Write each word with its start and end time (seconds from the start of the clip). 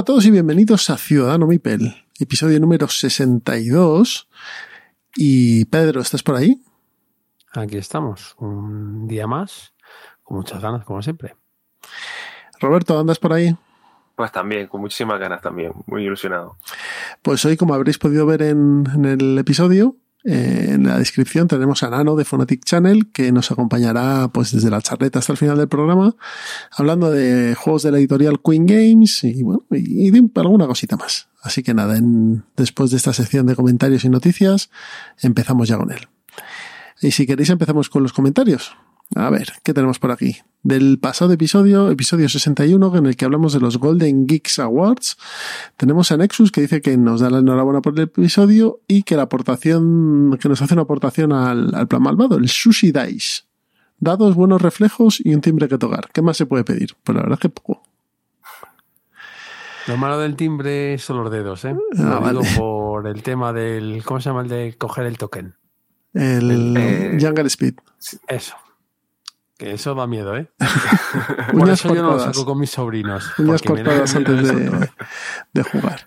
Hola 0.00 0.04
a 0.04 0.14
todos 0.14 0.24
y 0.24 0.30
bienvenidos 0.30 0.88
a 0.88 0.96
Ciudadano 0.96 1.46
Mipel, 1.46 1.94
episodio 2.18 2.58
número 2.58 2.88
62 2.88 4.30
y 5.14 5.66
Pedro, 5.66 6.00
¿estás 6.00 6.22
por 6.22 6.36
ahí? 6.36 6.64
Aquí 7.52 7.76
estamos, 7.76 8.34
un 8.38 9.06
día 9.06 9.26
más, 9.26 9.74
con 10.22 10.38
muchas 10.38 10.62
ganas, 10.62 10.86
como 10.86 11.02
siempre. 11.02 11.36
Roberto, 12.60 12.98
¿andas 12.98 13.18
por 13.18 13.34
ahí? 13.34 13.54
Pues 14.16 14.32
también, 14.32 14.68
con 14.68 14.80
muchísimas 14.80 15.20
ganas 15.20 15.42
también, 15.42 15.74
muy 15.84 16.04
ilusionado. 16.04 16.56
Pues 17.20 17.44
hoy, 17.44 17.58
como 17.58 17.74
habréis 17.74 17.98
podido 17.98 18.24
ver 18.24 18.40
en, 18.40 18.86
el 19.04 19.36
episodio, 19.36 19.96
en 20.24 20.86
la 20.86 20.98
descripción 20.98 21.48
tenemos 21.48 21.82
a 21.82 21.90
Nano 21.90 22.14
de 22.14 22.24
Phonetic 22.24 22.64
Channel 22.64 23.10
que 23.10 23.32
nos 23.32 23.50
acompañará 23.50 24.28
pues 24.32 24.52
desde 24.52 24.70
la 24.70 24.82
charleta 24.82 25.18
hasta 25.18 25.32
el 25.32 25.38
final 25.38 25.56
del 25.56 25.68
programa 25.68 26.14
hablando 26.70 27.10
de 27.10 27.54
juegos 27.54 27.84
de 27.84 27.92
la 27.92 27.98
editorial 27.98 28.40
Queen 28.44 28.66
Games 28.66 29.24
y 29.24 29.42
bueno 29.42 29.64
y 29.70 30.10
de 30.10 30.28
alguna 30.36 30.66
cosita 30.66 30.96
más. 30.96 31.28
Así 31.42 31.62
que 31.62 31.72
nada, 31.72 31.98
después 32.56 32.90
de 32.90 32.98
esta 32.98 33.12
sección 33.12 33.46
de 33.46 33.56
comentarios 33.56 34.04
y 34.04 34.10
noticias, 34.10 34.70
empezamos 35.22 35.68
ya 35.68 35.78
con 35.78 35.90
él. 35.90 36.08
Y 37.00 37.12
si 37.12 37.26
queréis 37.26 37.48
empezamos 37.48 37.88
con 37.88 38.02
los 38.02 38.12
comentarios. 38.12 38.76
A 39.16 39.30
ver, 39.30 39.52
¿qué 39.64 39.74
tenemos 39.74 39.98
por 39.98 40.12
aquí? 40.12 40.36
Del 40.62 40.98
pasado 40.98 41.32
episodio, 41.32 41.90
episodio 41.90 42.28
61, 42.28 42.96
en 42.96 43.06
el 43.06 43.16
que 43.16 43.24
hablamos 43.24 43.52
de 43.52 43.60
los 43.60 43.78
Golden 43.78 44.26
Geeks 44.26 44.58
Awards, 44.58 45.16
tenemos 45.76 46.12
a 46.12 46.16
Nexus 46.16 46.52
que 46.52 46.60
dice 46.60 46.80
que 46.80 46.96
nos 46.96 47.20
da 47.20 47.30
la 47.30 47.38
enhorabuena 47.38 47.80
por 47.80 47.94
el 47.94 48.04
episodio 48.04 48.80
y 48.86 49.02
que 49.02 49.16
la 49.16 49.22
aportación, 49.22 50.38
que 50.40 50.48
nos 50.48 50.62
hace 50.62 50.74
una 50.74 50.82
aportación 50.82 51.32
al, 51.32 51.74
al 51.74 51.88
plan 51.88 52.02
malvado, 52.02 52.36
el 52.36 52.48
Sushi 52.48 52.92
Dice. 52.92 53.44
Dados, 53.98 54.34
buenos 54.34 54.62
reflejos 54.62 55.20
y 55.24 55.34
un 55.34 55.40
timbre 55.40 55.68
que 55.68 55.76
tocar. 55.76 56.08
¿Qué 56.12 56.22
más 56.22 56.36
se 56.36 56.46
puede 56.46 56.64
pedir? 56.64 56.94
Pues 57.02 57.16
la 57.16 57.22
verdad 57.22 57.38
es 57.38 57.40
que 57.40 57.48
poco. 57.48 57.82
Lo 59.86 59.96
malo 59.96 60.18
del 60.18 60.36
timbre 60.36 60.98
son 60.98 61.22
los 61.22 61.30
dedos, 61.32 61.64
¿eh? 61.64 61.74
Ah, 61.98 62.22
digo 62.28 62.42
por 62.56 63.06
el 63.06 63.22
tema 63.22 63.52
del. 63.52 64.02
¿Cómo 64.04 64.20
se 64.20 64.30
llama 64.30 64.42
el 64.42 64.48
de 64.48 64.74
coger 64.78 65.06
el 65.06 65.18
token? 65.18 65.54
El, 66.14 66.76
eh, 66.76 67.18
Jungle 67.20 67.46
Speed. 67.46 67.74
Eso. 68.28 68.54
Que 69.60 69.74
eso 69.74 69.94
da 69.94 70.06
miedo, 70.06 70.34
¿eh? 70.38 70.48
por 71.52 71.68
eso 71.68 71.94
yo 71.94 72.02
no 72.02 72.12
lo 72.12 72.18
saco 72.18 72.46
con 72.46 72.58
mis 72.58 72.70
sobrinos. 72.70 73.38
Uñas 73.38 73.60
cortadas 73.60 74.14
antes 74.14 74.48
de, 75.52 75.62
jugar. 75.62 76.06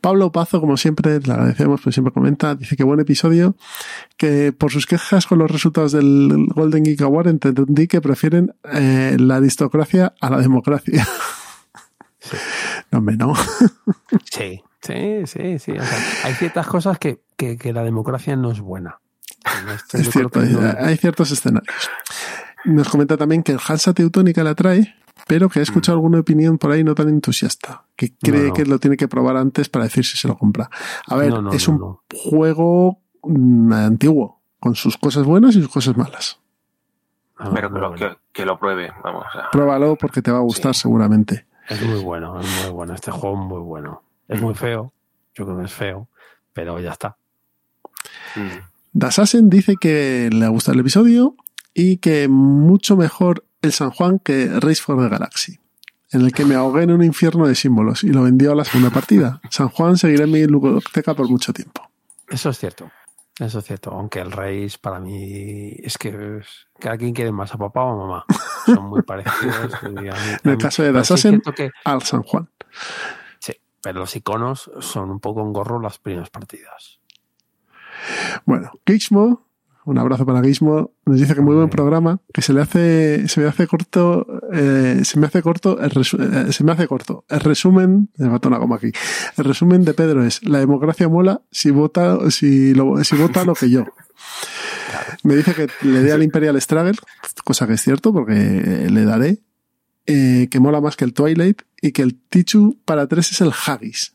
Pablo 0.00 0.32
Pazo, 0.32 0.58
como 0.58 0.78
siempre, 0.78 1.20
le 1.20 1.32
agradecemos, 1.34 1.82
pues 1.82 1.94
siempre 1.94 2.14
comenta, 2.14 2.54
dice 2.54 2.76
que 2.76 2.84
buen 2.84 2.98
episodio, 2.98 3.56
que 4.16 4.54
por 4.56 4.72
sus 4.72 4.86
quejas 4.86 5.26
con 5.26 5.38
los 5.38 5.50
resultados 5.50 5.92
del 5.92 6.46
Golden 6.54 6.82
Geek 6.82 7.02
Award 7.02 7.28
entendí 7.28 7.88
que 7.88 8.00
prefieren 8.00 8.54
eh, 8.72 9.18
la 9.20 9.36
aristocracia 9.36 10.14
a 10.18 10.30
la 10.30 10.38
democracia. 10.38 11.06
No, 12.90 13.00
hombre, 13.00 13.18
no. 13.18 13.34
Sí, 14.24 14.62
sí, 14.80 15.26
sí, 15.26 15.58
sí. 15.58 15.72
hay 16.24 16.34
ciertas 16.36 16.66
cosas 16.66 16.98
que, 16.98 17.20
que, 17.36 17.72
la 17.74 17.82
democracia 17.82 18.34
no 18.34 18.50
es 18.50 18.60
buena. 18.60 18.98
es 19.92 20.10
cierto, 20.10 20.40
hay, 20.40 20.96
ciertos 20.96 21.30
escenarios. 21.32 21.90
Nos 22.64 22.88
comenta 22.88 23.16
también 23.16 23.42
que 23.42 23.52
el 23.52 23.58
Hansa 23.66 23.94
Teutónica 23.94 24.42
la 24.42 24.54
trae, 24.54 24.94
pero 25.26 25.48
que 25.48 25.60
ha 25.60 25.62
escuchado 25.62 25.96
mm. 25.96 26.00
alguna 26.00 26.20
opinión 26.20 26.58
por 26.58 26.72
ahí 26.72 26.84
no 26.84 26.94
tan 26.94 27.08
entusiasta, 27.08 27.84
que 27.96 28.12
cree 28.14 28.52
que 28.52 28.64
lo 28.64 28.78
tiene 28.78 28.96
que 28.96 29.08
probar 29.08 29.36
antes 29.36 29.68
para 29.68 29.84
decir 29.84 30.04
si 30.04 30.16
se 30.16 30.28
lo 30.28 30.36
compra. 30.36 30.70
A 31.06 31.16
ver, 31.16 31.32
es 31.52 31.68
un 31.68 31.98
juego 32.12 32.98
mm, 33.22 33.72
antiguo, 33.72 34.40
con 34.58 34.74
sus 34.74 34.96
cosas 34.96 35.24
buenas 35.24 35.56
y 35.56 35.62
sus 35.62 35.70
cosas 35.70 35.96
malas. 35.96 36.40
Ah, 37.36 37.50
pero 37.54 37.72
que 37.72 37.78
lo, 37.78 37.94
que, 38.32 38.44
lo, 38.44 38.58
pruebe, 38.58 38.92
vamos. 39.04 39.24
Pruébalo 39.52 39.96
porque 39.96 40.22
te 40.22 40.32
va 40.32 40.38
a 40.38 40.42
gustar 40.42 40.74
seguramente. 40.74 41.46
Es 41.68 41.80
muy 41.82 42.02
bueno, 42.02 42.40
es 42.40 42.62
muy 42.62 42.72
bueno. 42.72 42.94
Este 42.94 43.12
juego 43.12 43.40
es 43.40 43.46
muy 43.46 43.60
bueno. 43.60 44.02
Es 44.26 44.42
muy 44.42 44.54
feo. 44.54 44.92
Yo 45.34 45.44
creo 45.44 45.58
que 45.58 45.64
es 45.64 45.72
feo, 45.72 46.08
pero 46.52 46.80
ya 46.80 46.92
está. 46.92 47.16
Dasasen 48.92 49.48
dice 49.48 49.76
que 49.80 50.30
le 50.32 50.44
ha 50.44 50.48
gustado 50.48 50.74
el 50.74 50.80
episodio 50.80 51.36
y 51.78 51.98
que 51.98 52.26
mucho 52.26 52.96
mejor 52.96 53.44
el 53.62 53.72
San 53.72 53.90
Juan 53.90 54.18
que 54.18 54.48
Race 54.58 54.82
for 54.82 55.00
the 55.00 55.08
Galaxy, 55.08 55.60
en 56.10 56.22
el 56.22 56.32
que 56.32 56.44
me 56.44 56.56
ahogué 56.56 56.82
en 56.82 56.90
un 56.90 57.04
infierno 57.04 57.46
de 57.46 57.54
símbolos 57.54 58.02
y 58.02 58.08
lo 58.08 58.24
vendió 58.24 58.50
a 58.50 58.56
la 58.56 58.64
segunda 58.64 58.90
partida. 58.90 59.40
San 59.48 59.68
Juan 59.68 59.96
seguirá 59.96 60.24
en 60.24 60.32
mi 60.32 60.40
biblioteca 60.40 61.14
por 61.14 61.30
mucho 61.30 61.52
tiempo. 61.52 61.88
Eso 62.28 62.50
es 62.50 62.58
cierto. 62.58 62.90
Eso 63.38 63.60
es 63.60 63.64
cierto, 63.64 63.92
aunque 63.92 64.18
el 64.18 64.32
Race 64.32 64.76
para 64.80 64.98
mí 64.98 65.70
es 65.78 65.96
que 65.98 66.40
cada 66.80 66.98
quien 66.98 67.14
quiere 67.14 67.30
más 67.30 67.54
a 67.54 67.58
papá 67.58 67.84
o 67.84 67.92
a 67.92 67.96
mamá. 67.96 68.24
Son 68.66 68.86
muy 68.86 69.02
parecidos. 69.02 69.72
en 69.84 70.50
el 70.50 70.58
caso 70.58 70.82
de 70.82 70.90
Dasasen, 70.90 71.40
al 71.84 72.02
San 72.02 72.24
Juan. 72.24 72.50
Sí, 73.38 73.52
pero 73.80 74.00
los 74.00 74.16
iconos 74.16 74.68
son 74.80 75.12
un 75.12 75.20
poco 75.20 75.42
en 75.42 75.52
gorro 75.52 75.80
las 75.80 75.98
primeras 75.98 76.30
partidas. 76.30 76.98
Bueno, 78.44 78.72
Kixmo 78.84 79.47
un 79.88 79.98
abrazo 79.98 80.26
para 80.26 80.42
Guismo, 80.42 80.92
nos 81.06 81.18
dice 81.18 81.34
que 81.34 81.40
muy 81.40 81.54
buen 81.54 81.70
programa, 81.70 82.20
que 82.34 82.42
se 82.42 82.52
le 82.52 82.60
hace, 82.60 83.26
se 83.26 83.40
me 83.40 83.46
hace 83.46 83.66
corto, 83.66 84.26
eh, 84.52 85.00
se 85.02 85.18
me 85.18 85.26
hace 85.26 85.40
corto, 85.40 85.80
el 85.80 85.90
eh, 85.90 86.52
se 86.52 86.62
me 86.62 86.72
hace 86.72 86.86
corto. 86.86 87.24
El 87.28 87.40
resumen, 87.40 88.10
me 88.18 88.28
mató 88.28 88.48
una 88.48 88.58
goma 88.58 88.76
aquí. 88.76 88.92
El 89.38 89.44
resumen 89.44 89.84
de 89.84 89.94
Pedro 89.94 90.22
es, 90.24 90.46
la 90.46 90.58
democracia 90.58 91.08
mola 91.08 91.40
si 91.50 91.70
vota, 91.70 92.30
si 92.30 92.74
lo, 92.74 93.02
si 93.02 93.16
vota 93.16 93.44
lo 93.44 93.54
que 93.54 93.70
yo. 93.70 93.86
Me 95.22 95.36
dice 95.36 95.54
que 95.54 95.68
le 95.82 96.02
dé 96.02 96.12
al 96.12 96.22
Imperial 96.22 96.60
Struggle, 96.60 96.96
cosa 97.44 97.66
que 97.66 97.72
es 97.74 97.82
cierto, 97.82 98.12
porque 98.12 98.34
le 98.90 99.04
daré, 99.06 99.38
eh, 100.06 100.48
que 100.50 100.60
mola 100.60 100.82
más 100.82 100.96
que 100.96 101.06
el 101.06 101.14
Twilight 101.14 101.62
y 101.80 101.92
que 101.92 102.02
el 102.02 102.14
Tichu 102.14 102.78
para 102.84 103.06
tres 103.06 103.32
es 103.32 103.40
el 103.40 103.52
Haggis. 103.52 104.14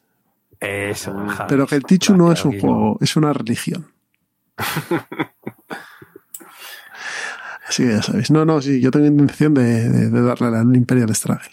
Eso, 0.59 1.15
Pero 1.49 1.65
que 1.65 1.75
el 1.75 1.83
Tichu 1.83 2.15
no 2.15 2.31
es 2.31 2.45
un 2.45 2.59
juego, 2.59 2.97
es 3.01 3.15
una 3.15 3.33
religión. 3.33 3.87
Así 7.73 7.85
que 7.85 7.93
ya 7.93 8.03
sabéis. 8.03 8.29
No, 8.29 8.45
no, 8.45 8.61
sí, 8.61 8.79
yo 8.79 8.91
tengo 8.91 9.07
intención 9.07 9.55
de, 9.55 10.11
darle 10.11 10.55
al 10.55 10.75
Imperial 10.75 11.13
Struggle. 11.15 11.49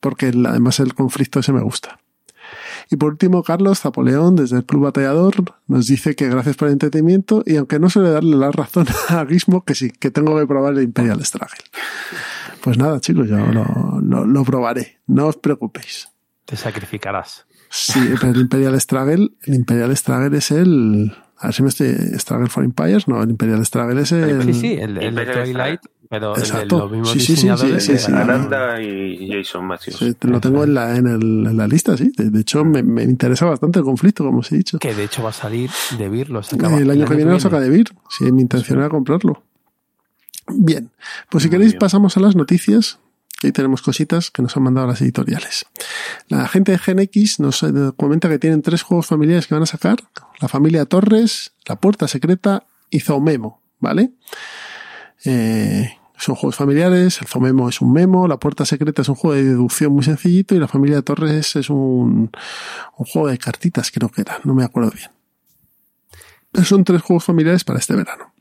Porque 0.00 0.32
además 0.46 0.80
el 0.80 0.94
conflicto 0.94 1.40
ese 1.40 1.52
me 1.52 1.60
gusta. 1.60 1.98
Y 2.90 2.96
por 2.96 3.10
último, 3.10 3.42
Carlos 3.42 3.80
Zapoleón, 3.80 4.34
desde 4.34 4.56
el 4.56 4.64
Club 4.64 4.84
Batallador, 4.84 5.34
nos 5.66 5.88
dice 5.88 6.16
que 6.16 6.30
gracias 6.30 6.56
por 6.56 6.68
el 6.68 6.72
entretenimiento 6.72 7.42
y 7.44 7.56
aunque 7.56 7.78
no 7.78 7.90
suele 7.90 8.10
darle 8.10 8.36
la 8.36 8.50
razón 8.50 8.86
a 9.10 9.26
Gizmo, 9.26 9.62
que 9.62 9.74
sí, 9.74 9.90
que 9.90 10.10
tengo 10.10 10.38
que 10.38 10.46
probar 10.46 10.72
el 10.72 10.82
Imperial 10.82 11.22
Struggle. 11.22 11.64
Pues 12.62 12.78
nada, 12.78 12.98
chicos, 12.98 13.28
yo 13.28 13.36
lo, 13.36 14.24
lo 14.24 14.44
probaré. 14.44 15.00
No 15.06 15.26
os 15.26 15.36
preocupéis. 15.36 16.08
Te 16.46 16.56
sacrificarás. 16.56 17.44
Sí, 17.68 18.00
pero 18.20 18.32
el 18.32 18.40
Imperial 18.40 18.80
Struggle, 18.80 19.32
el 19.42 19.54
Imperial 19.54 19.94
Struggle 19.94 20.38
es 20.38 20.50
el, 20.50 21.12
a 21.44 21.48
ver 21.48 21.54
si 21.54 21.62
me 21.62 21.68
estoy. 21.68 21.94
Struggle 22.18 22.48
for 22.48 22.64
Empires, 22.64 23.06
no, 23.06 23.22
el 23.22 23.30
Imperial 23.30 23.64
Struggle 23.64 24.00
es 24.00 24.12
el. 24.12 24.42
Sí, 24.44 24.54
sí, 24.54 24.72
el, 24.72 24.96
el 24.96 25.14
de 25.14 25.26
Twilight, 25.26 25.80
pero 26.08 26.36
Exacto. 26.36 26.78
los 26.78 26.90
mismos 26.90 27.10
sí, 27.10 27.20
sí, 27.20 27.36
sí, 27.36 27.48
sí, 27.54 27.80
sí, 27.80 27.98
sí, 27.98 28.12
Aranda 28.12 28.80
y 28.80 29.30
Jason 29.30 29.66
Matthews. 29.66 29.98
Sí, 29.98 30.16
lo 30.22 30.40
tengo 30.40 30.64
en 30.64 30.74
la, 30.74 30.96
en, 30.96 31.06
el, 31.06 31.46
en 31.46 31.56
la 31.56 31.68
lista, 31.68 31.96
sí. 31.96 32.10
De, 32.16 32.40
hecho, 32.40 32.64
me, 32.64 32.82
me, 32.82 33.02
interesa 33.02 33.44
bastante 33.44 33.78
el 33.78 33.84
conflicto, 33.84 34.24
como 34.24 34.38
os 34.38 34.50
he 34.52 34.56
dicho. 34.56 34.78
Que 34.78 34.94
de 34.94 35.04
hecho 35.04 35.22
va 35.22 35.30
a 35.30 35.34
salir 35.34 35.70
de 35.98 36.08
Vir, 36.08 36.30
lo 36.30 36.42
saca. 36.42 36.74
El, 36.76 36.90
año 36.90 37.06
que 37.06 37.14
viene 37.14 37.30
lo 37.30 37.40
saca 37.40 37.60
de 37.60 37.68
Vir. 37.68 37.86
Sí, 38.08 38.32
mi 38.32 38.40
intención 38.40 38.78
era 38.78 38.88
comprarlo. 38.88 39.42
Bien, 40.48 40.90
pues 41.30 41.44
si 41.44 41.50
queréis 41.50 41.74
pasamos 41.74 42.16
a 42.16 42.20
las 42.20 42.36
noticias 42.36 42.98
ahí 43.44 43.52
tenemos 43.52 43.82
cositas 43.82 44.30
que 44.30 44.42
nos 44.42 44.56
han 44.56 44.62
mandado 44.62 44.86
las 44.86 45.00
editoriales. 45.00 45.66
La 46.28 46.48
gente 46.48 46.72
de 46.72 46.78
GenX 46.78 47.38
nos 47.40 47.62
eh, 47.62 47.72
comenta 47.96 48.28
que 48.28 48.38
tienen 48.38 48.62
tres 48.62 48.82
juegos 48.82 49.06
familiares 49.06 49.46
que 49.46 49.54
van 49.54 49.62
a 49.62 49.66
sacar. 49.66 49.98
La 50.40 50.48
familia 50.48 50.86
Torres, 50.86 51.52
La 51.66 51.76
Puerta 51.76 52.08
Secreta 52.08 52.66
y 52.90 53.00
Zoomemo, 53.00 53.60
¿vale? 53.78 54.12
Eh, 55.24 55.96
Son 56.16 56.34
juegos 56.34 56.56
familiares, 56.56 57.20
el 57.20 57.26
Zomemo 57.26 57.68
es 57.68 57.80
un 57.80 57.92
memo, 57.92 58.28
la 58.28 58.38
Puerta 58.38 58.64
Secreta 58.64 59.02
es 59.02 59.08
un 59.08 59.16
juego 59.16 59.34
de 59.34 59.44
deducción 59.44 59.92
muy 59.92 60.04
sencillito 60.04 60.54
y 60.54 60.58
la 60.58 60.68
familia 60.68 61.02
Torres 61.02 61.56
es 61.56 61.68
un, 61.70 62.30
juego 62.92 63.28
de 63.28 63.36
cartitas, 63.36 63.90
creo 63.90 64.08
que 64.08 64.22
era, 64.22 64.38
no 64.44 64.54
me 64.54 64.64
acuerdo 64.64 64.92
bien. 64.92 65.10
Son 66.64 66.84
tres 66.84 67.02
juegos 67.02 67.24
familiares 67.24 67.64
para 67.64 67.80
este 67.80 67.94
verano. 67.94 68.32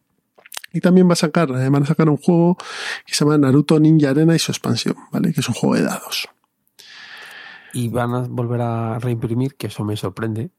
Y 0.71 0.81
también 0.81 1.09
va 1.09 1.13
a 1.13 1.17
sacar, 1.17 1.49
eh, 1.49 1.69
van 1.69 1.83
a 1.83 1.85
sacar 1.85 2.09
un 2.09 2.17
juego 2.17 2.57
que 3.05 3.13
se 3.13 3.25
llama 3.25 3.37
Naruto 3.37 3.79
Ninja 3.79 4.11
Arena 4.11 4.35
y 4.35 4.39
su 4.39 4.51
expansión, 4.51 4.95
¿vale? 5.11 5.33
Que 5.33 5.41
es 5.41 5.47
un 5.47 5.55
juego 5.55 5.75
de 5.75 5.83
dados. 5.83 6.29
Y 7.73 7.89
van 7.89 8.13
a 8.13 8.19
volver 8.21 8.61
a 8.61 8.99
reimprimir, 8.99 9.55
que 9.55 9.67
eso 9.67 9.83
me 9.83 9.97
sorprende, 9.97 10.51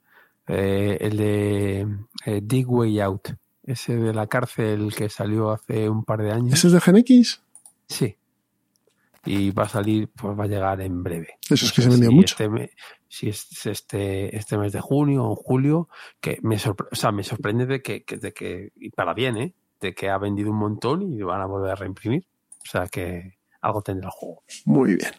eh, 0.49 0.99
el 1.01 1.17
de 1.17 1.87
eh, 2.27 2.41
Dig 2.43 2.69
Way 2.69 3.01
Out, 3.01 3.29
ese 3.63 3.97
de 3.97 4.13
la 4.13 4.27
cárcel 4.27 4.93
que 4.95 5.09
salió 5.09 5.51
hace 5.53 5.89
un 5.89 6.05
par 6.05 6.21
de 6.23 6.33
años. 6.33 6.53
¿Ese 6.55 6.67
es 6.67 6.73
de 6.75 6.81
Gen 6.81 6.97
X? 6.97 7.41
Sí. 7.89 8.17
Y 9.27 9.53
va 9.53 9.63
a 9.63 9.69
salir, 9.69 10.09
pues 10.09 10.39
va 10.39 10.45
a 10.45 10.49
llegar 10.49 10.81
en 10.83 11.03
breve. 11.03 11.39
Eso 11.49 11.65
es 11.67 11.73
que 11.73 11.81
No 11.83 11.85
se 11.85 11.91
vendió 11.93 12.11
si 12.11 12.15
mucho. 12.17 12.35
este 12.35 12.49
me- 12.51 12.71
si 13.09 13.29
es 13.29 13.65
este, 13.67 14.37
este 14.37 14.59
mes 14.59 14.73
de 14.73 14.81
junio 14.81 15.25
o 15.25 15.37
julio, 15.37 15.89
que 16.21 16.39
me, 16.43 16.57
sorpre- 16.59 16.89
o 16.91 16.97
sea, 16.97 17.11
me 17.13 17.23
sorprende 17.23 17.65
de 17.65 17.81
que, 17.81 18.03
que- 18.05 18.17
de 18.19 18.33
que, 18.35 18.73
y 18.77 18.91
para 18.91 19.15
bien, 19.15 19.37
¿eh? 19.39 19.55
De 19.81 19.95
que 19.95 20.11
ha 20.11 20.19
vendido 20.19 20.51
un 20.51 20.59
montón 20.59 21.03
y 21.13 21.23
van 21.23 21.41
a 21.41 21.47
volver 21.47 21.71
a 21.71 21.75
reimprimir. 21.77 22.27
O 22.67 22.69
sea 22.71 22.87
que 22.89 23.39
algo 23.63 23.81
tendrá 23.83 24.09
el 24.09 24.13
juego. 24.13 24.43
Muy 24.67 24.97
bien. 24.97 25.13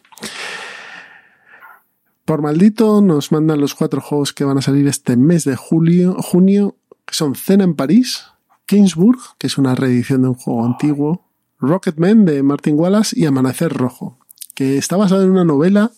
Por 2.26 2.42
maldito 2.42 3.00
nos 3.02 3.30
mandan 3.30 3.60
los 3.60 3.76
cuatro 3.76 4.00
juegos 4.00 4.32
que 4.32 4.42
van 4.42 4.58
a 4.58 4.62
salir 4.62 4.88
este 4.88 5.16
mes 5.16 5.44
de 5.44 5.54
julio, 5.54 6.16
junio, 6.20 6.74
que 7.04 7.14
son 7.14 7.36
Cena 7.36 7.62
en 7.62 7.76
París, 7.76 8.24
Kingsburg, 8.66 9.20
que 9.38 9.46
es 9.46 9.58
una 9.58 9.76
reedición 9.76 10.22
de 10.22 10.28
un 10.30 10.34
juego 10.34 10.64
antiguo, 10.64 11.30
Rocketman 11.60 12.24
de 12.24 12.42
Martin 12.42 12.76
Wallace 12.76 13.16
y 13.16 13.26
Amanecer 13.26 13.72
Rojo, 13.72 14.18
que 14.56 14.78
está 14.78 14.96
basado 14.96 15.22
en 15.22 15.30
una 15.30 15.44
novela 15.44 15.92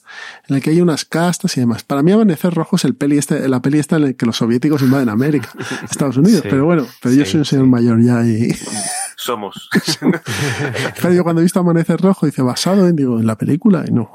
en 0.49 0.56
la 0.56 0.60
que 0.60 0.70
hay 0.70 0.81
unas 0.82 1.05
castas 1.06 1.56
y 1.56 1.60
demás. 1.60 1.84
Para 1.84 2.02
mí 2.02 2.12
Amanecer 2.12 2.52
Rojo 2.52 2.76
es 2.76 2.84
el 2.84 2.94
peli 2.94 3.16
este, 3.16 3.49
la 3.49 3.62
peli 3.62 3.78
esta 3.78 3.96
en 3.96 4.02
la 4.02 4.12
que 4.12 4.26
los 4.26 4.37
soviéticos 4.37 4.82
invaden 4.82 5.08
América, 5.08 5.49
Estados 5.90 6.16
Unidos, 6.19 6.43
Sí. 6.43 6.49
pero 6.50 6.64
bueno, 6.66 6.87
pero 7.00 7.14
yo 7.14 7.25
soy 7.25 7.38
un 7.40 7.44
señor 7.46 7.64
sí. 7.64 7.70
mayor 7.70 8.02
ya 8.02 8.22
y 8.26 8.55
Somos. 9.16 9.69
Claro, 11.00 11.14
yo 11.14 11.22
cuando 11.25 11.40
he 11.40 11.44
visto 11.44 11.58
Amanecer 11.60 12.00
Rojo 12.00 12.26
dice 12.26 12.43
basado 12.43 12.87
en, 12.88 12.96
digo, 12.96 13.19
en 13.20 13.26
la 13.26 13.37
película 13.38 13.84
y 13.87 13.93
no. 13.93 14.10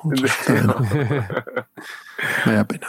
no. 0.66 0.76
Vaya 2.46 2.66
pena. 2.68 2.88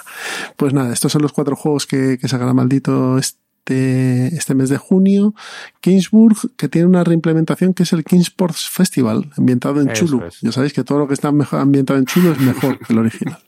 Pues 0.57 0.73
nada, 0.73 0.93
estos 0.93 1.11
son 1.13 1.23
los 1.23 1.33
cuatro 1.33 1.57
juegos 1.57 1.87
que, 1.87 2.19
que 2.21 2.29
sacará 2.29 2.53
maldito 2.53 3.19
este, 3.19 3.39
este 3.67 4.55
mes 4.55 4.69
de 4.69 4.77
junio. 4.79 5.35
Kingsburg, 5.81 6.37
que 6.57 6.69
tiene 6.69 6.87
una 6.87 7.05
reimplementación 7.05 7.75
que 7.75 7.85
es 7.85 7.93
el 7.93 8.05
Kingsports 8.05 8.69
Festival, 8.69 9.31
ambientado 9.37 9.81
en 9.81 9.91
Eso 9.91 10.07
Chulu. 10.07 10.25
es. 10.27 10.41
Ya 10.41 10.53
sabéis 10.53 10.73
que 10.73 10.85
todo 10.85 10.99
lo 10.99 11.09
que 11.09 11.15
está 11.15 11.33
mejor 11.33 11.61
ambientado 11.61 11.99
en 11.99 12.07
Chulu 12.07 12.33
es 12.33 12.39
mejor 12.41 12.79
que 12.79 12.93
el 12.93 12.99
original. 12.99 13.39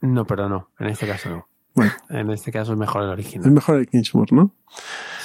No, 0.00 0.24
pero 0.26 0.48
no, 0.48 0.70
en 0.78 0.86
este 0.88 1.06
caso 1.06 1.28
no. 1.30 1.48
Bueno, 1.74 1.92
En 2.08 2.30
este 2.30 2.50
caso 2.50 2.72
es 2.72 2.78
mejor 2.78 3.02
el 3.02 3.08
es 3.08 3.12
original. 3.14 3.50
mejor 3.50 3.76
el 3.78 3.88
Kingsburg, 3.88 4.32
¿no? 4.32 4.52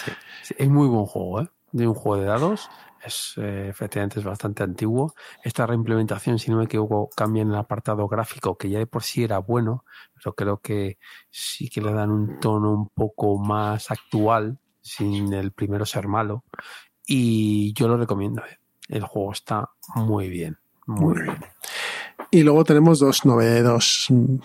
Sí, 0.05 0.11
sí, 0.43 0.55
es 0.57 0.69
muy 0.69 0.87
buen 0.87 1.05
juego, 1.05 1.41
¿eh? 1.41 1.49
De 1.71 1.87
un 1.87 1.93
juego 1.93 2.21
de 2.21 2.27
dados. 2.27 2.69
Es, 3.05 3.33
eh, 3.37 3.67
efectivamente, 3.69 4.19
es 4.19 4.25
bastante 4.25 4.63
antiguo. 4.63 5.13
Esta 5.43 5.65
reimplementación, 5.65 6.39
si 6.39 6.51
no 6.51 6.57
me 6.57 6.65
equivoco, 6.65 7.09
cambia 7.15 7.41
en 7.41 7.49
el 7.49 7.55
apartado 7.55 8.07
gráfico, 8.07 8.55
que 8.57 8.69
ya 8.69 8.79
de 8.79 8.87
por 8.87 9.03
sí 9.03 9.23
era 9.23 9.39
bueno, 9.39 9.83
pero 10.23 10.35
creo 10.35 10.57
que 10.57 10.97
sí 11.29 11.69
que 11.69 11.81
le 11.81 11.91
dan 11.93 12.11
un 12.11 12.39
tono 12.39 12.71
un 12.71 12.89
poco 12.89 13.37
más 13.37 13.91
actual, 13.91 14.57
sin 14.81 15.33
el 15.33 15.51
primero 15.51 15.85
ser 15.85 16.07
malo. 16.07 16.43
Y 17.05 17.73
yo 17.73 17.87
lo 17.87 17.97
recomiendo. 17.97 18.41
¿eh? 18.41 18.59
El 18.87 19.03
juego 19.03 19.33
está 19.33 19.69
muy 19.95 20.29
bien. 20.29 20.57
Muy, 20.85 21.15
Muy 21.15 21.23
bien. 21.23 21.37
Y 22.31 22.43
luego 22.43 22.63
tenemos 22.63 22.99
dos 22.99 23.25
novedades, 23.25 24.07
mm, 24.09 24.35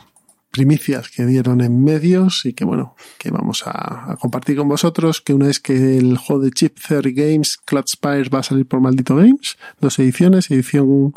primicias 0.51 1.09
que 1.11 1.27
dieron 1.27 1.61
en 1.61 1.83
medios 1.83 2.45
y 2.45 2.53
que 2.53 2.65
bueno, 2.65 2.97
que 3.19 3.31
vamos 3.31 3.67
a, 3.67 4.13
a 4.13 4.17
compartir 4.17 4.57
con 4.57 4.69
vosotros, 4.69 5.21
que 5.21 5.35
una 5.35 5.49
es 5.49 5.61
que 5.61 5.99
el 5.99 6.17
juego 6.17 6.43
de 6.43 6.51
Chip 6.51 6.79
Theory 6.79 7.13
Games, 7.13 7.59
Cloud 7.65 7.87
Spires, 7.87 8.31
va 8.33 8.41
a 8.41 8.43
salir 8.43 8.67
por 8.67 8.81
Maldito 8.81 9.17
Games, 9.17 9.57
dos 9.81 9.99
ediciones, 9.99 10.51
edición 10.51 11.13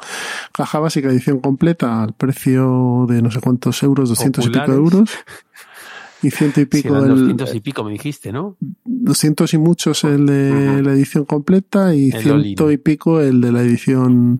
caja 0.51 0.79
básica, 0.79 1.09
edición 1.09 1.39
completa, 1.39 2.03
al 2.03 2.13
precio 2.13 3.05
de 3.07 3.21
no 3.21 3.31
sé 3.31 3.39
cuántos 3.39 3.81
euros, 3.83 4.09
200 4.09 4.45
y 4.45 4.49
pico 4.49 4.71
euros. 4.71 5.09
Y 6.23 6.29
ciento 6.29 6.61
y 6.61 6.65
pico 6.65 6.89
eran 6.89 7.05
el, 7.11 7.17
200 7.19 7.55
y 7.55 7.59
pico, 7.61 7.83
me 7.83 7.91
dijiste, 7.93 8.31
¿no? 8.31 8.55
200 8.85 9.53
y 9.55 9.57
muchos 9.57 10.03
el 10.03 10.27
de 10.27 10.83
la 10.83 10.91
edición 10.91 11.25
completa 11.25 11.95
y 11.95 12.11
El 12.11 12.21
ciento 12.21 12.71
y 12.71 12.77
pico 12.77 13.19
el 13.21 13.41
de 13.41 13.51
la 13.51 13.61
edición 13.63 14.39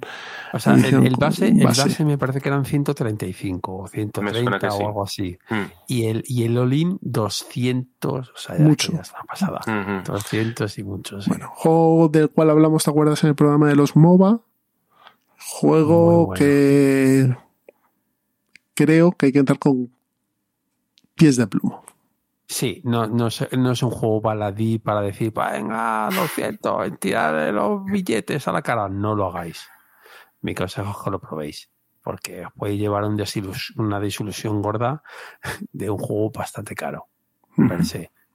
O 0.54 0.60
sea, 0.60 0.74
el, 0.74 0.80
Edición 0.82 1.08
el 1.08 1.16
base, 1.18 1.48
el 1.48 1.64
base. 1.64 2.06
me 2.06 2.18
parece 2.20 2.40
que 2.40 2.50
eran 2.50 2.66
135 2.66 3.72
o 3.72 3.84
Me 3.84 3.90
suena 3.90 4.12
130 4.12 4.60
que 4.60 4.72
sí. 4.72 4.78
o 4.80 4.88
algo 4.88 5.04
así. 5.04 5.38
Mm, 5.50 5.56
Y 5.88 6.04
el, 6.06 6.24
y 6.28 6.44
el 6.44 6.58
all-in 6.58 7.00
200, 7.02 8.30
o 8.30 8.38
sea, 8.38 8.58
ya, 8.58 8.64
Mucho. 8.64 8.92
ya 8.92 9.00
es 9.02 9.12
una 9.12 9.24
pasada. 9.24 9.62
ujú. 9.66 10.12
200 10.14 10.78
y 10.78 10.84
muchos. 10.84 11.24
sí. 11.24 11.30
Bueno, 11.32 11.50
juego 11.56 12.10
del 12.10 12.30
cual 12.30 12.52
hablamos, 12.52 12.84
¿te 12.84 12.92
acuerdas 12.92 13.24
en 13.24 13.30
el 13.30 13.36
programa 13.36 13.68
de 13.68 13.76
los 13.76 13.96
MOBA? 13.96 14.42
Juego 15.54 16.28
bueno. 16.28 16.38
que 16.40 17.36
creo 18.76 19.12
que 19.14 19.26
hay 19.28 19.32
que 19.32 19.40
entrar 19.40 19.58
con 19.60 19.90
pies 21.22 21.38
de 21.38 21.48
plomo. 21.48 21.84
Sí, 22.48 22.82
no, 22.84 23.08
no, 23.08 23.28
es, 23.28 23.48
no 23.58 23.72
es 23.72 23.82
un 23.84 23.92
juego 23.92 24.20
baladí 24.22 24.78
para 24.80 25.02
decir, 25.02 25.32
venga, 25.34 26.10
200, 26.14 26.92
tirar 27.00 27.54
los 27.54 27.86
billetes 27.86 28.48
a 28.48 28.52
la 28.52 28.62
cara. 28.62 28.90
No 28.90 29.16
lo 29.16 29.28
hagáis. 29.28 29.66
Mi 30.42 30.54
consejo 30.56 30.92
es 30.92 30.98
que 31.04 31.12
lo 31.12 31.20
probéis. 31.20 31.70
Porque 32.04 32.46
os 32.46 32.52
puede 32.54 32.78
llevar 32.78 33.04
un 33.04 33.16
desilus- 33.18 33.74
una 33.78 34.00
desilusión 34.00 34.62
gorda 34.62 35.04
de 35.72 35.90
un 35.92 35.98
juego 36.00 36.32
bastante 36.32 36.74
caro. 36.76 37.08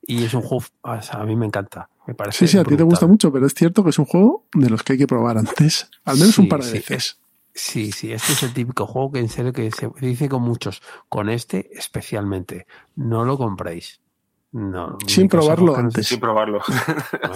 Y 0.08 0.24
es 0.24 0.34
un 0.34 0.42
juego, 0.42 0.64
o 0.82 1.02
sea, 1.02 1.20
a 1.20 1.24
mí 1.24 1.34
me 1.34 1.46
encanta. 1.46 1.90
Me 2.06 2.14
parece 2.14 2.46
Sí, 2.46 2.52
sí, 2.52 2.58
a 2.58 2.64
ti 2.64 2.76
te 2.76 2.84
gusta 2.84 3.06
mucho, 3.08 3.32
pero 3.32 3.46
es 3.46 3.54
cierto 3.54 3.82
que 3.82 3.90
es 3.90 3.98
un 3.98 4.04
juego 4.04 4.46
de 4.54 4.70
los 4.70 4.82
que 4.84 4.92
hay 4.92 4.98
que 5.00 5.06
probar 5.08 5.36
antes. 5.36 5.90
Al 6.04 6.16
menos 6.16 6.36
Sí, 6.36 6.42
un 6.42 6.48
par 6.48 6.60
de 6.62 6.66
sí, 6.70 6.72
veces. 6.78 7.18
Sí, 7.58 7.90
sí, 7.90 8.12
este 8.12 8.34
es 8.34 8.42
el 8.42 8.52
típico 8.52 8.86
juego 8.86 9.12
que 9.12 9.18
en 9.18 9.30
serio 9.30 9.50
que 9.52 9.70
se 9.70 9.90
dice 10.00 10.28
con 10.28 10.42
muchos, 10.42 10.82
con 11.08 11.30
este 11.30 11.70
especialmente, 11.72 12.66
no 12.96 13.24
lo 13.24 13.38
compréis. 13.38 14.00
No, 14.52 14.96
Sin 15.06 15.26
probarlo 15.28 15.74
antes. 15.76 16.06
Sin 16.06 16.20
probarlo. 16.20 16.60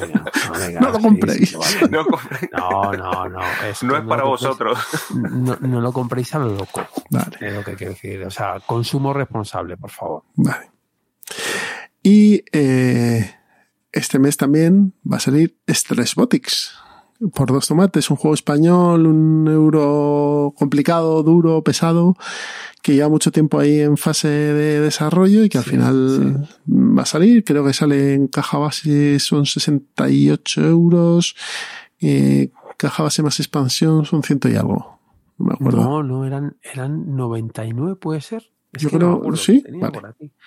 Venga, 0.01 0.25
no, 0.49 0.59
venga, 0.59 0.81
No 0.81 0.91
lo 0.91 0.99
compréis. 1.01 1.51
sí, 1.51 1.57
vale. 1.57 1.89
No, 1.91 2.05
No, 2.53 2.93
no, 2.93 3.29
no. 3.31 3.41
Es 3.67 3.83
no 3.83 3.97
es 3.97 4.05
para 4.05 4.25
vosotros. 4.25 4.79
No, 5.15 5.57
no 5.61 5.81
lo 5.81 5.93
compréis 5.93 6.35
a 6.35 6.39
lo 6.39 6.55
loco. 6.55 6.87
Vale, 7.11 7.37
Es 7.41 7.55
lo 7.55 7.65
que 7.65 7.75
quiero 7.75 7.93
decir. 7.95 8.23
O 8.25 8.31
sea, 8.31 8.61
consumo 8.61 9.13
responsable, 9.13 9.77
por 9.77 9.91
favor. 9.91 10.23
vale. 10.37 10.71
Y 12.03 12.43
eh, 12.53 13.35
este 13.93 14.19
mes 14.19 14.37
también 14.37 14.95
va 15.11 15.17
a 15.17 15.21
salir 15.21 15.59
Stressbotics. 15.69 16.75
Por 17.35 17.53
dos 17.53 17.69
tomates, 17.69 18.11
un 18.11 18.17
juego 18.17 18.35
español, 18.35 19.07
un 19.07 19.47
euro 19.47 20.55
complicado, 20.57 21.23
duro, 21.23 21.63
pesado, 21.63 22.17
que 22.83 22.95
lleva 22.95 23.11
mucho 23.11 23.31
tiempo 23.31 23.59
ahí 23.59 23.81
en 23.81 23.99
fase 23.99 24.29
de 24.29 24.81
desarrollo 24.81 25.45
y 25.45 25.51
que 25.51 25.59
al 25.59 25.65
Sí, 25.65 25.71
final 25.71 26.49
va 26.67 27.03
a 27.03 27.07
salir. 27.07 27.45
Creo 27.45 27.63
que 27.65 27.75
sale 27.75 28.15
en 28.15 28.27
caja 28.29 28.57
base, 28.59 29.19
son 29.19 29.45
68 29.45 30.63
euros. 30.67 31.35
eh, 32.01 32.51
caja 32.79 33.03
base 33.03 33.23
más 33.23 33.39
expansión 33.41 34.07
son 34.07 34.23
ciento 34.23 34.49
y 34.49 34.57
algo. 34.57 34.99
No 35.37 35.45
me 35.47 35.53
acuerdo. 35.53 35.83
No, 35.83 36.03
no, 36.03 36.25
eran, 36.25 36.57
eran 36.63 37.15
99, 37.15 37.97
¿puede 37.97 38.23
ser? 38.23 38.51
Es 38.73 38.81
Yo 38.83 38.89
que 38.89 38.99
no 38.99 39.21
creo- 39.21 39.31
me 39.33 39.37
sí, 39.37 39.63
vale. 39.79 40.01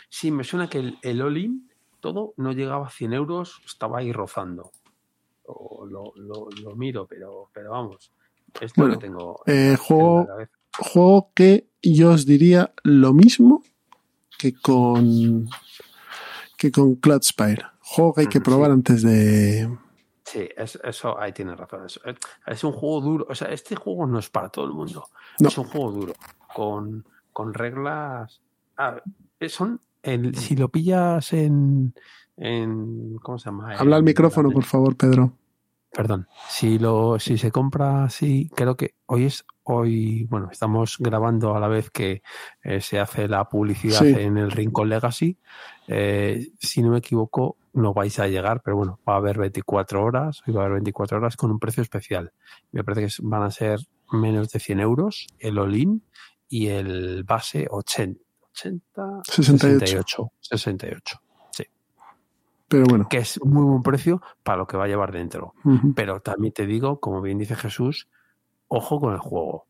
Sí, 0.10 0.32
me 0.32 0.44
suena 0.44 0.68
que 0.68 0.80
el, 0.80 0.98
el 1.04 1.22
all-in, 1.22 1.70
todo, 2.00 2.34
no 2.38 2.52
llegaba 2.54 2.88
a 2.88 2.90
100 2.90 3.14
euros, 3.14 3.62
estaba 3.68 4.00
ahí 4.00 4.12
rozando. 4.12 4.72
O 5.46 5.86
lo, 5.86 6.14
lo, 6.16 6.48
lo 6.62 6.76
miro, 6.76 7.06
pero, 7.08 7.50
pero 7.54 7.72
vamos. 7.72 8.12
Esto 8.62 8.82
Bueno, 8.82 8.94
lo 8.96 9.00
tengo 9.00 9.42
eh, 9.46 9.76
juego- 9.80 10.28
juego 10.78 11.32
que 11.36 11.68
yo 11.82 12.12
os 12.12 12.26
diría 12.26 12.74
lo 12.84 13.14
mismo 13.14 13.64
que 14.38 14.54
con 14.54 15.48
que 16.58 16.72
con 16.72 16.96
Cloudspire. 16.96 17.66
Juego 17.82 18.14
que 18.14 18.22
hay 18.22 18.28
que 18.28 18.42
probar 18.42 18.70
sí. 18.70 18.74
antes 18.74 19.02
de 19.04 19.78
Sí, 20.26 20.48
es- 20.56 20.80
eso 20.84 21.20
ahí 21.20 21.34
tienes 21.34 21.58
razón. 21.58 21.86
Es, 21.86 22.00
es 22.48 22.64
un 22.64 22.72
juego 22.72 23.02
duro. 23.02 23.28
O 23.30 23.36
sea, 23.36 23.50
este 23.50 23.76
juego 23.76 24.06
no 24.08 24.20
es 24.20 24.30
para 24.30 24.50
todo 24.50 24.66
el 24.66 24.72
mundo. 24.74 25.04
No. 25.40 25.48
Es 25.50 25.58
un 25.58 25.66
juego 25.66 25.92
duro. 25.92 26.14
Con, 26.56 27.06
con 27.34 27.54
reglas. 27.54 28.42
ah, 28.78 29.02
son. 29.50 29.82
El, 30.04 30.36
si 30.36 30.56
lo 30.56 30.70
pillas 30.70 31.34
en. 31.34 31.94
en 32.38 33.16
¿Cómo 33.18 33.38
se 33.40 33.46
llama? 33.46 33.76
habla 33.76 33.96
al 33.96 34.04
micrófono, 34.04 34.52
por 34.52 34.64
favor, 34.66 34.96
Pedro. 34.96 35.38
Perdón. 35.92 36.28
Si 36.50 36.80
lo, 36.80 37.20
si 37.20 37.38
se 37.38 37.52
compra 37.52 38.04
así, 38.06 38.50
creo 38.56 38.76
que 38.76 38.96
hoy 39.06 39.26
es, 39.26 39.46
hoy, 39.62 40.24
bueno, 40.24 40.50
estamos 40.52 40.96
grabando 41.00 41.56
a 41.56 41.60
la 41.60 41.68
vez 41.68 41.92
que 41.92 42.24
eh, 42.64 42.82
se 42.82 43.00
hace 43.00 43.28
la 43.28 43.48
publicidad 43.48 44.00
Sí. 44.00 44.08
en 44.18 44.38
el 44.40 44.50
Rincón 44.50 44.90
Legacy. 44.90 45.38
Eh, 45.88 46.48
si 46.60 46.82
no 46.82 46.90
me 46.90 46.98
equivoco, 46.98 47.58
no 47.74 47.94
vais 47.94 48.18
a 48.18 48.28
llegar, 48.28 48.62
pero 48.64 48.76
bueno, 48.78 49.00
va 49.08 49.14
a 49.14 49.18
haber 49.18 49.38
24 49.38 50.04
horas, 50.04 50.42
y 50.48 50.52
va 50.52 50.62
a 50.62 50.66
haber 50.66 50.74
24 50.78 51.18
horas 51.18 51.38
con 51.38 51.52
un 51.52 51.60
precio 51.60 51.84
especial. 51.84 52.34
Me 52.72 52.84
parece 52.84 53.06
que 53.06 53.28
van 53.28 53.44
a 53.44 53.52
ser 53.52 53.80
menos 54.12 54.50
de 54.50 54.60
100 54.60 54.80
euros 54.80 55.28
el 55.38 55.60
all-in 55.60 56.04
y 56.50 56.68
el 56.70 57.24
base 57.24 57.68
80, 57.70 58.20
80 58.54 59.22
68. 59.24 60.32
68. 60.40 61.22
Sí. 61.52 61.64
Pero 62.68 62.86
bueno. 62.86 63.08
Que 63.10 63.18
es 63.18 63.44
muy 63.44 63.64
buen 63.64 63.84
precio 63.84 64.22
para 64.44 64.58
lo 64.58 64.68
que 64.68 64.78
va 64.78 64.86
a 64.86 64.88
llevar 64.88 65.12
dentro. 65.12 65.54
Pero 65.96 66.22
también 66.22 66.54
te 66.54 66.66
digo, 66.66 67.00
como 67.00 67.22
bien 67.22 67.38
dice 67.38 67.56
Jesús, 67.56 68.08
ojo 68.68 69.00
con 69.00 69.14
el 69.14 69.20
juego. 69.20 69.68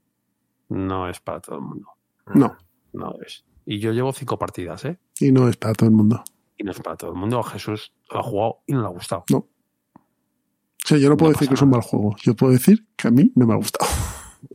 No 0.70 1.10
es 1.10 1.20
para 1.20 1.40
todo 1.40 1.58
el 1.58 1.62
mundo. 1.62 1.88
No. 2.34 2.58
No 2.94 3.16
es. 3.26 3.46
Y 3.66 3.80
yo 3.80 3.92
llevo 3.92 4.12
cinco 4.12 4.38
partidas, 4.38 4.86
¿eh? 4.86 5.00
Y 5.20 5.32
no 5.32 5.48
es 5.48 5.58
para 5.58 5.74
todo 5.74 5.90
el 5.90 5.96
mundo. 5.96 6.24
Y 6.58 6.64
no 6.64 6.72
es 6.72 6.80
para 6.82 6.98
todo 6.98 7.12
el 7.12 7.18
mundo. 7.18 7.42
Jesús 7.44 7.94
lo 8.12 8.20
ha 8.20 8.24
jugado 8.24 8.60
y 8.68 8.74
no 8.74 8.82
le 8.82 8.88
ha 8.88 8.92
gustado. 8.92 9.24
No. 9.30 9.38
O 9.38 10.86
sea, 10.86 10.98
yo 10.98 11.10
no 11.10 11.16
puedo 11.16 11.32
decir 11.32 11.48
que 11.48 11.54
es 11.54 11.62
un 11.62 11.70
mal 11.70 11.82
juego. 11.82 12.16
Yo 12.22 12.36
puedo 12.36 12.52
decir 12.52 12.86
que 12.98 13.08
a 13.08 13.12
mí 13.12 13.32
no 13.36 13.48
me 13.48 13.54
ha 13.54 13.58
gustado. 13.58 13.90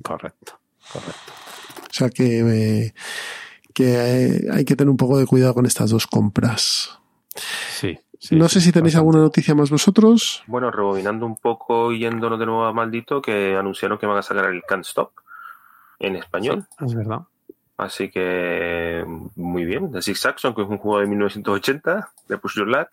Correcto, 0.03 0.61
correcto. 0.93 1.33
O 1.85 1.93
sea 1.93 2.11
que, 2.11 2.41
eh, 2.41 2.95
que 3.79 4.49
hay 4.53 4.65
que 4.65 4.75
tener 4.75 4.91
un 4.91 4.97
poco 4.97 5.19
de 5.19 5.27
cuidado 5.27 5.55
con 5.55 5.65
estas 5.65 5.91
dos 5.91 6.09
compras. 6.09 6.99
Sí. 7.71 7.97
no 8.33 8.49
sé 8.49 8.61
si 8.61 8.73
tenéis 8.73 8.97
alguna 8.97 9.21
noticia 9.21 9.55
más 9.55 9.71
vosotros. 9.71 10.43
Bueno, 10.49 10.73
rebobinando 10.73 11.25
un 11.25 11.37
poco, 11.37 11.93
yéndonos 11.93 12.41
de 12.41 12.47
nuevo 12.47 12.65
a 12.65 12.73
Maldito, 12.73 13.23
que 13.23 13.55
anunciaron 13.57 13.97
que 13.97 14.07
van 14.07 14.19
a 14.19 14.23
sacar 14.23 14.47
el 14.47 14.63
Can't 14.65 14.85
Stop 14.85 15.13
en 16.01 16.17
español. 16.17 16.67
es 16.85 16.93
verdad. 16.93 17.21
Así 17.77 18.11
que 18.11 19.05
muy 19.37 19.65
bien. 19.65 19.93
The 19.93 20.03
Six 20.03 20.19
Saxon, 20.19 20.57
que 20.57 20.63
es 20.63 20.69
un 20.69 20.79
juego 20.79 20.99
de 20.99 21.07
1980, 21.07 22.11
de 22.27 22.39
Push 22.39 22.57
Your 22.57 22.67
Luck, 22.67 22.89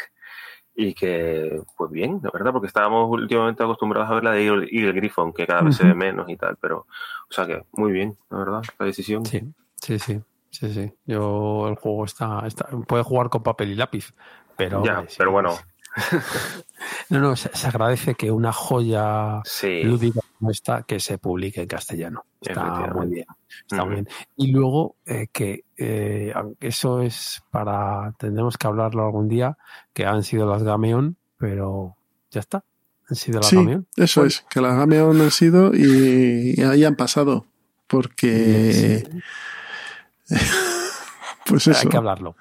y 0.75 0.93
que, 0.93 1.59
pues 1.75 1.89
bien, 1.89 2.19
la 2.21 2.29
verdad, 2.31 2.51
porque 2.51 2.67
estábamos 2.67 3.09
últimamente 3.09 3.63
acostumbrados 3.63 4.11
a 4.11 4.13
ver 4.13 4.23
la 4.23 4.31
de 4.33 4.45
Eagle 4.45 4.91
Griffon, 4.91 5.33
que 5.33 5.47
cada 5.47 5.63
vez 5.63 5.77
se 5.77 5.83
ve 5.83 5.95
menos 5.95 6.29
y 6.29 6.35
tal, 6.35 6.57
pero, 6.61 6.85
o 7.27 7.33
sea 7.33 7.47
que 7.47 7.63
muy 7.71 7.91
bien, 7.91 8.15
la 8.29 8.37
verdad, 8.37 8.61
la 8.77 8.85
decisión. 8.85 9.25
Sí, 9.25 9.41
sí, 9.77 9.97
sí. 9.97 10.21
Sí, 10.59 10.73
sí. 10.73 10.93
Yo 11.05 11.67
el 11.67 11.75
juego 11.75 12.05
está, 12.05 12.43
está 12.47 12.67
puede 12.87 13.03
jugar 13.03 13.29
con 13.29 13.43
papel 13.43 13.71
y 13.71 13.75
lápiz, 13.75 14.13
pero 14.55 14.83
ya, 14.85 15.05
pero 15.17 15.31
bueno, 15.31 15.53
no, 17.09 17.19
no, 17.19 17.35
se, 17.35 17.49
agradece 17.67 18.15
que 18.15 18.31
una 18.31 18.51
joya 18.51 19.41
lúdica 19.83 20.21
como 20.37 20.51
esta 20.51 20.83
que 20.83 20.99
se 20.99 21.17
publique 21.17 21.61
en 21.61 21.67
castellano. 21.67 22.25
Está 22.41 22.87
muy 22.93 23.07
bien. 23.07 23.25
Está 23.69 23.85
bien. 23.85 24.07
Y 24.35 24.51
luego 24.51 24.97
eh, 25.05 25.27
que 25.31 25.63
eh, 25.77 26.33
eso 26.59 27.01
es 27.01 27.43
para, 27.49 28.13
tendremos 28.17 28.57
que 28.57 28.67
hablarlo 28.67 29.05
algún 29.05 29.27
día, 29.27 29.57
que 29.93 30.05
han 30.05 30.23
sido 30.23 30.49
las 30.49 30.63
Gameon, 30.63 31.17
pero 31.37 31.95
ya 32.31 32.41
está. 32.41 32.63
Han 33.09 33.15
sido 33.15 33.39
las 33.39 33.49
sí, 33.49 33.55
Gameon. 33.55 33.87
Eso 33.95 34.25
es, 34.25 34.45
que 34.49 34.61
las 34.61 34.75
Gameon 34.77 35.21
han 35.21 35.31
sido 35.31 35.71
y, 35.73 36.61
ahí 36.61 36.83
han 36.83 36.95
pasado. 36.95 37.45
Porque... 37.87 39.03
Pues 41.45 41.67
eso. 41.67 41.79
Hay 41.79 41.87
que 41.87 41.97
hablarlo. 41.97 42.35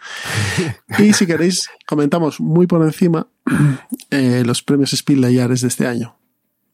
Y 0.99 1.13
si 1.13 1.27
queréis, 1.27 1.69
comentamos 1.87 2.41
muy 2.41 2.67
por 2.67 2.83
encima 2.83 3.27
eh, 4.11 4.43
los 4.47 4.63
premios 4.63 4.93
Spiel 4.93 5.21
de 5.21 5.55
este 5.55 5.87
año. 5.87 6.17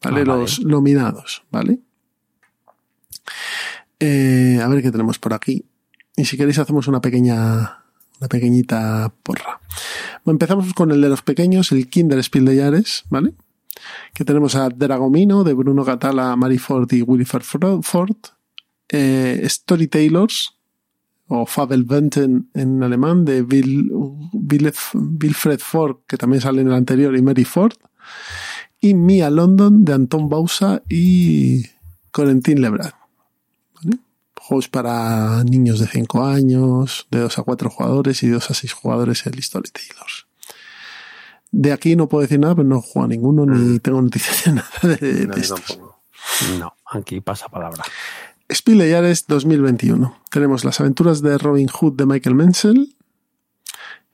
¿Vale? 0.02 0.22
Ah, 0.22 0.24
los 0.24 0.60
nominados, 0.60 1.42
¿vale? 1.50 1.80
Eh, 3.98 4.60
a 4.62 4.68
ver 4.68 4.82
qué 4.82 4.90
tenemos 4.90 5.18
por 5.18 5.34
aquí. 5.34 5.66
Y 6.16 6.24
si 6.24 6.36
queréis 6.36 6.58
hacemos 6.58 6.86
una 6.88 7.00
pequeña, 7.00 7.82
una 8.18 8.28
pequeñita 8.28 9.12
porra. 9.22 9.60
empezamos 10.24 10.72
con 10.72 10.90
el 10.92 11.00
de 11.00 11.08
los 11.08 11.22
pequeños, 11.22 11.72
el 11.72 11.88
Kinder 11.88 12.22
Spiel 12.22 12.44
de 12.46 12.56
Yares, 12.56 13.04
¿vale? 13.10 13.34
Que 14.14 14.24
tenemos 14.24 14.54
a 14.54 14.68
Dragomino 14.68 15.44
de 15.44 15.52
Bruno 15.52 15.84
Catala, 15.84 16.34
Mary 16.36 16.58
Ford 16.58 16.90
y 16.92 17.02
Willy 17.02 17.24
Ford. 17.24 18.16
Eh, 18.88 19.46
Storytailers 19.48 20.59
o 21.32 21.46
Fabelwenten 21.46 22.50
en 22.54 22.82
alemán 22.82 23.24
de 23.24 23.42
Bill, 23.42 23.88
Wilfred 23.92 25.60
Ford, 25.60 25.98
que 26.08 26.16
también 26.16 26.40
sale 26.40 26.60
en 26.60 26.66
el 26.66 26.74
anterior, 26.74 27.16
y 27.16 27.22
Mary 27.22 27.44
Ford, 27.44 27.74
y 28.80 28.94
Mia 28.94 29.30
London 29.30 29.84
de 29.84 29.92
Anton 29.92 30.28
Bausa 30.28 30.82
y 30.88 31.66
Corentin 32.10 32.60
Lebrad. 32.60 32.94
Juegos 34.40 34.68
para 34.68 35.44
niños 35.44 35.78
de 35.78 35.86
5 35.86 36.24
años, 36.24 37.06
de 37.12 37.20
2 37.20 37.38
a 37.38 37.42
4 37.44 37.70
jugadores 37.70 38.22
y 38.24 38.26
de 38.26 38.32
2 38.32 38.50
a 38.50 38.54
6 38.54 38.72
jugadores 38.72 39.24
el 39.26 39.40
Storytellers. 39.40 40.26
De 41.52 41.72
aquí 41.72 41.94
no 41.94 42.08
puedo 42.08 42.22
decir 42.22 42.40
nada, 42.40 42.56
pero 42.56 42.66
no 42.66 42.78
he 42.78 42.82
jugado 42.82 43.08
ninguno 43.08 43.46
ni 43.46 43.56
mm. 43.56 43.78
tengo 43.78 44.02
noticias 44.02 44.44
de 44.46 44.52
nada 44.54 44.70
de, 44.82 45.26
de 45.26 45.54
No, 46.58 46.74
aquí 46.86 47.20
pasa 47.20 47.48
palabra. 47.48 47.84
Spiel 48.52 48.78
2021. 49.28 50.16
Tenemos 50.28 50.64
las 50.64 50.80
aventuras 50.80 51.22
de 51.22 51.38
Robin 51.38 51.68
Hood 51.68 51.94
de 51.94 52.06
Michael 52.06 52.34
Menzel, 52.34 52.96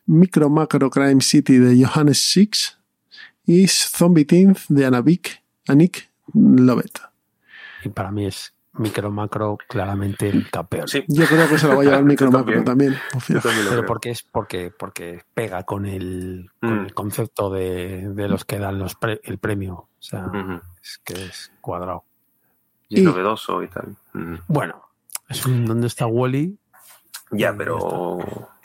Micro 0.05 0.51
Macro 0.51 0.91
Crime 0.91 1.23
City 1.23 1.59
de 1.59 1.85
Johannes 1.85 2.19
Six 2.19 2.79
y 3.47 3.67
Zombie 3.67 4.27
Teens 4.27 4.67
de 4.69 4.85
Anavik, 4.85 5.43
Anik 5.69 6.11
Lovett. 6.35 7.01
Y 7.83 7.89
para 7.89 8.11
mí 8.11 8.27
es 8.27 8.53
Micro 8.75 9.11
Macro 9.11 9.57
claramente 9.69 10.29
el 10.29 10.51
campeón. 10.51 10.87
Yo 11.09 11.25
creo 11.25 11.49
que 11.49 11.59
se 11.59 11.67
lo 11.67 11.77
va 11.77 11.83
a 11.83 11.85
llevar 11.85 12.05
Micro 12.05 12.31
Macro 12.31 12.63
también. 12.63 12.97
Pero 13.27 13.87
porque 13.87 14.11
es 14.11 14.23
porque, 14.23 14.71
porque 14.71 15.23
pega 15.33 15.63
con 15.63 15.87
el, 15.87 16.51
mm. 16.61 16.89
concepto 16.93 17.51
de, 17.51 18.13
los 18.29 18.45
que 18.45 18.59
dan 18.59 18.79
los 18.79 18.99
el 19.23 19.39
premio. 19.39 19.75
O 19.75 20.03
sea, 20.03 20.31
es 20.83 21.01
que 21.03 21.15
es 21.15 21.53
cuadrado. 21.63 22.05
Y, 22.89 23.03
novedoso 23.03 23.63
y 23.63 23.69
tal. 23.69 23.97
Bueno, 24.47 24.83
es 25.29 25.45
un, 25.47 25.67
¿dónde 25.67 25.87
está 25.87 26.07
Wally? 26.07 26.59
Ya, 27.33 27.55
pero. 27.57 28.19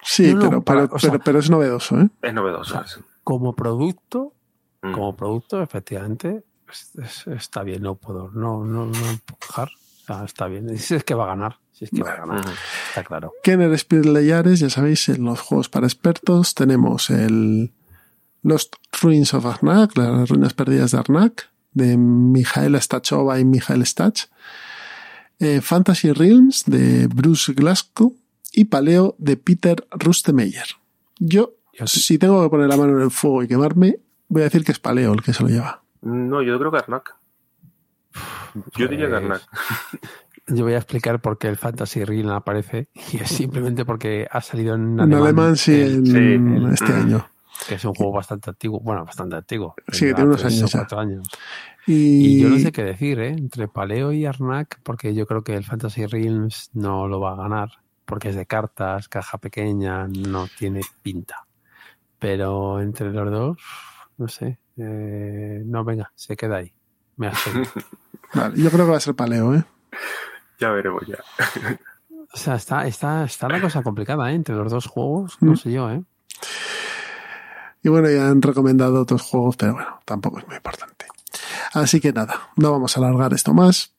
Sí, 0.04 0.36
pero, 0.40 0.64
pero, 0.64 1.40
es 1.40 1.50
novedoso, 1.50 2.00
¿eh? 2.00 2.10
Es 2.22 2.34
novedoso. 2.34 2.84
como 3.24 3.56
producto, 3.56 4.34
mm. 4.82 4.94
como 4.94 5.16
producto, 5.16 5.62
efectivamente, 5.62 6.44
está 7.28 7.64
bien, 7.64 7.84
no 7.84 7.96
puedo, 7.96 8.30
no, 8.32 8.64
no, 8.64 8.86
no 8.86 9.10
empujar. 9.10 9.70
está 10.26 10.48
bien. 10.48 10.78
Si 10.78 10.96
es 10.96 11.04
que 11.04 11.14
va 11.14 11.26
a 11.26 11.28
ganar. 11.28 11.60
Si 11.72 11.86
es 11.86 11.92
que 11.92 12.04
va 12.04 12.14
a 12.14 12.18
ganar. 12.18 12.46
Está 12.90 13.04
claro. 13.04 13.34
Kenner 13.44 13.72
Spirit 13.74 14.06
Leyares, 14.06 14.60
ya 14.60 14.70
sabéis, 14.70 15.10
en 15.10 15.24
los 15.24 15.42
juegos 15.42 15.70
para 15.70 15.88
expertos 15.88 16.54
tenemos 16.54 17.10
el 17.10 17.74
Lost 18.44 18.76
Ruins 19.02 19.34
of 19.34 19.46
Arnak, 19.46 19.96
las 19.98 20.30
ruinas 20.30 20.54
perdidas 20.54 20.92
de 20.92 20.98
Arnak, 20.98 21.51
de 21.74 21.98
Mijael 21.98 22.80
Stachova 22.82 23.40
y 23.40 23.46
Mijael 23.46 23.86
Stach, 23.86 24.26
eh, 25.40 25.62
Fantasy 25.62 26.12
Realms 26.12 26.66
de 26.66 27.08
Bruce 27.08 27.54
Glasgow 27.54 28.16
y 28.54 28.66
Paleo 28.66 29.16
de 29.18 29.38
Peter 29.38 29.86
Rustemeyer. 29.92 30.66
Yo, 31.20 31.54
si 31.86 32.18
tengo 32.18 32.44
que 32.44 32.50
poner 32.50 32.68
la 32.68 32.78
mano 32.78 32.98
en 32.98 33.02
el 33.02 33.12
fuego 33.12 33.44
y 33.44 33.48
quemarme, 33.48 34.00
voy 34.28 34.42
a 34.42 34.46
decir 34.46 34.64
que 34.64 34.72
es 34.72 34.80
Paleo 34.80 35.14
el 35.14 35.22
que 35.22 35.34
se 35.34 35.44
lo 35.44 35.50
lleva. 35.50 35.84
No, 36.02 36.42
yo 36.42 36.58
creo 36.60 36.72
que 36.72 36.78
Arnak. 36.78 37.16
Yo 38.76 38.88
diría 38.88 39.08
que 39.08 39.16
Arnak. 39.16 39.42
Yo 40.48 40.66
voy 40.66 40.74
a 40.74 40.78
explicar 40.78 41.22
por 41.22 41.38
qué 41.38 41.48
el 41.48 41.56
Fantasy 41.56 42.04
Realm 42.04 42.30
aparece 42.30 42.90
y 43.14 43.18
es 43.18 43.30
simplemente 43.30 43.86
porque 43.86 44.28
ha 44.30 44.42
salido 44.42 44.76
en 44.76 45.00
alemán, 45.00 45.56
sí, 45.56 45.80
en, 45.80 46.74
este 46.74 46.92
año 46.92 47.31
que 47.68 47.76
es 47.76 47.86
un 47.86 47.94
juego 47.94 48.14
bastante 48.14 48.50
antiguo, 48.50 48.80
bueno, 48.80 49.06
bastante 49.06 49.36
antiguo. 49.36 49.76
Sí, 49.92 50.06
tiene 50.14 50.24
unos 50.24 50.44
años. 50.44 50.76
años. 50.94 51.28
Y... 51.88 52.42
yo 52.42 52.50
no 52.50 52.60
sé 52.60 52.72
qué 52.72 52.84
decir, 52.84 53.20
¿eh? 53.20 53.30
Entre 53.30 53.68
Paleo 53.68 54.12
y 54.12 54.26
Arnak, 54.26 54.80
porque 54.84 55.14
yo 55.14 55.26
creo 55.26 55.44
que 55.44 55.56
el 55.56 55.64
Fantasy 55.64 56.06
Realms 56.06 56.70
no 56.74 57.08
lo 57.08 57.20
va 57.20 57.34
a 57.34 57.36
ganar, 57.36 57.70
porque 58.06 58.30
es 58.30 58.36
de 58.36 58.46
cartas, 58.46 59.08
caja 59.10 59.38
pequeña, 59.38 60.08
no 60.08 60.48
tiene 60.58 60.82
pinta. 61.02 61.48
Pero 62.20 62.82
entre 62.82 63.12
los 63.12 63.32
dos, 63.32 63.58
no 64.18 64.28
sé. 64.28 64.60
Eh, 64.78 65.62
no, 65.66 65.84
venga, 65.84 66.12
se 66.16 66.36
queda 66.36 66.58
ahí. 66.58 66.74
Me 67.18 67.32
vale, 68.34 68.62
yo 68.62 68.70
creo 68.70 68.86
que 68.86 68.92
va 68.92 68.98
a 68.98 69.02
ser 69.02 69.16
Paleo, 69.16 69.56
¿eh? 69.56 69.64
Ya 70.60 70.70
veremos 70.72 71.04
ya. 71.08 71.18
o 72.34 72.38
sea, 72.38 72.56
está, 72.56 72.86
está, 72.88 73.24
está 73.26 73.50
la 73.50 73.60
cosa 73.60 73.82
complicada, 73.82 74.32
¿eh? 74.32 74.36
Entre 74.36 74.56
los 74.56 74.72
dos 74.72 74.86
juegos, 74.86 75.38
no 75.42 75.54
mm. 75.54 75.58
sé 75.58 75.72
yo, 75.72 75.90
¿eh? 75.90 76.04
Y 77.84 77.90
bueno, 77.90 78.10
ya 78.10 78.30
han 78.30 78.42
recomendado 78.42 79.02
otros 79.02 79.22
juegos, 79.22 79.58
pero 79.58 79.74
bueno, 79.74 80.00
tampoco 80.06 80.40
es 80.40 80.48
muy 80.48 80.56
importante. 80.56 81.06
Así 81.74 82.00
que 82.00 82.14
nada, 82.14 82.50
no 82.56 82.72
vamos 82.72 82.96
a 82.96 83.00
alargar 83.00 83.34
esto 83.34 83.54
más. 83.54 83.94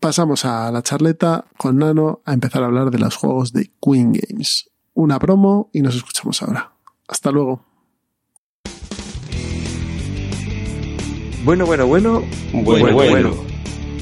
Pasamos 0.00 0.44
a 0.44 0.70
la 0.70 0.82
charleta 0.82 1.46
con 1.56 1.78
Nano 1.78 2.20
a 2.24 2.34
empezar 2.34 2.62
a 2.62 2.66
hablar 2.66 2.90
de 2.90 2.98
los 2.98 3.16
juegos 3.16 3.52
de 3.52 3.70
Queen 3.80 4.12
Games. 4.12 4.70
Una 4.94 5.18
promo 5.18 5.70
y 5.72 5.80
nos 5.80 5.96
escuchamos 5.96 6.42
ahora. 6.42 6.72
Hasta 7.08 7.30
luego. 7.30 7.64
Bueno, 11.44 11.64
bueno, 11.64 11.86
bueno. 11.86 12.22
Bueno, 12.52 12.92
bueno. 12.92 13.10
bueno. 13.10 13.55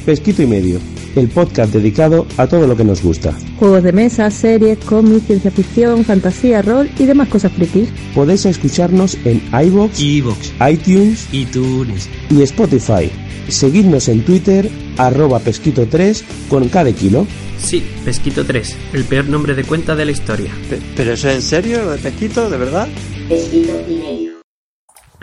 Pesquito 0.04 0.42
y 0.42 0.46
medio. 0.46 0.78
el 1.16 1.28
podcast 1.28 1.72
dedicado 1.72 2.26
a 2.36 2.46
todo 2.48 2.66
lo 2.66 2.76
que 2.76 2.84
nos 2.84 3.00
gusta. 3.02 3.32
Juegos 3.58 3.84
de 3.84 3.92
mesa, 3.92 4.30
series, 4.30 4.78
cómics, 4.78 5.26
ciencia 5.26 5.50
ficción, 5.50 6.04
fantasía, 6.04 6.60
rol 6.60 6.90
y 6.98 7.04
demás 7.06 7.28
cosas 7.28 7.52
frikis. 7.52 7.88
Podéis 8.14 8.44
escucharnos 8.46 9.16
en 9.24 9.40
iVoox, 9.52 10.00
iTunes, 10.00 11.28
iTunes 11.32 12.08
y 12.30 12.42
Spotify. 12.42 13.10
Seguidnos 13.48 14.08
en 14.08 14.24
Twitter, 14.24 14.68
arroba 14.96 15.40
pesquito3 15.40 16.22
con 16.48 16.68
cada 16.68 16.90
kilo. 16.92 17.26
Sí, 17.58 17.82
Pesquito 18.04 18.44
3, 18.44 18.76
el 18.94 19.04
peor 19.04 19.28
nombre 19.28 19.54
de 19.54 19.64
cuenta 19.64 19.94
de 19.94 20.04
la 20.04 20.10
historia. 20.10 20.50
¿Pero 20.96 21.12
eso 21.12 21.28
es 21.28 21.36
en 21.36 21.42
serio, 21.42 21.84
lo 21.84 21.92
de 21.92 21.98
Pesquito, 21.98 22.50
de 22.50 22.56
verdad? 22.58 22.88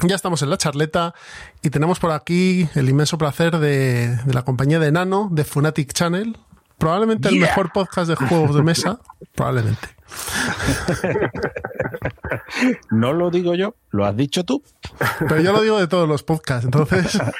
Ya 0.03 0.15
estamos 0.15 0.41
en 0.41 0.49
la 0.49 0.57
charleta 0.57 1.13
y 1.61 1.69
tenemos 1.69 1.99
por 1.99 2.11
aquí 2.11 2.67
el 2.75 2.89
inmenso 2.89 3.17
placer 3.17 3.57
de, 3.59 4.15
de 4.15 4.33
la 4.33 4.43
compañía 4.43 4.79
de 4.79 4.91
Nano, 4.91 5.29
de 5.31 5.43
Funatic 5.43 5.93
Channel. 5.93 6.37
Probablemente 6.79 7.29
el 7.29 7.39
mejor 7.39 7.71
podcast 7.71 8.09
de 8.09 8.15
juegos 8.15 8.55
de 8.55 8.63
mesa. 8.63 8.99
Probablemente. 9.35 9.87
No 12.89 13.13
lo 13.13 13.29
digo 13.29 13.53
yo, 13.53 13.75
lo 13.91 14.05
has 14.05 14.15
dicho 14.15 14.43
tú. 14.43 14.63
Pero 15.19 15.39
yo 15.41 15.53
lo 15.53 15.61
digo 15.61 15.79
de 15.79 15.87
todos 15.87 16.09
los 16.09 16.23
podcasts, 16.23 16.65
entonces. 16.65 17.19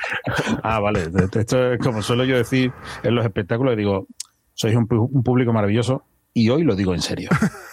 Ah, 0.63 0.80
vale. 0.80 1.10
Esto 1.34 1.74
es 1.74 1.80
como 1.80 2.01
suelo 2.01 2.24
yo 2.24 2.38
decir 2.38 2.72
en 3.03 3.15
los 3.15 3.25
espectáculos, 3.25 3.75
digo, 3.75 4.08
sois 4.53 4.75
un 4.75 4.88
público 4.88 5.51
maravilloso 5.51 6.06
y 6.34 6.50
hoy 6.50 6.63
lo 6.63 6.75
digo 6.75 6.94
en 6.94 7.01
serio. 7.01 7.30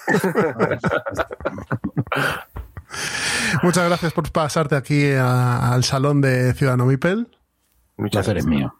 Muchas 3.62 3.86
gracias 3.86 4.12
por 4.12 4.30
pasarte 4.30 4.76
aquí 4.76 5.10
a- 5.12 5.72
al 5.72 5.84
salón 5.84 6.20
de 6.20 6.52
Ciudadano 6.54 6.86
Mipel. 6.86 7.28
El 7.96 8.10
placer 8.10 8.38
es 8.38 8.46
mío. 8.46 8.74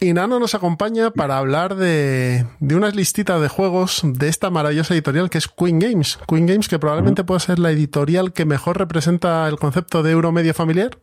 Y 0.00 0.14
Nano 0.14 0.40
nos 0.40 0.54
acompaña 0.54 1.10
para 1.10 1.36
hablar 1.36 1.74
de, 1.76 2.46
de 2.58 2.74
unas 2.74 2.96
listitas 2.96 3.40
de 3.40 3.48
juegos 3.48 4.00
de 4.02 4.28
esta 4.28 4.48
maravillosa 4.48 4.94
editorial 4.94 5.28
que 5.28 5.36
es 5.38 5.46
Queen 5.46 5.78
Games. 5.78 6.18
Queen 6.26 6.46
Games 6.46 6.68
que 6.68 6.78
probablemente 6.78 7.22
pueda 7.22 7.38
ser 7.38 7.58
la 7.58 7.70
editorial 7.70 8.32
que 8.32 8.46
mejor 8.46 8.78
representa 8.78 9.46
el 9.46 9.56
concepto 9.58 10.02
de 10.02 10.12
euro 10.12 10.32
medio 10.32 10.54
familiar. 10.54 10.98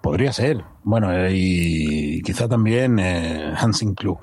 Podría 0.00 0.32
ser. 0.32 0.64
Bueno, 0.82 1.12
eh, 1.12 1.32
y 1.34 2.22
quizá 2.22 2.48
también 2.48 2.98
eh, 2.98 3.52
Hansing 3.58 3.94
Klug. 3.94 4.20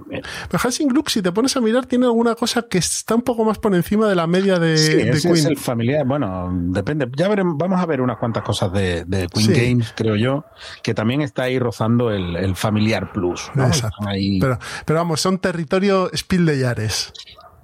También. 0.00 0.22
Pero 0.50 0.62
Hansing 0.64 0.88
Gluck, 0.88 1.08
si 1.08 1.22
te 1.22 1.32
pones 1.32 1.56
a 1.56 1.60
mirar, 1.60 1.86
tiene 1.86 2.06
alguna 2.06 2.34
cosa 2.34 2.62
que 2.62 2.78
está 2.78 3.14
un 3.14 3.22
poco 3.22 3.44
más 3.44 3.58
por 3.58 3.74
encima 3.74 4.08
de 4.08 4.14
la 4.14 4.26
media 4.26 4.58
de, 4.58 4.76
Sí, 4.78 4.94
de 4.94 5.10
ese 5.10 5.28
Queen. 5.28 5.36
es 5.36 5.44
el 5.44 5.56
familiar. 5.56 6.06
Bueno, 6.06 6.50
depende. 6.52 7.08
Ya 7.16 7.28
veremos, 7.28 7.56
vamos 7.56 7.80
a 7.80 7.86
ver 7.86 8.00
unas 8.00 8.18
cuantas 8.18 8.42
cosas 8.42 8.72
de, 8.72 9.04
de 9.04 9.26
Queen 9.28 9.46
Sí. 9.46 9.52
Games, 9.68 9.94
creo 9.96 10.16
yo, 10.16 10.44
que 10.82 10.94
también 10.94 11.20
está 11.22 11.44
ahí 11.44 11.58
rozando 11.58 12.10
el, 12.10 12.36
el 12.36 12.56
familiar 12.56 13.12
plus. 13.12 13.50
¿no? 13.54 13.66
Exacto. 13.66 13.96
Están 14.00 14.08
ahí- 14.14 14.40
Pero, 14.40 14.58
pero 14.84 14.98
vamos, 14.98 15.20
son 15.20 15.38
territorio 15.38 16.10
Spiel 16.14 16.46
de 16.46 16.58
Yares. 16.58 17.12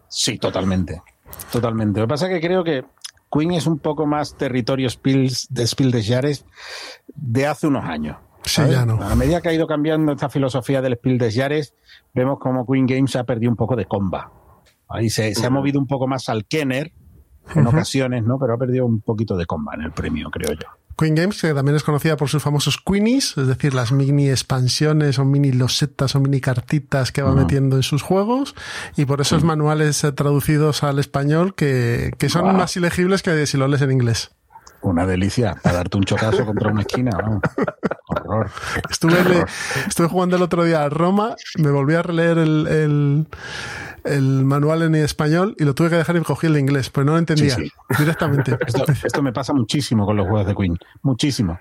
Sí, 0.08 0.38
totalmente. 0.38 1.02
Totalmente. 1.50 2.00
Lo 2.00 2.06
que 2.06 2.10
pasa 2.10 2.26
es 2.26 2.32
que 2.40 2.46
creo 2.46 2.62
que 2.64 2.84
Queen 3.30 3.52
es 3.52 3.66
un 3.66 3.78
poco 3.78 4.06
más 4.06 4.36
territorio 4.36 4.88
Spils, 4.88 5.48
de 5.50 5.66
Spiel 5.66 5.90
des 5.90 6.06
Jahres 6.08 6.44
de 7.08 7.46
hace 7.46 7.66
unos 7.66 7.84
años. 7.84 8.16
Sí, 8.46 8.62
ya 8.70 8.86
no. 8.86 9.02
A 9.02 9.14
medida 9.16 9.40
que 9.40 9.48
ha 9.48 9.52
ido 9.52 9.66
cambiando 9.66 10.12
esta 10.12 10.28
filosofía 10.28 10.80
del 10.80 10.94
Spiel 10.94 11.18
des 11.18 11.34
Jahres, 11.34 11.74
vemos 12.14 12.38
como 12.38 12.64
Queen 12.64 12.86
Games 12.86 13.14
ha 13.16 13.24
perdido 13.24 13.50
un 13.50 13.56
poco 13.56 13.76
de 13.76 13.86
comba. 13.86 14.32
Ahí 14.88 15.10
se, 15.10 15.34
se 15.34 15.44
ha 15.44 15.50
movido 15.50 15.80
un 15.80 15.86
poco 15.86 16.06
más 16.06 16.28
al 16.28 16.46
Kenner 16.46 16.92
en 17.54 17.66
ocasiones, 17.66 18.24
¿no? 18.24 18.38
Pero 18.38 18.54
ha 18.54 18.58
perdido 18.58 18.86
un 18.86 19.00
poquito 19.00 19.36
de 19.36 19.46
comba 19.46 19.74
en 19.74 19.82
el 19.82 19.92
premio, 19.92 20.30
creo 20.30 20.52
yo. 20.52 20.68
Queen 20.96 21.14
Games, 21.14 21.42
que 21.42 21.52
también 21.52 21.76
es 21.76 21.82
conocida 21.82 22.16
por 22.16 22.28
sus 22.28 22.42
famosos 22.42 22.78
Queenies, 22.78 23.36
es 23.36 23.46
decir, 23.46 23.74
las 23.74 23.92
mini 23.92 24.30
expansiones 24.30 25.18
o 25.18 25.26
mini 25.26 25.52
losetas 25.52 26.14
o 26.14 26.20
mini 26.20 26.40
cartitas 26.40 27.12
que 27.12 27.20
va 27.20 27.34
metiendo 27.34 27.76
en 27.76 27.82
sus 27.82 28.02
juegos, 28.02 28.54
y 28.96 29.04
por 29.04 29.20
esos 29.20 29.44
manuales 29.44 30.02
eh, 30.04 30.12
traducidos 30.12 30.82
al 30.84 30.98
español 30.98 31.54
que, 31.54 32.12
que 32.18 32.30
son 32.30 32.56
más 32.56 32.76
ilegibles 32.76 33.22
que 33.22 33.46
si 33.46 33.58
lo 33.58 33.68
lees 33.68 33.82
en 33.82 33.92
inglés. 33.92 34.30
Una 34.83 35.06
delicia, 35.06 35.56
para 35.62 35.76
darte 35.76 35.97
un 35.97 36.04
chocazo 36.04 36.45
contra 36.47 36.71
una 36.71 36.83
esquina, 36.83 37.11
vamos. 37.21 37.40
Horror. 38.09 38.50
Estuve, 38.90 39.25
le- 39.25 39.45
estuve 39.88 40.06
jugando 40.09 40.37
el 40.37 40.42
otro 40.42 40.64
día 40.64 40.85
a 40.85 40.88
Roma, 40.88 41.35
me 41.59 41.71
volví 41.71 41.95
a 41.95 42.02
releer 42.02 42.38
el, 42.38 42.66
el, 42.68 43.26
el 44.04 44.45
manual 44.45 44.83
en 44.83 44.95
español 44.95 45.56
y 45.59 45.64
lo 45.64 45.75
tuve 45.75 45.90
que 45.90 45.97
dejar 45.97 46.16
y 46.16 46.21
cogí 46.21 46.47
el 46.47 46.56
inglés, 46.56 46.90
pues 46.90 47.04
no 47.04 47.12
lo 47.12 47.18
entendía 47.18 47.54
Sí, 47.56 47.66
sí. 47.66 47.73
directamente. 47.99 48.56
Esto, 48.66 48.85
esto 49.04 49.23
me 49.23 49.33
pasa 49.33 49.52
muchísimo 49.52 50.06
con 50.06 50.16
los 50.16 50.26
juegos 50.28 50.47
de 50.47 50.54
Queen, 50.54 50.78
muchísimo. 51.02 51.58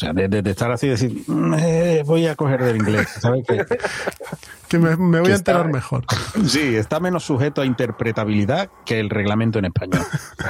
O 0.00 0.02
sea, 0.02 0.12
de, 0.14 0.28
de- 0.28 0.40
de 0.40 0.50
estar 0.52 0.70
así 0.72 0.86
y 0.86 0.90
decir, 0.90 1.24
"Mm, 1.26 1.54
eh, 1.58 2.02
voy 2.06 2.26
a 2.26 2.34
coger 2.34 2.64
del 2.64 2.76
inglés, 2.76 3.06
¿sabes? 3.20 3.44
Que, 3.46 3.66
Que 4.68 4.78
me, 4.78 4.96
me 4.96 5.18
voy 5.18 5.26
Que 5.26 5.32
a 5.34 5.36
enterar 5.36 5.62
está- 5.66 5.72
mejor. 5.72 6.04
sí, 6.46 6.76
está 6.76 7.00
menos 7.00 7.24
sujeto 7.24 7.60
a 7.60 7.66
interpretabilidad 7.66 8.70
que 8.86 8.98
el 9.00 9.10
reglamento 9.10 9.58
en 9.58 9.66
español. 9.66 10.02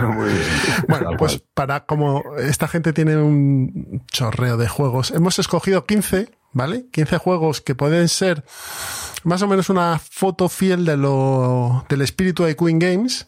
Bueno, 0.89 1.07
Tal 1.09 1.17
pues 1.17 1.33
cual. 1.33 1.45
para 1.55 1.81
como 1.87 2.23
esta 2.39 2.69
gente 2.69 2.93
tiene 2.93 3.17
un 3.17 4.05
chorreo 4.13 4.57
de 4.57 4.69
juegos, 4.69 5.11
hemos 5.11 5.39
escogido 5.39 5.85
15, 5.85 6.31
¿vale? 6.53 6.87
15 6.93 7.19
juegos 7.19 7.61
que 7.61 7.75
pueden 7.75 8.09
ser 8.09 8.45
más 9.25 9.43
o 9.43 9.49
menos 9.49 9.69
una 9.71 9.99
foto 9.99 10.49
fiel 10.49 10.85
de 10.85 10.97
lo, 10.97 11.85
del 11.89 12.03
espíritu 12.03 12.45
de 12.45 12.55
Queen 12.57 12.79
Games. 12.79 13.27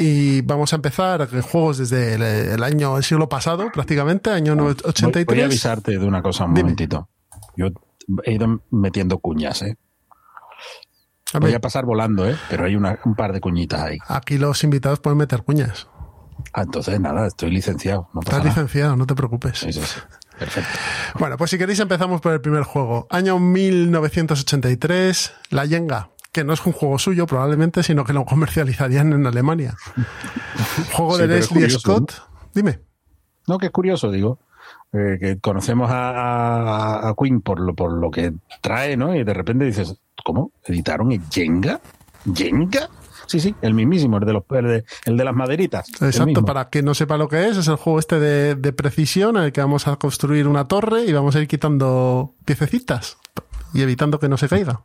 Y 0.00 0.42
vamos 0.42 0.72
a 0.72 0.76
empezar 0.76 1.26
con 1.28 1.42
juegos 1.42 1.78
desde 1.78 2.14
el, 2.14 2.22
el 2.22 2.62
año, 2.62 2.96
el 2.96 3.02
siglo 3.02 3.28
pasado, 3.28 3.70
prácticamente, 3.72 4.30
año 4.30 4.54
Voy, 4.54 4.76
83. 4.84 5.26
voy 5.26 5.40
a 5.42 5.46
avisarte 5.46 5.98
de 5.98 6.06
una 6.06 6.22
cosa 6.22 6.44
un 6.44 6.54
Dime. 6.54 6.62
momentito. 6.62 7.08
Yo 7.56 7.66
he 8.24 8.34
ido 8.34 8.62
metiendo 8.70 9.18
cuñas, 9.18 9.60
¿eh? 9.62 9.76
A 11.34 11.40
Voy 11.40 11.52
a 11.52 11.60
pasar 11.60 11.84
volando, 11.84 12.26
¿eh? 12.28 12.36
Pero 12.48 12.64
hay 12.64 12.76
una- 12.76 12.98
un 13.04 13.14
par 13.16 13.32
de 13.32 13.40
cuñitas 13.40 13.80
ahí. 13.82 13.98
aquí 14.06 14.38
los 14.38 14.62
invitados 14.64 15.00
pueden 15.00 15.18
meter 15.18 15.42
cuñas. 15.42 15.88
Ah, 16.52 16.62
entonces 16.62 16.98
nada, 17.00 17.26
estoy 17.26 17.50
licenciado. 17.50 18.08
No 18.14 18.20
Estás 18.20 18.38
nada. 18.38 18.48
licenciado, 18.50 18.96
no 18.96 19.04
te 19.06 19.14
preocupes. 19.16 19.58
Sí, 19.58 19.72
sí, 19.72 19.82
sí. 19.82 19.98
Perfecto. 20.38 20.70
Bueno, 21.18 21.36
pues 21.36 21.50
si 21.50 21.58
queréis 21.58 21.80
empezamos 21.80 22.20
por 22.20 22.32
el 22.32 22.40
primer 22.40 22.62
juego. 22.62 23.08
Año 23.10 23.40
1983, 23.40 25.32
La 25.50 25.64
Yenga, 25.66 26.10
que 26.38 26.44
no 26.44 26.52
es 26.52 26.64
un 26.64 26.72
juego 26.72 26.98
suyo 26.98 27.26
probablemente, 27.26 27.82
sino 27.82 28.04
que 28.04 28.12
lo 28.12 28.24
comercializarían 28.24 29.12
en 29.12 29.26
Alemania. 29.26 29.76
Juego 30.92 31.16
Sí, 31.16 31.22
de 31.22 31.28
Leslie 31.28 31.48
curioso, 31.62 31.78
Scott. 31.80 32.12
Dime. 32.54 32.80
No, 33.46 33.58
que 33.58 33.66
es 33.66 33.72
curioso, 33.72 34.10
digo. 34.10 34.38
eh, 34.92 35.18
que 35.20 35.38
conocemos 35.40 35.90
a, 35.90 36.10
a- 36.10 37.08
a 37.08 37.14
Queen 37.20 37.40
por 37.40 37.58
lo, 37.60 37.74
por 37.74 37.92
lo 37.92 38.10
que 38.10 38.32
trae, 38.62 38.96
¿no? 38.96 39.14
Y 39.14 39.24
de 39.24 39.34
repente 39.34 39.64
dices, 39.64 39.96
¿cómo? 40.24 40.52
¿Editaron 40.64 41.10
el 41.12 41.20
Jenga? 41.30 41.80
¿Jenga? 42.34 42.88
Sí, 43.26 43.40
sí, 43.40 43.54
el 43.60 43.74
mismísimo, 43.74 44.16
el 44.18 44.24
de, 44.24 44.32
los, 44.32 44.44
el 44.50 44.64
de, 44.66 44.84
el 45.04 45.16
de 45.18 45.24
las 45.24 45.34
maderitas. 45.34 45.86
Exacto, 46.00 46.44
para 46.44 46.68
quien 46.70 46.84
no 46.86 46.94
sepa 46.94 47.18
lo 47.18 47.28
que 47.28 47.48
es, 47.48 47.56
es 47.58 47.68
el 47.68 47.76
juego 47.76 47.98
este 47.98 48.18
de, 48.18 48.54
de 48.54 48.72
precisión 48.72 49.36
en 49.36 49.42
el 49.42 49.52
que 49.52 49.60
vamos 49.60 49.86
a 49.88 49.96
construir 49.96 50.46
una 50.48 50.66
torre 50.68 51.04
y 51.04 51.12
vamos 51.12 51.36
a 51.36 51.40
ir 51.40 51.48
quitando 51.48 52.34
piececitas 52.46 53.18
y 53.74 53.82
evitando 53.82 54.18
que 54.18 54.28
no 54.30 54.38
se 54.38 54.48
caiga. 54.48 54.80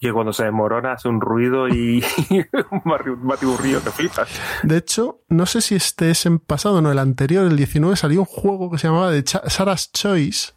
Y 0.00 0.10
cuando 0.12 0.32
se 0.32 0.44
desmorona 0.44 0.92
hace 0.92 1.08
un 1.08 1.20
ruido 1.20 1.68
y 1.68 2.04
un 2.70 3.26
batiburrillo 3.26 3.82
que 3.82 3.90
flipas. 3.90 4.28
De 4.62 4.76
hecho, 4.76 5.22
no 5.28 5.44
sé 5.46 5.60
si 5.60 5.74
este 5.74 6.10
es 6.12 6.24
en 6.24 6.38
pasado, 6.38 6.80
no, 6.80 6.92
el 6.92 6.98
anterior, 7.00 7.44
el 7.46 7.56
19, 7.56 7.96
salió 7.96 8.20
un 8.20 8.26
juego 8.26 8.70
que 8.70 8.78
se 8.78 8.86
llamaba 8.86 9.10
de 9.10 9.24
Cha- 9.24 9.42
Sarah's 9.50 9.90
Choice, 9.92 10.52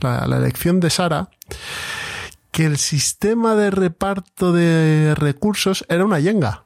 la, 0.00 0.26
la 0.26 0.38
elección 0.38 0.80
de 0.80 0.90
Sara, 0.90 1.30
que 2.50 2.64
el 2.66 2.78
sistema 2.78 3.54
de 3.54 3.70
reparto 3.70 4.52
de 4.52 5.14
recursos 5.16 5.84
era 5.88 6.04
una 6.04 6.18
yenga. 6.18 6.64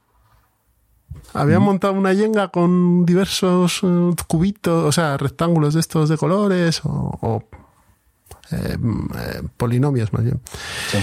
Habían 1.35 1.63
montado 1.63 1.93
una 1.93 2.13
yenga 2.15 2.49
con 2.49 3.05
diversos 3.05 3.81
eh, 3.83 4.11
cubitos, 4.29 4.85
o 4.85 4.93
sea, 4.93 5.17
rectángulos 5.19 5.75
de 5.75 5.81
estos 5.81 6.09
de 6.09 6.17
colores 6.17 6.81
o, 6.85 7.19
o, 7.21 7.45
eh, 8.51 8.77
mm, 8.79 9.07
eh, 9.17 9.43
polinomios 9.59 10.13
más 10.13 10.23
bien. 10.25 10.41
Sí. 10.91 10.99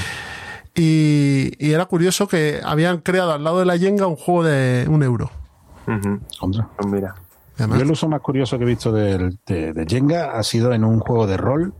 Y, 0.76 1.52
y 1.60 1.72
era 1.74 1.86
curioso 1.86 2.28
que 2.28 2.62
habían 2.64 3.00
creado 3.00 3.34
al 3.34 3.44
lado 3.44 3.60
de 3.60 3.66
la 3.66 3.76
yenga 3.76 4.08
un 4.08 4.16
juego 4.16 4.44
de 4.44 4.86
un 4.90 5.04
euro. 5.04 5.30
Pues 6.78 6.88
mira. 6.92 7.16
Además, 7.58 7.78
Yo 7.80 7.84
el 7.86 7.92
uso 7.92 8.08
más 8.08 8.22
curioso 8.22 8.58
que 8.58 8.64
he 8.64 8.68
visto 8.68 8.92
del- 8.92 9.38
de, 9.46 9.74
de 9.74 9.86
Jenga 9.86 10.32
ha 10.38 10.44
sido 10.44 10.74
en 10.74 10.84
un 10.84 11.00
juego 11.00 11.28
de 11.28 11.38
rol 11.38 11.74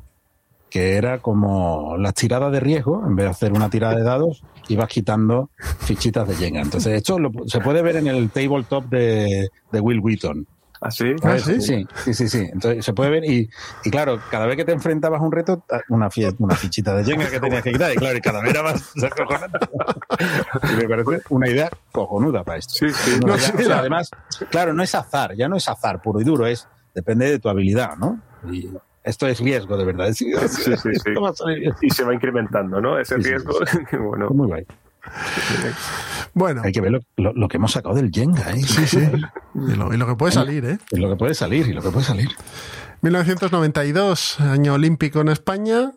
que 0.70 0.96
era 0.96 1.20
como 1.20 1.98
las 1.98 2.14
tiradas 2.14 2.52
de 2.52 2.60
riesgo, 2.62 3.04
en 3.06 3.16
vez 3.16 3.26
de 3.26 3.30
hacer 3.32 3.52
una 3.54 3.70
tirada 3.70 3.96
de 3.96 4.04
dados, 4.04 4.42
ibas 4.70 4.88
quitando 4.88 5.50
fichitas 5.80 6.26
de 6.28 6.36
Jenga. 6.36 6.62
Entonces, 6.62 6.94
esto 6.94 7.20
lo- 7.20 7.32
se 7.48 7.60
puede 7.60 7.82
ver 7.82 7.98
en 7.98 8.08
el 8.08 8.30
tabletop 8.30 8.86
de, 8.86 9.50
de 9.72 9.80
Will 9.82 10.00
Wheaton. 10.00 10.48
¿Así? 10.82 11.14
Ah, 11.24 11.38
¿sabes? 11.38 11.44
¿sí? 11.44 11.62
sí, 11.62 11.88
sí, 12.06 12.14
sí, 12.16 12.28
sí. 12.28 12.50
Entonces 12.52 12.84
se 12.84 12.94
puede 12.94 13.12
ver 13.12 13.24
y, 13.24 13.48
y 13.84 13.92
claro, 13.92 14.20
cada 14.32 14.48
vez 14.48 14.56
que 14.58 14.66
te 14.66 14.72
enfrentabas 14.72 15.22
a 15.22 15.24
un 15.24 15.32
reto, 15.32 15.64
una, 15.90 16.10
fie- 16.10 16.36
una 16.40 16.56
fichita 16.56 16.96
de 16.96 17.04
Jenga 17.04 17.30
que 17.30 17.40
tenías 17.40 17.62
que 17.64 17.72
quitar 17.72 17.94
y 17.94 17.98
claro, 17.98 18.18
y 18.18 18.22
cada 18.22 18.42
vez 18.42 18.50
era 18.52 18.64
más. 18.64 18.92
Y 20.72 20.76
me 20.76 20.88
parece 20.90 21.22
una 21.30 21.48
idea 21.50 21.70
cojonuda 21.92 22.44
para 22.44 22.58
esto. 22.58 22.74
Sí, 22.74 22.90
sí. 22.92 23.20
No, 23.26 23.36
idea- 23.36 23.48
sí, 23.48 23.54
o 23.54 23.58
sea, 23.60 23.68
la- 23.70 23.80
además, 23.80 24.10
claro, 24.50 24.74
no 24.74 24.84
es 24.84 24.94
azar, 24.96 25.36
ya 25.36 25.48
no 25.48 25.56
es 25.56 25.68
azar 25.70 26.02
puro 26.02 26.20
y 26.20 26.24
duro, 26.24 26.46
es 26.48 26.68
depende 26.94 27.30
de 27.30 27.40
tu 27.40 27.48
habilidad, 27.50 27.96
¿no? 27.98 28.20
Y 28.52 28.70
esto 29.04 29.28
es 29.28 29.40
riesgo, 29.40 29.78
de 29.78 29.86
verdad. 29.86 30.10
Sí, 30.14 30.34
sí, 30.48 30.76
sí, 30.78 31.14
Y 31.82 31.90
se 31.90 32.04
va 32.04 32.14
incrementando, 32.14 32.82
¿no? 32.82 32.98
Ese 33.00 33.18
riesgo. 33.18 33.54
bueno. 34.00 34.30
Muy 34.32 34.48
guay. 34.48 34.66
Bueno. 36.34 36.62
Hay 36.64 36.72
que 36.72 36.82
ver 36.82 36.92
lo, 36.92 37.34
lo, 37.34 37.48
que 37.48 37.58
hemos 37.58 37.72
sacado 37.72 37.96
del 37.96 38.12
Jenga, 38.12 38.52
¿eh? 38.52 38.62
Sí, 38.64 38.88
sí. 38.88 39.00
Y 39.56 39.76
lo, 39.76 39.94
y 39.94 39.98
lo 39.98 40.08
que 40.08 40.16
puede 40.16 40.32
salir, 40.32 40.66
¿eh? 40.66 40.78
Y 40.92 40.98
lo 40.98 41.10
que 41.10 41.16
puede 41.16 41.34
salir, 41.34 41.68
y 41.68 41.74
lo 41.74 41.82
que 41.82 41.90
puede 41.90 42.06
salir. 42.06 42.30
1992, 43.02 44.40
año 44.40 44.74
olímpico 44.74 45.22
en 45.22 45.30
España. 45.30 45.92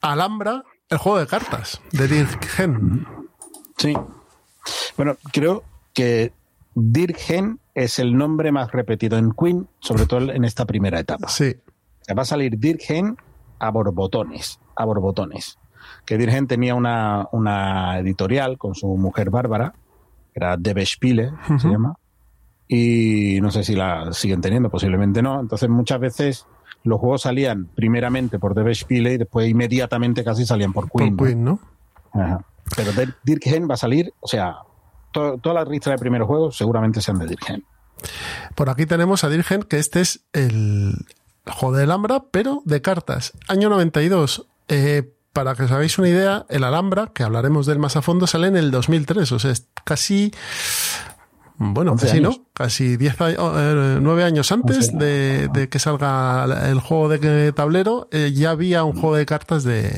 Alhambra, 0.00 0.64
el 0.88 0.98
juego 0.98 1.18
de 1.18 1.26
cartas 1.26 1.80
de 1.92 2.08
Dirk 2.08 2.44
Gen. 2.46 3.06
Sí. 3.76 3.94
Bueno, 4.96 5.16
creo 5.32 5.64
que 5.92 6.32
Dirk 6.74 7.16
Gen 7.16 7.60
es 7.74 7.98
el 7.98 8.16
nombre 8.16 8.52
más 8.52 8.72
repetido 8.72 9.18
en 9.18 9.32
Queen, 9.32 9.68
sobre 9.80 10.06
todo 10.06 10.30
en 10.32 10.44
esta 10.44 10.64
primera 10.66 11.00
etapa. 11.00 11.28
Sí. 11.28 11.56
Va 12.16 12.22
a 12.22 12.26
salir 12.26 12.58
Dirk 12.58 12.80
Gen 12.80 13.16
a 13.58 13.70
borbotones, 13.70 14.58
a 14.74 14.84
borbotones. 14.84 15.58
Que 16.04 16.18
Dirk 16.18 16.32
Gen 16.32 16.46
tenía 16.46 16.74
una, 16.74 17.28
una 17.32 17.98
editorial 17.98 18.58
con 18.58 18.74
su 18.74 18.88
mujer 18.96 19.30
Bárbara, 19.30 19.74
era 20.34 20.56
Debe 20.56 20.84
Spiele, 20.84 21.32
se 21.60 21.68
llama, 21.68 21.96
y 22.68 23.38
no 23.40 23.50
sé 23.50 23.64
si 23.64 23.74
la 23.74 24.12
siguen 24.12 24.40
teniendo, 24.40 24.70
posiblemente 24.70 25.22
no. 25.22 25.40
Entonces 25.40 25.68
muchas 25.68 26.00
veces 26.00 26.46
los 26.84 27.00
juegos 27.00 27.22
salían 27.22 27.66
primeramente 27.74 28.38
por 28.38 28.54
The 28.54 28.74
Spiele 28.74 29.14
y 29.14 29.18
después 29.18 29.48
inmediatamente 29.48 30.24
casi 30.24 30.46
salían 30.46 30.72
por 30.72 30.90
Queen. 30.90 31.16
Por 31.16 31.28
Queen, 31.28 31.44
¿no? 31.44 31.60
Ajá. 32.12 32.44
Pero 32.76 32.92
Dirkgen 33.24 33.68
va 33.68 33.74
a 33.74 33.76
salir, 33.76 34.12
o 34.20 34.28
sea, 34.28 34.58
toda 35.12 35.54
la 35.54 35.64
lista 35.64 35.90
de 35.90 35.98
primeros 35.98 36.28
juegos 36.28 36.56
seguramente 36.56 37.00
sean 37.00 37.18
de 37.18 37.26
Dirkgen. 37.26 37.64
Por 38.54 38.70
aquí 38.70 38.86
tenemos 38.86 39.24
a 39.24 39.28
Dirgen, 39.28 39.62
que 39.62 39.78
este 39.78 40.00
es 40.00 40.24
el 40.32 40.94
juego 41.46 41.76
de 41.76 41.84
Alhambra, 41.84 42.24
pero 42.30 42.62
de 42.64 42.80
cartas. 42.82 43.32
Año 43.48 43.68
92. 43.68 44.46
Eh, 44.68 45.12
para 45.32 45.54
que 45.54 45.64
os 45.64 45.70
hagáis 45.70 45.98
una 45.98 46.08
idea, 46.08 46.46
el 46.48 46.64
Alhambra, 46.64 47.12
que 47.14 47.22
hablaremos 47.22 47.66
de 47.66 47.74
él 47.74 47.78
más 47.78 47.96
a 47.96 48.02
fondo, 48.02 48.26
sale 48.26 48.48
en 48.48 48.56
el 48.56 48.70
2003. 48.70 49.32
O 49.32 49.38
sea, 49.38 49.50
es 49.50 49.68
casi 49.84 50.32
bueno, 51.62 51.94
casi 51.94 52.22
no, 52.22 52.46
casi 52.54 52.96
10 52.96 53.16
eh, 53.20 53.98
nueve 54.00 54.24
años 54.24 54.50
antes 54.50 54.96
de, 54.96 55.68
que 55.70 55.78
salga 55.78 56.46
el 56.70 56.80
juego 56.80 57.10
de 57.10 57.52
tablero, 57.52 58.08
eh, 58.12 58.32
ya 58.34 58.52
había 58.52 58.82
un 58.82 58.98
juego 58.98 59.16
de 59.16 59.26
cartas 59.26 59.62
de, 59.62 59.92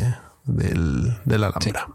del, 0.44 1.06
la 1.24 1.46
Alhambra. 1.46 1.86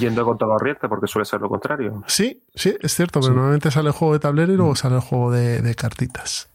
Yendo 0.00 0.24
contra 0.24 0.48
corriente, 0.48 0.88
porque 0.88 1.06
suele 1.06 1.26
ser 1.26 1.42
lo 1.42 1.50
contrario. 1.50 2.02
Sí, 2.06 2.42
sí, 2.54 2.74
es 2.80 2.94
cierto, 2.94 3.20
pero 3.20 3.34
normalmente 3.34 3.70
sale 3.70 3.88
el 3.88 3.94
juego 3.94 4.14
de 4.14 4.20
tablero 4.20 4.52
y 4.52 4.56
luego 4.56 4.72
mm. 4.72 4.76
sale 4.76 4.94
el 4.94 5.02
juego 5.02 5.30
de, 5.32 5.74
cartitas. 5.74 6.48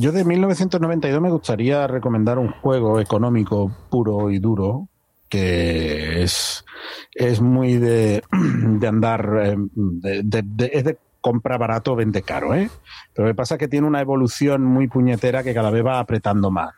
Yo 0.00 0.12
de 0.12 0.24
1992 0.24 1.20
me 1.20 1.28
gustaría 1.28 1.88
recomendar 1.88 2.38
un 2.38 2.52
juego 2.52 3.00
económico 3.00 3.76
puro 3.90 4.30
y 4.30 4.38
duro 4.38 4.88
que 5.28 6.22
es, 6.22 6.64
es 7.12 7.40
muy 7.40 7.78
de, 7.78 8.22
de 8.32 8.86
andar, 8.86 9.28
eh, 9.42 9.56
de, 9.74 10.70
es 10.72 10.84
de 10.84 10.98
compra 11.20 11.58
barato, 11.58 11.96
vende 11.96 12.22
caro, 12.22 12.54
¿eh? 12.54 12.70
Pero 13.12 13.26
lo 13.26 13.32
que 13.32 13.36
pasa 13.36 13.56
es 13.56 13.58
que 13.58 13.66
tiene 13.66 13.88
una 13.88 14.00
evolución 14.00 14.64
muy 14.64 14.86
puñetera 14.86 15.42
que 15.42 15.52
cada 15.52 15.70
vez 15.70 15.84
va 15.84 15.98
apretando 15.98 16.52
más. 16.52 16.74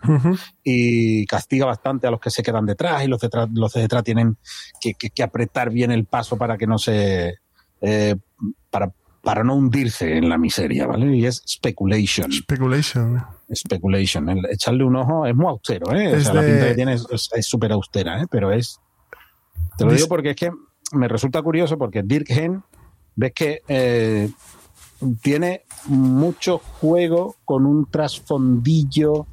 Y 0.64 1.26
castiga 1.26 1.66
bastante 1.66 2.06
a 2.06 2.10
los 2.10 2.20
que 2.20 2.30
se 2.30 2.42
quedan 2.42 2.64
detrás 2.64 3.04
y 3.04 3.06
los, 3.06 3.20
detrás, 3.20 3.50
los 3.52 3.74
de 3.74 3.82
detrás 3.82 4.02
tienen 4.02 4.38
que, 4.80 4.94
que, 4.94 5.22
apretar 5.22 5.68
bien 5.68 5.90
el 5.92 6.06
paso 6.06 6.38
para 6.38 6.56
que 6.56 6.66
no 6.66 6.78
se... 6.78 7.34
Eh, 7.82 8.16
para, 8.70 8.90
para 9.22 9.44
no 9.44 9.54
hundirse 9.54 10.16
en 10.16 10.28
la 10.28 10.38
miseria, 10.38 10.86
¿vale? 10.86 11.14
Y 11.14 11.26
es 11.26 11.42
speculation. 11.46 12.32
Speculation. 12.32 13.22
Speculation. 13.54 14.28
echarle 14.50 14.84
un 14.84 14.96
ojo 14.96 15.26
es 15.26 15.34
muy 15.34 15.48
austero, 15.48 15.94
¿eh? 15.94 16.16
O 16.16 16.20
sea, 16.20 16.34
la 16.34 16.40
pinta 16.42 16.68
que 16.68 16.74
tiene 16.74 16.94
es 16.94 17.46
súper 17.46 17.72
austera, 17.72 18.22
¿eh? 18.22 18.26
Pero 18.30 18.52
es. 18.52 18.80
Te 19.76 19.84
lo 19.84 19.92
digo 19.92 20.08
porque 20.08 20.30
es 20.30 20.36
que 20.36 20.50
me 20.92 21.08
resulta 21.08 21.42
curioso 21.42 21.78
porque 21.78 22.02
Dirk 22.02 22.30
Hen, 22.30 22.62
ves 23.16 23.32
que 23.34 23.62
eh, 23.68 24.30
tiene 25.22 25.64
mucho 25.86 26.58
juego 26.58 27.36
con 27.44 27.66
un 27.66 27.90
trasfondillo 27.90 29.26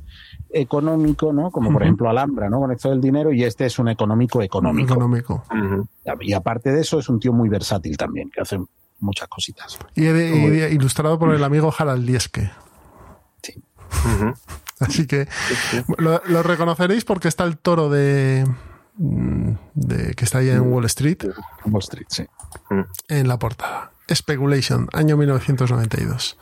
económico, 0.49 1.33
¿no? 1.33 1.51
Como 1.51 1.71
por 1.71 1.83
ejemplo 1.83 2.09
Alhambra, 2.09 2.49
¿no? 2.49 2.59
Con 2.59 2.71
esto 2.71 2.89
del 2.89 3.01
dinero, 3.01 3.31
y 3.33 3.43
este 3.43 3.65
es 3.65 3.79
un 3.79 3.89
económico 3.89 4.41
económico. 4.41 4.93
Económico. 4.93 5.43
Y 6.21 6.33
aparte 6.33 6.71
de 6.71 6.81
eso, 6.81 6.99
es 6.99 7.09
un 7.09 7.19
tío 7.19 7.33
muy 7.33 7.49
versátil 7.49 7.97
también, 7.97 8.29
que 8.29 8.41
hace 8.41 8.57
muchas 8.99 9.27
cositas. 9.27 9.77
Y, 9.95 10.05
ilustrado 10.05 11.19
por 11.19 11.33
el 11.33 11.43
amigo 11.43 11.73
Harald 11.77 12.05
Lieske. 12.05 12.51
Sí. 13.41 13.61
Así 14.79 15.07
que 15.07 15.27
lo, 15.97 16.43
reconoceréis 16.43 17.03
porque 17.05 17.27
está 17.27 17.43
el 17.43 17.57
toro 17.57 17.89
de, 17.89 18.45
de 18.95 20.13
que 20.13 20.25
está 20.25 20.39
ahí 20.39 20.49
en 20.49 20.61
Wall 20.71 20.85
Street. 20.85 21.25
Wall 21.65 21.81
Street, 21.81 22.07
sí. 22.09 22.25
En 23.07 23.27
la 23.27 23.39
portada. 23.39 23.91
Speculation, 24.13 24.87
año 24.93 25.17
1992. 25.17 26.37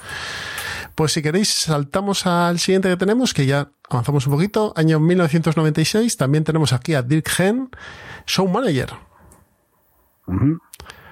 Pues 0.96 1.12
si 1.12 1.22
queréis, 1.22 1.50
saltamos 1.50 2.26
al 2.26 2.60
siguiente 2.60 2.90
que 2.90 2.96
tenemos, 2.96 3.34
que 3.34 3.46
ya 3.46 3.70
avanzamos 3.90 4.28
un 4.28 4.34
poquito. 4.34 4.74
Año 4.78 5.00
1996. 5.00 6.16
También 6.16 6.44
tenemos 6.44 6.72
aquí 6.72 6.94
a 6.94 7.02
Dirk 7.02 7.28
Hen, 7.38 7.70
Show 8.26 8.48
Manager. 8.48 8.94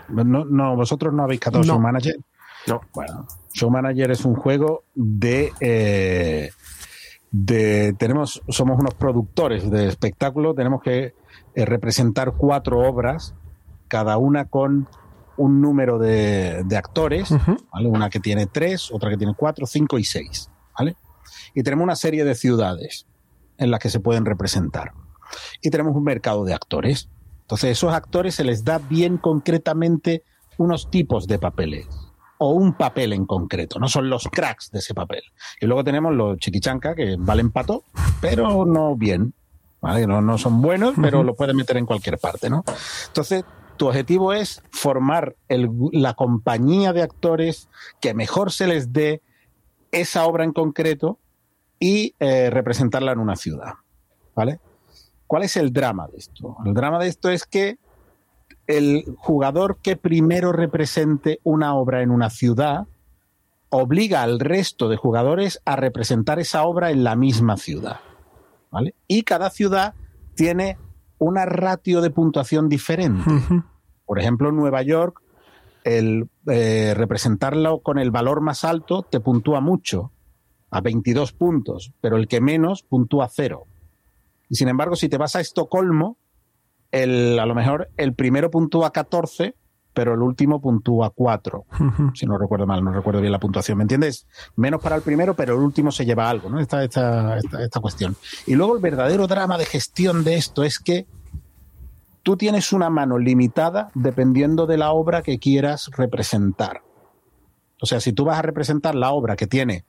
No, 0.09 0.45
no, 0.45 0.75
vosotros 0.75 1.13
no 1.13 1.23
habéis 1.23 1.39
catado 1.39 1.63
Show 1.63 1.79
Manager. 1.79 2.15
No. 2.67 2.81
Bueno, 2.93 3.27
Show 3.53 3.69
Manager 3.69 4.11
es 4.11 4.25
un 4.25 4.35
juego 4.35 4.83
de. 4.95 5.51
Eh, 5.59 6.51
de 7.31 7.93
tenemos, 7.97 8.41
somos 8.47 8.79
unos 8.79 8.93
productores 8.93 9.69
de 9.69 9.87
espectáculo, 9.87 10.53
tenemos 10.53 10.81
que 10.81 11.15
eh, 11.55 11.65
representar 11.65 12.33
cuatro 12.37 12.79
obras, 12.79 13.33
cada 13.87 14.17
una 14.17 14.45
con 14.45 14.87
un 15.37 15.61
número 15.61 15.97
de, 15.97 16.63
actores, 16.77 17.33
¿vale? 17.71 17.89
Una 17.89 18.09
que 18.09 18.19
tiene 18.19 18.45
tres, 18.45 18.91
otra 18.91 19.09
que 19.09 19.17
tiene 19.17 19.33
cuatro, 19.35 19.65
cinco 19.65 19.97
y 19.97 20.03
seis, 20.03 20.49
¿vale? 20.77 20.95
Y 21.55 21.63
tenemos 21.63 21.83
una 21.83 21.95
serie 21.95 22.23
de 22.23 22.35
ciudades 22.35 23.07
en 23.57 23.71
las 23.71 23.79
que 23.79 23.89
se 23.89 23.99
pueden 23.99 24.25
representar. 24.25 24.93
Y 25.61 25.69
tenemos 25.69 25.95
un 25.95 26.03
mercado 26.03 26.45
de 26.45 26.53
actores. 26.53 27.09
Entonces, 27.43 27.71
esos 27.71 27.93
actores 27.93 28.35
se 28.35 28.43
les 28.43 28.63
da 28.63 28.79
bien 28.79 29.17
concretamente 29.17 30.23
unos 30.57 30.89
tipos 30.89 31.27
de 31.27 31.39
papeles 31.39 31.87
o 32.37 32.51
un 32.51 32.73
papel 32.73 33.13
en 33.13 33.25
concreto, 33.25 33.79
no 33.79 33.87
son 33.87 34.09
los 34.09 34.27
cracks 34.27 34.71
de 34.71 34.79
ese 34.79 34.93
papel. 34.93 35.21
Y 35.61 35.65
luego 35.65 35.83
tenemos 35.83 36.13
los 36.13 36.37
chiquichanca 36.37 36.95
que 36.95 37.15
valen 37.17 37.51
pato, 37.51 37.83
pero 38.19 38.65
no 38.65 38.95
bien, 38.95 39.33
¿vale? 39.81 40.07
No, 40.07 40.21
no 40.21 40.37
son 40.37 40.61
buenos, 40.61 40.95
pero 41.01 41.23
lo 41.23 41.35
pueden 41.35 41.55
meter 41.55 41.77
en 41.77 41.85
cualquier 41.85 42.17
parte, 42.17 42.49
¿no? 42.49 42.63
Entonces, 43.07 43.45
tu 43.77 43.87
objetivo 43.87 44.33
es 44.33 44.61
formar 44.71 45.35
la 45.47 46.13
compañía 46.13 46.93
de 46.93 47.01
actores 47.01 47.69
que 48.01 48.13
mejor 48.13 48.51
se 48.51 48.67
les 48.67 48.93
dé 48.93 49.21
esa 49.91 50.25
obra 50.25 50.43
en 50.43 50.53
concreto 50.53 51.19
y 51.79 52.15
eh, 52.19 52.49
representarla 52.49 53.11
en 53.11 53.19
una 53.19 53.35
ciudad, 53.35 53.73
¿vale? 54.35 54.59
¿Cuál 55.27 55.43
es 55.43 55.57
el 55.57 55.73
drama 55.73 56.07
de 56.07 56.17
esto? 56.17 56.57
El 56.65 56.73
drama 56.73 56.99
de 56.99 57.07
esto 57.07 57.29
es 57.29 57.45
que 57.45 57.77
el 58.67 59.05
jugador 59.17 59.77
que 59.81 59.95
primero 59.95 60.51
represente 60.51 61.39
una 61.43 61.75
obra 61.75 62.01
en 62.01 62.11
una 62.11 62.29
ciudad 62.29 62.87
obliga 63.69 64.21
al 64.21 64.39
resto 64.39 64.87
de 64.87 64.97
jugadores 64.97 65.59
a 65.65 65.75
representar 65.75 66.39
esa 66.39 66.63
obra 66.63 66.91
en 66.91 67.03
la 67.03 67.15
misma 67.15 67.57
ciudad. 67.57 67.99
¿vale? 68.69 68.93
Y 69.07 69.23
cada 69.23 69.49
ciudad 69.49 69.95
tiene 70.35 70.77
una 71.17 71.45
ratio 71.45 72.01
de 72.01 72.11
puntuación 72.11 72.69
diferente. 72.69 73.23
Por 74.05 74.19
ejemplo, 74.19 74.49
en 74.49 74.57
Nueva 74.57 74.81
York, 74.83 75.21
el 75.83 76.29
eh, 76.47 76.93
representarlo 76.95 77.79
con 77.79 77.97
el 77.97 78.11
valor 78.11 78.41
más 78.41 78.63
alto 78.63 79.03
te 79.03 79.19
puntúa 79.19 79.59
mucho, 79.59 80.11
a 80.69 80.81
22 80.81 81.33
puntos, 81.33 81.93
pero 82.01 82.17
el 82.17 82.27
que 82.27 82.41
menos 82.41 82.83
puntúa 82.83 83.29
cero. 83.31 83.65
Y 84.53 84.55
sin 84.55 84.67
embargo, 84.67 84.95
si 84.95 85.09
te 85.09 85.17
vas 85.17 85.35
a 85.35 85.39
Estocolmo, 85.39 86.15
el, 86.91 87.39
a 87.39 87.47
lo 87.47 87.55
mejor 87.55 87.89
el 87.97 88.13
primero 88.13 88.51
puntúa 88.51 88.91
14, 88.91 89.55
pero 89.95 90.13
el 90.13 90.21
último 90.21 90.61
puntúa 90.61 91.09
4. 91.09 91.65
Si 92.13 92.27
no 92.27 92.37
recuerdo 92.37 92.67
mal, 92.67 92.83
no 92.83 92.93
recuerdo 92.93 93.19
bien 93.19 93.31
la 93.31 93.39
puntuación. 93.39 93.79
¿Me 93.79 93.85
entiendes? 93.85 94.27
Menos 94.55 94.79
para 94.79 94.95
el 94.95 95.01
primero, 95.01 95.33
pero 95.33 95.55
el 95.55 95.61
último 95.61 95.91
se 95.91 96.05
lleva 96.05 96.29
algo, 96.29 96.51
¿no? 96.51 96.59
Esta, 96.59 96.83
esta, 96.83 97.39
esta, 97.39 97.79
cuestión. 97.79 98.15
Y 98.45 98.53
luego 98.53 98.75
el 98.75 98.81
verdadero 98.83 99.25
drama 99.25 99.57
de 99.57 99.65
gestión 99.65 100.23
de 100.23 100.35
esto 100.35 100.63
es 100.63 100.77
que 100.77 101.07
tú 102.21 102.37
tienes 102.37 102.73
una 102.73 102.91
mano 102.91 103.17
limitada 103.17 103.89
dependiendo 103.95 104.67
de 104.67 104.77
la 104.77 104.91
obra 104.91 105.23
que 105.23 105.39
quieras 105.39 105.89
representar. 105.97 106.83
O 107.81 107.87
sea, 107.87 107.99
si 107.99 108.13
tú 108.13 108.23
vas 108.23 108.37
a 108.37 108.43
representar 108.43 108.93
la 108.93 109.13
obra 109.13 109.35
que 109.35 109.47
tiene 109.47 109.83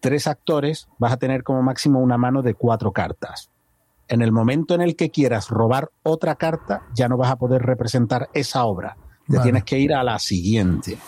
tres 0.00 0.26
actores, 0.26 0.88
vas 0.98 1.12
a 1.12 1.18
tener 1.18 1.44
como 1.44 1.62
máximo 1.62 2.00
una 2.00 2.18
mano 2.18 2.42
de 2.42 2.54
cuatro 2.54 2.90
cartas 2.90 3.51
en 4.08 4.22
el 4.22 4.32
momento 4.32 4.74
en 4.74 4.82
el 4.82 4.96
que 4.96 5.10
quieras 5.10 5.48
robar 5.48 5.90
otra 6.02 6.34
carta, 6.36 6.82
ya 6.94 7.08
no 7.08 7.16
vas 7.16 7.30
a 7.30 7.36
poder 7.36 7.62
representar 7.62 8.28
esa 8.34 8.64
obra. 8.64 8.96
Te 9.28 9.38
tienes 9.38 9.64
que 9.64 9.78
ir 9.78 9.94
a 9.94 10.02
la 10.02 10.18
siguiente. 10.18 10.98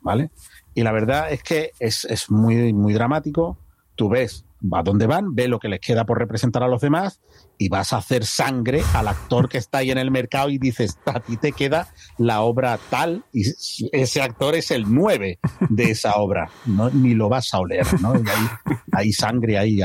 ¿Vale? 0.00 0.30
Y 0.74 0.82
la 0.82 0.92
verdad 0.92 1.30
es 1.32 1.42
que 1.42 1.72
es, 1.78 2.30
muy, 2.30 2.72
muy 2.72 2.94
dramático. 2.94 3.58
Tú 3.96 4.08
ves 4.08 4.46
va 4.62 4.82
donde 4.82 5.06
van, 5.06 5.34
ve 5.34 5.48
lo 5.48 5.58
que 5.58 5.68
les 5.68 5.80
queda 5.80 6.04
por 6.04 6.18
representar 6.18 6.62
a 6.62 6.68
los 6.68 6.80
demás 6.80 7.20
y 7.58 7.68
vas 7.68 7.92
a 7.92 7.98
hacer 7.98 8.24
sangre 8.26 8.82
al 8.94 9.08
actor 9.08 9.48
que 9.48 9.58
está 9.58 9.78
ahí 9.78 9.90
en 9.90 9.98
el 9.98 10.10
mercado 10.10 10.50
y 10.50 10.58
dices, 10.58 10.98
a 11.06 11.20
ti 11.20 11.36
te 11.36 11.52
queda 11.52 11.88
la 12.18 12.42
obra 12.42 12.78
tal 12.90 13.24
y 13.32 13.44
ese 13.92 14.22
actor 14.22 14.54
es 14.54 14.70
el 14.70 14.92
9 14.92 15.38
de 15.68 15.84
esa 15.90 16.16
obra, 16.16 16.50
¿no? 16.66 16.90
ni 16.90 17.14
lo 17.14 17.28
vas 17.28 17.54
a 17.54 17.58
oler, 17.58 17.86
¿no? 18.00 18.14
Y 18.14 18.28
hay, 18.28 18.76
hay 18.92 19.12
sangre 19.12 19.58
ahí. 19.58 19.80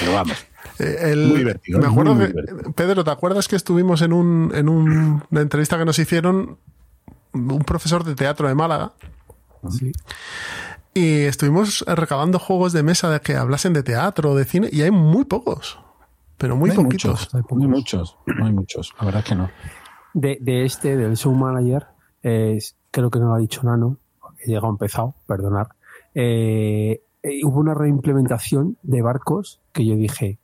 Pero 0.00 0.12
vamos. 0.12 0.46
Eh, 0.78 1.12
el- 1.12 1.28
Muy 1.28 1.38
divertido, 1.38 1.78
Me 1.80 1.86
acuerdo 1.86 2.14
muy 2.14 2.26
que- 2.26 2.32
divertido. 2.32 2.72
Pedro, 2.72 3.04
¿te 3.04 3.10
acuerdas 3.10 3.48
que 3.48 3.56
estuvimos 3.56 4.02
en, 4.02 4.12
un, 4.12 4.52
en 4.54 4.68
un- 4.68 5.22
una 5.30 5.40
entrevista 5.40 5.78
que 5.78 5.84
nos 5.84 5.98
hicieron 5.98 6.58
un 7.32 7.58
profesor 7.60 8.04
de 8.04 8.14
teatro 8.14 8.48
de 8.48 8.54
Málaga? 8.54 8.92
Sí. 9.70 9.92
Y 10.94 11.20
estuvimos 11.24 11.84
recabando 11.86 12.38
juegos 12.38 12.72
de 12.72 12.82
mesa 12.82 13.10
de 13.10 13.20
que 13.20 13.36
hablasen 13.36 13.72
de 13.72 13.82
teatro, 13.82 14.34
de 14.34 14.44
cine, 14.44 14.68
y 14.72 14.82
hay 14.82 14.90
muy 14.90 15.24
pocos. 15.24 15.78
Pero 16.38 16.56
muy 16.56 16.68
No 16.70 16.72
hay 16.80 16.84
poquitos. 16.84 17.10
muchos, 17.10 17.34
no 17.34 17.62
hay 17.62 17.66
muchos, 17.68 18.16
no 18.26 18.46
hay 18.46 18.52
muchos, 18.52 18.92
la 18.98 19.04
verdad 19.06 19.22
es 19.22 19.28
que 19.28 19.34
no. 19.34 19.50
De, 20.12 20.38
de 20.40 20.64
este, 20.64 20.96
del 20.96 21.16
Show 21.16 21.34
Manager, 21.34 21.86
eh, 22.22 22.58
creo 22.90 23.10
que 23.10 23.18
no 23.18 23.28
lo 23.28 23.34
ha 23.34 23.38
dicho 23.38 23.62
Nano, 23.62 23.98
he 24.42 24.48
llegado 24.48 24.68
empezado, 24.70 25.14
perdonar. 25.26 25.68
eh, 26.14 27.00
eh, 27.22 27.40
hubo 27.44 27.60
una 27.60 27.74
reimplementación 27.74 28.76
de 28.82 29.02
barcos 29.02 29.60
que 29.72 29.84
yo 29.84 29.96
dije, 29.96 30.38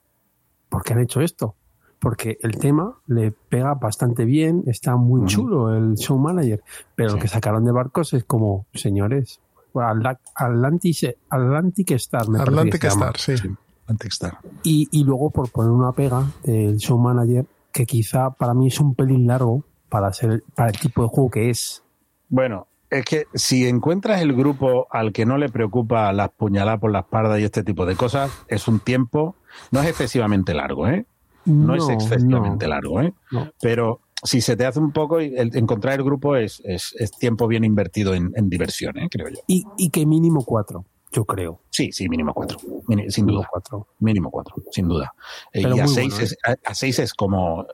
¿por 0.73 0.83
qué 0.83 0.95
han 0.95 1.01
hecho 1.01 1.21
esto? 1.21 1.55
Porque 2.01 2.37
el 2.43 2.57
tema 2.59 2.97
le 3.07 3.31
pega 3.31 3.75
bastante 3.75 4.25
bien, 4.25 4.65
está 4.67 4.97
muy 4.97 5.25
chulo 5.27 5.73
el 5.77 5.95
Show 5.95 6.19
Manager, 6.19 6.61
pero 6.97 7.11
Sí. 7.11 7.17
lo 7.17 7.23
que 7.23 7.29
sacaron 7.29 7.65
de 7.65 7.71
barcos 7.71 8.13
es 8.15 8.25
como, 8.25 8.67
señores, 8.75 9.39
Atla- 9.75 10.19
Atlantis, 10.35 11.07
Atlantic 11.31 11.93
Star, 11.93 12.29
me 12.29 12.39
parece 12.39 12.79
que 12.81 12.87
Atlantic. 12.89 13.17
Star, 13.19 13.19
sí. 13.19 13.49
Atlantic 13.85 14.13
Star. 14.13 14.39
Y, 14.65 14.89
y 14.91 15.05
luego 15.05 15.31
por 15.31 15.51
poner 15.51 15.71
una 15.71 15.93
pega 15.93 16.25
del 16.43 16.79
show 16.79 16.99
manager, 16.99 17.47
que 17.71 17.87
quizá 17.87 18.31
para 18.31 18.53
mí 18.55 18.67
es 18.69 18.81
un 18.81 18.95
pelín 18.95 19.27
largo 19.29 19.65
para 19.89 20.13
ser 20.13 20.43
para 20.57 20.71
el 20.71 20.79
tipo 20.79 21.03
de 21.03 21.09
juego 21.09 21.31
que 21.31 21.51
es. 21.51 21.83
Bueno, 22.29 22.67
es 22.91 23.05
que 23.05 23.27
si 23.35 23.67
encuentras 23.69 24.21
el 24.23 24.33
grupo 24.35 24.87
al 24.91 25.13
que 25.13 25.25
no 25.25 25.39
le 25.39 25.49
preocupa 25.49 26.13
las 26.13 26.31
puñaladas 26.31 26.81
por 26.81 26.91
la 26.91 27.01
espalda 27.01 27.39
y 27.39 27.45
este 27.45 27.63
tipo 27.63 27.87
de 27.87 27.95
cosas, 27.97 28.31
es 28.49 28.67
un 28.69 28.81
tiempo, 28.81 29.37
no 29.71 29.81
es 29.83 29.89
excesivamente 29.89 30.55
largo, 30.55 30.87
¿eh? 30.89 31.07
No, 31.45 31.75
es 31.75 31.89
excesivamente 31.89 32.67
no, 32.67 32.71
largo, 32.71 33.01
¿eh? 33.01 33.13
no. 33.33 33.51
Pero 33.61 34.01
si 34.23 34.41
se 34.41 34.57
te 34.57 34.65
hace 34.65 34.79
un 34.79 34.93
poco, 34.93 35.19
el- 35.19 35.57
encontrar 35.57 35.95
el 35.95 36.05
grupo 36.05 36.37
es, 36.37 36.63
es, 36.65 36.95
es 36.99 37.11
tiempo 37.13 37.49
bien 37.49 37.65
invertido 37.65 38.15
en, 38.15 38.31
en 38.37 38.49
diversión, 38.49 38.97
¿eh? 38.99 39.09
creo 39.11 39.29
yo. 39.29 39.41
Y, 39.49 39.65
y 39.77 39.91
que 39.91 40.07
mínimo 40.07 40.45
cuatro, 40.45 40.85
yo 41.11 41.25
creo. 41.25 41.61
Sí, 41.71 41.91
sí, 41.93 42.09
mínimo 42.09 42.33
cuatro. 42.33 42.59
Sin 42.61 43.25
Mínimo 43.27 43.39
duda. 43.41 43.49
cuatro. 43.51 43.89
Mínimo 43.99 44.31
cuatro, 44.31 44.55
sin 44.71 44.87
duda. 44.89 45.13
Eh, 45.53 45.63
Pero 45.65 45.77
y 45.77 45.81
a 45.81 45.87
seis, 45.89 46.11
bueno, 46.11 46.25
es, 46.25 46.37
a, 46.47 46.55
a 46.71 46.75
seis 46.75 46.99
es 47.01 47.13
como. 47.15 47.67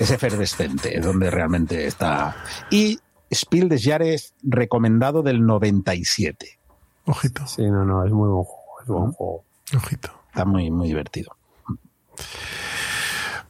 Es 0.00 0.10
efervescente, 0.10 0.98
es 0.98 1.04
donde 1.06 1.30
realmente 1.30 1.86
está. 1.86 2.34
Y 2.72 2.98
Spiel 3.32 3.68
des 3.68 3.84
Jahres 3.84 4.34
recomendado 4.42 5.22
del 5.22 5.46
97. 5.46 6.58
Ojito, 7.06 7.46
Sí, 7.46 7.62
no, 7.62 7.84
no, 7.84 8.04
es 8.04 8.10
muy 8.12 8.28
buen 8.28 8.42
juego. 8.42 8.80
Es 8.82 8.86
buen 8.88 9.12
juego. 9.12 9.44
ojito. 9.76 10.10
Está 10.36 10.44
muy, 10.44 10.70
muy 10.70 10.88
divertido. 10.88 11.34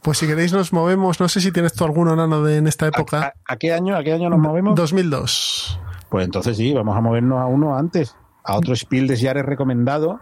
Pues 0.01 0.19
si 0.19 0.25
queréis 0.25 0.53
nos 0.53 0.71
movemos, 0.71 1.19
no 1.19 1.27
sé 1.27 1.41
si 1.41 1.51
tienes 1.51 1.73
tú 1.73 1.83
alguno 1.83 2.15
nano 2.15 2.41
de 2.43 2.55
en 2.59 2.67
esta 2.67 2.85
¿A, 2.85 2.87
época. 2.87 3.33
a- 3.45 3.53
a 3.53 3.57
qué 3.57 3.73
año, 3.73 3.97
a 3.97 4.03
qué 4.05 4.13
año 4.13 4.29
nos 4.29 4.39
movemos? 4.39 4.73
2002. 4.75 5.81
Pues 6.09 6.23
entonces 6.23 6.55
sí, 6.55 6.73
vamos 6.73 6.95
a 6.95 7.01
movernos 7.01 7.39
a 7.41 7.45
uno 7.47 7.75
antes, 7.75 8.15
a 8.45 8.55
otro 8.55 8.73
Spiel 8.73 9.07
des 9.07 9.21
Jahres 9.21 9.45
recomendado, 9.45 10.21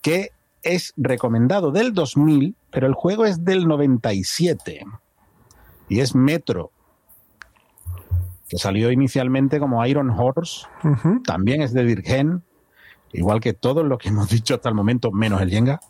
que 0.00 0.30
es 0.62 0.94
recomendado 0.96 1.70
del 1.70 1.92
2000, 1.92 2.56
pero 2.70 2.86
el 2.86 2.94
juego 2.94 3.26
es 3.26 3.44
del 3.44 3.68
97. 3.68 4.86
Y 5.90 6.00
es 6.00 6.14
Metro, 6.14 6.70
que 8.48 8.56
salió 8.56 8.90
inicialmente 8.90 9.58
como 9.60 9.84
Iron 9.84 10.08
Horse, 10.08 10.66
también 11.26 11.60
es 11.60 11.74
de 11.74 11.84
Dirgen, 11.84 12.42
igual 13.12 13.40
que 13.40 13.52
todo 13.52 13.82
lo 13.84 13.98
que 13.98 14.08
hemos 14.10 14.28
dicho 14.28 14.54
hasta 14.54 14.68
el 14.68 14.74
momento, 14.74 15.10
menos 15.12 15.40
el 15.42 15.50
Jenga. 15.50 15.80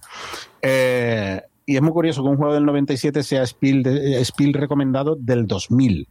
Eh, 0.62 1.42
y 1.66 1.76
es 1.76 1.82
muy 1.82 1.92
curioso 1.92 2.22
que 2.22 2.28
un 2.28 2.36
juego 2.36 2.54
del 2.54 2.64
97 2.66 3.22
sea 3.22 3.46
Spiel, 3.46 3.82
de- 3.82 4.20
eh, 4.20 4.24
Spiel 4.24 4.52
recomendado 4.54 5.16
del 5.16 5.46
2000, 5.46 6.08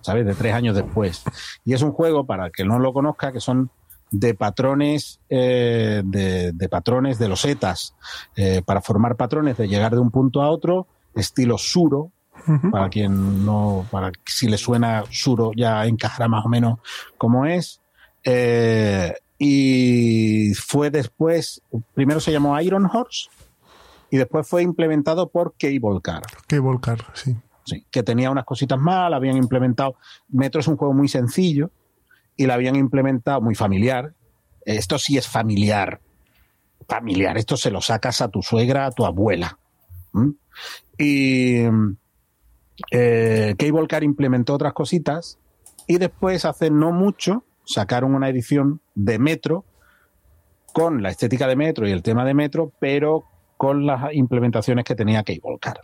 ¿sabes? 0.00 0.24
De 0.24 0.34
tres 0.34 0.54
años 0.54 0.74
después. 0.76 1.22
Y 1.64 1.74
es 1.74 1.82
un 1.82 1.92
juego, 1.92 2.24
para 2.24 2.46
el 2.46 2.52
que 2.52 2.64
no 2.64 2.78
lo 2.78 2.92
conozca, 2.92 3.32
que 3.32 3.40
son 3.40 3.70
de 4.10 4.32
patrones, 4.34 5.20
eh, 5.28 6.00
de, 6.04 6.52
de 6.52 6.68
patrones 6.70 7.18
de 7.18 7.28
losetas, 7.28 7.94
eh, 8.36 8.62
para 8.64 8.80
formar 8.80 9.16
patrones 9.16 9.58
de 9.58 9.68
llegar 9.68 9.92
de 9.92 9.98
un 10.00 10.10
punto 10.10 10.40
a 10.40 10.48
otro, 10.50 10.86
estilo 11.14 11.58
Suro, 11.58 12.10
para 12.70 12.88
quien 12.88 13.44
no, 13.44 13.84
para 13.90 14.12
si 14.24 14.48
le 14.48 14.56
suena 14.56 15.04
Suro 15.10 15.50
ya 15.54 15.84
encajará 15.84 16.28
más 16.28 16.46
o 16.46 16.48
menos 16.48 16.78
como 17.18 17.44
es. 17.44 17.80
Eh, 18.24 19.12
y 19.38 20.52
fue 20.54 20.90
después, 20.90 21.62
primero 21.94 22.18
se 22.20 22.32
llamó 22.32 22.60
Iron 22.60 22.86
Horse 22.92 23.30
y 24.10 24.16
después 24.16 24.48
fue 24.48 24.62
implementado 24.62 25.28
por 25.30 25.54
Cable 25.58 26.00
Car, 26.02 26.22
Cable 26.46 26.78
Car, 26.80 27.04
sí. 27.14 27.36
sí, 27.64 27.86
que 27.90 28.02
tenía 28.02 28.30
unas 28.30 28.44
cositas 28.44 28.78
mal, 28.78 29.14
habían 29.14 29.36
implementado. 29.36 29.96
Metro 30.28 30.60
es 30.60 30.66
un 30.66 30.76
juego 30.76 30.92
muy 30.92 31.08
sencillo 31.08 31.70
y 32.36 32.46
la 32.46 32.54
habían 32.54 32.74
implementado 32.76 33.40
muy 33.40 33.54
familiar. 33.54 34.14
Esto 34.64 34.98
sí 34.98 35.16
es 35.16 35.28
familiar, 35.28 36.00
familiar. 36.88 37.38
Esto 37.38 37.56
se 37.56 37.70
lo 37.70 37.80
sacas 37.80 38.20
a 38.20 38.28
tu 38.28 38.42
suegra, 38.42 38.86
a 38.86 38.90
tu 38.90 39.04
abuela. 39.04 39.58
Y 40.98 41.62
eh, 42.90 43.54
Cable 43.56 43.86
Car 43.86 44.02
implementó 44.02 44.54
otras 44.54 44.72
cositas 44.72 45.38
y 45.86 45.98
después, 45.98 46.44
hace 46.44 46.70
no 46.70 46.92
mucho, 46.92 47.44
sacaron 47.68 48.14
una 48.14 48.28
edición 48.30 48.80
de 48.94 49.18
Metro 49.18 49.64
con 50.72 51.02
la 51.02 51.10
estética 51.10 51.46
de 51.46 51.56
Metro 51.56 51.86
y 51.86 51.92
el 51.92 52.02
tema 52.02 52.24
de 52.24 52.32
Metro, 52.34 52.72
pero 52.80 53.24
con 53.56 53.84
las 53.86 54.12
implementaciones 54.14 54.84
que 54.84 54.94
tenía 54.94 55.22
Cable 55.22 55.58
Car. 55.60 55.80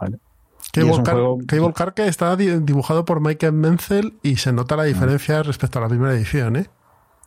¿Vale? 0.00 0.18
Es 0.62 0.70
Cable 0.72 1.02
Car, 1.02 1.14
juego- 1.14 1.38
Cable 1.46 1.72
Car 1.72 1.94
que 1.94 2.06
está 2.06 2.36
di- 2.36 2.60
dibujado 2.60 3.04
por 3.04 3.20
Michael 3.20 3.52
Menzel 3.52 4.18
y 4.22 4.36
se 4.36 4.52
nota 4.52 4.76
la 4.76 4.84
diferencia 4.84 5.42
respecto 5.42 5.78
a 5.78 5.82
la 5.82 5.88
primera 5.88 6.12
edición, 6.14 6.56
¿eh? 6.56 6.66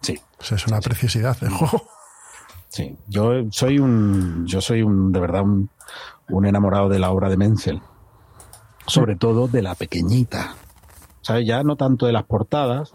Sí, 0.02 0.20
O 0.40 0.44
sea, 0.44 0.56
es 0.58 0.66
una 0.68 0.80
preciosidad 0.80 1.38
de 1.40 1.50
juego. 1.50 1.84
sí. 2.70 2.96
Yo 3.08 3.32
soy 3.52 3.80
un, 3.80 4.46
yo 4.48 4.62
soy 4.62 4.82
un, 4.82 5.12
de 5.12 5.20
verdad, 5.20 5.42
un, 5.44 5.70
un 6.30 6.46
enamorado 6.46 6.90
de 6.90 7.00
la 7.00 7.12
obra 7.12 7.30
de 7.30 7.38
Menzel. 7.38 7.82
Sobre 8.88 9.16
todo 9.16 9.48
de 9.48 9.62
la 9.62 9.76
pequeñita. 9.76 10.56
¿Sabes? 11.22 11.46
Ya 11.46 11.62
no 11.64 11.76
tanto 11.76 12.06
de 12.06 12.14
las 12.14 12.24
portadas, 12.24 12.94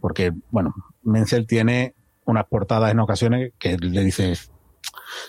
porque, 0.00 0.32
bueno, 0.50 0.74
Menzel 1.02 1.46
tiene 1.46 1.94
unas 2.24 2.44
portadas 2.46 2.90
en 2.92 3.00
ocasiones 3.00 3.52
que 3.58 3.76
le 3.78 4.02
dices, 4.04 4.50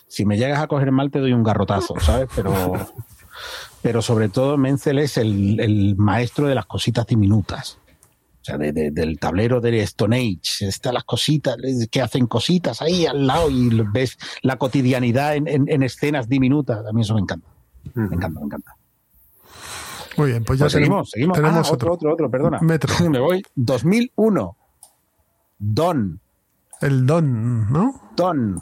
si 0.07 0.25
me 0.25 0.37
llegas 0.37 0.59
a 0.61 0.67
coger 0.67 0.91
mal 0.91 1.11
te 1.11 1.19
doy 1.19 1.33
un 1.33 1.43
garrotazo, 1.43 1.93
¿sabes? 1.99 2.27
Pero, 2.35 2.53
pero 3.81 4.01
sobre 4.01 4.29
todo 4.29 4.57
Menzel 4.57 4.99
es 4.99 5.17
el, 5.17 5.59
el 5.59 5.95
maestro 5.97 6.47
de 6.47 6.55
las 6.55 6.65
cositas 6.65 7.05
diminutas. 7.05 7.79
O 8.41 8.45
sea, 8.47 8.57
de- 8.57 8.71
de- 8.71 8.91
del 8.91 9.19
tablero 9.19 9.59
de 9.59 9.81
Stone 9.81 10.15
Age, 10.17 10.67
están 10.67 10.93
las 10.93 11.03
cositas 11.03 11.57
que 11.91 12.01
hacen 12.01 12.27
cositas 12.27 12.81
ahí 12.81 13.05
al 13.05 13.27
lado 13.27 13.49
y 13.51 13.69
ves 13.91 14.17
la 14.41 14.55
cotidianidad 14.57 15.35
en, 15.35 15.47
en- 15.49 15.69
en 15.69 15.83
escenas 15.83 16.29
diminutas. 16.29 16.85
A 16.85 16.93
mí 16.93 17.01
eso 17.01 17.13
me 17.13 17.19
encanta. 17.21 17.47
Me 17.93 18.15
encanta, 18.15 18.39
me 18.39 18.45
encanta. 18.45 18.71
Muy 20.17 20.31
bien, 20.31 20.43
pues 20.43 20.59
ya 20.59 20.65
Pues 20.65 20.73
tenemos, 20.73 21.09
seguimos, 21.09 21.35
seguimos. 21.35 21.37
tenemos 21.37 21.69
Ah, 21.69 21.73
otro, 21.73 21.93
otro, 21.93 22.13
otro, 22.13 22.29
perdona. 22.31 22.59
Metro. 22.59 22.93
Me 23.09 23.19
voy. 23.19 23.43
2001. 23.55 24.57
Don. 25.59 26.19
El 26.81 27.05
Don, 27.05 27.71
¿no? 27.71 28.11
Don. 28.15 28.61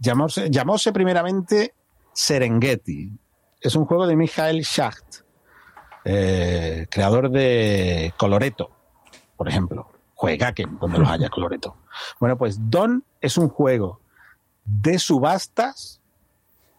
Llamóse, 0.00 0.50
llamóse 0.50 0.92
primeramente 0.92 1.74
Serengeti. 2.12 3.12
Es 3.60 3.74
un 3.76 3.84
juego 3.84 4.06
de 4.06 4.16
Michael 4.16 4.62
Schacht, 4.64 5.22
eh, 6.04 6.86
creador 6.90 7.30
de 7.30 8.12
Coloreto, 8.16 8.70
por 9.36 9.48
ejemplo. 9.48 9.88
Juegaken, 10.14 10.78
donde 10.78 10.98
los 10.98 11.08
haya 11.08 11.28
Coloreto. 11.30 11.76
Bueno, 12.20 12.36
pues 12.38 12.58
Don 12.70 13.04
es 13.20 13.36
un 13.38 13.48
juego 13.48 14.00
de 14.64 14.98
subastas, 14.98 16.00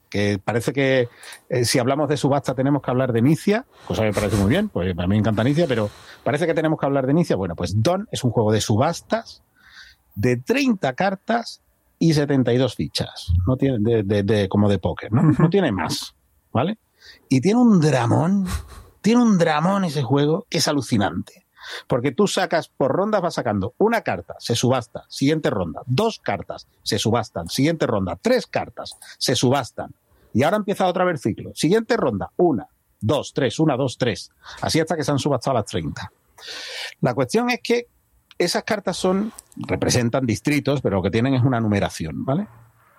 que 0.09 0.39
parece 0.43 0.73
que 0.73 1.09
eh, 1.49 1.65
si 1.65 1.79
hablamos 1.79 2.09
de 2.09 2.17
subasta 2.17 2.53
tenemos 2.55 2.81
que 2.81 2.91
hablar 2.91 3.13
de 3.13 3.21
Nicia, 3.21 3.65
cosa 3.85 4.01
que 4.01 4.09
me 4.09 4.13
parece 4.13 4.37
muy 4.37 4.49
bien, 4.49 4.69
pues 4.69 4.97
a 4.97 5.01
mí 5.01 5.07
me 5.07 5.17
encanta 5.17 5.43
Nicia, 5.43 5.67
pero 5.67 5.89
parece 6.23 6.45
que 6.45 6.53
tenemos 6.53 6.79
que 6.79 6.85
hablar 6.85 7.07
de 7.07 7.13
Nicia. 7.13 7.35
Bueno, 7.35 7.55
pues 7.55 7.81
Don 7.81 8.07
es 8.11 8.23
un 8.23 8.31
juego 8.31 8.51
de 8.51 8.61
subastas 8.61 9.43
de 10.15 10.37
30 10.37 10.93
cartas 10.93 11.61
y 11.99 12.13
72 12.13 12.75
fichas, 12.75 13.33
no 13.47 13.57
tiene 13.57 14.03
de, 14.03 14.49
como 14.49 14.69
de 14.69 14.79
póker, 14.79 15.11
¿no? 15.11 15.23
No 15.39 15.49
tiene 15.49 15.71
más, 15.71 16.15
¿vale? 16.51 16.77
Y 17.29 17.41
tiene 17.41 17.59
un 17.59 17.79
dramón, 17.79 18.45
tiene 19.01 19.21
un 19.21 19.37
dramón 19.37 19.85
ese 19.85 20.03
juego 20.03 20.45
que 20.49 20.59
es 20.59 20.67
alucinante. 20.67 21.46
Porque 21.87 22.11
tú 22.11 22.27
sacas, 22.27 22.69
por 22.69 22.91
rondas 22.91 23.21
vas 23.21 23.35
sacando 23.35 23.73
una 23.77 24.01
carta, 24.01 24.35
se 24.39 24.55
subasta, 24.55 25.05
siguiente 25.09 25.49
ronda, 25.49 25.81
dos 25.85 26.19
cartas, 26.19 26.67
se 26.83 26.99
subastan, 26.99 27.49
siguiente 27.49 27.87
ronda, 27.87 28.17
tres 28.21 28.47
cartas, 28.47 28.97
se 29.17 29.35
subastan. 29.35 29.93
Y 30.33 30.43
ahora 30.43 30.57
empieza 30.57 30.87
otra 30.87 31.05
vez 31.05 31.21
ciclo. 31.21 31.51
Siguiente 31.55 31.97
ronda, 31.97 32.31
una, 32.37 32.67
dos, 32.99 33.33
tres, 33.33 33.59
una, 33.59 33.75
dos, 33.75 33.97
tres. 33.97 34.31
Así 34.61 34.79
hasta 34.79 34.95
que 34.95 35.03
se 35.03 35.11
han 35.11 35.19
subastado 35.19 35.55
las 35.55 35.65
30. 35.65 36.11
La 37.01 37.13
cuestión 37.13 37.49
es 37.49 37.59
que 37.61 37.87
esas 38.37 38.63
cartas 38.63 38.97
son, 38.97 39.33
representan 39.55 40.25
distritos, 40.25 40.81
pero 40.81 40.97
lo 40.97 41.03
que 41.03 41.09
tienen 41.09 41.33
es 41.33 41.43
una 41.43 41.59
numeración, 41.59 42.23
¿vale? 42.23 42.47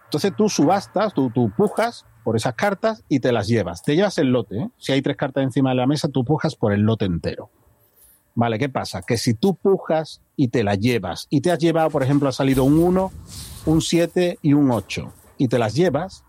Entonces 0.04 0.32
tú 0.36 0.48
subastas, 0.48 1.12
tú, 1.14 1.30
tú 1.30 1.50
pujas 1.56 2.06
por 2.24 2.34
esas 2.36 2.54
cartas 2.54 3.04
y 3.08 3.20
te 3.20 3.30
las 3.30 3.46
llevas. 3.46 3.82
Te 3.82 3.94
llevas 3.94 4.18
el 4.18 4.28
lote. 4.28 4.58
¿eh? 4.58 4.68
Si 4.78 4.92
hay 4.92 5.02
tres 5.02 5.16
cartas 5.16 5.44
encima 5.44 5.70
de 5.70 5.76
la 5.76 5.86
mesa, 5.86 6.08
tú 6.08 6.24
pujas 6.24 6.56
por 6.56 6.72
el 6.72 6.80
lote 6.80 7.04
entero. 7.04 7.50
Vale, 8.38 8.56
¿qué 8.56 8.68
pasa? 8.68 9.02
Que 9.02 9.18
si 9.18 9.34
tú 9.34 9.56
pujas 9.56 10.22
y 10.36 10.46
te 10.46 10.62
las 10.62 10.78
llevas, 10.78 11.26
y 11.28 11.40
te 11.40 11.50
has 11.50 11.58
llevado, 11.58 11.90
por 11.90 12.04
ejemplo, 12.04 12.28
ha 12.28 12.32
salido 12.32 12.62
un 12.62 12.78
1, 12.78 13.10
un 13.66 13.80
7 13.82 14.38
y 14.40 14.52
un 14.52 14.70
8, 14.70 15.12
y 15.38 15.48
te 15.48 15.58
las 15.58 15.74
llevas, 15.74 16.22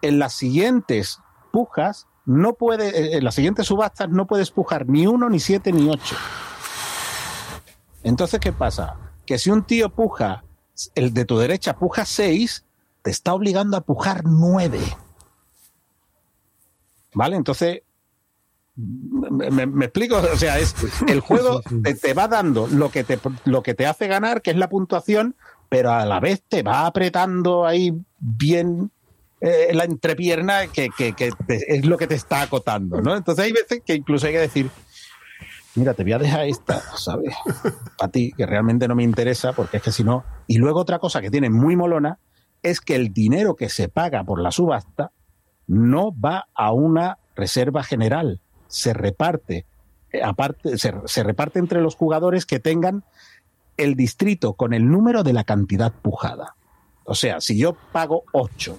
en 0.00 0.18
las 0.18 0.32
siguientes 0.32 1.20
pujas, 1.52 2.06
no 2.24 2.54
puede, 2.54 3.18
en 3.18 3.22
las 3.22 3.34
siguientes 3.34 3.66
subastas 3.66 4.08
no 4.08 4.26
puedes 4.26 4.50
pujar 4.50 4.88
ni 4.88 5.06
1, 5.06 5.28
ni 5.28 5.38
7, 5.38 5.72
ni 5.72 5.90
8. 5.90 6.16
Entonces, 8.02 8.40
¿qué 8.40 8.54
pasa? 8.54 8.96
Que 9.26 9.36
si 9.36 9.50
un 9.50 9.62
tío 9.62 9.90
puja, 9.90 10.42
el 10.94 11.12
de 11.12 11.26
tu 11.26 11.36
derecha 11.36 11.76
puja 11.76 12.06
6, 12.06 12.64
te 13.02 13.10
está 13.10 13.34
obligando 13.34 13.76
a 13.76 13.82
pujar 13.82 14.24
9. 14.24 14.80
¿Vale? 17.12 17.36
Entonces, 17.36 17.82
me, 18.76 19.84
explico, 19.86 20.16
o 20.18 20.36
sea, 20.36 20.58
es 20.58 20.74
el 21.08 21.20
juego 21.20 21.62
te, 21.82 21.94
te 21.94 22.14
va 22.14 22.28
dando 22.28 22.66
lo 22.66 22.90
que 22.90 23.04
te, 23.04 23.18
lo 23.44 23.62
que 23.62 23.74
te 23.74 23.86
hace 23.86 24.06
ganar, 24.06 24.42
que 24.42 24.50
es 24.50 24.56
la 24.56 24.68
puntuación, 24.68 25.34
pero 25.68 25.92
a 25.92 26.04
la 26.04 26.20
vez 26.20 26.42
te 26.48 26.62
va 26.62 26.86
apretando 26.86 27.64
ahí 27.66 27.92
bien 28.18 28.90
eh, 29.40 29.70
la 29.72 29.84
entrepierna, 29.84 30.66
que, 30.68 30.88
que- 30.96 31.12
que 31.14 31.30
te- 31.46 31.76
es 31.76 31.84
lo 31.86 31.96
que 31.96 32.06
te 32.06 32.14
está 32.14 32.42
acotando, 32.42 33.00
¿no? 33.00 33.16
Entonces 33.16 33.44
hay 33.46 33.52
veces 33.52 33.82
que 33.84 33.94
incluso 33.94 34.26
hay 34.26 34.32
que 34.34 34.38
decir, 34.40 34.70
mira, 35.74 35.94
te 35.94 36.02
voy 36.02 36.12
a 36.12 36.18
dejar 36.18 36.46
esta, 36.46 36.80
¿sabes? 36.96 37.34
A 38.00 38.08
ti, 38.08 38.32
que 38.36 38.46
realmente 38.46 38.88
no 38.88 38.94
me 38.94 39.02
interesa, 39.02 39.52
porque 39.52 39.78
es 39.78 39.82
que 39.82 39.92
si 39.92 40.04
no. 40.04 40.24
Y 40.46 40.58
luego 40.58 40.80
otra 40.80 40.98
cosa 40.98 41.20
que 41.20 41.30
tiene 41.30 41.50
muy 41.50 41.76
molona 41.76 42.18
es 42.62 42.80
que 42.80 42.94
el 42.94 43.12
dinero 43.12 43.56
que 43.56 43.68
se 43.68 43.88
paga 43.88 44.24
por 44.24 44.40
la 44.40 44.50
subasta 44.50 45.12
no 45.66 46.12
va 46.18 46.48
a 46.54 46.72
una 46.72 47.18
reserva 47.34 47.82
general, 47.82 48.40
se 48.68 48.92
reparte. 48.92 49.64
eh, 50.12 50.22
Aparte, 50.22 50.78
se, 50.78 50.94
se 51.04 51.22
reparte 51.22 51.58
entre 51.58 51.80
los 51.80 51.94
jugadores 51.96 52.46
que 52.46 52.58
tengan 52.60 53.04
el 53.76 53.94
distrito 53.94 54.54
con 54.54 54.72
el 54.72 54.88
número 54.90 55.22
de 55.22 55.32
la 55.32 55.44
cantidad 55.44 55.92
pujada. 55.92 56.54
O 57.04 57.14
sea, 57.14 57.40
si 57.40 57.58
yo 57.58 57.76
pago 57.92 58.24
8 58.32 58.78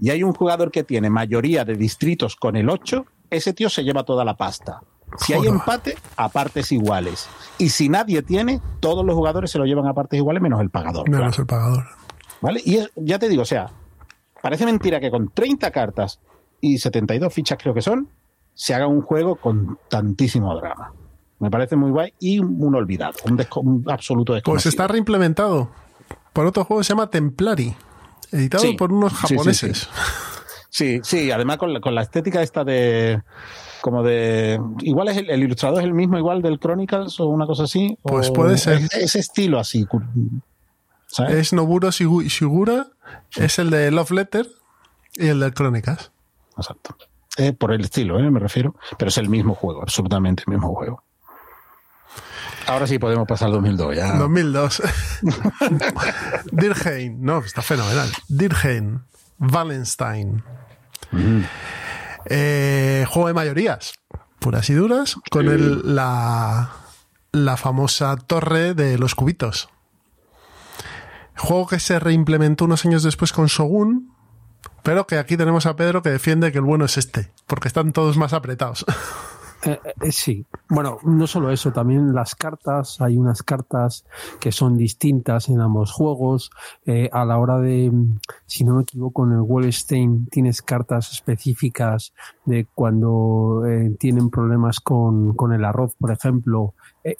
y 0.00 0.10
hay 0.10 0.22
un 0.22 0.32
jugador 0.32 0.70
que 0.70 0.82
tiene 0.84 1.10
mayoría 1.10 1.64
de 1.64 1.74
distritos 1.76 2.34
con 2.36 2.56
el 2.56 2.70
8, 2.70 3.04
ese 3.28 3.52
tío 3.52 3.68
se 3.68 3.84
lleva 3.84 4.02
toda 4.04 4.24
la 4.24 4.36
pasta. 4.36 4.80
Si 5.18 5.32
hay 5.34 5.46
empate, 5.46 5.96
a 6.16 6.28
partes 6.28 6.70
iguales. 6.72 7.28
Y 7.58 7.68
si 7.70 7.88
nadie 7.88 8.22
tiene, 8.22 8.60
todos 8.80 9.04
los 9.04 9.14
jugadores 9.16 9.50
se 9.50 9.58
lo 9.58 9.64
llevan 9.66 9.86
a 9.88 9.92
partes 9.94 10.18
iguales 10.18 10.40
menos 10.42 10.60
el 10.60 10.70
pagador. 10.70 11.08
Menos 11.10 11.34
claro. 11.36 11.42
el 11.42 11.46
pagador. 11.46 11.84
¿Vale? 12.40 12.62
Y 12.64 12.76
es- 12.76 12.90
ya 12.96 13.18
te 13.18 13.28
digo, 13.28 13.42
o 13.42 13.46
sea, 13.46 13.68
parece 14.40 14.64
mentira 14.64 14.98
que 15.00 15.10
con 15.10 15.28
30 15.28 15.70
cartas 15.72 16.20
y 16.60 16.78
72 16.78 17.32
fichas 17.34 17.58
creo 17.60 17.74
que 17.74 17.82
son, 17.82 18.08
se 18.54 18.74
haga 18.74 18.86
un 18.86 19.02
juego 19.02 19.36
con 19.36 19.78
tantísimo 19.88 20.54
drama. 20.56 20.92
Me 21.38 21.50
parece 21.50 21.74
muy 21.76 21.90
guay 21.90 22.12
y 22.20 22.38
un 22.38 22.74
olvidado, 22.74 23.14
un, 23.24 23.38
desco- 23.38 23.62
un 23.62 23.84
absoluto 23.90 24.32
Pues 24.32 24.38
desconocido. 24.42 24.70
está 24.70 24.86
reimplementado 24.88 25.70
por 26.32 26.46
otro 26.46 26.64
juego 26.64 26.80
que 26.80 26.84
se 26.84 26.90
llama 26.92 27.08
Templari, 27.10 27.74
editado 28.32 28.62
Sí. 28.64 28.72
por 28.74 28.92
unos 28.92 29.12
sí, 29.26 29.34
japoneses. 29.36 29.78
sí. 29.78 29.88
Sí, 30.72 31.00
sí, 31.02 31.30
además 31.32 31.56
con 31.56 31.72
la, 31.72 31.80
con 31.80 31.94
la 31.96 32.02
estética 32.02 32.42
esta 32.42 32.62
de 32.62 33.22
como 33.80 34.04
de 34.04 34.60
igual 34.82 35.08
es 35.08 35.16
el, 35.16 35.28
el 35.30 35.42
ilustrador 35.42 35.80
es 35.80 35.84
el 35.84 35.94
mismo 35.94 36.16
igual 36.18 36.42
del 36.42 36.60
Chronicles 36.60 37.18
o 37.18 37.26
una 37.26 37.44
cosa 37.46 37.64
así 37.64 37.98
Pues 38.02 38.28
o 38.30 38.32
puede 38.34 38.56
ser. 38.56 38.74
es- 38.82 38.94
ese 38.94 39.18
estilo 39.18 39.58
así. 39.58 39.84
Es 41.28 41.52
Noburo 41.52 41.88
Shigu- 41.88 42.22
Shigura, 42.28 42.86
es 43.34 43.58
el 43.58 43.70
de 43.70 43.90
Love 43.90 44.12
Letter 44.12 44.46
y 45.16 45.26
el 45.26 45.40
de 45.40 45.52
Crónicas. 45.52 46.12
Exacto. 46.56 46.94
Eh, 47.36 47.52
por 47.52 47.72
el 47.72 47.82
estilo, 47.82 48.18
eh, 48.18 48.30
me 48.30 48.40
refiero. 48.40 48.74
Pero 48.98 49.08
es 49.08 49.18
el 49.18 49.28
mismo 49.28 49.54
juego, 49.54 49.82
absolutamente 49.82 50.44
el 50.46 50.52
mismo 50.52 50.74
juego. 50.74 51.04
Ahora 52.66 52.86
sí 52.86 52.98
podemos 52.98 53.26
pasar 53.26 53.46
al 53.46 53.54
2002, 53.54 53.96
ya. 53.96 54.12
2002. 54.16 54.82
Dirheim, 56.52 57.16
no, 57.20 57.38
está 57.38 57.62
fenomenal. 57.62 58.08
Dirheim, 58.28 59.00
Wallenstein. 59.38 60.42
Eh, 62.26 63.06
juego 63.08 63.28
de 63.28 63.34
mayorías, 63.34 63.94
puras 64.38 64.68
y 64.70 64.74
duras, 64.74 65.16
con 65.30 65.48
el, 65.48 65.94
la, 65.94 66.70
la 67.32 67.56
famosa 67.56 68.16
torre 68.16 68.74
de 68.74 68.98
los 68.98 69.14
cubitos. 69.14 69.68
Juego 71.36 71.66
que 71.66 71.80
se 71.80 71.98
reimplementó 71.98 72.66
unos 72.66 72.84
años 72.84 73.02
después 73.02 73.32
con 73.32 73.46
Shogun, 73.46 74.09
pero 74.82 75.06
que 75.06 75.18
aquí 75.18 75.36
tenemos 75.36 75.66
a 75.66 75.76
Pedro 75.76 76.02
que 76.02 76.10
defiende 76.10 76.52
que 76.52 76.58
el 76.58 76.64
bueno 76.64 76.84
es 76.84 76.96
este, 76.96 77.30
porque 77.46 77.68
están 77.68 77.92
todos 77.92 78.16
más 78.16 78.32
apretados. 78.32 78.84
Eh, 79.62 79.78
eh, 80.00 80.10
sí, 80.10 80.46
bueno, 80.70 80.98
no 81.04 81.26
solo 81.26 81.50
eso, 81.50 81.70
también 81.70 82.14
las 82.14 82.34
cartas, 82.34 82.98
hay 83.00 83.18
unas 83.18 83.42
cartas 83.42 84.06
que 84.40 84.52
son 84.52 84.78
distintas 84.78 85.50
en 85.50 85.60
ambos 85.60 85.92
juegos. 85.92 86.50
Eh, 86.86 87.10
a 87.12 87.26
la 87.26 87.38
hora 87.38 87.58
de, 87.58 87.90
mm, 87.90 88.20
si 88.46 88.64
no 88.64 88.76
me 88.76 88.82
equivoco, 88.82 89.26
en 89.26 89.32
el 89.32 89.40
Wallstein 89.40 90.28
tienes 90.28 90.62
cartas 90.62 91.12
específicas 91.12 92.14
de 92.46 92.66
cuando 92.74 93.62
tienen 93.98 94.30
problemas 94.30 94.80
con, 94.80 95.34
con 95.34 95.52
el 95.52 95.64
arroz, 95.64 95.94
por 95.96 96.10
ejemplo, 96.10 96.74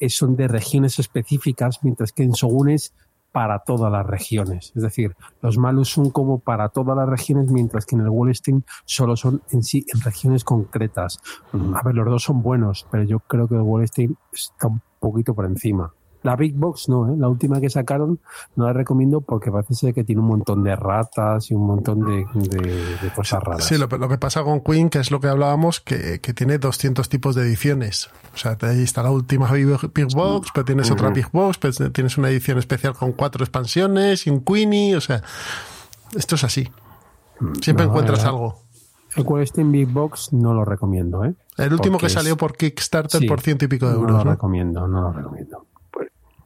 son 0.08 0.36
de 0.36 0.48
regiones 0.48 0.98
específicas, 0.98 1.80
mientras 1.82 2.12
que 2.12 2.22
en 2.22 2.30
Shogun 2.30 2.70
es 2.70 2.94
para 3.32 3.60
todas 3.60 3.90
las 3.92 4.06
regiones. 4.06 4.72
Es 4.74 4.82
decir, 4.82 5.16
los 5.42 5.58
malus 5.58 5.90
son 5.90 6.10
como 6.10 6.38
para 6.40 6.68
todas 6.68 6.96
las 6.96 7.08
regiones, 7.08 7.50
mientras 7.50 7.86
que 7.86 7.96
en 7.96 8.02
el 8.02 8.08
Wallstein 8.08 8.64
solo 8.84 9.16
son 9.16 9.42
en 9.50 9.62
sí 9.62 9.84
en 9.92 10.00
regiones 10.00 10.44
concretas. 10.44 11.20
A 11.52 11.82
ver, 11.82 11.94
los 11.94 12.06
dos 12.06 12.22
son 12.24 12.42
buenos, 12.42 12.86
pero 12.90 13.04
yo 13.04 13.20
creo 13.20 13.48
que 13.48 13.54
el 13.54 13.62
Wallstein 13.62 14.16
está 14.32 14.66
un 14.66 14.80
poquito 14.98 15.34
por 15.34 15.46
encima. 15.46 15.92
La 16.22 16.36
Big 16.36 16.54
Box 16.54 16.88
no, 16.88 17.08
¿eh? 17.12 17.16
la 17.16 17.28
última 17.28 17.60
que 17.60 17.70
sacaron 17.70 18.20
no 18.54 18.64
la 18.66 18.72
recomiendo 18.74 19.20
porque 19.22 19.50
parece 19.50 19.74
ser 19.74 19.94
que 19.94 20.04
tiene 20.04 20.20
un 20.20 20.28
montón 20.28 20.62
de 20.62 20.76
ratas 20.76 21.50
y 21.50 21.54
un 21.54 21.66
montón 21.66 22.00
de, 22.00 22.26
de- 22.34 22.96
de 23.02 23.12
cosas 23.16 23.42
raras. 23.42 23.64
Sí, 23.64 23.78
lo, 23.78 23.86
lo 23.86 24.08
que 24.08 24.18
pasa 24.18 24.42
con 24.44 24.60
Queen, 24.60 24.90
que 24.90 24.98
es 24.98 25.10
lo 25.10 25.20
que 25.20 25.28
hablábamos, 25.28 25.80
que, 25.80 26.20
que 26.20 26.34
tiene 26.34 26.58
200 26.58 27.08
tipos 27.08 27.34
de 27.34 27.42
ediciones. 27.42 28.10
O 28.34 28.36
sea, 28.36 28.56
ahí 28.60 28.82
está 28.82 29.02
la 29.02 29.10
última 29.10 29.50
Big 29.50 29.66
Box, 30.14 30.48
pero 30.54 30.64
tienes 30.64 30.90
otra 30.90 31.08
Big 31.10 31.30
Box, 31.32 31.58
pero 31.58 31.90
tienes 31.90 32.18
una 32.18 32.28
edición 32.28 32.58
especial 32.58 32.94
con 32.94 33.12
cuatro 33.12 33.42
expansiones 33.42 34.26
y 34.26 34.30
un 34.30 34.40
Queenie. 34.44 34.96
O 34.96 35.00
sea, 35.00 35.22
esto 36.16 36.34
es 36.34 36.44
así. 36.44 36.68
Siempre 37.62 37.86
No, 37.86 37.92
encuentras 37.92 38.22
eh, 38.24 38.26
algo. 38.26 38.60
El 39.16 39.24
Wallstein 39.26 39.72
Big 39.72 39.88
Box 39.88 40.32
no 40.32 40.52
lo 40.54 40.64
recomiendo, 40.64 41.24
¿eh? 41.24 41.34
El 41.56 41.72
último 41.72 41.94
porque 41.94 42.06
que 42.06 42.12
salió 42.12 42.36
por 42.36 42.56
Kickstarter 42.56 43.20
Sí, 43.20 43.26
por 43.26 43.40
ciento 43.40 43.64
y 43.64 43.68
pico 43.68 43.86
de 43.88 43.94
No 43.94 44.00
euros. 44.00 44.18
lo 44.18 44.24
¿no? 44.24 44.30
recomiendo, 44.30 44.86
no 44.86 45.00
lo 45.02 45.12
recomiendo. 45.12 45.66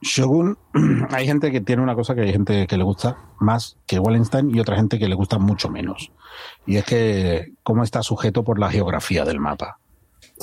Shogun, 0.05 0.59
hay 1.11 1.27
gente 1.27 1.51
que 1.51 1.61
tiene 1.62 1.83
una 1.83 1.95
cosa 1.95 2.14
que 2.14 2.21
hay 2.21 2.33
gente 2.33 2.67
que 2.67 2.77
le 2.77 2.85
gusta 2.85 3.17
más 3.40 3.79
que 3.87 3.99
Wallenstein 3.99 4.55
y 4.55 4.61
otra 4.61 4.77
gente 4.77 4.99
que 4.99 5.09
le 5.09 5.14
gusta 5.14 5.38
mucho 5.38 5.71
menos. 5.71 6.12
Y 6.67 6.77
es 6.77 6.85
que 6.85 7.53
cómo 7.62 7.83
está 7.83 8.03
sujeto 8.03 8.45
por 8.45 8.59
la 8.59 8.71
geografía 8.71 9.25
del 9.25 9.40
mapa. 9.40 9.79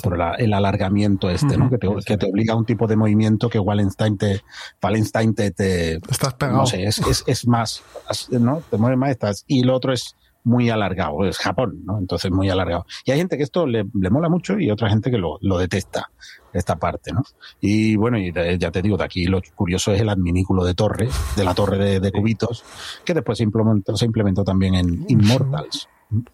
Por 0.01 0.17
la- 0.17 0.33
el 0.35 0.53
alargamiento 0.53 1.29
este, 1.29 1.57
¿no? 1.57 1.69
Que 1.69 1.77
te, 1.77 1.87
que 2.05 2.17
te 2.17 2.25
obliga 2.29 2.53
a 2.53 2.57
un 2.57 2.65
tipo 2.65 2.87
de 2.87 2.95
movimiento 2.95 3.49
que 3.49 3.59
Wallenstein 3.59 4.17
te, 4.17 4.41
Wallenstein 4.81 5.35
te, 5.35 5.51
te 5.51 5.95
Estás 6.09 6.33
pegado. 6.35 6.59
no 6.59 6.65
sé, 6.65 6.83
es, 6.85 6.99
es, 6.99 7.23
es 7.27 7.45
más, 7.47 7.83
¿no? 8.31 8.61
Te 8.69 8.77
mueve 8.77 8.95
más, 8.95 9.09
estás, 9.11 9.43
y 9.47 9.63
lo 9.63 9.75
otro 9.75 9.91
es 9.93 10.15
muy 10.43 10.69
alargado, 10.71 11.23
es 11.25 11.37
Japón, 11.37 11.81
¿no? 11.85 11.99
Entonces 11.99 12.31
muy 12.31 12.49
alargado. 12.49 12.85
Y 13.05 13.11
hay 13.11 13.17
gente 13.19 13.37
que 13.37 13.43
esto 13.43 13.67
le, 13.67 13.83
le 13.93 14.09
mola 14.09 14.27
mucho 14.29 14.57
y 14.57 14.71
otra 14.71 14.89
gente 14.89 15.11
que 15.11 15.17
lo, 15.17 15.37
lo 15.41 15.57
detesta, 15.57 16.09
esta 16.53 16.75
parte, 16.75 17.11
¿no? 17.13 17.23
Y 17.59 17.95
bueno, 17.95 18.17
y 18.17 18.31
de- 18.31 18.57
ya 18.57 18.71
te 18.71 18.81
digo, 18.81 18.97
de 18.97 19.03
aquí 19.05 19.25
lo 19.25 19.41
curioso 19.55 19.91
es 19.93 20.01
el 20.01 20.09
adminículo 20.09 20.63
de 20.63 20.73
torre, 20.73 21.09
de 21.35 21.43
la 21.43 21.53
torre 21.53 21.77
de, 21.77 21.99
de 21.99 22.11
cubitos, 22.11 22.63
que 23.05 23.13
después 23.13 23.37
se 23.37 23.43
implementó, 23.43 23.95
se 23.95 24.05
implementó 24.05 24.43
también 24.43 24.75
en 24.75 25.05
Immortals. 25.07 25.87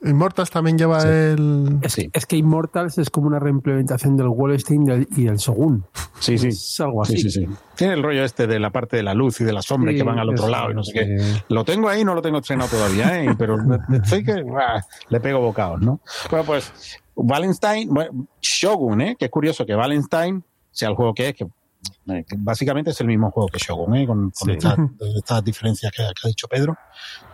Immortals 0.04 0.50
también 0.50 0.76
lleva 0.76 1.02
Sí. 1.02 1.08
el. 1.08 1.78
Es, 1.84 1.94
Sí. 1.94 2.10
es 2.12 2.26
que 2.26 2.36
Immortals 2.36 2.98
es 2.98 3.12
como 3.12 3.28
una 3.28 3.38
reimplementación 3.38 4.18
del 4.18 4.28
Wallstein 4.30 4.86
del- 4.86 5.08
y 5.16 5.26
del 5.26 5.38
Shogun. 5.38 5.86
Sí, 6.20 6.36
sí. 6.40 6.48
Es 6.48 6.80
algo 6.80 7.04
así. 7.04 7.18
Sí, 7.20 7.30
sí, 7.30 7.46
sí. 7.46 7.48
Tiene 7.76 7.94
el 7.94 8.02
rollo 8.02 8.24
este 8.24 8.48
de 8.48 8.60
la 8.60 8.72
parte 8.72 8.98
de 8.98 9.04
la 9.04 9.14
luz 9.14 9.40
y 9.40 9.44
de 9.44 9.54
la 9.54 9.62
sombra 9.62 9.92
Sí, 9.92 9.98
que 10.00 10.04
van 10.04 10.18
al 10.18 10.30
otro 10.30 10.48
lado 10.48 10.72
y 10.72 10.74
no 10.74 10.84
sé 10.84 10.94
qué. 10.94 11.18
Lo 11.50 11.64
tengo 11.64 11.90
ahí, 11.90 12.04
no 12.04 12.16
lo 12.16 12.24
tengo 12.24 12.40
estrenado 12.40 12.72
todavía, 12.72 13.22
¿eh? 13.24 13.36
pero 13.38 13.56
estoy 14.04 14.24
que 14.24 14.44
ah, 14.60 14.82
le 15.10 15.20
pego 15.20 15.42
bocados, 15.42 15.80
¿no? 15.80 16.00
Bueno, 16.32 16.44
pues 16.48 16.74
Wallenstein, 17.18 17.94
bueno, 17.94 18.28
Shogun, 18.42 19.02
¿eh? 19.02 19.16
que 19.18 19.26
es 19.26 19.32
curioso 19.32 19.66
que 19.66 19.76
Wallenstein 19.76 20.44
sea 20.72 20.90
el 20.90 20.96
juego 20.96 21.14
que 21.14 21.30
es, 21.30 21.36
que, 21.36 21.46
eh, 21.46 22.24
que 22.28 22.36
básicamente 22.38 22.92
es 22.92 23.02
el 23.02 23.08
mismo 23.08 23.32
juego 23.32 23.50
que 23.50 23.58
Shogun, 23.60 23.96
¿eh? 23.96 24.06
con, 24.08 24.30
con 24.30 24.32
Sí. 24.34 24.52
estas, 24.52 24.78
estas 25.18 25.44
diferencias 25.44 25.92
que, 25.92 26.04
que 26.04 26.22
ha 26.24 26.28
dicho 26.28 26.48
Pedro, 26.48 26.78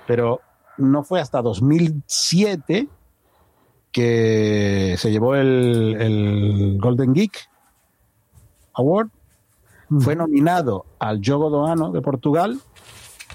pero 0.08 0.40
no 0.78 1.04
fue 1.04 1.20
hasta 1.20 1.42
2007 1.42 2.88
que 3.92 4.96
se 4.98 5.12
llevó 5.12 5.36
el, 5.36 5.96
el 6.00 6.78
Golden 6.80 7.14
Geek 7.14 7.50
Award, 8.74 9.10
fue 10.00 10.16
nominado 10.16 10.86
al 10.98 11.22
Jogo 11.24 11.52
do 11.52 11.68
Ano 11.68 11.92
de 11.92 12.02
Portugal 12.02 12.60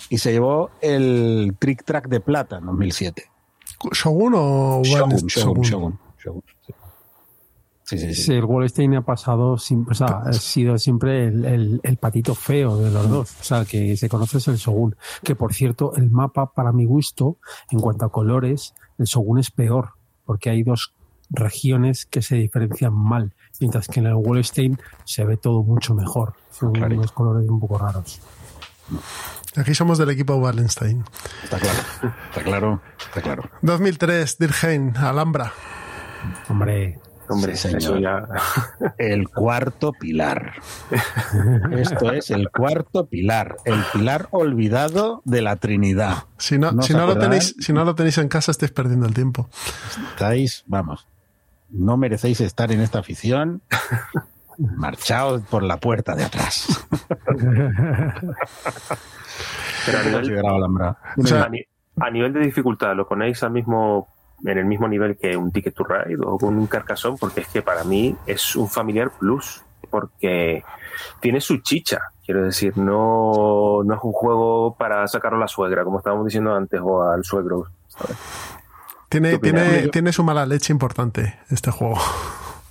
y 0.09 0.19
se 0.19 0.33
llevó 0.33 0.71
el 0.81 1.55
Trick 1.61 1.85
Track 1.85 2.09
de 2.09 2.19
Plata 2.21 2.59
en 2.59 2.67
2007. 2.67 3.31
¿Shogun 3.93 4.33
o 4.35 4.83
Shogun? 4.83 5.11
Shogun, 5.11 5.29
Shogun, 5.29 5.63
Shogun, 5.63 5.99
sí. 7.85 8.33
El 8.35 8.45
Wallenstein 8.45 8.97
ha 8.97 9.03
pasado, 9.03 9.53
o 9.53 9.59
sea, 9.95 10.07
ha 10.27 10.33
sido 10.35 10.77
siempre 10.79 11.27
el, 11.29 11.45
el- 11.47 11.81
el 11.83 11.97
patito 11.97 12.35
feo 12.35 12.77
de 12.77 12.91
los 12.91 13.09
dos. 13.09 13.37
O 13.41 13.45
sea, 13.45 13.64
que 13.64 13.97
se 13.97 14.09
conoce 14.11 14.39
es 14.39 14.49
el 14.49 14.57
Shogun. 14.57 14.95
Que 15.23 15.35
por 15.35 15.55
cierto, 15.55 15.95
el 15.97 16.11
mapa, 16.11 16.53
para 16.53 16.73
mi 16.73 16.85
gusto, 16.85 17.39
en 17.71 17.81
cuanto 17.81 18.05
a 18.05 18.12
colores, 18.12 18.75
el 18.99 19.07
Shogun 19.07 19.39
es 19.39 19.51
peor, 19.51 19.93
porque 20.27 20.51
hay 20.51 20.62
dos 20.64 20.93
regiones 21.31 22.05
que 22.07 22.21
se 22.23 22.37
diferencian 22.37 22.93
mal, 22.95 23.35
mientras 23.61 23.87
que 23.89 24.01
en 24.01 24.07
el 24.07 24.14
Wallenstein 24.14 24.79
se 25.05 25.25
ve 25.25 25.37
todo 25.39 25.62
mucho 25.62 25.95
mejor. 25.95 26.35
Son 26.51 26.73
Clarito. 26.73 27.01
unos 27.01 27.12
colores 27.12 27.49
un 27.49 27.61
poco 27.61 27.79
raros. 27.79 28.21
Aquí 29.57 29.75
somos 29.75 29.99
del 29.99 30.11
equipo 30.11 30.35
Wallenstein. 30.37 31.05
Está 31.45 31.59
claro, 31.59 31.79
está 32.29 32.43
claro, 32.43 32.83
está 32.99 33.21
claro. 33.23 33.43
2003, 33.62 34.39
Dirheim, 34.39 34.93
Alhambra. 34.97 35.53
Hombre, 36.49 36.99
Hombre, 37.29 37.57
Sí, 37.57 37.69
señor. 37.69 37.79
eso 37.83 37.99
ya. 37.99 38.27
El 38.99 39.29
cuarto 39.29 39.93
pilar. 39.93 40.55
Esto 41.73 42.12
es 42.12 42.31
el 42.31 42.49
cuarto 42.51 43.07
pilar, 43.07 43.57
el 43.64 43.83
pilar 43.93 44.29
olvidado 44.31 45.21
de 45.25 45.43
la 45.43 45.57
Trinidad. 45.57 46.25
Si 46.39 46.59
no, 46.59 46.73
¿No 46.73 46.81
si, 46.83 46.95
no 46.95 47.07
lo 47.07 47.19
tenéis, 47.19 47.55
si 47.59 47.73
no 47.73 47.85
lo 47.85 47.95
tenéis 47.95 48.16
en 48.19 48.29
casa, 48.29 48.51
estáis 48.51 48.73
perdiendo 48.73 49.07
el 49.07 49.12
tiempo. 49.14 49.49
Estáis, 50.11 50.64
vamos, 50.66 51.07
no 51.71 51.97
merecéis 51.99 52.41
estar 52.41 52.73
en 52.73 52.81
esta 52.81 53.01
afición. 53.01 53.61
Marchaos 54.59 55.43
por 55.51 55.62
la 55.62 55.77
puerta 55.77 56.16
de 56.16 56.25
atrás. 56.25 56.87
Pero 59.87 59.99
a 59.99 60.03
nivel. 60.03 60.45
O 60.45 61.27
sea, 61.27 61.51
a 62.01 62.11
nivel 62.11 62.33
de 62.33 62.41
dificultad, 62.41 62.95
¿lo 62.97 63.07
ponéis 63.09 63.43
al 63.43 63.51
mismo, 63.53 64.09
en 64.45 64.59
el 64.59 64.64
mismo 64.64 64.89
nivel 64.89 65.16
que 65.16 65.36
un 65.36 65.51
Ticket 65.51 65.74
to 65.74 65.84
Ride 65.84 66.18
o 66.24 66.39
con 66.39 66.57
un 66.57 66.66
Carcassonne? 66.66 67.16
Porque 67.18 67.41
es 67.41 67.49
que 67.49 67.62
para 67.62 67.84
mí 67.84 68.16
es 68.26 68.57
un 68.57 68.68
familiar 68.68 69.11
plus, 69.18 69.62
porque 69.91 70.62
tiene 71.20 71.41
su 71.41 71.59
chicha. 71.59 72.01
Quiero 72.24 72.45
decir, 72.45 72.76
no, 72.76 73.82
no 73.84 73.95
es 73.95 74.01
un 74.03 74.12
juego 74.12 74.76
para 74.76 75.07
sacarlo 75.07 75.39
a 75.39 75.43
la 75.43 75.49
suegra, 75.49 75.84
como 75.84 75.99
estábamos 75.99 76.26
diciendo 76.26 76.55
antes, 76.55 76.80
o 76.82 77.03
al 77.03 77.24
suegro. 77.24 77.66
¿sabes? 77.89 78.16
Tiene, 79.09 79.39
tiene, 79.39 79.89
tiene 79.89 80.12
su 80.12 80.22
mala 80.22 80.45
leche 80.45 80.72
importante 80.72 81.39
este 81.49 81.70
juego. 81.70 81.97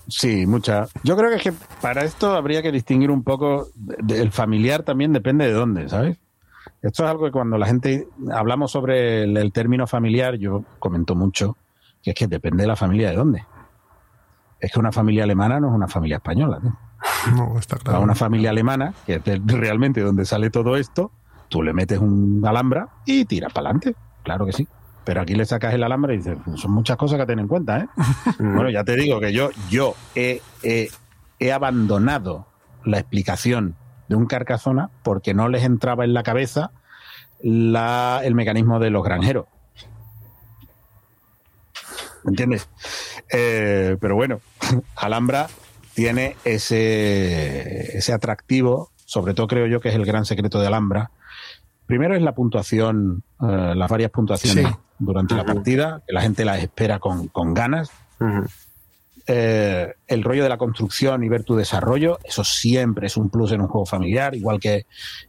Sí, 0.07 0.45
mucha. 0.45 0.87
Yo 1.03 1.17
creo 1.17 1.29
que, 1.29 1.35
es 1.35 1.43
que 1.43 1.53
para 1.81 2.03
esto 2.03 2.33
habría 2.33 2.61
que 2.61 2.71
distinguir 2.71 3.11
un 3.11 3.23
poco 3.23 3.67
del 3.75 4.31
familiar 4.31 4.83
también 4.83 5.11
depende 5.11 5.45
de 5.45 5.53
dónde, 5.53 5.89
¿sabes? 5.89 6.17
Esto 6.81 7.03
es 7.03 7.09
algo 7.09 7.25
que 7.25 7.31
cuando 7.31 7.57
la 7.57 7.65
gente 7.65 8.07
hablamos 8.33 8.71
sobre 8.71 9.23
el, 9.23 9.35
el 9.37 9.51
término 9.51 9.87
familiar, 9.87 10.35
yo 10.35 10.63
comento 10.79 11.15
mucho 11.15 11.57
que 12.03 12.11
es 12.11 12.15
que 12.15 12.27
depende 12.27 12.63
de 12.63 12.67
la 12.67 12.75
familia 12.75 13.09
de 13.09 13.15
dónde. 13.15 13.45
Es 14.59 14.71
que 14.71 14.79
una 14.79 14.91
familia 14.91 15.23
alemana 15.23 15.59
no 15.59 15.67
es 15.69 15.73
una 15.73 15.87
familia 15.87 16.17
española. 16.17 16.59
¿no? 16.61 16.77
No, 17.35 17.59
está 17.59 17.75
A 17.75 17.79
claro. 17.79 18.01
una 18.01 18.15
familia 18.15 18.49
alemana, 18.49 18.93
que 19.05 19.15
es 19.15 19.23
de- 19.23 19.39
realmente 19.45 20.01
donde 20.01 20.25
sale 20.25 20.49
todo 20.49 20.77
esto, 20.77 21.11
tú 21.49 21.61
le 21.61 21.73
metes 21.73 21.99
un 21.99 22.43
alhambra 22.45 22.89
y 23.05 23.25
tiras 23.25 23.51
para 23.53 23.69
adelante. 23.69 23.95
Claro 24.23 24.45
que 24.45 24.53
sí. 24.53 24.67
Pero 25.03 25.21
aquí 25.21 25.35
le 25.35 25.45
sacas 25.45 25.73
el 25.73 25.83
alhambra 25.83 26.13
y 26.13 26.17
dices, 26.17 26.37
son 26.55 26.71
muchas 26.71 26.97
cosas 26.97 27.17
que 27.19 27.25
tener 27.25 27.43
en 27.43 27.47
cuenta, 27.47 27.79
¿eh? 27.79 27.87
Bueno, 28.39 28.69
ya 28.69 28.83
te 28.83 28.95
digo 28.95 29.19
que 29.19 29.31
yo, 29.31 29.49
yo 29.69 29.93
he, 30.15 30.41
he- 30.63 30.89
he 31.39 31.51
abandonado 31.53 32.47
la 32.83 32.99
explicación 32.99 33.75
de 34.07 34.15
un 34.15 34.25
carcazona 34.25 34.89
porque 35.03 35.33
no 35.33 35.49
les 35.49 35.63
entraba 35.63 36.03
en 36.05 36.13
la 36.13 36.23
cabeza 36.23 36.71
la, 37.41 38.21
el 38.23 38.35
mecanismo 38.35 38.79
de 38.79 38.89
los 38.89 39.03
granjeros. 39.03 39.45
¿Me 42.23 42.31
entiendes? 42.31 42.67
Eh, 43.31 43.97
pero 44.01 44.15
bueno, 44.15 44.39
Alhambra 44.95 45.47
tiene 45.93 46.35
ese, 46.45 47.97
ese 47.97 48.13
atractivo, 48.13 48.91
sobre 49.05 49.33
todo 49.33 49.47
creo 49.47 49.67
yo 49.67 49.79
que 49.79 49.89
es 49.89 49.95
el 49.95 50.05
gran 50.05 50.25
secreto 50.25 50.59
de 50.59 50.67
Alhambra. 50.67 51.11
Primero 51.85 52.15
es 52.15 52.21
la 52.21 52.35
puntuación, 52.35 53.23
eh, 53.41 53.73
las 53.75 53.89
varias 53.89 54.11
puntuaciones 54.11 54.65
Sí. 54.67 54.73
durante 54.99 55.35
la 55.35 55.45
partida, 55.45 56.01
que 56.05 56.13
la 56.13 56.21
gente 56.21 56.43
las 56.43 56.59
espera 56.59 56.99
con, 56.99 57.27
con 57.29 57.53
ganas. 57.53 57.91
Eh, 59.29 59.93
el 60.07 60.23
rollo 60.23 60.41
de 60.43 60.49
la 60.49 60.57
construcción 60.57 61.21
y 61.23 61.27
ver 61.29 61.43
tu 61.43 61.55
desarrollo, 61.57 62.17
eso 62.23 62.45
siempre 62.45 63.07
es 63.07 63.17
un 63.17 63.29
plus 63.29 63.51
en 63.51 63.59
un 63.59 63.67
juego 63.67 63.85
familiar, 63.85 64.33
igual 64.35 64.57
que, 64.59 64.85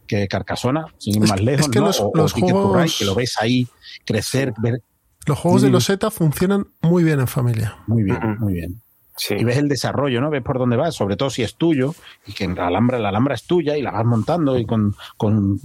que 0.07 0.27
Carcassona, 0.29 0.85
sin 0.97 1.17
ir 1.17 1.23
Es- 1.23 1.29
más 1.29 1.41
lejos, 1.41 1.65
es 1.65 1.71
que 1.71 1.79
¿no? 1.79 1.87
los- 1.87 1.99
o, 1.99 2.07
o 2.09 2.11
los 2.15 2.33
Ticket 2.33 2.51
to 2.51 2.61
juegos- 2.61 2.81
Ride, 2.83 2.93
que 2.97 3.05
lo 3.05 3.13
ves 3.15 3.35
ahí 3.41 3.67
crecer, 4.05 4.53
ver 4.57 4.81
Los 5.25 5.37
juegos 5.37 5.61
de 5.63 5.69
los 5.69 5.85
Z 5.85 6.09
funcionan 6.11 6.67
muy 6.81 7.03
bien 7.03 7.19
en 7.19 7.27
familia. 7.27 7.75
muy 7.87 8.03
bien, 8.03 8.19
muy 8.39 8.53
bien. 8.53 8.81
Sí. 9.21 9.35
y 9.37 9.43
ves 9.43 9.57
el 9.57 9.67
desarrollo, 9.67 10.21
¿no? 10.21 10.29
Ves 10.29 10.41
por 10.41 10.57
dónde 10.57 10.77
vas, 10.77 10.95
sobre 10.95 11.17
todo 11.17 11.29
si 11.29 11.43
es 11.43 11.55
tuyo, 11.55 11.93
y 12.25 12.31
que 12.31 12.47
la 12.47 12.67
alhambra, 12.67 12.99
la 12.99 13.09
alhambra 13.09 13.35
es 13.35 13.43
tuya 13.43 13.75
y 13.75 13.81
la 13.81 13.91
vas 13.91 14.05
montando 14.05 14.57
y 14.57 14.65
con, 14.65 14.95
con, 15.17 15.59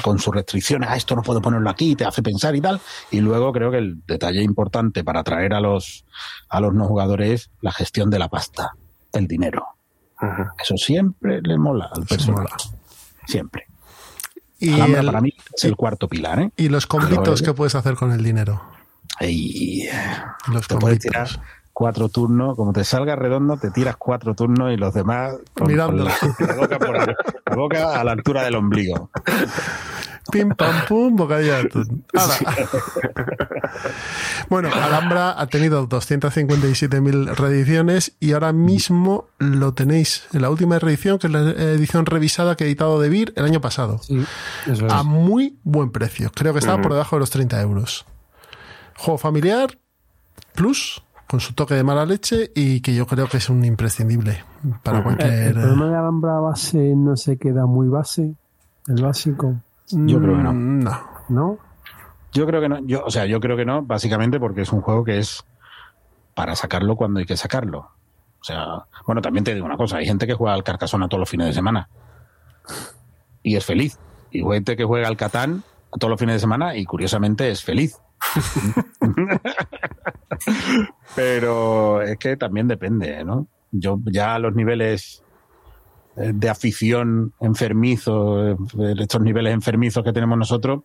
con 0.00 0.20
sus 0.20 0.32
restricciones, 0.32 0.88
ah, 0.88 0.96
esto 0.96 1.16
no 1.16 1.22
puedo 1.22 1.42
ponerlo 1.42 1.68
aquí, 1.70 1.96
te 1.96 2.04
hace 2.04 2.22
pensar 2.22 2.54
y 2.54 2.60
tal. 2.60 2.80
Y 3.10 3.18
luego 3.18 3.52
creo 3.52 3.72
que 3.72 3.78
el 3.78 4.00
detalle 4.06 4.42
importante 4.44 5.02
para 5.02 5.20
atraer 5.20 5.54
a 5.54 5.60
los, 5.60 6.04
a 6.48 6.60
los 6.60 6.72
no 6.72 6.84
jugadores 6.86 7.30
es 7.32 7.50
la 7.60 7.72
gestión 7.72 8.10
de 8.10 8.20
la 8.20 8.28
pasta, 8.28 8.74
el 9.12 9.26
dinero. 9.26 9.66
Eso 10.62 10.76
siempre 10.76 11.40
le 11.42 11.58
mola 11.58 11.90
al 11.92 12.06
personaje. 12.06 12.42
mola. 12.44 12.56
Siempre. 13.26 13.66
Y, 14.60 14.72
Alhambra 14.74 15.00
el- 15.00 15.06
para 15.06 15.20
mí 15.20 15.32
es 15.56 15.64
el 15.64 15.74
cuarto 15.74 16.06
pilar, 16.06 16.38
¿eh? 16.40 16.50
y 16.56 16.68
los 16.68 16.86
combitos 16.86 17.40
Pero- 17.40 17.52
que 17.52 17.56
puedes 17.56 17.74
hacer 17.74 17.94
con 17.96 18.12
el 18.12 18.22
dinero. 18.22 18.62
Y 19.20 19.88
Los 20.52 20.68
te 20.68 20.76
puedes 20.76 21.00
tirar 21.00 21.28
cuatro 21.80 22.10
turnos, 22.10 22.56
como 22.56 22.74
te 22.74 22.84
salga 22.84 23.16
redondo, 23.16 23.56
te 23.56 23.70
tiras 23.70 23.96
cuatro 23.96 24.34
turnos 24.34 24.70
y 24.70 24.76
los 24.76 24.92
demás 24.92 25.36
con, 25.54 25.66
Mirando. 25.66 26.04
con 26.04 26.12
la, 26.12 26.46
la 26.46 26.54
boca 26.56 26.78
por 26.78 26.94
la, 26.94 27.16
la 27.46 27.56
boca 27.56 27.98
a 27.98 28.04
la 28.04 28.12
altura 28.12 28.42
del 28.42 28.56
ombligo. 28.56 29.08
Pim, 30.30 30.50
pam, 30.50 30.84
pum, 30.86 31.16
bocadillo 31.16 31.54
de 31.54 31.60
atún. 31.60 32.04
Bueno, 34.50 34.68
Alhambra 34.74 35.40
ha 35.40 35.46
tenido 35.46 35.88
257.000 35.88 37.34
reediciones 37.34 38.14
y 38.20 38.32
ahora 38.32 38.52
mismo 38.52 39.28
lo 39.38 39.72
tenéis 39.72 40.24
en 40.34 40.42
la 40.42 40.50
última 40.50 40.78
reedición, 40.78 41.18
que 41.18 41.28
es 41.28 41.32
la 41.32 41.40
edición 41.40 42.04
revisada 42.04 42.56
que 42.56 42.64
ha 42.64 42.66
editado 42.66 43.00
De 43.00 43.08
Beer 43.08 43.32
el 43.36 43.46
año 43.46 43.62
pasado. 43.62 44.00
Sí, 44.02 44.22
eso 44.66 44.86
es. 44.86 44.92
A 44.92 45.02
muy 45.02 45.58
buen 45.62 45.92
precio. 45.92 46.30
Creo 46.34 46.52
que 46.52 46.58
estaba 46.58 46.82
por 46.82 46.92
debajo 46.92 47.16
de 47.16 47.20
los 47.20 47.30
30 47.30 47.58
euros. 47.62 48.04
Juego 48.98 49.16
familiar, 49.16 49.78
plus, 50.54 51.02
con 51.30 51.38
su 51.38 51.54
toque 51.54 51.74
de 51.74 51.84
mala 51.84 52.04
leche 52.04 52.50
y 52.56 52.80
que 52.80 52.92
yo 52.92 53.06
creo 53.06 53.28
que 53.28 53.36
es 53.36 53.48
un 53.48 53.64
imprescindible 53.64 54.42
para 54.82 55.00
cualquier... 55.04 55.30
el 55.30 55.52
problema 55.52 55.86
de 55.88 55.96
Alhambra 55.96 56.40
base 56.40 56.96
no 56.96 57.16
se 57.16 57.36
queda 57.36 57.66
muy 57.66 57.86
base, 57.86 58.34
el 58.88 59.00
básico, 59.00 59.54
Yo 59.92 60.20
creo 60.20 60.36
que 60.36 60.42
no. 60.42 60.52
Mm, 60.52 60.80
No. 60.80 61.00
¿no? 61.28 61.58
Yo 62.32 62.46
creo 62.48 62.60
que 62.60 62.68
no, 62.68 62.80
yo, 62.84 63.04
o 63.04 63.12
sea, 63.12 63.26
yo 63.26 63.38
creo 63.38 63.56
que 63.56 63.64
no, 63.64 63.82
básicamente 63.82 64.40
porque 64.40 64.62
es 64.62 64.72
un 64.72 64.80
juego 64.80 65.04
que 65.04 65.18
es 65.18 65.44
para 66.34 66.56
sacarlo 66.56 66.96
cuando 66.96 67.20
hay 67.20 67.26
que 67.26 67.36
sacarlo. 67.36 67.78
O 68.40 68.44
sea, 68.44 68.86
bueno, 69.06 69.22
también 69.22 69.44
te 69.44 69.54
digo 69.54 69.66
una 69.66 69.76
cosa, 69.76 69.98
hay 69.98 70.06
gente 70.06 70.26
que 70.26 70.34
juega 70.34 70.54
al 70.54 70.64
Carcassonne 70.64 71.06
todos 71.06 71.20
los 71.20 71.30
fines 71.30 71.46
de 71.46 71.52
semana 71.52 71.88
y 73.44 73.54
es 73.54 73.64
feliz. 73.64 74.00
Y 74.32 74.38
hay 74.42 74.54
gente 74.54 74.76
que 74.76 74.84
juega 74.84 75.06
al 75.06 75.16
Catán 75.16 75.62
todos 75.96 76.10
los 76.10 76.18
fines 76.18 76.34
de 76.34 76.40
semana 76.40 76.76
y 76.76 76.84
curiosamente 76.84 77.48
es 77.52 77.62
feliz. 77.62 78.00
Pero 81.16 82.02
es 82.02 82.18
que 82.18 82.36
también 82.36 82.68
depende, 82.68 83.24
¿no? 83.24 83.46
Yo 83.72 83.98
ya 84.06 84.38
los 84.38 84.54
niveles 84.54 85.22
eh, 86.16 86.32
de 86.34 86.48
afición 86.48 87.32
enfermizo, 87.40 88.48
eh, 88.48 88.56
estos 88.98 89.20
niveles 89.20 89.54
enfermizos 89.54 90.04
que 90.04 90.12
tenemos 90.12 90.36
nosotros, 90.36 90.82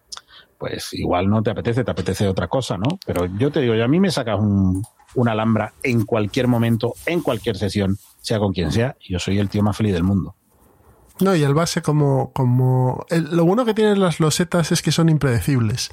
pues 0.58 0.94
igual 0.94 1.30
no 1.30 1.42
te 1.42 1.50
apetece, 1.50 1.84
te 1.84 1.92
apetece 1.92 2.28
otra 2.28 2.48
cosa, 2.48 2.78
¿no? 2.78 3.00
Pero 3.06 3.26
yo 3.38 3.52
te 3.52 3.62
digo, 3.62 3.76
yo 3.76 3.84
a 3.84 3.88
mí 3.88 4.00
me 4.00 4.12
sacas 4.12 4.40
un, 4.40 4.84
una 5.16 5.32
alhambra 5.32 5.74
en 5.84 6.06
cualquier 6.06 6.48
momento, 6.48 6.94
en 7.06 7.22
cualquier 7.22 7.58
sesión, 7.58 7.98
sea 8.22 8.40
con 8.40 8.54
quien 8.54 8.72
sea, 8.72 8.96
y 9.02 9.14
yo 9.14 9.20
soy 9.20 9.40
el 9.40 9.50
tío 9.50 9.64
más 9.64 9.76
feliz 9.76 9.94
del 9.94 10.04
mundo. 10.04 10.36
No, 11.22 11.36
y 11.36 11.44
el 11.44 11.54
base 11.54 11.82
como... 11.82 12.32
como 12.34 13.06
el- 13.10 13.36
lo 13.36 13.46
bueno 13.46 13.66
que 13.66 13.74
tienen 13.74 14.00
las 14.00 14.20
losetas 14.20 14.72
es 14.72 14.82
que 14.82 14.92
son 14.92 15.10
impredecibles. 15.10 15.92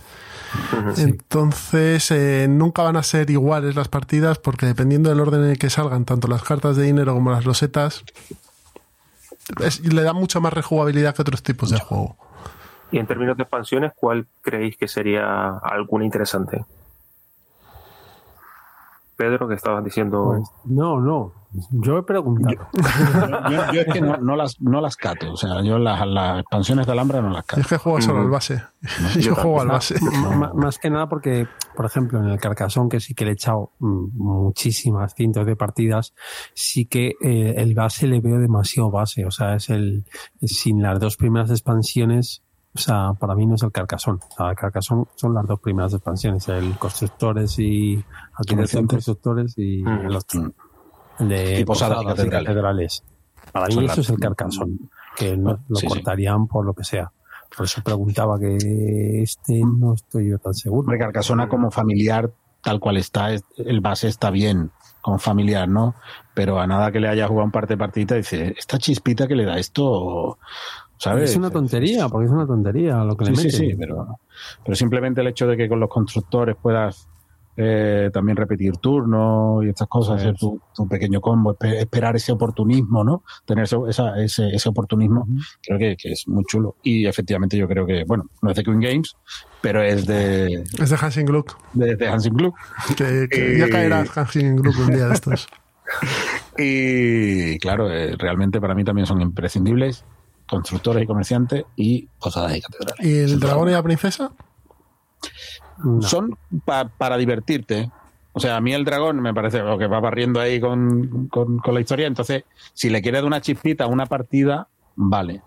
Entonces, 0.99 2.11
eh, 2.11 2.47
nunca 2.49 2.83
van 2.83 2.97
a 2.97 3.03
ser 3.03 3.31
iguales 3.31 3.75
las 3.77 3.89
partidas 3.89 4.39
porque 4.39 4.67
dependiendo 4.67 5.09
del 5.11 5.21
orden 5.21 5.45
en 5.45 5.51
el 5.51 5.59
que 5.59 5.71
salgan 5.71 6.05
tanto 6.05 6.29
las 6.29 6.43
cartas 6.43 6.77
de 6.77 6.83
dinero 6.85 7.15
como 7.15 7.31
las 7.31 7.45
losetas, 7.47 8.05
es- 9.61 9.81
le 9.81 10.03
da 10.03 10.13
mucha 10.13 10.41
más 10.41 10.53
rejugabilidad 10.53 11.15
que 11.15 11.23
otros 11.23 11.43
tipos 11.43 11.71
de 11.71 11.79
juego. 11.79 12.17
Y 12.91 12.99
en 12.99 13.07
términos 13.07 13.37
de 13.39 13.45
expansiones, 13.45 13.93
¿cuál 13.97 14.27
creéis 14.43 14.77
que 14.77 14.87
sería 14.89 15.57
alguna 15.63 16.05
interesante? 16.05 16.65
Pedro, 19.17 19.49
que 19.49 19.55
estabas 19.55 19.85
diciendo. 19.85 20.35
Pues, 20.37 20.51
no, 20.65 21.01
no. 21.01 21.33
Yo 21.71 21.99
he 21.99 22.03
preguntado. 22.03 22.69
Yo, 23.51 23.73
yo 23.73 23.81
es 23.83 23.93
que 23.93 24.01
no, 24.01 24.17
no 24.17 24.37
las, 24.37 24.59
no 24.61 24.81
las 24.81 24.97
cato. 24.97 25.33
O 25.33 25.37
sea, 25.37 25.63
yo 25.63 25.79
las, 25.79 26.07
las 26.07 26.41
expansiones 26.41 26.87
de 26.87 26.93
Alhambra 26.93 27.21
no 27.21 27.29
las 27.29 27.45
cato. 27.45 27.61
es 27.61 27.67
que 27.67 27.77
juego 27.77 28.01
solo 28.01 28.21
al 28.21 28.31
base. 28.31 28.63
yo 29.15 29.21
Yo 29.21 29.35
juego 29.35 29.61
al 29.61 29.69
base. 29.69 29.97
Más 30.55 30.79
que 30.79 30.89
nada 30.89 31.09
porque, 31.09 31.47
por 31.77 31.85
ejemplo, 31.85 32.21
en 32.21 32.31
el 32.31 32.41
Carcassonne, 32.41 32.89
que 32.89 33.01
sí 33.01 33.15
que 33.15 33.27
le 33.27 33.33
he 33.33 33.35
echado 33.35 33.73
mm, 33.81 34.07
muchísimas 34.15 35.15
cientos 35.15 35.45
de 35.45 35.57
partidas, 35.57 36.15
sí 36.55 36.87
que 36.87 37.13
eh, 37.21 37.55
el 37.59 37.75
base 37.75 38.07
le 38.07 38.21
veo 38.21 38.39
demasiado 38.39 38.91
base. 38.91 39.27
O 39.27 39.31
sea, 39.31 39.57
es 39.57 39.69
el 39.69 40.07
sin 40.41 40.81
las 40.81 40.99
dos 41.01 41.19
primeras 41.19 41.51
expansiones. 41.51 42.43
O 42.75 42.79
sea, 42.79 43.13
para 43.19 43.35
mí 43.35 43.45
no 43.47 43.55
es 43.57 43.63
el 43.63 43.71
Carcassonne. 43.73 44.19
O 44.31 44.35
sea, 44.37 44.55
Carcassonne 44.55 45.05
son 45.15 45.35
las 45.35 45.47
dos 45.47 45.61
primeras 45.61 45.93
expansiones, 45.93 46.49
el 46.49 46.77
Constructores 46.79 47.59
y 47.59 47.93
y 47.95 48.05
Comerciantes. 48.49 48.97
Constructores 48.97 49.55
y 49.59 49.83
Mm. 49.83 50.07
el 50.07 50.17
otro, 50.17 50.53
el 51.19 51.29
de 51.29 51.61
Y 51.61 51.65
Posadas 51.65 51.99
y 51.99 52.05
Posadas 52.05 52.17
Catedrales. 52.17 52.47
Catedrales. 52.49 53.05
Para 53.53 53.67
mí 53.67 53.73
Son 53.75 53.85
eso 53.85 53.91
las- 53.97 53.99
es 53.99 54.11
el 54.11 54.19
Carcassonne, 54.19 54.79
que 55.17 55.37
no, 55.37 55.59
lo 55.69 55.77
Sí, 55.77 55.87
sí. 55.87 55.89
cortarían 55.89 56.47
por 56.47 56.65
lo 56.65 56.73
que 56.73 56.85
sea. 56.85 57.13
Por 57.55 57.67
eso 57.67 57.83
preguntaba 57.83 58.39
que 58.41 59.23
este 59.23 59.61
no 59.63 59.93
estoy 59.93 60.31
yo 60.31 60.39
tan 60.39 60.55
seguro. 60.55 60.81
Hombre, 60.81 60.99
Carcasona 60.99 61.49
como 61.51 61.71
familiar, 61.71 62.33
tal 62.63 62.81
cual 62.81 62.97
está, 62.97 63.33
es- 63.35 63.45
el 63.59 63.83
base 63.83 64.09
está 64.09 64.31
bien 64.31 64.71
como 65.03 65.19
familiar, 65.19 65.69
¿no? 65.69 65.95
Pero 66.33 66.61
a 66.61 66.67
nada 66.67 66.91
que 66.93 67.01
le 67.01 67.09
haya 67.09 67.27
jugado 67.29 67.45
un 67.45 67.51
par 67.51 67.67
de 67.67 67.77
dice, 68.17 68.55
esta 68.57 68.79
chispita 68.79 69.27
que 69.29 69.35
le 69.35 69.45
da 69.45 69.59
esto, 69.59 70.39
¿sabes? 71.03 71.31
Es 71.31 71.37
una 71.37 71.51
tontería, 71.51 72.09
porque 72.09 72.27
es 72.27 72.33
una 72.33 72.47
tontería 72.47 73.03
lo 73.05 73.17
que 73.17 73.25
le 73.25 73.31
Sí, 73.35 73.37
sí, 73.37 73.47
meten. 73.47 73.61
sí, 73.71 73.77
pero, 73.79 74.19
pero 74.65 74.75
simplemente 74.77 75.21
el 75.21 75.27
hecho 75.29 75.47
de 75.47 75.57
que 75.57 75.69
con 75.69 75.81
los 75.81 75.89
constructores 75.89 76.57
puedas 76.61 77.09
eh, 77.55 78.09
también 78.15 78.35
repetir 78.37 78.73
turnos 78.79 79.63
y 79.63 79.69
estas 79.69 79.87
cosas, 79.87 80.21
hacer 80.21 80.35
tu, 80.37 80.59
tu 80.75 80.89
pequeño 80.89 81.21
combo, 81.21 81.55
espe- 81.55 81.77
esperar 81.81 82.17
ese 82.17 82.33
oportunismo, 82.33 83.05
¿no? 83.05 83.25
Tener 83.45 83.65
ese, 83.65 83.77
esa- 83.89 84.19
ese, 84.23 84.49
ese 84.49 84.69
oportunismo, 84.71 85.27
creo 85.63 85.79
que, 85.79 85.95
que 85.97 86.13
es 86.13 86.27
muy 86.29 86.45
chulo. 86.45 86.77
Y 86.83 87.05
efectivamente 87.07 87.59
yo 87.59 87.69
creo 87.69 87.85
que, 87.85 88.05
bueno, 88.07 88.25
no 88.41 88.51
es 88.51 88.57
de 88.57 88.63
Queen 88.65 88.81
Games, 88.81 89.15
pero 89.61 89.83
es 89.83 90.07
de, 90.07 90.65
Es 90.81 90.89
de 90.91 90.97
Hansing 90.99 91.27
Gluck. 91.27 91.55
de, 91.75 91.95
de 91.97 92.09
Hansing 92.09 92.35
Club. 92.35 92.55
Que, 92.97 93.29
que 93.31 93.59
ya 93.59 93.69
caerá 93.69 94.03
Hansing 94.15 94.57
Gluck 94.57 94.79
un 94.79 94.95
día 94.95 95.09
de 95.09 95.15
estos. 95.15 95.47
Y 96.59 97.59
claro, 97.59 97.91
eh, 97.91 98.15
realmente 98.19 98.61
para 98.61 98.75
mí 98.75 98.85
también 98.85 99.07
son 99.07 99.21
imprescindibles 99.21 100.05
constructores 100.53 101.03
y 101.03 101.07
comerciantes 101.07 101.65
y 101.77 102.07
posadas 102.21 102.55
y 102.57 102.61
catedrales. 102.61 103.07
¿Y 103.07 103.19
el 103.19 103.41
dragón 103.41 103.69
y 103.71 103.73
la 103.73 103.83
princesa? 103.83 104.31
No. 105.83 106.03
Son 106.03 106.37
pa- 106.65 106.89
para 106.89 107.17
divertirte. 107.17 107.91
O 108.35 108.41
sea, 108.41 108.57
a 108.57 108.61
mí 108.61 108.73
el 108.73 108.85
dragón 108.85 109.21
me 109.21 109.33
parece 109.35 109.61
lo 109.61 109.79
que 109.79 109.87
va 109.87 109.99
barriendo 110.01 110.41
ahí 110.41 110.61
con, 110.61 111.29
con- 111.29 111.59
con 111.59 111.75
la 111.75 111.81
historia. 111.81 112.07
Entonces, 112.07 112.45
si 112.75 112.91
le 112.91 113.01
quieres 113.03 113.21
dar 113.21 113.27
una 113.27 113.41
chispita 113.41 113.85
a 113.85 113.87
una 113.89 114.07
partida, 114.07 114.69
vale. 114.95 115.43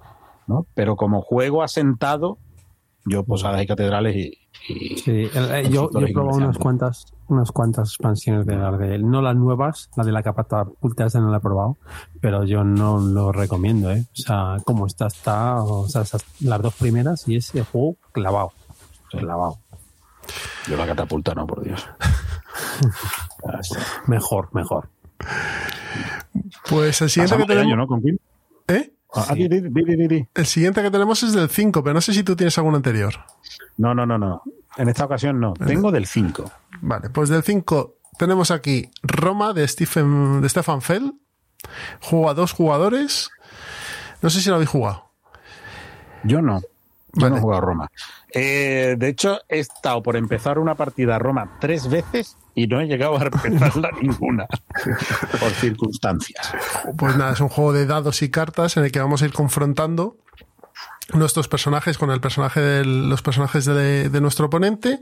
¿no? 0.47 0.65
Pero 0.75 0.95
como 0.95 1.21
juego 1.21 1.63
asentado, 1.63 2.37
yo 3.05 3.23
posadas 3.23 3.61
y 3.63 3.67
catedrales 3.67 4.15
y, 4.15 4.37
y- 4.67 4.97
Sí, 4.97 5.11
el- 5.33 5.51
eh, 5.53 5.69
yo, 5.69 5.89
yo 5.91 5.99
he 5.99 6.11
probado 6.11 6.37
unas 6.37 6.57
cuantas, 6.57 7.05
unas 7.27 7.51
cuantas 7.51 7.89
expansiones 7.89 8.45
de 8.47 8.55
las 8.55 8.79
de 8.79 8.95
él. 8.95 9.09
No 9.09 9.21
las 9.21 9.35
nuevas, 9.35 9.89
la 9.95 10.03
de 10.03 10.11
la 10.11 10.23
catapulta 10.23 11.05
esa 11.05 11.19
no 11.19 11.29
la 11.29 11.37
he 11.37 11.39
probado, 11.41 11.77
pero 12.19 12.43
yo 12.45 12.63
no 12.63 12.99
lo 12.99 13.31
recomiendo, 13.31 13.91
¿eh? 13.91 14.05
O 14.11 14.15
sea, 14.15 14.57
como 14.65 14.87
está, 14.87 15.07
está, 15.07 15.61
o 15.63 15.87
sea, 15.87 16.01
esas- 16.01 16.25
las 16.41 16.61
dos 16.61 16.73
primeras 16.75 17.27
y 17.27 17.35
ese 17.37 17.63
juego 17.63 17.95
clavado. 18.11 18.51
Clavado. 19.11 19.57
yo 20.67 20.75
la 20.77 20.87
catapulta, 20.87 21.33
no, 21.35 21.45
por 21.45 21.63
Dios. 21.63 21.85
Mejor, 24.07 24.49
mejor. 24.53 24.89
Pues 26.69 27.01
el 27.01 27.09
siguiente 27.09 27.35
que 27.37 27.53
año, 27.53 27.61
tenemos. 27.61 27.77
¿no? 27.77 27.87
Con. 27.87 28.01
¿Eh? 28.67 28.93
Ah, 29.15 29.33
di, 29.33 29.47
di, 29.47 29.61
di, 29.61 29.69
di, 29.69 29.95
di, 29.95 30.07
di. 30.07 30.27
El 30.33 30.45
siguiente 30.45 30.81
que 30.81 30.91
tenemos 30.91 31.23
es 31.23 31.33
del 31.33 31.49
5, 31.49 31.83
pero 31.83 31.93
no 31.93 32.01
sé 32.01 32.13
si 32.13 32.23
tú 32.23 32.35
tienes 32.35 32.57
algún 32.57 32.75
anterior. 32.75 33.13
No, 33.77 33.93
no, 33.93 34.05
no, 34.05 34.17
no. 34.17 34.43
En 34.77 34.89
esta 34.89 35.05
ocasión 35.05 35.39
no. 35.39 35.53
Tengo 35.53 35.91
del 35.91 36.05
5. 36.05 36.51
Vale, 36.81 37.09
pues 37.09 37.29
del 37.29 37.43
5 37.43 37.95
tenemos 38.17 38.51
aquí 38.51 38.89
Roma 39.03 39.53
de 39.53 39.67
Stephen, 39.67 40.41
de 40.41 40.49
Stefan 40.49 40.81
Fell. 40.81 41.13
Juego 42.01 42.29
a 42.29 42.33
dos 42.33 42.51
jugadores. 42.51 43.31
No 44.21 44.29
sé 44.29 44.41
si 44.41 44.49
lo 44.49 44.55
habéis 44.55 44.69
jugado. 44.69 45.11
Yo 46.23 46.41
no. 46.41 46.61
Yo 47.15 47.21
Vale. 47.21 47.31
no 47.31 47.37
he 47.37 47.41
jugado 47.41 47.61
Roma. 47.61 47.87
Eh, 48.33 48.95
de 48.97 49.07
hecho, 49.07 49.39
he 49.49 49.59
estado 49.59 50.03
por 50.03 50.15
empezar 50.17 50.59
una 50.59 50.75
partida 50.75 51.15
a 51.15 51.19
Roma 51.19 51.57
tres 51.59 51.89
veces 51.89 52.37
y 52.53 52.67
no 52.67 52.81
he 52.81 52.85
llegado 52.87 53.17
a 53.17 53.23
empezarla 53.23 53.89
ninguna. 54.01 54.45
por 55.39 55.51
circunstancias. 55.51 56.53
Pues 56.97 57.15
nada, 57.17 57.33
es 57.33 57.39
un 57.39 57.49
juego 57.49 57.73
de 57.73 57.85
dados 57.85 58.21
y 58.21 58.29
cartas 58.29 58.77
en 58.77 58.83
el 58.85 58.91
que 58.91 58.99
vamos 58.99 59.21
a 59.21 59.25
ir 59.25 59.33
confrontando 59.33 60.17
nuestros 61.13 61.47
personajes 61.47 61.99
con 61.99 62.09
el 62.09 62.19
personaje 62.19 62.59
de 62.59 62.83
los 62.83 63.21
personajes 63.21 63.65
de, 63.65 64.09
de 64.09 64.21
nuestro 64.21 64.47
oponente 64.47 64.99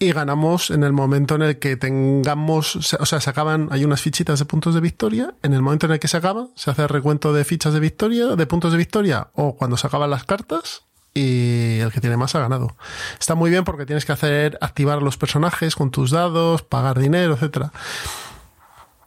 y 0.00 0.10
ganamos 0.12 0.70
en 0.70 0.82
el 0.82 0.92
momento 0.92 1.36
en 1.36 1.42
el 1.42 1.58
que 1.60 1.76
tengamos, 1.76 2.74
o 2.76 3.06
sea, 3.06 3.20
se 3.20 3.30
acaban, 3.30 3.68
hay 3.70 3.84
unas 3.84 4.00
fichitas 4.00 4.40
de 4.40 4.44
puntos 4.44 4.74
de 4.74 4.80
victoria, 4.80 5.34
en 5.44 5.54
el 5.54 5.62
momento 5.62 5.86
en 5.86 5.92
el 5.92 6.00
que 6.00 6.08
se 6.08 6.16
acaba, 6.16 6.48
se 6.56 6.72
hace 6.72 6.82
el 6.82 6.88
recuento 6.88 7.32
de 7.32 7.44
fichas 7.44 7.72
de 7.72 7.78
victoria, 7.80 8.34
de 8.34 8.46
puntos 8.46 8.72
de 8.72 8.78
victoria 8.78 9.28
o 9.34 9.54
cuando 9.56 9.76
se 9.76 9.86
acaban 9.86 10.10
las 10.10 10.24
cartas 10.24 10.82
y 11.14 11.78
el 11.80 11.92
que 11.92 12.00
tiene 12.00 12.16
más 12.16 12.34
ha 12.34 12.40
ganado. 12.40 12.76
Está 13.18 13.34
muy 13.34 13.50
bien 13.50 13.64
porque 13.64 13.86
tienes 13.86 14.04
que 14.04 14.12
hacer 14.12 14.58
activar 14.60 14.98
a 14.98 15.00
los 15.00 15.16
personajes 15.16 15.74
con 15.76 15.90
tus 15.90 16.10
dados, 16.10 16.62
pagar 16.62 16.98
dinero, 16.98 17.34
etcétera. 17.34 17.72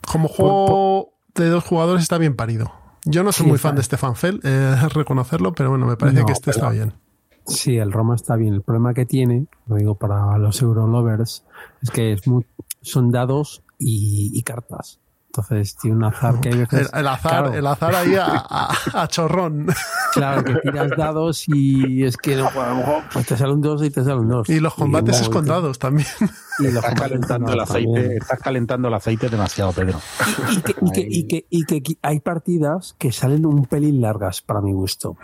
Como 0.05 0.27
juego 0.27 1.13
de 1.35 1.49
dos 1.49 1.63
jugadores 1.63 2.03
está 2.03 2.17
bien 2.17 2.35
parido. 2.35 2.71
Yo 3.05 3.23
no 3.23 3.31
soy 3.31 3.43
Sí, 3.45 3.49
muy 3.49 3.55
está- 3.57 3.69
fan 3.69 3.75
de 3.77 3.83
Stefan 3.83 4.15
Fell, 4.15 4.39
eh, 4.43 4.75
reconocerlo, 4.93 5.53
pero 5.53 5.69
bueno, 5.69 5.85
me 5.85 5.97
parece 5.97 6.19
No, 6.21 6.25
que 6.25 6.33
este 6.33 6.51
está 6.51 6.69
bien. 6.69 6.93
Sí, 7.45 7.77
el 7.77 7.91
Roma 7.91 8.15
está 8.15 8.35
bien. 8.37 8.53
El 8.53 8.61
problema 8.61 8.93
que 8.93 9.05
tiene, 9.05 9.47
lo 9.67 9.75
digo 9.75 9.95
para 9.95 10.37
los 10.37 10.61
Eurolovers, 10.61 11.43
es 11.81 11.89
que 11.89 12.13
es 12.13 12.25
muy, 12.27 12.45
son 12.81 13.11
dados 13.11 13.63
y, 13.77 14.31
y 14.33 14.43
cartas. 14.43 14.99
Entonces 15.35 15.75
tiene 15.77 15.97
un 15.97 16.03
azar 16.03 16.39
que 16.41 16.49
hay 16.49 16.53
El, 16.53 16.59
veces. 16.67 16.91
el 16.93 17.07
azar, 17.07 17.31
Claro, 17.31 17.53
el 17.55 17.65
azar 17.65 17.95
ahí 17.95 18.13
a, 18.13 18.25
a- 18.47 19.01
a 19.01 19.07
chorrón. 19.07 19.65
claro, 20.13 20.43
que 20.43 20.53
tiras 20.61 20.91
dados 20.95 21.45
y 21.47 22.03
es 22.03 22.17
que 22.17 22.35
no, 22.35 22.49
a 22.49 22.69
lo 22.69 22.75
mejor 22.75 23.03
pues 23.11 23.25
te 23.25 23.35
sale 23.35 23.51
un 23.53 23.61
2 23.61 23.83
y 23.83 23.89
te 23.89 24.03
sale 24.03 24.19
un 24.19 24.27
2. 24.29 24.49
Y 24.49 24.59
los 24.59 24.75
combates 24.75 25.15
es 25.21 25.27
como- 25.29 25.39
con 25.39 25.45
dados 25.47 25.79
también. 25.79 26.07
Y 26.59 26.65
los 26.65 26.75
Estás 26.83 26.93
calentando 27.01 27.51
el 27.51 27.59
aceite, 27.59 27.91
también. 27.93 28.11
estás 28.21 28.39
calentando 28.39 28.87
el 28.89 28.93
aceite 28.93 29.27
demasiado, 29.29 29.71
Pedro. 29.71 29.99
Y 30.51 30.61
que, 30.61 30.75
y, 30.79 30.91
que, 30.91 31.07
y, 31.09 31.23
que, 31.27 31.45
y 31.49 31.63
que 31.65 31.81
qui- 31.81 31.97
hay 32.03 32.19
partidas 32.19 32.95
que 32.99 33.11
salen 33.11 33.47
un 33.47 33.65
pelín 33.65 34.01
largas 34.01 34.41
para 34.43 34.61
mi 34.61 34.71
gusto. 34.71 35.17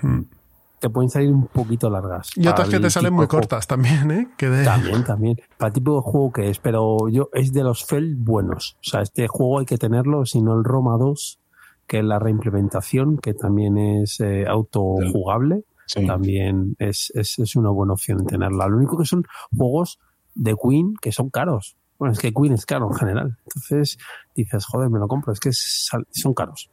Que 0.82 0.90
pueden 0.90 1.10
salir 1.10 1.32
un 1.34 1.48
poquito 1.48 1.90
largas. 1.90 2.30
Y 2.38 2.48
otras 2.48 2.70
que 2.70 2.80
te 2.80 2.90
salen 2.90 3.14
muy 3.14 3.28
cortas 3.28 3.68
también, 3.68 4.12
¿eh? 4.12 4.28
Que 4.38 4.50
de- 4.50 4.64
También, 4.64 5.04
también. 5.04 5.38
Para 5.58 5.68
el 5.68 5.74
tipo 5.74 5.96
de 5.96 6.02
juego 6.02 6.32
que 6.32 6.50
es, 6.50 6.60
pero 6.60 7.10
yo 7.10 7.30
es 7.34 7.52
de 7.52 7.64
los 7.64 7.84
FEL 7.86 8.16
buenos. 8.16 8.78
O 8.80 8.90
sea, 8.90 9.02
este 9.02 9.28
juego 9.28 9.60
hay 9.60 9.66
que 9.66 9.78
tenerlo, 9.78 10.26
si 10.26 10.42
no 10.42 10.58
el 10.58 10.64
Roma 10.64 10.98
2, 10.98 11.40
que 11.86 12.00
es 12.00 12.06
la 12.06 12.18
reimplementación, 12.20 13.18
que 13.18 13.34
también 13.34 13.78
es 13.78 14.20
eh, 14.22 14.46
autojugable, 14.48 15.64
Sí. 15.86 16.06
también 16.06 16.76
es, 16.78 17.12
es, 17.16 17.40
es 17.40 17.56
una 17.56 17.72
buena 17.72 17.94
opción 17.94 18.26
tenerla. 18.26 18.68
Lo 18.68 18.78
único 18.78 18.96
que 18.98 19.06
son 19.06 19.24
juegos 19.58 20.00
de 20.36 20.56
Queen 20.56 20.94
que 21.02 21.12
son 21.12 21.30
caros. 21.32 21.76
Bueno, 21.98 22.14
es 22.14 22.20
que 22.20 22.32
Queen 22.32 22.54
es 22.54 22.66
caro 22.68 22.88
en 22.92 22.94
general. 22.98 23.38
Entonces 23.44 23.98
dices, 24.36 24.66
joder, 24.66 24.90
me 24.92 25.00
lo 25.00 25.08
compro. 25.08 25.34
Es 25.34 25.40
que 25.40 25.50
sal- 25.52 26.08
son 26.12 26.34
caros. 26.36 26.70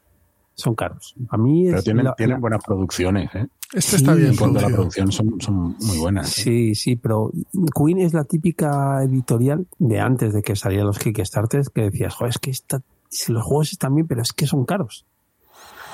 Son 0.57 0.75
caros. 0.75 1.15
A 1.29 1.37
mí 1.37 1.67
Pero 1.67 1.79
es 1.79 1.85
tienen, 1.85 2.05
la- 2.07 2.15
tienen 2.15 2.41
buenas 2.41 2.65
producciones, 2.65 3.33
¿eh? 3.35 3.47
Este 3.75 3.91
Sí, 3.91 3.97
está 3.97 4.15
bien 4.15 4.29
En 4.31 4.37
cuanto 4.37 4.59
a 4.61 4.63
la 4.63 4.69
producción 4.69 5.13
son, 5.13 5.41
son 5.41 5.77
muy 5.79 5.99
buenas. 5.99 6.39
¿eh? 6.39 6.43
Sí, 6.43 6.75
sí, 6.75 6.97
pero 6.97 7.31
Queen 7.75 7.99
es 7.99 8.15
la 8.15 8.25
típica 8.25 9.03
editorial 9.03 9.67
de 9.79 10.01
antes 10.01 10.33
de 10.33 10.41
que 10.43 10.57
salieran 10.57 10.87
los 10.87 10.99
Kickstarters 10.99 11.69
que 11.71 11.83
decías, 11.83 12.15
joder, 12.15 12.31
es 12.31 12.39
que 12.39 12.51
esta, 12.51 12.81
si 13.11 13.33
los 13.33 13.43
juegos 13.45 13.73
están 13.73 13.95
bien, 13.95 14.07
pero 14.07 14.23
es 14.23 14.33
que 14.33 14.47
son 14.47 14.65
caros. 14.65 15.05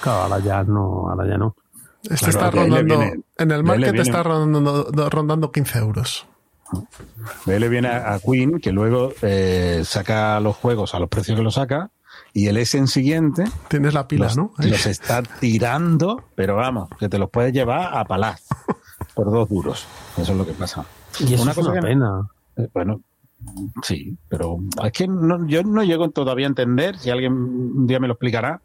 Claro, 0.00 0.22
ahora 0.24 0.38
ya 0.44 0.62
no, 0.64 1.08
ahora 1.08 1.26
ya 1.28 1.38
no. 1.38 1.56
Este 2.02 2.16
Claro, 2.30 2.30
está 2.30 2.50
rondando, 2.50 2.98
viene- 2.98 3.20
en 3.38 3.50
el 3.50 3.62
market 3.64 3.94
está 3.96 4.22
rondando, 4.22 5.08
rondando 5.10 5.50
15 5.50 5.78
euros. 5.78 6.26
De 7.46 7.54
ahí 7.54 7.60
le 7.60 7.68
viene 7.68 7.88
a 7.88 8.14
a 8.14 8.18
Queen, 8.20 8.58
que 8.60 8.72
luego 8.72 9.12
eh, 9.22 9.82
saca 9.84 10.40
los 10.40 10.56
juegos 10.56 10.94
a 10.94 10.98
los 10.98 11.08
precios 11.08 11.36
que 11.38 11.44
los 11.44 11.54
saca, 11.54 11.90
y 12.32 12.46
el 12.48 12.56
Essen 12.56 12.86
siguiente 12.86 13.44
Tienes 13.68 13.94
la 13.94 14.08
pila, 14.08 14.26
los, 14.26 14.36
¿no? 14.36 14.52
Ahí. 14.58 14.70
los 14.70 14.86
está 14.86 15.22
tirando, 15.22 16.24
pero 16.34 16.56
vamos, 16.56 16.88
que 16.98 17.08
te 17.08 17.18
los 17.18 17.30
puedes 17.30 17.52
llevar 17.52 17.96
a 17.96 18.04
palaz 18.04 18.42
por 19.14 19.30
dos 19.30 19.48
duros. 19.48 19.86
Eso 20.16 20.32
es 20.32 20.38
lo 20.38 20.46
que 20.46 20.52
pasa. 20.52 20.84
Y 21.20 21.34
eso 21.34 21.42
Una 21.42 21.52
es 21.52 21.56
cosa 21.58 21.70
una 21.72 21.80
que- 21.80 21.86
pena. 21.86 22.28
Eh, 22.56 22.68
Bueno, 22.72 23.00
sí, 23.82 24.16
pero 24.28 24.58
es 24.84 24.92
que 24.92 25.06
no- 25.08 25.46
yo 25.46 25.62
no 25.62 25.82
llego 25.82 26.10
todavía 26.10 26.46
a 26.46 26.48
entender, 26.50 26.98
si 26.98 27.10
alguien 27.10 27.32
un 27.32 27.86
día 27.86 27.98
me 28.00 28.06
lo 28.06 28.14
explicará, 28.14 28.60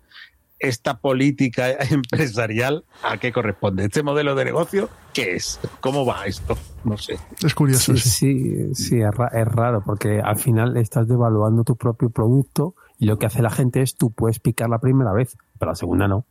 esta 0.59 0.97
política 0.97 1.67
empresarial 1.91 2.83
a 3.03 3.17
qué 3.17 3.31
corresponde. 3.31 3.85
Este 3.85 4.01
modelo 4.01 4.33
de 4.33 4.45
negocio, 4.45 4.89
¿qué 5.13 5.35
es? 5.35 5.59
¿Cómo 5.81 6.03
va 6.05 6.25
esto? 6.25 6.57
No 6.83 6.97
sé. 6.97 7.19
Es 7.43 7.53
curioso. 7.53 7.95
Sí, 7.95 8.09
sí, 8.09 8.75
sí, 8.75 9.01
es, 9.01 9.11
ra- 9.13 9.29
es 9.33 9.47
raro 9.47 9.83
porque 9.85 10.19
al 10.19 10.37
final 10.39 10.75
estás 10.77 11.07
devaluando 11.07 11.63
tu 11.63 11.75
propio 11.75 12.09
producto 12.09 12.73
y 12.99 13.05
lo 13.05 13.19
que 13.19 13.27
hace 13.27 13.41
la 13.41 13.49
gente 13.49 13.81
es 13.81 13.95
tú 13.95 14.11
puedes 14.11 14.39
picar 14.39 14.69
la 14.69 14.79
primera 14.79 15.13
vez, 15.13 15.37
pero 15.59 15.71
la 15.71 15.75
segunda 15.75 16.07
no. 16.07 16.25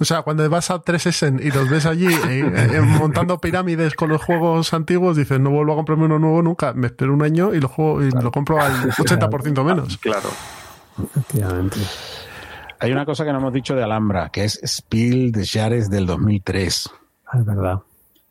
O 0.00 0.04
sea, 0.04 0.22
cuando 0.22 0.48
vas 0.48 0.70
a 0.70 0.82
3S 0.82 1.44
y 1.44 1.50
los 1.50 1.68
ves 1.68 1.84
allí 1.84 2.06
eh, 2.06 2.70
eh, 2.72 2.80
montando 2.80 3.38
pirámides 3.38 3.94
con 3.94 4.08
los 4.08 4.22
juegos 4.22 4.72
antiguos, 4.72 5.16
dices, 5.16 5.38
no 5.40 5.50
vuelvo 5.50 5.72
a 5.72 5.76
comprarme 5.76 6.06
uno 6.06 6.18
nuevo 6.18 6.42
nunca, 6.42 6.72
me 6.72 6.86
espero 6.86 7.12
un 7.12 7.22
año 7.22 7.52
y 7.52 7.60
lo, 7.60 7.68
juego, 7.68 8.02
y 8.02 8.10
lo 8.10 8.32
compro 8.32 8.60
al 8.60 8.72
80% 8.92 9.62
menos. 9.62 9.98
Claro. 9.98 10.30
Efectivamente. 11.02 11.80
Hay 12.80 12.92
una 12.92 13.04
cosa 13.04 13.24
que 13.24 13.32
no 13.32 13.38
hemos 13.38 13.52
dicho 13.52 13.74
de 13.74 13.82
Alhambra, 13.82 14.30
que 14.30 14.44
es 14.44 14.58
Spiel 14.64 15.32
de 15.32 15.46
Jahres 15.46 15.90
del 15.90 16.06
2003. 16.06 16.90
Es 17.34 17.44
verdad. 17.44 17.80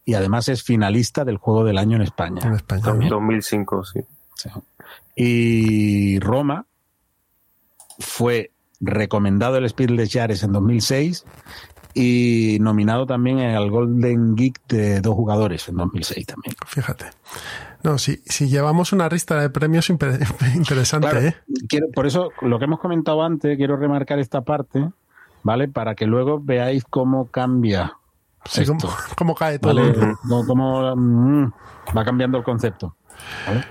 Y 0.06 0.16
además 0.16 0.50
es 0.50 0.64
finalista 0.64 1.24
del 1.24 1.38
Juego 1.38 1.64
del 1.64 1.78
Año 1.78 1.98
en 1.98 2.02
España. 2.02 2.42
En 2.44 2.54
España. 2.54 2.82
2005, 2.84 3.86
sí. 3.86 4.00
Sí. 4.36 4.50
Y 5.16 6.20
Roma 6.20 6.66
fue 8.04 8.52
recomendado 8.80 9.58
el 9.58 9.68
Spiel 9.70 9.98
de 9.98 10.08
Jahres 10.08 10.44
en 10.44 10.52
2006 10.52 11.26
y 11.94 12.58
nominado 12.60 13.06
también 13.06 13.40
al 13.40 13.70
Golden 13.70 14.36
Geek 14.36 14.60
de 14.68 15.02
dos 15.02 15.16
jugadores 15.16 15.68
en 15.70 15.78
2006 15.78 16.26
también. 16.26 16.56
Fíjate. 16.66 17.06
No, 17.84 17.98
si, 17.98 18.18
si 18.26 18.48
llevamos 18.48 18.94
una 18.94 19.08
lista 19.10 19.40
de 19.40 19.50
premios 19.50 19.90
interesante, 20.56 21.10
Claro, 21.10 21.26
¿eh? 21.28 21.36
quiero, 21.68 21.88
por 21.94 22.08
eso, 22.08 22.32
lo 22.42 22.58
que 22.58 22.66
hemos 22.66 22.80
comentado 22.80 23.24
antes, 23.24 23.58
quiero 23.58 23.78
remarcar 23.78 24.20
esta 24.20 24.42
parte, 24.42 24.90
¿vale? 25.44 25.68
Para 25.68 25.96
que 25.96 26.06
luego 26.06 26.40
veáis 26.42 26.84
cómo 26.86 27.28
cambia 27.28 27.98
Sí, 28.46 28.62
esto, 28.62 28.76
cómo, 28.80 28.94
cómo 29.18 29.36
cae 29.36 29.60
todo. 29.60 29.76
¿vale? 29.76 30.16
Cómo, 30.22 30.46
cómo, 30.46 30.96
mm, 30.96 31.52
va 31.96 32.06
cambiando 32.06 32.38
el 32.38 32.44
concepto. 32.44 32.96
¿vale? 33.48 33.66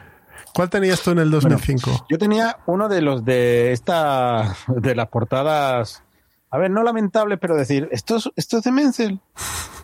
¿Cuál 0.55 0.69
tenías 0.71 1.01
tú 1.03 1.11
en 1.13 1.19
el 1.21 1.31
2005? 1.31 2.07
Yo 2.11 2.19
tenía 2.19 2.59
uno 2.67 2.89
de 2.89 3.01
los 3.01 3.25
de 3.25 3.73
esta, 3.73 4.55
de 4.69 4.95
las 4.95 5.09
portadas, 5.09 6.03
a 6.51 6.59
ver, 6.59 6.71
no 6.71 6.83
lamentables, 6.83 7.39
pero 7.41 7.57
decir, 7.57 7.89
esto 7.93 8.17
es, 8.17 8.29
esto 8.37 8.59
es 8.59 8.65
de 8.65 8.73
Menzel, 8.73 9.21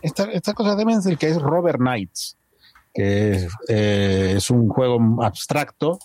esta, 0.02 0.24
esta 0.24 0.52
cosa 0.54 0.72
es 0.72 0.76
de 0.76 0.84
Menzel, 0.84 1.16
que 1.18 1.28
es 1.28 1.40
Robert 1.40 1.78
Knights, 1.78 2.36
que 2.92 3.30
es, 3.32 3.48
eh, 3.68 4.34
es 4.36 4.50
un 4.50 4.68
juego 4.68 5.22
abstracto 5.22 5.98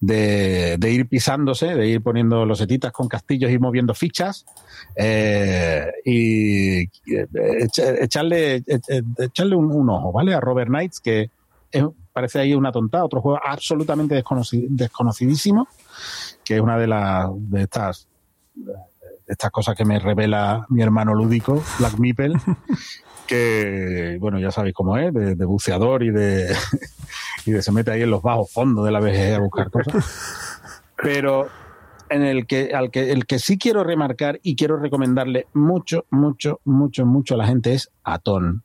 de, 0.00 0.76
de 0.78 0.90
ir 0.90 1.08
pisándose, 1.08 1.74
de 1.74 1.86
ir 1.86 2.02
poniendo 2.02 2.44
losetitas 2.46 2.92
con 2.92 3.08
castillos 3.08 3.50
y 3.50 3.58
moviendo 3.58 3.94
fichas, 3.94 4.46
eh, 4.96 5.90
y 6.04 6.82
eh, 6.84 6.88
echa- 7.60 7.94
echarle, 8.02 8.56
eh, 8.56 8.62
eh, 8.88 9.02
echarle 9.18 9.56
un, 9.56 9.70
un 9.70 9.90
ojo, 9.90 10.12
¿vale? 10.12 10.34
A 10.34 10.40
Robert 10.40 10.68
Knights, 10.68 11.00
que 11.00 11.30
es- 11.70 11.84
parece 12.16 12.38
ahí 12.38 12.54
una 12.54 12.72
tontada, 12.72 13.04
otro 13.04 13.20
juego 13.20 13.38
absolutamente 13.44 14.18
desconoci- 14.24 14.66
desconocidísimo, 14.70 15.68
que 16.42 16.54
es 16.54 16.60
una 16.62 16.78
de 16.78 16.86
las 16.86 17.28
de 17.34 17.62
estas 17.62 18.08
de 18.54 18.72
estas 19.26 19.50
cosas 19.50 19.76
que 19.76 19.84
me 19.84 19.98
revela 19.98 20.64
mi 20.70 20.80
hermano 20.80 21.12
lúdico, 21.12 21.62
Black 21.78 21.98
Meeple, 21.98 22.32
que 23.26 24.16
bueno, 24.18 24.38
ya 24.38 24.50
sabéis 24.50 24.74
cómo 24.74 24.96
es, 24.96 25.12
de, 25.12 25.34
de 25.34 25.44
buceador 25.44 26.04
y 26.04 26.10
de 26.10 26.56
y 27.44 27.50
de 27.50 27.60
se 27.60 27.70
mete 27.70 27.90
ahí 27.90 28.00
en 28.00 28.10
los 28.10 28.22
bajos 28.22 28.50
fondos 28.50 28.86
de 28.86 28.92
la 28.92 29.00
BGG 29.00 29.34
a 29.34 29.38
buscar 29.40 29.70
cosas. 29.70 30.02
Pero 30.96 31.48
en 32.08 32.22
el 32.22 32.46
que 32.46 32.72
al 32.72 32.90
que 32.90 33.12
el 33.12 33.26
que 33.26 33.38
sí 33.38 33.58
quiero 33.58 33.84
remarcar 33.84 34.40
y 34.42 34.56
quiero 34.56 34.78
recomendarle 34.78 35.48
mucho, 35.52 36.06
mucho, 36.08 36.60
mucho, 36.64 37.04
mucho 37.04 37.34
a 37.34 37.36
la 37.36 37.46
gente 37.46 37.74
es 37.74 37.90
Atón. 38.04 38.62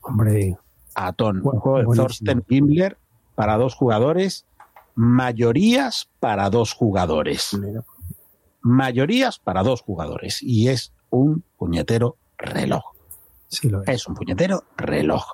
Hombre, 0.00 0.56
Atón, 1.06 1.36
un 1.44 1.60
juego 1.60 1.78
de 1.78 1.84
buenísimo. 1.84 2.06
Thorsten 2.08 2.44
Himmler 2.48 2.98
para 3.34 3.56
dos 3.56 3.74
jugadores, 3.74 4.44
mayorías 4.94 6.08
para 6.20 6.50
dos 6.50 6.72
jugadores. 6.74 7.56
Mayorías 8.62 9.38
para 9.38 9.62
dos 9.62 9.82
jugadores. 9.82 10.42
Y 10.42 10.68
es 10.68 10.92
un 11.10 11.44
puñetero 11.56 12.16
reloj. 12.36 12.82
sí 13.48 13.68
lo 13.70 13.82
es. 13.82 13.88
Es 13.88 14.06
un 14.08 14.14
puñetero 14.14 14.64
reloj. 14.76 15.24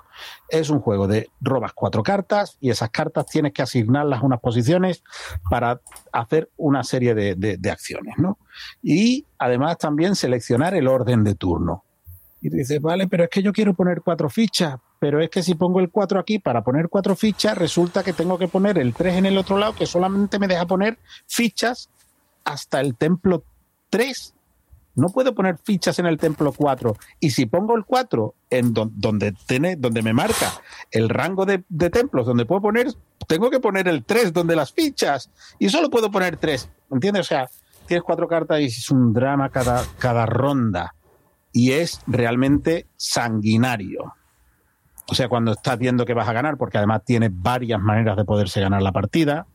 Es 0.49 0.69
un 0.69 0.79
juego 0.79 1.07
de 1.07 1.29
robas 1.41 1.73
cuatro 1.73 2.01
cartas 2.03 2.57
y 2.61 2.69
esas 2.69 2.89
cartas 2.91 3.25
tienes 3.25 3.51
que 3.53 3.61
asignarlas 3.63 4.21
a 4.21 4.25
unas 4.25 4.39
posiciones 4.39 5.03
para 5.49 5.81
hacer 6.13 6.49
una 6.57 6.83
serie 6.83 7.13
de, 7.15 7.35
de- 7.35 7.57
de 7.57 7.71
acciones, 7.71 8.15
¿no? 8.17 8.37
Y 8.81 9.25
además 9.37 9.77
también 9.79 10.15
seleccionar 10.15 10.75
el 10.75 10.87
orden 10.87 11.23
de 11.23 11.35
turno. 11.35 11.83
Y 12.41 12.49
dices, 12.49 12.79
vale, 12.79 13.07
pero 13.07 13.23
es 13.23 13.29
que 13.29 13.41
yo 13.41 13.51
quiero 13.51 13.73
poner 13.73 14.01
cuatro 14.01 14.29
fichas, 14.29 14.77
pero 15.05 15.21
es 15.21 15.29
que 15.29 15.43
si 15.43 15.53
pongo 15.53 15.79
el 15.81 15.91
cuatro 15.91 16.19
aquí 16.19 16.39
para 16.39 16.63
poner 16.63 16.89
cuatro 16.89 17.15
fichas, 17.15 17.55
resulta 17.55 18.01
que 18.01 18.11
tengo 18.11 18.39
que 18.39 18.47
poner 18.47 18.79
el 18.79 18.91
tres 18.95 19.17
en 19.17 19.27
el 19.27 19.37
otro 19.37 19.55
lado, 19.55 19.75
que 19.75 19.85
solamente 19.85 20.39
me 20.39 20.47
deja 20.47 20.65
poner 20.65 20.97
fichas 21.27 21.91
hasta 22.43 22.81
el 22.81 22.95
templo 22.95 23.43
3. 23.91 24.33
No 24.95 25.09
puedo 25.09 25.35
poner 25.35 25.59
fichas 25.63 25.99
en 25.99 26.07
el 26.07 26.17
templo 26.17 26.51
4. 26.51 26.97
Y 27.19 27.29
si 27.29 27.45
pongo 27.45 27.75
el 27.77 27.85
4 27.85 28.33
en 28.49 28.73
don- 28.73 28.93
donde, 28.95 29.33
tiene, 29.45 29.75
donde 29.75 30.01
me 30.01 30.11
marca 30.11 30.51
el 30.89 31.07
rango 31.07 31.45
de, 31.45 31.63
de 31.69 31.91
templos, 31.91 32.25
donde 32.25 32.45
puedo 32.47 32.63
poner, 32.63 32.87
tengo 33.27 33.51
que 33.51 33.59
poner 33.59 33.87
el 33.87 34.03
3 34.03 34.33
donde 34.33 34.55
las 34.55 34.73
fichas. 34.73 35.29
Y 35.59 35.69
solo 35.69 35.91
puedo 35.91 36.09
poner 36.09 36.37
3. 36.37 36.67
¿Entiendes? 36.89 37.21
O 37.27 37.29
sea, 37.29 37.47
tienes 37.85 38.03
cuatro 38.03 38.27
cartas 38.27 38.59
y 38.59 38.65
es 38.65 38.89
un 38.89 39.13
drama 39.13 39.49
cada, 39.51 39.85
cada 39.99 40.25
ronda. 40.25 40.95
Y 41.51 41.73
es 41.73 42.01
realmente 42.07 42.87
sanguinario. 42.97 44.15
O 45.07 45.13
sea, 45.15 45.29
cuando 45.29 45.51
estás 45.51 45.77
viendo 45.77 46.05
que 46.05 46.13
vas 46.13 46.27
a 46.27 46.33
ganar, 46.33 46.57
porque 46.57 46.77
además 46.77 47.03
tiene 47.05 47.29
varias 47.31 47.79
maneras 47.81 48.17
de 48.17 48.25
poderse 48.25 48.59
ganar 48.61 48.81
la 48.81 48.91
partida, 48.91 49.45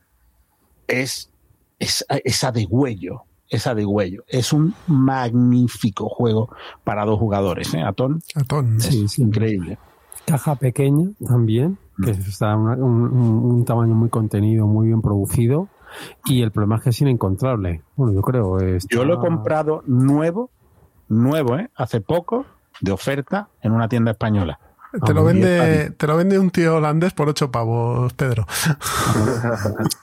es, 0.87 1.31
es, 1.79 2.05
es 2.23 2.43
a 2.43 2.51
degüello. 2.51 3.23
Es 3.49 3.67
a 3.67 3.75
degüello. 3.75 4.23
Es 4.29 4.53
un 4.53 4.73
magnífico 4.87 6.07
juego 6.07 6.49
para 6.85 7.03
dos 7.05 7.19
jugadores, 7.19 7.73
¿eh? 7.73 7.81
Atón. 7.81 8.21
Atón. 8.35 8.79
Sí, 8.79 9.07
sí. 9.09 9.21
Increíble. 9.23 9.77
Caja 10.25 10.55
pequeña 10.55 11.09
también, 11.27 11.77
que 12.01 12.11
está 12.11 12.55
una- 12.55 12.75
un, 12.75 13.01
un- 13.03 13.45
un 13.51 13.65
tamaño 13.65 13.93
muy 13.93 14.07
contenido, 14.09 14.67
muy 14.67 14.87
bien 14.87 15.01
producido. 15.01 15.67
Y 16.25 16.41
el 16.41 16.51
problema 16.51 16.77
es 16.77 16.83
que 16.83 16.89
es 16.91 17.01
inencontrable. 17.01 17.81
Bueno, 17.97 18.13
yo 18.13 18.21
creo. 18.21 18.59
está- 18.59 18.87
Yo 18.95 19.03
lo 19.03 19.15
he 19.15 19.17
comprado 19.17 19.83
nuevo, 19.85 20.49
nuevo, 21.09 21.57
¿eh? 21.57 21.69
Hace 21.75 21.99
poco, 21.99 22.45
de 22.79 22.93
oferta, 22.93 23.49
en 23.61 23.73
una 23.73 23.89
tienda 23.89 24.11
española. 24.11 24.59
Te 25.05 25.13
lo, 25.13 25.21
Ah, 25.21 25.23
vende, 25.23 25.91
te 25.91 26.07
lo 26.07 26.17
vende 26.17 26.37
un 26.37 26.49
tío 26.49 26.75
holandés 26.75 27.13
por 27.13 27.29
ocho 27.29 27.49
pavos, 27.49 28.11
Pedro. 28.13 28.45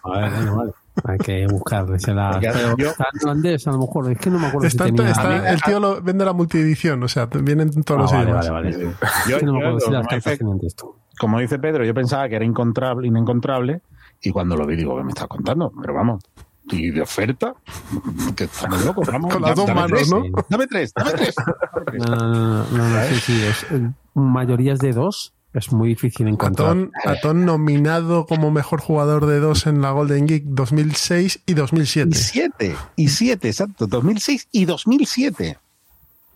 A 0.05 0.21
ver, 0.21 0.31
bueno, 0.33 0.57
vale. 0.57 0.73
Hay 1.05 1.19
que 1.19 1.47
buscarle. 1.47 1.99
Se 2.01 2.13
la, 2.13 2.41
yo- 2.41 2.89
está 2.91 3.07
en 3.13 3.29
holandés, 3.29 3.69
a 3.69 3.71
lo 3.73 3.79
mejor. 3.79 4.11
Es 4.11 4.19
que 4.19 4.31
no 4.31 4.39
me 4.39 4.47
acuerdo 4.49 4.67
Está- 4.67 4.87
si 4.87 4.93
tenía. 4.93 5.11
está- 5.13 5.51
el 5.51 5.63
tío 5.63 5.79
lo 5.79 6.03
vende 6.03 6.25
la 6.25 6.33
multiedición, 6.33 7.03
o 7.03 7.09
sea, 7.09 7.27
vienen 7.27 7.71
todos 7.85 7.99
Ah, 7.99 8.03
los 8.03 8.13
vale, 8.13 8.25
idiomas. 8.25 8.51
vale, 8.51 8.71
vale. 8.73 8.95
Yo- 9.29 9.37
Es 9.37 9.41
que 9.41 9.47
no 9.47 9.53
me 9.53 9.61
yo, 9.61 9.67
acuerdo 9.67 9.87
si 9.87 9.93
las 9.93 10.07
cartas 10.09 10.39
texto. 10.61 10.97
como 11.21 11.39
dice 11.39 11.59
Pedro, 11.59 11.85
yo 11.85 11.95
pensaba 11.95 12.29
que 12.29 12.37
era 12.37 12.45
inencontrable, 12.45 13.07
inencontrable 13.07 13.83
y 14.23 14.31
cuando 14.31 14.57
lo 14.57 14.67
vi 14.67 14.75
digo, 14.77 14.97
¿qué 14.97 15.05
me 15.05 15.11
estás 15.11 15.29
contando? 15.29 15.73
Pero 15.81 15.95
vamos, 15.95 16.25
y 16.71 16.91
de 16.91 17.03
oferta, 17.03 17.55
que 18.37 18.45
estamos 18.45 18.85
locos, 18.85 19.07
vamos. 19.13 19.33
Con 19.33 19.43
las 19.43 19.57
dos 19.57 19.67
dame 19.67 19.81
manos, 19.81 19.99
tres, 19.99 20.11
¿no? 20.11 20.23
Dame 20.49 20.67
tres, 20.67 20.93
dame 20.95 21.13
tres. 21.13 21.35
No, 21.99 22.17
no, 22.17 22.27
no, 22.27 22.65
no, 22.71 22.89
no, 22.91 23.05
sí, 23.09 23.15
sí, 23.21 23.43
es, 23.43 23.63
eh, 23.71 23.91
mayorías 24.15 24.79
de 24.79 24.93
dos 24.93 25.33
es 25.55 25.73
muy 25.73 25.89
difícil 25.89 26.29
encontrar. 26.29 26.69
Atón, 26.69 26.93
Atón 27.05 27.45
nominado 27.47 28.27
como 28.27 28.51
mejor 28.51 28.81
jugador 28.81 29.27
de 29.27 29.41
dos 29.41 29.67
en 29.67 29.81
la 29.81 29.93
Golden 29.93 30.27
Geek 30.27 30.45
2006 30.45 31.41
y 31.47 31.53
Y 31.53 31.55
2007. 31.55 32.15
siete, 32.17 32.77
y 32.97 33.09
siete, 33.09 33.49
exacto, 33.49 33.87
2006 33.87 34.49
y 34.53 34.67
2007. 34.67 35.59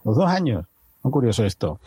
Los 0.05 0.16
dos 0.16 0.28
años. 0.28 0.64
Muy 1.03 1.12
curioso 1.12 1.45
esto. 1.45 1.80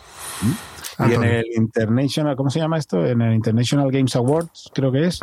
Y 0.99 1.13
en 1.13 1.23
el 1.23 1.45
International, 1.55 2.35
¿cómo 2.35 2.49
se 2.49 2.59
llama 2.59 2.77
esto? 2.77 3.05
En 3.05 3.21
el 3.21 3.33
International 3.33 3.91
Games 3.91 4.15
Awards, 4.15 4.71
creo 4.73 4.91
que 4.91 5.07
es, 5.07 5.19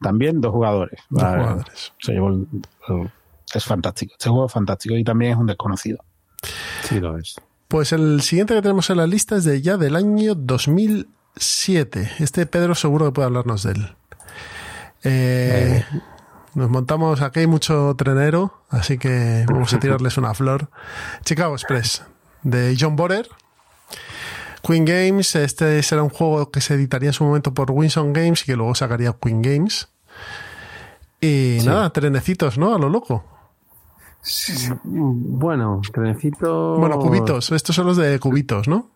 también 0.00 0.40
dos 0.40 0.52
jugadores. 0.52 1.00
Dos 1.10 1.22
Vale. 1.22 1.42
jugadores. 1.42 1.92
Se 2.00 2.12
llevó 2.12 2.28
el- 2.28 2.46
el- 2.88 3.10
es 3.54 3.64
fantástico. 3.64 4.12
Este 4.18 4.28
juego 4.28 4.46
es 4.46 4.52
fantástico 4.52 4.96
y 4.96 5.04
también 5.04 5.32
es 5.32 5.38
un 5.38 5.46
desconocido. 5.46 5.98
Sí, 6.82 7.00
lo 7.00 7.16
es. 7.16 7.36
Pues 7.68 7.92
el 7.92 8.20
siguiente 8.20 8.54
que 8.54 8.62
tenemos 8.62 8.90
en 8.90 8.98
la 8.98 9.06
lista 9.06 9.36
es 9.36 9.44
de 9.44 9.62
ya 9.62 9.76
del 9.76 9.96
año 9.96 10.34
2007. 10.34 12.10
Este 12.18 12.46
Pedro 12.46 12.74
seguro 12.74 13.06
que 13.06 13.12
puede 13.12 13.26
hablarnos 13.26 13.62
de 13.62 13.72
él. 13.72 13.96
Eh, 15.04 15.84
Nos 16.54 16.70
montamos, 16.70 17.20
aquí 17.20 17.40
hay 17.40 17.46
mucho 17.48 17.94
trenero, 17.98 18.62
así 18.70 18.96
que 18.96 19.44
vamos 19.48 19.72
a 19.74 19.78
tirarles 19.80 20.16
una 20.18 20.34
flor. 20.34 20.68
Chicago 21.24 21.54
Express, 21.54 22.04
de 22.44 22.76
John 22.78 22.94
Borer. 22.94 23.28
Queen 24.66 24.84
Games, 24.84 25.34
este 25.36 25.82
será 25.82 26.02
un 26.02 26.08
juego 26.10 26.50
que 26.50 26.60
se 26.60 26.74
editaría 26.74 27.10
en 27.10 27.12
su 27.12 27.24
momento 27.24 27.52
por 27.54 27.70
Winson 27.70 28.12
Games 28.12 28.42
y 28.42 28.46
que 28.46 28.56
luego 28.56 28.74
sacaría 28.74 29.14
Queen 29.20 29.42
Games. 29.42 29.88
Y 31.20 31.58
nada, 31.64 31.90
trenecitos, 31.90 32.58
¿no? 32.58 32.74
A 32.74 32.78
lo 32.78 32.88
loco. 32.88 33.24
Bueno, 34.84 35.80
trenecito. 35.92 36.76
Bueno, 36.78 36.98
cubitos. 36.98 37.52
Estos 37.52 37.76
son 37.76 37.86
los 37.86 37.96
de 37.96 38.18
cubitos, 38.18 38.68
¿no? 38.68 38.90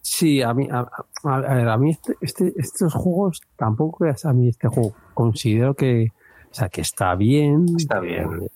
Sí, 0.00 0.40
a 0.42 0.54
mí, 0.54 0.68
a, 0.70 0.88
a- 1.24 1.72
a 1.72 1.76
mí 1.76 1.90
este, 1.90 2.14
este- 2.20 2.52
estos 2.56 2.94
juegos 2.94 3.40
tampoco 3.56 4.06
es 4.06 4.24
a 4.24 4.32
mí 4.32 4.48
este 4.48 4.68
juego. 4.68 4.94
Considero 5.14 5.74
que, 5.74 6.08
o 6.50 6.54
sea, 6.54 6.68
que 6.68 6.80
está 6.80 7.14
bien. 7.16 7.66
Está 7.76 8.00
bien. 8.00 8.48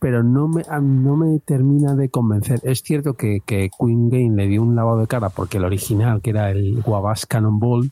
Pero 0.00 0.22
no 0.22 0.48
me, 0.48 0.62
no 0.80 1.16
me 1.16 1.38
termina 1.40 1.94
de 1.94 2.08
convencer. 2.08 2.58
Es 2.64 2.82
cierto 2.82 3.14
que, 3.14 3.40
que 3.44 3.68
Queen 3.78 4.08
Game 4.08 4.34
le 4.34 4.48
dio 4.48 4.62
un 4.62 4.74
lavado 4.74 4.98
de 5.00 5.06
cara 5.06 5.28
porque 5.28 5.58
el 5.58 5.64
original, 5.64 6.22
que 6.22 6.30
era 6.30 6.50
el 6.50 6.80
Guavas 6.82 7.26
Cannonball, 7.26 7.90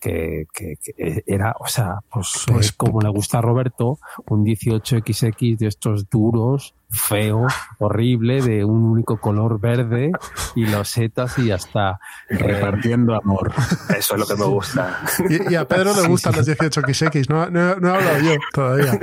que, 0.00 0.46
que- 0.54 0.74
que 0.82 1.22
era, 1.26 1.54
o 1.60 1.66
sea, 1.66 1.98
pues, 2.12 2.44
Pues- 2.46 2.66
es 2.66 2.72
como 2.72 3.00
le 3.00 3.08
gusta 3.10 3.38
a 3.38 3.42
Roberto, 3.42 3.98
un 4.28 4.42
18XX 4.44 5.56
de 5.58 5.66
estos 5.66 6.08
duros, 6.10 6.74
feo, 6.94 7.46
horrible, 7.78 8.40
de 8.42 8.64
un 8.64 8.84
único 8.84 9.18
color 9.18 9.60
verde 9.60 10.12
y 10.54 10.66
los 10.66 10.88
setas 10.88 11.38
y 11.38 11.46
ya 11.46 11.56
está. 11.56 11.98
Eh, 12.30 12.36
Repartiendo 12.38 13.14
amor. 13.14 13.52
Eso 13.96 14.14
es 14.14 14.20
lo 14.20 14.26
que 14.26 14.36
me 14.36 14.46
gusta. 14.48 15.00
Y, 15.28 15.52
y 15.52 15.56
a 15.56 15.66
Pedro 15.66 15.92
le 16.00 16.06
gustan 16.08 16.34
los 16.36 16.46
18XX. 16.48 17.28
No, 17.28 17.50
no, 17.50 17.76
no 17.76 17.88
he 17.88 17.96
hablado 17.96 18.18
yo 18.20 18.32
todavía. 18.52 18.98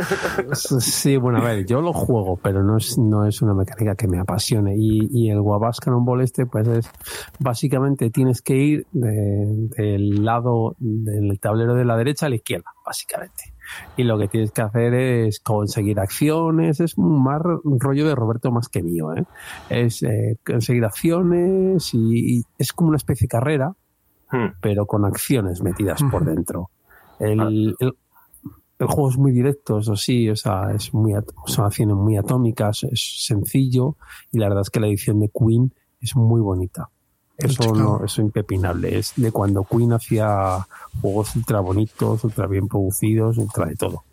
Sí, 0.54 1.18
bueno, 1.18 1.40
a 1.40 1.44
ver, 1.44 1.66
yo 1.66 1.82
lo 1.82 1.94
juego, 1.94 2.38
pero 2.42 2.64
no 2.64 2.78
es, 2.78 2.98
no 2.98 3.28
es 3.28 3.42
una 3.42 3.54
mecánica 3.54 3.96
que 3.96 4.08
me 4.08 4.20
apasione. 4.20 4.76
Y, 4.78 5.08
y 5.12 5.30
el 5.30 5.40
Wabas 5.40 5.80
Cannonball 5.80 6.22
este, 6.22 6.46
pues 6.46 6.68
es 6.68 6.90
básicamente 7.40 8.10
tienes 8.12 8.42
que 8.42 8.56
ir 8.56 8.88
de- 8.92 9.70
del 9.78 10.24
lado 10.24 10.76
del 10.80 11.40
tablero 11.40 11.76
de 11.76 11.86
la 11.86 11.98
derecha 11.98 12.28
a 12.28 12.30
la 12.30 12.36
izquierda, 12.36 12.72
básicamente. 12.86 13.54
Y 13.98 14.04
lo 14.04 14.18
que 14.18 14.28
tienes 14.28 14.52
que 14.52 14.62
hacer 14.62 14.94
es 14.94 15.40
conseguir 15.40 16.00
acciones, 16.00 16.80
es 16.80 16.98
un 16.98 17.24
más 17.24 17.42
rollo 17.64 18.08
de 18.08 18.16
Roberto 18.16 18.52
más 18.52 18.68
que 18.70 18.82
mío, 18.84 19.14
¿eh? 19.16 19.24
Es 19.70 20.04
eh, 20.04 20.38
conseguir 20.46 20.86
acciones 20.86 21.94
y, 21.94 22.38
y 22.40 22.44
es 22.58 22.74
como 22.74 22.90
una 22.90 22.98
especie 22.98 23.26
de 23.26 23.30
carrera, 23.30 23.74
Hmm. 24.34 24.54
pero 24.62 24.86
con 24.86 25.04
acciones 25.04 25.62
metidas 25.62 26.02
por 26.10 26.24
dentro. 26.26 26.70
El, 27.20 27.76
el- 27.80 27.94
el 28.80 28.88
juego 28.88 29.10
es 29.12 29.18
muy 29.18 29.32
directo, 29.32 29.78
eso 29.78 29.96
sí, 29.96 30.28
o 30.30 30.36
sea, 30.36 30.72
es 30.74 30.92
muy, 30.94 31.14
son 31.46 31.66
acciones 31.66 31.96
muy 31.98 32.18
atómicas, 32.18 32.84
es 32.90 33.26
sencillo 33.28 33.98
y 34.32 34.40
la 34.40 34.48
verdad 34.48 34.62
es 34.64 34.70
que 34.72 34.80
la 34.80 34.88
edición 34.88 35.20
de 35.20 35.30
Queen 35.30 35.72
es 36.00 36.16
muy 36.16 36.42
bonita. 36.42 36.90
Eso 37.44 37.74
no, 37.74 38.04
eso 38.04 38.22
impepinable. 38.22 38.98
Es 38.98 39.14
de 39.16 39.32
cuando 39.32 39.64
Queen 39.64 39.94
hacía 39.94 40.66
juegos 41.02 41.36
ultra 41.36 41.60
bonitos, 41.60 42.24
ultra 42.24 42.48
bien 42.48 42.68
producidos, 42.68 43.38
ultra 43.38 43.66
de 43.66 43.76
todo. 43.76 44.04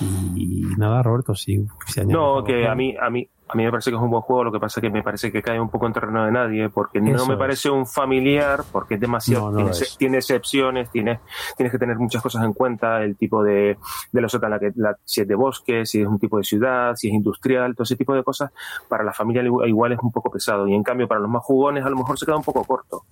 Y 0.00 0.62
nada, 0.76 1.02
Roberto, 1.02 1.34
sí. 1.34 1.64
añade 1.96 2.12
No, 2.12 2.42
que 2.44 2.66
a 2.66 2.74
mí, 2.74 2.96
a 3.00 3.08
mí, 3.10 3.28
a 3.48 3.54
mí 3.56 3.64
me 3.64 3.70
parece 3.70 3.90
que 3.90 3.96
es 3.96 4.02
un 4.02 4.10
buen 4.10 4.22
juego, 4.22 4.44
lo 4.44 4.52
que 4.52 4.58
pasa 4.58 4.80
es 4.80 4.82
que 4.82 4.90
me 4.90 5.02
parece 5.02 5.30
que 5.30 5.42
cae 5.42 5.60
un 5.60 5.68
poco 5.68 5.86
en 5.86 5.92
terreno 5.92 6.24
de 6.24 6.32
nadie, 6.32 6.68
porque 6.68 7.00
no 7.00 7.26
me 7.26 7.34
es. 7.34 7.38
parece 7.38 7.70
un 7.70 7.86
familiar, 7.86 8.64
porque 8.72 8.94
es 8.94 9.00
demasiado, 9.00 9.50
No, 9.50 9.60
no 9.60 9.70
tiene, 9.98 10.18
es. 10.18 10.30
excepciones, 10.30 10.90
tiene, 10.90 11.20
tienes 11.56 11.70
que 11.70 11.78
tener 11.78 11.96
muchas 11.96 12.22
cosas 12.22 12.44
en 12.44 12.52
cuenta, 12.54 13.02
el 13.02 13.16
tipo 13.16 13.42
de, 13.44 13.76
de 14.12 14.20
los 14.20 14.34
la 14.34 14.58
que, 14.58 14.72
la, 14.76 14.96
si 15.04 15.20
es 15.20 15.28
de 15.28 15.34
bosque, 15.34 15.86
si 15.86 16.00
es 16.00 16.06
un 16.08 16.18
tipo 16.18 16.38
de 16.38 16.44
ciudad, 16.44 16.96
si 16.96 17.08
es 17.08 17.14
industrial, 17.14 17.74
todo 17.74 17.84
ese 17.84 17.96
tipo 17.96 18.14
de 18.14 18.24
cosas, 18.24 18.50
para 18.88 19.04
la 19.04 19.12
familia 19.12 19.42
igual 19.66 19.92
es 19.92 19.98
un 20.00 20.10
poco 20.10 20.30
pesado, 20.30 20.66
y 20.66 20.74
en 20.74 20.82
cambio 20.82 21.06
para 21.06 21.20
los 21.20 21.30
más 21.30 21.42
jugones 21.44 21.84
a 21.84 21.90
lo 21.90 21.96
mejor 21.96 22.18
se 22.18 22.26
queda 22.26 22.36
un 22.36 22.44
poco 22.44 22.64
corto. 22.64 23.04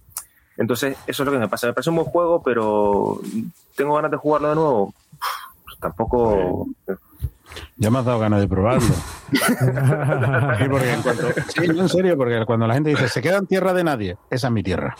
Entonces, 0.57 0.97
eso 1.07 1.23
es 1.23 1.27
lo 1.27 1.33
que 1.33 1.39
me 1.39 1.49
pasa. 1.49 1.67
Me 1.67 1.73
parece 1.73 1.89
un 1.91 1.97
buen 1.97 2.09
juego, 2.09 2.43
pero 2.43 3.21
tengo 3.75 3.95
ganas 3.95 4.11
de 4.11 4.19
jugarlo 4.19 4.51
de 4.51 4.55
nuevo. 4.55 4.95
Tampoco. 5.83 6.67
Ya 7.77 7.91
me 7.91 7.99
has 7.99 8.05
dado 8.07 8.19
ganas 8.19 8.41
de 8.41 8.49
probarlo. 8.49 8.81
Sí, 9.33 10.65
porque 10.71 10.93
en 10.93 11.03
cuanto- 11.03 11.27
sí, 11.49 11.69
no, 11.69 11.83
en 11.83 11.89
serio, 11.89 12.17
porque 12.17 12.45
cuando 12.47 12.67
la 12.67 12.75
gente 12.75 12.91
dice 12.91 13.09
se 13.09 13.21
queda 13.23 13.39
en 13.39 13.47
tierra 13.47 13.73
de 13.75 13.83
nadie, 13.85 14.17
esa 14.31 14.49
es 14.49 14.53
mi 14.53 14.63
tierra. 14.63 14.95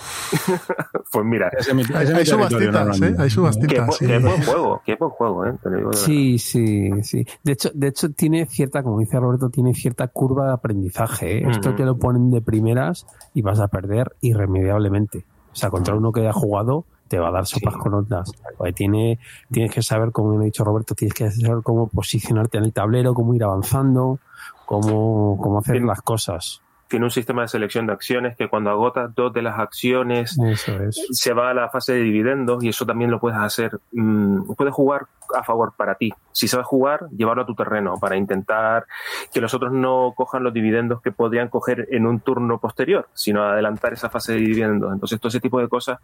Pues 1.13 1.25
mira, 1.25 1.49
Ese 1.59 1.71
es 1.71 1.77
mi, 1.77 1.83
ese 1.83 1.95
Hay, 1.97 2.07
mi 2.15 2.25
subastitas, 2.27 3.01
¿eh? 3.03 3.15
Hay 3.19 3.31
subastitas. 3.31 3.97
sí. 3.97 4.07
qué 4.07 4.19
buen 4.19 4.43
juego, 4.43 4.83
qué 4.85 4.95
buen 4.97 5.11
juego, 5.11 5.47
¿eh? 5.47 5.55
Sí, 5.93 6.39
sí, 6.39 6.91
sí. 7.03 7.27
De 7.43 7.53
hecho, 7.53 7.71
de 7.75 7.89
hecho 7.89 8.11
tiene 8.13 8.47
cierta, 8.47 8.83
como 8.83 8.99
dice 9.01 9.19
Roberto, 9.21 9.51
tiene 9.51 9.75
cierta 9.75 10.09
curva 10.09 10.47
de 10.49 10.53
aprendizaje. 10.55 11.39
¿eh? 11.39 11.45
Esto 11.51 11.71
Ujú. 11.71 11.77
te 11.79 11.85
lo 11.85 11.97
ponen 11.99 12.31
de 12.31 12.41
primeras 12.41 13.07
y 13.35 13.43
vas 13.43 13.61
a 13.61 13.69
perder 13.69 14.13
irremediablemente. 14.23 15.25
O 15.53 15.57
sea, 15.57 15.69
contra 15.71 15.95
uno 15.95 16.13
que 16.13 16.21
haya 16.21 16.33
jugado 16.33 16.87
te 17.13 17.19
va 17.19 17.29
a 17.29 17.33
dar 17.33 17.45
sopas 17.47 17.75
Sí. 17.75 17.81
con 17.81 17.93
otras. 17.93 18.33
Porque 18.57 18.73
tiene, 18.73 19.19
tienes 19.51 19.71
que 19.71 19.83
saber, 19.83 20.13
como 20.13 20.41
ha 20.41 20.45
dicho 20.45 20.65
Roberto, 20.65 20.95
tienes 20.95 21.13
que 21.13 21.31
saber 21.31 21.63
cómo 21.63 21.87
posicionarte 21.89 22.57
en 22.57 22.65
el 22.65 22.73
tablero, 22.73 23.13
cómo 23.13 23.35
ir 23.35 23.45
avanzando, 23.45 24.19
cómo, 24.65 25.37
cómo 25.39 25.59
hacer 25.59 25.75
Bien. 25.75 25.87
las 25.89 26.01
cosas. 26.01 26.63
Tiene 26.93 27.07
un 27.07 27.11
sistema 27.11 27.41
de 27.41 27.49
selección 27.49 27.87
de 27.87 27.95
acciones 27.95 28.37
que 28.37 28.49
cuando 28.51 28.69
agotas 28.69 29.15
dos 29.15 29.33
de 29.33 29.41
las 29.41 29.59
acciones 29.59 30.39
es. 30.39 31.07
se 31.11 31.33
va 31.33 31.49
a 31.49 31.55
la 31.55 31.71
fase 31.71 31.95
de 31.95 32.01
dividendos 32.01 32.63
y 32.63 32.69
eso 32.69 32.85
también 32.85 33.11
lo 33.11 33.19
puedes 33.19 33.39
hacer. 33.39 33.81
mm, 33.93 34.53
puedes 34.59 34.75
jugar 34.75 35.07
a 35.35 35.43
favor 35.43 35.73
para 35.75 35.95
ti. 35.95 36.13
Si 36.33 36.49
sabes 36.49 36.67
jugar, 36.67 37.09
llevarlo 37.09 37.45
a 37.45 37.47
tu 37.47 37.55
terreno 37.55 37.99
para 37.99 38.19
intentar 38.19 38.85
que 39.33 39.41
los 39.41 39.55
otros 39.55 39.73
no 39.73 40.13
cojan 40.15 40.45
los 40.45 40.53
dividendos 40.53 41.01
que 41.01 41.13
podrían 41.13 41.49
coger 41.49 41.89
en 41.93 42.07
un 42.07 42.21
turno 42.21 42.59
posterior, 42.59 43.09
sino 43.15 43.43
adelantar 43.43 43.95
esa 43.95 44.11
fase 44.11 44.35
de 44.35 44.41
dividendos. 44.41 44.93
Entonces, 44.93 45.19
todo 45.19 45.29
ese 45.29 45.41
tipo 45.41 45.61
de 45.61 45.69
cosas, 45.71 45.99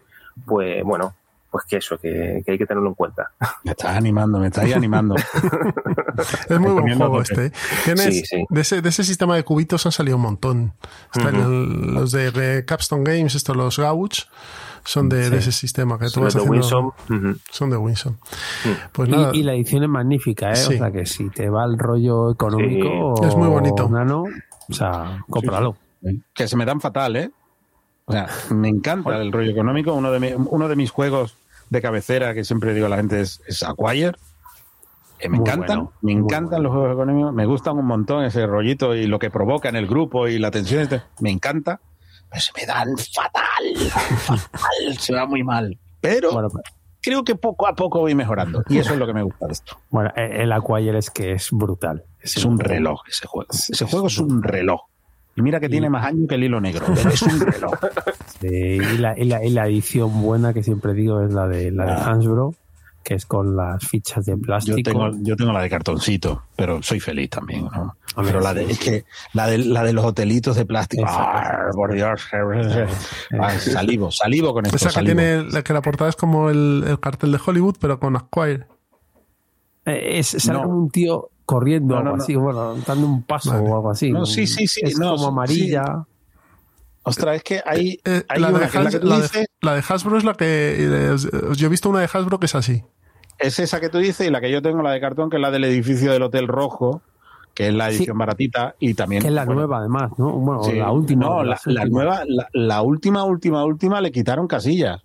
pues 0.47 0.83
bueno, 0.85 1.13
pues 1.51 1.65
que 1.69 1.77
eso, 1.77 1.99
que, 1.99 2.43
que 2.45 2.53
hay 2.53 2.59
que 2.59 2.67
tenerlo 2.67 2.89
en 2.91 2.95
cuenta. 2.95 3.31
Me 3.65 3.73
estás 3.73 3.97
animando, 3.97 4.39
me 4.39 4.49
estás 4.49 4.73
animando. 4.73 5.15
Es 6.49 6.59
muy 6.59 6.73
buen 6.73 6.97
juego 6.97 7.23
este. 7.23 7.47
¿eh? 7.47 7.53
Tienes, 7.85 8.05
Sí, 8.05 8.23
sí. 8.25 8.45
De, 8.51 8.61
ese, 8.63 8.83
de 8.83 8.89
ese 8.89 9.05
sistema 9.05 9.37
de 9.37 9.45
cubitos 9.45 9.87
han 9.87 9.93
salido 9.93 10.17
un 10.17 10.23
montón. 10.23 10.75
Están 11.15 11.95
los 11.95 12.11
de 12.11 12.65
Capstone 12.67 13.05
Games, 13.05 13.37
estos 13.37 13.57
los 13.57 13.79
Gauch, 13.79 14.25
son 14.85 15.09
de, 15.09 15.31
de 15.31 15.39
ese 15.39 15.53
sistema 15.53 15.97
que 15.99 16.07
tú 16.07 16.11
Sobre 16.13 16.25
vas 16.25 16.35
todo 16.35 16.43
haciendo. 17.07 17.37
Son 17.51 17.71
de 17.71 17.77
Winson. 17.77 18.19
Pues 18.91 19.09
nada, 19.09 19.31
Y, 19.33 19.41
y 19.41 19.43
la 19.45 19.53
edición 19.55 19.85
es 19.85 19.89
magnífica, 19.89 20.51
¿eh? 20.51 20.57
Sí. 20.57 20.75
O 20.75 20.79
sea, 20.79 20.91
que 20.91 21.07
si 21.07 21.31
te 21.31 21.49
va 21.49 21.65
el 21.65 21.79
rollo 21.79 22.33
económico, 22.33 23.15
Sí. 23.21 23.29
Es 23.29 23.37
muy 23.37 23.49
bonito. 23.49 23.89
Nano, 23.89 24.25
o 24.69 24.73
sea, 24.73 25.25
cómpralo. 25.31 25.77
que 26.35 26.49
se 26.49 26.57
me 26.57 26.65
dan 26.65 26.81
fatal, 26.81 27.17
¿eh? 27.17 27.31
O 28.09 28.13
sea, 28.13 28.29
me 28.51 28.69
encanta 28.69 29.17
el 29.21 29.31
rollo 29.33 29.51
económico. 29.51 29.93
Uno 29.95 30.11
de, 30.11 30.19
mi- 30.21 30.33
uno 30.35 30.69
de 30.69 30.77
mis 30.77 30.91
juegos 30.91 31.37
de 31.71 31.83
cabecera 31.83 32.35
que 32.35 32.45
siempre 32.45 32.73
digo 32.75 32.87
a 32.87 32.89
la 32.89 32.97
gente 32.97 33.21
es, 33.21 33.41
es 33.47 33.63
Acquire. 33.63 34.13
Eh, 35.21 35.29
me 35.29 35.39
Muy 35.39 35.49
encantan, 35.49 35.67
bueno, 35.79 35.93
me 36.01 36.13
encantan 36.13 36.49
bueno. 36.49 36.63
los 36.65 36.73
juegos 36.73 36.93
económicos, 36.93 37.33
me 37.35 37.45
gustan 37.47 37.77
un 37.79 37.87
montón 37.87 38.25
ese 38.25 38.47
rollito 38.47 38.95
y 38.95 39.07
lo 39.07 39.19
que 39.19 39.31
provoca 39.31 39.69
en 39.69 39.77
el 39.77 39.87
grupo 39.89 40.29
y 40.29 40.39
la 40.39 40.51
tensión, 40.53 40.87
todo. 40.89 41.03
me 41.21 41.31
encanta, 41.31 41.81
pero 42.31 42.41
se 42.41 42.53
me 42.57 42.65
dan 42.67 42.97
fatal, 42.97 43.77
fatal, 44.17 44.99
se 44.99 45.13
va 45.15 45.27
muy 45.27 45.43
mal. 45.43 45.77
Pero 46.01 46.31
Bueno, 46.33 46.49
pues, 46.51 46.65
creo 47.03 47.25
que 47.25 47.35
poco 47.35 47.67
a 47.67 47.75
poco 47.75 47.99
voy 47.99 48.15
mejorando 48.15 48.63
y 48.69 48.79
eso 48.79 48.93
es 48.93 48.99
lo 49.01 49.07
que 49.09 49.13
me 49.13 49.23
gusta 49.23 49.47
de 49.47 49.53
esto. 49.55 49.77
Bueno, 49.91 50.13
e- 50.15 50.43
el 50.45 50.53
Acquire 50.53 50.97
es 50.99 51.11
que 51.11 51.33
es 51.33 51.49
brutal. 51.51 52.05
Es 52.21 52.45
un 52.45 52.59
reloj 52.59 53.03
ese 53.09 53.27
juego. 53.27 53.49
Ese 53.51 53.85
juego 53.87 54.07
es 54.07 54.19
un 54.19 54.43
reloj. 54.43 54.83
Y 55.39 55.43
mira 55.43 55.61
que 55.61 55.67
Y- 55.67 55.71
tiene 55.71 55.89
más 55.89 56.05
años 56.05 56.27
que 56.29 56.35
el 56.35 56.45
hilo 56.45 56.61
negro, 56.61 56.87
pero 56.95 57.11
es 57.11 57.23
un 57.23 57.41
reloj. 57.41 57.73
Sí, 58.41 58.47
y, 58.49 58.99
la, 58.99 59.19
y 59.19 59.25
la- 59.25 59.45
y 59.45 59.51
la 59.51 59.67
edición 59.67 60.21
buena 60.21 60.53
que 60.53 60.63
siempre 60.63 60.93
digo 60.95 61.23
es 61.23 61.33
la 61.33 61.47
de 61.47 61.71
la 61.71 61.85
de 61.87 61.93
Ah. 61.93 62.11
Hansbro, 62.11 62.55
que 63.05 63.15
es 63.15 63.25
con 63.25 63.57
las 63.57 63.87
fichas 63.87 64.27
de 64.27 64.37
plástico. 64.37 64.77
Yo 64.79 64.83
tengo, 64.83 65.11
yo 65.23 65.37
tengo 65.37 65.53
la 65.53 65.63
de 65.63 65.71
cartoncito, 65.71 66.43
pero 66.57 66.83
soy 66.83 67.01
feliz 67.01 67.31
también, 67.31 67.67
Pero 68.17 68.41
la 68.41 68.51
sí, 68.53 68.57
de, 68.59 68.65
es 68.73 68.77
sí. 68.79 68.85
que 68.85 69.05
la 69.33 69.47
de, 69.47 69.59
la 69.59 69.83
de 69.85 69.93
los 69.95 70.05
hotelitos 70.05 70.57
de 70.57 70.67
plástico. 70.67 71.05
¡ah, 71.07 71.69
por 71.73 71.95
Dios! 71.95 72.21
Ah, 73.41 73.51
salivo, 73.59 74.11
salivo 74.11 74.53
con 74.53 74.67
esto, 74.67 74.77
esa 74.77 74.89
que 74.89 74.93
salivo. 74.95 75.17
tiene 75.17 75.45
la 75.51 75.63
que 75.63 75.73
la 75.73 75.81
portada 75.81 76.11
es 76.11 76.17
como 76.17 76.51
el, 76.51 76.85
el 76.87 77.01
cartel 77.01 77.33
de 77.33 77.39
Hollywood, 77.47 77.77
pero 77.81 77.99
con 77.99 78.17
Acquire. 78.17 78.67
Eh, 79.87 80.19
es, 80.19 80.29
sale 80.29 80.59
No. 80.59 80.65
como 80.65 80.79
un 80.79 80.91
tío 80.91 81.31
corriendo 81.49 81.95
No, 81.95 82.01
o 82.01 82.03
algo 82.03 82.17
no. 82.19 82.23
así, 82.23 82.35
bueno, 82.37 82.75
dando 82.87 83.07
un 83.07 83.23
paso 83.23 83.53
Vale. 83.53 83.63
o 83.71 83.75
algo 83.77 83.91
así. 83.91 84.13
No, 84.13 84.27
sí, 84.27 84.47
sí, 84.47 84.67
sí, 84.67 84.83
Es 84.85 84.99
no, 84.99 85.13
como 85.13 85.19
sí, 85.19 85.27
amarilla. 85.29 86.05
Ostras, 87.05 87.37
es 87.37 87.43
que 87.43 87.63
hay, 87.65 87.99
Eh, 88.05 88.23
hay 88.29 88.39
la, 88.41 88.49
una 88.51 88.59
de 88.59 88.65
la 88.67 88.71
que 88.71 88.79
la 89.01 89.17
de- 89.17 89.23
dices, 89.23 89.47
la 89.63 89.75
de 89.75 89.83
Hasbro 89.89 90.19
es 90.19 90.25
la 90.25 90.35
que. 90.35 90.77
eh, 90.79 91.17
yo 91.57 91.67
he 91.67 91.71
visto 91.71 91.89
una 91.89 92.01
de 92.01 92.09
Hasbro 92.13 92.39
que 92.39 92.45
es 92.47 92.55
así. 92.55 92.85
es 93.39 93.59
esa 93.61 93.81
que 93.81 93.89
tú 93.89 93.97
dices 93.99 94.27
y 94.27 94.31
la 94.31 94.41
que 94.43 94.51
yo 94.51 94.61
tengo, 94.61 94.83
la 94.83 94.91
de 94.93 95.01
cartón, 95.01 95.31
que 95.31 95.37
es 95.37 95.41
la 95.43 95.51
del 95.51 95.65
edificio 95.65 96.13
del 96.13 96.23
Hotel 96.23 96.49
Rojo, 96.49 97.01
que 97.55 97.69
es 97.69 97.75
la 97.75 97.89
edición 97.89 98.17
Sí. 98.17 98.19
baratita 98.19 98.75
y 98.79 98.93
también... 98.95 99.23
Que 99.23 99.29
es 99.29 99.35
la 99.35 99.45
bueno, 99.47 99.61
nueva, 99.63 99.79
además, 99.79 100.11
¿no? 100.19 100.33
Bueno, 100.33 100.63
sí, 100.65 100.73
la 100.75 100.91
última. 100.93 101.25
No, 101.25 101.45
la, 101.45 101.59
nueva, 101.89 102.23
la, 102.27 102.47
la 102.53 102.83
última, 102.83 103.25
última, 103.25 103.65
última 103.65 104.01
le 104.03 104.11
quitaron 104.13 104.47
casillas. 104.47 105.01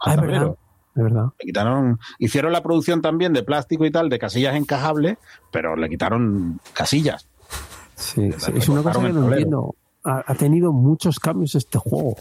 Ah, 0.00 0.14
es 0.14 0.20
verdad. 0.20 0.54
De 0.94 1.02
verdad. 1.02 1.26
Le 1.38 1.46
quitaron, 1.46 1.98
hicieron 2.18 2.52
la 2.52 2.62
producción 2.62 3.02
también 3.02 3.32
de 3.32 3.42
plástico 3.42 3.84
y 3.84 3.90
tal, 3.90 4.08
de 4.08 4.18
casillas 4.18 4.54
encajables, 4.54 5.18
pero 5.50 5.76
le 5.76 5.88
quitaron 5.88 6.60
casillas. 6.72 7.28
Sí, 7.96 8.32
sí, 8.38 8.52
es 8.54 8.68
una 8.68 8.82
cosa 8.82 9.00
que 9.00 9.12
no 9.12 9.28
entiendo. 9.28 9.74
Ha, 10.04 10.22
ha 10.26 10.34
tenido 10.34 10.72
muchos 10.72 11.18
cambios 11.18 11.54
este 11.54 11.78
juego. 11.78 12.16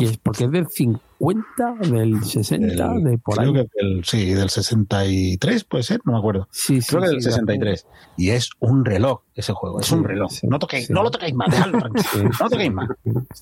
Y 0.00 0.04
es 0.06 0.16
porque 0.16 0.44
es 0.44 0.50
del 0.50 0.66
50, 0.66 1.74
del 1.80 2.24
60, 2.24 2.92
El- 2.94 3.04
de 3.04 3.18
por 3.18 3.36
creo 3.36 3.48
ahí. 3.48 3.54
que 3.54 3.68
del, 3.84 4.02
sí, 4.04 4.30
del 4.32 4.48
63 4.48 5.64
puede 5.64 5.82
ser, 5.84 6.00
no 6.04 6.12
me 6.12 6.18
acuerdo. 6.18 6.48
Sí, 6.50 6.80
sí, 6.80 6.88
creo 6.88 7.02
que 7.02 7.08
sí, 7.08 7.12
del 7.14 7.22
63. 7.22 7.86
Y 8.16 8.30
es 8.30 8.48
un 8.60 8.84
reloj 8.84 9.20
ese 9.34 9.52
juego, 9.52 9.80
es 9.80 9.86
Sí, 9.86 9.94
un 9.94 10.04
reloj. 10.04 10.30
sí, 10.30 10.46
no, 10.46 10.58
toquéis, 10.58 10.86
sí. 10.86 10.92
no 10.92 11.02
lo 11.02 11.10
toquéis 11.10 11.34
más, 11.34 11.50
dejadlo 11.50 11.78
tranquilo. 11.80 12.04
Sí, 12.12 12.18
no 12.22 12.32
sí, 12.32 12.38
toquéis 12.50 12.72
más. 12.72 12.88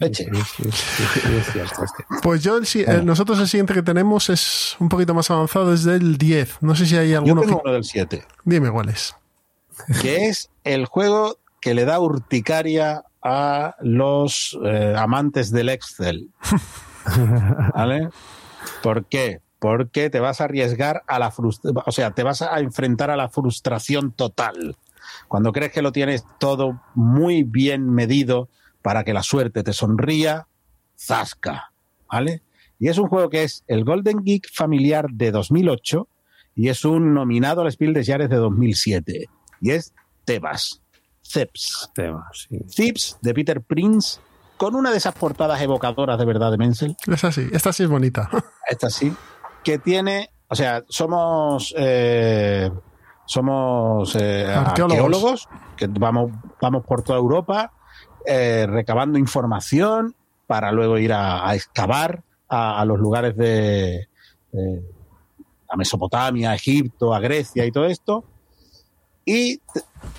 Leche. 0.01 0.24
Sí, 0.24 0.43
sí, 0.43 0.70
sí, 0.72 1.61
sí. 1.62 2.03
Pues 2.22 2.43
yo, 2.43 2.57
el, 2.57 2.66
si- 2.66 2.80
eh, 2.82 3.03
nosotros 3.05 3.38
el 3.38 3.47
siguiente 3.49 3.74
que 3.74 3.82
tenemos 3.82 4.28
es 4.28 4.76
un 4.80 4.88
poquito 4.88 5.14
más 5.14 5.30
avanzado, 5.30 5.72
es 5.72 5.84
del 5.84 6.18
10. 6.18 6.59
No 6.61 6.74
sé 6.74 6.86
si 6.86 6.97
hay 6.97 7.11
Yo 7.11 7.18
alguno 7.18 7.43
tengo 7.43 7.57
que... 7.59 7.62
uno 7.66 7.72
del 7.74 7.84
7, 7.84 8.24
Dime 8.45 8.70
cuál 8.72 8.88
es. 8.88 9.14
que 10.01 10.26
es 10.26 10.51
el 10.64 10.86
juego 10.86 11.38
que 11.61 11.74
le 11.74 11.84
da 11.84 12.01
urticaria 12.01 13.05
a 13.22 13.76
los 13.80 14.58
eh, 14.64 14.94
amantes 14.96 15.50
del 15.50 15.68
Excel. 15.68 16.30
¿Vale? 17.74 18.08
¿Por 18.82 19.06
qué? 19.06 19.40
Porque 19.58 20.10
te 20.10 20.20
vas 20.20 20.40
a 20.40 20.44
arriesgar 20.44 21.02
a 21.06 21.18
la 21.18 21.30
frustración, 21.30 21.82
o 21.86 21.92
sea, 21.92 22.10
te 22.12 22.22
vas 22.22 22.42
a 22.42 22.58
enfrentar 22.58 23.10
a 23.10 23.16
la 23.16 23.28
frustración 23.28 24.12
total. 24.12 24.76
Cuando 25.28 25.52
crees 25.52 25.72
que 25.72 25.82
lo 25.82 25.92
tienes 25.92 26.24
todo 26.38 26.80
muy 26.94 27.42
bien 27.44 27.88
medido 27.90 28.48
para 28.82 29.04
que 29.04 29.12
la 29.12 29.22
suerte 29.22 29.62
te 29.62 29.72
sonría, 29.72 30.48
zasca, 30.98 31.72
¿vale? 32.10 32.42
Y 32.78 32.88
es 32.88 32.98
un 32.98 33.08
juego 33.08 33.30
que 33.30 33.44
es 33.44 33.64
el 33.68 33.84
Golden 33.84 34.24
Geek 34.24 34.52
familiar 34.52 35.06
de 35.12 35.30
2008 35.30 36.08
y 36.56 36.68
es 36.68 36.84
un 36.84 37.14
nominado 37.14 37.62
al 37.62 37.70
Spiel 37.70 37.94
des 37.94 38.06
Jahres 38.06 38.28
de 38.28 38.36
2007 38.36 39.26
y 39.60 39.70
es 39.70 39.94
Tebas, 40.24 40.82
Tema, 41.94 42.28
sí. 42.32 42.58
Zips 42.68 43.18
de 43.20 43.32
Peter 43.34 43.60
Prince 43.62 44.20
con 44.56 44.74
una 44.74 44.90
de 44.90 44.98
esas 44.98 45.14
portadas 45.14 45.60
evocadoras 45.60 46.18
de 46.18 46.24
verdad 46.24 46.50
de 46.50 46.58
Menzel 46.58 46.96
Es 47.06 47.24
así. 47.24 47.48
Esta 47.52 47.72
sí 47.72 47.82
es 47.84 47.88
bonita. 47.88 48.28
esta 48.68 48.90
sí, 48.90 49.12
que 49.64 49.78
tiene, 49.78 50.30
o 50.48 50.54
sea, 50.54 50.84
somos 50.88 51.74
eh, 51.76 52.70
somos 53.24 54.14
eh, 54.16 54.46
Arqueólogos. 54.54 54.92
arqueólogos. 54.98 55.48
que 55.76 55.86
vamos, 55.88 56.32
vamos 56.60 56.84
por 56.84 57.02
toda 57.02 57.18
Europa 57.18 57.72
eh, 58.26 58.66
recabando 58.68 59.18
información 59.18 60.14
para 60.46 60.70
luego 60.70 60.98
ir 60.98 61.12
a, 61.12 61.48
a 61.48 61.54
excavar 61.54 62.22
a, 62.48 62.80
a 62.80 62.84
los 62.84 62.98
lugares 62.98 63.36
de, 63.36 64.08
de- 64.52 64.82
a 65.68 65.76
Mesopotamia, 65.76 66.50
a 66.50 66.54
Egipto, 66.54 67.14
a 67.14 67.20
Grecia 67.20 67.64
y 67.64 67.72
todo 67.72 67.86
esto. 67.86 68.24
Y 69.24 69.60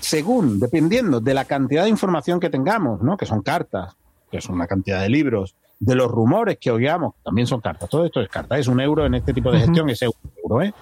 según, 0.00 0.60
dependiendo 0.60 1.20
de 1.20 1.34
la 1.34 1.44
cantidad 1.44 1.84
de 1.84 1.90
información 1.90 2.40
que 2.40 2.50
tengamos, 2.50 3.02
¿no? 3.02 3.16
que 3.16 3.26
son 3.26 3.42
cartas, 3.42 3.96
que 4.30 4.38
es 4.38 4.48
una 4.48 4.66
cantidad 4.66 5.00
de 5.00 5.08
libros, 5.08 5.56
de 5.78 5.94
los 5.94 6.10
rumores 6.10 6.58
que 6.58 6.70
oigamos, 6.70 7.14
también 7.22 7.46
son 7.46 7.60
cartas, 7.60 7.88
todo 7.90 8.06
esto 8.06 8.20
es 8.20 8.28
carta, 8.28 8.58
es 8.58 8.68
un 8.68 8.80
euro 8.80 9.04
en 9.04 9.14
este 9.14 9.34
tipo 9.34 9.50
de 9.50 9.60
gestión, 9.60 9.90
es 9.90 10.00
euro, 10.02 10.62
¿eh? 10.62 10.72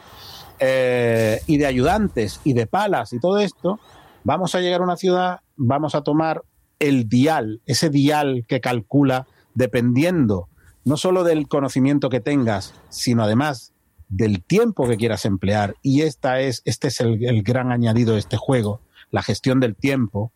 Eh, 0.61 1.41
y 1.47 1.59
de 1.59 1.67
ayudantes 1.67 2.41
y 2.45 2.53
de 2.53 2.67
palas 2.67 3.13
y 3.13 3.19
todo 3.19 3.39
esto, 3.39 3.81
vamos 4.23 4.55
a 4.55 4.61
llegar 4.61 4.81
a 4.81 4.85
una 4.85 4.97
ciudad, 4.97 5.41
vamos 5.57 5.97
a 5.97 6.03
tomar 6.03 6.43
el 6.79 7.09
dial, 7.09 7.61
ese 7.67 7.91
dial 7.91 8.45
que 8.47 8.61
calcula 8.61 9.27
dependiendo 9.55 10.49
no 10.85 10.97
solo 10.97 11.25
del 11.25 11.49
conocimiento 11.49 12.11
que 12.11 12.21
tengas, 12.21 12.75
sino 12.89 13.23
además 13.23 13.72
del 14.13 14.43
tiempo 14.43 14.87
que 14.87 14.99
quieras 14.99 15.25
emplear. 15.25 15.75
Y 15.83 16.03
esta 16.03 16.41
es, 16.41 16.61
este 16.67 16.89
es 16.89 17.01
el, 17.01 17.43
gran 17.43 17.73
añadido 17.73 18.13
de 18.13 18.19
este 18.19 18.37
juego, 18.37 18.81
la 19.11 19.23
gestión 19.23 19.59
del 19.59 19.75
tiempo, 19.75 20.33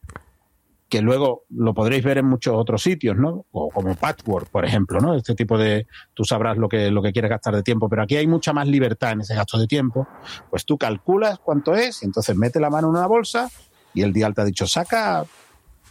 que 0.88 1.02
luego 1.02 1.44
lo 1.50 1.74
podréis 1.74 2.02
ver 2.02 2.18
en 2.18 2.26
muchos 2.26 2.54
otros 2.56 2.82
sitios, 2.82 3.16
¿no? 3.16 3.44
O 3.52 3.68
como 3.70 3.94
Patchwork, 3.94 4.48
por 4.48 4.64
ejemplo, 4.64 5.00
¿no? 5.00 5.14
Este 5.14 5.34
tipo 5.34 5.58
de, 5.58 5.86
tú 6.14 6.24
sabrás 6.24 6.56
lo 6.56 6.68
que, 6.68 6.90
lo 6.90 7.02
que 7.02 7.12
quieres 7.12 7.30
gastar 7.30 7.54
de 7.54 7.62
tiempo, 7.62 7.88
pero 7.88 8.02
aquí 8.02 8.16
hay 8.16 8.26
mucha 8.26 8.52
más 8.54 8.66
libertad 8.66 9.12
en 9.12 9.20
ese 9.20 9.34
gasto 9.34 9.58
de 9.58 9.66
tiempo. 9.66 10.08
Pues 10.48 10.64
tú 10.64 10.78
calculas 10.78 11.38
cuánto 11.38 11.74
es 11.74 12.02
y 12.02 12.06
entonces 12.06 12.34
mete 12.34 12.60
la 12.60 12.70
mano 12.70 12.88
en 12.88 12.94
una 12.94 13.06
bolsa 13.06 13.50
y 13.92 14.02
el 14.02 14.12
dial 14.12 14.34
te 14.34 14.40
ha 14.40 14.44
dicho, 14.44 14.66
saca 14.66 15.26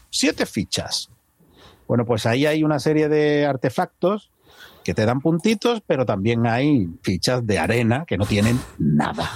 siete 0.10 0.46
fichas. 0.48 1.12
Bueno, 1.88 2.06
pues 2.06 2.26
ahí 2.26 2.48
hay 2.48 2.64
una 2.64 2.80
serie 2.80 3.10
de 3.10 3.46
artefactos 3.46 4.32
que 4.86 4.94
te 4.94 5.06
dan 5.06 5.20
puntitos, 5.20 5.82
pero 5.86 6.06
también 6.06 6.46
hay 6.46 6.88
fichas 7.02 7.46
de 7.46 7.58
arena 7.58 8.06
que 8.06 8.18
no 8.18 8.26
tienen 8.26 8.60
nada. 8.78 9.30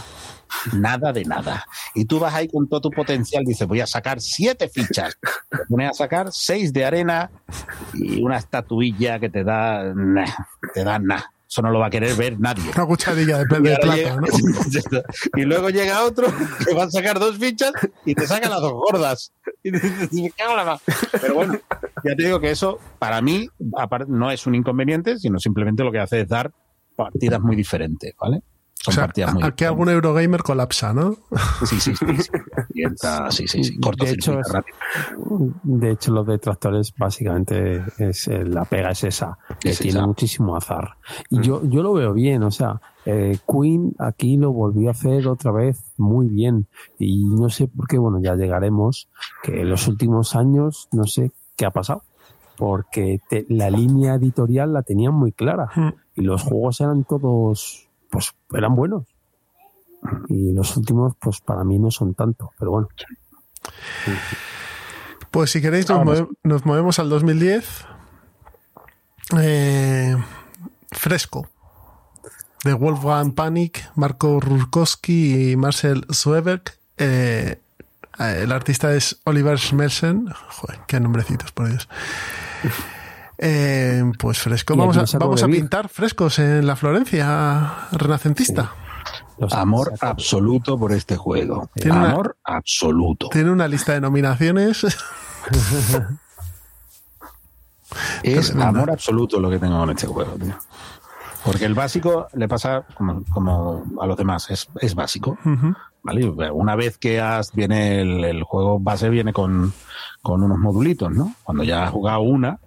Nada 0.73 1.11
de 1.11 1.25
nada. 1.25 1.65
Y 1.95 2.05
tú 2.05 2.19
vas 2.19 2.33
ahí 2.33 2.47
con 2.47 2.67
todo 2.69 2.81
tu 2.81 2.91
potencial, 2.91 3.43
dices, 3.43 3.67
voy 3.67 3.81
a 3.81 3.87
sacar 3.87 4.21
siete 4.21 4.69
fichas. 4.69 5.17
Te 5.49 5.57
pones 5.67 5.89
a 5.89 5.93
sacar 5.93 6.29
seis 6.31 6.71
de 6.71 6.85
arena 6.85 7.31
y 7.93 8.21
una 8.21 8.37
estatuilla 8.37 9.19
que 9.19 9.29
te 9.29 9.43
da, 9.43 9.91
nah, 9.95 10.25
te 10.73 10.83
da 10.83 10.99
nada. 10.99 11.31
Eso 11.49 11.63
no 11.63 11.71
lo 11.71 11.79
va 11.79 11.87
a 11.87 11.89
querer 11.89 12.15
ver 12.15 12.39
nadie. 12.39 12.63
Una 12.75 12.85
cucharilla 12.85 13.39
de, 13.39 13.45
plata, 13.45 13.95
llega- 13.95 14.15
¿no? 14.17 14.27
y 15.35 15.41
luego 15.45 15.69
llega 15.71 16.03
otro 16.03 16.27
que 16.63 16.75
va 16.75 16.83
a 16.83 16.91
sacar 16.91 17.17
dos 17.17 17.39
fichas 17.39 17.71
y 18.05 18.13
te 18.13 18.27
saca 18.27 18.47
las 18.49 18.61
dos 18.61 18.73
gordas. 18.73 19.31
Pero 21.21 21.33
bueno, 21.33 21.53
ya 22.03 22.15
te 22.15 22.23
digo 22.23 22.39
que 22.39 22.51
eso 22.51 22.79
para 22.97 23.21
mí 23.21 23.49
no 24.07 24.31
es 24.31 24.47
un 24.47 24.55
inconveniente, 24.55 25.17
sino 25.17 25.39
simplemente 25.39 25.83
lo 25.83 25.91
que 25.91 25.99
hace 25.99 26.21
es 26.21 26.29
dar 26.29 26.51
partidas 26.95 27.41
muy 27.41 27.55
diferentes, 27.55 28.13
¿vale? 28.19 28.41
Son 28.81 28.93
O 28.93 28.95
sea, 28.95 29.05
partidas 29.07 29.33
muy 29.33 29.43
aquí 29.43 29.65
algún 29.65 29.89
Eurogamer 29.89 30.41
colapsa, 30.41 30.93
¿no? 30.93 31.17
Sí, 31.65 31.79
sí, 31.81 31.93
sí. 31.95 32.05
sí. 32.17 32.29
Sí, 33.29 33.47
sí, 33.47 33.63
sí. 33.65 33.73
De 33.75 33.79
Cortocircuito 33.81 34.39
hecho, 34.39 34.39
es-. 34.39 34.53
De 35.63 35.91
hecho, 35.91 36.11
los 36.13 36.25
detractores 36.25 36.93
básicamente 36.97 37.83
es 37.97 38.27
eh, 38.29 38.45
la 38.45 38.63
pega 38.65 38.91
es 38.91 39.03
esa, 39.03 39.37
que 39.59 39.71
Es 39.71 39.79
tiene 39.79 39.99
esa. 39.99 40.07
muchísimo 40.07 40.55
azar. 40.55 40.95
Y 41.29 41.39
Mm. 41.39 41.41
yo, 41.41 41.61
yo 41.65 41.83
lo 41.83 41.91
veo 41.93 42.13
bien, 42.13 42.41
o 42.43 42.51
sea, 42.51 42.79
eh, 43.05 43.37
Queen 43.47 43.95
aquí 43.99 44.37
lo 44.37 44.53
volvió 44.53 44.87
a 44.87 44.91
hacer 44.91 45.27
otra 45.27 45.51
vez 45.51 45.83
muy 45.97 46.27
bien. 46.29 46.67
Y 46.97 47.25
no 47.25 47.49
sé 47.49 47.67
por 47.67 47.85
qué, 47.87 47.97
bueno, 47.97 48.19
ya 48.21 48.35
llegaremos, 48.35 49.09
que 49.43 49.59
en 49.61 49.69
los 49.69 49.87
últimos 49.89 50.35
años 50.37 50.87
no 50.93 51.03
sé 51.03 51.31
qué 51.57 51.65
ha 51.65 51.71
pasado. 51.71 52.03
Porque 52.57 53.19
te- 53.29 53.45
la 53.49 53.69
línea 53.69 54.15
editorial 54.15 54.71
la 54.73 54.83
tenían 54.83 55.13
muy 55.13 55.31
clara. 55.33 55.67
Mm. 55.75 55.89
Y 56.15 56.21
los 56.21 56.43
juegos 56.43 56.79
eran 56.81 57.03
todos, 57.03 57.88
pues 58.09 58.33
eran 58.53 58.75
buenos. 58.75 59.03
Y 60.29 60.53
los 60.53 60.75
últimos, 60.77 61.13
pues 61.19 61.41
para 61.41 61.63
mí 61.63 61.77
no 61.79 61.91
son 61.91 62.13
tanto, 62.15 62.51
pero 62.57 62.71
bueno. 62.71 62.87
Pues 65.31 65.51
si 65.51 65.61
queréis, 65.61 65.87
nos, 65.89 65.99
Vámonos. 65.99 66.21
move- 66.21 66.35
nos 66.43 66.65
movemos 66.65 66.99
al 66.99 67.09
2010. 67.09 67.85
Eh, 69.39 70.15
fresco. 70.91 71.47
De 72.63 72.73
Wolfgang 72.73 73.33
Panic, 73.35 73.89
Marco 73.95 74.39
Rurkowski 74.39 75.51
y 75.51 75.55
Marcel 75.55 76.05
Zueberg. 76.13 76.63
Eh, 76.97 77.59
el 78.17 78.51
artista 78.51 78.93
es 78.93 79.21
Oliver 79.25 79.57
Schmelzen. 79.59 80.27
Joder, 80.49 80.79
qué 80.87 80.99
nombrecitos, 80.99 81.51
por 81.51 81.69
Dios. 81.69 81.87
Eh, 83.41 84.03
pues 84.19 84.39
fresco. 84.39 84.75
Vamos, 84.75 84.97
a, 84.97 85.17
vamos 85.17 85.41
a 85.43 85.47
pintar 85.47 85.87
frescos 85.87 86.39
en 86.39 86.67
la 86.67 86.75
Florencia 86.75 87.87
renacentista. 87.93 88.71
Los- 89.37 89.53
Amor 89.53 89.93
absoluto 90.01 90.77
por 90.77 90.91
este 90.91 91.15
juego. 91.15 91.69
Tiene 91.73 91.97
una- 91.97 92.11
Amor 92.11 92.37
absoluto. 92.43 93.29
Tiene 93.31 93.49
una 93.51 93.67
lista 93.69 93.93
de 93.93 94.01
nominaciones. 94.01 94.85
Es 98.23 98.55
amor 98.55 98.91
absoluto 98.91 99.39
lo 99.39 99.49
que 99.49 99.57
tengo 99.57 99.79
con 99.79 99.89
este 99.89 100.05
juego, 100.07 100.33
tío. 100.33 100.53
Porque 101.43 101.65
el 101.65 101.73
básico 101.73 102.27
le 102.33 102.47
pasa 102.47 102.83
como, 102.95 103.23
como 103.33 103.83
a 104.01 104.05
los 104.05 104.17
demás, 104.17 104.49
es, 104.51 104.67
es 104.81 104.93
básico. 104.93 105.37
¿vale? 106.03 106.29
Una 106.51 106.75
vez 106.75 106.97
que 106.97 107.19
has, 107.21 107.51
viene 107.53 108.01
el, 108.01 108.23
el 108.25 108.43
juego 108.43 108.79
base, 108.79 109.09
viene 109.09 109.31
con, 109.33 109.73
con 110.21 110.43
unos 110.43 110.59
modulitos, 110.59 111.11
¿no? 111.11 111.33
Cuando 111.43 111.63
ya 111.63 111.85
has 111.85 111.91
jugado 111.91 112.19
una, 112.21 112.59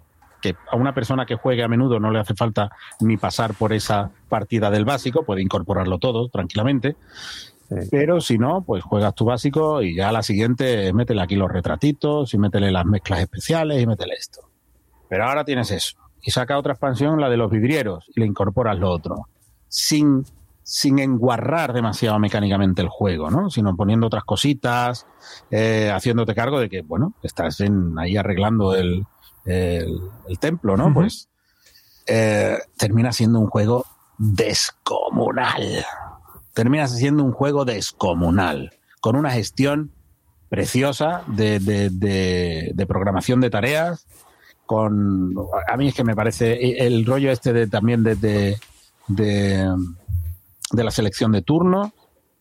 que 0.43 0.55
a 0.69 0.75
una 0.75 0.93
persona 0.93 1.25
que 1.25 1.35
juegue 1.35 1.63
a 1.63 1.67
menudo 1.67 1.99
no 1.99 2.11
le 2.11 2.19
hace 2.19 2.35
falta 2.35 2.69
ni 2.99 3.17
pasar 3.17 3.53
por 3.55 3.71
esa 3.73 4.11
partida 4.29 4.69
del 4.69 4.83
básico, 4.85 5.23
puede 5.23 5.41
incorporarlo 5.41 5.97
todo 5.97 6.27
tranquilamente. 6.27 6.97
Sí. 7.69 7.87
Pero 7.89 8.19
si 8.21 8.37
no, 8.37 8.61
pues 8.61 8.83
juegas 8.83 9.15
tu 9.15 9.25
básico 9.25 9.81
y 9.81 9.95
ya 9.95 10.09
a 10.09 10.11
la 10.11 10.21
siguiente 10.21 10.91
métele 10.93 11.21
aquí 11.23 11.35
los 11.35 11.49
retratitos 11.51 12.33
y 12.33 12.37
métele 12.37 12.71
las 12.71 12.85
mezclas 12.85 13.21
especiales 13.21 13.81
y 13.81 13.87
métele 13.87 14.13
esto. 14.13 14.41
Pero 15.09 15.25
ahora 15.25 15.45
tienes 15.45 15.71
eso. 15.71 15.95
Y 16.21 16.31
saca 16.31 16.57
otra 16.59 16.73
expansión, 16.73 17.19
la 17.19 17.29
de 17.29 17.37
los 17.37 17.49
vidrieros, 17.49 18.05
y 18.15 18.19
le 18.19 18.25
incorporas 18.25 18.77
lo 18.77 18.89
otro. 18.91 19.27
Sin, 19.67 20.23
sin 20.61 20.99
enguarrar 20.99 21.73
demasiado 21.73 22.19
mecánicamente 22.19 22.81
el 22.81 22.89
juego, 22.89 23.29
¿no? 23.31 23.49
Sino 23.49 23.75
poniendo 23.75 24.07
otras 24.07 24.23
cositas, 24.23 25.05
eh, 25.51 25.91
haciéndote 25.93 26.33
cargo 26.35 26.59
de 26.59 26.69
que, 26.69 26.81
bueno, 26.81 27.13
estás 27.23 27.59
en- 27.59 27.97
ahí 27.99 28.15
arreglando 28.17 28.73
el, 28.75 29.05
el, 29.45 29.99
el 30.27 30.39
templo, 30.39 30.77
¿no? 30.77 30.93
Pues 30.93 31.29
eh, 32.07 32.57
termina 32.77 33.11
siendo 33.11 33.39
un 33.39 33.47
juego 33.47 33.85
descomunal. 34.17 35.85
Termina 36.53 36.87
siendo 36.87 37.23
un 37.23 37.31
juego 37.31 37.65
descomunal, 37.65 38.71
con 39.01 39.15
una 39.15 39.31
gestión 39.31 39.91
preciosa 40.49 41.23
de, 41.27 41.59
de- 41.59 41.89
de- 41.89 42.71
de 42.75 42.85
programación 42.85 43.41
de 43.41 43.49
tareas 43.49 44.05
con 44.67 45.33
a 45.67 45.75
mí 45.77 45.89
es 45.89 45.93
que 45.95 46.03
me 46.05 46.15
parece 46.15 46.85
el 46.85 47.05
rollo 47.05 47.31
este 47.31 47.51
de 47.53 47.67
también 47.67 48.01
de, 48.03 48.15
de, 48.15 49.67
la 50.71 50.91
selección 50.91 51.31
de 51.33 51.41
turno, 51.41 51.91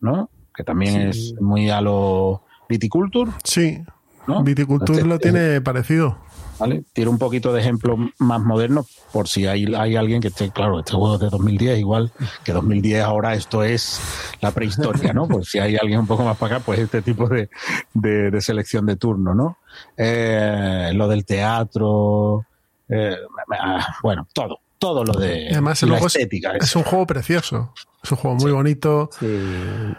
¿no? 0.00 0.30
Que 0.54 0.62
también 0.62 1.12
Sí. 1.12 1.32
es 1.32 1.40
muy 1.40 1.68
a 1.70 1.80
lo 1.80 2.42
viticulture, 2.68 3.32
Sí, 3.44 3.82
¿no? 4.28 4.42
Viticulture 4.44 5.02
lo 5.04 5.18
tiene 5.18 5.60
parecido. 5.62 6.18
¿Vale? 6.62 6.84
Tiro 6.92 7.10
un 7.10 7.18
poquito 7.18 7.52
de 7.52 7.60
ejemplo 7.60 7.96
más 8.20 8.40
moderno 8.40 8.86
por 9.12 9.26
si 9.26 9.46
hay, 9.48 9.66
hay 9.74 9.96
alguien 9.96 10.20
que 10.22 10.28
esté, 10.28 10.50
claro, 10.50 10.78
este 10.78 10.92
juego 10.92 11.14
es 11.16 11.20
de 11.22 11.28
2010, 11.28 11.78
igual 11.80 12.12
que 12.44 12.52
2010 12.52 13.02
ahora 13.02 13.34
esto 13.34 13.64
es 13.64 14.00
la 14.40 14.52
prehistoria, 14.52 15.12
¿no? 15.12 15.26
Por 15.26 15.44
si 15.44 15.58
hay 15.58 15.74
alguien 15.76 15.98
un 15.98 16.06
poco 16.06 16.22
más 16.22 16.36
para 16.36 16.56
acá, 16.56 16.64
pues 16.64 16.78
este 16.78 17.02
tipo 17.02 17.28
de, 17.28 17.50
de- 17.94 18.30
de 18.30 18.40
selección 18.40 18.86
de 18.86 18.94
turno, 18.94 19.34
¿no? 19.34 19.58
Eh, 19.96 20.92
lo 20.94 21.08
del 21.08 21.24
teatro, 21.24 22.46
eh, 22.88 23.16
ah, 23.58 23.96
bueno, 24.02 24.28
todo, 24.32 24.60
todo 24.82 25.04
lo 25.04 25.12
de 25.12 25.48
Además, 25.52 25.80
la 25.84 25.96
es, 25.96 26.04
estética. 26.06 26.56
es 26.56 26.74
un 26.74 26.82
juego 26.82 27.06
precioso. 27.06 27.72
Es 28.02 28.10
un 28.10 28.18
juego 28.18 28.36
muy 28.36 28.50
bonito. 28.50 29.10
Sí, 29.18 29.26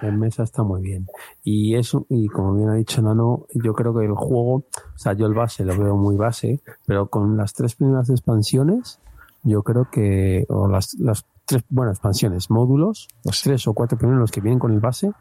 en 0.02 0.20
mesa 0.20 0.44
está 0.44 0.62
muy 0.62 0.82
bien. 0.82 1.08
Y 1.42 1.76
eso, 1.76 2.06
y 2.10 2.28
como 2.28 2.54
bien 2.56 2.70
ha 2.70 2.76
dicho 2.76 3.02
Nano, 3.02 3.46
yo 3.54 3.74
creo 3.74 3.98
que 3.98 4.04
el 4.04 4.12
juego, 4.12 4.56
o 4.56 4.98
sea, 4.98 5.14
yo 5.14 5.26
el 5.26 5.34
base 5.34 5.64
lo 5.64 5.78
veo 5.78 5.96
muy 5.96 6.18
base, 6.18 6.60
pero 6.86 7.08
con 7.08 7.38
las 7.38 7.54
tres 7.54 7.76
primeras 7.76 8.10
expansiones, 8.10 9.00
yo 9.44 9.64
creo 9.64 9.88
que, 9.90 10.46
o 10.50 10.68
las, 10.68 10.96
las 10.96 11.26
tres, 11.46 11.64
bueno, 11.70 11.92
expansiones, 11.92 12.50
módulos, 12.50 13.08
los 13.24 13.42
tres 13.42 13.66
o 13.68 13.74
cuatro 13.74 13.98
primeros 13.98 14.20
los 14.20 14.32
que 14.32 14.42
vienen 14.42 14.60
con 14.60 14.74
el 14.74 14.82
base, 14.82 15.12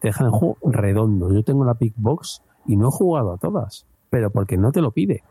te 0.00 0.08
dejan 0.08 0.26
el 0.26 0.32
juego 0.32 0.56
redondo. 0.64 1.32
Yo 1.32 1.44
tengo 1.44 1.64
la 1.64 1.74
Big 1.74 1.94
Box 1.96 2.42
y 2.66 2.76
no 2.76 2.88
he 2.88 2.90
jugado 2.90 3.32
a 3.32 3.38
todas, 3.38 3.86
pero 4.10 4.30
porque 4.30 4.56
no 4.56 4.72
te 4.72 4.80
lo 4.80 4.90
pide. 4.90 5.22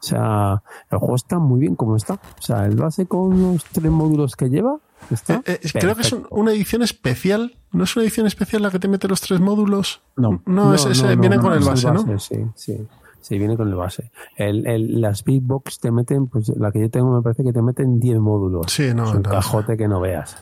O 0.00 0.02
sea, 0.02 0.62
el 0.90 0.98
juego 0.98 1.16
está 1.16 1.38
muy 1.38 1.60
bien 1.60 1.74
como 1.74 1.96
está. 1.96 2.14
O 2.14 2.42
sea, 2.42 2.66
el 2.66 2.76
base 2.76 3.06
con 3.06 3.40
los 3.40 3.64
tres 3.64 3.90
módulos 3.90 4.36
que 4.36 4.48
lleva, 4.48 4.76
está. 5.10 5.42
Eh, 5.44 5.58
eh, 5.62 5.68
creo 5.72 5.94
que 5.96 6.02
es 6.02 6.14
una 6.30 6.52
edición 6.52 6.82
especial. 6.82 7.56
¿No 7.72 7.84
es 7.84 7.94
una 7.96 8.04
edición 8.04 8.26
especial 8.26 8.62
la 8.62 8.70
que 8.70 8.78
te 8.78 8.88
mete 8.88 9.08
los 9.08 9.20
tres 9.20 9.40
módulos? 9.40 10.00
No, 10.16 10.40
No, 10.46 10.72
es, 10.74 10.86
es- 10.86 11.02
viene 11.18 11.38
con 11.38 11.52
el 11.52 11.60
base, 11.64 11.90
¿no? 11.92 12.18
Sí, 12.18 12.36
sí. 12.54 12.86
Sí, 13.20 13.36
viene 13.38 13.56
con 13.58 13.68
el 13.68 13.74
base. 13.74 14.10
El, 14.36 14.66
el- 14.66 15.00
las 15.02 15.22
Big 15.24 15.42
Box 15.42 15.80
te 15.80 15.90
meten, 15.90 16.28
pues 16.28 16.48
la 16.56 16.70
que 16.72 16.80
yo 16.80 16.88
tengo 16.90 17.14
me 17.14 17.20
parece 17.20 17.42
que 17.44 17.52
te 17.52 17.60
meten 17.60 17.98
10 18.00 18.20
módulos. 18.20 18.72
Sí, 18.72 18.94
no, 18.94 19.04
es 19.04 19.14
un 19.16 19.22
no. 19.22 19.30
cajote 19.30 19.76
que 19.76 19.86
no 19.88 20.00
veas. 20.00 20.36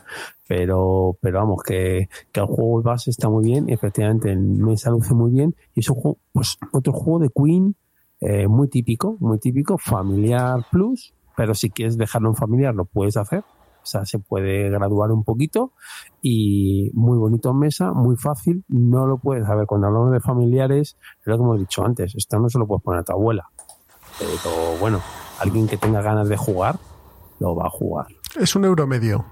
Pero, 0.47 1.17
pero 1.21 1.41
vamos, 1.41 1.63
que, 1.65 2.09
que 2.31 2.41
el 2.41 2.47
juego 2.47 2.83
base 2.83 3.11
está 3.11 3.29
muy 3.29 3.45
bien, 3.45 3.69
y 3.69 3.73
efectivamente 3.73 4.31
en 4.31 4.63
mesa 4.63 4.91
luce 4.91 5.15
muy 5.15 5.33
bien, 5.33 5.57
y 5.75 5.81
es 5.81 5.91
un 5.91 5.97
juego, 5.97 6.19
pues 6.33 6.59
otro 6.73 6.93
juego 6.93 7.19
de 7.21 7.31
Queen, 7.35 7.75
eh, 8.21 8.49
muy 8.49 8.69
típico, 8.69 9.17
muy 9.21 9.39
típico, 9.39 9.79
familiar 9.79 10.65
plus, 10.71 11.13
pero 11.37 11.55
si 11.55 11.71
quieres 11.71 11.97
dejarlo 11.99 12.31
en 12.31 12.37
familiar 12.37 12.75
lo 12.75 12.85
puedes 12.85 13.17
hacer. 13.17 13.41
O 13.41 13.89
sea, 13.89 14.05
se 14.05 14.19
puede 14.19 14.69
graduar 14.69 15.13
un 15.13 15.23
poquito 15.23 15.71
y 16.21 16.91
muy 16.93 17.17
bonito 17.19 17.51
en 17.51 17.59
mesa, 17.61 17.93
muy 17.93 18.17
fácil. 18.17 18.65
No 18.67 19.07
lo 19.07 19.19
puedes 19.19 19.47
saber 19.47 19.65
cuando 19.67 19.87
hablamos 19.87 20.11
de 20.13 20.19
familiares, 20.21 20.97
pero 21.25 21.39
como 21.39 21.55
he 21.55 21.59
dicho 21.61 21.85
antes, 21.85 22.15
esto 22.17 22.39
no 22.41 22.49
se 22.49 22.59
lo 22.59 22.67
puedes 22.67 22.83
poner 22.83 23.03
a 23.03 23.05
tu 23.05 23.13
abuela. 23.13 23.49
Pero 24.19 24.77
bueno, 24.81 25.01
alguien 25.39 25.69
que 25.69 25.77
tenga 25.77 26.03
ganas 26.03 26.29
de 26.29 26.37
jugar, 26.37 26.79
lo 27.39 27.55
va 27.55 27.67
a 27.67 27.71
jugar. 27.71 28.07
Es 28.41 28.57
un 28.57 28.65
euro 28.65 28.87
medio. 28.89 29.25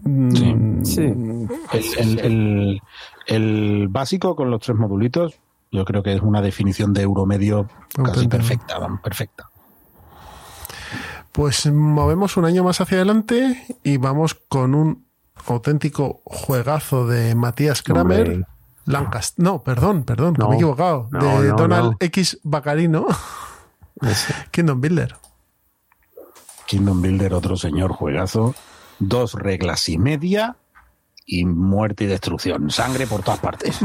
Mm, 0.00 0.82
Sí. 0.84 1.02
El, 1.04 1.48
el- 1.98 2.18
el- 2.18 2.80
el 3.28 3.88
básico 3.88 4.34
con 4.36 4.50
los 4.50 4.60
tres 4.60 4.76
modulitos, 4.76 5.38
yo 5.72 5.84
creo 5.86 6.02
que 6.02 6.14
es 6.14 6.20
una 6.20 6.42
definición 6.42 6.92
de 6.92 7.02
euro 7.02 7.24
medio 7.24 7.68
casi 8.04 8.28
perfecta, 8.28 8.78
perfecta. 9.02 9.50
Pues 11.32 11.66
movemos 11.72 12.36
un 12.36 12.44
año 12.44 12.62
más 12.62 12.82
hacia 12.82 12.98
adelante 12.98 13.66
y 13.82 13.96
vamos 13.96 14.34
con 14.34 14.74
un 14.74 15.06
auténtico 15.46 16.20
juegazo 16.24 17.06
de 17.06 17.34
Matías 17.34 17.82
Kramer. 17.82 18.28
Hombre. 18.28 18.46
Lancaster. 18.84 19.42
No, 19.42 19.62
perdón, 19.62 20.02
perdón, 20.02 20.34
que 20.34 20.44
me 20.44 20.52
he 20.52 20.54
equivocado. 20.56 21.08
No, 21.12 21.40
de 21.40 21.50
no, 21.50 21.56
Donald 21.56 21.90
no. 21.92 21.96
X 22.00 22.40
Bacarino. 22.42 23.06
Kingdom 24.50 24.80
Builder. 24.80 25.16
Kingdom 26.66 27.00
Builder, 27.00 27.32
otro 27.32 27.56
señor 27.56 27.92
juegazo. 27.92 28.54
Dos 28.98 29.34
reglas 29.34 29.88
y 29.88 29.98
media 29.98 30.56
y 31.26 31.44
muerte 31.44 32.04
y 32.04 32.06
destrucción. 32.06 32.70
Sangre 32.70 33.06
por 33.06 33.22
todas 33.22 33.40
partes. 33.40 33.78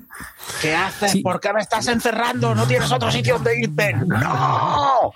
¿Qué 0.62 0.74
haces? 0.74 1.12
Sí. 1.12 1.22
¿Por 1.22 1.40
qué 1.40 1.52
me 1.52 1.60
estás 1.60 1.86
encerrando? 1.88 2.54
¿No 2.54 2.66
tienes 2.66 2.90
otro 2.90 3.10
sitio 3.10 3.34
donde 3.34 3.60
irte? 3.60 3.92
¡No! 4.06 5.12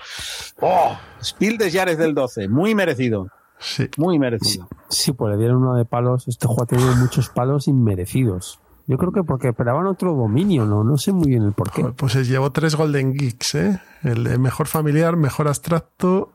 ¡Oh! 0.61 0.97
Spiel 1.23 1.59
de 1.59 1.71
Yares 1.71 1.99
del 1.99 2.15
12. 2.15 2.49
Muy 2.49 2.75
merecido. 2.75 3.29
Sí. 3.59 3.89
Muy 3.97 4.19
merecido. 4.19 4.69
Sí, 4.89 5.13
pues 5.13 5.33
le 5.33 5.39
dieron 5.39 5.59
uno 5.59 5.75
de 5.75 5.85
palos. 5.85 6.29
Este 6.29 6.47
juego 6.47 6.65
ha 6.65 6.67
tenido 6.67 6.95
muchos 6.97 7.29
palos 7.31 7.69
inmerecidos. 7.69 8.61
Yo 8.87 8.99
creo 8.99 9.13
que 9.13 9.23
porque 9.23 9.49
esperaban 9.49 9.87
otro 9.87 10.15
dominio, 10.15 10.67
¿no? 10.67 10.83
No 10.83 10.97
sé 10.97 11.13
muy 11.13 11.29
bien 11.29 11.45
el 11.45 11.53
por 11.53 11.71
qué. 11.71 11.83
Joder, 11.83 11.95
Pues 11.97 12.13
se 12.13 12.25
llevó 12.25 12.51
tres 12.51 12.75
Golden 12.75 13.15
Geeks, 13.15 13.55
¿eh? 13.55 13.81
El 14.03 14.25
de 14.25 14.39
mejor 14.39 14.67
familiar, 14.67 15.17
mejor 15.17 15.47
abstracto 15.47 16.33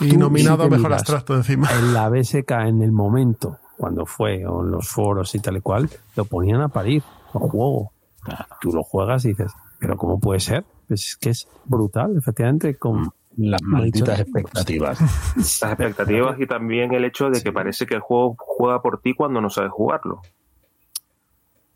y 0.00 0.16
nominado 0.16 0.64
a 0.64 0.68
mejor 0.68 0.88
miras 0.88 1.00
abstracto 1.00 1.34
encima. 1.34 1.68
En 1.72 1.94
la 1.94 2.08
BSK, 2.10 2.50
en 2.66 2.82
el 2.82 2.92
momento, 2.92 3.58
cuando 3.76 4.06
fue, 4.06 4.46
o 4.46 4.64
en 4.64 4.70
los 4.70 4.88
foros 4.88 5.34
y 5.34 5.40
tal 5.40 5.56
y 5.56 5.60
cual, 5.60 5.88
lo 6.16 6.24
ponían 6.24 6.60
a 6.60 6.68
parir, 6.68 7.02
el 7.34 7.40
juego. 7.40 7.92
Tú 8.60 8.72
lo 8.72 8.82
juegas 8.82 9.24
y 9.24 9.28
dices, 9.28 9.52
¿pero 9.78 9.96
cómo 9.96 10.18
puede 10.18 10.40
ser? 10.40 10.64
Pues 10.88 11.08
es 11.08 11.16
que 11.16 11.30
es 11.30 11.48
brutal, 11.64 12.16
efectivamente. 12.16 12.76
Con, 12.76 13.12
Las 13.36 13.60
Lo 13.62 13.68
malditas 13.68 14.20
expectativas. 14.20 15.00
Las 15.36 15.62
expectativas 15.62 16.40
y 16.40 16.46
también 16.46 16.94
el 16.94 17.04
hecho 17.04 17.30
de 17.30 17.42
que 17.42 17.52
parece 17.52 17.86
que 17.86 17.94
el 17.94 18.00
juego 18.00 18.36
juega 18.38 18.80
por 18.80 19.00
ti 19.00 19.14
cuando 19.14 19.40
no 19.40 19.50
sabes 19.50 19.72
jugarlo. 19.72 20.22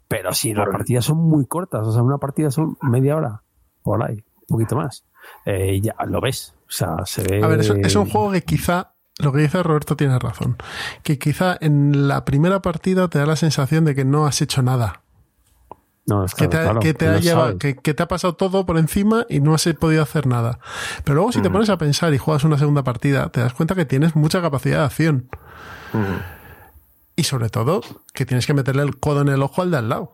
Pero 0.08 0.32
si 0.32 0.54
las 0.54 0.68
partidas 0.68 1.04
son 1.04 1.18
muy 1.18 1.44
cortas, 1.44 1.86
o 1.86 1.92
sea, 1.92 2.02
una 2.02 2.16
partida 2.16 2.50
son 2.50 2.78
media 2.80 3.16
hora, 3.16 3.42
por 3.82 4.02
ahí, 4.02 4.24
un 4.40 4.46
poquito 4.46 4.76
más. 4.76 5.04
Eh, 5.44 5.80
ya 5.82 5.94
lo 6.06 6.22
ves. 6.22 6.54
O 6.66 6.70
sea, 6.70 6.96
se 7.04 7.22
ve. 7.22 7.44
A 7.44 7.46
ver, 7.46 7.60
es, 7.60 7.68
es 7.68 7.94
un 7.94 8.08
juego 8.08 8.32
que 8.32 8.42
quizá, 8.42 8.94
lo 9.18 9.32
que 9.32 9.40
dice 9.40 9.62
Roberto 9.62 9.96
tiene 9.96 10.18
razón, 10.18 10.56
que 11.02 11.18
quizá 11.18 11.56
en 11.60 12.08
la 12.08 12.24
primera 12.24 12.62
partida 12.62 13.08
te 13.08 13.18
da 13.18 13.26
la 13.26 13.36
sensación 13.36 13.84
de 13.84 13.94
que 13.94 14.04
no 14.04 14.26
has 14.26 14.40
hecho 14.40 14.62
nada. 14.62 15.02
No, 16.06 16.24
es 16.24 16.34
Que 16.34 16.48
claro, 16.48 16.50
te, 16.50 16.62
claro, 16.64 16.80
que 16.80 16.94
te 16.94 17.06
ha 17.08 17.18
llevado- 17.18 17.58
que, 17.58 17.76
que 17.76 17.92
te 17.92 18.02
ha 18.02 18.08
pasado 18.08 18.34
todo 18.34 18.64
por 18.64 18.78
encima 18.78 19.26
y 19.28 19.40
no 19.40 19.52
has 19.54 19.68
podido 19.78 20.02
hacer 20.02 20.26
nada. 20.26 20.58
Pero 21.04 21.16
luego 21.16 21.32
si 21.32 21.42
te 21.42 21.50
pones 21.50 21.68
a 21.68 21.76
pensar 21.76 22.14
y 22.14 22.18
juegas 22.18 22.44
una 22.44 22.56
segunda 22.56 22.82
partida, 22.82 23.28
te 23.28 23.40
das 23.40 23.52
cuenta 23.52 23.74
que 23.74 23.84
tienes 23.84 24.16
mucha 24.16 24.40
capacidad 24.40 24.78
de 24.78 24.84
acción. 24.86 25.28
Y 27.14 27.24
sobre 27.24 27.50
todo, 27.50 27.82
que 28.14 28.24
tienes 28.24 28.46
que 28.46 28.54
meterle 28.54 28.84
el 28.84 28.98
codo 28.98 29.20
en 29.20 29.28
el 29.28 29.42
ojo 29.42 29.60
al 29.62 29.70
de 29.70 29.76
al 29.78 29.88
lado. 29.90 30.12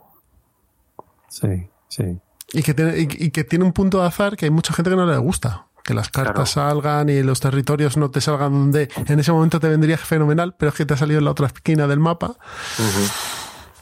Sí, 1.29 1.69
sí. 1.89 2.19
Y 2.53 2.63
que 2.63 2.75
tiene, 2.75 2.99
y, 2.99 3.03
y 3.27 3.31
que 3.31 3.45
tiene 3.45 3.65
un 3.65 3.73
punto 3.73 4.01
de 4.01 4.07
azar 4.07 4.37
que 4.37 4.47
hay 4.47 4.51
mucha 4.51 4.73
gente 4.73 4.91
que 4.91 4.97
no 4.97 5.07
le 5.07 5.17
gusta. 5.19 5.67
Que 5.85 5.93
las 5.95 6.09
cartas 6.09 6.51
salgan 6.53 7.11
y 7.11 7.23
los 7.23 7.41
territorios 7.41 7.97
no 7.99 8.11
te 8.11 8.21
salgan 8.23 8.53
donde 8.53 8.89
en 9.07 9.21
ese 9.21 9.33
momento 9.33 9.61
te 9.61 9.69
vendría 9.69 9.99
fenomenal, 9.99 10.55
pero 10.59 10.71
es 10.71 10.77
que 10.77 10.87
te 10.87 10.95
ha 10.95 10.97
salido 10.97 11.19
en 11.19 11.27
la 11.27 11.31
otra 11.33 11.47
esquina 11.49 11.87
del 11.87 12.01
mapa. 12.01 12.35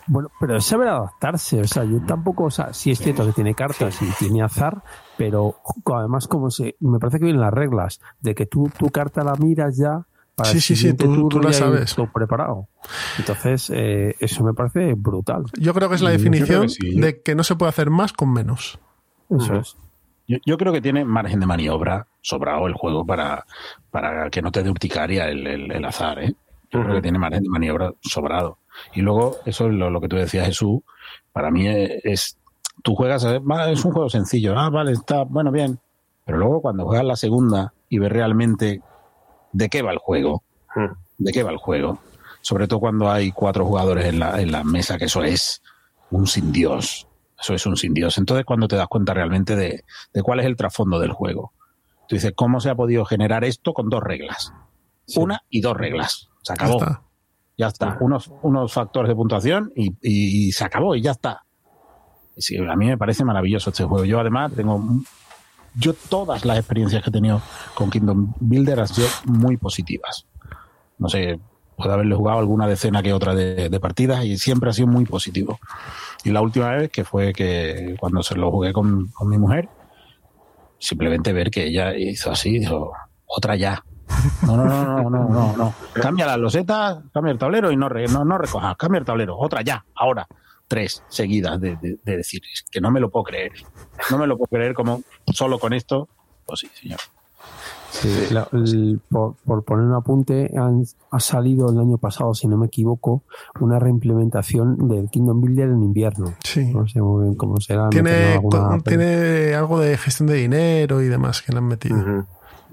Bueno, 0.09 0.29
pero 0.41 0.57
es 0.57 0.65
saber 0.65 0.89
adaptarse. 0.89 1.61
O 1.61 1.67
sea, 1.69 1.85
yo 1.85 2.01
tampoco, 2.05 2.45
o 2.45 2.51
sea, 2.51 2.73
sí 2.75 2.91
es 2.91 2.99
cierto 2.99 3.25
que 3.25 3.33
tiene 3.33 3.55
cartas 3.55 4.03
y 4.03 4.07
tiene 4.19 4.43
azar, 4.43 4.83
pero 5.17 5.55
además, 5.95 6.27
como 6.27 6.51
se, 6.51 6.75
me 6.81 6.99
parece 6.99 7.19
que 7.21 7.27
vienen 7.27 7.41
las 7.41 7.53
reglas 7.55 8.01
de 8.21 8.35
que 8.35 8.47
tú 8.47 8.69
tu 8.77 8.91
carta 8.91 9.23
la 9.23 9.37
miras 9.37 9.77
ya 9.77 10.05
para 10.35 10.51
Sí, 10.51 10.57
el 10.57 10.63
sí, 10.63 10.77
sí, 10.77 10.95
tú- 10.95 11.29
tú 11.29 11.39
la 11.41 11.53
sabes. 11.53 11.95
todo 11.95 12.11
preparado. 12.13 12.67
Entonces, 13.19 13.71
eh, 13.73 14.17
eso 14.19 14.43
me 14.43 14.55
parece 14.55 14.95
brutal. 14.95 15.45
Yo 15.57 15.73
creo 15.73 15.89
que 15.89 15.95
es 15.95 16.03
la 16.03 16.11
definición 16.11 16.63
que 16.63 16.69
sí, 16.71 16.97
yo- 16.97 17.05
de 17.05 17.23
que 17.23 17.37
no 17.37 17.45
se 17.45 17.55
puede 17.55 17.71
hacer 17.71 17.91
más 17.91 18.13
con 18.13 18.33
menos. 18.33 18.81
Eso 19.31 19.55
es. 19.55 19.77
Yo, 20.29 20.39
yo 20.47 20.57
creo 20.57 20.73
que 20.73 20.81
tiene 20.81 21.05
margen 21.05 21.41
de 21.41 21.47
maniobra 21.47 22.07
sobrado 22.21 22.67
el 22.67 22.75
juego 22.75 23.05
para, 23.05 23.45
para 23.91 24.31
que 24.31 24.41
no 24.43 24.51
te 24.53 24.63
dé 24.63 24.71
urticaria 24.71 25.29
el, 25.29 25.47
el- 25.47 25.73
el 25.73 25.85
azar, 25.85 26.19
¿eh? 26.23 26.35
Yo 26.71 26.81
creo 26.83 26.95
que 26.97 27.03
tiene 27.03 27.19
margen 27.19 27.43
de 27.43 27.49
maniobra 27.51 27.93
sobrado. 28.01 28.59
Y 28.95 29.03
luego, 29.03 29.37
eso 29.45 29.67
es 29.67 29.75
lo, 29.75 29.91
lo 29.91 30.01
que 30.01 30.09
tú 30.09 30.17
decías, 30.17 30.47
Jesús, 30.47 30.81
para 31.33 31.51
mí 31.51 31.67
es, 31.69 31.91
es- 32.05 32.39
tú 32.83 32.95
juegas, 32.95 33.25
eh, 33.25 33.41
es 33.71 33.85
un 33.85 33.93
juego 33.93 34.09
sencillo, 34.09 34.59
ah, 34.59 34.71
vale, 34.71 34.93
está, 34.93 35.25
bueno, 35.25 35.51
bien. 35.53 35.79
Pero 36.25 36.39
luego 36.39 36.63
cuando 36.63 36.85
juegas 36.87 37.05
la 37.05 37.17
segunda 37.17 37.75
y 37.89 37.99
ves 37.99 38.11
realmente 38.13 38.81
de 39.53 39.69
qué 39.69 39.83
va 39.83 39.93
el 39.93 39.99
juego, 39.99 40.43
de 41.19 41.33
qué 41.33 41.43
va 41.43 41.51
el 41.51 41.59
juego, 41.59 41.99
sobre 42.41 42.67
todo 42.69 42.81
cuando 42.81 43.11
hay 43.11 43.33
cuatro 43.33 43.67
jugadores 43.67 44.07
en 44.07 44.19
la, 44.21 44.41
en 44.41 44.51
la 44.51 44.65
mesa, 44.65 44.97
que 44.97 45.05
eso 45.07 45.23
es 45.25 45.61
un 46.11 46.27
sin 46.27 46.53
Dios. 46.53 47.07
Eso 47.43 47.55
es 47.55 47.67
un 47.67 47.77
sin 47.77 47.93
Dios. 47.93 48.17
Entonces, 48.19 48.45
cuando 48.47 48.69
te 48.69 48.77
das 48.77 48.87
cuenta 48.89 49.13
realmente 49.13 49.57
de, 49.57 49.85
de 50.15 50.23
cuál 50.23 50.41
es 50.41 50.47
el 50.47 50.57
trasfondo 50.57 50.99
del 51.01 51.13
juego, 51.13 51.53
tú 52.09 52.15
dices, 52.17 52.33
¿cómo 52.37 52.61
se 52.61 52.71
ha 52.71 52.75
podido 52.75 53.05
generar 53.05 53.45
esto 53.45 53.73
con 53.75 53.89
dos 53.91 54.03
reglas? 54.03 54.53
Una 55.17 55.43
y 55.51 55.61
dos 55.61 55.77
reglas. 55.77 56.29
Se 56.43 56.53
Ya 56.53 56.55
acabó. 56.55 56.79
está. 56.79 57.03
Ya 57.59 57.67
está. 57.67 57.97
Unos, 58.01 58.31
unos 58.43 58.73
factores 58.73 59.09
de 59.09 59.15
puntuación 59.15 59.73
y, 59.77 59.89
y- 60.01 60.49
y 60.49 60.53
se 60.53 60.65
acabó 60.65 60.95
y 60.95 61.03
ya 61.03 61.11
está. 61.11 61.43
Sí, 62.37 62.57
a 62.57 62.77
mí 62.77 62.87
me 62.87 62.97
parece 62.97 63.25
maravilloso 63.25 63.71
este 63.71 63.85
juego. 63.85 64.05
Yo 64.07 64.19
además 64.21 64.53
tengo 64.55 64.83
yo 65.75 65.95
todas 65.95 66.45
las 66.45 66.59
experiencias 66.59 67.03
que 67.03 67.11
he 67.11 67.13
tenido 67.13 67.41
con 67.75 67.91
Kingdom 67.91 68.33
Builder 68.41 68.81
han 68.81 68.89
sido 68.89 69.09
muy 69.25 69.57
positivas. 69.57 70.27
No 70.99 71.09
sé, 71.09 71.41
puede 71.77 71.93
haberle 71.93 72.15
jugado 72.15 72.39
alguna 72.41 72.67
decena 72.67 73.03
que 73.03 73.13
otra 73.13 73.35
de, 73.35 73.69
de 73.69 73.81
partidas 73.81 74.25
y 74.25 74.37
siempre 74.39 74.71
ha 74.71 74.73
sido 74.73 74.89
muy 74.89 75.05
positivo. 75.07 75.59
Y 76.25 76.31
la 76.31 76.41
última 76.41 76.71
vez 76.71 76.91
que 76.91 77.05
fue 77.05 77.33
que 77.33 77.97
cuando 77.99 78.23
se 78.23 78.37
lo 78.37 78.51
jugué 78.51 78.73
con, 78.73 79.09
con 79.09 79.29
mi 79.29 79.39
mujer, 79.39 79.69
simplemente 80.79 81.33
ver 81.33 81.51
que 81.51 81.67
ella 81.67 81.95
hizo 81.97 82.31
así, 82.31 82.65
otra 83.27 83.57
ya. 83.57 83.85
No, 84.43 84.57
no, 84.57 84.65
no, 84.65 84.85
no, 84.85 85.11
no, 85.11 85.29
no, 85.29 85.57
no. 85.57 85.75
Cambia 85.95 86.27
las 86.27 86.39
losetas, 86.39 86.99
cambia 87.13 87.33
el 87.33 87.39
tablero 87.39 87.73
y 87.73 87.77
no, 87.77 87.89
no, 87.89 88.25
no 88.25 88.39
recojas, 88.39 88.77
cambia 88.77 88.99
el 88.99 89.05
tablero, 89.05 89.37
otra 89.39 89.63
ya, 89.63 89.85
ahora. 89.95 90.27
Tres 90.69 91.05
seguidas 91.09 91.61
de, 91.61 91.77
de, 91.77 91.99
de 92.03 92.17
decir, 92.17 92.41
que 92.71 92.81
no 92.81 92.91
me 92.91 93.01
lo 93.01 93.11
puedo 93.11 93.25
creer. 93.25 93.53
No 94.11 94.17
me 94.17 94.27
lo 94.27 94.39
puedo 94.39 94.49
creer 94.49 94.73
como 94.73 95.03
solo 95.27 95.59
con 95.59 95.75
esto. 95.75 96.09
Pues 96.47 96.61
sí, 96.61 96.71
señor. 96.73 96.99
Sí, 97.93 98.09
la- 98.33 98.49
el- 98.53 99.01
por, 99.11 99.35
por 99.45 99.65
poner 99.65 99.85
un 99.85 99.93
apunte, 99.95 100.51
han- 100.57 100.85
ha 101.11 101.21
salido 101.21 101.71
el 101.71 101.79
año 101.79 101.99
pasado, 101.99 102.33
si 102.35 102.49
no 102.49 102.57
me 102.57 102.67
equivoco, 102.67 103.23
una 103.61 103.79
reimplementación 103.79 104.89
del 104.89 105.11
Kingdom 105.11 105.41
Builder 105.41 105.69
en 105.69 105.83
invierno. 105.83 106.33
Sí. 106.43 106.73
No 106.73 106.89
sé 106.89 107.01
muy 107.03 107.25
bien 107.25 107.35
cómo 107.37 107.61
será. 107.61 107.91
Tiene, 107.91 109.55
algo 109.55 109.79
de 109.81 109.97
gestión 109.99 110.27
de 110.29 110.35
dinero 110.37 111.03
y 111.03 111.09
demás 111.09 111.43
que 111.43 111.53
le 111.53 111.59
han 111.59 111.67
metido. 111.69 111.97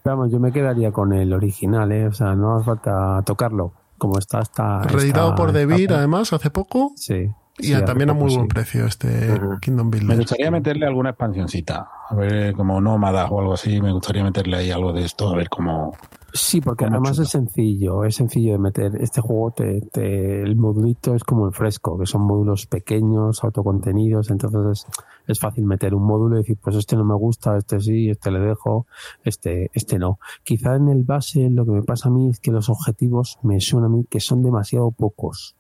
Pero 0.02 0.16
vamos, 0.18 0.32
yo 0.32 0.40
me 0.40 0.52
quedaría 0.54 0.92
con 0.92 1.12
el 1.14 1.34
original, 1.34 1.92
¿eh? 1.92 2.08
O 2.08 2.14
sea, 2.14 2.34
no 2.36 2.56
hace 2.56 2.66
falta 2.66 3.22
tocarlo. 3.26 3.74
Como 3.98 4.18
está, 4.18 4.40
está. 4.40 4.82
Reeditado 4.84 5.36
por 5.36 5.52
Devir, 5.52 5.92
además, 5.94 6.32
hace 6.32 6.50
poco. 6.50 6.94
Sí. 6.96 7.30
Y 7.60 7.64
sí, 7.68 7.74
a- 7.74 7.78
hace 7.78 7.86
también 7.86 8.10
a 8.10 8.14
muy 8.14 8.30
sí. 8.32 8.36
buen 8.38 8.48
precio 8.48 8.86
este. 8.86 9.28
Kingdom 9.62 9.90
Me 9.90 9.98
Builder. 9.98 10.18
gustaría 10.18 10.52
meterle 10.52 10.86
alguna 10.86 11.10
expansioncita. 11.10 11.88
A 12.10 12.16
ver, 12.16 12.54
como 12.54 12.80
nómadas 12.82 13.30
o 13.32 13.40
algo 13.40 13.54
así, 13.54 13.82
me 13.82 13.92
gustaría 13.92 14.24
meterle 14.24 14.58
ahí 14.58 14.72
algo 14.72 14.94
de 14.94 15.04
esto, 15.06 15.30
a 15.30 15.36
ver 15.36 15.50
cómo. 15.50 15.94
Sí, 16.32 16.62
porque 16.62 16.86
además 16.86 17.14
chuta. 17.14 17.24
es 17.24 17.30
sencillo, 17.30 18.04
es 18.06 18.16
sencillo 18.16 18.52
de 18.54 18.60
meter. 18.60 18.96
Este 19.02 19.20
juego, 19.20 19.52
te, 19.52 19.82
te- 19.92 20.42
el 20.44 20.56
modulito 20.56 21.16
es 21.16 21.24
como 21.24 21.48
el 21.48 21.54
fresco, 21.54 21.98
que 21.98 22.06
son 22.06 22.22
módulos 22.22 22.68
pequeños, 22.68 23.44
autocontenidos, 23.44 24.30
entonces 24.30 24.86
es, 24.88 25.04
es 25.28 25.40
fácil 25.40 25.66
meter 25.66 25.96
un 25.96 26.04
módulo 26.04 26.36
y 26.36 26.40
decir, 26.42 26.58
pues 26.62 26.76
este 26.76 26.96
no 26.96 27.04
me 27.04 27.16
gusta, 27.16 27.58
este 27.58 27.80
sí, 27.80 28.10
este 28.12 28.30
le 28.32 28.40
dejo, 28.42 28.86
este, 29.24 29.72
este 29.74 29.98
no. 29.98 30.20
Quizá 30.44 30.76
en 30.76 30.90
el 30.90 31.04
base 31.04 31.50
lo 31.50 31.66
que 31.66 31.72
me 31.72 31.82
pasa 31.84 32.10
a 32.10 32.12
mí 32.12 32.30
es 32.30 32.40
que 32.40 32.52
los 32.52 32.70
objetivos 32.70 33.40
me 33.42 33.60
suena 33.60 33.88
a 33.88 33.90
mí 33.90 34.06
que 34.10 34.20
son 34.20 34.44
demasiado 34.44 34.92
pocos. 34.92 35.56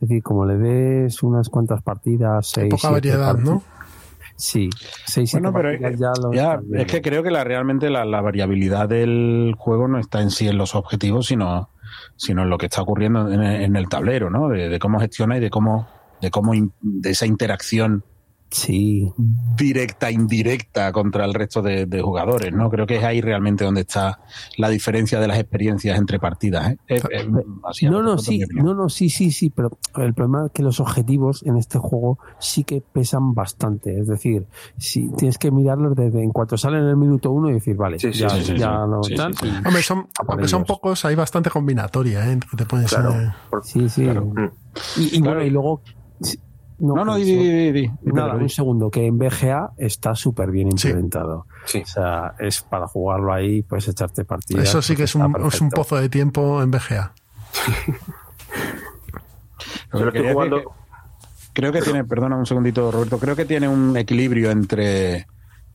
Es 0.00 0.08
decir, 0.08 0.22
como 0.22 0.44
le 0.44 0.56
des 0.58 1.22
unas 1.22 1.48
cuantas 1.48 1.82
partidas, 1.82 2.48
seis, 2.48 2.68
Poca 2.70 2.88
siete 2.88 2.92
variedad, 2.94 3.26
partidas- 3.34 3.50
¿no? 3.54 3.62
Sí, 4.38 4.68
seis, 5.06 5.32
Bueno, 5.32 5.50
pero 5.54 5.70
partidas 5.70 5.92
eh, 5.94 5.96
ya 5.98 6.12
lo 6.20 6.32
ya, 6.34 6.60
es 6.74 6.86
que 6.86 7.00
creo 7.00 7.22
que 7.22 7.30
la, 7.30 7.42
realmente 7.42 7.88
la, 7.88 8.04
la 8.04 8.20
variabilidad 8.20 8.86
del 8.86 9.54
juego 9.56 9.88
no 9.88 9.98
está 9.98 10.20
en 10.20 10.30
sí 10.30 10.46
en 10.46 10.58
los 10.58 10.74
objetivos, 10.74 11.26
sino, 11.28 11.70
sino 12.16 12.42
en 12.42 12.50
lo 12.50 12.58
que 12.58 12.66
está 12.66 12.82
ocurriendo 12.82 13.30
en, 13.32 13.42
en 13.42 13.76
el 13.76 13.88
tablero, 13.88 14.28
¿no? 14.28 14.48
De, 14.50 14.68
de 14.68 14.78
cómo 14.78 15.00
gestiona 15.00 15.38
y 15.38 15.40
de 15.40 15.48
cómo, 15.48 15.88
de 16.20 16.30
cómo 16.30 16.52
in- 16.52 16.72
de 16.82 17.10
esa 17.12 17.24
interacción 17.24 18.04
Sí, 18.48 19.12
directa, 19.56 20.10
indirecta 20.10 20.92
contra 20.92 21.24
el 21.24 21.34
resto 21.34 21.62
de, 21.62 21.86
de 21.86 22.00
jugadores, 22.00 22.52
¿no? 22.52 22.70
Creo 22.70 22.86
que 22.86 22.96
es 22.96 23.04
ahí 23.04 23.20
realmente 23.20 23.64
donde 23.64 23.80
está 23.80 24.20
la 24.56 24.68
diferencia 24.68 25.18
de 25.18 25.26
las 25.26 25.38
experiencias 25.38 25.98
entre 25.98 26.18
partidas, 26.20 26.70
¿eh? 26.70 26.76
No, 27.82 28.02
no, 28.02 28.18
sí, 28.18 28.40
no, 28.54 28.72
no, 28.74 28.88
sí, 28.88 29.10
sí, 29.10 29.30
sí, 29.32 29.50
pero 29.50 29.78
el 29.96 30.14
problema 30.14 30.46
es 30.46 30.52
que 30.52 30.62
los 30.62 30.78
objetivos 30.80 31.42
en 31.44 31.56
este 31.56 31.78
juego 31.78 32.18
sí 32.38 32.62
que 32.64 32.80
pesan 32.80 33.34
bastante. 33.34 33.98
Es 33.98 34.06
decir, 34.06 34.46
si 34.78 35.10
tienes 35.16 35.38
que 35.38 35.50
mirarlos 35.50 35.96
desde 35.96 36.22
en 36.22 36.30
cuanto 36.30 36.56
salen 36.56 36.82
en 36.84 36.88
el 36.90 36.96
minuto 36.96 37.32
uno 37.32 37.50
y 37.50 37.54
decir, 37.54 37.76
vale, 37.76 37.98
Sí, 37.98 38.12
sí, 38.12 38.20
ya, 38.20 38.30
sí, 38.30 38.42
sí, 38.44 38.58
ya 38.58 38.82
sí. 38.84 38.90
lo 38.90 39.02
Sí, 39.02 39.14
tal. 39.16 39.34
sí, 39.34 39.40
sí. 39.42 39.48
y- 39.48 39.66
Hombre, 39.66 39.82
son, 39.82 40.06
aunque 40.28 40.48
son 40.48 40.64
pocos, 40.64 41.04
hay 41.04 41.16
bastante 41.16 41.50
combinatoria, 41.50 42.30
¿eh? 42.32 42.38
Te 42.56 42.64
pones 42.64 42.88
Claro. 42.90 43.12
eh, 43.12 43.32
Por- 43.50 43.64
Sí, 43.64 43.88
sí. 43.88 44.04
Claro. 44.04 44.32
Y, 44.96 45.16
y 45.16 45.20
Claro. 45.20 45.24
bueno, 45.24 45.42
y 45.42 45.50
luego. 45.50 45.82
Sí, 46.78 46.84
No, 46.84 47.04
no, 47.04 47.14
di, 47.16 47.24
di, 47.24 47.36
di, 47.36 47.72
di, 47.72 47.72
di, 47.72 47.90
Nada, 48.12 48.34
un 48.34 48.48
segundo, 48.48 48.90
que 48.90 49.06
en 49.06 49.18
BGA 49.18 49.70
está 49.78 50.14
súper 50.14 50.50
bien 50.50 50.76
Sí. 50.76 50.88
implementado. 50.88 51.46
Sí. 51.64 51.82
O 51.82 51.86
sea, 51.86 52.34
es 52.38 52.60
para 52.62 52.86
jugarlo 52.86 53.32
ahí, 53.32 53.62
puedes 53.62 53.88
echarte 53.88 54.24
partidas. 54.24 54.64
Eso 54.68 54.82
sí 54.82 54.94
que 54.96 55.04
es 55.04 55.14
un, 55.14 55.34
es 55.46 55.60
un 55.60 55.70
pozo 55.70 55.96
de 55.96 56.08
tiempo 56.08 56.62
en 56.62 56.70
BGA. 56.70 57.12
Lo 59.92 59.98
Yo 60.00 60.04
lo 60.06 60.12
que 60.12 60.18
estoy 60.18 60.32
jugando. 60.32 60.58
que 60.58 60.64
creo 61.54 61.72
que 61.72 61.80
tiene, 61.82 62.04
perdona 62.04 62.36
un 62.36 62.46
segundito, 62.46 62.90
Roberto, 62.90 63.18
creo 63.18 63.34
que 63.36 63.44
tiene 63.46 63.68
un 63.68 63.96
equilibrio 63.96 64.50
entre 64.50 65.26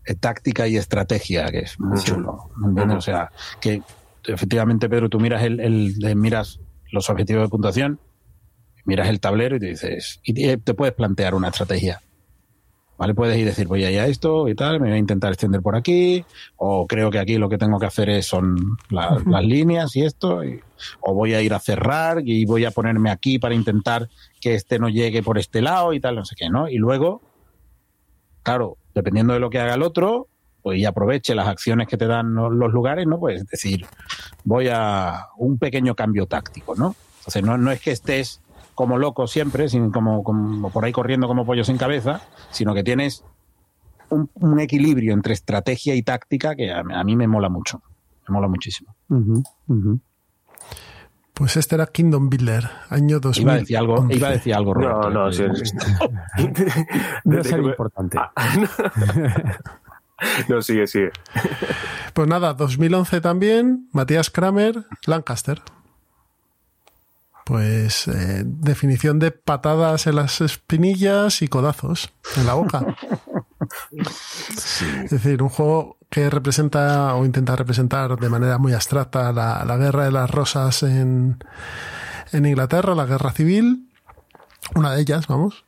eh, 0.06 0.16
táctica 0.20 0.68
y 0.68 0.78
estrategia, 0.78 1.50
que 1.52 1.60
es 1.60 1.80
muy 1.80 2.00
chulo. 2.00 2.50
¿me 2.58 2.68
entiendes? 2.70 2.98
O 2.98 3.02
sea, 3.02 3.32
que 3.60 3.82
efectivamente, 4.26 4.88
Pedro, 4.90 5.10
tú 5.10 5.20
miras 5.20 5.42
el, 5.44 5.60
el- 5.60 6.06
eh, 6.06 6.16
miras 6.16 6.60
los 6.92 7.10
objetivos 7.10 7.44
de 7.44 7.50
puntuación, 7.50 8.00
miras 8.86 9.10
el 9.10 9.20
tablero 9.20 9.56
y 9.56 9.60
te 9.60 9.68
dices, 9.68 10.20
y 10.24 10.34
te 10.58 10.74
puedes 10.74 10.94
plantear 10.94 11.36
una 11.36 11.50
estrategia. 11.50 12.02
¿Vale? 12.98 13.16
Puedes 13.16 13.36
ir 13.40 13.46
decir, 13.48 13.66
voy 13.66 13.84
a 13.84 13.90
ir 13.90 14.00
a 14.00 14.06
esto 14.06 14.48
y 14.48 14.54
tal, 14.54 14.80
me 14.80 14.90
voy 14.90 14.96
a 14.96 15.00
intentar 15.00 15.32
extender 15.34 15.60
por 15.62 15.76
aquí, 15.76 16.24
o 16.58 16.86
creo 16.86 17.10
que 17.10 17.18
aquí 17.18 17.40
lo 17.40 17.50
que 17.50 17.58
tengo 17.58 17.80
que 17.80 17.88
hacer 17.88 18.10
es, 18.10 18.28
son 18.28 18.56
la- 18.92 19.20
las 19.26 19.44
líneas 19.44 19.96
y 19.96 20.04
esto, 20.04 20.44
y- 20.44 20.60
o 21.00 21.16
voy 21.16 21.34
a 21.34 21.42
ir 21.42 21.52
a 21.56 21.60
cerrar 21.60 22.22
y 22.24 22.46
voy 22.46 22.64
a 22.64 22.70
ponerme 22.70 23.10
aquí 23.10 23.40
para 23.40 23.56
intentar 23.56 24.08
que 24.40 24.54
este 24.54 24.78
no 24.78 24.88
llegue 24.88 25.24
por 25.24 25.40
este 25.40 25.64
lado 25.64 25.94
y 25.94 26.00
tal, 26.00 26.16
no 26.16 26.26
sé 26.26 26.36
qué, 26.38 26.50
¿no? 26.52 26.70
Y 26.70 26.78
luego, 26.78 27.22
claro, 28.44 28.78
dependiendo 28.94 29.34
de 29.34 29.40
lo 29.40 29.50
que 29.50 29.60
haga 29.60 29.74
el 29.76 29.82
otro, 29.84 30.28
pues 30.62 30.78
y 30.78 30.86
aproveche 30.86 31.34
las 31.34 31.48
acciones 31.48 31.88
que 31.88 31.98
te 31.98 32.06
dan 32.06 32.36
lo- 32.36 32.52
los 32.52 32.72
lugares, 32.72 33.08
¿no? 33.08 33.20
Pues 33.20 33.46
decir, 33.48 33.86
voy 34.44 34.68
a 34.72 35.26
un 35.38 35.58
pequeño 35.58 35.96
cambio 35.96 36.28
táctico, 36.28 36.76
¿no? 36.76 36.96
Entonces, 37.20 37.44
no, 37.44 37.58
no 37.58 37.72
es 37.72 37.82
que 37.82 37.92
estés 37.92 38.41
como 38.76 38.98
loco 38.98 39.28
siempre, 39.28 39.70
sin, 39.70 39.92
como, 39.92 40.24
como 40.24 40.70
por 40.72 40.86
ahí 40.86 40.92
corriendo 40.92 41.28
como 41.28 41.46
pollo 41.46 41.64
sin 41.64 41.78
cabeza, 41.78 42.22
sino 42.50 42.74
que 42.74 42.84
tienes 42.84 43.24
un, 44.10 44.30
un 44.36 44.60
equilibrio 44.60 45.14
entre 45.14 45.34
estrategia 45.34 45.96
y 45.96 46.04
táctica 46.04 46.56
que 46.56 46.72
a, 46.72 46.80
a 46.80 47.04
mí 47.04 47.16
me 47.16 47.28
mola 47.28 47.50
mucho. 47.50 47.82
Me 48.28 48.34
mola 48.34 48.48
muchísimo. 48.48 48.96
Ujú, 49.10 49.44
ujú. 49.68 50.00
Pues 51.34 51.58
este 51.58 51.76
era 51.76 51.88
Kingdom 51.88 52.30
Builder, 52.30 52.70
año 52.90 53.20
2000. 53.20 53.42
Iba 53.44 53.54
a 53.54 53.58
decir 53.58 53.78
algo, 53.78 54.06
iba 54.10 54.28
a 54.28 54.32
decir 54.32 54.54
algo, 54.54 54.74
Roberto. 54.76 55.10
No, 55.10 55.26
no, 55.26 55.32
sí. 55.32 55.44
No 55.44 55.54
Desde 57.24 57.42
es 57.42 57.48
que 57.48 57.56
el 57.56 57.62
me- 57.64 57.70
importante. 57.70 58.18
Ah, 58.20 58.32
no, 60.50 60.62
sigue, 60.62 60.86
sigue. 60.88 61.12
Pues 62.14 62.28
nada, 62.28 62.54
2011 62.54 63.22
también, 63.22 63.88
Matías 63.92 64.30
Kramer, 64.30 64.86
Lancaster. 65.08 65.62
Pues 67.46 68.08
eh, 68.08 68.44
definición 68.46 69.20
de 69.20 69.32
patadas 69.32 70.08
en 70.08 70.16
las 70.16 70.42
espinillas 70.42 71.42
y 71.42 71.48
codazos 71.48 72.12
en 72.38 72.46
la 72.48 72.54
boca. 72.54 72.86
Es 75.04 75.12
decir, 75.12 75.42
un 75.44 75.50
juego 75.50 75.98
que 76.10 76.30
representa 76.30 77.14
o 77.16 77.26
intenta 77.26 77.56
representar 77.56 78.18
de 78.18 78.30
manera 78.30 78.58
muy 78.58 78.74
abstracta 78.74 79.32
la, 79.32 79.64
la 79.66 79.78
guerra 79.78 80.06
de 80.06 80.12
las 80.12 80.30
rosas 80.30 80.84
en, 80.84 81.44
en 82.32 82.46
Inglaterra, 82.46 82.96
la 82.96 83.06
guerra 83.06 83.32
civil, 83.32 83.88
una 84.76 84.94
de 84.94 85.02
ellas, 85.02 85.28
vamos. 85.28 85.64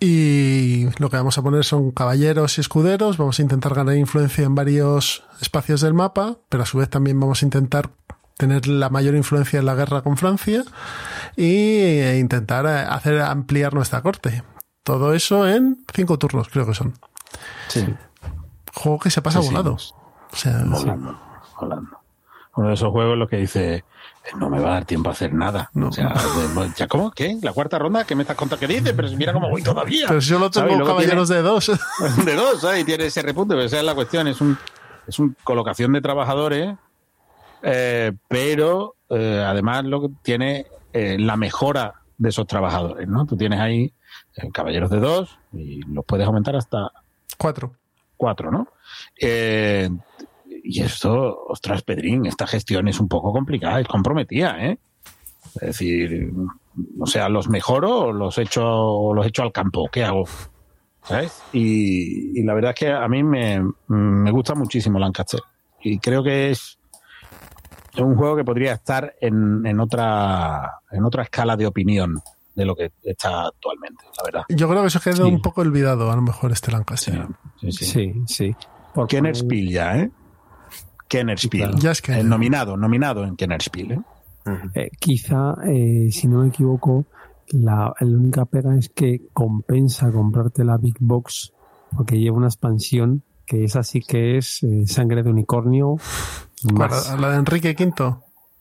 Y 0.00 0.86
lo 0.98 1.10
que 1.10 1.18
vamos 1.18 1.36
a 1.36 1.42
poner 1.42 1.64
son 1.64 1.90
caballeros 1.90 2.56
y 2.56 2.62
escuderos. 2.62 3.18
Vamos 3.18 3.38
a 3.38 3.42
intentar 3.42 3.74
ganar 3.74 3.96
influencia 3.96 4.44
en 4.44 4.54
varios 4.54 5.22
espacios 5.42 5.82
del 5.82 5.92
mapa, 5.92 6.38
pero 6.48 6.62
a 6.62 6.66
su 6.66 6.78
vez 6.78 6.88
también 6.88 7.20
vamos 7.20 7.42
a 7.42 7.44
intentar 7.44 7.90
tener 8.40 8.66
la 8.66 8.88
mayor 8.88 9.14
influencia 9.14 9.58
en 9.58 9.66
la 9.66 9.74
guerra 9.74 10.00
con 10.00 10.16
Francia 10.16 10.64
eh, 11.36 12.16
intentar 12.18 12.64
eh, 12.66 12.86
hacer 12.88 13.20
ampliar 13.20 13.74
nuestra 13.74 14.00
corte. 14.00 14.42
Todo 14.82 15.12
eso 15.12 15.46
en 15.46 15.84
cinco 15.94 16.18
turnos, 16.18 16.48
creo 16.48 16.66
que 16.66 16.72
son. 16.74 16.94
Sí, 17.68 17.86
Juego 18.74 18.98
que 18.98 19.10
se 19.10 19.20
pasa 19.20 19.40
Sí, 19.40 19.48
sí. 19.48 19.52
volado. 19.52 19.74
O 19.74 20.36
sea, 20.36 20.62
volando, 20.64 21.20
volando. 21.60 21.98
Uno 22.56 22.68
de 22.68 22.74
esos 22.74 22.90
juegos 22.90 23.12
en 23.14 23.18
los 23.20 23.28
que 23.28 23.36
dice, 23.36 23.74
"Eh, 23.76 23.82
no 24.36 24.48
me 24.48 24.58
va 24.58 24.70
a 24.70 24.72
dar 24.74 24.84
tiempo 24.86 25.10
a 25.10 25.12
hacer 25.12 25.32
nada. 25.34 25.70
No. 25.74 25.88
O 25.88 25.92
sea, 25.92 26.14
ya, 26.76 26.88
¿cómo? 26.88 27.10
¿Qué? 27.10 27.36
¿La 27.42 27.52
cuarta 27.52 27.78
ronda? 27.78 28.04
¿Qué 28.04 28.14
me 28.14 28.22
estás 28.22 28.36
contando? 28.36 28.60
¿Qué 28.66 28.72
dices? 28.72 28.92
Pero 28.94 29.08
mira 29.16 29.32
cómo 29.32 29.50
voy 29.50 29.62
todavía. 29.62 30.06
pero 30.08 30.20
yo 30.20 30.38
lo 30.38 30.50
tengo 30.50 30.84
caballeros 30.84 31.28
de 31.28 31.42
dos. 31.42 31.70
de 32.24 32.34
dos, 32.34 32.60
¿sabes? 32.62 32.80
Y 32.80 32.84
tiene 32.84 33.06
ese 33.06 33.22
repunte, 33.22 33.54
pero 33.54 33.66
esa 33.66 33.78
es 33.78 33.84
la 33.84 33.94
cuestión. 33.94 34.26
Es 34.28 34.40
un, 34.40 34.56
es 35.06 35.18
un 35.18 35.36
colocación 35.44 35.92
de 35.92 36.00
trabajadores, 36.00 36.74
eh, 37.62 38.12
pero 38.28 38.96
eh, 39.08 39.42
además 39.46 39.84
lo 39.84 40.02
que 40.02 40.08
tiene 40.22 40.66
eh, 40.92 41.16
la 41.18 41.36
mejora 41.36 41.94
de 42.18 42.28
esos 42.28 42.46
trabajadores, 42.46 43.08
¿no? 43.08 43.26
Tú 43.26 43.36
tienes 43.36 43.60
ahí 43.60 43.92
caballeros 44.52 44.90
de 44.90 45.00
dos 45.00 45.38
y 45.52 45.80
los 45.82 46.04
puedes 46.04 46.26
aumentar 46.26 46.56
hasta 46.56 46.90
Cuatro. 47.38 47.72
cuatro, 48.16 48.50
¿no? 48.50 48.68
Eh, 49.20 49.88
y 50.62 50.82
esto, 50.82 51.44
ostras, 51.48 51.82
Pedrín, 51.82 52.26
esta 52.26 52.46
gestión 52.46 52.88
es 52.88 53.00
un 53.00 53.08
poco 53.08 53.32
complicada, 53.32 53.80
es 53.80 53.88
comprometida, 53.88 54.56
¿eh? 54.64 54.78
Es 55.54 55.60
decir, 55.68 56.30
o 56.98 57.06
sea, 57.06 57.28
¿los 57.28 57.48
mejoro 57.48 57.98
o 57.98 58.12
los 58.12 58.36
echo, 58.38 58.62
o 58.66 59.14
los 59.14 59.26
echo 59.26 59.42
al 59.42 59.52
campo? 59.52 59.88
¿Qué 59.90 60.04
hago? 60.04 60.24
¿sabes? 61.02 61.42
Y, 61.52 62.38
y 62.38 62.42
la 62.44 62.52
verdad 62.54 62.72
es 62.74 62.80
que 62.80 62.92
a 62.92 63.08
mí 63.08 63.22
me, 63.22 63.64
me 63.88 64.30
gusta 64.30 64.54
muchísimo 64.54 64.98
Lancaster. 64.98 65.40
Y 65.82 65.98
creo 65.98 66.22
que 66.22 66.50
es 66.50 66.78
es 67.94 68.00
un 68.00 68.16
juego 68.16 68.36
que 68.36 68.44
podría 68.44 68.72
estar 68.72 69.14
en, 69.20 69.64
en, 69.66 69.80
otra, 69.80 70.80
en 70.90 71.04
otra 71.04 71.22
escala 71.24 71.56
de 71.56 71.66
opinión 71.66 72.20
de 72.54 72.64
lo 72.64 72.74
que 72.74 72.92
está 73.02 73.46
actualmente, 73.46 74.04
la 74.16 74.24
verdad. 74.24 74.42
Yo 74.48 74.68
creo 74.68 74.82
que 74.82 74.90
se 74.90 75.00
quedó 75.00 75.28
un 75.28 75.40
poco 75.40 75.60
olvidado, 75.60 76.10
a 76.10 76.16
lo 76.16 76.22
mejor, 76.22 76.52
este 76.52 76.70
Lancaster. 76.72 77.26
Sí, 77.60 77.72
sí. 77.72 77.84
Sí, 77.84 78.14
sí. 78.26 78.56
Por 78.94 79.06
Kenner 79.08 79.36
Spiel 79.36 79.70
ya, 79.70 79.98
¿eh? 79.98 80.10
Kenner 81.08 81.38
Spiel. 81.38 81.74
Ya 81.76 81.92
es 81.92 82.02
que 82.02 82.12
Eh, 82.20 82.24
nominado, 82.24 82.76
nominado 82.76 83.24
en 83.24 83.36
Kenner 83.36 83.62
Spiel, 83.62 83.92
¿eh? 83.92 84.00
Eh, 84.74 84.90
quizá, 84.98 85.54
eh, 85.66 86.08
si 86.10 86.26
no 86.28 86.40
me 86.40 86.48
equivoco, 86.48 87.06
la, 87.52 87.92
la 88.00 88.16
única 88.16 88.44
pega 88.46 88.76
es 88.76 88.88
que 88.88 89.28
compensa 89.32 90.10
comprarte 90.10 90.64
la 90.64 90.76
Big 90.76 90.96
Box 90.98 91.52
porque 91.96 92.18
lleva 92.18 92.36
una 92.36 92.46
expansión 92.46 93.22
que 93.44 93.64
es 93.64 93.74
así 93.76 94.00
que 94.00 94.38
es 94.38 94.62
eh, 94.62 94.86
sangre 94.86 95.22
de 95.22 95.30
unicornio 95.30 95.96
más 96.72 97.18
la 97.18 97.30
de 97.30 97.36
Enrique 97.36 97.76
V. 97.78 98.16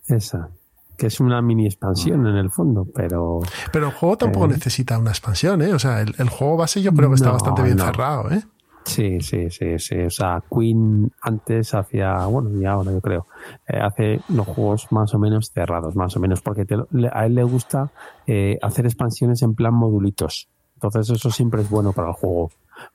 esa 0.08 0.50
que 0.98 1.08
es 1.08 1.20
una 1.22 1.42
mini 1.42 1.66
expansión 1.66 2.28
en 2.28 2.36
el 2.36 2.52
fondo 2.52 2.86
pero 2.94 3.40
Pero 3.72 3.88
el 3.88 3.94
juego 3.94 4.18
tampoco 4.18 4.46
Eh. 4.46 4.50
necesita 4.50 4.98
una 4.98 5.12
expansión, 5.12 5.62
¿eh? 5.62 5.74
O 5.74 5.80
sea, 5.80 6.02
el, 6.02 6.14
el 6.18 6.30
juego 6.30 6.58
base 6.58 6.82
yo 6.82 6.92
creo 6.94 7.08
que 7.10 7.16
está 7.16 7.32
bastante 7.32 7.62
bien 7.64 7.78
no. 7.78 7.86
cerrado, 7.86 8.32
¿eh? 8.32 8.44
sí 8.86 9.20
sí 9.22 9.50
sí 9.52 9.78
sí 9.78 9.96
o 10.00 10.10
sea 10.10 10.42
Queen 10.50 11.12
antes 11.22 11.74
hacía 11.76 12.26
bueno 12.26 12.50
y 12.60 12.66
ahora 12.66 12.92
yo 12.92 13.02
creo 13.02 13.28
eh, 13.68 13.78
hace 13.78 14.22
los 14.30 14.48
juegos 14.48 14.88
más 14.92 15.14
o 15.14 15.20
menos 15.20 15.52
cerrados 15.52 15.96
más 15.96 16.16
o 16.16 16.20
menos 16.20 16.42
porque 16.42 16.66
te 16.66 16.76
a 17.12 17.26
él 17.26 17.36
le 17.36 17.44
gusta 17.44 17.92
eh, 18.26 18.58
hacer 18.64 18.86
expansiones 18.86 19.44
en 19.44 19.54
plan 19.54 19.76
modulitos 19.76 20.48
entonces 20.76 21.10
eso 21.10 21.30
siempre 21.30 21.62
es 21.62 21.70
bueno 21.70 21.92
para 21.94 22.08
el 22.08 22.14
juego 22.16 22.52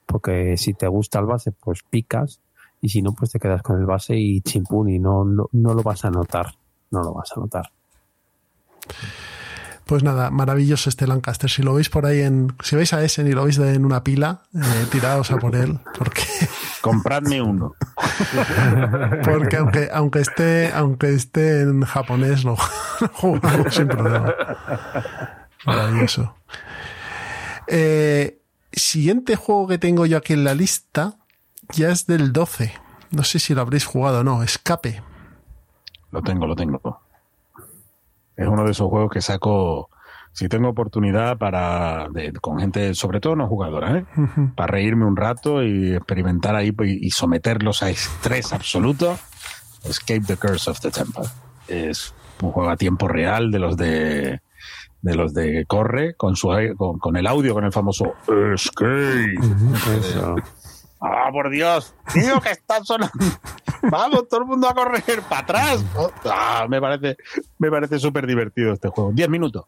porque 0.06 0.56
si 0.56 0.72
te 0.74 0.88
gusta 0.88 1.20
el 1.20 1.26
base 1.26 1.52
pues 1.52 1.82
picas 1.88 2.40
y 2.84 2.90
si 2.90 3.00
no 3.00 3.14
pues 3.14 3.30
te 3.30 3.40
quedas 3.40 3.62
con 3.62 3.80
el 3.80 3.86
base 3.86 4.14
y 4.14 4.42
chimpún 4.42 4.90
y 4.90 4.98
no, 4.98 5.24
no, 5.24 5.48
no 5.52 5.72
lo 5.72 5.82
vas 5.82 6.04
a 6.04 6.10
notar 6.10 6.54
no 6.90 7.02
lo 7.02 7.14
vas 7.14 7.32
a 7.34 7.40
notar 7.40 7.70
Pues 9.86 10.02
nada, 10.02 10.30
maravilloso 10.30 10.88
este 10.88 11.06
Lancaster. 11.06 11.50
Si 11.50 11.62
lo 11.62 11.74
veis 11.74 11.90
por 11.90 12.06
ahí 12.06 12.20
en. 12.20 12.54
Si 12.62 12.74
veis 12.74 12.94
a 12.94 13.04
Essen 13.04 13.26
y 13.26 13.32
lo 13.32 13.44
veis 13.44 13.58
en 13.58 13.84
una 13.84 14.02
pila, 14.02 14.42
eh, 14.54 14.86
tiraos 14.90 15.30
a 15.30 15.36
por 15.36 15.54
él. 15.54 15.78
Porque, 15.98 16.22
Compradme 16.80 17.42
uno. 17.42 17.74
porque 19.24 19.56
aunque, 19.56 19.90
aunque 19.92 20.20
esté, 20.20 20.72
aunque 20.72 21.12
esté 21.12 21.62
en 21.62 21.82
japonés, 21.82 22.44
lo, 22.44 22.56
lo 23.00 23.08
jugamos 23.08 23.74
sin 23.74 23.88
problema. 23.88 24.34
Maravilloso. 25.66 26.34
Eh, 27.66 28.40
siguiente 28.72 29.36
juego 29.36 29.66
que 29.68 29.78
tengo 29.78 30.06
yo 30.06 30.16
aquí 30.16 30.32
en 30.32 30.44
la 30.44 30.54
lista 30.54 31.18
ya 31.72 31.88
es 31.90 32.06
del 32.06 32.32
12. 32.32 32.72
No 33.10 33.22
sé 33.24 33.38
si 33.38 33.54
lo 33.54 33.60
habréis 33.62 33.84
jugado 33.86 34.20
o 34.20 34.24
no. 34.24 34.42
Escape. 34.42 35.02
Lo 36.10 36.22
tengo, 36.22 36.46
lo 36.46 36.56
tengo. 36.56 37.00
Es 38.36 38.48
uno 38.48 38.64
de 38.64 38.72
esos 38.72 38.88
juegos 38.88 39.10
que 39.12 39.20
saco, 39.20 39.88
si 40.32 40.48
tengo 40.48 40.68
oportunidad, 40.68 41.38
para 41.38 42.08
de- 42.10 42.32
con 42.32 42.58
gente, 42.58 42.94
sobre 42.94 43.20
todo 43.20 43.36
no 43.36 43.46
jugadora, 43.46 43.98
¿eh? 43.98 44.06
Para 44.56 44.72
reírme 44.72 45.04
un 45.06 45.16
rato 45.16 45.62
y 45.62 45.94
experimentar 45.94 46.56
ahí 46.56 46.72
pues, 46.72 46.90
y, 46.90 47.10
someterlos 47.10 47.82
a 47.82 47.90
estrés 47.90 48.52
absoluto. 48.52 49.16
Escape 49.84 50.22
the 50.26 50.36
Curse 50.36 50.70
of 50.70 50.80
the 50.80 50.90
Temple. 50.90 51.24
Es 51.68 52.12
un 52.42 52.50
juego 52.50 52.70
a 52.70 52.76
tiempo 52.76 53.06
real 53.06 53.50
de 53.50 53.58
los 53.58 53.76
de 53.76 54.40
de 55.02 55.14
los 55.14 55.34
de 55.34 55.66
corre 55.66 56.14
con 56.16 56.34
su 56.34 56.48
con, 56.78 56.98
con 56.98 57.16
el 57.16 57.26
audio 57.26 57.52
con 57.52 57.64
el 57.64 57.72
famoso 57.72 58.14
escape 58.54 59.34
Eso. 59.98 60.36
Ah, 61.06 61.28
por 61.30 61.50
Dios. 61.50 61.94
Tío, 62.14 62.40
que 62.40 62.50
está 62.50 62.82
sonando. 62.82 63.12
Vamos, 63.90 64.26
todo 64.26 64.40
el 64.40 64.46
mundo 64.46 64.66
a 64.68 64.74
correr 64.74 65.20
para 65.28 65.42
atrás. 65.42 65.84
Ah, 66.24 66.66
me 66.66 66.80
parece, 66.80 67.16
me 67.58 67.70
parece 67.70 67.98
súper 67.98 68.26
divertido 68.26 68.72
este 68.72 68.88
juego. 68.88 69.12
10 69.12 69.28
minutos 69.28 69.66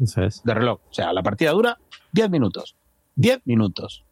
Eso 0.00 0.22
es. 0.22 0.44
de 0.44 0.54
reloj. 0.54 0.78
O 0.88 0.94
sea, 0.94 1.12
la 1.12 1.24
partida 1.24 1.50
dura 1.50 1.76
10 2.12 2.30
minutos. 2.30 2.76
10 3.16 3.40
minutos. 3.44 4.04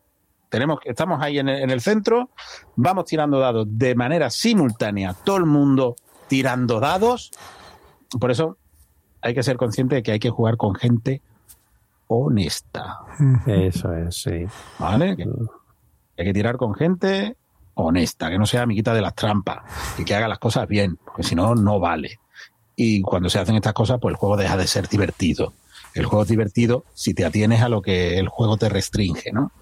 Tenemos, 0.49 0.81
estamos 0.85 1.23
ahí 1.23 1.39
en 1.39 1.49
el, 1.49 1.63
en 1.63 1.71
el 1.71 1.81
centro, 1.81 2.31
vamos 2.75 3.05
tirando 3.05 3.39
dados 3.39 3.67
de 3.71 3.95
manera 3.95 4.31
simultánea, 4.31 5.15
todo 5.25 5.37
el 5.37 5.47
mundo 5.47 5.95
tirando 6.29 6.81
dados. 6.81 7.31
Por 8.21 8.31
eso 8.33 8.59
hay 9.21 9.35
que 9.35 9.43
ser 9.45 9.57
consciente 9.57 9.97
de 9.97 10.03
que 10.03 10.13
hay 10.13 10.19
que 10.19 10.31
jugar 10.31 10.57
con 10.57 10.75
gente 10.75 11.23
honesta. 12.09 12.99
Eso 13.47 13.93
es, 13.95 14.17
sí. 14.23 14.47
¿Vale? 14.79 15.17
Hay 16.17 16.25
que 16.27 16.33
tirar 16.33 16.57
con 16.57 16.75
gente 16.75 17.37
honesta, 17.75 18.31
que 18.31 18.39
no 18.39 18.47
sea 18.47 18.63
amiguita 18.63 18.95
de 18.95 19.01
las 19.03 19.15
trampas, 19.15 19.59
y 19.99 20.05
que 20.05 20.15
haga 20.15 20.29
las 20.29 20.39
cosas 20.39 20.69
bien, 20.69 20.97
porque 21.05 21.23
si 21.25 21.35
no, 21.35 21.55
no 21.55 21.81
vale. 21.81 22.19
Y 22.77 23.03
cuando 23.03 23.29
se 23.29 23.39
hacen 23.39 23.57
estas 23.57 23.73
cosas, 23.73 23.99
pues 24.01 24.13
el 24.13 24.17
juego 24.17 24.37
deja 24.37 24.57
de 24.57 24.67
ser 24.67 24.89
divertido. 24.89 25.53
El 25.95 26.07
juego 26.07 26.23
es 26.23 26.29
divertido 26.29 26.85
si 26.95 27.15
te 27.15 27.25
atienes 27.25 27.63
a 27.63 27.69
lo 27.69 27.83
que 27.83 28.19
el 28.19 28.29
juego 28.29 28.57
te 28.57 28.69
restringe, 28.69 29.33
¿no? 29.33 29.53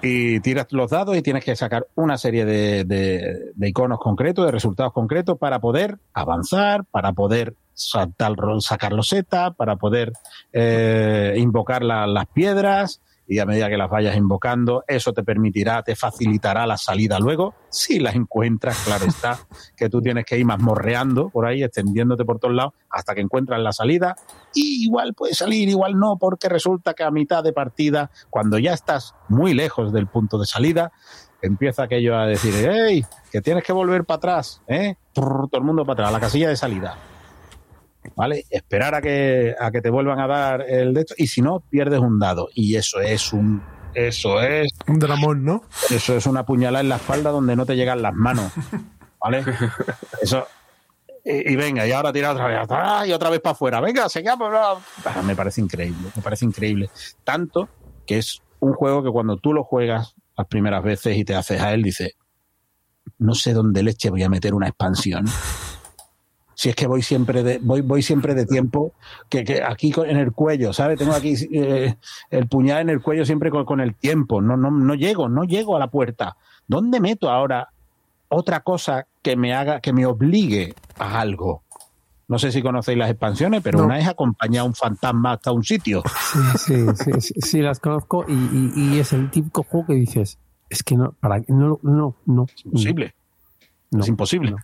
Y 0.00 0.38
tiras 0.40 0.68
los 0.70 0.90
dados 0.90 1.16
y 1.16 1.22
tienes 1.22 1.44
que 1.44 1.56
sacar 1.56 1.88
una 1.96 2.18
serie 2.18 2.44
de, 2.44 2.84
de- 2.84 3.68
iconos 3.68 3.98
concretos, 3.98 4.46
de 4.46 4.52
resultados 4.52 4.92
concretos 4.92 5.38
para 5.38 5.58
poder 5.58 5.98
avanzar, 6.14 6.84
para 6.84 7.12
poder 7.12 7.54
saltar, 7.74 8.34
sacar 8.60 8.92
loseta, 8.92 9.50
para 9.52 9.74
poder 9.76 10.12
eh, 10.52 11.34
invocar 11.36 11.82
la- 11.82 12.06
las 12.06 12.26
piedras 12.26 13.00
y 13.28 13.38
a 13.38 13.46
medida 13.46 13.68
que 13.68 13.76
las 13.76 13.90
vayas 13.90 14.16
invocando, 14.16 14.82
eso 14.88 15.12
te 15.12 15.22
permitirá, 15.22 15.82
te 15.82 15.94
facilitará 15.94 16.66
la 16.66 16.78
salida 16.78 17.18
luego, 17.18 17.54
si 17.68 18.00
las 18.00 18.14
encuentras, 18.14 18.82
claro 18.84 19.04
está, 19.04 19.38
que 19.76 19.90
tú 19.90 20.00
tienes 20.00 20.24
que 20.24 20.38
ir 20.38 20.46
mazmorreando 20.46 21.28
por 21.28 21.46
ahí, 21.46 21.62
extendiéndote 21.62 22.24
por 22.24 22.38
todos 22.38 22.54
lados, 22.54 22.72
hasta 22.90 23.14
que 23.14 23.20
encuentras 23.20 23.60
la 23.60 23.72
salida, 23.72 24.16
igual 24.54 25.12
puedes 25.14 25.36
salir, 25.36 25.68
igual 25.68 25.98
no, 25.98 26.16
porque 26.16 26.48
resulta 26.48 26.94
que 26.94 27.04
a 27.04 27.10
mitad 27.10 27.44
de 27.44 27.52
partida, 27.52 28.10
cuando 28.30 28.58
ya 28.58 28.72
estás 28.72 29.14
muy 29.28 29.52
lejos 29.52 29.92
del 29.92 30.06
punto 30.06 30.38
de 30.38 30.46
salida, 30.46 30.90
empieza 31.42 31.82
aquello 31.84 32.16
a 32.16 32.26
decir, 32.26 32.54
hey, 32.56 33.04
que 33.30 33.42
tienes 33.42 33.62
que 33.62 33.74
volver 33.74 34.04
para 34.04 34.16
atrás, 34.16 34.62
¿eh? 34.66 34.96
Todo 35.12 35.50
el 35.52 35.62
mundo 35.62 35.84
para 35.84 35.92
atrás, 35.92 36.12
la 36.12 36.20
casilla 36.20 36.48
de 36.48 36.56
salida. 36.56 36.96
¿Vale? 38.16 38.44
Esperar 38.50 38.94
a 38.94 39.00
que, 39.00 39.54
a 39.58 39.70
que 39.70 39.80
te 39.80 39.90
vuelvan 39.90 40.20
a 40.20 40.26
dar 40.26 40.62
el 40.68 40.94
de 40.94 41.00
esto, 41.00 41.14
y 41.16 41.26
si 41.26 41.42
no, 41.42 41.60
pierdes 41.60 42.00
un 42.00 42.18
dado. 42.18 42.48
Y 42.54 42.76
eso 42.76 43.00
es 43.00 43.32
un. 43.32 43.62
Eso 43.94 44.40
es. 44.40 44.68
Un 44.86 44.98
dramón, 44.98 45.44
¿no? 45.44 45.62
Eso 45.90 46.16
es 46.16 46.26
una 46.26 46.44
puñalada 46.44 46.82
en 46.82 46.88
la 46.88 46.96
espalda 46.96 47.30
donde 47.30 47.56
no 47.56 47.66
te 47.66 47.76
llegan 47.76 48.02
las 48.02 48.14
manos. 48.14 48.52
¿Vale? 49.20 49.44
Eso. 50.22 50.46
Y, 51.24 51.52
y 51.52 51.56
venga, 51.56 51.86
y 51.86 51.92
ahora 51.92 52.12
tira 52.12 52.32
otra 52.32 52.46
vez 52.46 53.08
y 53.08 53.12
otra 53.12 53.30
vez 53.30 53.40
para 53.40 53.52
afuera. 53.52 53.80
Venga, 53.80 54.08
seguimos. 54.08 54.50
Ah, 54.52 55.22
Me 55.24 55.34
parece 55.34 55.60
increíble, 55.60 56.10
me 56.14 56.22
parece 56.22 56.44
increíble. 56.44 56.90
Tanto 57.24 57.68
que 58.06 58.18
es 58.18 58.40
un 58.60 58.72
juego 58.72 59.02
que 59.02 59.10
cuando 59.10 59.36
tú 59.36 59.52
lo 59.52 59.64
juegas 59.64 60.14
las 60.36 60.46
primeras 60.46 60.82
veces 60.82 61.16
y 61.16 61.24
te 61.24 61.34
haces 61.34 61.60
a 61.60 61.74
él, 61.74 61.82
dices, 61.82 62.12
no 63.18 63.34
sé 63.34 63.52
dónde 63.52 63.82
leche 63.82 64.10
voy 64.10 64.22
a 64.22 64.28
meter 64.28 64.54
una 64.54 64.68
expansión. 64.68 65.24
Si 66.60 66.68
es 66.70 66.74
que 66.74 66.88
voy 66.88 67.02
siempre 67.02 67.44
de, 67.44 67.60
voy, 67.62 67.82
voy 67.82 68.02
siempre 68.02 68.34
de 68.34 68.44
tiempo, 68.44 68.92
que, 69.28 69.44
que 69.44 69.62
aquí 69.62 69.92
en 70.08 70.16
el 70.16 70.32
cuello, 70.32 70.72
¿sabes? 70.72 70.98
Tengo 70.98 71.12
aquí 71.12 71.34
eh, 71.52 71.94
el 72.30 72.48
puñal 72.48 72.80
en 72.80 72.90
el 72.90 73.00
cuello 73.00 73.24
siempre 73.24 73.48
con, 73.52 73.64
con 73.64 73.78
el 73.80 73.94
tiempo. 73.94 74.42
No, 74.42 74.56
no, 74.56 74.72
no 74.72 74.94
llego, 74.96 75.28
no 75.28 75.44
llego 75.44 75.76
a 75.76 75.78
la 75.78 75.86
puerta. 75.86 76.36
¿Dónde 76.66 76.98
meto 76.98 77.30
ahora 77.30 77.68
otra 78.26 78.58
cosa 78.64 79.06
que 79.22 79.36
me 79.36 79.54
haga, 79.54 79.78
que 79.80 79.92
me 79.92 80.04
obligue 80.04 80.74
a 80.98 81.20
algo? 81.20 81.62
No 82.26 82.40
sé 82.40 82.50
si 82.50 82.60
conocéis 82.60 82.98
las 82.98 83.08
expansiones, 83.10 83.62
pero 83.62 83.78
No. 83.78 83.84
una 83.84 84.00
es 84.00 84.08
acompañar 84.08 84.62
a 84.62 84.64
un 84.64 84.74
fantasma 84.74 85.34
hasta 85.34 85.52
un 85.52 85.62
sitio. 85.62 86.02
Sí, 86.56 86.74
sí, 86.74 86.86
sí, 86.96 87.12
sí, 87.20 87.34
sí, 87.40 87.62
las 87.62 87.78
conozco 87.78 88.24
y, 88.26 88.32
y- 88.34 88.72
y 88.96 88.98
es 88.98 89.12
el 89.12 89.30
típico 89.30 89.62
juego 89.62 89.86
que 89.86 89.94
dices, 89.94 90.38
es 90.68 90.82
que 90.82 90.96
no, 90.96 91.12
para 91.20 91.38
no, 91.46 91.78
no, 91.84 92.16
no. 92.26 92.46
Es 92.52 92.64
imposible. 92.66 93.14
No, 93.92 94.00
es 94.00 94.08
imposible. 94.08 94.50
no. 94.50 94.56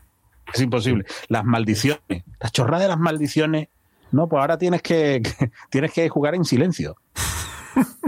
Es 0.53 0.61
imposible. 0.61 1.05
Las 1.29 1.45
maldiciones, 1.45 2.01
las 2.41 2.53
chorradas 2.53 2.83
de 2.83 2.89
las 2.89 2.99
maldiciones. 2.99 3.69
No, 4.13 4.29
pues 4.29 4.41
ahora 4.41 4.59
tienes 4.59 4.83
que, 4.83 5.23
que- 5.23 5.51
tienes 5.71 5.93
que 5.93 6.09
jugar 6.09 6.35
en 6.35 6.45
silencio. 6.45 6.97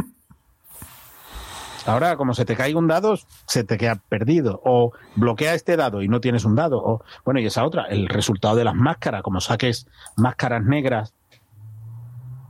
Ahora, 1.86 2.16
como 2.16 2.34
se 2.34 2.44
te 2.44 2.56
caiga 2.56 2.78
un 2.80 2.88
dado, 2.88 3.16
se 3.46 3.62
te 3.62 3.78
queda 3.78 3.94
perdido. 4.08 4.60
O 4.64 4.92
bloquea 5.14 5.54
este 5.54 5.76
dado 5.76 6.02
y 6.02 6.08
no 6.08 6.20
tienes 6.20 6.44
un 6.44 6.56
dado. 6.56 6.78
O, 6.84 7.04
bueno, 7.24 7.38
y 7.38 7.46
esa 7.46 7.64
otra, 7.64 7.84
el 7.84 8.08
resultado 8.08 8.56
de 8.56 8.64
las 8.64 8.74
máscaras, 8.74 9.22
como 9.22 9.40
saques 9.40 9.86
máscaras 10.16 10.64
negras, 10.64 11.14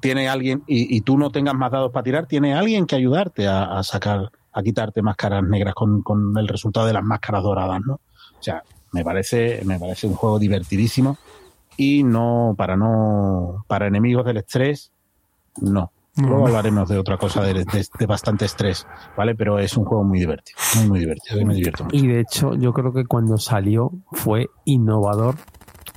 tiene 0.00 0.28
alguien, 0.28 0.62
y, 0.66 0.96
y 0.96 1.02
tú 1.02 1.18
no 1.18 1.30
tengas 1.30 1.54
más 1.54 1.70
dados 1.70 1.92
para 1.92 2.02
tirar, 2.04 2.26
tiene 2.26 2.54
alguien 2.54 2.86
que 2.86 2.96
ayudarte 2.96 3.46
a, 3.46 3.78
a 3.78 3.82
sacar, 3.82 4.30
a 4.52 4.62
quitarte 4.62 5.02
máscaras 5.02 5.42
negras 5.42 5.74
con, 5.74 6.00
con 6.02 6.32
el 6.38 6.48
resultado 6.48 6.86
de 6.86 6.94
las 6.94 7.04
máscaras 7.04 7.42
doradas, 7.42 7.80
¿no? 7.84 7.94
O 7.94 8.42
sea, 8.42 8.62
me 8.96 9.04
parece, 9.04 9.60
me 9.64 9.78
parece 9.78 10.06
un 10.06 10.14
juego 10.14 10.38
divertidísimo 10.38 11.16
y 11.76 12.02
no, 12.02 12.54
para 12.56 12.76
no, 12.76 13.64
para 13.68 13.86
enemigos 13.86 14.24
del 14.24 14.38
estrés, 14.38 14.90
no. 15.60 15.92
Luego 16.18 16.46
hablaremos 16.46 16.88
de 16.88 16.96
otra 16.98 17.18
cosa 17.18 17.42
de, 17.44 17.52
de- 17.52 17.86
de 17.98 18.06
bastante 18.06 18.46
estrés, 18.46 18.86
¿vale? 19.18 19.34
Pero 19.34 19.58
es 19.58 19.76
un 19.76 19.84
juego 19.84 20.02
muy 20.02 20.18
divertido, 20.18 20.56
muy, 20.76 20.88
muy 20.88 20.98
divertido. 21.00 21.38
y 21.40 21.44
me 21.44 21.54
divierto 21.54 21.84
mucho. 21.84 21.94
Y 21.96 22.06
de 22.06 22.20
hecho, 22.20 22.54
yo 22.54 22.72
creo 22.72 22.90
que 22.94 23.04
cuando 23.04 23.36
salió 23.36 23.90
fue 24.12 24.48
innovador, 24.64 25.34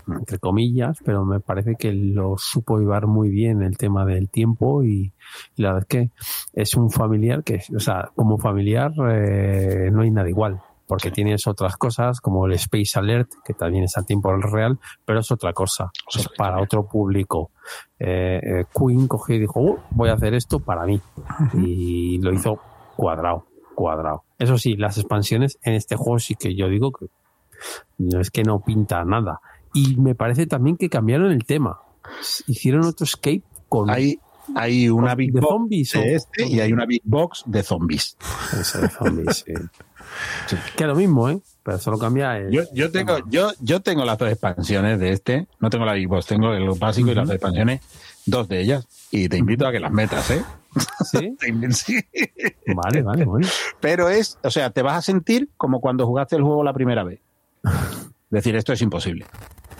entre 0.08 0.38
comillas, 0.40 0.98
pero 1.06 1.24
me 1.24 1.40
parece 1.40 1.76
que 1.80 1.94
lo 1.94 2.36
supo 2.38 2.80
llevar 2.80 3.08
muy 3.08 3.30
bien 3.30 3.62
el 3.62 3.78
tema 3.78 4.06
del 4.06 4.30
tiempo 4.30 4.84
y, 4.84 5.14
y 5.56 5.62
la 5.62 5.74
verdad 5.74 5.88
es 5.90 5.98
que 5.98 6.12
es 6.54 6.76
un 6.76 6.92
familiar 6.92 7.44
que, 7.46 7.62
o 7.74 7.80
sea, 7.80 8.10
como 8.14 8.38
familiar 8.38 8.92
eh, 9.12 9.90
no 9.92 10.02
hay 10.02 10.12
nada 10.12 10.28
igual. 10.28 10.60
Porque 10.90 11.11
tienes 11.11 11.45
otras 11.45 11.78
cosas 11.78 12.20
como 12.20 12.48
el 12.48 12.53
Space 12.53 12.98
Alert, 12.98 13.30
que 13.45 13.53
también 13.53 13.84
es 13.84 13.95
a 13.95 14.02
tiempo 14.02 14.36
real, 14.36 14.80
pero 15.06 15.20
es 15.20 15.32
otra 15.32 15.53
cosa. 15.53 15.91
Es 16.11 16.28
para 16.36 16.60
otro 16.60 16.88
público. 16.88 17.52
Eh, 17.99 18.41
eh, 18.44 18.66
Queen 18.76 19.07
cogió 19.07 19.36
y 19.36 19.40
dijo, 19.40 19.61
"Uh, 19.61 19.78
voy 19.91 20.10
a 20.10 20.14
hacer 20.14 20.34
esto 20.34 20.60
para 20.60 20.86
mí. 20.86 20.99
Y 21.53 22.18
lo 22.18 22.34
hizo 22.34 22.60
cuadrado, 22.95 23.45
cuadrado. 23.76 24.24
Eso 24.40 24.57
sí, 24.57 24.76
las 24.78 24.98
expansiones 24.98 25.60
en 25.61 25.76
este 25.76 25.95
juego 25.95 26.18
sí 26.18 26.34
que 26.34 26.56
yo 26.56 26.68
digo 26.68 26.91
que 26.91 27.06
no 27.99 28.20
es 28.20 28.32
que 28.32 28.41
no 28.41 28.60
pinta 28.61 29.06
nada. 29.06 29.41
Y 29.76 29.95
me 29.98 30.16
parece 30.16 30.48
también 30.48 30.76
que 30.76 30.90
cambiaron 30.90 31.32
el 31.32 31.45
tema. 31.45 31.80
Hicieron 32.48 32.84
otro 32.86 33.03
escape 33.03 33.44
con... 33.68 33.91
Hay, 33.91 34.20
hay 34.56 34.90
una 34.90 35.14
Big 35.14 35.34
de 35.34 35.41
Box 35.41 35.52
zombies. 35.52 35.91
de 35.94 36.16
este 36.16 36.48
y 36.48 36.60
hay 36.60 36.74
una 36.74 36.88
Big 36.88 37.03
Box 37.06 37.44
de 37.45 37.61
zombies. 37.61 38.18
Ese 38.60 38.82
de 38.82 38.90
zombies, 38.90 39.44
sí. 39.45 39.53
Que 40.76 40.84
es 40.84 40.88
lo 40.88 40.95
mismo, 40.95 41.30
¿eh? 41.30 41.40
Pero 41.64 41.77
solo 41.77 41.98
cambia 41.98 42.38
el... 42.38 42.52
Yo, 42.52 42.64
yo 42.73 42.91
tengo, 42.91 43.19
yo, 43.30 43.52
yo 43.60 43.81
tengo 43.81 44.06
las 44.06 44.18
dos 44.18 44.30
expansiones 44.30 44.99
de 44.99 45.11
este. 45.11 45.48
No 45.60 45.69
tengo 45.69 45.86
la 45.86 45.94
Big 45.94 46.07
Box, 46.07 46.26
tengo 46.26 46.53
el 46.53 46.69
básico 46.80 47.11
y 47.11 47.15
las 47.15 47.27
dos 47.27 47.36
expansiones, 47.36 47.81
dos 48.26 48.48
de 48.48 48.61
ellas. 48.61 48.88
Y 49.11 49.30
te 49.30 49.38
invito 49.38 49.68
a 49.68 49.72
que 49.72 49.80
las 49.80 49.91
metas, 49.91 50.31
¿eh? 50.31 50.44
¿Sí? 51.11 51.38
Sí. 51.72 51.99
Vale, 52.76 53.02
vale, 53.02 53.26
bueno. 53.26 53.48
Pero 53.80 54.10
es, 54.10 54.38
o 54.44 54.52
sea, 54.52 54.69
te 54.69 54.81
vas 54.81 54.98
a 54.98 55.02
sentir 55.02 55.49
como 55.57 55.81
cuando 55.81 56.06
jugaste 56.06 56.36
el 56.36 56.44
juego 56.44 56.64
la 56.64 56.73
primera 56.73 57.03
vez. 57.03 57.19
Decir, 58.30 58.56
esto 58.56 58.73
es 58.73 58.81
imposible. 58.81 59.26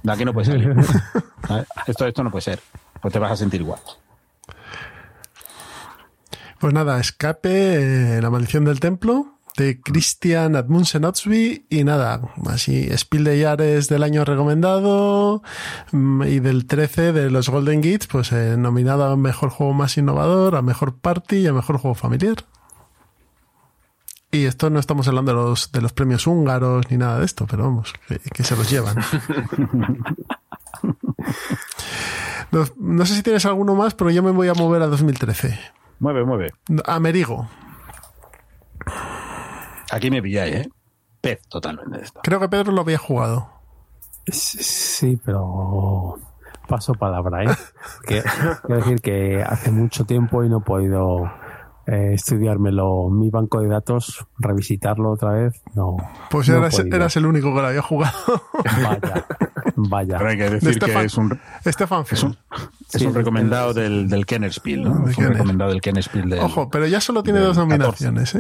De 0.04 0.12
aquí 0.12 0.26
no 0.26 0.34
puede 0.34 0.48
salir. 0.48 0.74
¿Sabes? 1.48 1.68
Esto, 1.88 2.08
esto 2.08 2.24
no 2.24 2.32
puede 2.32 2.42
ser. 2.42 2.60
Pues 3.02 3.14
te 3.14 3.20
vas 3.20 3.32
a 3.32 3.36
sentir 3.36 3.62
igual. 3.62 3.80
Pues 6.60 6.74
nada, 6.74 7.00
escape, 7.00 8.18
eh, 8.18 8.22
la 8.22 8.30
maldición 8.30 8.66
del 8.66 8.80
templo 8.80 9.39
de 9.60 9.82
Christian 9.82 10.56
Admundsen 10.56 11.04
Otsby 11.04 11.66
y 11.70 11.84
nada, 11.84 12.22
así 12.48 12.90
Spiel 12.98 13.26
de 13.26 13.40
Yares 13.40 13.90
del 13.90 14.04
año 14.04 14.24
recomendado 14.24 15.44
mm, 15.92 16.24
y 16.24 16.40
del 16.40 16.66
13 16.66 17.12
de 17.12 17.30
los 17.30 17.50
Golden 17.50 17.82
Gates, 17.82 18.08
pues 18.08 18.32
eh, 18.32 18.56
nominado 18.58 19.04
a 19.04 19.18
mejor 19.18 19.50
juego 19.50 19.74
más 19.74 19.98
innovador, 19.98 20.56
a 20.56 20.62
mejor 20.62 20.98
party 20.98 21.40
y 21.40 21.48
a 21.48 21.54
mejor 21.54 21.78
juego 21.78 21.94
familiar. 21.94 22.46
Y 24.32 24.46
esto 24.46 24.70
no 24.70 24.80
estamos 24.80 25.10
hablando 25.10 25.34
de 25.34 25.38
los, 25.42 25.74
de 25.74 25.82
los 25.82 25.92
premios 25.92 26.26
húngaros 26.26 26.90
ni 26.90 26.96
nada 26.96 27.20
de 27.20 27.26
esto, 27.26 27.46
pero 27.46 27.64
vamos, 27.64 27.94
que, 28.08 28.18
que 28.20 28.44
se 28.46 28.56
los 28.56 28.70
llevan. 28.70 28.96
no, 32.52 32.66
no 32.78 33.06
sé 33.06 33.16
si 33.16 33.24
tienes 33.24 33.46
alguno 33.46 33.76
más, 33.76 33.94
pero 33.94 34.10
yo 34.10 34.24
me 34.24 34.32
voy 34.32 34.48
a 34.48 34.54
mover 34.54 34.84
a 34.84 34.88
2013. 34.88 35.60
Mueve, 36.00 36.24
mueve. 36.24 36.54
Amerigo. 36.86 37.50
Aquí 39.92 40.12
me 40.12 40.22
pilláis, 40.22 40.56
¿eh? 40.56 40.70
Pez 41.22 41.42
totalmente 41.50 42.02
esto. 42.04 42.20
Creo 42.24 42.40
que 42.40 42.48
Pedro 42.50 42.72
lo 42.72 42.82
había 42.82 42.98
jugado. 42.98 43.50
Sí, 44.32 45.20
pero 45.26 46.16
paso 46.68 46.94
palabra, 46.94 47.44
¿eh? 47.46 47.56
Que- 48.08 48.24
quiero 48.66 48.82
decir 48.82 49.02
que 49.02 49.44
hace 49.44 49.72
mucho 49.72 50.06
tiempo 50.06 50.44
y 50.44 50.50
no 50.50 50.60
he 50.60 50.62
podido 50.62 51.24
eh, 51.88 52.14
estudiármelo 52.14 53.10
mi 53.10 53.30
banco 53.32 53.60
de 53.62 53.68
datos, 53.68 54.26
revisitarlo 54.38 55.12
otra 55.12 55.32
vez. 55.32 55.62
No. 55.74 55.98
Pues 56.30 56.48
no 56.50 56.58
eras, 56.66 57.16
el 57.18 57.26
único 57.26 57.54
que 57.56 57.62
lo 57.62 57.68
había 57.68 57.82
jugado. 57.82 58.14
Vaya, 58.64 59.26
vaya. 59.76 60.18
Pero 60.20 60.30
hay 60.30 60.38
que 60.38 60.44
De 60.44 60.50
decir 60.52 60.80
que 60.80 60.86
Stefan- 60.86 61.06
es 61.06 61.18
un, 61.18 61.40
Stefan 61.66 62.04
es 62.12 62.24
un, 62.24 62.38
es 62.94 63.00
Sí, 63.02 63.06
un 63.08 63.16
recomendado 63.16 63.74
del, 63.74 64.08
del 64.08 64.26
Kenner 64.28 64.54
Spiel, 64.54 64.84
¿no? 64.84 64.90
De 65.00 65.12
Es 65.12 65.18
un 65.18 65.24
Kenner. 65.24 65.32
recomendado 65.34 65.72
del 65.72 65.82
Kenner 65.82 66.04
Spiel 66.04 66.30
del- 66.30 66.40
Ojo, 66.40 66.70
pero 66.70 66.86
ya 66.86 67.02
solo 67.02 67.24
tiene 67.24 67.40
dos 67.40 67.58
14. 67.58 67.78
nominaciones, 67.78 68.36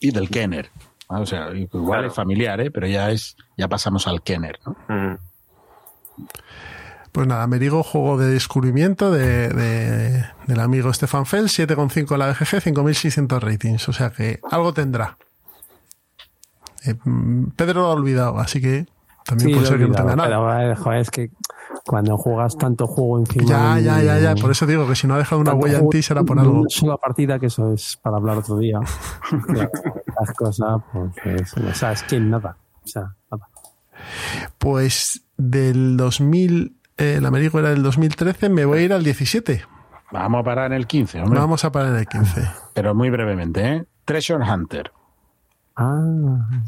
y 0.00 0.10
del 0.10 0.28
Kenner. 0.30 0.70
Ah, 1.08 1.20
O 1.20 1.26
sea, 1.26 1.50
igual 1.54 1.84
Claro. 2.00 2.06
es 2.08 2.14
familiar, 2.14 2.60
¿eh? 2.60 2.70
Pero 2.70 2.86
ya 2.86 3.10
es, 3.10 3.36
ya 3.56 3.68
pasamos 3.68 4.06
al 4.06 4.22
Kenner, 4.22 4.58
¿no? 4.66 5.18
Pues 7.12 7.26
nada, 7.26 7.42
Amerigo, 7.44 7.82
juego 7.82 8.18
de 8.18 8.28
descubrimiento 8.28 9.10
de, 9.10 9.48
de- 9.48 10.24
del 10.46 10.60
amigo 10.60 10.92
Stefan 10.92 11.24
Fell, 11.24 11.44
7,5 11.48 12.12
en 12.12 12.18
la 12.18 12.28
BGG, 12.28 12.60
5.600 12.74 13.40
ratings. 13.40 13.88
O 13.88 13.92
sea 13.94 14.10
que 14.10 14.38
algo 14.50 14.74
tendrá. 14.74 15.16
Eh, 16.84 16.94
mm, 17.04 17.46
Pedro 17.56 17.82
lo 17.82 17.86
ha 17.86 17.92
olvidado, 17.92 18.38
así 18.38 18.60
que 18.60 18.86
también 19.24 19.48
Sí, 19.48 19.54
puede 19.54 19.66
ser 19.66 19.78
que 19.78 19.88
no 19.88 19.94
tenga 19.94 20.14
nada. 20.16 20.28
pero, 20.28 20.60
eh, 20.72 20.76
joder, 20.76 21.00
es 21.00 21.10
que 21.10 21.30
cuando 21.86 22.18
juegas 22.18 22.56
tanto 22.58 22.86
juego 22.86 23.18
encima. 23.20 23.44
Ya, 23.46 23.74
de 23.76 23.82
ya, 23.84 24.02
ya, 24.02 24.18
ya. 24.18 24.34
Por 24.34 24.50
eso 24.50 24.66
digo 24.66 24.86
que 24.88 24.96
si 24.96 25.06
no 25.06 25.14
ha 25.14 25.18
dejado 25.18 25.40
una 25.40 25.54
huella 25.54 25.78
en 25.78 25.88
ti 25.88 26.02
será 26.02 26.24
por 26.24 26.38
algo. 26.38 26.60
Una 26.60 26.68
sola 26.68 26.96
partida, 26.96 27.38
que 27.38 27.46
eso 27.46 27.72
es 27.72 27.96
para 28.02 28.16
hablar 28.16 28.38
otro 28.38 28.58
día. 28.58 28.80
Las 30.20 30.32
cosas, 30.36 30.82
pues, 30.92 31.42
es, 31.42 31.56
o 31.56 31.74
sea, 31.74 31.92
es 31.92 32.02
que 32.02 32.18
nada. 32.18 32.56
O 32.84 32.88
sea, 32.88 33.14
nada. 33.30 33.48
Pues 34.58 35.24
del 35.36 35.96
2000, 35.96 36.76
eh, 36.98 37.14
el 37.18 37.26
Amerigo 37.26 37.58
era 37.60 37.70
del 37.70 37.82
2013, 37.82 38.48
me 38.48 38.64
voy 38.64 38.80
a 38.80 38.82
ir 38.82 38.92
al 38.92 39.04
17. 39.04 39.62
Vamos 40.12 40.40
a 40.40 40.44
parar 40.44 40.66
en 40.66 40.72
el 40.72 40.86
15, 40.86 41.22
hombre. 41.22 41.38
Vamos 41.38 41.64
a 41.64 41.70
parar 41.70 41.90
en 41.90 41.96
el 42.00 42.06
15. 42.06 42.42
Pero 42.74 42.94
muy 42.94 43.10
brevemente, 43.10 43.64
¿eh? 43.64 43.84
Treasure 44.04 44.44
Hunter. 44.44 44.90
Ah, 45.76 46.00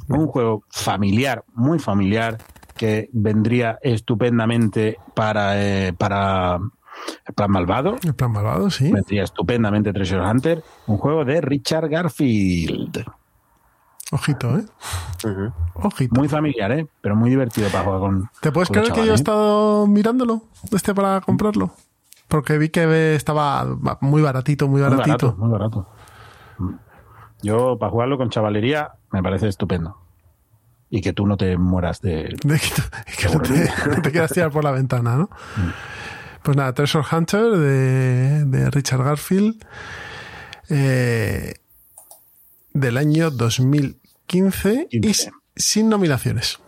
Un 0.09 0.27
juego 0.27 0.65
familiar, 0.69 1.45
muy 1.55 1.79
familiar, 1.79 2.39
que 2.79 3.11
vendría 3.13 3.79
estupendamente 3.83 4.97
para, 5.15 5.63
eh, 5.63 5.93
para 5.93 6.59
el 7.27 7.35
plan 7.35 7.51
malvado. 7.51 7.97
El 8.03 8.15
plan 8.15 8.33
malvado, 8.33 8.71
sí. 8.71 8.91
Vendría 8.91 9.25
estupendamente 9.25 9.93
Treasure 9.93 10.27
Hunter. 10.27 10.65
Un 10.87 10.97
juego 10.97 11.27
de 11.27 11.43
Richard 11.43 11.89
Garfield. 11.91 13.05
Ojito, 14.11 14.57
¿eh? 14.57 14.65
Ojito. 15.75 16.15
Muy 16.15 16.29
familiar, 16.29 16.73
¿eh? 16.73 16.87
Pero 17.03 17.15
muy 17.15 17.29
divertido 17.29 17.69
para 17.69 17.85
jugar 17.85 18.01
con. 18.01 18.31
¿Te 18.41 18.51
puedes 18.51 18.69
con 18.69 18.79
creer 18.79 18.93
que 18.93 19.05
yo 19.05 19.11
he 19.11 19.13
¿eh? 19.13 19.15
estado 19.15 19.87
mirándolo 19.87 20.45
este 20.73 20.95
para 20.95 21.21
comprarlo? 21.21 21.73
Porque 22.27 22.57
vi 22.57 22.71
que 22.71 23.15
estaba 23.15 23.67
muy 24.01 24.23
baratito, 24.23 24.67
muy 24.67 24.81
Muy 24.81 24.91
baratito. 24.91 25.37
barato, 25.37 25.37
muy 25.37 25.51
barato. 25.51 25.87
Yo, 27.43 27.79
para 27.79 27.93
jugarlo 27.93 28.19
con 28.19 28.31
chavalería, 28.31 28.93
me 29.13 29.23
parece 29.23 29.49
estupendo. 29.49 29.97
Y 30.91 31.01
que 31.03 31.13
tú 31.13 31.27
no 31.27 31.37
te 31.37 31.57
mueras 31.59 32.01
de. 32.01 32.35
De 32.45 32.59
que, 32.59 32.71
que 33.29 33.35
no, 33.35 33.41
te, 33.43 33.71
no 33.95 34.03
te 34.03 34.11
quieras 34.11 34.33
tirar 34.33 34.51
por 34.51 34.65
la 34.65 34.71
ventana, 34.73 35.17
¿no? 35.17 35.25
Mm. 35.57 35.71
Pues 36.43 36.57
nada, 36.57 36.73
Treasure 36.73 37.05
Hunter 37.11 37.51
de, 37.59 38.45
de 38.47 38.71
Richard 38.71 39.03
Garfield 39.05 39.63
eh, 40.71 41.55
del 42.73 42.97
año 42.97 43.31
2015 43.31 44.89
y 44.91 45.01
15. 45.01 45.11
s- 45.11 45.31
sin 45.57 45.89
nominaciones, 45.89 46.59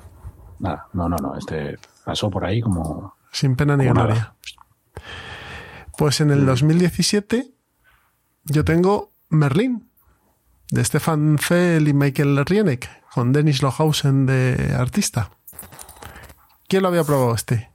Nada, 0.59 0.87
no, 0.93 1.09
no, 1.09 1.17
no. 1.17 1.37
Este 1.39 1.79
pasó 2.05 2.29
por 2.31 2.45
ahí 2.45 2.61
como. 2.61 3.15
sin 3.33 3.57
pena 3.57 3.77
ni 3.77 3.85
nada. 3.87 3.93
gloria. 4.07 4.35
Pues 5.97 6.21
en 6.21 6.31
el 6.31 6.45
2017 6.45 7.51
yo 8.45 8.65
tengo 8.65 9.13
Merlín 9.29 9.89
de 10.71 10.85
Stefan 10.85 11.39
Fell 11.39 11.89
y 11.89 11.95
Michael 11.95 12.45
Rienek 12.45 12.89
con 13.15 13.33
Dennis 13.33 13.63
Lohausen 13.63 14.27
de 14.27 14.75
artista. 14.79 15.31
¿Quién 16.69 16.83
lo 16.83 16.89
había 16.89 17.05
probado 17.05 17.35
este? 17.35 17.71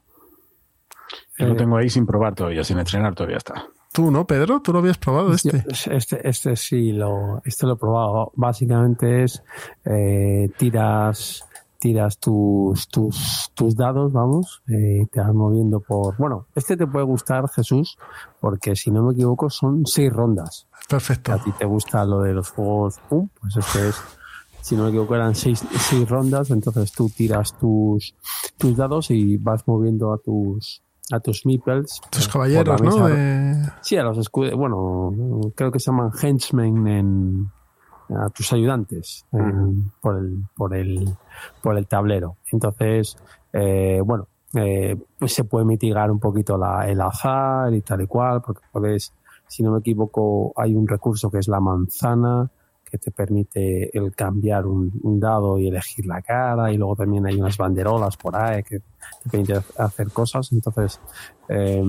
Yo 1.38 1.48
lo 1.48 1.56
tengo 1.56 1.76
ahí 1.78 1.90
sin 1.90 2.06
probar 2.06 2.34
todavía, 2.34 2.64
sin 2.64 2.80
estrenar 2.80 3.14
todavía 3.14 3.38
está. 3.38 3.66
Tú, 3.92 4.10
¿no, 4.12 4.26
Pedro? 4.26 4.62
¿Tú 4.62 4.72
lo 4.74 4.80
habías 4.80 4.98
probado 4.98 5.34
este? 5.34 5.66
Yo- 5.68 5.92
este, 5.92 6.28
este 6.28 6.56
sí 6.56 6.92
lo, 6.94 7.42
este 7.46 7.66
lo 7.66 7.74
he 7.74 7.78
probado. 7.78 8.32
Básicamente 8.36 9.24
es 9.24 9.44
eh, 9.86 10.50
tiras, 10.58 11.44
tiras 11.80 12.18
tus, 12.20 12.88
tus, 12.88 13.52
tus 13.54 13.76
dados, 13.76 14.12
vamos, 14.14 14.64
eh, 14.70 15.06
te 15.12 15.20
vas 15.20 15.34
moviendo 15.34 15.80
por. 15.82 16.16
Bueno, 16.18 16.48
este 16.56 16.76
te 16.78 16.88
puede 16.88 17.06
gustar, 17.06 17.50
Jesús, 17.50 17.98
porque 18.40 18.76
si 18.76 18.92
no 18.92 19.04
me 19.04 19.14
equivoco 19.14 19.50
son 19.50 19.86
seis 19.86 20.12
rondas. 20.12 20.68
Perfecto. 20.90 21.34
A 21.34 21.44
ti 21.44 21.52
te 21.54 21.66
gusta 21.66 22.04
lo 22.06 22.22
de 22.22 22.34
los 22.34 22.50
juegos, 22.52 23.00
pum, 23.10 23.28
pues 23.42 23.58
este 23.58 23.90
es. 23.90 23.96
Si 24.66 24.76
no 24.76 24.84
me 24.84 24.90
equivoco 24.90 25.14
eran 25.14 25.36
seis, 25.36 25.64
seis 25.78 26.10
rondas, 26.10 26.50
entonces 26.50 26.92
tú 26.92 27.08
tiras 27.16 27.54
tus, 27.56 28.16
tus 28.58 28.76
dados 28.76 29.12
y 29.12 29.38
vas 29.38 29.68
moviendo 29.68 30.12
a 30.12 30.18
tus 30.18 30.82
a 31.12 31.20
tus 31.20 31.46
meeples. 31.46 32.02
Tus 32.10 32.26
eh, 32.26 32.30
caballeros, 32.34 32.82
¿no? 32.82 33.08
De- 33.08 33.16
Sí, 33.82 33.96
a 33.96 34.02
los 34.04 34.18
escudos, 34.18 34.54
bueno, 34.56 35.12
creo 35.56 35.72
que 35.72 35.80
se 35.80 35.92
llaman 35.92 36.10
henchmen 36.20 36.88
en 36.88 37.52
a 38.10 38.30
tus 38.30 38.52
ayudantes 38.54 39.26
en- 39.34 39.92
por 40.02 40.18
el 40.18 40.46
por 40.56 40.76
el 40.76 41.06
por 41.62 41.78
el 41.78 41.86
tablero. 41.88 42.38
Entonces, 42.52 43.16
eh, 43.54 44.02
bueno, 44.04 44.28
eh, 44.56 44.96
pues 45.20 45.32
se 45.34 45.44
puede 45.44 45.66
mitigar 45.66 46.10
un 46.10 46.20
poquito 46.20 46.58
la, 46.58 46.90
el 46.90 47.00
azar 47.02 47.72
y 47.72 47.82
tal 47.82 48.02
y 48.02 48.08
cual, 48.08 48.42
porque 48.42 48.62
puedes, 48.72 49.14
si 49.48 49.62
no 49.62 49.72
me 49.74 49.80
equivoco, 49.80 50.54
hay 50.56 50.74
un 50.74 50.88
recurso 50.88 51.30
que 51.30 51.38
es 51.38 51.48
la 51.48 51.60
manzana, 51.60 52.50
te 52.98 53.12
permite 53.12 53.96
el 53.98 54.16
cambiar 54.16 54.66
un, 54.66 55.20
dado 55.20 55.60
y 55.60 55.68
elegir 55.68 56.06
la 56.06 56.22
cara, 56.22 56.72
y 56.72 56.78
luego 56.78 56.96
también 56.96 57.26
hay 57.26 57.36
unas 57.36 57.58
banderolas 57.58 58.18
por 58.18 58.36
ahí 58.36 58.64
que 58.64 58.80
te 58.80 59.30
permiten 59.30 59.62
hacer 59.78 60.12
cosas. 60.12 60.52
Entonces, 60.52 61.00
eh, 61.50 61.84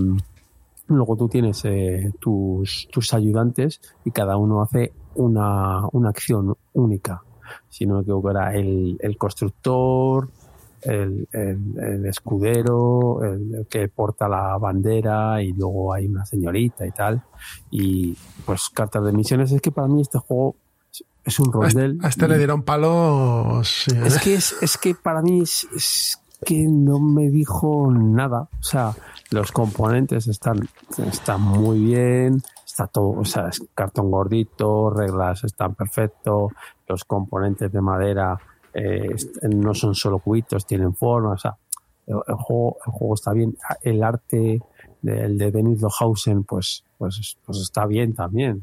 luego 0.88 1.16
tú 1.16 1.28
tienes 1.28 1.64
eh, 1.64 2.12
tus, 2.20 2.88
tus 2.90 3.12
ayudantes 3.14 3.80
y 4.04 4.10
cada 4.10 4.36
uno 4.36 4.62
hace 4.62 4.92
una, 5.14 5.86
una 5.92 6.10
acción 6.10 6.54
única. 6.74 7.22
Si 7.68 7.86
no 7.86 7.96
me 7.96 8.02
equivoco, 8.02 8.30
era 8.30 8.54
el, 8.54 8.96
el 9.00 9.16
constructor, 9.16 10.28
el, 10.82 11.28
el, 11.32 11.78
el 11.78 12.06
escudero, 12.06 13.22
el, 13.24 13.54
el 13.54 13.66
que 13.66 13.88
porta 13.88 14.28
la 14.28 14.56
bandera 14.58 15.42
y 15.42 15.52
luego 15.52 15.92
hay 15.92 16.06
una 16.06 16.24
señorita 16.24 16.86
y 16.86 16.90
tal. 16.90 17.22
Y 17.70 18.16
pues 18.44 18.68
cartas 18.72 19.04
de 19.04 19.12
misiones. 19.12 19.52
Es 19.52 19.60
que 19.60 19.72
para 19.72 19.88
mí 19.88 20.00
este 20.00 20.18
juego 20.18 20.56
es- 21.26 21.38
un 21.40 21.46
este, 21.46 21.58
rondel. 21.58 21.98
a 22.02 22.08
este 22.08 22.28
le 22.28 22.38
dieron 22.38 22.62
palos. 22.62 23.68
sí, 23.68 23.94
¿eh? 23.96 24.02
Es 24.06 24.18
que, 24.20 24.34
es, 24.34 24.56
es 24.62 24.78
que 24.78 24.94
para 24.94 25.20
mí 25.22 25.40
es, 25.42 25.66
es 25.76 26.20
que 26.44 26.66
no 26.68 26.98
me 27.00 27.28
dijo 27.30 27.90
nada. 27.92 28.48
O 28.60 28.62
sea, 28.62 28.94
los 29.30 29.52
componentes 29.52 30.26
están, 30.28 30.68
están 31.10 31.40
muy 31.42 31.78
bien, 31.80 32.42
está 32.64 32.86
todo, 32.86 33.10
o 33.20 33.24
sea, 33.24 33.48
es 33.48 33.62
cartón 33.74 34.10
gordito, 34.10 34.90
reglas 34.90 35.44
están 35.44 35.74
perfectos, 35.74 36.52
los 36.88 37.04
componentes 37.04 37.72
de 37.72 37.80
madera 37.80 38.38
eh, 38.74 39.16
no 39.50 39.72
son 39.74 39.94
solo 39.94 40.18
cubitos, 40.18 40.66
tienen 40.66 40.94
forma, 40.94 41.30
o 41.32 41.38
sea, 41.38 41.56
el, 42.06 42.16
el 42.28 42.34
juego, 42.34 42.76
el 42.86 42.92
juego 42.92 43.14
está 43.14 43.32
bien. 43.32 43.56
El 43.82 44.02
arte 44.04 44.60
del 45.02 45.38
de 45.38 45.50
Denis 45.50 45.80
Lohausen, 45.80 46.44
pues, 46.44 46.84
pues, 46.98 47.36
pues 47.44 47.58
está 47.58 47.86
bien 47.86 48.14
también. 48.14 48.62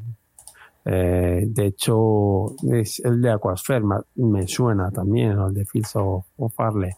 Eh, 0.86 1.46
de 1.48 1.66
hecho, 1.66 2.54
es 2.70 3.00
el 3.04 3.20
de 3.22 3.30
Aquasphere 3.30 3.84
me, 3.84 3.96
me 4.16 4.46
suena 4.46 4.90
también, 4.90 5.38
o 5.38 5.48
el 5.48 5.54
de 5.54 5.64
Fields 5.64 5.96
of, 5.96 6.26
of 6.36 6.54
Farley. 6.54 6.90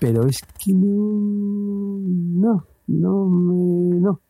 Pero 0.00 0.26
es 0.26 0.40
que 0.58 0.72
no, 0.72 1.98
no, 2.00 2.64
no, 2.86 3.26
me, 3.26 4.00
no, 4.00 4.20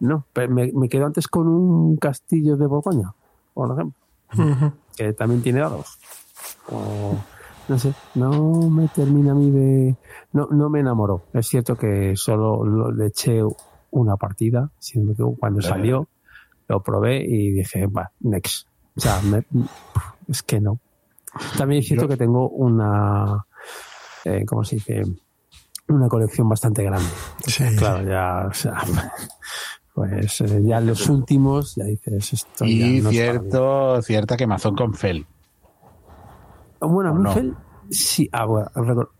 no. 0.00 0.26
Pero 0.32 0.54
me, 0.54 0.72
me 0.72 0.88
quedo 0.88 1.06
antes 1.06 1.28
con 1.28 1.48
un 1.48 1.96
castillo 1.96 2.56
de 2.56 2.66
Borgoña, 2.66 3.12
por 3.54 3.72
ejemplo, 3.72 3.94
que 4.96 5.12
también 5.12 5.42
tiene 5.42 5.60
dados. 5.60 5.98
O, 6.70 7.14
no 7.68 7.78
sé, 7.78 7.92
no 8.14 8.70
me 8.70 8.88
termina 8.88 9.32
a 9.32 9.34
mí 9.34 9.50
de... 9.50 9.96
No, 10.32 10.48
no 10.50 10.68
me 10.70 10.80
enamoró. 10.80 11.22
Es 11.34 11.46
cierto 11.48 11.76
que 11.76 12.16
solo 12.16 12.64
lo- 12.64 12.90
le 12.90 13.06
eché 13.06 13.42
una 13.90 14.16
partida, 14.16 14.70
si 14.78 14.98
no 14.98 15.04
me 15.06 15.12
equivoco, 15.12 15.36
cuando 15.38 15.60
salió, 15.60 16.08
lo 16.72 16.82
probé 16.82 17.22
y 17.22 17.50
dije, 17.52 17.86
va, 17.86 18.10
next. 18.20 18.66
O 18.96 19.00
sea, 19.00 19.20
me- 19.22 19.44
es 20.28 20.42
que 20.42 20.58
no. 20.60 20.80
También 21.56 21.80
es 21.80 21.86
cierto 21.86 22.08
que 22.08 22.16
tengo 22.16 22.48
una, 22.48 23.44
eh, 24.24 24.44
¿cómo 24.46 24.64
se 24.64 24.76
dice? 24.76 25.02
Una 25.88 26.08
colección 26.08 26.48
bastante 26.48 26.82
grande. 26.82 27.08
Sí. 27.46 27.64
Claro, 27.76 28.08
ya, 28.08 28.46
o 28.48 28.54
sea, 28.54 28.74
pues 29.94 30.40
eh, 30.40 30.62
ya 30.64 30.80
los 30.80 31.08
últimos, 31.08 31.74
ya 31.76 31.84
dices 31.84 32.32
esto. 32.32 32.64
ya 32.64 32.70
Y 32.70 33.00
no 33.02 33.10
cierto, 33.10 34.00
cierta 34.02 34.36
quemazón 34.36 34.74
con 34.74 34.94
Fel. 34.94 35.26
Bueno, 36.80 37.10
a 37.10 37.12
¿O 37.12 37.16
mí 37.16 37.22
no? 37.22 37.32
Fel, 37.32 37.54
sí, 37.90 38.28
ah, 38.32 38.46
bueno, 38.46 38.70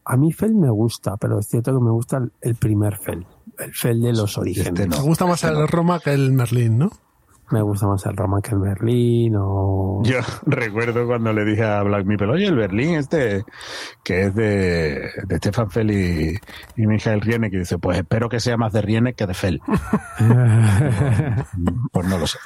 a 0.04 0.16
mí 0.16 0.32
Fel 0.32 0.54
me 0.54 0.70
gusta, 0.70 1.16
pero 1.16 1.38
es 1.38 1.46
cierto 1.48 1.72
que 1.72 1.84
me 1.84 1.90
gusta 1.90 2.20
el, 2.40 2.54
primer 2.56 2.96
Fel, 2.96 3.26
el 3.58 3.72
Fel 3.74 4.00
de 4.00 4.12
los 4.12 4.36
orígenes. 4.38 4.68
Este 4.68 4.86
no. 4.86 4.96
Me 4.98 5.02
gusta 5.02 5.26
más 5.26 5.44
el 5.44 5.68
Roma 5.68 6.00
que 6.00 6.12
el 6.12 6.32
Merlín, 6.32 6.78
¿no? 6.78 6.90
Me 7.52 7.60
gusta 7.60 7.86
más 7.86 8.06
el 8.06 8.16
Roma 8.16 8.40
que 8.40 8.54
el 8.54 8.60
Berlín 8.60 9.34
o... 9.36 10.00
Yo 10.04 10.20
recuerdo 10.46 11.06
cuando 11.06 11.34
le 11.34 11.44
dije 11.44 11.62
a 11.62 11.82
Black 11.82 12.06
Meeple, 12.06 12.32
oye, 12.32 12.46
el 12.46 12.56
Berlín 12.56 12.94
este, 12.94 13.44
que 14.02 14.22
es 14.22 14.34
de, 14.34 15.10
de 15.26 15.36
Stefan 15.36 15.70
Fell 15.70 15.90
y, 15.90 16.34
y 16.76 16.86
Michael 16.86 17.20
Riene, 17.20 17.50
que 17.50 17.58
dice, 17.58 17.76
pues 17.76 17.98
espero 17.98 18.30
que 18.30 18.40
sea 18.40 18.56
más 18.56 18.72
de 18.72 18.80
Riene 18.80 19.12
que 19.12 19.26
de 19.26 19.34
Fell. 19.34 19.60
Pues 21.92 22.08
no 22.08 22.18
lo 22.18 22.26
sé. 22.26 22.38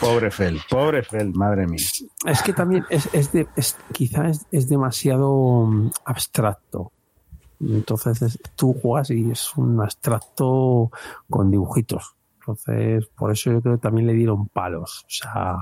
pobre 0.00 0.30
Fell, 0.30 0.60
pobre 0.68 1.02
Fell, 1.02 1.32
madre 1.32 1.66
mía. 1.66 1.86
Es 2.26 2.42
que 2.42 2.52
también 2.52 2.84
es, 2.90 3.08
es 3.14 3.32
de, 3.32 3.46
es, 3.56 3.78
quizá 3.92 4.28
es, 4.28 4.46
es 4.52 4.68
demasiado 4.68 5.66
mm, 5.66 5.90
abstracto. 6.04 6.92
Entonces 7.60 8.20
es- 8.22 8.38
tú 8.56 8.74
juegas 8.80 9.10
y 9.10 9.30
es 9.30 9.56
un 9.56 9.80
abstracto 9.80 10.90
con 11.30 11.50
dibujitos. 11.50 12.14
Entonces, 12.40 13.06
por 13.16 13.30
eso 13.32 13.52
yo 13.52 13.62
creo 13.62 13.74
que 13.76 13.80
también 13.80 14.06
le 14.06 14.12
dieron 14.12 14.48
palos. 14.48 15.04
O 15.06 15.10
sea, 15.10 15.56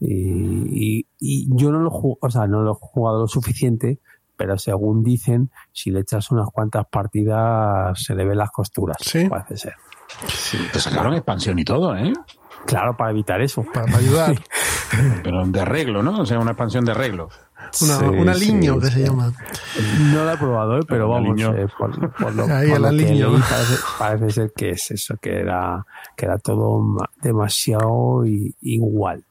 y, 0.00 0.98
y- 1.00 1.06
y 1.18 1.48
yo 1.56 1.70
no 1.72 1.80
lo, 1.80 1.90
o 1.92 2.30
sea, 2.30 2.46
no 2.46 2.62
lo 2.62 2.72
he 2.72 2.76
jugado 2.78 3.20
lo 3.22 3.28
suficiente, 3.28 4.00
pero 4.36 4.58
según 4.58 5.02
dicen, 5.02 5.50
si 5.72 5.90
le 5.90 6.00
echas 6.00 6.30
unas 6.30 6.48
cuantas 6.50 6.86
partidas 6.90 8.00
se 8.02 8.14
le 8.14 8.24
ven 8.24 8.38
las 8.38 8.50
costuras. 8.50 8.96
Sí. 9.00 9.28
Parece 9.28 9.56
ser. 9.56 9.74
Te 10.72 10.78
sacaron 10.80 11.14
expansión 11.14 11.58
y 11.58 11.64
todo, 11.64 11.96
¿eh? 11.96 12.12
Claro, 12.66 12.96
para 12.96 13.10
evitar 13.10 13.40
eso. 13.40 13.64
Para 13.72 13.96
ayudar. 13.96 14.34
Pero 15.22 15.44
de 15.46 15.60
arreglo, 15.60 16.02
¿no? 16.02 16.20
O 16.20 16.26
sea, 16.26 16.38
una 16.38 16.52
expansión 16.52 16.84
de 16.84 16.92
arreglo. 16.92 17.28
Una, 17.82 18.34
Sí, 18.34 18.44
aliño 18.46 18.78
que 18.80 18.86
sí. 18.86 18.92
se 18.92 19.00
llama. 19.06 19.32
No 20.12 20.24
lo 20.24 20.32
he 20.32 20.36
probado, 20.36 20.78
¿eh? 20.78 20.82
pero 20.86 21.08
vamos, 21.08 21.30
aliño. 21.32 21.54
eh, 21.56 21.66
por, 21.78 22.10
por 22.12 22.34
lo, 22.34 22.44
Ahí 22.54 22.68
por 22.68 22.76
el 22.76 22.82
lo 22.82 22.88
que 22.90 22.94
leí, 22.94 23.22
parece, 23.22 23.74
parece 23.98 24.30
ser 24.30 24.52
que 24.56 24.70
es 24.70 24.90
eso, 24.90 25.16
que 25.20 25.38
era, 25.40 25.84
que 26.16 26.26
era 26.26 26.38
todo 26.38 26.78
ma- 26.80 27.08
demasiado 27.22 28.24
igual. 28.26 29.22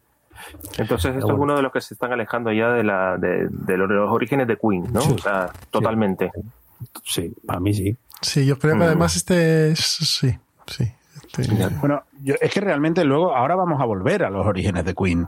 Entonces 0.77 1.15
esto 1.15 1.27
bueno. 1.27 1.37
es 1.37 1.41
uno 1.43 1.55
de 1.55 1.61
los 1.61 1.71
que 1.71 1.79
se 1.81 1.93
están 1.93 2.11
alejando 2.11 2.51
ya 2.51 2.69
de, 2.69 2.83
la, 2.83 3.17
de, 3.17 3.47
de 3.49 3.77
los, 3.77 3.89
orígenes 4.11 4.47
de 4.47 4.57
Queen, 4.57 4.91
¿no? 4.91 5.01
Sí. 5.01 5.13
O 5.13 5.17
sea, 5.19 5.49
totalmente. 5.71 6.31
Sí, 7.05 7.33
para 7.45 7.59
mí 7.61 7.73
sí. 7.73 7.95
Sí, 8.21 8.45
yo 8.45 8.57
creo 8.59 8.73
que 8.73 8.79
Mm. 8.79 8.83
además 8.83 9.15
este 9.15 9.71
es. 9.71 9.79
Sí, 9.79 10.35
sí. 10.67 10.91
Este- 11.37 11.67
Bueno, 11.79 12.03
yo, 12.21 12.35
es 12.39 12.51
que 12.53 12.59
realmente 12.61 13.03
luego, 13.03 13.35
ahora 13.35 13.55
vamos 13.55 13.81
a 13.81 13.85
volver 13.85 14.23
a 14.23 14.29
los 14.29 14.45
orígenes 14.45 14.85
de 14.85 14.93
Queen. 14.93 15.27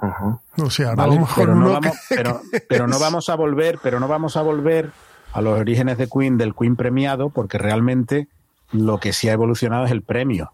Sé, 0.69 0.83
ahora 0.85 0.95
¿vale? 0.95 1.15
vamos 1.15 1.29
con 1.33 1.43
pero, 1.43 1.55
no 1.55 1.71
vamos, 1.71 1.91
que- 2.09 2.15
pero, 2.15 2.41
pero 2.69 2.87
no 2.87 2.99
vamos 2.99 3.29
a 3.29 3.35
volver, 3.35 3.79
pero 3.81 3.99
no 3.99 4.07
vamos 4.07 4.37
a 4.37 4.41
volver 4.43 4.91
a 5.33 5.41
los 5.41 5.59
orígenes 5.59 5.97
de 5.97 6.07
Queen 6.07 6.37
del 6.37 6.53
Queen 6.55 6.75
premiado, 6.75 7.29
porque 7.29 7.57
realmente 7.57 8.27
lo 8.71 8.99
que 8.99 9.13
sí 9.13 9.29
ha 9.29 9.33
evolucionado 9.33 9.85
es 9.85 9.91
el 9.91 10.01
premio, 10.03 10.51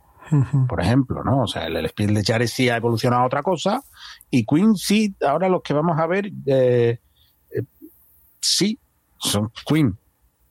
por 0.68 0.80
ejemplo, 0.82 1.23
¿no? 1.23 1.41
O 1.41 1.48
sea, 1.48 1.65
el, 1.68 1.76
el 1.76 1.88
Spiel 1.90 2.14
de 2.14 2.23
Jahres 2.23 2.52
sí 2.52 2.69
ha 2.69 2.78
evolucionado 2.78 3.23
a 3.23 3.26
otra 3.26 3.44
cosa, 3.44 3.84
y 4.30 4.45
Queen 4.45 4.76
sí, 4.78 5.14
ahora 5.28 5.49
los 5.49 5.61
que 5.61 5.73
vamos 5.73 5.99
a 5.99 6.07
ver, 6.07 6.32
eh, 6.45 6.98
eh, 7.52 7.64
sí, 8.40 8.80
son 9.18 9.52
Queen, 9.68 9.98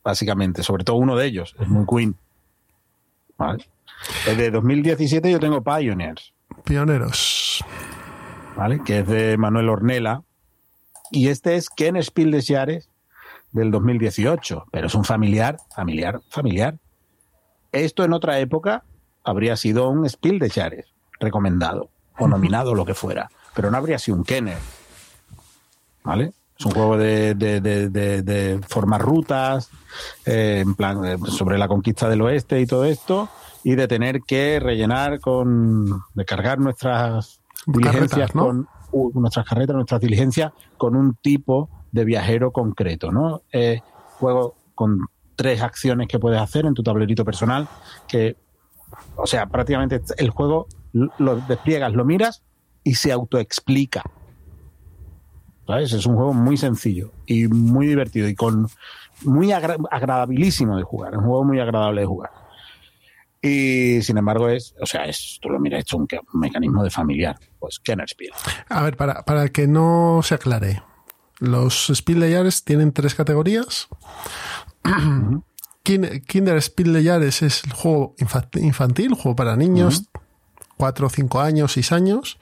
básicamente, 0.05 0.63
sobre 0.63 0.85
todo 0.85 0.97
uno 0.97 1.17
de 1.17 1.27
ellos, 1.27 1.57
es 1.59 1.67
muy 1.69 1.85
Queen. 1.87 2.15
¿Vale? 3.39 3.65
Desde 4.27 4.51
2017 4.51 5.31
yo 5.31 5.41
tengo 5.41 5.63
Pioneers. 5.63 6.33
Pioneros. 6.65 7.65
¿vale? 8.57 8.81
Que 8.85 9.01
es 9.01 9.07
de 9.07 9.37
Manuel 9.37 9.69
Ornella. 9.69 10.23
Y 11.11 11.29
este 11.29 11.57
es 11.57 11.69
Ken 11.71 12.01
Spiel 12.03 12.31
de 12.31 12.43
Jares 12.43 12.89
del 13.53 13.71
2018, 13.71 14.67
pero 14.71 14.87
es 14.87 14.95
un 14.95 15.05
familiar, 15.05 15.57
familiar, 15.75 16.21
familiar. 16.29 16.77
Esto 17.73 18.05
en 18.05 18.13
otra 18.13 18.39
época 18.39 18.85
habría 19.25 19.57
sido 19.57 19.89
un 19.89 20.09
Spiel 20.09 20.39
de 20.39 20.51
Jares 20.51 20.87
recomendado 21.19 21.91
o 22.19 22.29
nominado, 22.29 22.75
lo 22.75 22.85
que 22.85 22.95
fuera, 22.95 23.29
pero 23.55 23.71
no 23.71 23.77
habría 23.77 23.99
sido 23.99 24.17
un 24.19 24.25
Kenner. 24.25 24.59
¿Vale? 26.05 26.33
Es 26.59 26.67
un 26.67 26.73
juego 26.73 26.97
de, 26.97 27.35
de, 27.35 27.61
de, 27.61 27.89
de- 27.89 28.23
de 28.23 28.61
formar 28.69 29.01
rutas, 29.01 29.71
eh, 30.27 30.61
en 30.65 30.75
plan, 30.75 31.05
eh, 31.05 31.17
sobre 31.29 31.59
la 31.59 31.69
conquista 31.69 32.09
del 32.09 32.21
oeste 32.23 32.61
y 32.61 32.67
todo 32.67 32.85
esto, 32.85 33.29
y 33.63 33.75
de 33.75 33.89
tener 33.89 34.21
que 34.23 34.59
rellenar 34.61 35.21
con, 35.21 35.87
de 36.15 36.25
cargar 36.25 36.59
nuestras 36.59 37.41
diligencias 37.67 38.31
Carretas, 38.31 38.35
¿no? 38.35 38.43
con 38.47 38.69
u- 38.91 39.21
nuestras 39.21 39.47
carretas, 39.47 39.77
nuestras 39.77 40.01
diligencias 40.01 40.53
con 40.77 40.97
un 40.97 41.15
tipo 41.17 41.71
de 41.91 42.05
viajero 42.05 42.53
concreto, 42.53 43.11
¿no? 43.13 43.43
Eh, 43.53 43.83
juego 44.19 44.57
con 44.75 44.99
tres 45.37 45.61
acciones 45.63 46.09
que 46.09 46.19
puedes 46.19 46.41
hacer 46.41 46.65
en 46.67 46.75
tu 46.75 46.83
tablerito 46.83 47.25
personal, 47.25 47.67
que, 48.07 48.37
o 49.17 49.27
sea, 49.27 49.47
prácticamente 49.47 50.01
el 50.17 50.31
juego 50.31 50.67
lo- 50.93 51.13
lo 51.19 51.41
despliegas, 51.41 51.93
lo 51.93 52.05
miras 52.05 52.43
y 52.83 52.95
se 52.95 53.13
autoexplica. 53.13 54.03
¿Sabes? 55.67 55.93
Es 55.93 56.07
un 56.07 56.17
juego 56.17 56.33
muy 56.35 56.57
sencillo 56.57 57.13
y 57.27 57.47
muy 57.47 57.87
divertido 57.87 58.27
y 58.29 58.35
con 58.35 58.67
muy 59.23 59.53
agra- 59.53 59.77
agradabilísimo 59.91 60.77
de 60.77 60.83
jugar. 60.83 61.13
Es 61.13 61.19
un 61.19 61.25
juego 61.27 61.45
muy 61.45 61.61
agradable 61.61 62.01
de 62.01 62.07
jugar. 62.07 62.31
Y 63.43 64.03
sin 64.03 64.19
embargo 64.19 64.49
es, 64.49 64.75
o 64.81 64.87
sea, 64.87 65.05
es, 65.05 65.39
tú 65.41 65.49
lo 65.49 65.59
miras, 65.59 65.85
es 65.87 65.93
un, 65.95 66.07
mecanismo 66.35 66.85
de 66.85 66.91
familiar. 66.91 67.39
Pues 67.59 67.79
Kenner 67.79 68.09
Spiel. 68.09 68.33
A 68.69 68.83
ver, 68.83 68.97
para, 68.97 69.23
para 69.25 69.49
que 69.49 69.67
no 69.67 70.21
se 70.23 70.35
aclare. 70.35 70.83
Los 71.39 71.89
de 72.21 72.35
Jahres 72.35 72.65
tienen 72.65 72.93
tres 72.93 73.15
categorías. 73.15 73.89
Kin- 75.83 76.23
Kinder 76.27 76.57
de 76.93 77.03
Jahres 77.05 77.43
es 77.43 77.65
el 77.65 77.73
juego 77.73 78.15
infa- 78.19 78.49
infantil, 78.61 79.15
juego 79.15 79.37
para 79.37 79.57
niños, 79.57 80.05
4, 80.77 81.09
5 81.09 81.41
años, 81.41 81.73
6 81.73 81.93
años. 81.93 82.39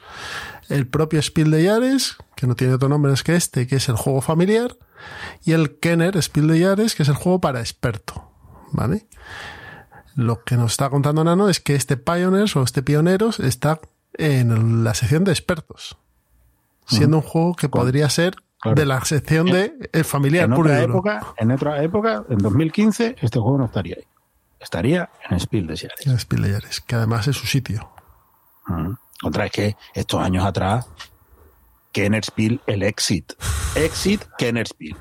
El 0.68 0.86
propio 0.88 1.20
Jahres, 1.64 2.16
que 2.36 2.46
no 2.46 2.56
tiene 2.56 2.74
otro 2.74 2.88
nombre 2.88 3.12
que 3.22 3.36
este, 3.36 3.66
que 3.66 3.76
es 3.76 3.88
el 3.88 3.96
juego 3.96 4.20
familiar. 4.20 4.76
Y 5.44 5.52
el 5.52 5.78
Kenner 5.78 6.16
de 6.48 6.60
Jahres, 6.60 6.94
que 6.96 7.04
es 7.04 7.08
el 7.08 7.14
juego 7.14 7.40
para 7.40 7.60
experto. 7.60 8.32
¿Vale? 8.72 9.06
Lo 10.18 10.42
que 10.42 10.56
nos 10.56 10.72
está 10.72 10.90
contando 10.90 11.22
Nano 11.22 11.48
es 11.48 11.60
que 11.60 11.76
este 11.76 11.96
Pioneers 11.96 12.56
o 12.56 12.64
este 12.64 12.82
Pioneros 12.82 13.38
está 13.38 13.78
en 14.14 14.82
la 14.82 14.92
sección 14.94 15.22
de 15.22 15.30
expertos. 15.30 15.96
Siendo 16.86 17.18
un 17.18 17.22
juego 17.22 17.54
que 17.54 17.68
podría 17.68 18.10
ser 18.10 18.34
Claro. 18.60 18.74
de 18.74 18.86
la 18.86 19.04
sección 19.04 19.46
de 19.46 19.88
eh, 19.92 20.02
familiar 20.02 20.46
En 20.46 20.54
otra, 20.54 20.82
época, 20.82 21.34
en 21.36 21.52
otra 21.52 21.80
época, 21.84 22.24
en 22.28 22.38
2015, 22.38 23.14
este 23.20 23.38
juego 23.38 23.58
no 23.58 23.66
estaría 23.66 23.94
ahí. 23.96 24.04
Estaría 24.58 25.08
en 25.30 25.38
Spiel 25.38 25.68
de 25.68 25.76
Jahres. 25.76 26.04
El 26.04 26.18
Spiel 26.18 26.42
de 26.42 26.52
Jahres, 26.52 26.80
que 26.80 26.96
además 26.96 27.28
es 27.28 27.36
su 27.36 27.46
sitio. 27.46 27.88
Otra 29.22 29.46
es 29.46 29.52
que 29.52 29.76
estos 29.94 30.20
años 30.20 30.44
atrás, 30.44 30.88
Kenner 31.92 32.24
Spiel, 32.24 32.60
el 32.66 32.82
Exit. 32.82 33.34
Exit, 33.76 34.24
Kenner 34.36 34.66
Spiel. 34.66 34.96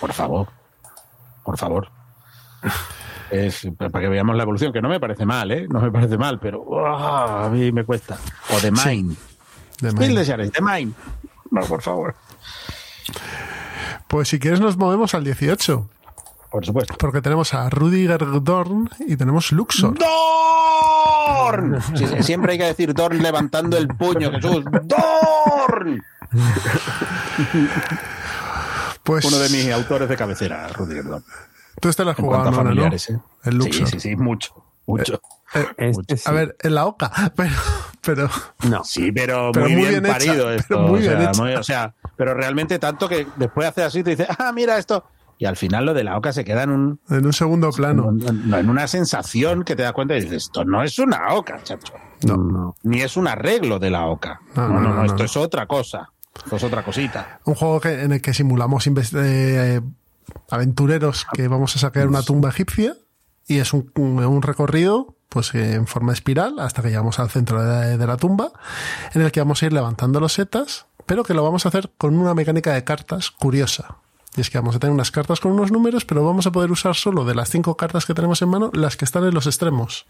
Por 0.00 0.12
favor. 0.12 0.48
Por 1.44 1.56
favor. 1.56 1.92
Es 3.30 3.66
para 3.78 4.00
que 4.00 4.08
veamos 4.08 4.36
la 4.36 4.42
evolución, 4.42 4.72
que 4.72 4.82
no 4.82 4.88
me 4.88 5.00
parece 5.00 5.24
mal, 5.26 5.50
¿eh? 5.50 5.66
No 5.68 5.80
me 5.80 5.90
parece 5.90 6.16
mal, 6.18 6.38
pero 6.38 6.64
¡ah! 6.86 7.46
a 7.46 7.48
mí 7.48 7.72
me 7.72 7.84
cuesta. 7.84 8.16
O 8.54 8.58
The 8.60 8.70
Mine. 8.70 9.14
The 9.80 9.92
Mine. 10.62 10.92
No, 11.50 11.60
por 11.62 11.82
favor. 11.82 12.14
Pues 14.08 14.28
si 14.28 14.38
quieres 14.38 14.60
nos 14.60 14.76
movemos 14.76 15.14
al 15.14 15.24
18, 15.24 15.88
Por 16.50 16.64
supuesto. 16.66 16.94
porque 16.98 17.20
tenemos 17.20 17.54
a 17.54 17.68
Rudiger 17.70 18.20
Dorn 18.42 18.88
y 19.06 19.16
tenemos 19.16 19.50
Luxor. 19.52 19.98
¡Dorn! 19.98 21.80
Sí, 21.94 22.06
sí, 22.06 22.22
siempre 22.22 22.52
hay 22.52 22.58
que 22.58 22.64
decir 22.64 22.94
Dorn 22.94 23.22
levantando 23.22 23.76
el 23.76 23.88
puño, 23.88 24.30
Jesús. 24.32 24.64
¡Dorn! 24.84 26.02
Pues 29.02 29.24
Uno 29.26 29.38
de 29.38 29.50
mis 29.50 29.70
autores 29.70 30.08
de 30.08 30.16
cabecera, 30.16 30.66
Rudiger 30.68 31.04
Dorn. 31.04 31.24
Tú 31.84 31.90
este 31.90 32.02
lo 32.04 32.12
has 32.12 32.18
En 32.18 32.24
jugado, 32.24 32.44
cuanto 32.44 32.60
a 32.60 32.64
Nona, 32.64 32.88
¿no? 32.88 32.94
¿eh? 32.96 33.20
El 33.44 33.56
Luxor. 33.58 33.86
Sí, 33.88 33.92
sí, 33.92 34.00
sí, 34.00 34.16
mucho, 34.16 34.54
mucho. 34.86 35.20
Eh, 35.54 35.66
Este 35.76 36.16
sí. 36.16 36.22
a 36.26 36.32
ver, 36.32 36.56
en 36.62 36.74
la 36.74 36.86
oca, 36.86 37.12
pero, 37.36 37.52
pero 38.00 38.30
No. 38.70 38.82
Sí, 38.84 39.12
pero, 39.12 39.50
Pero 39.52 39.66
muy, 39.66 39.74
muy 39.76 39.88
bien, 39.90 40.02
bien 40.02 40.12
parido 40.14 40.50
esto. 40.50 40.78
muy 40.80 41.00
o, 41.00 41.02
sea, 41.02 41.14
bien 41.18 41.28
hecha. 41.30 41.42
muy- 41.42 41.54
o 41.54 41.62
sea, 41.62 41.94
pero 42.16 42.32
realmente 42.32 42.78
tanto 42.78 43.06
que 43.06 43.26
después 43.36 43.68
hace 43.68 43.82
así 43.82 43.98
y 43.98 44.02
te 44.02 44.10
dices, 44.10 44.28
ah, 44.38 44.50
mira 44.54 44.78
esto. 44.78 45.04
Y 45.36 45.44
al 45.44 45.56
final 45.56 45.84
lo 45.84 45.92
de 45.94 46.04
la 46.04 46.16
oca 46.16 46.32
se 46.32 46.42
queda 46.44 46.62
en 46.62 46.70
un 46.70 47.00
en 47.10 47.26
un 47.26 47.32
segundo 47.34 47.70
plano. 47.72 48.08
en, 48.08 48.54
en 48.54 48.70
una 48.70 48.86
sensación 48.88 49.64
que 49.64 49.76
te 49.76 49.82
das 49.82 49.92
cuenta 49.92 50.16
y 50.16 50.22
dices, 50.22 50.44
esto 50.44 50.64
no 50.64 50.82
es 50.82 50.98
una 50.98 51.34
oca, 51.34 51.60
chacho. 51.62 51.92
No. 52.24 52.36
No. 52.38 52.76
Ni 52.84 53.02
es 53.02 53.16
un 53.18 53.28
arreglo 53.28 53.78
de 53.78 53.90
la 53.90 54.06
oca. 54.06 54.40
No, 54.54 54.68
No, 54.68 54.80
no, 54.80 55.04
esto 55.04 55.24
es 55.24 55.36
otra 55.36 55.66
cosa. 55.66 56.08
Esto 56.34 56.56
es 56.56 56.64
otra 56.64 56.82
cosita. 56.82 57.40
Un 57.44 57.54
juego 57.54 57.78
que, 57.80 58.02
en 58.02 58.12
el 58.12 58.22
que 58.22 58.32
simulamos 58.34 58.86
eh, 58.86 59.80
aventureros 60.50 61.26
que 61.34 61.48
vamos 61.48 61.76
a 61.76 61.78
sacar 61.78 62.08
una 62.08 62.22
tumba 62.22 62.50
egipcia 62.50 62.96
y 63.46 63.58
es 63.58 63.72
un, 63.72 64.42
recorrido 64.42 65.16
pues 65.28 65.54
en 65.54 65.86
forma 65.86 66.12
espiral 66.12 66.58
hasta 66.60 66.82
que 66.82 66.88
llegamos 66.88 67.18
al 67.18 67.30
centro 67.30 67.62
de, 67.62 67.98
de 67.98 68.06
la 68.06 68.16
tumba 68.16 68.52
en 69.14 69.22
el 69.22 69.32
que 69.32 69.40
vamos 69.40 69.62
a 69.62 69.66
ir 69.66 69.72
levantando 69.72 70.20
los 70.20 70.34
setas 70.34 70.86
pero 71.06 71.24
que 71.24 71.34
lo 71.34 71.42
vamos 71.42 71.64
a 71.64 71.68
hacer 71.68 71.90
con 71.98 72.16
una 72.16 72.34
mecánica 72.34 72.72
de 72.72 72.84
cartas 72.84 73.30
curiosa. 73.30 73.96
Y 74.36 74.40
es 74.40 74.50
que 74.50 74.58
vamos 74.58 74.76
a 74.76 74.78
tener 74.78 74.92
unas 74.92 75.10
cartas 75.10 75.40
con 75.40 75.52
unos 75.52 75.70
números, 75.70 76.04
pero 76.04 76.24
vamos 76.24 76.46
a 76.46 76.52
poder 76.52 76.70
usar 76.72 76.96
solo 76.96 77.24
de 77.24 77.34
las 77.34 77.50
cinco 77.50 77.76
cartas 77.76 78.04
que 78.04 78.14
tenemos 78.14 78.42
en 78.42 78.48
mano 78.48 78.70
las 78.72 78.96
que 78.96 79.04
están 79.04 79.24
en 79.24 79.34
los 79.34 79.46
extremos. 79.46 80.06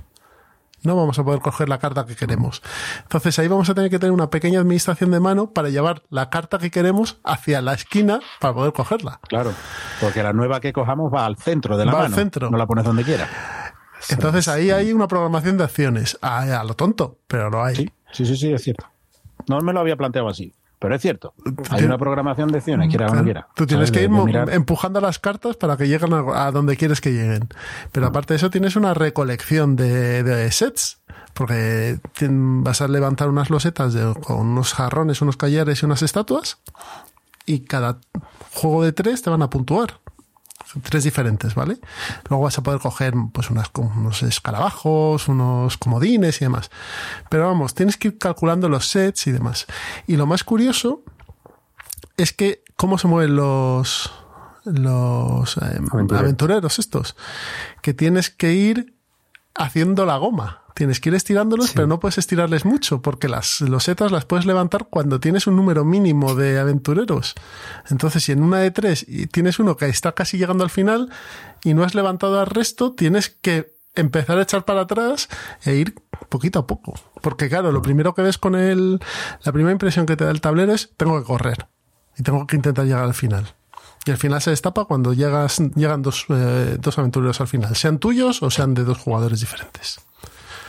No 0.85 0.95
vamos 0.97 1.19
a 1.19 1.25
poder 1.25 1.41
coger 1.41 1.69
la 1.69 1.79
carta 1.79 2.05
que 2.07 2.15
queremos. 2.15 2.63
Entonces 3.03 3.39
ahí 3.39 3.49
vamos 3.49 3.69
a 3.71 3.75
tener 3.75 3.91
que 3.91 3.99
tener 3.99 4.13
una 4.13 4.31
pequeña 4.31 4.61
administración 4.61 5.11
de 5.11 5.19
mano 5.19 5.51
para 5.53 5.71
llevar 5.71 6.03
la 6.11 6.29
carta 6.31 6.59
que 6.59 6.71
queremos 6.71 7.19
hacia 7.25 7.61
la 7.63 7.73
esquina 7.75 8.21
para 8.41 8.55
poder 8.55 8.73
cogerla. 8.73 9.19
Claro. 9.29 9.53
Porque 10.01 10.23
la 10.23 10.33
nueva 10.33 10.61
que 10.61 10.73
cojamos 10.73 11.13
va 11.13 11.25
al 11.25 11.37
centro 11.37 11.77
de 11.79 11.87
la 11.87 11.93
Va 11.93 11.99
al 12.01 12.05
mano. 12.05 12.17
centro. 12.17 12.51
No 12.51 12.59
la 12.59 12.67
pones 12.67 12.85
donde 12.85 13.03
quiera. 13.03 13.29
Entonces 14.11 14.47
ahí 14.49 14.71
hay 14.71 14.93
una 14.93 15.09
programación 15.09 15.57
de 15.57 15.65
acciones. 15.65 16.19
A, 16.21 16.61
a 16.61 16.65
lo 16.65 16.75
tonto, 16.75 17.19
pero 17.27 17.49
lo 17.49 17.65
hay. 17.65 17.77
Sí, 17.77 17.91
sí, 18.13 18.27
sí, 18.27 18.37
sí, 18.37 18.53
es 18.53 18.63
cierto. 18.63 18.87
No 19.49 19.59
me 19.61 19.73
lo 19.73 19.81
había 19.81 19.97
planteado 19.97 20.29
así, 20.29 20.55
pero 20.79 20.95
es 20.95 21.03
cierto. 21.03 21.35
Hay 21.71 21.85
una 21.85 21.97
programación 21.99 22.49
de 22.51 22.59
acciones, 22.59 22.89
quiera 22.89 23.07
o 23.11 23.15
no 23.15 23.25
quiera. 23.25 23.49
Tú 23.55 23.67
tienes 23.67 23.89
¿Sabes? 23.89 23.99
que 24.01 24.05
ir 24.05 24.11
mirar- 24.11 24.51
empujando 24.53 25.01
las 25.01 25.19
cartas 25.19 25.57
para 25.57 25.77
que 25.77 25.89
lleguen 25.89 26.13
a, 26.13 26.51
donde 26.51 26.77
quieres 26.77 27.01
que 27.01 27.13
lleguen. 27.13 27.49
Pero 27.93 28.07
aparte 28.07 28.35
de 28.35 28.37
eso 28.39 28.51
tienes 28.51 28.77
una 28.77 28.93
recolección 28.95 29.77
de, 29.77 30.23
de 30.23 30.51
sets. 30.53 31.01
Porque 31.33 31.99
vas 32.11 32.81
a 32.81 32.87
levantar 32.89 33.29
unas 33.29 33.51
losetas 33.51 33.93
de- 33.93 34.15
con 34.23 34.39
unos 34.47 34.73
jarrones, 34.75 35.21
unos 35.21 35.37
callares 35.37 35.83
y 35.83 35.87
unas 35.87 36.03
estatuas. 36.03 36.59
Y 37.47 37.61
cada 37.61 37.99
juego 38.53 38.85
de 38.85 38.93
tres 38.93 39.23
te 39.23 39.31
van 39.31 39.43
a 39.43 39.51
puntuar. 39.51 40.01
Tres 40.83 41.05
diferentes, 41.05 41.55
¿vale? 41.55 41.79
Luego 42.29 42.45
vas 42.45 42.59
a 42.59 42.63
poder 42.63 42.81
coger 42.81 43.15
pues 43.33 43.51
unas, 43.51 43.71
unos 43.75 44.23
escarabajos, 44.23 45.29
unos 45.29 45.77
comodines 45.77 46.41
y 46.41 46.45
demás. 46.45 46.71
Pero 47.29 47.47
vamos, 47.47 47.75
tienes 47.75 47.97
que 47.97 48.09
ir 48.09 48.19
calculando 48.19 48.69
los 48.69 48.89
sets 48.89 49.27
y 49.27 49.33
demás. 49.33 49.67
Y 50.07 50.17
lo 50.17 50.27
más 50.27 50.45
curioso 50.45 51.03
es 52.17 52.33
que 52.33 52.63
cómo 52.77 52.99
se 52.99 53.09
mueven 53.09 53.37
los 53.37 54.11
los 54.65 55.59
eh, 55.59 55.61
Aventureros. 55.61 56.19
aventureros 56.21 56.79
estos 56.79 57.17
que 57.83 57.93
tienes 57.93 58.31
que 58.31 58.55
ir 58.55 58.95
haciendo 59.55 60.07
la 60.07 60.17
goma 60.17 60.64
tienes 60.75 61.01
que 61.01 61.09
ir 61.09 61.15
estirándolos 61.15 61.73
pero 61.73 61.87
no 61.87 62.01
puedes 62.01 62.19
estirarles 62.19 62.65
mucho 62.65 63.01
porque 63.01 63.29
las 63.29 63.61
losetas 63.61 64.13
las 64.13 64.25
puedes 64.25 64.45
levantar 64.45 64.89
cuando 64.91 65.21
tienes 65.21 65.47
un 65.47 65.57
número 65.57 65.85
mínimo 65.85 66.35
de 66.35 66.59
aventureros 66.59 67.35
entonces 67.89 68.25
si 68.25 68.33
en 68.33 68.43
una 68.43 68.59
de 68.59 68.71
tres 68.71 69.07
tienes 69.31 69.59
uno 69.59 69.77
que 69.77 69.87
está 69.87 70.13
casi 70.13 70.37
llegando 70.37 70.65
al 70.65 70.71
final 70.71 71.11
y 71.63 71.75
no 71.75 71.85
has 71.85 71.95
levantado 71.95 72.41
al 72.41 72.47
resto 72.47 72.93
tienes 72.93 73.31
que 73.31 73.73
empezar 73.95 74.39
a 74.39 74.43
echar 74.43 74.65
para 74.65 74.83
atrás 74.83 75.29
e 75.65 75.77
ir 75.77 75.95
poquito 76.29 76.59
a 76.59 76.67
poco 76.67 76.95
porque 77.23 77.49
claro 77.49 77.73
lo 77.73 77.81
primero 77.81 78.15
que 78.15 78.23
ves 78.23 78.39
con 78.39 78.57
el 78.57 79.01
la 79.43 79.53
primera 79.53 79.73
impresión 79.73 80.07
que 80.07 80.17
te 80.17 80.25
da 80.25 80.31
el 80.31 80.41
tablero 80.41 80.73
es 80.75 80.91
tengo 80.97 81.19
que 81.19 81.25
correr 81.25 81.69
y 82.19 82.23
tengo 82.23 82.47
que 82.47 82.57
intentar 82.57 82.85
llegar 82.85 83.05
al 83.05 83.15
final. 83.15 83.55
Y 84.07 84.11
al 84.11 84.19
final 84.19 84.41
se 84.43 84.51
destapa 84.51 84.85
cuando 84.85 85.15
llegas, 85.15 85.61
llegan 85.75 86.03
dos, 86.03 86.27
eh, 86.29 86.77
dos 86.79 86.99
aventureros 86.99 87.41
al 87.41 87.49
final, 87.49 87.75
sean 87.75 87.99
tuyos 87.99 88.43
o 88.43 88.51
sean 88.51 88.75
de 88.75 88.85
dos 88.85 88.99
jugadores 88.99 89.41
diferentes. 89.41 90.01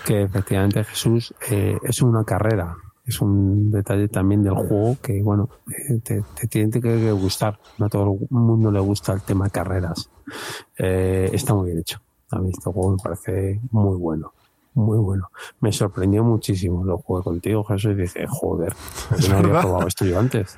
Que 0.06 0.22
efectivamente 0.23 0.84
Jesús 0.84 1.34
eh, 1.49 1.77
es 1.84 2.02
una 2.02 2.23
carrera. 2.23 2.76
Es 3.06 3.22
un 3.22 3.69
detalle 3.72 4.07
también 4.07 4.41
del 4.44 4.53
juego 4.56 4.98
que, 5.02 5.22
bueno, 5.22 5.49
eh, 5.68 5.99
te, 6.03 6.23
te 6.40 6.48
tiene 6.48 6.82
que, 6.82 7.11
gustar. 7.11 7.60
No 7.77 7.86
a 7.86 7.90
todo 7.90 8.14
el 8.19 8.27
mundo 8.30 8.72
le 8.72 8.80
gusta 8.80 9.14
el 9.14 9.22
tema 9.22 9.49
carreras. 9.49 10.10
Eh, 10.77 11.30
está 11.34 11.53
muy 11.53 11.68
bien 11.68 11.80
hecho. 11.80 11.99
A 12.32 12.40
mí 12.40 12.49
este 12.49 12.64
juego 12.72 12.91
me 12.91 12.98
parece 12.98 13.60
muy 13.72 13.98
bueno. 13.98 14.34
Muy 14.73 14.98
bueno. 14.98 15.30
Me 15.60 15.72
sorprendió 15.72 16.23
muchísimo. 16.23 16.84
Lo 16.84 16.98
jugué 16.98 17.23
contigo, 17.23 17.64
Jesús, 17.64 17.91
y 17.91 17.95
dice, 18.02 18.26
joder, 18.27 18.73
¿por 19.10 19.18
qué 19.19 19.23
Es 19.23 19.30
no 19.30 19.38
había 19.38 19.61
probado 19.61 19.88
esto 19.88 20.06
yo 20.06 20.19
antes? 20.19 20.57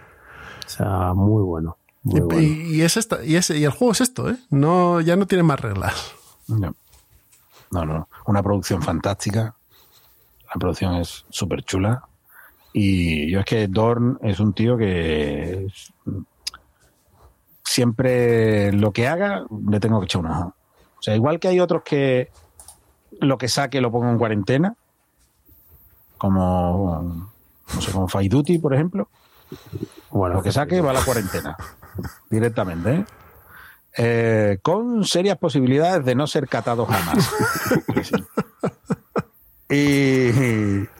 O 0.65 0.69
sea, 0.69 1.13
muy 1.13 1.43
bueno. 1.43 1.77
Muy 2.03 2.19
Y, 2.19 2.23
bueno. 2.23 2.41
y- 2.41 2.75
y 2.77 2.81
es 2.81 2.95
esta, 2.95 3.23
y, 3.25 3.35
es, 3.35 3.49
y 3.49 3.63
el 3.65 3.71
juego 3.71 3.91
es 3.91 4.01
esto, 4.01 4.29
¿eh? 4.29 4.37
No, 4.49 5.01
ya 5.01 5.15
no 5.17 5.27
tiene 5.27 5.43
más 5.43 5.59
reglas. 5.59 6.13
No. 6.47 6.73
No, 7.71 7.85
no. 7.85 8.07
Una 8.25 8.41
producción 8.43 8.81
fantástica. 8.81 9.55
La 10.47 10.53
producción 10.59 10.95
es 10.95 11.25
súper 11.29 11.63
chula. 11.63 12.03
Y 12.73 13.29
yo 13.31 13.39
es 13.39 13.45
que 13.45 13.67
Dorn 13.67 14.19
es 14.21 14.39
un 14.39 14.53
tío 14.53 14.77
que 14.77 15.65
es- 15.65 15.91
siempre 17.63 18.71
lo 18.73 18.91
que 18.91 19.07
haga 19.07 19.45
le 19.67 19.79
tengo 19.79 19.99
que 19.99 20.05
echar 20.05 20.21
un 20.21 20.27
ojo. 20.31 20.53
O 20.97 21.01
sea, 21.01 21.15
igual 21.15 21.39
que 21.39 21.47
hay 21.47 21.59
otros 21.59 21.83
que 21.83 22.29
lo 23.19 23.37
que 23.37 23.47
saque 23.47 23.81
lo 23.81 23.91
pongo 23.91 24.09
en 24.09 24.17
cuarentena, 24.17 24.75
como, 26.17 27.29
no 27.73 27.81
sé, 27.81 27.91
como 27.91 28.07
Fight 28.07 28.31
Duty, 28.31 28.57
por 28.59 28.73
ejemplo. 28.73 29.09
Bueno, 30.09 30.35
Lo 30.35 30.43
que 30.43 30.51
saque 30.51 30.81
va 30.81 30.91
a 30.91 30.93
la 30.93 31.03
cuarentena. 31.03 31.55
Directamente, 32.29 32.93
¿eh? 32.95 33.05
Eh, 33.97 34.59
con 34.61 35.03
serias 35.05 35.37
posibilidades 35.37 36.05
de 36.05 36.13
no 36.15 36.27
ser 36.27 36.47
catado 36.47 36.85
jamás. 36.85 37.31
y, 39.69 40.29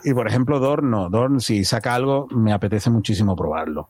y, 0.04 0.14
por 0.14 0.28
ejemplo, 0.28 0.60
Dorn, 0.60 0.90
no. 0.90 1.10
Dorn, 1.10 1.40
si 1.40 1.64
saca 1.64 1.96
algo, 1.96 2.28
me 2.32 2.52
apetece 2.54 2.90
muchísimo 2.90 3.36
probarlo. 3.36 3.90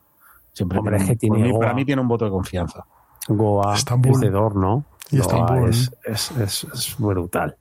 Siempre 0.52 0.78
Hombre, 0.78 0.96
tiene- 0.98 1.04
es 1.04 1.10
que 1.10 1.16
tiene 1.16 1.36
por 1.38 1.44
mí- 1.46 1.50
Goa. 1.52 1.60
para 1.60 1.74
mí 1.74 1.84
tiene 1.84 2.02
un 2.02 2.08
voto 2.08 2.24
de 2.24 2.30
confianza. 2.30 2.84
Goa 3.28 3.74
Estambul. 3.74 4.12
es 4.12 4.20
de 4.20 4.30
Dor, 4.30 4.56
¿no? 4.56 4.84
Y 5.10 5.18
Goa 5.18 5.26
Estambul. 5.26 5.70
es, 5.70 5.90
es, 6.04 6.30
es, 6.32 6.64
es 6.72 6.96
brutal. 6.98 7.56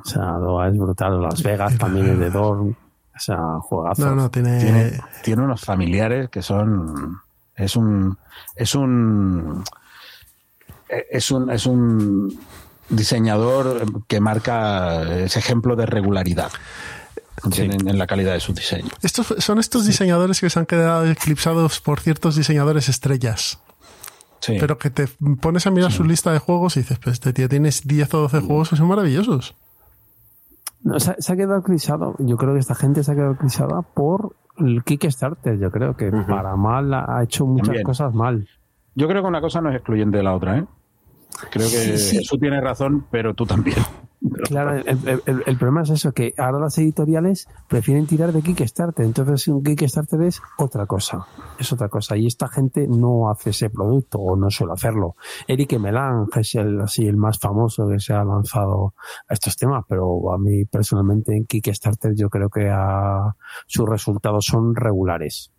O 0.00 0.04
sea, 0.08 0.32
Goa 0.38 0.68
es 0.68 0.76
brutal. 0.78 1.20
Las 1.22 1.42
Vegas 1.42 1.76
también 1.78 2.06
es 2.10 2.18
de 2.18 2.30
Dor. 2.30 2.58
O 2.60 3.18
sea, 3.18 3.38
juegazo. 3.60 4.06
No, 4.06 4.14
no, 4.14 4.30
tiene. 4.30 4.58
Tiene, 4.58 5.00
tiene 5.22 5.42
unos 5.42 5.60
familiares 5.64 6.28
que 6.30 6.42
son. 6.42 7.18
Es 7.54 7.76
un. 7.76 8.16
Es 8.56 8.74
un. 8.74 9.62
Es 11.10 11.30
un, 11.30 11.50
es 11.50 11.66
un 11.66 12.38
diseñador 12.88 13.84
que 14.06 14.20
marca 14.20 15.02
ese 15.24 15.38
ejemplo 15.38 15.76
de 15.76 15.86
regularidad 15.86 16.50
en, 17.56 17.88
en 17.88 17.98
la 17.98 18.06
calidad 18.06 18.32
de 18.34 18.40
su 18.40 18.52
diseño. 18.52 18.90
Estos 19.02 19.34
son 19.38 19.58
estos 19.58 19.86
diseñadores 19.86 20.40
que 20.40 20.50
se 20.50 20.58
han 20.58 20.66
quedado 20.66 21.06
eclipsados 21.10 21.80
por 21.80 22.00
ciertos 22.00 22.36
diseñadores 22.36 22.88
estrellas. 22.88 23.60
Sí. 24.40 24.56
Pero 24.58 24.76
que 24.76 24.90
te 24.90 25.08
pones 25.40 25.66
a 25.66 25.70
mirar 25.70 25.92
su 25.92 26.02
lista 26.04 26.32
de 26.32 26.38
juegos 26.40 26.76
y 26.76 26.80
dices, 26.80 26.98
pues 26.98 27.14
este 27.14 27.32
tío 27.32 27.48
tienes 27.48 27.86
10 27.86 28.12
o 28.14 28.18
12 28.22 28.40
juegos 28.40 28.70
que 28.70 28.76
son 28.76 28.88
maravillosos. 28.88 29.54
No, 30.82 30.98
se, 30.98 31.12
ha- 31.12 31.16
se 31.18 31.32
ha 31.32 31.36
quedado 31.36 31.60
eclipsado. 31.60 32.16
Yo 32.18 32.36
creo 32.36 32.54
que 32.54 32.58
esta 32.58 32.74
gente 32.74 33.04
se 33.04 33.12
ha 33.12 33.14
quedado 33.14 33.34
eclipsada 33.34 33.82
por 33.82 34.34
el 34.58 34.82
Kickstarter. 34.82 35.58
Yo 35.60 35.70
creo 35.70 35.96
que 35.96 36.10
para 36.28 36.56
mal 36.56 36.92
ha 36.92 37.18
ha 37.18 37.22
hecho 37.22 37.46
muchas 37.46 37.66
También. 37.68 37.84
cosas 37.84 38.12
mal. 38.14 38.48
Yo 38.96 39.06
creo 39.06 39.22
que 39.22 39.28
una 39.28 39.40
cosa 39.40 39.60
no 39.60 39.70
es 39.70 39.76
excluyente 39.76 40.16
de 40.16 40.22
la 40.24 40.34
otra, 40.34 40.58
¿eh? 40.58 40.64
Creo 41.50 41.68
que 41.68 41.76
Sí, 41.76 41.98
sí. 41.98 42.16
Jesús 42.18 42.38
tiene 42.38 42.60
razón, 42.60 43.06
pero 43.10 43.34
tú 43.34 43.46
también. 43.46 43.76
Claro, 44.44 44.76
el, 44.76 44.86
el- 44.88 45.22
el- 45.26 45.42
el 45.46 45.58
problema 45.58 45.82
es 45.82 45.90
eso, 45.90 46.12
que 46.12 46.32
ahora 46.38 46.60
las 46.60 46.78
editoriales 46.78 47.48
prefieren 47.68 48.06
tirar 48.06 48.32
de 48.32 48.40
Kickstarter. 48.40 49.04
Entonces 49.04 49.48
un 49.48 49.64
Kickstarter 49.64 50.22
es 50.22 50.40
otra 50.58 50.86
cosa. 50.86 51.26
Es 51.58 51.72
otra 51.72 51.88
cosa. 51.88 52.16
Y 52.16 52.28
esta 52.28 52.46
gente 52.48 52.86
no 52.86 53.28
hace 53.30 53.50
ese 53.50 53.68
producto 53.68 54.18
o 54.20 54.36
no 54.36 54.48
suele 54.48 54.74
hacerlo. 54.74 55.16
Eric 55.48 55.76
Melange 55.80 56.38
es 56.40 56.54
el, 56.54 56.80
así, 56.82 57.04
el 57.06 57.16
más 57.16 57.38
famoso 57.40 57.88
que 57.88 57.98
se 57.98 58.12
ha 58.14 58.22
lanzado 58.24 58.94
a 59.28 59.34
estos 59.34 59.56
temas, 59.56 59.84
pero 59.88 60.32
a 60.32 60.38
mí 60.38 60.66
personalmente 60.66 61.36
en 61.36 61.44
Kickstarter 61.44 62.14
yo 62.14 62.30
creo 62.30 62.48
que 62.48 62.68
a- 62.70 63.34
sus 63.66 63.88
resultados 63.88 64.44
son 64.46 64.76
regulares. 64.76 65.50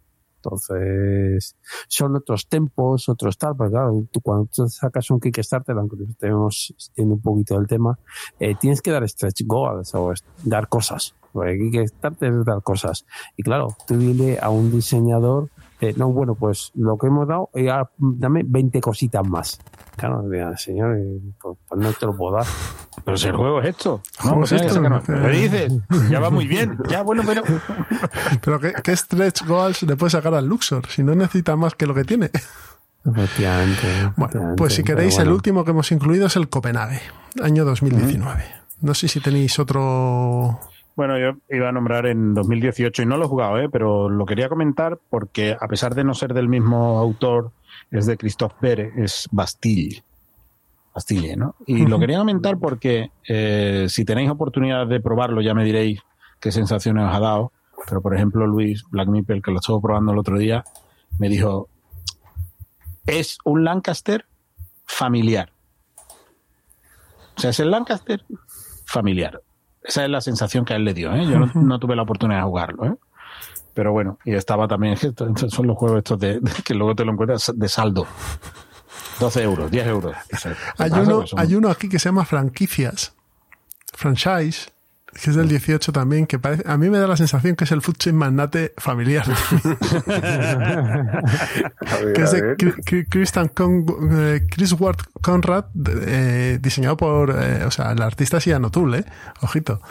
Entonces, 0.44 1.56
son 1.88 2.16
otros 2.16 2.48
tempos, 2.50 3.08
otros 3.08 3.38
tal, 3.38 3.56
porque 3.56 3.72
claro, 3.72 4.06
tú 4.12 4.20
cuando 4.22 4.50
tú 4.54 4.68
sacas 4.68 5.10
un 5.10 5.20
Kickstarter, 5.20 5.78
aunque 5.78 5.96
estemos 6.04 6.74
extendiendo 6.76 7.16
un 7.16 7.22
poquito 7.22 7.58
del 7.58 7.68
tema, 7.68 7.98
eh, 8.40 8.56
tienes 8.56 8.82
que 8.82 8.92
dar 8.92 9.08
stretch 9.08 9.44
goals 9.46 9.96
o 9.96 10.14
dar 10.44 10.68
cosas. 10.68 11.16
Porque 11.32 11.58
Kickstarter 11.72 12.34
es 12.34 12.46
dar 12.46 12.62
cosas. 12.62 13.06
Y 13.38 13.44
claro, 13.44 13.76
tú 13.88 13.98
dile 13.98 14.38
a 14.42 14.50
un 14.50 14.72
diseñador, 14.72 15.50
eh, 15.84 15.94
no, 15.98 16.12
bueno, 16.12 16.36
pues 16.36 16.72
lo 16.76 16.98
que 16.98 17.08
hemos 17.08 17.28
dado, 17.28 17.50
eh, 17.54 17.70
dame 17.98 18.44
20 18.46 18.80
cositas 18.80 19.28
más. 19.28 19.60
Claro, 19.98 20.24
señor, 20.56 20.98
eh, 20.98 21.20
pues, 21.42 21.58
pues 21.68 21.82
no 21.82 21.92
te 21.92 22.06
lo 22.06 22.16
puedo 22.16 22.38
dar. 22.38 22.46
Pero 23.04 23.18
si 23.18 23.28
el 23.28 23.36
juego 23.36 23.62
es 23.62 23.70
esto. 23.70 24.02
No 24.24 24.44
es 24.44 24.52
esto, 24.54 24.68
eso 24.68 24.82
que 24.82 24.90
no. 24.90 25.02
no. 25.02 25.04
¿Qué 25.04 25.30
dices? 25.30 25.74
Ya 26.10 26.20
va 26.20 26.30
muy 26.30 26.48
bien. 26.48 26.78
Ya, 26.88 27.02
bueno, 27.02 27.24
pero. 27.26 27.44
Pero 28.42 28.60
¿qué, 28.60 28.74
qué 28.82 28.96
stretch 28.96 29.46
goals 29.46 29.84
le 29.84 29.96
puede 29.96 30.12
sacar 30.12 30.34
al 30.34 30.48
Luxor? 30.48 30.88
Si 30.88 31.04
no 31.04 31.16
necesita 31.16 31.56
más 31.56 31.76
que 31.76 31.86
lo 31.86 31.94
que 31.94 32.04
tiene. 32.06 32.32
Efectivamente. 33.06 34.12
Bueno, 34.16 34.54
pues 34.56 34.76
si 34.76 34.84
queréis, 34.84 35.18
el 35.20 35.30
último 35.30 35.66
que 35.66 35.72
hemos 35.72 35.92
incluido 35.92 36.28
es 36.28 36.36
el 36.38 36.48
Copenhague, 36.48 37.02
año 37.42 37.66
2019. 37.66 38.44
No 38.82 38.94
sé 38.94 39.08
si 39.08 39.20
tenéis 39.20 39.60
otro... 39.60 40.60
Bueno, 40.96 41.18
yo 41.18 41.38
iba 41.50 41.70
a 41.70 41.72
nombrar 41.72 42.06
en 42.06 42.34
2018 42.34 43.02
y 43.02 43.06
no 43.06 43.18
lo 43.18 43.26
he 43.26 43.28
jugado, 43.28 43.60
¿eh? 43.60 43.70
pero 43.70 44.10
lo 44.10 44.26
quería 44.26 44.48
comentar 44.48 45.00
porque 45.10 45.58
a 45.60 45.68
pesar 45.68 45.96
de 45.96 46.04
no 46.04 46.14
ser 46.14 46.34
del 46.34 46.48
mismo 46.48 47.00
autor, 47.00 47.52
es 47.90 48.06
de 48.06 48.18
Christophe 48.18 48.56
Pérez, 48.62 48.94
es 48.98 49.28
Bastille. 49.32 50.04
Bastille, 50.94 51.36
¿no? 51.36 51.56
Y 51.66 51.88
lo 51.88 51.98
quería 51.98 52.20
comentar 52.20 52.60
porque 52.60 53.12
eh, 53.28 53.88
si 53.90 54.06
tenéis 54.06 54.30
oportunidad 54.30 54.86
de 54.86 55.00
probarlo 55.00 55.42
ya 55.42 55.56
me 55.56 55.66
diréis 55.66 56.02
qué 56.40 56.52
sensaciones 56.52 57.06
os 57.06 57.16
ha 57.16 57.20
dado. 57.20 57.52
Pero 57.88 58.02
por 58.02 58.16
ejemplo 58.16 58.46
Luis 58.46 58.84
Black 58.90 59.08
Meeple, 59.08 59.42
que 59.42 59.52
lo 59.52 59.58
estuvo 59.58 59.82
probando 59.82 60.12
el 60.12 60.20
otro 60.20 60.38
día, 60.38 60.64
me 61.18 61.28
dijo, 61.30 61.70
es 63.08 63.40
un 63.44 63.64
Lancaster 63.64 64.26
familiar. 64.86 65.52
O 67.36 67.42
sea, 67.42 67.50
es 67.50 67.60
el 67.60 67.72
Lancaster 67.72 68.24
familiar. 68.86 69.42
Esa 69.84 70.04
es 70.06 70.10
la 70.10 70.22
sensación 70.22 70.66
que 70.66 70.74
a 70.74 70.76
él 70.78 70.86
le 70.86 70.94
dio. 70.94 71.14
¿eh? 71.14 71.26
Yo 71.26 71.40
no, 71.40 71.52
no 71.56 71.80
tuve 71.80 71.96
la 71.96 72.04
oportunidad 72.04 72.40
de 72.40 72.46
jugarlo. 72.46 72.86
¿eh? 72.86 72.96
Pero 73.74 73.92
bueno, 73.92 74.20
y 74.24 74.34
estaba 74.34 74.68
también, 74.68 74.96
son 75.50 75.68
los 75.68 75.78
juegos 75.78 75.98
estos 76.00 76.20
de, 76.20 76.40
de- 76.40 76.52
que 76.64 76.74
luego 76.74 76.96
te 76.96 77.04
lo 77.06 77.12
encuentras 77.14 77.52
de 77.56 77.68
saldo. 77.70 78.06
12 79.20 79.44
euros, 79.44 79.72
10 79.72 79.88
euros. 79.88 80.16
O 80.34 80.38
sea, 80.38 80.54
¿qué 80.78 80.84
Hay 80.84 80.92
uno, 80.92 81.24
hay 81.38 81.56
uno 81.56 81.70
aquí 81.70 81.88
que 81.90 82.00
se 82.00 82.10
llama 82.10 82.26
franquicias, 82.26 83.16
franchise, 83.94 84.72
que 85.22 85.30
es 85.30 85.36
del 85.36 85.48
18 85.48 85.92
también, 85.92 86.26
que 86.28 86.40
parece, 86.40 86.64
a 86.66 86.78
mí 86.78 86.90
me 86.90 86.98
da 86.98 87.08
la 87.08 87.16
sensación 87.18 87.56
que 87.56 87.64
es 87.66 87.72
el 87.72 87.82
food 87.82 87.96
chain 87.98 88.16
magnate 88.16 88.74
familiar. 88.78 89.26
que 92.16 92.22
es 92.24 92.32
de 92.32 93.06
Christian 93.10 93.48
Con- 93.50 93.86
eh, 94.12 94.46
Chris 94.50 94.74
Ward 94.74 94.98
Conrad, 95.22 95.66
eh, 96.08 96.58
diseñado 96.62 96.98
por, 96.98 97.32
eh, 97.32 97.64
o 97.66 97.72
sea, 97.72 97.92
el 97.92 98.02
artista 98.02 98.38
es 98.38 98.46
Ian 98.46 98.66
O'Toole, 98.66 99.00
eh, 99.00 99.06
ojito. 99.42 99.82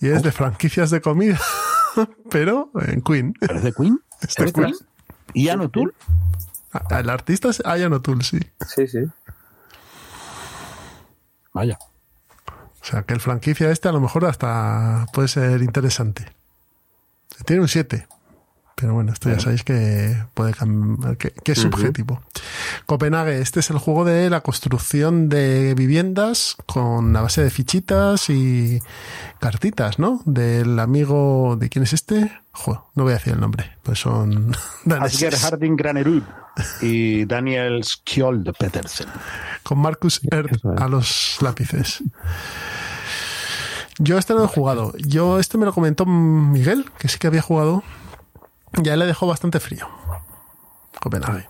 Y 0.00 0.08
es 0.08 0.22
de 0.22 0.32
franquicias 0.32 0.90
de 0.90 1.00
comida, 1.00 1.38
pero 2.30 2.70
en 2.86 3.00
Queen. 3.02 3.34
¿Pero 3.40 3.54
es 3.56 3.62
de 3.62 3.72
Queen? 3.72 3.98
Es 4.20 4.34
de 4.34 4.44
¿Es 4.44 4.52
de 4.52 4.62
Queen. 4.62 4.74
Ian 5.34 5.60
O'Toole? 5.60 5.92
Ah, 6.72 7.00
El 7.00 7.10
artista 7.10 7.48
es 7.48 7.62
Ian 7.64 7.92
O'Toole, 7.92 8.24
sí. 8.24 8.38
Sí, 8.66 8.86
sí. 8.88 8.98
Vaya. 11.52 11.78
O 12.84 12.86
sea, 12.86 13.02
que 13.02 13.14
el 13.14 13.20
franquicia 13.20 13.70
este 13.70 13.88
a 13.88 13.92
lo 13.92 14.00
mejor 14.00 14.26
hasta 14.26 15.06
puede 15.14 15.28
ser 15.28 15.62
interesante. 15.62 16.26
Tiene 17.46 17.62
un 17.62 17.68
7. 17.68 18.06
Pero 18.76 18.92
bueno, 18.92 19.12
esto 19.12 19.30
ya 19.30 19.38
sabéis 19.38 19.62
que 19.62 20.16
puede 20.34 20.52
cambiar, 20.52 21.16
que, 21.16 21.30
que 21.30 21.52
es 21.52 21.58
subjetivo. 21.58 22.20
Copenhague, 22.86 23.40
este 23.40 23.60
es 23.60 23.70
el 23.70 23.78
juego 23.78 24.04
de 24.04 24.28
la 24.28 24.40
construcción 24.40 25.28
de 25.28 25.74
viviendas 25.74 26.56
con 26.66 27.12
la 27.12 27.22
base 27.22 27.42
de 27.42 27.50
fichitas 27.50 28.28
y 28.30 28.80
cartitas, 29.38 30.00
¿no? 30.00 30.20
Del 30.24 30.78
amigo, 30.80 31.56
¿de 31.58 31.68
quién 31.68 31.84
es 31.84 31.92
este? 31.92 32.32
Jo, 32.50 32.90
no 32.94 33.04
voy 33.04 33.12
a 33.12 33.16
decir 33.16 33.34
el 33.34 33.40
nombre, 33.40 33.78
pues 33.84 34.00
son. 34.00 34.56
Asger 35.00 35.36
Harding 35.36 35.76
Granerud 35.76 36.24
y 36.82 37.24
Daniel 37.26 37.82
Skjold 37.84 38.56
Petersen. 38.58 39.06
con 39.62 39.78
Marcus 39.78 40.20
Erd 40.30 40.58
a 40.78 40.88
los 40.88 41.38
lápices. 41.40 42.02
Yo 43.98 44.18
este 44.18 44.34
no 44.34 44.44
he 44.44 44.48
jugado. 44.48 44.92
Yo 44.98 45.38
este 45.38 45.56
me 45.58 45.66
lo 45.66 45.72
comentó 45.72 46.04
Miguel, 46.06 46.90
que 46.98 47.08
sí 47.08 47.18
que 47.18 47.26
había 47.28 47.42
jugado. 47.42 47.82
Ya 48.82 48.96
le 48.96 49.06
dejó 49.06 49.26
bastante 49.26 49.60
frío. 49.60 49.86
Copenhague. 51.00 51.48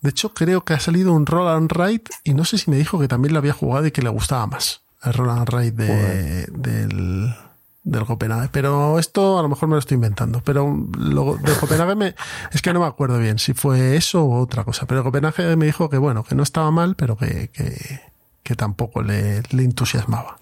De 0.00 0.10
hecho, 0.10 0.32
creo 0.32 0.64
que 0.64 0.74
ha 0.74 0.80
salido 0.80 1.12
un 1.12 1.26
Roll 1.26 1.48
and 1.48 1.70
Ride 1.72 2.04
y 2.24 2.34
no 2.34 2.44
sé 2.44 2.58
si 2.58 2.70
me 2.70 2.76
dijo 2.76 2.98
que 2.98 3.08
también 3.08 3.32
lo 3.32 3.38
había 3.40 3.52
jugado 3.52 3.86
y 3.86 3.90
que 3.90 4.02
le 4.02 4.08
gustaba 4.08 4.46
más. 4.46 4.82
El 5.02 5.12
Roll 5.14 5.30
and 5.30 5.48
Ride 5.48 5.70
de- 5.72 6.46
del, 6.52 7.34
del 7.82 8.04
Copenhague. 8.06 8.48
Pero 8.52 8.98
esto 8.98 9.38
a 9.38 9.42
lo 9.42 9.48
mejor 9.48 9.68
me 9.68 9.74
lo 9.74 9.80
estoy 9.80 9.96
inventando. 9.96 10.40
Pero 10.44 10.76
lo 10.98 11.36
de 11.36 11.52
Copenhague 11.56 11.94
me, 11.96 12.14
es 12.52 12.62
que 12.62 12.72
no 12.72 12.80
me 12.80 12.86
acuerdo 12.86 13.18
bien 13.18 13.38
si 13.38 13.54
fue 13.54 13.96
eso 13.96 14.24
u 14.24 14.34
otra 14.34 14.64
cosa. 14.64 14.86
Pero 14.86 15.02
Copenhague 15.04 15.56
me 15.56 15.66
dijo 15.66 15.88
que 15.90 15.98
bueno, 15.98 16.22
que 16.24 16.34
no 16.34 16.42
estaba 16.44 16.70
mal, 16.70 16.94
pero 16.96 17.16
que, 17.16 17.48
que, 17.52 18.00
que 18.44 18.54
tampoco 18.54 19.02
le, 19.02 19.42
le 19.50 19.64
entusiasmaba. 19.64 20.38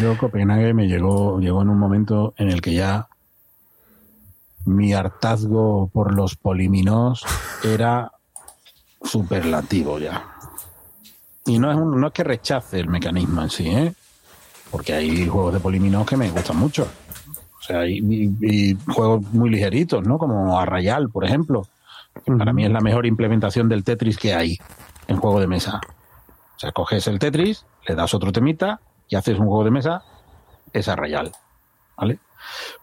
Yo 0.00 0.16
Copenhague 0.16 0.74
me 0.74 0.86
llegó, 0.86 1.40
llegó 1.40 1.62
en 1.62 1.70
un 1.70 1.78
momento 1.78 2.34
en 2.36 2.50
el 2.50 2.60
que 2.60 2.74
ya 2.74 3.08
mi 4.64 4.92
hartazgo 4.92 5.88
por 5.92 6.14
los 6.14 6.36
poliminos 6.36 7.24
era 7.64 8.12
superlativo 9.02 9.98
ya. 9.98 10.24
Y 11.46 11.58
no 11.58 11.70
es, 11.70 11.76
un- 11.76 12.00
no 12.00 12.08
es 12.08 12.12
que 12.12 12.24
rechace 12.24 12.78
el 12.78 12.88
mecanismo 12.88 13.42
en 13.42 13.50
sí, 13.50 13.68
¿eh? 13.68 13.92
porque 14.70 14.92
hay 14.92 15.26
juegos 15.26 15.54
de 15.54 15.60
poliminos 15.60 16.06
que 16.06 16.16
me 16.16 16.30
gustan 16.30 16.58
mucho. 16.58 16.86
O 17.58 17.62
sea, 17.62 17.86
y, 17.86 17.98
y- 18.40 18.76
juegos 18.92 19.22
muy 19.32 19.50
ligeritos, 19.50 20.06
¿no? 20.06 20.18
Como 20.18 20.58
Arrayal, 20.60 21.08
por 21.10 21.24
ejemplo. 21.24 21.66
Para 22.38 22.52
mí 22.52 22.64
es 22.64 22.70
la 22.70 22.80
mejor 22.80 23.06
implementación 23.06 23.68
del 23.68 23.84
Tetris 23.84 24.18
que 24.18 24.34
hay 24.34 24.58
en 25.06 25.16
juego 25.16 25.40
de 25.40 25.46
mesa. 25.46 25.80
O 26.56 26.58
sea, 26.58 26.72
coges 26.72 27.06
el 27.06 27.18
Tetris, 27.18 27.64
le 27.86 27.94
das 27.94 28.12
otro 28.14 28.32
temita 28.32 28.80
y 29.08 29.16
haces 29.16 29.38
un 29.38 29.46
juego 29.46 29.64
de 29.64 29.70
mesa, 29.70 30.02
es 30.72 30.88
Arrayal. 30.88 31.32
¿Vale? 31.96 32.18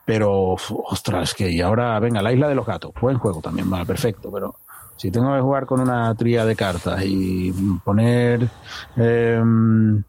Pero, 0.04 0.56
ostras, 0.90 1.34
que 1.34 1.50
y 1.50 1.62
ahora, 1.62 2.00
venga, 2.00 2.22
la 2.22 2.34
isla 2.34 2.48
de 2.48 2.56
los 2.56 2.66
gatos. 2.66 2.92
Buen 3.00 3.18
juego 3.18 3.42
también, 3.42 3.72
va, 3.72 3.86
perfecto. 3.86 4.32
Pero 4.32 4.56
si 4.98 5.12
tengo 5.12 5.34
que 5.34 5.42
jugar 5.42 5.66
con 5.66 5.80
una 5.80 6.14
tría 6.16 6.46
de 6.46 6.56
cartas 6.56 7.04
y 7.06 7.52
poner 7.84 8.50
em, 8.96 10.04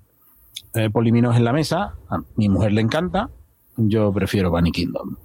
eh, 0.74 0.90
poliminos 0.90 1.36
en 1.36 1.44
la 1.44 1.52
mesa, 1.52 1.94
a 2.08 2.18
mi 2.36 2.48
mujer 2.48 2.72
le 2.72 2.80
encanta, 2.80 3.30
yo 3.76 4.12
prefiero 4.12 4.50
Bunny 4.50 4.72
Kingdom. 4.72 5.16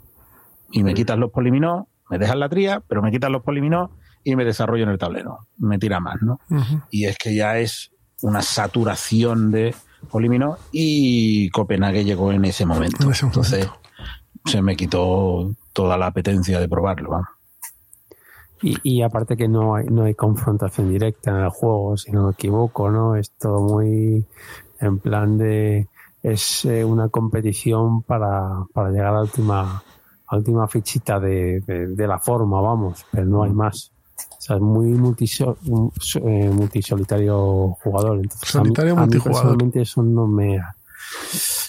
Y 0.71 0.83
me 0.83 0.93
quitas 0.93 1.17
los 1.17 1.31
poliminos, 1.31 1.85
me 2.09 2.17
dejas 2.17 2.37
la 2.37 2.49
tría, 2.49 2.81
pero 2.87 3.01
me 3.01 3.11
quitas 3.11 3.29
los 3.29 3.43
poliminos 3.43 3.89
y 4.23 4.35
me 4.35 4.45
desarrollo 4.45 4.83
en 4.83 4.89
el 4.89 4.97
tablero. 4.97 5.39
Me 5.57 5.79
tira 5.79 5.99
más, 5.99 6.21
¿no? 6.21 6.39
Y 6.89 7.05
es 7.05 7.17
que 7.17 7.35
ya 7.35 7.57
es 7.57 7.91
una 8.21 8.41
saturación 8.41 9.51
de 9.51 9.75
poliminos 10.09 10.59
y 10.71 11.49
Copenhague 11.49 12.03
llegó 12.03 12.31
en 12.31 12.45
ese 12.45 12.65
momento. 12.65 13.03
En 13.03 13.11
ese 13.11 13.25
Entonces 13.25 13.69
se 14.45 14.61
me 14.61 14.75
quitó 14.75 15.53
toda 15.73 15.97
la 15.97 16.07
apetencia 16.07 16.59
de 16.59 16.67
probarlo. 16.67 17.21
Y, 18.61 18.77
y 18.83 19.01
aparte 19.01 19.35
que 19.35 19.47
no 19.47 19.75
hay, 19.75 19.85
no 19.87 20.03
hay 20.03 20.13
confrontación 20.13 20.89
directa 20.89 21.31
en 21.31 21.37
el 21.37 21.49
juego, 21.49 21.97
si 21.97 22.11
no 22.11 22.27
me 22.27 22.31
equivoco, 22.31 22.91
¿no? 22.91 23.15
Es 23.15 23.31
todo 23.31 23.61
muy 23.61 24.25
en 24.79 24.99
plan 24.99 25.37
de 25.37 25.87
es 26.23 26.65
eh, 26.65 26.85
una 26.85 27.09
competición 27.09 28.03
para, 28.03 28.65
para 28.73 28.91
llegar 28.91 29.07
a 29.07 29.13
la 29.13 29.21
última, 29.21 29.61
a 29.77 29.83
la 30.31 30.37
última 30.37 30.67
fichita 30.67 31.19
de, 31.19 31.61
de, 31.61 31.87
de 31.87 32.07
la 32.07 32.19
forma, 32.19 32.61
vamos, 32.61 33.05
pero 33.11 33.25
no 33.25 33.43
hay 33.43 33.51
más. 33.51 33.91
O 34.41 34.43
sea, 34.43 34.55
es 34.55 34.61
muy 34.63 34.89
eh, 34.89 36.49
multisolitario 36.49 37.77
jugador. 37.83 38.17
Entonces, 38.23 38.55
a 38.55 38.59
mí- 38.61 38.65
Solitario 38.65 38.91
a 38.93 38.95
mí, 38.95 39.01
multijugador. 39.01 39.33
personalmente 39.41 39.81
eso 39.83 40.01
no 40.01 40.25
me... 40.27 40.59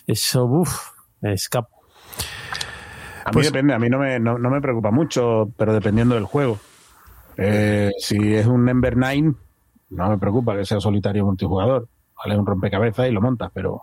Eso, 0.07 0.45
uff, 0.47 0.91
me 1.21 1.35
escapa. 1.35 1.69
A 3.25 3.29
mí 3.29 3.35
Pues- 3.35 3.53
depende, 3.53 3.75
a 3.75 3.79
mí 3.79 3.91
no 3.91 3.99
me, 3.99 4.19
no, 4.19 4.39
no 4.39 4.49
me 4.51 4.61
preocupa 4.63 4.91
mucho, 4.91 5.51
pero 5.59 5.75
dependiendo 5.75 6.15
del 6.15 6.25
juego. 6.25 6.59
Eh, 7.37 7.91
si 7.99 8.35
es 8.35 8.47
un 8.47 8.67
Ember 8.69 8.97
9, 8.97 9.35
no 9.91 10.09
me 10.09 10.17
preocupa 10.19 10.57
que 10.57 10.65
sea 10.65 10.81
solitario 10.81 11.27
multijugador. 11.27 11.89
Vale, 12.17 12.39
un 12.39 12.47
rompecabezas 12.47 13.07
y 13.09 13.13
lo 13.13 13.21
montas, 13.21 13.51
pero 13.53 13.83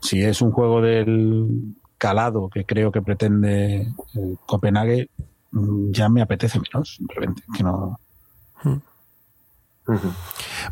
si 0.00 0.22
es 0.22 0.40
un 0.40 0.52
juego 0.52 0.80
del 0.80 1.74
calado 1.98 2.48
que 2.48 2.64
creo 2.64 2.90
que 2.92 3.02
pretende 3.02 3.82
eh, 4.14 4.34
Copenhague, 4.46 5.10
ya 5.52 6.08
me 6.08 6.22
apetece 6.22 6.60
menos, 6.60 6.94
simplemente. 6.96 7.42
Que 7.56 7.62
no. 7.62 7.98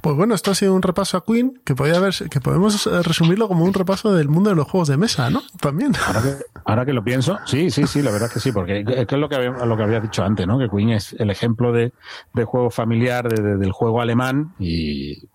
Pues 0.00 0.14
bueno, 0.16 0.34
esto 0.36 0.52
ha 0.52 0.54
sido 0.54 0.74
un 0.74 0.82
repaso 0.82 1.16
a 1.16 1.24
Queen, 1.24 1.60
que 1.64 1.74
podía 1.74 1.96
haber, 1.96 2.14
que 2.30 2.40
podemos 2.40 2.86
eh, 2.86 3.02
resumirlo 3.02 3.48
como 3.48 3.64
un 3.64 3.74
repaso 3.74 4.12
del 4.14 4.28
mundo 4.28 4.50
de 4.50 4.54
los 4.56 4.68
juegos 4.68 4.86
de 4.86 4.96
mesa, 4.96 5.28
¿no? 5.28 5.42
También. 5.60 5.92
Ahora 6.06 6.22
que, 6.22 6.36
ahora 6.64 6.86
que 6.86 6.92
lo 6.92 7.02
pienso, 7.02 7.36
sí, 7.44 7.70
sí, 7.72 7.88
sí, 7.88 8.00
la 8.02 8.12
verdad 8.12 8.28
es 8.28 8.34
que 8.34 8.40
sí, 8.40 8.52
porque 8.52 8.84
es 8.86 9.06
que 9.08 9.14
es 9.16 9.20
lo 9.20 9.28
que, 9.28 9.34
había- 9.34 9.64
lo 9.66 9.76
que 9.76 9.82
había 9.82 9.98
dicho 10.00 10.22
antes, 10.22 10.46
¿no? 10.46 10.56
Que 10.58 10.68
Queen 10.68 10.90
es 10.90 11.14
el 11.14 11.30
ejemplo 11.30 11.72
de, 11.72 11.92
de 12.34 12.44
juego 12.44 12.70
familiar, 12.70 13.28
de- 13.28 13.42
de- 13.42 13.56
del 13.56 13.72
juego 13.72 14.00
alemán, 14.00 14.54
y 14.60 15.26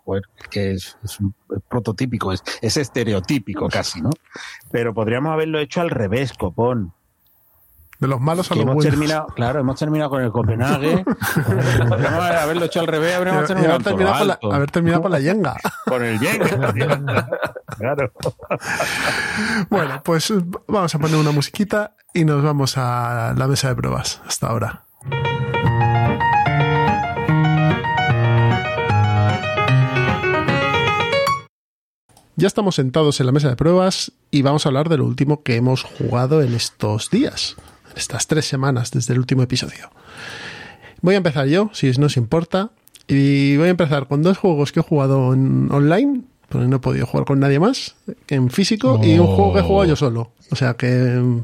que 0.50 0.72
es, 0.74 0.98
es 1.04 1.20
un 1.20 1.34
es 1.54 1.62
prototípico, 1.68 2.32
es, 2.32 2.42
es 2.62 2.78
estereotípico 2.78 3.68
casi, 3.68 4.02
¿no? 4.02 4.12
Pero 4.72 4.94
podríamos 4.94 5.34
haberlo 5.34 5.60
hecho 5.60 5.82
al 5.82 5.90
revés, 5.90 6.32
copón. 6.34 6.94
De 8.04 8.10
los 8.10 8.20
malos 8.20 8.52
a 8.52 8.56
los 8.56 8.64
hemos 8.64 8.76
buenos. 8.76 8.92
terminado, 8.92 9.28
claro, 9.28 9.62
hemos 9.62 9.80
terminado 9.80 10.10
con 10.10 10.22
el 10.22 10.30
Copenhague. 10.30 11.06
haberlo 12.42 12.66
hecho 12.66 12.82
al 12.82 12.88
revés, 12.88 13.12
Y- 13.12 13.16
habríamos 13.16 13.44
y 13.44 13.48
terminado 13.48 13.76
haber 13.76 13.84
terminado, 13.86 14.18
con 14.20 14.28
la, 14.28 14.34
Alto. 14.34 14.52
haber 14.54 14.72
terminado 14.72 15.02
con 15.04 15.12
la 15.14 15.20
yenga. 15.22 15.56
Con 15.86 16.04
el 16.04 16.20
Jenga. 16.20 17.30
claro. 17.78 18.12
Bueno, 19.70 20.02
pues 20.04 20.34
vamos 20.68 20.94
a 20.94 21.00
poner 21.00 21.16
una 21.16 21.32
musiquita 21.32 21.96
y 22.14 22.26
nos 22.26 22.44
vamos 22.44 22.78
a 22.78 23.34
la 23.38 23.48
mesa 23.48 23.70
de 23.70 23.76
pruebas 23.76 24.20
hasta 24.28 24.48
ahora. 24.48 24.84
Ya 32.36 32.48
estamos 32.48 32.76
sentados 32.76 33.20
en 33.20 33.28
la 33.28 33.32
mesa 33.32 33.50
de 33.50 33.56
pruebas 33.56 34.12
y 34.32 34.42
vamos 34.42 34.66
a 34.66 34.70
hablar 34.70 34.90
de 34.90 34.98
lo 34.98 35.06
último 35.06 35.44
que 35.44 35.56
hemos 35.56 35.84
jugado 35.84 36.42
en 36.42 36.56
estos 36.56 37.10
días, 37.12 37.56
estas 37.96 38.28
tres 38.28 38.46
semanas 38.46 38.92
desde 38.92 39.14
el 39.14 39.20
último 39.20 39.44
episodio. 39.44 39.90
Voy 41.02 41.16
a 41.16 41.18
empezar 41.18 41.48
yo, 41.48 41.70
si 41.74 41.92
no 41.92 42.06
os 42.08 42.18
importa, 42.18 42.72
y 43.08 43.58
voy 43.58 43.68
a 43.68 43.72
empezar 43.72 44.08
con 44.08 44.24
dos 44.24 44.38
juegos 44.38 44.72
que 44.72 44.80
he 44.80 44.84
jugado 44.84 45.34
en 45.34 45.70
online, 45.72 46.22
porque 46.50 46.68
no 46.68 46.78
he 46.78 46.80
podido 46.80 47.06
jugar 47.06 47.26
con 47.26 47.40
nadie 47.40 47.60
más, 47.60 47.96
en 48.30 48.50
físico, 48.50 49.00
y 49.04 49.18
un 49.20 49.28
juego 49.28 49.54
que 49.54 49.60
he 49.60 49.64
jugado 49.64 49.86
yo 49.90 49.96
solo. 49.96 50.32
O 50.52 50.56
sea 50.56 50.74
que... 50.76 51.22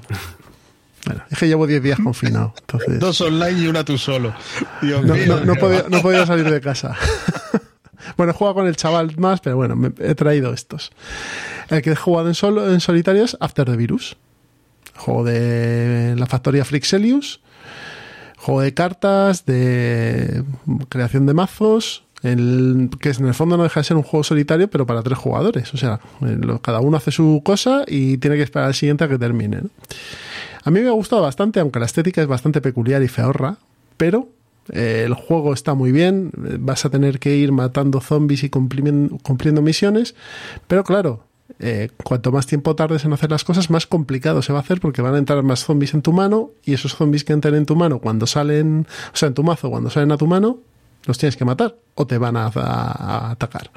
Bueno, 1.05 1.23
es 1.31 1.39
que 1.39 1.47
llevo 1.47 1.65
10 1.65 1.81
días 1.81 1.97
confinado, 2.03 2.53
entonces... 2.59 2.99
Dos 2.99 3.21
online 3.21 3.57
y 3.61 3.67
una 3.67 3.85
tú 3.85 3.97
solo. 3.97 4.35
Dios 4.81 5.03
No, 5.05 5.13
mío. 5.15 5.25
no, 5.27 5.45
no, 5.45 5.55
podía, 5.55 5.85
no 5.89 6.01
podía 6.01 6.25
salir 6.25 6.47
de 6.51 6.59
casa. 6.59 6.93
bueno, 8.17 8.31
he 8.31 8.35
jugado 8.35 8.55
con 8.55 8.67
el 8.67 8.75
chaval 8.75 9.15
más, 9.17 9.39
pero 9.39 9.55
bueno, 9.55 9.77
me 9.77 9.91
he 9.97 10.13
traído 10.13 10.53
estos. 10.53 10.91
El 11.69 11.81
que 11.81 11.91
he 11.91 11.95
jugado 11.95 12.27
en, 12.27 12.35
solo, 12.35 12.69
en 12.69 12.81
solitario 12.81 13.23
es 13.23 13.37
After 13.39 13.65
the 13.65 13.77
Virus. 13.77 14.17
Juego 14.99 15.23
de 15.23 16.15
la 16.17 16.25
factoría 16.25 16.65
Frixelius. 16.65 17.41
Juego 18.37 18.61
de 18.61 18.73
cartas, 18.73 19.45
de 19.45 20.43
creación 20.89 21.25
de 21.25 21.33
mazos. 21.33 22.03
Que 22.21 22.29
en 22.29 22.89
el 23.27 23.33
fondo 23.33 23.55
no 23.55 23.63
deja 23.63 23.79
de 23.79 23.85
ser 23.85 23.97
un 23.97 24.03
juego 24.03 24.23
solitario, 24.23 24.69
pero 24.69 24.85
para 24.85 25.01
tres 25.01 25.17
jugadores. 25.17 25.73
O 25.73 25.77
sea, 25.77 26.01
eh, 26.25 26.37
cada 26.61 26.81
uno 26.81 26.97
hace 26.97 27.11
su 27.11 27.41
cosa 27.45 27.83
y 27.87 28.17
tiene 28.17 28.35
que 28.35 28.43
esperar 28.43 28.67
al 28.67 28.75
siguiente 28.75 29.05
a 29.05 29.07
que 29.07 29.17
termine. 29.17 29.61
A 30.63 30.71
mí 30.71 30.81
me 30.81 30.89
ha 30.89 30.91
gustado 30.91 31.21
bastante, 31.21 31.61
aunque 31.61 31.79
la 31.79 31.85
estética 31.85 32.21
es 32.21 32.27
bastante 32.27 32.59
peculiar 32.59 33.01
y 33.01 33.07
feorra, 33.07 33.57
pero 33.95 34.27
eh, 34.71 35.03
el 35.05 35.13
juego 35.13 35.53
está 35.53 35.73
muy 35.73 35.91
bien, 35.91 36.31
eh, 36.45 36.57
vas 36.59 36.85
a 36.85 36.89
tener 36.89 37.19
que 37.19 37.35
ir 37.35 37.51
matando 37.51 38.01
zombies 38.01 38.43
y 38.43 38.49
cumpliendo 38.49 39.61
misiones, 39.61 40.15
pero 40.67 40.83
claro, 40.83 41.23
eh, 41.57 41.89
cuanto 42.03 42.31
más 42.31 42.45
tiempo 42.45 42.75
tardes 42.75 43.05
en 43.05 43.13
hacer 43.13 43.31
las 43.31 43.43
cosas, 43.43 43.69
más 43.69 43.87
complicado 43.87 44.41
se 44.41 44.53
va 44.53 44.59
a 44.59 44.61
hacer 44.61 44.79
porque 44.79 45.01
van 45.01 45.15
a 45.15 45.17
entrar 45.17 45.41
más 45.43 45.63
zombies 45.63 45.93
en 45.93 46.01
tu 46.01 46.13
mano 46.13 46.51
y 46.63 46.73
esos 46.73 46.95
zombies 46.95 47.23
que 47.23 47.33
entran 47.33 47.55
en 47.55 47.65
tu 47.65 47.75
mano 47.75 47.99
cuando 47.99 48.27
salen, 48.27 48.85
o 49.13 49.15
sea, 49.15 49.27
en 49.27 49.33
tu 49.33 49.43
mazo, 49.43 49.69
cuando 49.69 49.89
salen 49.89 50.11
a 50.11 50.17
tu 50.17 50.27
mano, 50.27 50.59
los 51.05 51.17
tienes 51.17 51.35
que 51.35 51.45
matar 51.45 51.75
o 51.95 52.05
te 52.05 52.17
van 52.17 52.37
a, 52.37 53.31
atacar. 53.31 53.71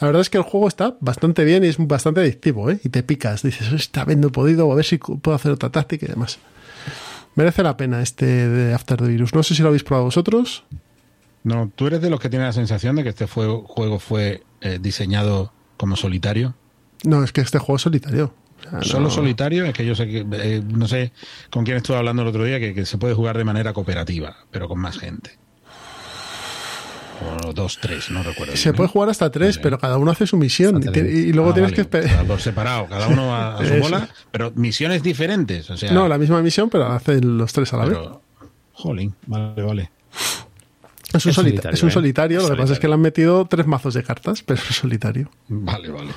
La 0.00 0.08
verdad 0.08 0.22
es 0.22 0.30
que 0.30 0.38
el 0.38 0.44
juego 0.44 0.68
está 0.68 0.96
bastante 1.00 1.44
bien 1.44 1.64
y 1.64 1.68
es 1.68 1.76
bastante 1.78 2.20
adictivo, 2.20 2.70
¿eh? 2.70 2.80
Y 2.84 2.88
te 2.90 3.02
picas, 3.02 3.42
dices, 3.42 3.72
esta 3.72 4.04
vez 4.04 4.16
no 4.16 4.30
podido, 4.30 4.70
a 4.70 4.74
ver 4.74 4.84
si 4.84 4.98
puedo 4.98 5.34
hacer 5.34 5.52
otra 5.52 5.70
táctica 5.70 6.06
y 6.06 6.08
demás. 6.08 6.38
Merece 7.34 7.62
la 7.62 7.76
pena 7.76 8.00
este 8.02 8.26
de 8.26 8.74
After 8.74 8.98
the 8.98 9.08
Virus. 9.08 9.34
No 9.34 9.42
sé 9.42 9.54
si 9.54 9.62
lo 9.62 9.68
habéis 9.68 9.82
probado 9.82 10.04
vosotros. 10.04 10.64
No, 11.42 11.70
tú 11.74 11.86
eres 11.86 12.00
de 12.00 12.10
los 12.10 12.20
que 12.20 12.30
tiene 12.30 12.44
la 12.44 12.52
sensación 12.52 12.96
de 12.96 13.02
que 13.02 13.08
este 13.10 13.26
juego 13.26 13.98
fue 13.98 14.42
eh, 14.60 14.78
diseñado 14.80 15.52
como 15.76 15.96
solitario. 15.96 16.54
No, 17.04 17.22
es 17.24 17.32
que 17.32 17.40
este 17.40 17.58
juego 17.58 17.76
es 17.76 17.82
solitario. 17.82 18.34
O 18.60 18.62
sea, 18.62 18.72
no- 18.78 18.82
Solo 18.84 19.10
solitario, 19.10 19.64
es 19.66 19.74
que 19.74 19.84
yo 19.84 19.94
sé 19.94 20.06
que, 20.08 20.26
eh, 20.32 20.62
no 20.66 20.88
sé 20.88 21.12
con 21.50 21.64
quién 21.64 21.76
estuve 21.76 21.96
hablando 21.98 22.22
el 22.22 22.28
otro 22.28 22.44
día, 22.44 22.58
que, 22.58 22.74
que 22.74 22.86
se 22.86 22.96
puede 22.98 23.14
jugar 23.14 23.36
de 23.38 23.44
manera 23.44 23.72
cooperativa, 23.72 24.36
pero 24.50 24.68
con 24.68 24.78
más 24.80 24.98
gente. 24.98 25.32
O 27.46 27.52
dos, 27.52 27.78
tres, 27.80 28.10
no 28.10 28.22
recuerdo. 28.22 28.56
Se 28.56 28.70
bien, 28.70 28.76
puede 28.76 28.88
¿eh? 28.88 28.92
jugar 28.92 29.08
hasta 29.08 29.30
tres, 29.30 29.54
Sí. 29.54 29.60
pero 29.62 29.78
cada 29.78 29.98
uno 29.98 30.10
hace 30.10 30.26
su 30.26 30.36
misión. 30.36 30.82
Y, 30.82 31.32
luego 31.32 31.50
Ah, 31.50 31.54
tienes 31.54 31.70
vale, 31.70 31.74
que 31.76 31.80
esperar. 31.82 32.08
cada- 32.10 32.24
Por 32.24 32.40
separado, 32.40 32.86
cada 32.88 33.06
uno 33.08 33.34
a, 33.34 33.56
a 33.58 33.64
su 33.66 33.74
bola, 33.80 34.08
pero 34.32 34.52
misiones 34.56 35.02
diferentes. 35.02 35.70
O 35.70 35.76
sea, 35.76 35.92
No, 35.92 36.08
la 36.08 36.18
misma 36.18 36.42
misión, 36.42 36.68
pero 36.70 36.86
hacen 36.86 37.38
los 37.38 37.52
tres 37.52 37.72
a 37.72 37.76
la 37.78 37.84
vez. 37.84 37.98
Jolín, 38.72 39.14
vale, 39.26 39.62
vale. 39.62 39.90
Es 41.12 41.24
un, 41.24 41.30
Es 41.30 41.36
solita- 41.36 41.42
solitario, 41.42 41.74
es 41.76 41.82
un 41.84 41.88
¿eh? 41.90 41.92
solitario, 41.92 42.40
lo 42.42 42.50
que 42.50 42.56
pasa 42.56 42.72
es 42.72 42.78
que 42.80 42.88
le 42.88 42.94
han 42.94 43.00
metido 43.00 43.46
tres 43.46 43.66
mazos 43.68 43.94
de 43.94 44.02
cartas, 44.02 44.42
pero 44.42 44.60
es 44.68 44.76
solitario. 44.76 45.30
Vale, 45.48 45.90
vale. 45.90 46.10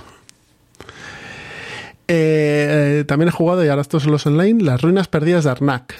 Eh, 2.07 3.03
también 3.07 3.29
he 3.29 3.31
jugado, 3.31 3.63
y 3.65 3.67
ahora 3.67 3.81
estos 3.81 4.03
son 4.03 4.11
los 4.11 4.25
online, 4.25 4.63
Las 4.63 4.81
Ruinas 4.81 5.07
Perdidas 5.07 5.43
de 5.43 5.51
Arnak, 5.51 5.93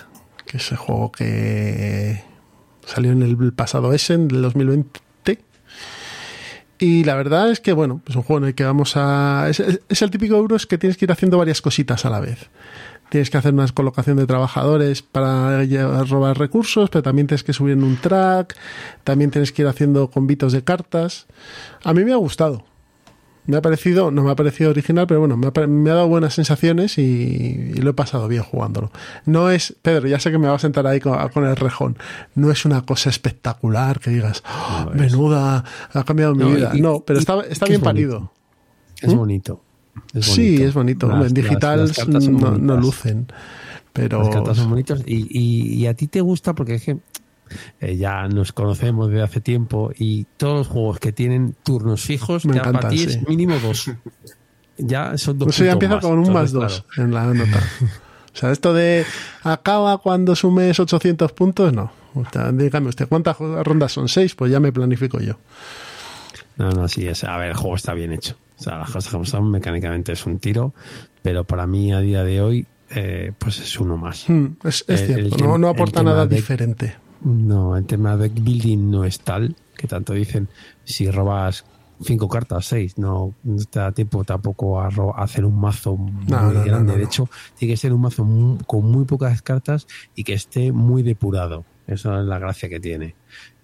que 0.46 0.58
es 0.58 0.72
el 0.72 0.78
juego 0.78 1.12
que 1.12 2.24
salió 2.86 3.12
en 3.12 3.22
el 3.24 3.54
pasado 3.54 3.94
Essen 3.94 4.28
del 4.28 4.42
2020. 4.42 5.02
Y 6.80 7.04
la 7.06 7.16
verdad 7.16 7.50
es 7.50 7.60
que, 7.60 7.74
bueno, 7.74 8.02
es 8.08 8.16
un 8.16 8.22
juego 8.22 8.38
en 8.44 8.50
el 8.50 8.56
que 8.56 8.64
vamos 8.64 8.94
a... 8.96 9.48
Es, 9.50 9.60
es- 9.60 9.82
es 9.90 10.02
el 10.04 10.12
típico 10.12 10.36
Euros 10.36 10.68
que 10.68 10.78
tienes 10.78 10.96
que 10.96 11.06
ir 11.06 11.12
haciendo 11.12 11.38
varias 11.40 11.60
cositas 11.62 12.06
a 12.06 12.10
la 12.12 12.20
vez. 12.20 12.50
Tienes 13.10 13.30
que 13.32 13.38
hacer 13.38 13.54
una 13.54 13.68
colocación 13.70 14.18
de 14.18 14.28
trabajadores 14.28 15.02
para 15.02 15.64
robar 16.04 16.38
recursos, 16.38 16.90
pero 16.92 17.02
también 17.02 17.26
tienes 17.26 17.44
que 17.44 17.54
subir 17.54 17.74
en 17.74 17.84
un 17.84 17.98
track, 17.98 18.56
también 19.04 19.32
tienes 19.32 19.52
que 19.52 19.64
ir 19.64 19.68
haciendo 19.68 20.12
convitos 20.12 20.54
de 20.54 20.64
cartas. 20.64 21.26
A 21.84 21.94
mí 21.94 22.04
me 22.06 22.12
ha 22.14 22.18
gustado. 22.18 22.64
Me 23.48 23.58
ha 23.58 23.62
parecido, 23.62 24.12
no 24.12 24.24
me 24.24 24.32
ha 24.32 24.36
parecido 24.36 24.70
original, 24.70 25.08
pero 25.08 25.22
bueno, 25.22 25.38
me 25.38 25.48
ha, 25.48 25.68
me 25.68 25.90
ha 25.90 25.94
dado 25.96 26.08
buenas 26.10 26.34
sensaciones 26.34 26.98
y, 26.98 27.02
y 27.02 27.74
lo 27.82 27.90
he 27.92 27.94
pasado 27.94 28.28
bien 28.28 28.44
jugándolo. 28.44 28.92
No 29.26 29.50
es, 29.50 29.74
Pedro, 29.82 30.08
ya 30.08 30.20
sé 30.20 30.32
que 30.32 30.38
me 30.38 30.48
vas 30.48 30.58
a 30.58 30.60
sentar 30.60 30.86
ahí 30.86 31.00
con, 31.00 31.18
con 31.30 31.46
el 31.46 31.56
rejón. 31.56 31.98
No 32.36 32.52
es 32.52 32.66
una 32.66 32.82
cosa 32.86 33.10
espectacular 33.10 34.00
que 34.00 34.12
digas, 34.12 34.44
"Oh, 34.46 34.92
menuda, 34.94 35.64
ha 35.94 36.04
cambiado 36.04 36.36
mi 36.36 36.44
No, 36.44 36.50
vida. 36.52 36.72
y- 36.76 36.82
no, 36.82 37.00
pero 37.00 37.20
y- 37.20 37.22
está, 37.22 37.40
está 37.50 37.66
bien 37.66 37.80
es 37.80 37.84
parido. 37.86 38.32
Es 39.02 39.14
bonito. 39.16 39.64
Es 40.14 40.26
Sí, 40.26 40.50
bonito. 40.58 40.68
es 40.68 40.74
bonito. 40.74 41.08
Las- 41.08 41.28
en 41.28 41.34
digital 41.34 41.80
las 41.88 42.28
no, 42.30 42.78
lucen. 42.78 43.28
Pero 43.94 44.20
Las 44.20 44.30
cartas 44.30 44.58
son 44.58 44.70
bonitas 44.70 45.02
y, 45.08 45.26
y- 45.30 45.74
y 45.76 45.88
a 45.88 45.94
ti 45.96 46.08
te 46.08 46.22
gusta 46.22 46.54
porque 46.54 46.76
es 46.76 46.84
que 46.84 46.98
eh, 47.80 47.98
ya 47.98 48.28
nos 48.28 48.52
conocemos 48.54 49.10
desde 49.10 49.24
hace 49.24 49.42
tiempo 49.42 49.92
y 49.98 50.26
todos 50.38 50.58
los 50.60 50.68
juegos 50.68 51.00
que 51.00 51.12
tienen 51.12 51.56
turnos 51.64 52.02
fijos 52.02 52.46
Me 52.46 52.56
ya 52.56 52.62
para 52.62 52.70
encantan, 52.78 52.92
ti 52.92 52.98
sí. 53.00 53.06
es 53.10 53.28
mínimo 53.28 53.58
dos. 53.60 53.92
Ya 54.78 55.18
son 55.18 55.38
dos 55.40 55.50
Eso 55.50 55.66
ya 55.66 55.72
empieza 55.74 56.00
con 56.00 56.20
un 56.20 56.32
más 56.32 56.52
dos 56.52 56.86
en 56.98 57.14
la 57.14 57.26
nota. 57.34 57.60
O 58.34 58.40
sea, 58.40 58.52
esto 58.52 58.74
de 58.74 59.04
acaba 59.44 59.98
cuando 59.98 60.36
sumes 60.36 60.80
800 60.80 61.32
puntos, 61.34 61.74
no. 61.74 61.92
O 62.14 62.24
sea, 62.32 62.52
dígame 62.52 62.90
usted, 62.90 63.08
¿cuántas 63.08 63.38
rondas 63.40 63.92
son? 63.92 64.08
¿Seis? 64.08 64.36
Pues 64.36 64.52
ya 64.52 64.60
me 64.60 64.72
planifico 64.72 65.20
yo. 65.20 65.38
No, 66.58 66.70
no, 66.72 66.88
sí, 66.88 67.08
es, 67.08 67.24
a 67.24 67.38
ver, 67.38 67.50
el 67.50 67.56
juego 67.56 67.76
está 67.76 67.94
bien 67.94 68.12
hecho. 68.14 68.36
O 68.60 68.64
sea, 68.64 68.78
las 68.80 68.90
cosas 68.92 69.12
como 69.12 69.26
son, 69.26 69.50
mecánicamente 69.52 70.12
es 70.12 70.26
un 70.26 70.40
tiro, 70.40 70.74
pero 71.22 71.44
para 71.44 71.68
mí 71.68 71.94
a 71.94 72.00
día 72.00 72.24
de 72.24 72.42
hoy, 72.42 72.66
eh, 72.92 73.32
pues 73.38 73.60
es 73.60 73.80
uno 73.80 73.98
más. 73.98 74.28
Hmm, 74.30 74.48
es 74.64 74.84
es 74.88 75.02
El- 75.02 75.08
cierto, 75.08 75.36
el 75.36 75.44
no, 75.44 75.58
no 75.58 75.70
aporta 75.70 76.02
nada 76.04 76.26
de- 76.26 76.36
diferente. 76.36 76.96
No, 77.22 77.76
el 77.78 77.86
tema 77.86 78.16
de 78.16 78.30
deck 78.30 78.44
building 78.44 78.92
no 78.92 79.04
es 79.04 79.20
tal, 79.20 79.56
que 79.78 79.88
tanto 79.88 80.14
dicen, 80.14 80.48
si 80.84 81.10
robas 81.10 81.66
cinco 82.02 82.30
cartas, 82.30 82.66
seis, 82.66 82.98
no, 82.98 83.34
no 83.44 83.64
te 83.66 83.80
da 83.80 83.92
tiempo 83.92 84.24
tampoco 84.24 84.80
a, 84.80 84.88
a 84.88 85.24
hacer 85.24 85.46
un 85.46 85.60
mazo 85.60 85.98
muy 85.98 86.26
No, 86.28 86.42
no, 86.42 86.54
no, 86.54 86.64
grande. 86.64 86.98
De 86.98 87.04
hecho, 87.04 87.30
tiene 87.58 87.74
que 87.74 87.78
ser 87.78 87.94
un 87.94 88.02
mazo 88.02 88.26
con 88.66 88.86
muy 88.86 89.06
pocas 89.06 89.42
cartas 89.42 89.88
y 90.16 90.24
que 90.24 90.34
esté 90.34 90.72
muy 90.72 91.04
depurado. 91.04 91.66
Esa 91.88 92.20
es 92.20 92.26
la 92.26 92.38
gracia 92.38 92.70
que 92.70 92.80
tiene. 92.80 93.16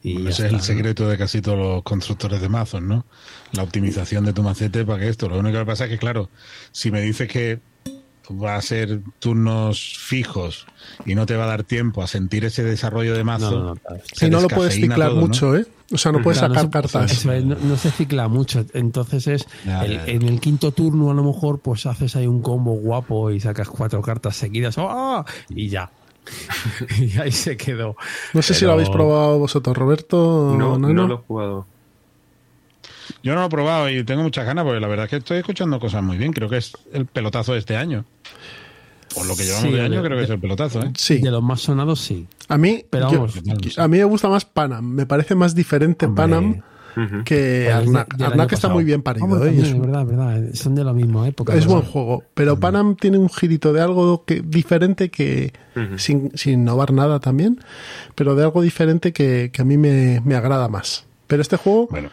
Y 0.01 0.27
Ese 0.27 0.47
es 0.47 0.53
el 0.53 0.61
secreto 0.61 1.07
de 1.07 1.17
casi 1.17 1.41
todos 1.41 1.57
los 1.57 1.84
constructores 1.84 2.41
de 2.41 2.49
mazos, 2.49 2.81
¿no? 2.81 3.05
La 3.53 3.63
optimización 3.63 4.25
de 4.25 4.34
tu 4.34 4.43
macete 4.43 4.85
para 4.85 4.99
que 4.99 5.09
esto. 5.09 5.30
Lo 5.30 5.39
único 5.39 5.59
que 5.59 5.65
pasa 5.65 5.85
es 5.85 5.91
que, 5.91 5.97
claro, 5.97 6.30
si 6.71 6.91
me 6.91 7.01
dices 7.01 7.30
que 7.30 7.59
va 8.32 8.56
a 8.56 8.62
ser 8.62 9.02
turnos 9.20 9.98
fijos 10.00 10.66
y 11.06 11.16
no 11.16 11.26
te 11.26 11.36
va 11.36 11.44
a 11.44 11.48
dar 11.48 11.64
tiempo 11.64 12.02
a 12.02 12.08
sentir 12.08 12.45
ese 12.45 12.64
desarrollo 12.64 13.14
de 13.16 13.24
mazo. 13.24 13.52
No, 13.52 13.60
no, 13.60 13.74
no, 14.22 14.30
no 14.30 14.41
lo 14.41 14.48
puedes 14.48 14.76
ciclar 14.76 15.10
todo, 15.10 15.16
¿no? 15.20 15.28
mucho, 15.28 15.56
¿eh? 15.58 15.66
O 15.91 15.98
sea, 15.98 16.12
no 16.12 16.22
puedes 16.22 16.40
Claro, 16.40 16.54
sacar 16.54 16.66
no 16.66 16.72
cartas. 16.72 17.26
no, 17.26 17.56
no 17.56 17.76
se 17.78 17.91
cicla 17.91 18.28
mucho. 18.28 18.66
Entonces 18.74 19.28
es 19.28 19.48
Ya, 19.66 19.84
el- 19.86 19.91
ya, 19.98 20.06
ya. 20.06 20.12
en 20.14 20.22
el 20.24 20.40
quinto 20.40 20.72
turno 20.72 21.12
a 21.12 21.14
lo 21.14 21.24
mejor 21.24 21.60
pues 21.60 21.86
haces 21.86 22.16
ahí 22.16 22.26
un 22.28 22.41
combo 22.41 22.74
guapo 22.74 23.30
y 23.32 23.40
sacas 23.40 23.68
cuatro 23.70 24.02
cartas 24.02 24.36
seguidas 24.36 24.76
¡ah! 24.78 25.26
y 25.50 25.68
ya. 25.70 25.91
y 27.00 27.18
ahí 27.20 27.32
se 27.32 27.58
quedó. 27.58 27.95
No 28.34 28.41
sé 28.41 28.54
si 28.54 28.66
lo 28.66 28.72
habéis 28.72 28.90
probado 28.90 29.40
vosotros, 29.40 29.76
Roberto. 29.78 30.56
No, 30.58 30.78
Nano. 30.80 30.94
no 30.94 31.08
lo 31.08 31.14
he 31.16 31.18
jugado. 31.18 31.68
Yo 33.24 33.34
no 33.34 33.40
lo 33.41 33.48
he 33.48 33.50
probado 33.50 33.90
y 33.90 34.04
tengo 34.04 34.22
muchas 34.24 34.45
ganas 34.45 34.66
porque 34.66 34.80
la 34.80 34.88
verdad 34.88 35.06
es 35.06 35.10
que 35.10 35.16
estoy 35.18 35.38
escuchando 35.38 35.80
cosas 35.80 36.04
muy 36.04 36.18
bien. 36.18 36.34
Creo 36.34 36.50
que 36.50 36.58
es 36.58 36.74
el 36.91 37.06
pelotazo 37.06 37.54
de 37.54 37.60
este 37.60 37.76
año. 37.78 38.06
Por 39.16 39.26
lo 39.28 39.36
que 39.36 39.44
llevamos 39.44 39.66
Sí, 39.70 39.72
de 39.72 39.82
año, 39.82 40.02
de- 40.02 40.08
creo 40.08 40.18
que 40.18 40.24
es 40.26 40.30
el 40.30 40.40
pelotazo, 40.40 40.82
¿eh? 40.82 40.91
Sí. 40.98 41.20
De 41.20 41.30
los 41.32 41.41
más 41.44 41.62
sonados, 41.62 42.02
sí. 42.02 42.28
A 42.48 42.58
mí, 42.58 42.84
Pero 42.90 43.12
yo- 43.12 43.20
vamos, 43.20 43.78
a 43.78 43.88
mí 43.88 43.98
me 43.98 44.04
gusta 44.06 44.28
más 44.28 44.44
Panam. 44.45 44.84
Me 44.86 45.06
parece 45.06 45.36
más 45.36 45.54
diferente 45.56 46.06
Hombre. 46.08 46.22
Panam 46.22 46.62
que 47.26 47.66
Pero 47.68 47.80
es 47.80 47.91
de- 47.91 47.98
Arnak. 48.00 48.22
Arnak 48.22 48.54
está 48.54 48.70
muy 48.70 48.84
bien 48.84 49.02
parido. 49.02 49.26
Hombre, 49.26 49.40
¿eh? 49.41 49.45
También, 49.45 49.66
es 49.66 49.72
es 49.74 49.80
verdad, 49.80 50.02
es 50.02 50.08
verdad. 50.08 50.44
Son 50.54 50.76
de 50.76 50.84
la 50.84 50.94
misma 50.94 51.28
época. 51.28 51.54
es 51.54 51.60
¿verdad? 51.66 51.76
buen 51.82 51.86
juego. 51.91 52.24
Pero 52.34 52.60
Panam 52.60 52.95
tiene 52.95 53.18
un 53.20 53.30
girito 53.30 53.72
de 53.74 53.82
algo 53.82 54.26
que, 54.26 54.41
diferente 54.41 55.10
que, 55.10 55.54
sin, 55.98 56.32
sin 56.36 56.54
innovar 56.62 56.91
nada 56.91 57.20
también, 57.20 57.60
pero 58.16 58.36
de 58.36 58.44
algo 58.44 58.62
diferente 58.62 59.12
que, 59.14 59.50
que 59.54 59.62
a 59.62 59.66
mí 59.66 59.78
me, 59.78 60.22
me 60.26 60.36
agrada 60.36 60.68
más. 60.68 61.06
Pero 61.28 61.41
este 61.41 61.58
juego, 61.58 61.88
Bueno. 61.90 62.10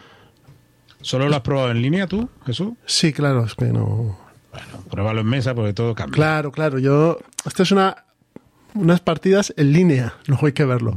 ¿Solo 1.01 1.29
lo 1.29 1.35
has 1.35 1.41
probado 1.41 1.71
en 1.71 1.81
línea 1.81 2.07
tú, 2.07 2.29
Jesús? 2.45 2.73
sí, 2.85 3.13
claro, 3.13 3.45
es 3.45 3.55
que 3.55 3.65
no. 3.65 4.17
Bueno, 4.51 4.83
pruébalo 4.89 5.21
en 5.21 5.27
mesa 5.27 5.55
porque 5.55 5.73
todo 5.73 5.95
cambia. 5.95 6.15
Claro, 6.15 6.51
claro. 6.51 6.79
Yo. 6.79 7.19
Esto 7.45 7.63
es 7.63 7.71
una. 7.71 8.05
Unas 8.73 9.01
partidas 9.01 9.53
en 9.57 9.73
línea, 9.73 10.13
luego 10.27 10.45
hay 10.45 10.53
que 10.53 10.63
verlo. 10.63 10.95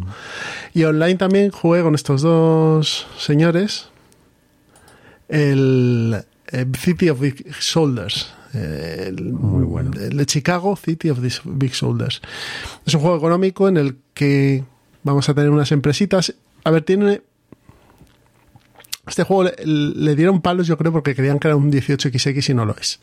Y 0.75 0.85
online 0.85 1.17
también 1.17 1.51
jugué 1.51 1.83
con 1.83 1.97
estos 1.97 2.23
dos 2.23 3.09
señores. 3.19 3.89
El, 5.29 6.25
City 6.79 7.09
of 7.09 7.19
Big 7.19 7.45
Shoulders. 7.59 8.33
El, 8.53 9.33
Muy 9.33 9.65
bueno. 9.65 9.91
El 10.01 10.17
de 10.17 10.27
Chicago, 10.27 10.77
City 10.77 11.11
of 11.11 11.19
Big 11.45 11.73
Shoulders. 11.73 12.23
Es 12.87 12.95
un 12.95 13.01
juego 13.01 13.17
económico 13.17 13.67
en 13.69 13.77
el 13.77 13.97
que 14.15 14.63
vamos 15.03 15.29
a 15.29 15.35
tener 15.35 15.51
unas 15.51 15.73
empresitas. 15.73 16.33
A 16.63 16.71
ver, 16.71 16.83
tiene. 16.83 17.23
Este 19.07 19.23
juego 19.25 19.45
le, 19.45 19.55
le 19.65 20.17
dieron 20.17 20.41
palos, 20.41 20.67
yo 20.67 20.77
creo, 20.79 20.93
porque 20.93 21.15
querían 21.15 21.39
que 21.39 21.49
era 21.49 21.57
un 21.57 21.71
18XX 21.71 22.51
y 22.51 22.55
no 22.55 22.65
lo 22.65 22.75
es. 22.77 22.99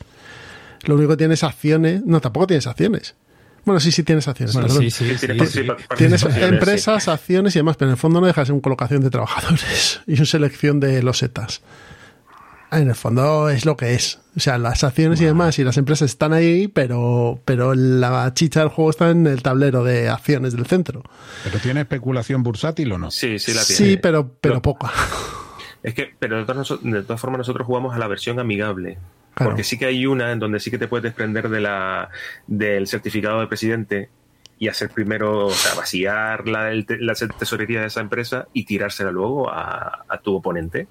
Lo 0.84 0.96
único 0.96 1.10
que 1.10 1.16
tienes 1.18 1.44
acciones. 1.44 2.02
No, 2.04 2.20
tampoco 2.20 2.48
tienes 2.48 2.66
acciones. 2.66 3.14
Bueno, 3.64 3.78
sí, 3.78 3.92
sí 3.92 4.02
tienes 4.02 4.26
acciones. 4.26 4.54
Bueno, 4.54 4.66
perdón. 4.66 4.82
sí, 4.82 4.90
sí, 4.90 5.04
Sí, 5.10 5.18
sí, 5.18 5.26
tiene 5.26 5.46
sí. 5.46 5.60
participa- 5.60 5.96
Tienes 5.96 6.22
empresas, 6.24 7.06
acciones 7.06 7.54
y 7.54 7.60
demás, 7.60 7.76
pero 7.76 7.90
en 7.90 7.92
el 7.92 7.98
fondo 7.98 8.20
no 8.20 8.26
dejas 8.26 8.48
en 8.50 8.60
colocación 8.60 9.02
de 9.02 9.10
trabajadores 9.10 10.00
y 10.08 10.14
una 10.14 10.24
selección 10.24 10.80
de 10.80 11.00
losetas. 11.04 11.60
En 12.72 12.88
el 12.88 12.94
fondo 12.96 13.50
es 13.50 13.64
lo 13.66 13.76
que 13.76 13.94
es. 13.94 14.18
O 14.34 14.40
sea, 14.40 14.56
las 14.58 14.82
acciones 14.82 15.20
y 15.20 15.26
demás 15.26 15.58
y 15.58 15.62
las 15.64 15.76
empresas 15.76 16.10
están 16.10 16.32
ahí, 16.32 16.66
pero, 16.68 17.38
pero 17.44 17.74
la 17.74 18.32
chicha 18.34 18.60
del 18.60 18.70
juego 18.70 18.90
está 18.90 19.10
en 19.10 19.26
el 19.26 19.42
tablero 19.42 19.84
de 19.84 20.08
acciones 20.08 20.54
del 20.54 20.64
centro. 20.66 21.02
¿Pero 21.44 21.58
tiene 21.58 21.82
especulación 21.82 22.42
bursátil 22.42 22.90
o 22.92 22.98
no? 22.98 23.10
Sí, 23.10 23.38
sí 23.38 23.52
la 23.52 23.62
tiene. 23.62 23.76
Sí, 23.76 23.96
pero, 24.02 24.34
pero 24.40 24.54
Lo- 24.54 24.62
poca. 24.62 24.90
Es 25.82 25.94
que, 25.94 26.14
pero 26.18 26.38
de 26.38 26.44
todas, 26.44 26.82
de 26.82 27.02
todas 27.02 27.20
formas 27.20 27.38
nosotros 27.38 27.66
jugamos 27.66 27.94
a 27.94 27.98
la 27.98 28.08
versión 28.08 28.38
amigable. 28.38 28.98
Claro. 29.34 29.50
Porque 29.50 29.64
sí 29.64 29.78
que 29.78 29.86
hay 29.86 30.06
una 30.06 30.30
en 30.32 30.38
donde 30.38 30.60
sí 30.60 30.70
que 30.70 30.78
te 30.78 30.88
puedes 30.88 31.02
desprender 31.02 31.48
de 31.48 31.60
la, 31.60 32.10
del 32.46 32.86
certificado 32.86 33.40
de 33.40 33.46
presidente 33.46 34.10
y 34.58 34.68
hacer 34.68 34.90
primero, 34.90 35.46
o 35.46 35.50
sea, 35.50 35.74
vaciar 35.74 36.46
la, 36.46 36.70
la 36.72 37.14
tesorería 37.14 37.80
de 37.80 37.86
esa 37.86 38.00
empresa 38.00 38.46
y 38.52 38.64
tirársela 38.64 39.10
luego 39.10 39.50
a, 39.50 40.04
a 40.08 40.18
tu 40.18 40.36
oponente. 40.36 40.86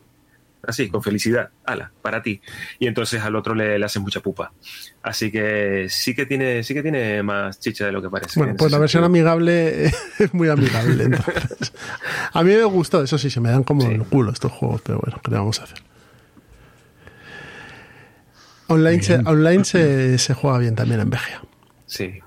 Así, 0.67 0.89
con 0.89 1.01
felicidad. 1.01 1.49
Ala, 1.65 1.91
para 2.01 2.21
ti. 2.21 2.39
Y 2.79 2.87
entonces 2.87 3.21
al 3.21 3.35
otro 3.35 3.55
le, 3.55 3.79
le 3.79 3.85
haces 3.85 4.01
mucha 4.01 4.19
pupa. 4.19 4.53
Así 5.01 5.31
que 5.31 5.87
sí 5.89 6.13
que 6.13 6.25
tiene, 6.25 6.63
sí 6.63 6.73
que 6.73 6.83
tiene 6.83 7.23
más 7.23 7.59
chicha 7.59 7.85
de 7.85 7.91
lo 7.91 8.01
que 8.01 8.09
parece. 8.09 8.39
Bueno, 8.39 8.51
en 8.51 8.57
pues 8.57 8.71
la 8.71 8.77
versión 8.77 9.03
sentido. 9.03 9.31
amigable 9.31 9.85
es 10.19 10.33
muy 10.33 10.49
amigable. 10.49 11.03
entonces. 11.05 11.73
A 12.33 12.43
mí 12.43 12.51
me 12.51 12.63
gustó, 12.65 13.01
eso 13.03 13.17
sí, 13.17 13.29
se 13.29 13.39
me 13.39 13.49
dan 13.49 13.63
como 13.63 13.89
el 13.89 14.03
culo 14.03 14.31
estos 14.31 14.51
juegos, 14.51 14.81
pero 14.85 14.99
bueno, 14.99 15.19
¿qué 15.23 15.31
le 15.31 15.37
vamos 15.37 15.59
a 15.59 15.63
hacer? 15.63 15.79
Online, 18.67 19.01
se, 19.03 19.15
online 19.15 19.65
se, 19.65 20.17
se 20.19 20.33
juega 20.33 20.57
bien 20.59 20.75
también 20.75 21.01
en 21.01 21.09
VGA. 21.09 21.41
Sí. 21.85 22.19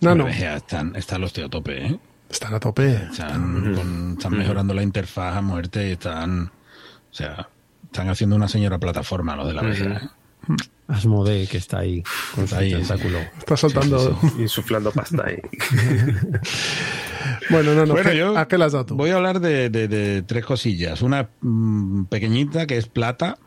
No, 0.00 0.14
no, 0.14 0.28
están, 0.28 0.94
están 0.96 1.20
los 1.20 1.36
a 1.38 1.48
tope, 1.48 1.86
¿eh? 1.86 1.98
están 2.30 2.54
a 2.54 2.60
tope. 2.60 2.94
Están, 3.10 3.74
con- 3.74 4.12
están 4.18 4.36
mejorando 4.36 4.74
la 4.74 4.82
interfaz 4.82 5.36
a 5.36 5.40
muerte 5.40 5.88
y 5.88 5.92
están. 5.92 6.50
O 7.10 7.14
sea, 7.14 7.48
están 7.90 8.08
haciendo 8.08 8.36
una 8.36 8.48
señora 8.48 8.78
plataforma 8.78 9.34
lo 9.36 9.46
de 9.46 9.54
la 9.54 9.62
VGA. 9.62 9.96
¿eh? 9.96 10.56
Asmodee, 10.88 11.46
que 11.46 11.58
está 11.58 11.80
ahí 11.80 12.02
con 12.34 12.48
su 12.48 12.54
Ahí, 12.54 12.72
tentáculo. 12.72 13.18
Está 13.38 13.56
soltando. 13.56 14.18
Insuflando 14.38 14.90
pasta 14.92 15.24
ahí. 15.26 15.36
Bueno, 17.50 17.74
no, 17.74 17.84
no. 17.86 17.92
Bueno, 17.94 18.10
¿qué- 18.10 18.16
yo 18.16 18.36
¿A 18.38 18.46
qué 18.48 18.56
dado 18.58 18.84
tú? 18.86 18.94
Voy 18.94 19.10
a 19.10 19.16
hablar 19.16 19.40
de, 19.40 19.70
de- 19.70 19.88
de 19.88 20.22
tres 20.22 20.44
cosillas. 20.44 21.02
Una 21.02 21.28
mm, 21.40 22.04
pequeñita 22.04 22.66
que 22.66 22.76
es 22.76 22.86
Plata, 22.86 23.38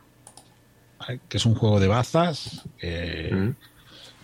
que 1.29 1.37
es 1.37 1.45
un 1.45 1.55
juego 1.55 1.79
de 1.79 1.87
bazas 1.87 2.63
que, 2.77 3.29
Mm. 3.31 3.49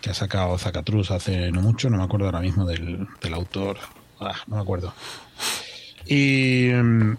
que 0.01 0.09
ha 0.09 0.13
sacado 0.13 0.57
Zacatrus 0.57 1.11
hace 1.11 1.51
no 1.51 1.61
mucho, 1.61 1.89
no 1.89 1.97
me 1.97 2.03
acuerdo 2.03 2.25
ahora 2.27 2.39
mismo 2.41 2.65
del, 2.65 3.07
del 3.21 3.33
autor. 3.33 3.77
Ah, 4.19 4.35
no 4.47 4.55
me 4.57 4.61
acuerdo. 4.61 4.93
Y 6.05 6.69
mm, 6.73 7.17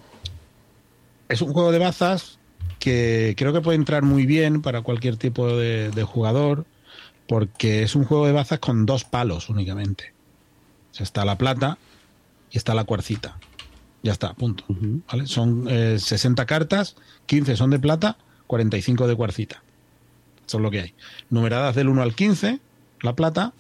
es 1.29 1.41
un 1.43 1.53
juego 1.53 1.73
de 1.73 1.79
bazas 1.79 2.38
que 2.79 3.35
creo 3.37 3.53
que 3.53 3.61
puede 3.61 3.77
entrar 3.77 4.03
muy 4.03 4.27
bien 4.27 4.63
para 4.63 4.83
cualquier 4.83 5.17
tipo 5.17 5.49
de, 5.49 5.91
de 5.91 6.03
jugador, 6.05 6.67
porque 7.27 7.83
es 7.83 7.95
un 7.95 8.05
juego 8.05 8.27
de 8.27 8.33
bazas 8.33 8.59
con 8.59 8.87
dos 8.87 9.05
palos 9.05 9.49
únicamente. 9.49 10.13
O 10.93 10.95
sea, 10.95 11.05
está 11.05 11.25
la 11.25 11.37
plata 11.39 11.79
y 12.51 12.57
está 12.57 12.75
la 12.75 12.85
cuarcita. 12.85 13.39
Ya 14.03 14.13
está, 14.13 14.33
punto. 14.35 14.65
¿Vale? 14.69 15.27
Son 15.27 15.67
eh, 15.69 15.99
60 15.99 16.47
cartas, 16.47 16.97
15 17.27 17.57
son 17.57 17.71
de 17.71 17.79
plata, 17.79 18.17
45 18.47 19.07
de 19.07 19.17
cuarcita. 19.17 19.63
Eso 20.47 20.59
es 20.59 20.63
lo 20.63 20.71
que 20.71 20.81
hay. 20.81 20.95
Numeradas 21.31 21.75
del 21.75 21.89
1 21.89 22.03
al 22.03 22.15
15, 22.15 22.61
la 23.03 23.15
plata, 23.15 23.53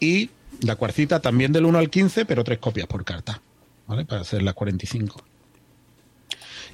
y 0.00 0.30
la 0.60 0.76
cuarcita 0.76 1.20
también 1.20 1.52
del 1.52 1.66
1 1.66 1.78
al 1.78 1.90
15, 1.90 2.24
pero 2.24 2.44
tres 2.44 2.58
copias 2.58 2.86
por 2.86 3.04
carta, 3.04 3.42
¿vale? 3.86 4.04
Para 4.04 4.22
hacer 4.22 4.42
las 4.42 4.54
45. 4.54 5.22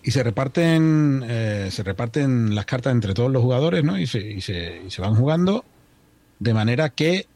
Y 0.03 0.11
se 0.13 0.23
reparten, 0.23 1.25
eh, 1.29 1.69
se 1.71 1.83
reparten 1.83 2.55
las 2.55 2.65
cartas 2.67 2.93
entre 2.93 3.15
todos 3.15 3.31
los 3.31 3.43
jugadores, 3.43 3.85
¿no? 3.85 3.99
Y 3.99 4.07
se, 4.07 4.21
y 4.21 4.41
se, 4.41 4.83
y 4.87 4.91
se 4.91 5.03
van 5.03 5.15
jugando 5.15 5.65
de 6.39 6.55
manera 6.55 6.89
que 6.91 7.27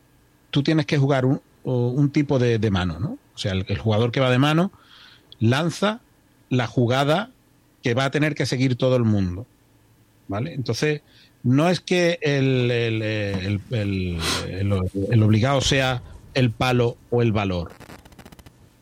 tú 0.51 0.63
tienes 0.63 0.87
que 0.87 0.97
jugar 0.99 1.25
un, 1.25 1.41
un 1.65 2.11
tipo 2.11 2.39
de, 2.39 2.59
de 2.59 2.71
mano, 2.71 2.99
¿no? 3.01 3.19
O 3.35 3.39
sea, 3.39 3.53
el, 3.53 3.79
jugador 3.79 4.13
que 4.13 4.21
va 4.21 4.31
de 4.31 4.39
mano 4.39 4.71
lanza 5.41 6.01
la 6.51 6.67
jugada 6.67 7.31
que 7.83 7.95
va 7.95 8.05
a 8.05 8.11
tener 8.11 8.35
que 8.35 8.47
seguir 8.47 8.77
todo 8.77 8.97
el 8.97 9.05
mundo, 9.05 9.47
¿vale? 10.29 10.55
Entonces, 10.55 11.03
no 11.43 11.69
es 11.69 11.81
que 11.81 12.19
el- 12.23 12.71
el- 12.71 13.61
el 15.11 15.23
obligado 15.23 15.61
sea 15.61 16.03
el 16.35 16.51
palo 16.53 16.97
o 17.11 17.23
el 17.23 17.33
valor, 17.33 17.73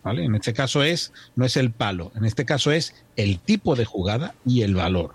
¿vale? 0.03 0.25
En 0.25 0.35
este 0.35 0.53
caso 0.53 0.83
es, 0.83 1.13
no 1.37 1.45
es 1.45 1.57
el 1.57 1.71
palo, 1.71 2.13
en 2.15 2.25
este 2.25 2.45
caso 2.45 2.73
es 2.73 2.95
el 3.17 3.39
tipo 3.39 3.77
de 3.77 3.85
jugada 3.85 4.35
y 4.45 4.63
el 4.63 4.75
valor. 4.75 5.15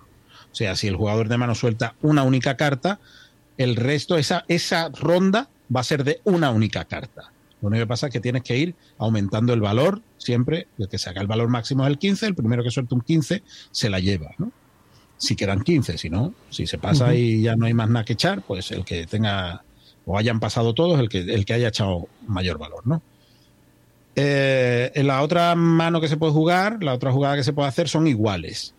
O 0.52 0.56
sea, 0.56 0.76
si 0.76 0.88
el 0.88 0.96
jugador 0.96 1.28
de 1.28 1.38
mano 1.38 1.56
suelta 1.56 1.96
una 2.02 2.24
única 2.24 2.56
carta, 2.56 3.00
el 3.58 3.76
resto, 3.76 4.18
esa, 4.18 4.46
esa 4.48 4.90
ronda 4.90 5.50
va 5.74 5.82
a 5.82 5.84
ser 5.84 6.04
de 6.04 6.22
una 6.24 6.52
única 6.52 6.86
carta. 6.86 7.32
Lo 7.62 7.70
único 7.70 7.84
que 7.84 7.88
pasa 7.88 8.08
es 8.08 8.14
que 8.14 8.20
tienes 8.20 8.44
que 8.44 8.58
ir 8.58 8.76
aumentando 8.98 9.54
el 9.54 9.62
valor 9.62 10.02
siempre, 10.18 10.68
el 10.78 10.88
que 10.88 10.98
saca 10.98 11.22
el 11.22 11.28
valor 11.28 11.50
máximo 11.50 11.84
es 11.84 11.90
el 11.90 11.98
15, 11.98 12.28
el 12.28 12.36
primero 12.36 12.64
que 12.64 12.72
suelta 12.72 12.96
un 12.96 13.02
15 13.02 13.44
se 13.72 13.90
la 13.90 14.00
lleva, 14.00 14.32
¿no? 14.38 14.52
Si 15.18 15.36
quedan 15.36 15.62
15, 15.62 15.98
si 15.98 16.10
no, 16.10 16.34
si 16.50 16.68
se 16.68 16.78
pasa 16.78 17.16
y 17.16 17.42
ya 17.42 17.56
no 17.56 17.66
hay 17.66 17.74
más 17.74 17.90
nada 17.90 18.06
que 18.06 18.14
echar, 18.14 18.42
pues 18.42 18.72
el 18.72 18.84
que 18.84 19.08
tenga, 19.08 19.64
o 20.06 20.18
hayan 20.18 20.42
pasado 20.42 20.74
todos, 20.74 21.00
el 21.00 21.08
que, 21.08 21.20
el 21.20 21.46
que 21.46 21.54
haya 21.54 21.70
echado 21.70 22.08
mayor 22.28 22.58
valor, 22.58 22.86
¿no? 22.86 23.02
Eh, 24.16 24.92
en 24.96 25.08
la 25.08 25.22
otra 25.22 25.56
mano 25.56 26.00
que 26.00 26.08
se 26.08 26.18
puede 26.18 26.32
jugar, 26.32 26.84
la 26.84 26.94
otra 26.94 27.12
jugada 27.12 27.36
que 27.36 27.44
se 27.44 27.54
puede 27.54 27.68
hacer 27.68 27.90
son 27.90 28.08
iguales. 28.08 28.74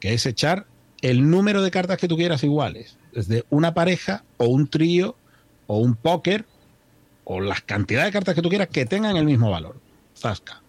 Que 0.00 0.14
es 0.14 0.24
echar 0.26 0.66
el 1.02 1.28
número 1.28 1.62
de 1.62 1.70
cartas 1.70 1.98
que 1.98 2.08
tú 2.08 2.16
quieras 2.16 2.42
iguales. 2.42 2.96
Desde 3.12 3.44
una 3.50 3.74
pareja 3.74 4.24
o 4.38 4.46
un 4.46 4.68
trío 4.68 5.16
o 5.66 5.78
un 5.78 5.94
póker 5.94 6.46
o 7.24 7.40
las 7.40 7.60
cantidades 7.60 8.08
de 8.08 8.12
cartas 8.12 8.34
que 8.34 8.42
tú 8.42 8.48
quieras 8.48 8.68
que 8.68 8.86
tengan 8.86 9.16
el 9.16 9.24
mismo 9.24 9.50
valor. 9.50 9.76
Zasca. 10.16 10.62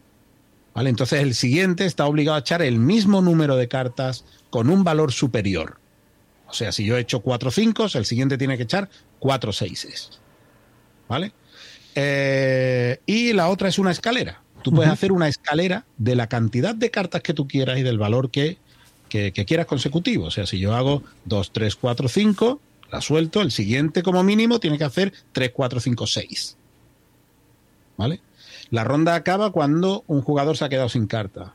¿Vale? 0.73 0.89
Entonces 0.89 1.21
el 1.21 1.35
siguiente 1.35 1.85
está 1.85 2.05
obligado 2.05 2.35
a 2.35 2.39
echar 2.39 2.61
el 2.61 2.77
mismo 2.79 3.21
número 3.21 3.57
de 3.57 3.67
cartas 3.67 4.25
con 4.49 4.69
un 4.69 4.83
valor 4.83 5.11
superior. 5.11 5.79
O 6.47 6.53
sea, 6.53 6.71
si 6.71 6.85
yo 6.85 6.97
he 6.97 7.01
hecho 7.01 7.21
4 7.21 7.51
5, 7.51 7.87
el 7.93 8.05
siguiente 8.05 8.37
tiene 8.37 8.57
que 8.57 8.63
echar 8.63 8.89
4 9.19 9.51
6. 9.51 10.09
¿Vale? 11.07 11.33
Eh, 11.95 12.99
y 13.05 13.33
la 13.33 13.49
otra 13.49 13.69
es 13.69 13.79
una 13.79 13.91
escalera. 13.91 14.41
Tú 14.63 14.71
puedes 14.71 14.91
hacer 14.91 15.11
una 15.11 15.27
escalera 15.27 15.85
de 15.97 16.15
la 16.15 16.27
cantidad 16.27 16.75
de 16.75 16.91
cartas 16.91 17.21
que 17.21 17.33
tú 17.33 17.47
quieras 17.47 17.79
y 17.79 17.83
del 17.83 17.97
valor 17.97 18.29
que, 18.29 18.57
que, 19.09 19.33
que 19.33 19.45
quieras 19.45 19.65
consecutivo. 19.65 20.25
O 20.25 20.31
sea, 20.31 20.45
si 20.45 20.59
yo 20.59 20.75
hago 20.75 21.03
2, 21.25 21.51
3, 21.51 21.75
4, 21.75 22.07
5, 22.07 22.61
la 22.91 23.01
suelto, 23.01 23.41
el 23.41 23.51
siguiente 23.51 24.03
como 24.03 24.23
mínimo 24.23 24.59
tiene 24.59 24.77
que 24.77 24.83
hacer 24.83 25.13
3, 25.31 25.51
4, 25.53 25.79
5, 25.79 26.07
6. 26.07 26.57
¿Vale? 27.97 28.21
La 28.71 28.85
ronda 28.85 29.15
acaba 29.15 29.51
cuando 29.51 30.05
un 30.07 30.21
jugador 30.21 30.57
se 30.57 30.65
ha 30.65 30.69
quedado 30.69 30.89
sin 30.89 31.05
carta. 31.05 31.53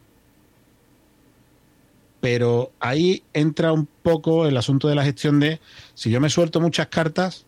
Pero 2.21 2.73
ahí 2.79 3.23
entra 3.33 3.73
un 3.73 3.87
poco 3.87 4.47
el 4.47 4.57
asunto 4.57 4.89
de 4.89 4.95
la 4.95 5.05
gestión 5.05 5.41
de 5.41 5.61
si 5.95 6.11
yo 6.11 6.21
me 6.21 6.29
suelto 6.29 6.61
muchas 6.61 6.89
cartas, 6.89 7.46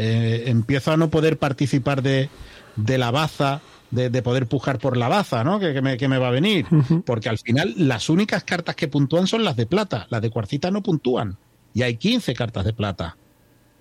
eh, 0.00 0.44
empiezo 0.46 0.92
a 0.92 0.96
no 0.96 1.10
poder 1.10 1.38
participar 1.38 2.02
de, 2.02 2.28
de 2.76 2.98
la 2.98 3.10
baza, 3.10 3.60
de, 3.90 4.08
de, 4.10 4.22
poder 4.22 4.46
pujar 4.46 4.78
por 4.78 4.96
la 4.96 5.08
baza, 5.08 5.44
¿no? 5.44 5.60
Que, 5.60 5.72
que, 5.72 5.82
me, 5.82 5.96
que 5.96 6.08
me, 6.08 6.18
va 6.18 6.28
a 6.28 6.30
venir. 6.30 6.66
Uh 6.70 6.76
-huh. 6.76 7.02
Porque 7.04 7.28
al 7.28 7.38
final 7.38 7.74
las 7.76 8.08
únicas 8.08 8.44
cartas 8.44 8.76
que 8.76 8.88
puntúan 8.88 9.26
son 9.26 9.44
las 9.44 9.56
de 9.56 9.66
plata. 9.66 10.06
Las 10.10 10.22
de 10.22 10.30
cuarcita 10.30 10.70
no 10.70 10.82
puntúan. 10.82 11.36
Y 11.74 11.82
hay 11.82 11.96
15 11.96 12.34
cartas 12.34 12.64
de 12.64 12.72
plata. 12.72 13.16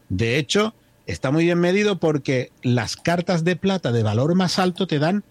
De 0.09 0.37
hecho, 0.37 0.73
está 1.05 1.31
muy 1.31 1.45
bien 1.45 1.59
medido 1.59 1.99
porque 1.99 2.51
las 2.63 2.95
cartas 2.95 3.43
de 3.43 3.55
plata 3.55 3.91
de 3.91 4.03
valor 4.03 4.35
más 4.35 4.59
alto 4.59 4.87
te 4.87 4.99
dan 4.99 5.23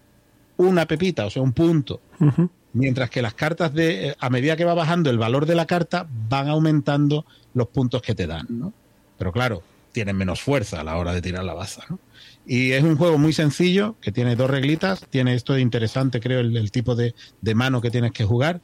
una 0.57 0.85
pepita, 0.87 1.25
o 1.25 1.29
sea, 1.29 1.41
un 1.41 1.53
punto. 1.53 2.01
Uh 2.19 2.25
-huh. 2.25 2.49
Mientras 2.73 3.09
que 3.09 3.21
las 3.21 3.33
cartas 3.33 3.73
de, 3.73 4.15
a 4.19 4.29
medida 4.29 4.55
que 4.55 4.65
va 4.65 4.73
bajando 4.73 5.09
el 5.09 5.17
valor 5.17 5.45
de 5.45 5.55
la 5.55 5.65
carta, 5.65 6.07
van 6.29 6.49
aumentando 6.49 7.25
los 7.53 7.67
puntos 7.67 8.01
que 8.01 8.13
te 8.13 8.27
dan, 8.27 8.45
¿no? 8.49 8.73
Pero 9.17 9.31
claro, 9.31 9.63
tienen 9.91 10.15
menos 10.15 10.41
fuerza 10.41 10.81
a 10.81 10.83
la 10.83 10.97
hora 10.97 11.13
de 11.13 11.21
tirar 11.21 11.43
la 11.43 11.53
baza, 11.53 11.83
¿no? 11.89 11.99
Y 12.45 12.71
es 12.71 12.83
un 12.83 12.97
juego 12.97 13.19
muy 13.19 13.31
sencillo, 13.31 13.95
que 14.01 14.11
tiene 14.11 14.35
dos 14.35 14.49
reglitas, 14.49 15.05
tiene 15.09 15.35
esto 15.35 15.53
de 15.53 15.61
interesante, 15.61 16.19
creo, 16.19 16.39
el, 16.39 16.57
el 16.57 16.71
tipo 16.71 16.95
de, 16.95 17.13
de, 17.41 17.55
mano 17.55 17.79
que 17.79 17.91
tienes 17.91 18.11
que 18.11 18.25
jugar. 18.25 18.61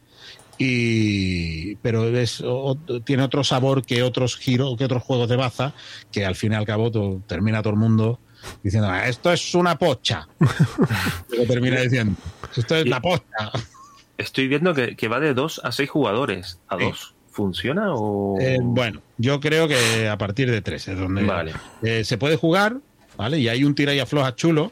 Y 0.58 1.76
pero 1.78 2.08
es, 2.08 2.42
o, 2.44 2.78
tiene 3.04 3.24
otro 3.24 3.44
sabor 3.44 3.86
que 3.86 4.02
otros 4.02 4.38
giros, 4.38 4.76
que 4.78 4.86
otros 4.86 5.04
juegos 5.04 5.30
de 5.30 5.36
baza, 5.36 5.74
que 6.12 6.26
al 6.26 6.36
fin 6.36 6.54
y 6.54 6.56
al 6.56 6.66
cabo 6.66 6.90
to, 6.90 7.22
termina 7.28 7.62
todo 7.62 7.74
el 7.74 7.80
mundo 7.80 8.20
diciendo 8.64 8.90
ah, 8.90 9.08
esto 9.08 9.32
es 9.32 9.54
una 9.54 9.78
pocha. 9.78 10.28
lo 11.38 11.46
termina 11.46 11.82
diciendo, 11.82 12.16
esto 12.56 12.76
es 12.78 12.88
la 12.88 13.02
pocha. 13.02 13.52
Estoy 14.18 14.48
viendo 14.48 14.74
que, 14.74 14.96
que, 14.96 15.08
va 15.10 15.20
de 15.20 15.34
2 15.34 15.62
a 15.64 15.72
6 15.72 15.90
jugadores. 15.90 16.60
¿A 16.70 16.78
2? 16.78 16.98
Sí. 16.98 17.15
¿Funciona 17.36 17.94
o...? 17.94 18.40
Eh, 18.40 18.60
bueno, 18.62 19.02
yo 19.18 19.42
creo 19.42 19.68
que 19.68 20.08
a 20.08 20.18
partir 20.18 20.50
de 20.50 20.62
3 20.62 20.88
es 20.88 20.98
donde... 20.98 21.24
Vale. 21.24 21.52
Eh, 21.84 22.06
se 22.06 22.18
puede 22.18 22.38
jugar, 22.38 22.78
¿vale? 23.18 23.40
Y 23.40 23.50
hay 23.50 23.66
un 23.66 23.76
tira 23.76 23.94
y 23.94 24.00
afloja 24.00 24.34
chulo, 24.36 24.72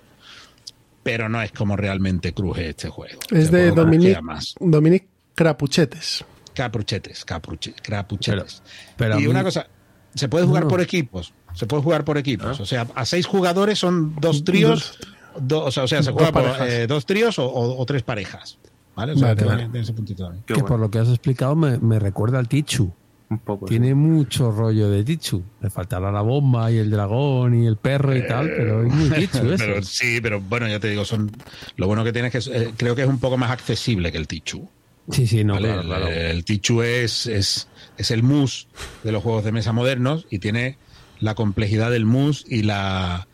pero 1.04 1.28
no 1.28 1.42
es 1.42 1.52
como 1.52 1.76
realmente 1.76 2.34
cruje 2.34 2.70
este 2.70 2.88
juego. 2.88 3.20
Es 3.32 3.52
de 3.52 3.72
Dominic, 3.72 4.18
Dominic 4.62 5.08
Crapuchetes. 5.36 6.24
Capuchetes, 6.54 7.26
capuche, 7.26 7.74
Crapuchetes. 7.84 8.64
Pero, 8.96 9.16
pero 9.16 9.20
y 9.20 9.28
una 9.28 9.44
cosa, 9.44 9.68
se 10.16 10.30
puede 10.30 10.46
jugar 10.46 10.64
no. 10.64 10.70
por 10.70 10.80
equipos. 10.80 11.34
Se 11.56 11.68
puede 11.68 11.84
jugar 11.84 12.06
por 12.06 12.18
equipos. 12.18 12.62
¿Ah? 12.62 12.64
O 12.64 12.66
sea, 12.66 12.88
a 12.96 13.06
seis 13.06 13.26
jugadores 13.26 13.78
son 13.78 14.16
dos 14.22 14.46
tríos. 14.46 14.98
Do, 15.38 15.66
o, 15.66 15.72
sea, 15.72 15.84
o 15.84 15.88
sea, 15.90 16.02
se 16.02 16.14
juega 16.14 16.32
por 16.32 16.46
eh, 16.66 16.88
dos 16.88 17.06
tríos 17.06 17.40
o, 17.40 17.46
o, 17.46 17.82
o, 17.82 17.86
tres 17.86 18.04
parejas. 18.04 18.58
¿Vale? 18.96 19.14
O 19.14 19.18
sea, 19.18 19.34
vale, 19.34 19.68
vale. 19.68 19.80
ese 19.80 19.94
puntito 19.94 20.24
también. 20.24 20.44
Que 20.46 20.54
bueno. 20.54 20.68
por 20.68 20.80
lo 20.80 20.92
que 20.92 21.00
has 21.00 21.10
explicado 21.10 21.56
me, 21.56 21.78
me 21.80 22.00
recuerda 22.00 22.40
al 22.40 22.48
Tichu. 22.48 22.92
Un 23.30 23.40
poco, 23.40 23.66
Tiene 23.66 23.90
sí. 23.90 23.94
mucho 23.96 24.52
rollo 24.52 24.90
de 24.90 25.04
Tichu. 25.04 25.44
Le 25.62 25.70
faltará 25.70 26.12
la 26.12 26.22
bomba 26.22 26.72
y 26.72 26.78
el 26.78 26.92
dragón 26.92 27.64
y 27.64 27.66
el 27.66 27.78
perro 27.78 28.16
y 28.16 28.20
eh, 28.20 28.24
tal, 28.24 28.48
pero 28.48 28.86
es 28.86 28.94
muy 28.94 29.10
Tichu 29.10 29.38
eso. 29.52 29.64
Pero, 29.66 29.84
sí, 29.84 30.20
pero 30.22 30.40
bueno, 30.42 30.68
ya 30.68 30.80
te 30.80 30.90
digo, 30.90 31.06
son 31.06 31.32
lo 31.76 31.88
bueno 31.88 32.04
que 32.04 32.14
tiene 32.14 32.28
es 32.28 32.46
que 32.48 32.56
eh, 32.56 32.74
creo 32.78 32.96
que 32.96 33.02
es 33.02 33.08
un 33.08 33.20
poco 33.20 33.38
más 33.38 33.50
accesible 33.50 34.12
que 34.12 34.18
el 34.18 34.28
Tichu. 34.28 34.70
Sí, 35.10 35.28
sí, 35.28 35.44
no, 35.44 35.56
¿vale? 35.56 35.70
claro, 35.70 35.84
claro. 35.84 36.08
El, 36.08 36.18
el, 36.18 36.46
Tichu 36.46 36.82
es, 36.82 37.26
es, 37.26 37.68
es 37.98 38.12
el 38.12 38.24
mus 38.24 38.68
de 39.04 39.12
los 39.12 39.24
juegos 39.24 39.44
de 39.44 39.52
mesa 39.52 39.74
modernos 39.74 40.28
y 40.30 40.40
tiene 40.40 40.78
la 41.20 41.36
complejidad 41.36 41.92
del 41.92 42.06
mus 42.06 42.46
y 42.48 42.64
la 42.64 43.28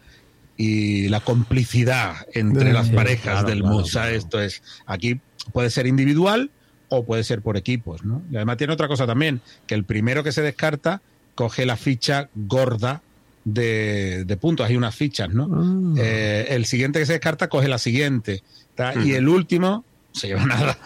y 0.58 1.08
la 1.08 1.22
complicidad 1.22 2.18
entre 2.34 2.68
sí, 2.68 2.74
las 2.74 2.90
parejas 2.90 3.34
claro, 3.34 3.48
del 3.48 3.62
claro, 3.62 3.76
mus. 3.76 3.92
Claro. 3.92 4.16
Esto 4.16 4.42
es 4.42 4.62
aquí 4.86 5.22
puede 5.50 5.70
ser 5.70 5.88
individual 5.88 6.52
o 6.90 7.06
puede 7.06 7.24
ser 7.24 7.42
por 7.42 7.58
equipos, 7.58 8.04
¿no? 8.04 8.22
Y 8.32 8.36
además 8.36 8.58
tiene 8.58 8.74
otra 8.74 8.88
cosa 8.88 9.06
también, 9.06 9.42
que 9.68 9.76
el 9.76 9.84
primero 9.84 10.24
que 10.24 10.32
se 10.32 10.42
descarta 10.42 11.02
coge 11.36 11.66
la 11.66 11.78
ficha 11.78 12.30
gorda 12.36 13.02
de, 13.46 14.26
de 14.26 14.38
puntos, 14.38 14.68
hay 14.68 14.76
unas 14.76 14.96
fichas, 14.96 15.30
¿no? 15.30 15.50
Ah. 15.52 15.94
Eh, 15.98 16.48
el 16.50 16.66
siguiente 16.66 17.00
que 17.00 17.06
se 17.06 17.14
descarta 17.14 17.48
coge 17.48 17.68
la 17.68 17.78
siguiente, 17.78 18.44
mm. 18.78 19.08
y 19.08 19.14
el 19.14 19.30
último 19.30 19.86
se 20.12 20.28
lleva 20.28 20.46
nada. 20.46 20.78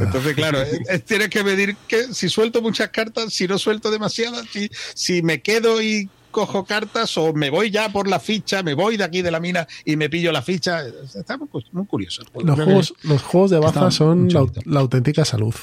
Entonces, 0.00 0.34
claro, 0.34 0.58
tienes 1.04 1.28
que 1.28 1.44
medir 1.44 1.76
que 1.86 2.14
si 2.14 2.28
suelto 2.28 2.62
muchas 2.62 2.88
cartas, 2.88 3.32
si 3.32 3.46
no 3.46 3.58
suelto 3.58 3.90
demasiadas, 3.90 4.46
si, 4.50 4.70
si 4.94 5.22
me 5.22 5.40
quedo 5.42 5.82
y 5.82 6.08
cojo 6.34 6.64
cartas 6.64 7.16
o 7.16 7.32
me 7.32 7.48
voy 7.48 7.70
ya 7.70 7.88
por 7.90 8.08
la 8.08 8.18
ficha, 8.18 8.62
me 8.62 8.74
voy 8.74 8.96
de 8.96 9.04
aquí 9.04 9.22
de 9.22 9.30
la 9.30 9.40
mina 9.40 9.66
y 9.84 9.96
me 9.96 10.10
pillo 10.10 10.32
la 10.32 10.42
ficha. 10.42 10.82
Está 10.86 11.38
muy, 11.38 11.48
muy 11.72 11.86
curioso. 11.86 12.24
Los 12.34 12.60
juegos, 12.60 12.94
los 13.02 13.22
juegos, 13.22 13.50
de 13.52 13.58
baza 13.60 13.90
son 13.90 14.28
la, 14.28 14.44
la, 14.64 14.80
auténtica 14.80 15.24
salud. 15.24 15.54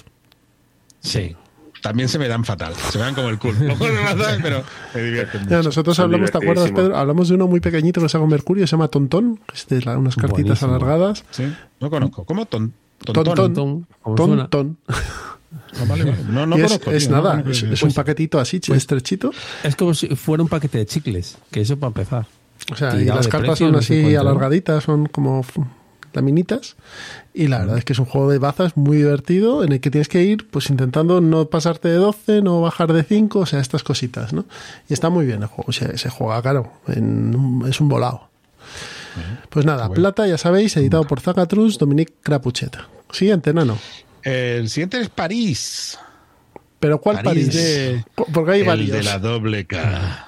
Sí. 1.01 1.35
También 1.81 2.07
se 2.09 2.19
me 2.19 2.27
dan 2.27 2.45
fatal, 2.45 2.73
se 2.75 2.97
me 2.99 3.05
dan 3.05 3.15
como 3.15 3.29
el 3.29 3.39
culo. 3.39 3.57
Pero 3.77 4.63
me 4.95 5.01
divierten 5.01 5.41
mucho. 5.41 5.51
Ya, 5.51 5.61
nosotros 5.63 5.99
hablamos, 5.99 6.31
¿te 6.31 6.37
acuerdas, 6.37 6.71
Pedro? 6.71 6.95
Hablamos 6.95 7.27
de 7.27 7.35
uno 7.35 7.47
muy 7.47 7.59
pequeñito 7.59 7.99
que 8.01 8.07
se 8.07 8.17
llama 8.17 8.29
Mercurio, 8.29 8.65
se 8.65 8.71
llama 8.71 8.87
Tontón, 8.87 9.37
que 9.47 9.55
es 9.55 9.67
de 9.67 9.81
la, 9.81 9.97
unas 9.97 10.15
cartitas 10.15 10.61
Buenísimo. 10.61 10.75
alargadas. 10.75 11.25
Sí, 11.31 11.51
no 11.79 11.89
conozco. 11.89 12.23
¿Cómo? 12.23 12.45
Ton, 12.45 12.73
tontón. 13.03 13.35
Tontón. 13.35 13.87
Tontón. 14.15 14.77
No, 15.79 15.85
vale, 15.85 16.03
vale. 16.03 16.17
no, 16.29 16.45
no 16.45 16.55
es, 16.57 16.63
conozco, 16.63 16.91
es 16.91 17.07
tío, 17.07 17.15
nada, 17.15 17.41
no, 17.43 17.51
es, 17.51 17.63
es, 17.63 17.83
un 17.83 17.93
paquetito 17.93 18.39
así, 18.39 18.59
pues, 18.59 18.77
estrechito. 18.77 19.31
Es 19.63 19.75
como 19.75 19.93
si 19.93 20.07
fuera 20.15 20.43
un 20.43 20.49
paquete 20.49 20.79
de 20.79 20.85
chicles, 20.85 21.37
que 21.49 21.61
eso 21.61 21.77
para 21.77 21.89
empezar. 21.89 22.27
O 22.71 22.75
sea, 22.75 22.95
y 22.99 23.05
las 23.05 23.27
cartas 23.27 23.51
precio, 23.51 23.67
son 23.67 23.75
así 23.75 24.01
no 24.01 24.09
sé 24.09 24.17
alargaditas, 24.17 24.83
son 24.83 25.07
como 25.07 25.45
laminitas. 26.13 26.75
Y 27.33 27.47
la 27.47 27.59
verdad 27.59 27.77
es 27.77 27.85
que 27.85 27.93
es 27.93 27.99
un 27.99 28.05
juego 28.05 28.29
de 28.29 28.37
bazas 28.37 28.75
muy 28.75 28.97
divertido 28.97 29.63
en 29.63 29.71
el 29.71 29.79
que 29.79 29.89
tienes 29.89 30.09
que 30.09 30.23
ir 30.23 30.49
pues 30.49 30.69
intentando 30.69 31.21
no 31.21 31.45
pasarte 31.45 31.87
de 31.87 31.95
12, 31.95 32.41
no 32.41 32.61
bajar 32.61 32.93
de 32.93 33.03
5, 33.03 33.39
o 33.39 33.45
sea, 33.45 33.59
estas 33.59 33.83
cositas, 33.83 34.33
¿no? 34.33 34.45
Y 34.89 34.93
está 34.93 35.09
muy 35.09 35.25
bien 35.25 35.41
el 35.41 35.47
juego, 35.47 35.71
se, 35.71 35.97
se 35.97 36.09
juega 36.09 36.41
claro, 36.41 36.71
en 36.87 37.35
un, 37.35 37.67
es 37.67 37.79
un 37.79 37.89
volado. 37.89 38.29
Pues 39.49 39.65
nada, 39.65 39.87
bueno. 39.87 40.01
Plata, 40.01 40.27
ya 40.27 40.37
sabéis, 40.37 40.75
editado 40.77 41.05
por 41.05 41.19
Zacatrus, 41.19 41.77
Dominique 41.77 42.13
Crapucheta. 42.21 42.87
Siguiente, 43.11 43.53
Nano. 43.53 43.77
El 44.23 44.69
siguiente 44.69 44.99
es 44.99 45.09
París. 45.09 45.97
¿Pero 46.79 46.99
cuál 46.99 47.21
París? 47.21 47.47
París? 47.47 47.53
De, 47.53 48.05
Porque 48.33 48.51
hay 48.51 48.61
el 48.61 48.67
varios. 48.67 48.91
de 48.91 49.03
la 49.03 49.19
doble 49.19 49.65
K. 49.65 50.25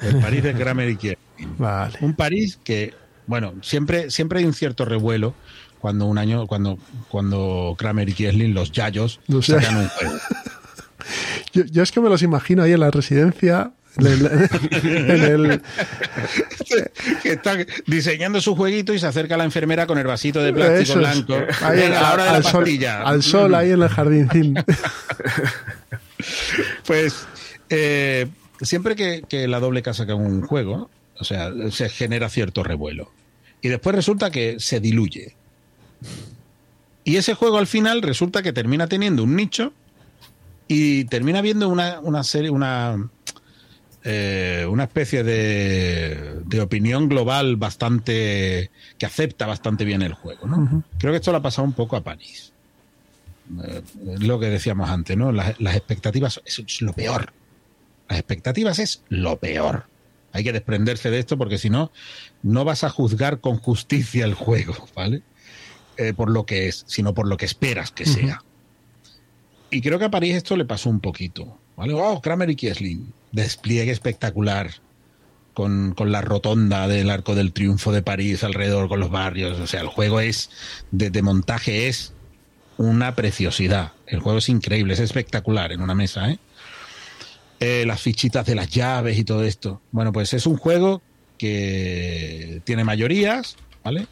el 0.00 0.20
París 0.20 0.42
de 0.42 0.54
Kramer 0.54 0.88
y 0.88 0.96
Kierkegaard. 0.96 1.58
Vale. 1.58 1.98
Un 2.00 2.14
París 2.14 2.58
que, 2.62 2.94
bueno, 3.26 3.54
siempre, 3.62 4.10
siempre 4.10 4.38
hay 4.38 4.44
un 4.44 4.54
cierto 4.54 4.84
revuelo 4.84 5.34
cuando 5.80 6.06
un 6.06 6.16
año, 6.16 6.46
cuando, 6.46 6.78
cuando 7.08 7.74
Kramer 7.76 8.08
y 8.08 8.12
Kiesling, 8.12 8.54
los 8.54 8.70
yayos, 8.70 9.20
no 9.26 9.42
sé. 9.42 9.60
sacan 9.60 9.76
un 9.78 9.88
juego. 9.88 10.14
yo, 11.52 11.64
yo, 11.64 11.82
es 11.82 11.90
que 11.90 12.00
me 12.00 12.08
los 12.08 12.22
imagino 12.22 12.62
ahí 12.62 12.72
en 12.72 12.80
la 12.80 12.90
residencia. 12.90 13.72
En 13.98 14.06
el, 14.06 14.26
en 14.84 15.22
el... 15.22 15.62
que 17.22 17.32
está 17.32 17.56
diseñando 17.86 18.40
su 18.40 18.56
jueguito 18.56 18.94
y 18.94 18.98
se 18.98 19.06
acerca 19.06 19.34
a 19.34 19.38
la 19.38 19.44
enfermera 19.44 19.86
con 19.86 19.98
el 19.98 20.06
vasito 20.06 20.42
de 20.42 20.52
plástico 20.52 20.98
blanco. 20.98 21.34
Ahí, 21.60 21.82
a 21.82 21.88
la 21.90 22.12
hora 22.12 22.24
de 22.24 22.30
al, 22.30 22.42
la 22.42 22.50
sol, 22.50 22.66
al 22.86 23.22
sol 23.22 23.54
ahí 23.54 23.70
en 23.70 23.82
el 23.82 23.88
jardín. 23.88 24.54
Pues 26.86 27.26
eh, 27.68 28.28
siempre 28.60 28.94
que, 28.94 29.24
que, 29.28 29.48
la 29.48 29.58
doble 29.58 29.82
casa 29.82 30.04
saca 30.04 30.14
un 30.14 30.42
juego 30.42 30.88
o 31.22 31.24
sea 31.24 31.52
se 31.70 31.88
genera 31.88 32.28
cierto 32.28 32.62
revuelo. 32.62 33.10
Y 33.60 33.68
después 33.68 33.94
resulta 33.94 34.30
que 34.30 34.58
se 34.58 34.80
diluye. 34.80 35.36
Y 37.04 37.16
ese 37.16 37.34
juego 37.34 37.58
al 37.58 37.68
final 37.68 38.02
resulta 38.02 38.42
que 38.42 38.52
termina 38.52 38.88
teniendo 38.88 39.22
un 39.22 39.36
nicho 39.36 39.72
y 40.66 41.04
termina 41.04 41.40
viendo 41.40 41.68
una, 41.68 42.00
una 42.00 42.24
serie, 42.24 42.50
una, 42.50 43.08
eh, 44.04 44.66
una 44.68 44.84
especie 44.84 45.22
de, 45.22 46.40
de 46.44 46.60
opinión 46.60 47.08
global 47.08 47.56
bastante 47.56 48.70
que 48.98 49.06
acepta 49.06 49.46
bastante 49.46 49.84
bien 49.84 50.02
el 50.02 50.14
juego. 50.14 50.46
¿no? 50.46 50.84
Creo 50.98 51.12
que 51.12 51.18
esto 51.18 51.30
le 51.30 51.38
ha 51.38 51.42
pasado 51.42 51.66
un 51.66 51.74
poco 51.74 51.96
a 51.96 52.02
París. 52.02 52.52
Eh, 53.64 53.82
es 54.14 54.22
lo 54.22 54.40
que 54.40 54.46
decíamos 54.46 54.90
antes, 54.90 55.16
¿no? 55.16 55.32
Las, 55.32 55.60
las 55.60 55.76
expectativas 55.76 56.40
es, 56.44 56.58
es 56.58 56.82
lo 56.82 56.92
peor. 56.92 57.32
Las 58.08 58.18
expectativas 58.18 58.78
es 58.78 59.02
lo 59.08 59.38
peor. 59.38 59.86
Hay 60.32 60.44
que 60.44 60.52
desprenderse 60.52 61.10
de 61.10 61.18
esto 61.18 61.36
porque 61.36 61.58
si 61.58 61.70
no, 61.70 61.92
no 62.42 62.64
vas 62.64 62.84
a 62.84 62.90
juzgar 62.90 63.40
con 63.40 63.56
justicia 63.58 64.24
el 64.24 64.34
juego, 64.34 64.74
¿vale? 64.94 65.22
Eh, 65.96 66.14
por 66.14 66.30
lo 66.30 66.46
que 66.46 66.68
es, 66.68 66.84
sino 66.86 67.12
por 67.14 67.28
lo 67.28 67.36
que 67.36 67.44
esperas 67.44 67.92
que 67.92 68.06
sea. 68.06 68.42
Y 69.70 69.80
creo 69.82 69.98
que 69.98 70.06
a 70.06 70.10
París 70.10 70.36
esto 70.36 70.56
le 70.56 70.64
pasó 70.64 70.88
un 70.88 71.00
poquito. 71.00 71.58
¿vale? 71.76 71.92
Oh, 71.94 72.20
Kramer 72.20 72.50
y 72.50 72.56
Kiesling. 72.56 73.12
Despliegue 73.32 73.90
espectacular. 73.90 74.70
Con, 75.54 75.92
con, 75.94 76.10
la 76.10 76.22
rotonda 76.22 76.88
del 76.88 77.10
Arco 77.10 77.34
del 77.34 77.52
Triunfo 77.52 77.92
de 77.92 78.00
París 78.00 78.42
alrededor 78.42 78.88
con 78.88 79.00
los 79.00 79.10
barrios. 79.10 79.60
O 79.60 79.66
sea, 79.66 79.82
el 79.82 79.88
juego 79.88 80.20
es 80.20 80.48
de, 80.92 81.20
montaje 81.20 81.88
es 81.88 82.14
una 82.78 83.14
preciosidad. 83.14 83.92
El 84.06 84.20
juego 84.20 84.38
es 84.38 84.48
increíble, 84.48 84.94
es 84.94 85.00
espectacular 85.00 85.72
en 85.72 85.82
una 85.82 85.94
mesa, 85.94 86.30
¿eh? 86.30 86.38
Eh, 87.60 87.84
las 87.86 88.00
fichitas 88.00 88.46
de 88.46 88.54
las 88.54 88.70
llaves 88.70 89.18
y 89.18 89.24
todo 89.24 89.44
esto. 89.44 89.82
Bueno, 89.90 90.10
pues 90.10 90.32
es 90.32 90.46
un 90.46 90.56
juego 90.56 91.02
que 91.36 92.62
tiene 92.64 92.82
mayorías, 92.82 93.56
¿vale? 93.84 94.06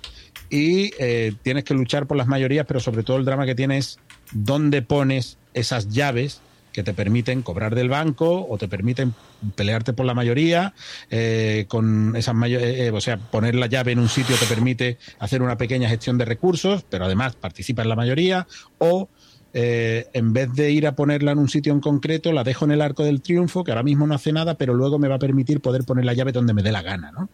Y 0.51 0.92
eh, 0.98 1.32
tienes 1.42 1.64
que 1.64 1.74
luchar 1.74 2.06
por 2.06 2.16
las 2.16 2.26
mayorías, 2.26 2.66
pero 2.66 2.80
sobre 2.80 3.02
todo 3.02 3.16
el 3.16 3.24
drama 3.24 3.47
que 3.47 3.55
tienes 3.55 3.98
dónde 4.32 4.82
pones 4.82 5.38
esas 5.55 5.88
llaves 5.88 6.40
que 6.72 6.82
te 6.82 6.94
permiten 6.94 7.42
cobrar 7.42 7.74
del 7.74 7.88
banco 7.88 8.47
o 8.48 8.59
te 8.59 8.68
permiten 8.68 9.14
pelearte 9.55 9.92
por 9.92 10.06
la 10.06 10.14
mayoría 10.14 10.74
eh, 11.10 11.64
con 11.68 12.14
esas 12.16 12.34
eh, 12.48 12.90
o 12.92 13.01
sea 13.01 13.16
poner 13.18 13.55
la 13.55 13.66
llave 13.66 13.92
en 13.92 13.98
un 13.98 14.09
sitio 14.09 14.36
te 14.36 14.47
permite 14.47 14.98
hacer 15.18 15.42
una 15.42 15.56
pequeña 15.56 15.88
gestión 15.88 16.18
de 16.18 16.24
recursos 16.24 16.84
pero 16.88 17.05
además 17.05 17.36
participa 17.36 17.82
en 17.82 17.88
la 17.88 17.97
mayoría 17.97 18.47
o 18.78 19.09
eh, 19.52 20.06
en 20.12 20.32
vez 20.32 20.52
de 20.52 20.70
ir 20.70 20.86
a 20.86 20.94
ponerla 20.94 21.32
en 21.32 21.38
un 21.38 21.48
sitio 21.48 21.72
en 21.72 21.80
concreto 21.80 22.32
la 22.32 22.44
dejo 22.44 22.64
en 22.64 22.70
el 22.70 22.82
arco 22.82 23.02
del 23.02 23.20
triunfo 23.20 23.64
que 23.64 23.72
ahora 23.72 23.82
mismo 23.82 24.06
no 24.06 24.14
hace 24.14 24.32
nada 24.32 24.55
pero 24.55 24.74
luego 24.74 24.98
me 24.98 25.09
va 25.09 25.16
a 25.16 25.20
permitir 25.20 25.60
poder 25.60 25.84
poner 25.84 26.05
la 26.05 26.14
llave 26.14 26.32
donde 26.32 26.55
me 26.55 26.62
dé 26.62 26.70
la 26.70 26.82
gana 26.82 27.10
¿no? 27.10 27.28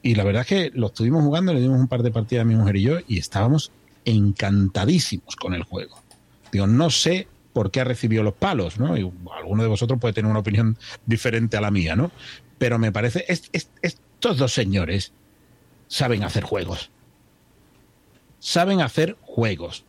y 0.00 0.14
la 0.14 0.24
verdad 0.24 0.42
es 0.42 0.48
que 0.48 0.70
lo 0.74 0.86
estuvimos 0.86 1.22
jugando 1.22 1.52
le 1.52 1.60
dimos 1.60 1.78
un 1.78 1.88
par 1.88 2.02
de 2.02 2.10
partidas 2.10 2.42
a 2.42 2.46
mi 2.46 2.54
mujer 2.54 2.76
y 2.76 2.82
yo 2.82 2.98
y 3.06 3.18
estábamos 3.18 3.70
encantadísimos 4.06 5.36
con 5.36 5.52
el 5.52 5.64
juego 5.64 6.07
Digo, 6.52 6.66
no 6.66 6.90
sé 6.90 7.28
por 7.52 7.70
qué 7.70 7.80
ha 7.80 7.84
recibido 7.84 8.22
los 8.22 8.34
palos, 8.34 8.78
¿no? 8.78 8.96
Y 8.96 9.10
alguno 9.36 9.62
de 9.62 9.68
vosotros 9.68 9.98
puede 10.00 10.14
tener 10.14 10.30
una 10.30 10.40
opinión 10.40 10.78
diferente 11.06 11.56
a 11.56 11.60
la 11.60 11.70
mía, 11.70 11.96
¿no? 11.96 12.10
Pero 12.58 12.78
me 12.78 12.92
parece, 12.92 13.24
es, 13.28 13.50
es, 13.52 13.70
estos 13.82 14.36
dos 14.36 14.52
señores 14.52 15.12
saben 15.88 16.24
hacer 16.24 16.44
juegos. 16.44 16.90
Saben 18.38 18.80
hacer 18.80 19.16
juegos. 19.22 19.84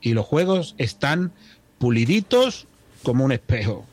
Y 0.00 0.12
los 0.12 0.26
juegos 0.26 0.74
están 0.76 1.32
puliditos 1.78 2.66
como 3.02 3.24
un 3.24 3.32
espejo. 3.32 3.86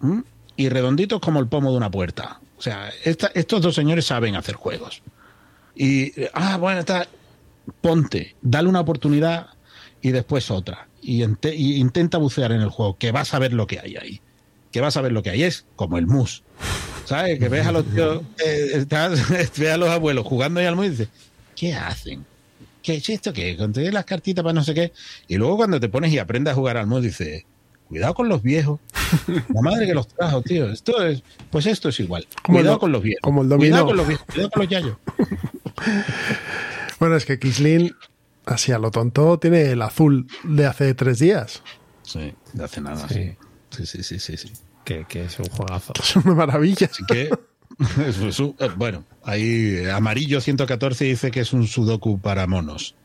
¿Mm? 0.00 0.20
Y 0.56 0.68
redonditos 0.68 1.20
como 1.20 1.40
el 1.40 1.48
pomo 1.48 1.70
de 1.70 1.76
una 1.76 1.90
puerta. 1.90 2.40
O 2.58 2.62
sea, 2.62 2.90
esta, 3.04 3.32
estos 3.34 3.62
dos 3.62 3.74
señores 3.74 4.06
saben 4.06 4.36
hacer 4.36 4.54
juegos. 4.54 5.02
Y, 5.74 6.12
ah, 6.34 6.56
bueno, 6.58 6.80
está, 6.80 7.08
ponte, 7.80 8.36
dale 8.42 8.68
una 8.68 8.80
oportunidad 8.80 9.48
y 10.02 10.10
después 10.10 10.50
otra. 10.50 10.88
Y, 11.00 11.24
y, 11.24 11.76
intenta 11.76 12.18
bucear 12.18 12.52
en 12.52 12.60
el 12.60 12.68
juego, 12.68 12.98
que 12.98 13.12
vas 13.12 13.32
a 13.32 13.38
ver 13.38 13.52
lo 13.52 13.66
que 13.66 13.78
hay 13.78 13.96
ahí. 13.96 14.20
Que 14.70 14.80
vas 14.80 14.96
a 14.96 15.00
ver 15.00 15.12
lo 15.12 15.22
que 15.22 15.30
hay. 15.30 15.44
Es 15.44 15.64
como 15.76 15.96
el 15.96 16.06
mus. 16.06 16.42
¿Sabes? 17.04 17.38
Que 17.38 17.48
ves 17.48 17.66
a 17.66 17.72
los 17.72 17.84
tíos, 17.86 18.22
eh, 18.44 18.70
estás, 18.74 19.28
ves 19.58 19.70
a 19.70 19.76
los 19.76 19.88
abuelos 19.88 20.26
jugando 20.26 20.60
ahí 20.60 20.66
al 20.66 20.76
mus 20.76 20.86
y 20.86 20.90
dices, 20.90 21.08
¿qué 21.56 21.74
hacen? 21.74 22.24
¿Qué 22.82 22.96
es 22.96 23.08
esto? 23.08 23.32
¿Qué? 23.32 23.56
Conté 23.56 23.90
las 23.92 24.04
cartitas 24.04 24.42
para 24.42 24.52
no 24.52 24.64
sé 24.64 24.74
qué. 24.74 24.92
Y 25.28 25.36
luego 25.36 25.56
cuando 25.56 25.78
te 25.78 25.88
pones 25.88 26.12
y 26.12 26.18
aprendes 26.18 26.52
a 26.52 26.54
jugar 26.54 26.76
al 26.76 26.86
mus, 26.86 27.02
dices, 27.02 27.44
cuidado 27.88 28.14
con 28.14 28.28
los 28.28 28.42
viejos. 28.42 28.80
La 29.54 29.60
madre 29.60 29.86
que 29.86 29.94
los 29.94 30.08
trajo, 30.08 30.42
tío. 30.42 30.70
Esto 30.70 31.04
es, 31.04 31.22
pues 31.50 31.66
esto 31.66 31.90
es 31.90 32.00
igual. 32.00 32.26
Cuidado 32.42 32.78
con 32.78 32.90
los 32.90 33.02
viejos. 33.02 33.20
Como 33.22 33.42
el 33.42 33.48
cuidado 33.56 33.86
con 33.86 33.96
los 33.96 34.08
viejos. 34.08 34.26
Cuidado 34.26 34.50
con 34.50 34.62
los 34.62 34.70
yayos. 34.70 34.96
bueno, 36.98 37.16
es 37.16 37.24
que 37.24 37.38
Kislin 37.38 37.94
así 38.46 38.72
a 38.72 38.78
lo 38.78 38.90
tonto, 38.90 39.38
tiene 39.38 39.70
el 39.70 39.82
azul 39.82 40.26
de 40.44 40.66
hace 40.66 40.94
tres 40.94 41.18
días. 41.18 41.62
Sí, 42.02 42.34
de 42.52 42.64
hace 42.64 42.80
nada, 42.80 43.08
sí. 43.08 43.36
Sí, 43.70 43.86
sí, 43.86 44.02
sí, 44.02 44.18
sí. 44.18 44.36
sí. 44.36 44.52
Que, 44.84 45.04
que, 45.04 45.24
es 45.24 45.38
un 45.38 45.46
juegazo. 45.46 45.92
Es 45.98 46.16
una 46.16 46.34
maravilla. 46.34 46.88
Así 46.90 47.04
que, 47.04 47.30
bueno, 48.76 49.04
ahí 49.22 49.88
amarillo 49.88 50.40
114 50.40 51.04
dice 51.04 51.30
que 51.30 51.40
es 51.40 51.52
un 51.52 51.66
sudoku 51.66 52.20
para 52.20 52.46
monos. 52.46 52.96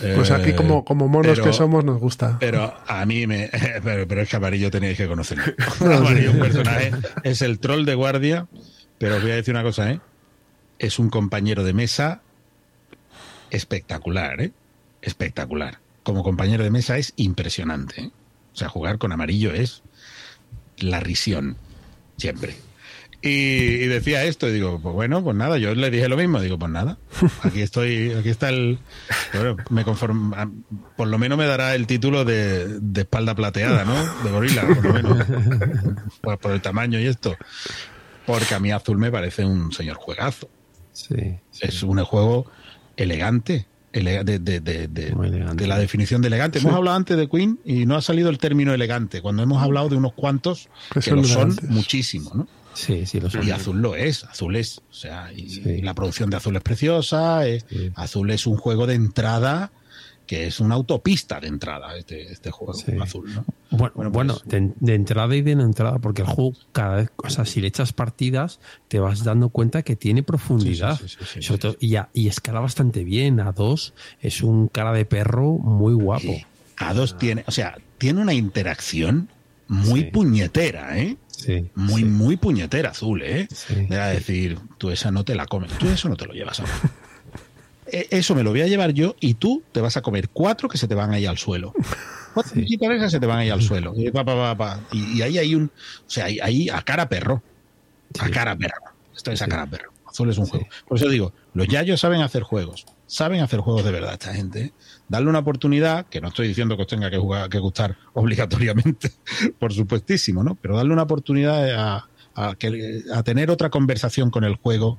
Pues 0.00 0.30
aquí 0.32 0.52
como, 0.54 0.84
como 0.84 1.06
monos 1.06 1.32
pero, 1.32 1.44
que 1.44 1.52
somos 1.52 1.84
nos 1.84 2.00
gusta. 2.00 2.38
Pero 2.40 2.74
a 2.86 3.06
mí 3.06 3.26
me... 3.28 3.50
Pero, 3.84 4.08
pero 4.08 4.22
es 4.22 4.28
que 4.28 4.36
amarillo 4.36 4.70
tenéis 4.70 4.96
que 4.96 5.06
conocerlo. 5.06 5.44
amarillo, 5.80 6.32
un 6.32 6.40
personaje, 6.40 6.90
es 7.22 7.40
el 7.42 7.60
troll 7.60 7.84
de 7.84 7.94
guardia, 7.94 8.48
pero 8.98 9.16
os 9.16 9.22
voy 9.22 9.30
a 9.30 9.36
decir 9.36 9.54
una 9.54 9.62
cosa, 9.62 9.90
¿eh? 9.90 10.00
Es 10.78 10.98
un 10.98 11.08
compañero 11.08 11.62
de 11.62 11.72
mesa 11.72 12.22
espectacular, 13.50 14.40
¿eh? 14.40 14.52
Espectacular. 15.02 15.78
Como 16.02 16.22
compañero 16.22 16.64
de 16.64 16.70
mesa 16.70 16.98
es 16.98 17.12
impresionante. 17.16 18.00
¿eh? 18.02 18.10
O 18.52 18.56
sea, 18.56 18.68
jugar 18.68 18.98
con 18.98 19.12
amarillo 19.12 19.52
es 19.52 19.82
la 20.78 21.00
risión, 21.00 21.56
siempre. 22.16 22.56
Y, 23.22 23.28
y, 23.28 23.86
decía 23.86 24.24
esto, 24.24 24.48
y 24.48 24.52
digo, 24.52 24.80
pues 24.80 24.94
bueno, 24.94 25.22
pues 25.22 25.36
nada, 25.36 25.58
yo 25.58 25.74
le 25.74 25.90
dije 25.90 26.08
lo 26.08 26.16
mismo, 26.16 26.40
digo, 26.40 26.58
pues 26.58 26.72
nada, 26.72 26.96
aquí 27.42 27.60
estoy, 27.60 28.12
aquí 28.12 28.30
está 28.30 28.48
el, 28.48 28.78
bueno, 29.34 29.56
me 29.68 29.84
conforma, 29.84 30.50
por 30.96 31.06
lo 31.06 31.18
menos 31.18 31.36
me 31.36 31.44
dará 31.44 31.74
el 31.74 31.86
título 31.86 32.24
de, 32.24 32.80
de 32.80 33.02
espalda 33.02 33.34
plateada, 33.34 33.84
¿no? 33.84 33.94
De 34.24 34.30
gorila, 34.30 34.66
por 34.66 34.84
lo 34.84 34.92
menos, 34.94 35.26
por, 36.22 36.38
por, 36.38 36.52
el 36.52 36.62
tamaño 36.62 36.98
y 36.98 37.08
esto, 37.08 37.36
porque 38.24 38.54
a 38.54 38.58
mí 38.58 38.72
azul 38.72 38.96
me 38.96 39.12
parece 39.12 39.44
un 39.44 39.70
señor 39.70 39.96
juegazo. 39.96 40.48
Sí, 40.92 41.38
sí. 41.50 41.60
Es 41.60 41.82
un 41.82 42.02
juego 42.02 42.50
elegante, 43.02 43.66
ele 43.92 44.22
de, 44.24 44.38
de, 44.38 44.60
de, 44.60 44.84
elegante. 45.08 45.62
de, 45.62 45.66
la 45.66 45.78
definición 45.78 46.22
de 46.22 46.28
elegante. 46.28 46.60
Sí. 46.60 46.66
Hemos 46.66 46.76
hablado 46.76 46.96
antes 46.96 47.16
de 47.16 47.28
Queen 47.28 47.58
y 47.64 47.86
no 47.86 47.96
ha 47.96 48.02
salido 48.02 48.30
el 48.30 48.38
término 48.38 48.72
elegante, 48.72 49.20
cuando 49.22 49.42
hemos 49.42 49.62
hablado 49.62 49.88
de 49.88 49.96
unos 49.96 50.12
cuantos 50.12 50.68
que, 50.92 51.00
que 51.00 51.10
lo 51.12 51.24
son 51.24 51.56
muchísimo, 51.68 52.30
¿no? 52.34 52.48
Sí, 52.74 53.04
sí, 53.04 53.20
lo 53.20 53.28
son. 53.28 53.46
Y 53.46 53.50
azul 53.50 53.80
lo 53.80 53.96
es, 53.96 54.24
azul 54.24 54.54
es, 54.54 54.78
o 54.78 54.94
sea, 54.94 55.32
y, 55.34 55.48
sí. 55.48 55.62
y 55.66 55.82
la 55.82 55.94
producción 55.94 56.30
de 56.30 56.36
azul 56.36 56.54
es 56.54 56.62
preciosa, 56.62 57.46
es, 57.46 57.66
sí. 57.68 57.90
azul 57.96 58.30
es 58.30 58.46
un 58.46 58.56
juego 58.56 58.86
de 58.86 58.94
entrada 58.94 59.72
que 60.30 60.46
es 60.46 60.60
una 60.60 60.76
autopista 60.76 61.40
de 61.40 61.48
entrada 61.48 61.96
este, 61.96 62.30
este 62.30 62.52
juego 62.52 62.72
sí. 62.72 62.92
azul, 63.00 63.34
¿no? 63.34 63.44
Bueno, 63.72 63.92
bueno, 63.96 64.10
bueno 64.12 64.34
pues, 64.34 64.48
de, 64.48 64.72
de, 64.78 64.94
entrada 64.94 65.34
y 65.34 65.42
de 65.42 65.56
no 65.56 65.64
entrada, 65.64 65.98
porque 65.98 66.22
el 66.22 66.28
juego 66.28 66.52
cada 66.70 66.98
vez, 66.98 67.10
o 67.16 67.28
sea, 67.28 67.44
si 67.44 67.60
le 67.60 67.66
echas 67.66 67.92
partidas, 67.92 68.60
te 68.86 69.00
vas 69.00 69.24
dando 69.24 69.48
cuenta 69.48 69.82
que 69.82 69.96
tiene 69.96 70.22
profundidad. 70.22 71.00
Sí, 71.00 71.16
sí, 71.26 71.42
Sobre 71.42 71.58
todo, 71.58 71.76
y, 71.80 71.96
a, 71.96 72.10
y, 72.12 72.28
escala 72.28 72.60
bastante 72.60 73.02
bien. 73.02 73.40
A 73.40 73.50
dos 73.50 73.92
es 74.20 74.42
un 74.42 74.68
cara 74.68 74.92
de 74.92 75.04
perro 75.04 75.58
muy 75.58 75.94
guapo. 75.94 76.36
A 76.76 76.94
dos 76.94 77.18
tiene, 77.18 77.42
o 77.48 77.50
sea, 77.50 77.76
tiene 77.98 78.22
una 78.22 78.32
interacción 78.32 79.30
muy 79.66 80.12
puñetera, 80.12 80.96
¿eh? 80.96 81.16
Sí, 81.26 81.70
muy, 81.74 82.04
muy 82.04 82.36
puñetera 82.36 82.90
azul, 82.90 83.22
¿eh? 83.22 83.48
De 83.68 83.96
decir, 83.96 84.60
tú 84.78 84.90
esa 84.90 85.10
no 85.10 85.24
te 85.24 85.34
la 85.34 85.46
comes, 85.46 85.76
tú 85.76 85.88
eso 85.88 86.08
no 86.08 86.16
te 86.16 86.26
lo 86.26 86.34
llevas 86.34 86.60
ahora. 86.60 86.72
eso 87.92 88.34
me 88.34 88.42
lo 88.42 88.50
voy 88.50 88.62
a 88.62 88.66
llevar 88.66 88.92
yo 88.92 89.16
y 89.20 89.34
tú 89.34 89.62
te 89.72 89.80
vas 89.80 89.96
a 89.96 90.02
comer 90.02 90.28
cuatro 90.28 90.68
que 90.68 90.78
se 90.78 90.88
te 90.88 90.94
van 90.94 91.12
ahí 91.12 91.26
al 91.26 91.38
suelo. 91.38 91.72
Cuatro 92.34 92.52
sí. 92.54 92.78
se 93.08 93.20
te 93.20 93.26
van 93.26 93.38
ahí 93.38 93.50
al 93.50 93.62
suelo. 93.62 93.92
Y, 93.96 94.10
pa, 94.10 94.24
pa, 94.24 94.56
pa, 94.56 94.80
y, 94.92 95.18
y 95.18 95.22
ahí 95.22 95.38
hay 95.38 95.54
un. 95.54 95.64
O 95.64 96.10
sea, 96.10 96.26
ahí, 96.26 96.38
ahí 96.40 96.68
a 96.68 96.82
cara 96.82 97.08
perro. 97.08 97.42
A 98.18 98.28
cara 98.28 98.56
perro. 98.56 98.80
Esto 99.14 99.32
es 99.32 99.42
a 99.42 99.48
cara 99.48 99.66
perro. 99.66 99.92
Azul 100.10 100.30
es 100.30 100.38
un 100.38 100.46
juego. 100.46 100.66
Por 100.86 100.98
eso 100.98 101.08
digo, 101.08 101.32
los 101.54 101.68
yayos 101.68 102.00
saben 102.00 102.20
hacer 102.20 102.42
juegos. 102.42 102.86
Saben 103.06 103.40
hacer 103.40 103.60
juegos 103.60 103.84
de 103.84 103.92
verdad 103.92 104.12
esta 104.12 104.34
gente. 104.34 104.60
¿eh? 104.60 104.72
Darle 105.08 105.28
una 105.28 105.40
oportunidad, 105.40 106.06
que 106.06 106.20
no 106.20 106.28
estoy 106.28 106.48
diciendo 106.48 106.76
que 106.76 106.82
os 106.82 106.88
tenga 106.88 107.10
que, 107.10 107.18
jugar, 107.18 107.48
que 107.48 107.58
gustar 107.58 107.96
obligatoriamente, 108.14 109.12
por 109.58 109.72
supuestísimo, 109.72 110.42
¿no? 110.42 110.56
Pero 110.56 110.76
darle 110.76 110.92
una 110.92 111.04
oportunidad 111.04 111.70
a, 111.74 112.08
a, 112.34 112.54
que, 112.56 113.02
a 113.14 113.22
tener 113.22 113.50
otra 113.50 113.70
conversación 113.70 114.30
con 114.30 114.44
el 114.44 114.56
juego 114.56 114.98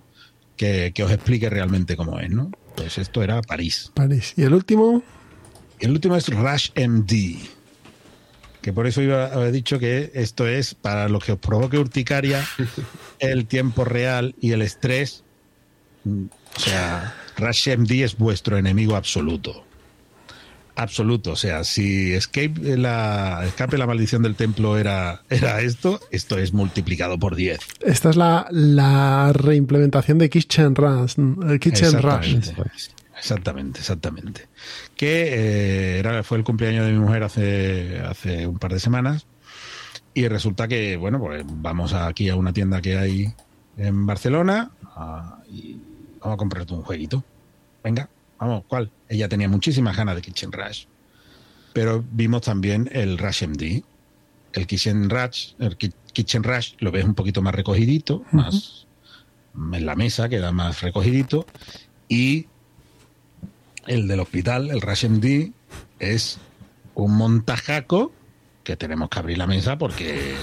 que, 0.57 0.91
que, 0.93 1.03
os 1.03 1.11
explique 1.11 1.49
realmente 1.49 1.95
cómo 1.95 2.19
es, 2.19 2.29
¿no? 2.29 2.51
Pues 2.75 2.97
esto 2.97 3.23
era 3.23 3.41
París. 3.41 3.91
París. 3.93 4.33
¿Y 4.37 4.43
el 4.43 4.53
último? 4.53 5.03
El 5.79 5.91
último 5.91 6.15
es 6.15 6.27
Rush 6.27 6.69
MD. 6.75 7.37
Que 8.61 8.73
por 8.73 8.85
eso 8.85 9.01
iba 9.01 9.25
a 9.25 9.33
haber 9.33 9.51
dicho 9.51 9.79
que 9.79 10.11
esto 10.13 10.47
es 10.47 10.75
para 10.75 11.09
lo 11.09 11.19
que 11.19 11.31
os 11.31 11.39
provoque 11.39 11.79
urticaria, 11.79 12.45
el 13.19 13.47
tiempo 13.47 13.85
real 13.85 14.35
y 14.39 14.51
el 14.51 14.61
estrés. 14.61 15.23
O 16.05 16.59
sea, 16.59 17.15
Rush 17.37 17.69
MD 17.75 18.03
es 18.03 18.17
vuestro 18.17 18.57
enemigo 18.57 18.95
absoluto. 18.95 19.65
Absoluto. 20.75 21.31
O 21.31 21.35
sea, 21.35 21.63
si 21.63 22.13
Escape 22.13 22.77
la, 22.77 23.43
Escape 23.45 23.77
la 23.77 23.87
maldición 23.87 24.21
del 24.23 24.35
templo 24.35 24.77
era, 24.77 25.21
era 25.29 25.61
esto, 25.61 25.99
esto 26.11 26.37
es 26.37 26.53
multiplicado 26.53 27.17
por 27.19 27.35
10. 27.35 27.59
Esta 27.81 28.09
es 28.09 28.15
la, 28.15 28.47
la 28.51 29.31
reimplementación 29.33 30.17
de 30.17 30.29
Kitchen 30.29 30.75
Rush. 30.75 31.15
el 31.17 31.59
Kitchen 31.59 32.01
Rush. 32.01 32.33
Exactamente. 32.35 32.71
Exactamente, 33.17 33.79
exactamente. 33.79 34.47
Que 34.95 35.27
eh, 35.29 35.99
era, 35.99 36.23
fue 36.23 36.37
el 36.39 36.43
cumpleaños 36.43 36.85
de 36.87 36.91
mi 36.93 36.99
mujer 36.99 37.21
hace, 37.23 37.99
hace 37.99 38.47
un 38.47 38.57
par 38.57 38.73
de 38.73 38.79
semanas. 38.79 39.27
Y 40.13 40.27
resulta 40.27 40.67
que, 40.67 40.97
bueno, 40.97 41.19
pues 41.19 41.43
vamos 41.47 41.93
aquí 41.93 42.29
a 42.29 42.35
una 42.35 42.51
tienda 42.51 42.81
que 42.81 42.97
hay 42.97 43.31
en 43.77 44.05
Barcelona 44.05 44.71
a- 44.95 45.37
y 45.49 45.77
vamos 46.19 46.33
a 46.33 46.37
comprarte 46.37 46.73
un 46.73 46.81
jueguito. 46.81 47.23
Venga, 47.83 48.09
vamos, 48.41 48.63
¿cuál? 48.67 48.91
Ella 49.07 49.29
tenía 49.29 49.47
muchísimas 49.47 49.95
ganas 49.95 50.15
de 50.15 50.21
Kitchen 50.21 50.51
Rush. 50.51 50.85
Pero 51.73 52.03
vimos 52.11 52.41
también 52.41 52.89
el 52.91 53.17
Rush 53.17 53.43
MD. 53.47 53.83
El 54.53 54.67
Kitchen 54.67 55.09
Rush, 55.09 55.53
el 55.59 55.77
Ki- 55.77 55.93
Kitchen 56.11 56.43
Rush 56.43 56.73
lo 56.79 56.91
ves 56.91 57.05
un 57.05 57.15
poquito 57.15 57.41
más 57.41 57.55
recogidito, 57.55 58.25
más 58.31 58.85
en 59.53 59.85
la 59.85 59.95
mesa, 59.95 60.27
queda 60.27 60.51
más 60.51 60.81
recogidito. 60.81 61.45
Y 62.09 62.47
el 63.87 64.07
del 64.07 64.19
hospital, 64.19 64.69
el 64.71 64.81
Rush 64.81 65.05
MD, 65.05 65.51
es 65.99 66.37
un 66.95 67.15
montajaco 67.15 68.11
que 68.65 68.75
tenemos 68.75 69.09
que 69.09 69.19
abrir 69.19 69.37
la 69.37 69.47
mesa 69.47 69.77
porque, 69.77 70.35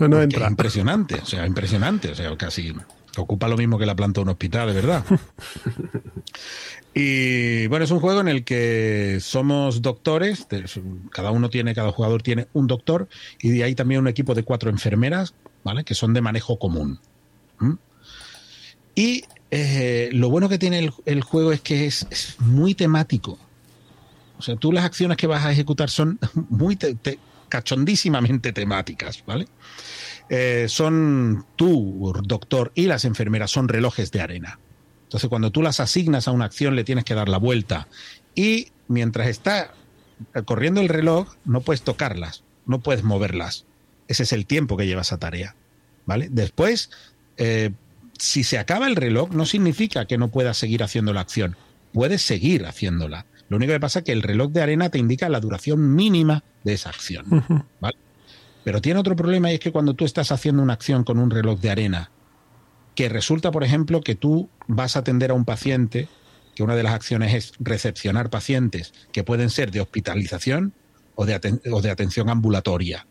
no 0.00 0.08
porque 0.10 0.22
entra. 0.24 0.44
es 0.46 0.50
impresionante, 0.50 1.14
o 1.16 1.26
sea, 1.26 1.46
impresionante, 1.46 2.10
o 2.10 2.14
sea, 2.14 2.36
casi 2.36 2.74
ocupa 3.20 3.48
lo 3.48 3.56
mismo 3.56 3.78
que 3.78 3.86
la 3.86 3.94
planta 3.96 4.20
de 4.20 4.22
un 4.24 4.28
hospital, 4.30 4.68
de 4.68 4.74
verdad. 4.74 5.04
y 6.94 7.66
bueno, 7.66 7.84
es 7.84 7.90
un 7.90 8.00
juego 8.00 8.20
en 8.20 8.28
el 8.28 8.44
que 8.44 9.18
somos 9.20 9.82
doctores, 9.82 10.48
de- 10.48 10.64
cada 11.10 11.30
uno 11.30 11.50
tiene, 11.50 11.74
cada 11.74 11.90
jugador 11.92 12.22
tiene 12.22 12.46
un 12.52 12.66
doctor 12.66 13.08
y 13.40 13.62
hay 13.62 13.74
también 13.74 14.00
un 14.00 14.08
equipo 14.08 14.34
de 14.34 14.42
cuatro 14.44 14.70
enfermeras, 14.70 15.34
¿vale? 15.64 15.84
Que 15.84 15.94
son 15.94 16.14
de 16.14 16.20
manejo 16.20 16.58
común. 16.58 17.00
¿Mm? 17.58 17.72
Y 18.94 19.24
eh, 19.50 20.10
lo 20.12 20.30
bueno 20.30 20.48
que 20.48 20.58
tiene 20.58 20.78
el, 20.78 20.92
el 21.04 21.22
juego 21.22 21.52
es 21.52 21.60
que 21.60 21.86
es, 21.86 22.06
es 22.10 22.36
muy 22.40 22.74
temático. 22.74 23.38
O 24.38 24.42
sea, 24.42 24.56
tú 24.56 24.72
las 24.72 24.84
acciones 24.84 25.16
que 25.16 25.26
vas 25.26 25.44
a 25.44 25.52
ejecutar 25.52 25.90
son 25.90 26.18
muy 26.48 26.76
te- 26.76 26.94
te- 26.94 27.18
cachondísimamente 27.48 28.52
temáticas, 28.52 29.22
¿vale? 29.26 29.46
Eh, 30.28 30.66
son 30.68 31.44
tú, 31.56 32.12
doctor, 32.24 32.72
y 32.74 32.86
las 32.86 33.04
enfermeras 33.04 33.50
son 33.50 33.68
relojes 33.68 34.10
de 34.10 34.20
arena. 34.20 34.58
Entonces, 35.04 35.28
cuando 35.28 35.50
tú 35.50 35.62
las 35.62 35.80
asignas 35.80 36.28
a 36.28 36.32
una 36.32 36.46
acción, 36.46 36.76
le 36.76 36.84
tienes 36.84 37.04
que 37.04 37.14
dar 37.14 37.28
la 37.28 37.38
vuelta. 37.38 37.88
Y 38.34 38.68
mientras 38.88 39.28
está 39.28 39.74
corriendo 40.44 40.80
el 40.80 40.88
reloj, 40.88 41.34
no 41.44 41.60
puedes 41.60 41.82
tocarlas, 41.82 42.42
no 42.66 42.80
puedes 42.80 43.04
moverlas. 43.04 43.64
Ese 44.08 44.24
es 44.24 44.32
el 44.32 44.46
tiempo 44.46 44.76
que 44.76 44.86
lleva 44.86 45.02
esa 45.02 45.18
tarea. 45.18 45.54
¿Vale? 46.06 46.28
Después, 46.30 46.90
eh, 47.36 47.70
si 48.18 48.44
se 48.44 48.58
acaba 48.58 48.86
el 48.86 48.96
reloj, 48.96 49.30
no 49.30 49.46
significa 49.46 50.06
que 50.06 50.18
no 50.18 50.28
puedas 50.28 50.56
seguir 50.56 50.82
haciendo 50.82 51.12
la 51.12 51.20
acción. 51.20 51.56
Puedes 51.92 52.22
seguir 52.22 52.66
haciéndola. 52.66 53.26
Lo 53.48 53.56
único 53.56 53.72
que 53.72 53.80
pasa 53.80 54.00
es 54.00 54.04
que 54.04 54.12
el 54.12 54.22
reloj 54.22 54.50
de 54.52 54.62
arena 54.62 54.90
te 54.90 54.98
indica 54.98 55.28
la 55.28 55.40
duración 55.40 55.94
mínima 55.94 56.42
de 56.64 56.74
esa 56.74 56.90
acción. 56.90 57.66
¿vale? 57.80 57.96
Pero 58.64 58.80
tiene 58.80 58.98
otro 58.98 59.14
problema 59.14 59.50
y 59.50 59.54
es 59.54 59.60
que 59.60 59.72
cuando 59.72 59.94
tú 59.94 60.04
estás 60.04 60.32
haciendo 60.32 60.62
una 60.62 60.72
acción 60.72 61.04
con 61.04 61.18
un 61.18 61.30
reloj 61.30 61.60
de 61.60 61.70
arena, 61.70 62.10
que 62.94 63.08
resulta, 63.08 63.50
por 63.50 63.62
ejemplo, 63.62 64.00
que 64.00 64.14
tú 64.14 64.48
vas 64.66 64.96
a 64.96 65.00
atender 65.00 65.30
a 65.30 65.34
un 65.34 65.44
paciente, 65.44 66.08
que 66.54 66.62
una 66.62 66.74
de 66.74 66.82
las 66.82 66.94
acciones 66.94 67.34
es 67.34 67.52
recepcionar 67.58 68.30
pacientes 68.30 68.94
que 69.12 69.24
pueden 69.24 69.50
ser 69.50 69.70
de 69.70 69.80
hospitalización 69.80 70.72
o 71.14 71.26
de, 71.26 71.90
atención 71.90 72.28
ambulatoria. 72.28 73.06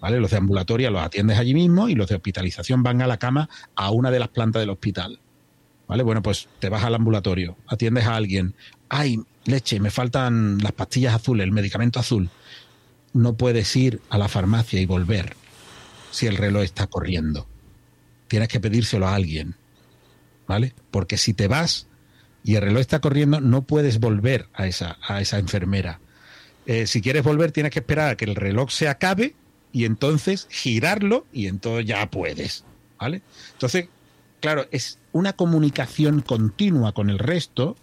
¿Vale? 0.00 0.20
Los 0.20 0.30
de 0.30 0.36
ambulatoria 0.36 0.90
los 0.90 1.02
atiendes 1.02 1.38
allí 1.38 1.54
mismo 1.54 1.88
y 1.88 1.94
los 1.94 2.08
de 2.08 2.16
hospitalización 2.16 2.82
van 2.82 3.00
a 3.00 3.06
la 3.06 3.18
cama 3.18 3.48
a 3.74 3.90
una 3.90 4.10
de 4.10 4.18
las 4.18 4.28
plantas 4.28 4.60
del 4.60 4.70
hospital. 4.70 5.20
¿Vale? 5.88 6.02
Bueno, 6.02 6.20
pues 6.20 6.48
te 6.58 6.68
vas 6.68 6.84
al 6.84 6.94
ambulatorio, 6.94 7.56
atiendes 7.66 8.04
a 8.06 8.16
alguien. 8.16 8.54
Ay, 8.88 9.20
leche, 9.44 9.80
me 9.80 9.90
faltan 9.90 10.58
las 10.58 10.72
pastillas 10.72 11.14
azules, 11.14 11.44
el 11.44 11.52
medicamento 11.52 12.00
azul. 12.00 12.28
No 13.16 13.34
puedes 13.36 13.74
ir 13.76 14.02
a 14.10 14.18
la 14.18 14.28
farmacia 14.28 14.78
y 14.78 14.84
volver 14.84 15.36
si 16.10 16.26
el 16.26 16.36
reloj 16.36 16.62
está 16.62 16.86
corriendo. 16.86 17.46
Tienes 18.28 18.48
que 18.48 18.60
pedírselo 18.60 19.08
a 19.08 19.14
alguien. 19.14 19.54
¿Vale? 20.46 20.74
Porque 20.90 21.16
si 21.16 21.32
te 21.32 21.48
vas 21.48 21.88
y 22.44 22.56
el 22.56 22.62
reloj 22.62 22.80
está 22.80 23.00
corriendo, 23.00 23.40
no 23.40 23.62
puedes 23.62 23.98
volver 23.98 24.48
a 24.52 24.66
esa, 24.66 24.98
a 25.00 25.20
esa 25.20 25.38
enfermera. 25.38 25.98
Eh, 26.66 26.86
si 26.86 27.00
quieres 27.00 27.24
volver, 27.24 27.52
tienes 27.52 27.72
que 27.72 27.78
esperar 27.78 28.10
a 28.10 28.16
que 28.16 28.26
el 28.26 28.36
reloj 28.36 28.70
se 28.70 28.86
acabe 28.86 29.34
y 29.72 29.86
entonces 29.86 30.46
girarlo 30.50 31.26
y 31.32 31.46
entonces 31.46 31.86
ya 31.86 32.10
puedes. 32.10 32.64
¿Vale? 33.00 33.22
Entonces, 33.52 33.88
claro, 34.40 34.66
es 34.70 34.98
una 35.12 35.32
comunicación 35.32 36.20
continua 36.20 36.92
con 36.92 37.08
el 37.08 37.18
resto, 37.18 37.76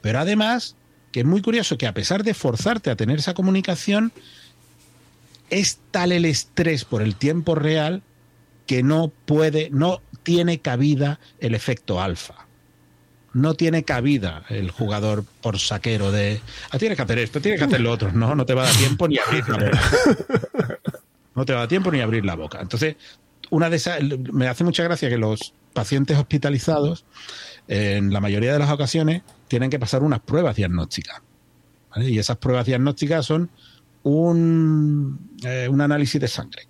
pero 0.00 0.18
además 0.18 0.76
que 1.12 1.20
es 1.20 1.26
muy 1.26 1.42
curioso 1.42 1.78
que 1.78 1.86
a 1.86 1.94
pesar 1.94 2.24
de 2.24 2.34
forzarte 2.34 2.90
a 2.90 2.96
tener 2.96 3.18
esa 3.18 3.34
comunicación, 3.34 4.12
es 5.52 5.80
tal 5.90 6.12
el 6.12 6.24
estrés 6.24 6.86
por 6.86 7.02
el 7.02 7.14
tiempo 7.14 7.54
real 7.54 8.02
que 8.66 8.82
no 8.82 9.12
puede, 9.26 9.68
no 9.70 10.00
tiene 10.22 10.60
cabida 10.60 11.20
el 11.40 11.54
efecto 11.54 12.00
alfa. 12.00 12.46
No 13.34 13.54
tiene 13.54 13.84
cabida 13.84 14.44
el 14.48 14.70
jugador 14.70 15.24
por 15.42 15.58
saquero 15.58 16.10
de, 16.10 16.40
ah, 16.70 16.78
tienes 16.78 16.96
que 16.96 17.02
hacer 17.02 17.18
esto, 17.18 17.40
tienes 17.40 17.60
que 17.60 17.66
hacer 17.66 17.80
lo 17.80 17.92
otro. 17.92 18.12
No, 18.12 18.34
no 18.34 18.46
te 18.46 18.54
va 18.54 18.62
a 18.62 18.66
dar 18.66 18.74
tiempo 18.76 19.06
ni 19.08 19.18
abrir 19.18 19.48
la 19.48 19.58
boca. 19.58 19.80
No 21.34 21.46
te 21.46 21.54
va 21.54 21.60
a 21.60 21.62
dar 21.62 21.68
tiempo 21.70 21.90
ni 21.90 22.02
abrir 22.02 22.26
la 22.26 22.34
boca. 22.34 22.60
Entonces, 22.60 22.96
una 23.48 23.70
de 23.70 23.76
esas, 23.76 24.02
me 24.34 24.48
hace 24.48 24.64
mucha 24.64 24.82
gracia 24.82 25.08
que 25.08 25.16
los 25.16 25.54
pacientes 25.72 26.18
hospitalizados, 26.18 27.06
en 27.68 28.12
la 28.12 28.20
mayoría 28.20 28.52
de 28.52 28.58
las 28.58 28.70
ocasiones, 28.70 29.22
tienen 29.48 29.70
que 29.70 29.78
pasar 29.78 30.02
unas 30.02 30.20
pruebas 30.20 30.56
diagnósticas. 30.56 31.22
¿vale? 31.90 32.10
Y 32.10 32.18
esas 32.18 32.36
pruebas 32.36 32.66
diagnósticas 32.66 33.24
son 33.24 33.50
un, 34.02 35.30
eh, 35.44 35.68
un 35.70 35.80
análisis 35.80 36.20
de 36.20 36.28
sangre. 36.28 36.62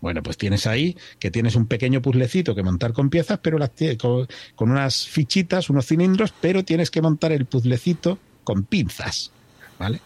Bueno, 0.00 0.22
pues 0.22 0.36
tienes 0.36 0.66
ahí 0.66 0.96
que 1.18 1.30
tienes 1.30 1.54
un 1.56 1.66
pequeño 1.66 2.02
puzzlecito 2.02 2.54
que 2.54 2.62
montar 2.62 2.92
con 2.92 3.08
piezas, 3.08 3.38
pero 3.42 3.56
las 3.56 3.70
con, 3.98 4.26
con 4.54 4.70
unas 4.70 5.06
fichitas, 5.08 5.70
unos 5.70 5.86
cilindros, 5.86 6.34
pero 6.40 6.62
tienes 6.62 6.90
que 6.90 7.00
montar 7.00 7.32
el 7.32 7.46
puzzlecito 7.46 8.18
con 8.44 8.64
pinzas, 8.64 9.30
¿vale? 9.78 10.00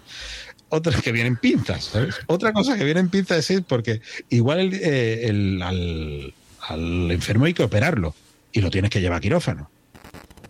Otras 0.68 1.02
que 1.02 1.10
vienen 1.10 1.36
pinzas, 1.36 1.84
¿sabes? 1.86 2.14
Otra 2.28 2.52
cosa 2.52 2.78
que 2.78 2.84
vienen 2.84 3.09
pinzas 3.09 3.50
es 3.50 3.62
porque 3.62 4.00
igual 4.28 4.72
eh, 4.72 5.22
el- 5.26 5.60
al, 5.62 6.34
al 6.68 7.10
enfermo 7.10 7.46
hay 7.46 7.55
que 7.55 7.64
operarlo 7.64 8.14
y 8.52 8.60
lo 8.60 8.70
tienes 8.70 8.90
que 8.90 9.00
llevar 9.00 9.18
a 9.18 9.20
quirófano. 9.20 9.68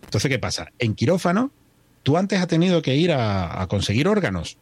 Entonces, 0.03 0.29
¿qué 0.29 0.37
pasa? 0.37 0.67
En 0.77 0.93
quirófano, 0.93 1.51
tú 2.03 2.17
antes 2.17 2.39
has 2.39 2.47
tenido 2.47 2.83
que 2.83 2.95
ir 2.95 3.11
a 3.13 3.65
conseguir 3.67 4.07
órganos 4.07 4.57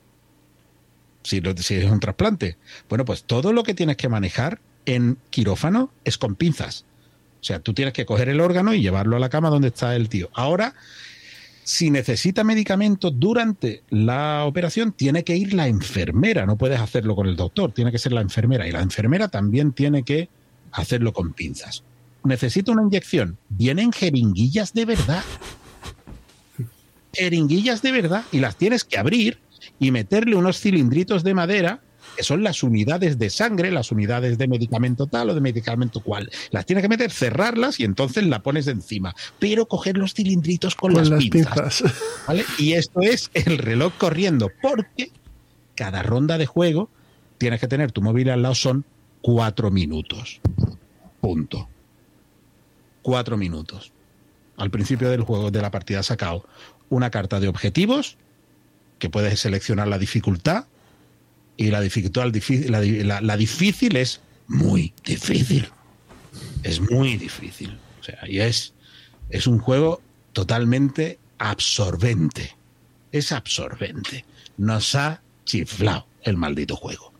si, 1.27 1.75
es 1.75 1.91
un 1.91 1.99
trasplante. 1.99 2.57
Bueno, 2.89 3.05
pues 3.05 3.23
todo 3.23 3.53
lo 3.53 3.63
que 3.63 3.73
tienes 3.73 3.97
que 3.97 4.09
manejar 4.09 4.59
en 4.85 5.17
quirófano 5.29 5.91
es 6.05 6.17
con 6.17 6.35
pinzas. 6.35 6.85
O 7.41 7.43
sea, 7.43 7.59
tú 7.59 7.73
tienes 7.73 7.93
que 7.93 8.05
coger 8.05 8.29
el 8.29 8.39
órgano 8.39 8.73
y 8.73 8.81
llevarlo 8.81 9.15
a 9.15 9.19
la 9.19 9.29
cama 9.29 9.49
donde 9.49 9.67
está 9.67 9.95
el 9.95 10.09
tío. 10.09 10.29
Ahora, 10.33 10.73
si 11.63 11.91
necesita 11.91 12.43
medicamento 12.43 13.11
durante 13.11 13.83
la 13.89 14.45
operación, 14.45 14.93
tiene 14.93 15.23
que 15.23 15.35
ir 15.35 15.53
la 15.53 15.67
enfermera. 15.67 16.45
No 16.45 16.57
puedes 16.57 16.79
hacerlo 16.79 17.15
con 17.15 17.27
el 17.27 17.35
doctor, 17.35 17.73
tiene 17.73 17.91
que 17.91 17.99
ser 17.99 18.13
la 18.13 18.21
enfermera. 18.21 18.67
Y 18.67 18.71
la 18.71 18.81
enfermera 18.81 19.27
también 19.27 19.73
tiene 19.73 20.03
que 20.03 20.29
hacerlo 20.71 21.13
con 21.13 21.33
pinzas. 21.33 21.83
Necesita 22.23 22.71
una 22.71 22.83
inyección. 22.83 23.37
Vienen 23.49 23.91
jeringuillas 23.91 24.73
de 24.73 24.85
verdad. 24.85 25.23
Jeringuillas 27.13 27.81
de 27.81 27.91
verdad. 27.91 28.23
Y 28.31 28.39
las 28.39 28.55
tienes 28.55 28.83
que 28.83 28.97
abrir 28.97 29.39
y 29.79 29.91
meterle 29.91 30.35
unos 30.35 30.59
cilindritos 30.59 31.23
de 31.23 31.33
madera 31.33 31.81
que 32.15 32.23
son 32.23 32.41
las 32.41 32.63
unidades 32.63 33.19
de 33.19 33.29
sangre, 33.29 33.69
las 33.69 33.91
unidades 33.91 34.37
de 34.37 34.47
medicamento 34.47 35.07
tal 35.07 35.29
o 35.29 35.35
de 35.35 35.41
medicamento 35.41 36.01
cual. 36.01 36.29
Las 36.51 36.65
tienes 36.65 36.81
que 36.81 36.89
meter, 36.89 37.11
cerrarlas 37.11 37.79
y 37.79 37.83
entonces 37.83 38.25
la 38.25 38.41
pones 38.41 38.67
encima. 38.67 39.13
Pero 39.39 39.67
coger 39.67 39.97
los 39.97 40.13
cilindritos 40.13 40.75
con, 40.75 40.93
Con 40.93 41.01
las, 41.01 41.09
las 41.09 41.19
pinzas. 41.19 41.53
pinzas. 41.53 41.83
¿vale? 42.27 42.45
Y 42.57 42.73
esto 42.73 43.01
es 43.01 43.29
el 43.33 43.57
reloj 43.59 43.93
corriendo, 43.97 44.49
porque 44.61 45.11
cada 45.75 46.01
ronda 46.01 46.37
de 46.37 46.45
juego 46.45 46.89
tienes 47.37 47.59
que 47.59 47.67
tener 47.67 47.91
tu 47.91 48.01
móvil 48.01 48.29
al 48.29 48.41
lado, 48.41 48.55
son 48.55 48.83
cuatro 49.21 49.69
minutos. 49.69 50.41
Punto. 51.21 51.69
Cuatro 53.01 53.37
minutos. 53.37 53.91
Al 54.57 54.71
principio 54.71 55.09
del 55.09 55.21
juego, 55.21 55.51
de 55.51 55.61
la 55.61 55.69
partida, 55.69 55.99
has 55.99 56.07
sacado 56.07 56.45
una 56.89 57.11
carta 57.11 57.39
de 57.39 57.47
objetivos, 57.47 58.17
que 58.99 59.09
puedes 59.09 59.39
seleccionar 59.39 59.87
la 59.87 59.97
dificultad, 59.99 60.65
y 61.55 61.71
la 61.71 61.81
dificultad, 61.81 62.25
la- 62.69 63.21
la 63.21 63.37
difícil 63.37 63.95
es 63.95 64.21
muy 64.47 64.93
difícil. 65.03 65.69
Es 66.63 66.79
muy 66.79 67.17
difícil. 67.17 67.77
O 67.99 68.03
sea, 68.03 68.19
y 68.27 68.39
es, 68.39 68.73
es 69.29 69.47
un 69.47 69.59
juego 69.59 70.01
totalmente 70.33 71.17
absorbente. 71.39 72.55
es 73.11 73.31
absorbente. 73.31 74.25
Nos 74.57 74.93
ha 74.93 75.21
chiflado 75.45 76.05
el 76.23 76.35
maldito 76.37 76.75
juego. 76.75 77.13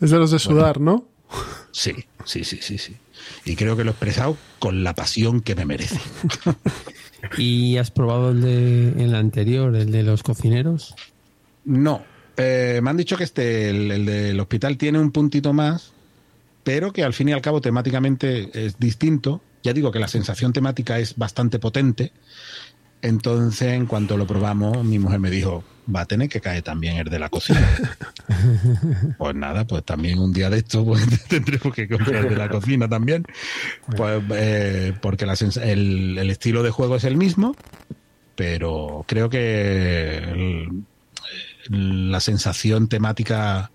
Es 0.00 0.10
de 0.10 0.18
los 0.18 0.30
de 0.30 0.38
sudar, 0.38 0.80
¿no? 0.80 1.06
Sí, 1.72 1.92
sí, 2.24 2.44
sí, 2.44 2.58
sí, 2.62 2.78
sí. 2.78 2.96
Y 3.44 3.56
creo 3.56 3.76
que 3.76 3.84
lo 3.84 3.90
he 3.90 3.92
expresado 3.92 4.38
con 4.58 4.84
la 4.84 4.94
pasión 4.94 5.40
que 5.40 5.54
me 5.54 5.64
merece. 5.64 6.00
¿Y 7.38 7.76
has 7.76 7.90
probado 7.90 8.30
el 8.30 8.40
de 8.40 9.04
el 9.04 9.14
anterior, 9.14 9.74
el 9.74 9.90
de 9.90 10.02
los 10.02 10.22
cocineros? 10.22 10.94
No. 11.64 12.02
Eh, 12.36 12.80
me 12.82 12.90
han 12.90 12.96
dicho 12.96 13.16
que 13.16 13.24
este, 13.24 13.70
el, 13.70 13.90
el 13.90 14.06
del 14.06 14.40
hospital, 14.40 14.76
tiene 14.76 14.98
un 14.98 15.10
puntito 15.10 15.52
más, 15.52 15.92
pero 16.62 16.92
que 16.92 17.02
al 17.04 17.14
fin 17.14 17.28
y 17.28 17.32
al 17.32 17.40
cabo 17.40 17.60
temáticamente 17.60 18.50
es 18.66 18.78
distinto. 18.78 19.40
Ya 19.62 19.72
digo 19.72 19.90
que 19.90 19.98
la 19.98 20.08
sensación 20.08 20.52
temática 20.52 20.98
es 20.98 21.16
bastante 21.16 21.58
potente. 21.58 22.12
Entonces, 23.02 23.72
en 23.72 23.86
cuanto 23.86 24.16
lo 24.16 24.26
probamos, 24.26 24.84
mi 24.84 24.98
mujer 24.98 25.20
me 25.20 25.30
dijo, 25.30 25.64
va 25.94 26.00
a 26.02 26.06
tener 26.06 26.28
que 26.28 26.40
caer 26.40 26.62
también 26.62 26.96
el 26.96 27.08
de 27.08 27.18
la 27.18 27.28
cocina. 27.28 27.68
pues 29.18 29.34
nada, 29.34 29.66
pues 29.66 29.84
también 29.84 30.18
un 30.18 30.32
día 30.32 30.50
de 30.50 30.58
esto 30.58 30.84
pues, 30.84 31.06
tendremos 31.28 31.74
que 31.74 31.88
comprar 31.88 32.24
el 32.24 32.30
de 32.30 32.36
la 32.36 32.48
cocina 32.48 32.88
también. 32.88 33.24
Pues, 33.96 34.22
eh, 34.34 34.92
porque 35.00 35.26
la 35.26 35.34
el, 35.62 36.18
el 36.18 36.30
estilo 36.30 36.62
de 36.62 36.70
juego 36.70 36.96
es 36.96 37.04
el 37.04 37.16
mismo, 37.16 37.54
pero 38.34 39.04
creo 39.06 39.28
que 39.28 40.18
el- 40.18 40.84
la 41.68 42.20
sensación 42.20 42.88
temática 42.88 43.70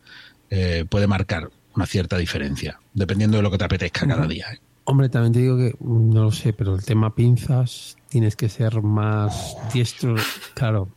eh, 0.49 0.85
puede 0.89 1.07
marcar 1.07 1.49
una 1.75 1.85
cierta 1.85 2.17
diferencia, 2.17 2.79
dependiendo 2.93 3.38
de 3.38 3.43
lo 3.43 3.51
que 3.51 3.57
te 3.57 3.65
apetezca 3.65 4.07
cada 4.07 4.27
día. 4.27 4.45
¿eh? 4.53 4.59
Hombre, 4.85 5.09
también 5.09 5.33
te 5.33 5.39
digo 5.39 5.57
que 5.57 5.75
no 5.79 6.23
lo 6.23 6.31
sé, 6.31 6.53
pero 6.53 6.75
el 6.75 6.83
tema 6.83 7.13
pinzas 7.15 7.95
tienes 8.09 8.35
que 8.35 8.49
ser 8.49 8.81
más 8.81 9.55
diestro. 9.73 10.15
Claro, 10.53 10.89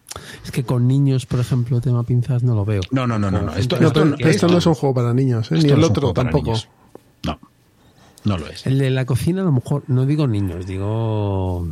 es 0.44 0.50
que 0.50 0.64
con 0.64 0.86
niños, 0.88 1.26
por 1.26 1.40
ejemplo, 1.40 1.80
tema 1.80 2.02
pinzas 2.04 2.42
no 2.42 2.54
lo 2.54 2.64
veo. 2.64 2.82
No, 2.90 3.06
no, 3.06 3.18
no, 3.18 3.30
no. 3.30 3.42
no. 3.42 3.54
Esto, 3.54 3.78
No, 3.80 3.88
esto- 3.88 4.14
pero 4.16 4.30
esto 4.30 4.48
no 4.48 4.58
es 4.58 4.66
un 4.66 4.74
juego 4.74 4.94
para 4.94 5.14
niños, 5.14 5.50
¿eh? 5.52 5.56
ni 5.62 5.70
el 5.70 5.82
otro 5.84 6.12
tampoco. 6.12 6.54
No, 7.24 7.38
no 8.24 8.38
lo 8.38 8.46
es. 8.48 8.66
El 8.66 8.78
de 8.78 8.90
la 8.90 9.04
cocina, 9.04 9.42
a 9.42 9.44
lo 9.44 9.52
mejor, 9.52 9.82
no 9.88 10.06
digo 10.06 10.26
niños, 10.26 10.66
digo 10.66 11.68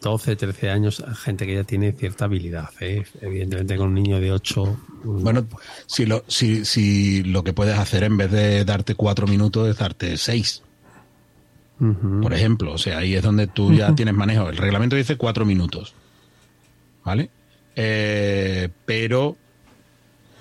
12, 0.00 0.36
13 0.36 0.70
años, 0.70 1.02
gente 1.22 1.46
que 1.46 1.54
ya 1.56 1.64
tiene 1.64 1.92
cierta 1.92 2.26
habilidad. 2.26 2.70
¿eh? 2.80 3.04
Evidentemente, 3.20 3.76
con 3.76 3.88
un 3.88 3.94
niño 3.94 4.20
de 4.20 4.32
8. 4.32 4.76
Bueno, 5.04 5.44
si 5.86 6.06
lo, 6.06 6.24
si, 6.28 6.64
si 6.64 7.22
lo 7.22 7.42
que 7.44 7.52
puedes 7.52 7.78
hacer 7.78 8.02
en 8.04 8.16
vez 8.16 8.30
de 8.30 8.64
darte 8.64 8.94
cuatro 8.94 9.26
minutos 9.26 9.68
es 9.68 9.76
darte 9.78 10.16
seis, 10.16 10.62
por 11.78 12.32
ejemplo. 12.34 12.72
O 12.72 12.78
sea, 12.78 12.98
ahí 12.98 13.14
es 13.14 13.22
donde 13.22 13.46
tú 13.46 13.72
ya 13.72 13.94
tienes 13.94 14.14
manejo. 14.14 14.48
El 14.48 14.56
reglamento 14.56 14.96
dice 14.96 15.16
cuatro 15.16 15.44
minutos. 15.44 15.94
¿Vale? 17.04 17.30
Eh, 17.80 18.68
pero 18.86 19.36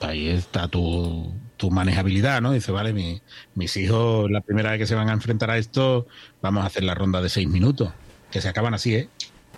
ahí 0.02 0.28
está 0.30 0.68
tu, 0.68 1.32
tu 1.56 1.70
manejabilidad, 1.70 2.42
¿no? 2.42 2.52
Dice, 2.52 2.72
vale, 2.72 2.94
mi- 2.94 3.22
mis 3.54 3.78
hijos, 3.78 4.30
la 4.32 4.42
primera 4.42 4.72
vez 4.72 4.80
que 4.80 4.88
se 4.88 4.96
van 4.96 5.10
a 5.10 5.14
enfrentar 5.14 5.52
a 5.52 5.58
esto, 5.60 6.08
vamos 6.42 6.64
a 6.64 6.68
hacer 6.68 6.84
la 6.84 6.96
ronda 6.96 7.22
de 7.22 7.30
seis 7.30 7.48
minutos. 7.48 7.90
Que 8.32 8.42
se 8.42 8.50
acaban 8.50 8.74
así, 8.74 8.96
¿eh? 8.96 9.10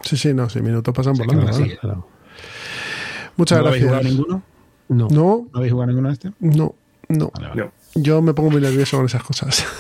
Sí, 0.04 0.18
sí, 0.18 0.34
no, 0.34 0.50
seis 0.50 0.64
minutos 0.64 0.94
pasan 0.94 1.16
Se 1.16 1.24
volando. 1.24 1.48
así, 1.50 1.70
claro. 1.78 2.06
¿eh? 2.08 3.30
Muchas 3.38 3.62
¿No 3.62 3.68
habéis 3.68 3.84
gracias. 3.86 4.02
jugado 4.04 4.16
ninguno? 4.18 4.44
No. 4.90 5.08
No, 5.10 5.48
¿No 5.54 5.58
habéis 5.58 5.72
jugado 5.72 5.88
ninguno 5.88 6.08
de 6.10 6.14
este? 6.14 6.32
no, 6.40 6.76
no. 7.08 7.32
Vale, 7.34 7.48
vale. 7.48 7.72
Yo 7.96 8.22
me 8.22 8.34
pongo 8.34 8.52
muy 8.52 8.62
nervioso 8.62 8.98
con 8.98 9.06
esas 9.06 9.24
cosas. 9.24 9.66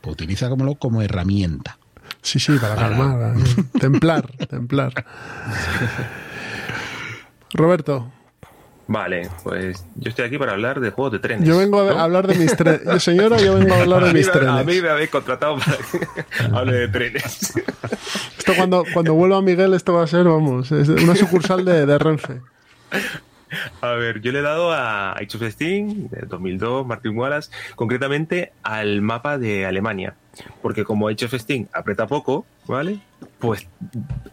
Pues 0.00 0.12
utiliza 0.12 0.48
como, 0.48 0.76
como 0.78 1.02
herramienta. 1.02 1.78
Sí, 2.26 2.40
sí, 2.40 2.58
para 2.58 2.74
calmar. 2.74 3.36
eh, 3.36 3.62
templar, 3.78 4.26
templar. 4.50 4.92
Roberto, 7.54 8.12
Vale, 8.88 9.28
pues 9.42 9.84
yo 9.96 10.10
estoy 10.10 10.26
aquí 10.26 10.38
para 10.38 10.52
hablar 10.52 10.78
de 10.78 10.90
juegos 10.92 11.12
de 11.12 11.18
trenes. 11.18 11.48
yo 11.48 11.58
vengo 11.58 11.80
a 11.80 11.92
¿no? 11.92 11.98
hablar 12.00 12.26
de 12.28 12.36
mis 12.36 12.56
trenes. 12.56 12.82
Señora, 13.02 13.36
yo 13.38 13.54
vengo 13.56 13.74
a 13.74 13.80
hablar 13.80 14.04
de 14.04 14.10
a, 14.10 14.12
mí, 14.12 14.18
mis 14.20 14.26
me- 14.28 14.32
a 14.48 14.52
mí 14.58 14.62
trenes. 14.64 14.82
me 14.82 14.88
habéis 14.90 15.10
contratado 15.10 15.56
para 15.58 15.76
que 15.76 16.44
hable 16.56 16.72
de 16.72 16.88
trenes. 16.88 17.52
Esto 18.38 18.52
cuando, 18.56 18.84
cuando 18.92 19.14
vuelva 19.14 19.42
Miguel, 19.42 19.74
esto 19.74 19.92
va 19.94 20.04
a 20.04 20.06
ser, 20.06 20.24
vamos, 20.24 20.70
es 20.70 20.88
una 20.88 21.16
sucursal 21.16 21.64
de, 21.64 21.84
de 21.86 21.98
Renfe. 21.98 22.40
A 23.80 23.92
ver, 23.92 24.20
yo 24.20 24.32
le 24.32 24.40
he 24.40 24.42
dado 24.42 24.72
a 24.72 25.12
Age 25.12 25.36
of 25.36 25.42
Steam, 25.52 26.08
de 26.08 26.26
2002, 26.26 26.86
Martin 26.86 27.16
Wallace, 27.16 27.50
concretamente 27.74 28.52
al 28.62 29.02
mapa 29.02 29.38
de 29.38 29.66
Alemania. 29.66 30.14
Porque 30.62 30.84
como 30.84 31.08
Age 31.08 31.26
of 31.26 31.34
Steam 31.34 31.68
aprieta 31.72 32.06
poco, 32.06 32.46
¿vale? 32.66 33.00
Pues 33.38 33.68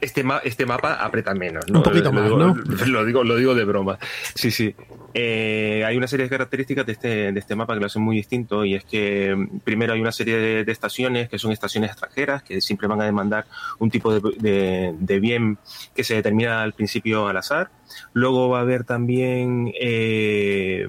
este, 0.02 0.24
ma- 0.24 0.42
este 0.44 0.66
mapa 0.66 0.96
aprieta 0.96 1.34
menos, 1.34 1.66
¿no? 1.70 1.80
Un 1.80 1.84
poquito 1.84 2.06
lo, 2.06 2.14
más, 2.14 2.24
digo, 2.26 2.38
¿no? 2.38 2.56
Lo 2.88 3.06
digo, 3.06 3.24
lo 3.24 3.36
digo 3.36 3.56
de 3.56 3.64
broma. 3.66 3.98
Sí, 4.36 4.50
sí. 4.52 4.76
Eh, 5.14 5.84
hay 5.86 5.96
una 5.96 6.08
serie 6.08 6.24
de 6.26 6.30
características 6.30 6.86
de 6.88 6.92
este, 6.94 7.32
de 7.32 7.40
este 7.40 7.56
mapa 7.56 7.76
que 7.76 7.80
lo 7.82 7.86
hacen 7.86 8.02
muy 8.02 8.16
distinto 8.16 8.66
y 8.66 8.74
es 8.76 8.84
que 8.84 9.36
primero 9.64 9.94
hay 9.94 10.02
una 10.02 10.12
serie 10.12 10.38
de, 10.38 10.66
de 10.66 10.72
estaciones 10.72 11.30
que 11.30 11.38
son 11.38 11.52
estaciones 11.52 11.92
extranjeras 11.92 12.42
que 12.42 12.60
siempre 12.62 12.88
van 12.88 13.00
a 13.02 13.06
demandar 13.06 13.46
un 13.80 13.92
tipo 13.92 14.12
de, 14.14 14.22
de- 14.40 14.96
de 14.98 15.20
bien 15.20 15.60
que 15.96 16.04
se 16.04 16.16
determina 16.16 16.64
al 16.64 16.74
principio 16.74 17.28
al 17.28 17.38
azar. 17.38 17.70
Luego 18.14 18.50
va 18.50 18.60
a 18.60 18.62
haber 18.62 18.86
también, 18.86 19.72
eh, 19.80 20.88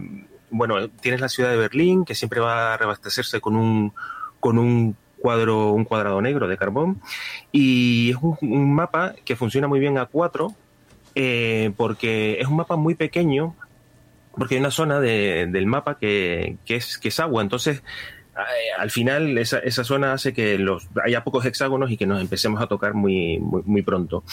bueno, 0.50 0.88
tienes 0.88 1.20
la 1.20 1.28
ciudad 1.28 1.50
de 1.50 1.56
Berlín 1.56 2.04
que 2.04 2.14
siempre 2.14 2.40
va 2.40 2.74
a 2.74 2.76
reabastecerse 2.78 3.40
con 3.40 3.56
un, 3.56 3.92
con 4.40 4.56
un 4.58 4.96
cuadro, 5.24 5.72
un 5.72 5.84
cuadrado 5.86 6.20
negro 6.20 6.48
de 6.48 6.58
carbón 6.58 7.00
y 7.50 8.10
es 8.10 8.16
un, 8.20 8.74
mapa 8.74 9.14
que 9.24 9.36
funciona 9.36 9.66
muy 9.68 9.80
bien 9.80 9.96
a 9.96 10.04
4 10.04 10.52
porque 11.78 12.36
es 12.40 12.46
un 12.46 12.56
mapa 12.56 12.76
muy 12.76 12.94
pequeño 12.94 13.54
porque 14.36 14.56
hay 14.56 14.60
una 14.60 14.70
zona 14.70 15.00
de- 15.00 15.46
del 15.50 15.64
mapa 15.66 15.96
que, 15.98 16.58
es, 16.66 16.98
que 16.98 17.08
es 17.08 17.20
agua, 17.20 17.40
entonces 17.40 17.82
eh, 18.36 18.72
al 18.78 18.90
final 18.90 19.38
esa, 19.38 19.60
esa 19.60 19.82
zona 19.82 20.12
hace 20.12 20.34
que 20.34 20.58
los, 20.58 20.88
haya 21.02 21.24
pocos 21.24 21.46
hexágonos 21.46 21.90
y 21.90 21.96
que 21.96 22.04
nos 22.06 22.20
empecemos 22.20 22.60
a 22.60 22.66
tocar 22.66 22.92
muy, 22.92 23.38
muy, 23.38 23.80
pronto. 23.82 24.24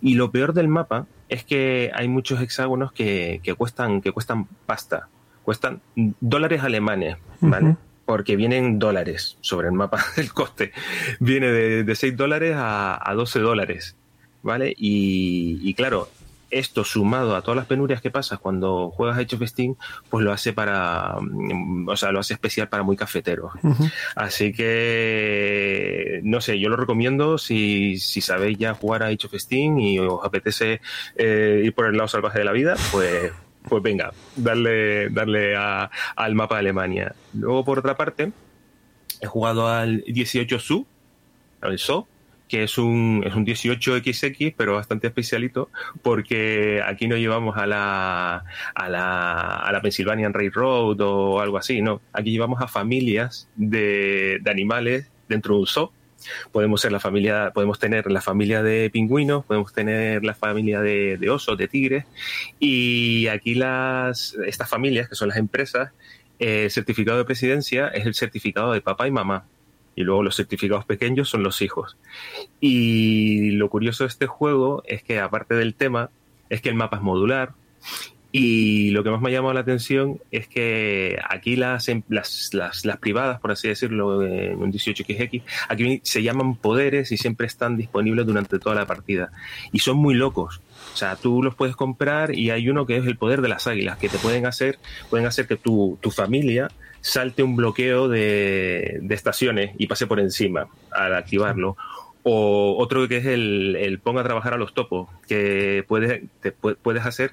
Y 0.00 0.14
lo 0.14 0.32
peor 0.32 0.54
del 0.54 0.66
mapa 0.68 1.06
es 1.28 1.44
que 1.44 1.92
hay 1.94 2.08
muchos 2.08 2.40
hexágonos 2.40 2.92
que, 2.92 3.40
que 3.44 3.54
cuestan, 3.54 4.00
que 4.00 4.10
cuestan 4.10 4.46
pasta, 4.66 5.08
cuestan 5.44 5.82
dólares 6.18 6.64
alemanes, 6.64 7.16
¿vale? 7.42 7.76
Porque 8.04 8.36
vienen 8.36 8.78
dólares 8.78 9.38
sobre 9.40 9.68
el 9.68 9.74
mapa 9.74 10.04
del 10.16 10.32
coste. 10.32 10.72
Viene 11.20 11.48
de, 11.48 11.84
de 11.84 11.94
6 11.94 12.16
dólares 12.16 12.54
a, 12.56 12.98
a 13.02 13.14
12 13.14 13.40
dólares, 13.40 13.96
¿vale? 14.42 14.74
Y, 14.76 15.58
y 15.62 15.74
claro, 15.74 16.08
esto 16.52 16.84
sumado 16.84 17.34
a 17.34 17.42
todas 17.42 17.56
las 17.56 17.66
penurias 17.66 18.00
que 18.00 18.10
pasas 18.10 18.38
cuando 18.38 18.90
juegas 18.90 19.18
Age 19.18 19.36
of 19.36 19.42
Steam, 19.48 19.74
pues 20.10 20.24
lo 20.24 20.32
hace 20.32 20.52
para, 20.52 21.16
mm, 21.20 21.88
o 21.88 21.96
sea, 21.96 22.12
lo 22.12 22.20
hace 22.20 22.34
especial 22.34 22.68
para 22.68 22.82
muy 22.82 22.96
cafeteros. 22.96 23.52
Ujú. 23.62 23.88
Así 24.14 24.52
que, 24.52 26.20
no 26.22 26.40
sé, 26.40 26.60
yo 26.60 26.68
lo 26.68 26.76
recomiendo 26.76 27.38
si, 27.38 27.98
si 27.98 28.20
sabéis 28.20 28.58
ya 28.58 28.74
jugar 28.74 29.02
a 29.02 29.06
Age 29.06 29.26
of 29.26 29.34
Steam 29.34 29.78
y 29.78 29.98
os 29.98 30.24
apetece 30.24 30.80
eh, 31.16 31.62
ir 31.64 31.74
por 31.74 31.86
el 31.86 31.96
lado 31.96 32.08
salvaje 32.08 32.38
de 32.38 32.44
la 32.44 32.52
vida, 32.52 32.76
pues, 32.92 33.32
pues 33.68 33.82
venga, 33.82 34.12
darle, 34.36 35.08
darle 35.10 35.56
a- 35.56 35.90
al 36.16 36.34
mapa 36.34 36.56
de 36.56 36.60
Alemania. 36.60 37.14
Luego, 37.34 37.64
por 37.64 37.78
otra 37.78 37.96
parte, 37.96 38.32
he 39.20 39.26
jugado 39.26 39.68
al 39.68 40.02
18 40.06 40.56
SU, 40.56 40.86
al 41.60 41.78
SO, 41.78 42.08
que 42.48 42.64
es 42.64 42.76
un, 42.76 43.22
es 43.26 43.34
un 43.34 43.46
18XX, 43.46 44.52
pero 44.56 44.74
bastante 44.74 45.06
especialito, 45.06 45.70
porque 46.02 46.82
aquí 46.84 47.08
no 47.08 47.16
llevamos 47.16 47.56
a 47.56 47.66
la, 47.66 48.44
a 48.74 48.88
la, 48.90 49.56
a 49.56 49.72
la 49.72 49.80
Pennsylvania 49.80 50.28
Railroad 50.30 51.00
o 51.00 51.40
algo 51.40 51.56
así, 51.56 51.80
no. 51.80 52.02
Aquí 52.12 52.30
llevamos 52.30 52.60
a 52.60 52.68
familias 52.68 53.48
de, 53.56 54.38
de 54.42 54.50
animales 54.50 55.10
dentro 55.28 55.54
de 55.54 55.60
un 55.60 55.66
zoo. 55.66 55.92
Podemos 56.50 56.80
ser 56.80 56.92
la 56.92 57.00
familia, 57.00 57.50
podemos 57.54 57.78
tener 57.78 58.10
la 58.10 58.20
familia 58.20 58.62
de 58.62 58.90
pingüinos, 58.90 59.44
podemos 59.44 59.72
tener 59.72 60.24
la 60.24 60.34
familia 60.34 60.80
de, 60.80 61.18
osos, 61.30 61.56
de 61.58 61.68
tigres, 61.68 62.04
y 62.58 63.26
aquí 63.28 63.54
las, 63.54 64.36
estas 64.46 64.68
familias, 64.68 65.08
que 65.08 65.14
son 65.14 65.28
las 65.28 65.38
empresas, 65.38 65.90
eh, 66.38 66.64
el 66.64 66.70
certificado 66.70 67.18
de 67.18 67.24
presidencia 67.24 67.88
es 67.88 68.06
el 68.06 68.14
certificado 68.14 68.72
de 68.72 68.80
papá 68.80 69.06
y 69.06 69.10
mamá. 69.10 69.44
Y 69.94 70.04
luego 70.04 70.22
los 70.22 70.36
certificados 70.36 70.86
pequeños 70.86 71.28
son 71.28 71.42
los 71.42 71.60
hijos. 71.60 71.98
Y 72.60 73.50
lo 73.52 73.68
curioso 73.68 74.04
de 74.04 74.08
este 74.08 74.26
juego 74.26 74.82
es 74.86 75.02
que, 75.02 75.20
aparte 75.20 75.54
del 75.54 75.74
tema, 75.74 76.10
es 76.48 76.62
que 76.62 76.70
el 76.70 76.74
mapa 76.74 76.96
es 76.96 77.02
modular. 77.02 77.52
Y 78.34 78.90
lo 78.90 79.04
que 79.04 79.10
más 79.10 79.20
me 79.20 79.28
ha 79.28 79.32
llamado 79.32 79.52
la 79.52 79.60
atención 79.60 80.18
es 80.30 80.48
que 80.48 81.18
aquí 81.28 81.54
las, 81.54 81.88
em- 81.90 82.02
las, 82.08 82.50
las, 82.54 82.86
las 82.86 82.96
privadas, 82.96 83.38
por 83.40 83.52
así 83.52 83.68
decirlo, 83.68 84.22
en 84.22 84.56
un 84.56 84.72
18XX, 84.72 85.42
aquí 85.68 86.00
se 86.02 86.22
llaman 86.22 86.56
poderes 86.56 87.12
y 87.12 87.18
siempre 87.18 87.46
están 87.46 87.76
disponibles 87.76 88.24
durante 88.24 88.58
toda 88.58 88.74
la 88.74 88.86
partida. 88.86 89.30
Y 89.70 89.80
son 89.80 89.98
muy 89.98 90.14
locos. 90.14 90.62
O 90.94 90.96
sea, 90.96 91.16
tú 91.16 91.42
los 91.42 91.54
puedes 91.54 91.76
comprar 91.76 92.34
y 92.34 92.50
hay 92.50 92.70
uno 92.70 92.86
que 92.86 92.96
es 92.96 93.06
el 93.06 93.18
poder 93.18 93.42
de 93.42 93.48
las 93.48 93.66
águilas, 93.66 93.98
que 93.98 94.08
te 94.08 94.16
pueden 94.18 94.46
hacer, 94.46 94.78
pueden 95.10 95.26
hacer 95.26 95.46
que 95.46 95.56
tu, 95.56 95.98
tu 96.00 96.10
familia 96.10 96.68
salte 97.02 97.42
un 97.42 97.56
bloqueo 97.56 98.08
de, 98.08 98.98
de 99.02 99.14
estaciones 99.14 99.74
y 99.76 99.88
pase 99.88 100.06
por 100.06 100.20
encima 100.20 100.68
al 100.90 101.14
activarlo. 101.14 101.76
O 102.24 102.76
otro 102.78 103.08
que 103.08 103.16
es 103.16 103.26
el, 103.26 103.74
el 103.76 103.98
ponga 103.98 104.20
a 104.20 104.24
trabajar 104.24 104.54
a 104.54 104.56
los 104.56 104.74
topos, 104.74 105.08
que 105.26 105.84
puedes, 105.88 106.22
te 106.40 106.52
puedes 106.52 107.04
hacer 107.04 107.32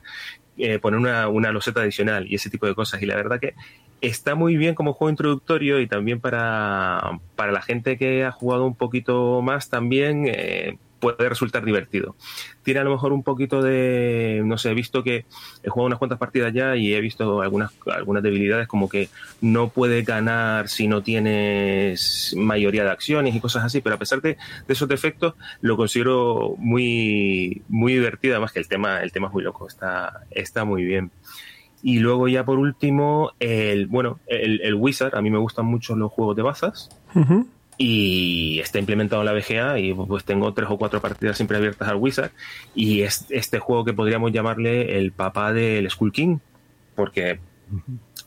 eh, 0.60 0.80
poner 0.80 0.99
una, 0.99 1.27
una 1.30 1.52
loseta 1.52 1.81
adicional 1.81 2.27
y 2.27 2.36
ese 2.36 2.49
tipo 2.49 2.68
de 2.68 2.76
cosas. 2.76 3.02
Y 3.02 3.06
la 3.06 3.15
verdad 3.15 3.40
que 3.40 3.56
está 4.02 4.36
muy 4.36 4.57
bien 4.57 4.76
como 4.76 4.94
juego 4.94 5.10
introductorio 5.10 5.80
y 5.80 5.88
también 5.88 6.19
para, 6.19 7.19
para 7.36 7.52
la 7.52 7.61
gente 7.61 7.98
que 7.98 8.26
ha 8.26 8.31
jugado 8.31 8.65
un 8.65 8.76
poquito 8.76 9.41
más 9.41 9.69
también 9.69 10.26
eh, 10.27 10.77
puede 11.00 11.30
resultar 11.30 11.66
divertido. 11.66 12.16
Tiene 12.64 12.82
a 12.82 12.84
lo 12.84 12.92
mejor 12.92 13.14
un 13.14 13.24
poquito 13.24 13.62
de, 13.62 14.42
no 14.46 14.58
sé, 14.58 14.72
he 14.72 14.74
visto 14.74 15.04
que 15.04 15.26
he 15.64 15.70
jugado 15.70 15.88
unas 15.88 16.00
cuantas 16.00 16.20
partidas 16.20 16.54
ya 16.54 16.76
y 16.76 16.94
he 16.94 17.02
visto 17.02 17.42
algunas, 17.42 17.72
algunas 17.88 18.22
debilidades 18.24 18.68
como 18.68 18.90
que 18.90 19.10
no 19.42 19.70
puedes 19.70 20.06
ganar 20.06 20.68
si 20.68 20.88
no 20.88 21.02
tienes 21.02 22.34
mayoría 22.38 22.84
de 22.84 22.92
acciones 22.92 23.36
y 23.36 23.40
cosas 23.40 23.64
así, 23.64 23.82
pero 23.82 23.96
a 23.96 24.00
pesar 24.00 24.22
de, 24.22 24.38
esos 24.68 24.88
defectos 24.88 25.34
lo 25.62 25.78
considero 25.78 26.56
muy, 26.58 27.64
muy 27.68 27.94
divertido, 27.94 28.36
además 28.36 28.52
que 28.52 28.60
el 28.60 28.68
tema, 28.68 29.02
el 29.02 29.12
tema 29.12 29.28
es 29.28 29.34
muy 29.34 29.44
loco, 29.44 29.68
está, 29.68 30.26
está 30.32 30.66
muy 30.66 30.84
bien. 30.84 31.12
Y 31.82 32.00
luego 32.00 32.28
ya 32.28 32.44
por 32.44 32.60
último, 32.60 33.32
el, 33.40 33.88
bueno, 33.88 34.20
el, 34.28 34.62
el 34.62 34.76
Wizard, 34.76 35.16
a 35.16 35.22
mí 35.22 35.30
me 35.30 35.38
gustan 35.38 35.66
mucho 35.66 35.96
los 35.96 36.12
juegos 36.12 36.36
de 36.36 36.42
bazas. 36.42 36.90
Y 37.82 38.60
está 38.60 38.78
implementado 38.78 39.22
en 39.22 39.26
la 39.26 39.34
VGA 39.34 39.80
y 39.80 39.94
pues 39.94 40.26
tengo 40.26 40.54
tres 40.54 40.68
o 40.70 40.78
cuatro 40.78 41.00
partidas 41.00 41.38
siempre 41.38 41.56
abiertas 41.56 41.88
al 41.88 41.96
Wizard. 41.96 42.32
Y 42.76 43.02
es 43.02 43.26
este 43.30 43.60
juego 43.60 43.86
que 43.86 43.94
podríamos 43.94 44.34
llamarle 44.34 44.98
el 45.00 45.14
papá 45.14 45.54
del 45.54 45.90
Skull 45.90 46.12
King, 46.12 46.40
porque 46.94 47.40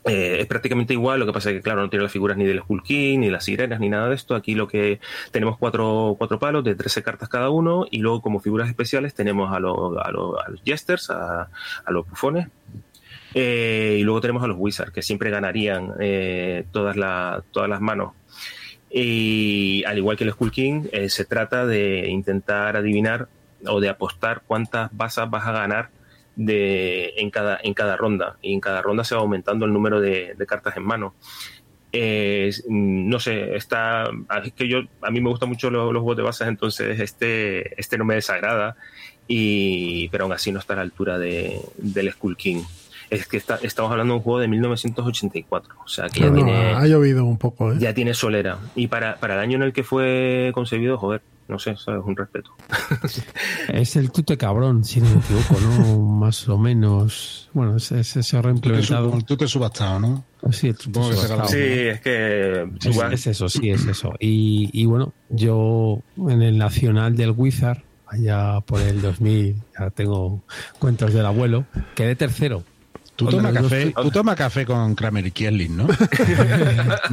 eh, 0.04 0.38
es 0.40 0.46
prácticamente 0.46 0.94
igual, 0.94 1.20
lo 1.20 1.26
que 1.26 1.32
pasa 1.32 1.50
es 1.50 1.56
que, 1.56 1.62
claro, 1.62 1.82
no 1.82 1.90
tiene 1.90 2.02
las 2.02 2.12
figuras 2.12 2.36
ni 2.36 2.44
del 2.44 2.60
Skull 2.60 2.82
King, 2.82 3.20
ni 3.20 3.30
las 3.30 3.44
sirenas, 3.44 3.78
ni 3.78 3.88
nada 3.88 4.08
de 4.08 4.14
esto. 4.14 4.34
Aquí 4.34 4.54
lo 4.54 4.66
que 4.66 5.00
tenemos 5.32 5.58
cuatro, 5.58 6.16
cuatro 6.18 6.38
palos 6.38 6.64
de 6.64 6.74
13 6.74 7.02
cartas 7.02 7.28
cada 7.28 7.50
uno, 7.50 7.86
y 7.90 7.98
luego 7.98 8.22
como 8.22 8.40
figuras 8.40 8.70
especiales 8.70 9.14
tenemos 9.14 9.52
a, 9.52 9.60
los 9.60 9.96
a, 10.02 10.10
los 10.10 10.34
a 10.44 10.50
los 10.50 10.62
Jesters, 10.64 11.10
a, 11.10 11.42
a 11.84 11.90
los 11.90 12.08
bufones, 12.08 12.48
eh, 13.34 13.98
y 14.00 14.02
luego 14.02 14.20
tenemos 14.20 14.42
a 14.42 14.46
los 14.46 14.56
Wizards, 14.58 14.92
que 14.92 15.02
siempre 15.02 15.30
ganarían 15.30 15.92
eh, 16.00 16.64
todas, 16.72 16.96
la, 16.96 17.42
todas 17.50 17.68
las 17.68 17.80
manos. 17.80 18.12
Y 18.92 19.84
al 19.84 19.96
igual 19.96 20.16
que 20.16 20.24
el 20.24 20.32
Skull 20.32 20.50
King, 20.50 20.84
eh, 20.92 21.08
se 21.08 21.24
trata 21.24 21.64
de 21.64 22.08
intentar 22.08 22.76
adivinar 22.76 23.28
o 23.66 23.80
de 23.80 23.88
apostar 23.88 24.42
cuántas 24.46 24.90
basas 24.92 25.30
vas 25.30 25.46
a 25.46 25.52
ganar 25.52 25.90
de, 26.36 27.14
en, 27.16 27.30
cada, 27.30 27.58
en 27.62 27.72
cada 27.72 27.96
ronda. 27.96 28.36
Y 28.42 28.52
en 28.52 28.60
cada 28.60 28.82
ronda 28.82 29.04
se 29.04 29.14
va 29.14 29.22
aumentando 29.22 29.64
el 29.64 29.72
número 29.72 30.00
de, 30.00 30.36
cartas 30.46 30.76
en 30.76 30.82
mano. 30.82 31.14
Eh, 31.92 32.50
no 32.68 33.18
sé, 33.18 33.56
está, 33.56 34.10
es 34.44 34.52
que 34.52 34.68
yo, 34.68 34.80
a 35.00 35.10
mí 35.10 35.20
me 35.20 35.30
gustan 35.30 35.48
mucho 35.48 35.70
los, 35.70 35.92
los 35.92 36.00
juegos 36.02 36.16
de 36.16 36.22
basas, 36.22 36.48
entonces 36.48 36.98
este, 37.00 37.78
este 37.78 37.98
no 37.98 38.06
me 38.06 38.14
desagrada, 38.14 38.76
y, 39.28 40.08
pero 40.08 40.24
aún 40.24 40.32
así 40.32 40.52
no 40.52 40.58
está 40.58 40.72
a 40.72 40.76
la 40.76 40.82
altura 40.82 41.18
de, 41.18 41.60
del 41.76 42.10
Skull 42.12 42.36
King 42.36 42.62
es 43.12 43.26
que 43.26 43.36
está, 43.36 43.58
estamos 43.62 43.90
hablando 43.90 44.14
de 44.14 44.18
un 44.18 44.22
juego 44.24 44.40
de 44.40 44.48
1984, 44.48 45.74
o 45.84 45.88
sea 45.88 46.08
que 46.08 46.20
ya 46.20 46.26
No, 46.26 46.32
no, 46.32 46.36
tiene, 46.36 46.72
ha 46.72 46.86
llovido 46.86 47.24
un 47.24 47.38
poco, 47.38 47.72
¿eh? 47.72 47.76
ya 47.78 47.92
tiene 47.94 48.14
solera. 48.14 48.58
Y 48.74 48.86
para, 48.86 49.16
para 49.16 49.34
el 49.34 49.40
año 49.40 49.56
en 49.56 49.62
el 49.62 49.72
que 49.72 49.84
fue 49.84 50.50
concebido, 50.54 50.96
joder, 50.96 51.22
no 51.48 51.58
sé, 51.58 51.76
¿sabes? 51.76 52.02
un 52.04 52.16
respeto. 52.16 52.50
Es 53.68 53.96
el 53.96 54.10
tute 54.10 54.36
cabrón, 54.36 54.84
si 54.84 55.00
no 55.00 55.10
me 55.10 55.16
equivoco, 55.16 55.60
¿no? 55.60 55.98
Más 56.22 56.48
o 56.48 56.56
menos. 56.56 57.50
Bueno, 57.52 57.78
se 57.78 58.36
ha 58.36 58.42
reimplementado. 58.42 59.10
Tú 59.10 59.18
te, 59.18 59.24
tú 59.24 59.36
te 59.36 59.46
subastado, 59.46 60.00
¿no? 60.00 60.24
Sí, 60.50 60.68
el 60.68 60.76
tute 60.76 61.00
subastado, 61.02 61.48
Sí, 61.48 61.58
es 61.58 62.00
que 62.00 62.62
Es, 62.80 62.86
igual, 62.86 63.12
es 63.12 63.26
eso, 63.26 63.48
sí, 63.48 63.70
es 63.70 63.84
eso. 63.86 64.14
Y, 64.18 64.70
y 64.72 64.86
bueno, 64.86 65.12
yo 65.28 66.00
en 66.16 66.42
el 66.42 66.56
Nacional 66.58 67.16
del 67.16 67.32
Wizard, 67.32 67.82
allá 68.06 68.60
por 68.60 68.80
el 68.80 69.02
2000, 69.02 69.56
ya 69.78 69.90
tengo 69.90 70.42
cuentos 70.78 71.12
del 71.12 71.26
abuelo, 71.26 71.66
quedé 71.94 72.16
tercero. 72.16 72.64
Tú 73.16 73.26
Con 73.26 73.36
toma 73.36 73.50
los 73.52 73.62
dos 73.62 73.70
café, 73.70 73.94
tú 74.02 74.10
toma 74.10 74.34
café 74.34 74.64
con 74.64 74.94
Kramer 74.94 75.26
y 75.26 75.30
Kierlin, 75.32 75.76
¿no? 75.76 75.86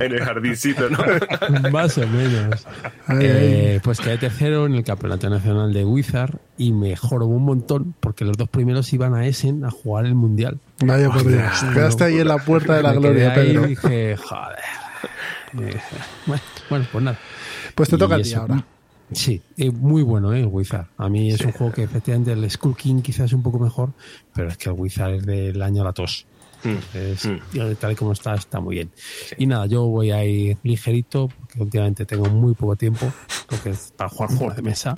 en 0.00 0.12
el 0.12 0.24
jardincito, 0.24 0.88
¿no? 0.90 0.98
Más 1.70 1.96
o 1.98 2.06
menos. 2.06 2.66
Ay, 3.06 3.18
Eh, 3.20 3.80
pues 3.82 4.00
quedé 4.00 4.18
tercero 4.18 4.66
en 4.66 4.74
el 4.74 4.84
Campeonato 4.84 5.28
Nacional 5.30 5.72
de 5.72 5.84
Wizard 5.84 6.36
y 6.58 6.72
me 6.72 6.96
jorobó 6.96 7.34
un 7.36 7.44
montón 7.44 7.94
porque 8.00 8.24
los 8.24 8.36
dos 8.36 8.48
primeros 8.48 8.92
iban 8.92 9.14
a 9.14 9.26
Essen 9.26 9.64
a 9.64 9.70
jugar 9.70 10.06
el 10.06 10.14
Mundial. 10.14 10.58
Vaya 10.80 11.08
por 11.08 11.26
Dios. 11.26 11.42
Quedaste 11.72 12.04
ahí 12.04 12.18
en 12.18 12.28
la 12.28 12.38
puerta 12.38 12.74
de 12.74 12.82
la 12.82 12.92
Me 12.92 12.98
gloria, 12.98 13.34
Pedro. 13.34 13.64
Y 13.66 13.68
dije, 13.68 14.16
joder. 14.16 14.58
Eh, 15.60 15.80
bueno, 16.26 16.42
bueno, 16.68 16.86
pues 16.90 17.04
nada. 17.04 17.18
Pues 17.74 17.88
te 17.88 17.96
Y 17.96 17.98
toca 17.98 18.16
a 18.16 18.18
ti 18.18 18.28
eso. 18.30 18.40
ahora. 18.40 18.64
Sí, 19.14 19.40
eh, 19.56 19.70
muy 19.70 20.02
bueno, 20.02 20.32
¿eh? 20.34 20.40
El 20.40 20.46
Wizard. 20.46 20.86
A 20.96 21.08
mí 21.08 21.30
es 21.30 21.40
un 21.42 21.52
juego 21.52 21.72
que 21.72 21.84
efectivamente 21.84 22.32
el 22.32 22.50
Skull 22.50 22.76
King 22.76 23.00
quizás 23.00 23.26
es 23.26 23.32
un 23.32 23.42
poco 23.42 23.58
mejor, 23.58 23.92
pero 24.34 24.48
es 24.48 24.56
que 24.56 24.68
el 24.70 24.74
Wizard 24.76 25.14
es 25.14 25.26
del 25.26 25.62
año 25.62 25.82
a 25.82 25.84
la 25.86 25.92
tos. 25.92 26.26
Entonces, 26.64 27.26
Mm. 27.26 27.74
tal 27.78 27.92
y 27.92 27.94
como 27.94 28.12
está, 28.12 28.34
está 28.34 28.58
muy 28.58 28.76
bien. 28.76 28.90
Y 29.36 29.46
nada, 29.46 29.66
yo 29.66 29.84
voy 29.86 30.10
a 30.12 30.24
ir 30.24 30.56
ligerito, 30.62 31.28
porque 31.28 31.60
últimamente 31.60 32.06
tengo 32.06 32.24
muy 32.30 32.54
poco 32.54 32.74
tiempo, 32.74 33.12
porque 33.50 33.70
es 33.70 33.92
para 33.94 34.08
jugar 34.08 34.30
juegos 34.34 34.56
de 34.56 34.62
mesa. 34.62 34.96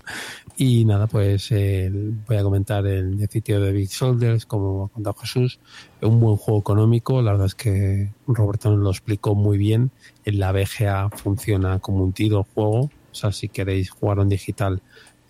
Y 0.56 0.84
nada, 0.84 1.08
pues 1.08 1.50
eh, 1.50 1.90
voy 2.26 2.36
a 2.36 2.42
comentar 2.44 2.86
el 2.86 3.18
de 3.18 3.26
sitio 3.26 3.60
de 3.60 3.72
Big 3.72 3.90
Soldiers, 3.90 4.46
como 4.46 4.84
ha 4.84 4.88
contado 4.90 5.16
Jesús. 5.20 5.58
Un 6.00 6.20
buen 6.20 6.36
juego 6.36 6.60
económico, 6.60 7.20
la 7.20 7.32
verdad 7.32 7.48
es 7.48 7.56
que 7.56 8.12
Roberto 8.28 8.70
nos 8.70 8.78
lo 8.78 8.90
explicó 8.90 9.34
muy 9.34 9.58
bien. 9.58 9.90
En 10.24 10.38
la 10.38 10.52
VGA 10.52 11.10
funciona 11.10 11.80
como 11.80 12.04
un 12.04 12.12
tiro 12.12 12.38
el 12.38 12.44
juego, 12.54 12.90
sea, 13.16 13.32
si 13.32 13.48
queréis 13.48 13.90
jugar 13.90 14.20
en 14.20 14.28
digital, 14.28 14.80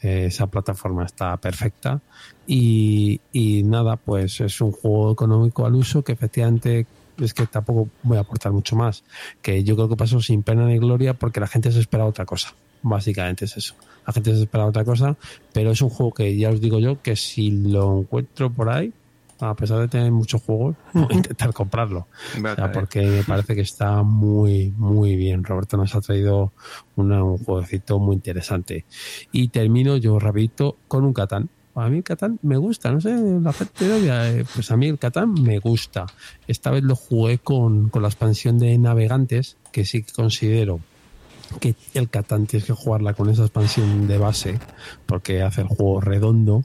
eh, 0.02 0.26
esa 0.26 0.46
plataforma 0.46 1.04
está 1.04 1.36
perfecta. 1.38 2.00
Y, 2.46 3.20
y 3.32 3.62
nada, 3.62 3.96
pues 3.96 4.40
es 4.40 4.60
un 4.60 4.72
juego 4.72 5.12
económico 5.12 5.64
al 5.66 5.74
uso 5.74 6.02
que 6.02 6.12
efectivamente 6.12 6.86
es 7.18 7.32
que 7.32 7.46
tampoco 7.46 7.88
voy 8.02 8.18
a 8.18 8.20
aportar 8.20 8.52
mucho 8.52 8.76
más. 8.76 9.04
Que 9.42 9.64
yo 9.64 9.74
creo 9.74 9.88
que 9.88 9.96
pasó 9.96 10.20
sin 10.20 10.42
pena 10.42 10.66
ni 10.66 10.78
gloria 10.78 11.14
porque 11.14 11.40
la 11.40 11.46
gente 11.46 11.72
se 11.72 11.80
espera 11.80 12.04
otra 12.04 12.24
cosa. 12.24 12.54
Básicamente 12.82 13.46
es 13.46 13.56
eso. 13.56 13.74
La 14.06 14.12
gente 14.12 14.34
se 14.34 14.42
espera 14.42 14.66
otra 14.66 14.84
cosa, 14.84 15.16
pero 15.52 15.70
es 15.70 15.80
un 15.82 15.88
juego 15.88 16.12
que 16.12 16.36
ya 16.36 16.50
os 16.50 16.60
digo 16.60 16.78
yo 16.78 17.00
que 17.02 17.16
si 17.16 17.50
lo 17.50 18.00
encuentro 18.00 18.52
por 18.52 18.68
ahí, 18.68 18.92
a 19.40 19.54
pesar 19.54 19.80
de 19.80 19.88
tener 19.88 20.10
muchos 20.12 20.42
juegos, 20.42 20.76
voy 20.94 21.06
a 21.10 21.14
intentar 21.14 21.52
comprarlo. 21.52 22.06
O 22.36 22.40
sea, 22.56 22.72
porque 22.72 23.02
me 23.06 23.22
parece 23.24 23.54
que 23.54 23.60
está 23.62 24.02
muy, 24.02 24.72
muy 24.76 25.16
bien. 25.16 25.44
Roberto 25.44 25.76
nos 25.76 25.94
ha 25.94 26.00
traído 26.00 26.52
una- 26.96 27.22
un 27.24 27.38
jueguecito 27.38 27.98
muy 27.98 28.14
interesante. 28.16 28.84
Y 29.32 29.48
termino 29.48 29.96
yo 29.96 30.18
rapidito 30.18 30.76
con 30.88 31.04
un 31.04 31.12
Catán. 31.12 31.48
A 31.74 31.90
mí 31.90 31.98
el 31.98 32.04
Catán 32.04 32.38
me 32.40 32.56
gusta, 32.56 32.90
no 32.90 33.02
sé, 33.02 33.14
la 33.42 33.52
gente 33.52 33.92
odia, 33.92 34.30
eh, 34.30 34.46
pues 34.54 34.70
a 34.70 34.78
mí 34.78 34.86
el 34.88 34.98
Catán 34.98 35.34
me 35.34 35.58
gusta. 35.58 36.06
Esta 36.48 36.70
vez 36.70 36.82
lo 36.82 36.96
jugué 36.96 37.36
con, 37.36 37.90
con 37.90 38.00
la 38.00 38.08
expansión 38.08 38.58
de 38.58 38.78
Navegantes, 38.78 39.58
que 39.72 39.84
sí 39.84 40.02
que 40.02 40.12
considero 40.14 40.80
que 41.60 41.74
el 41.94 42.08
Catán 42.10 42.46
tienes 42.46 42.66
que 42.66 42.72
jugarla 42.72 43.14
con 43.14 43.30
esa 43.30 43.42
expansión 43.42 44.06
de 44.06 44.18
base 44.18 44.58
porque 45.06 45.42
hace 45.42 45.62
el 45.62 45.68
juego 45.68 46.00
redondo 46.00 46.64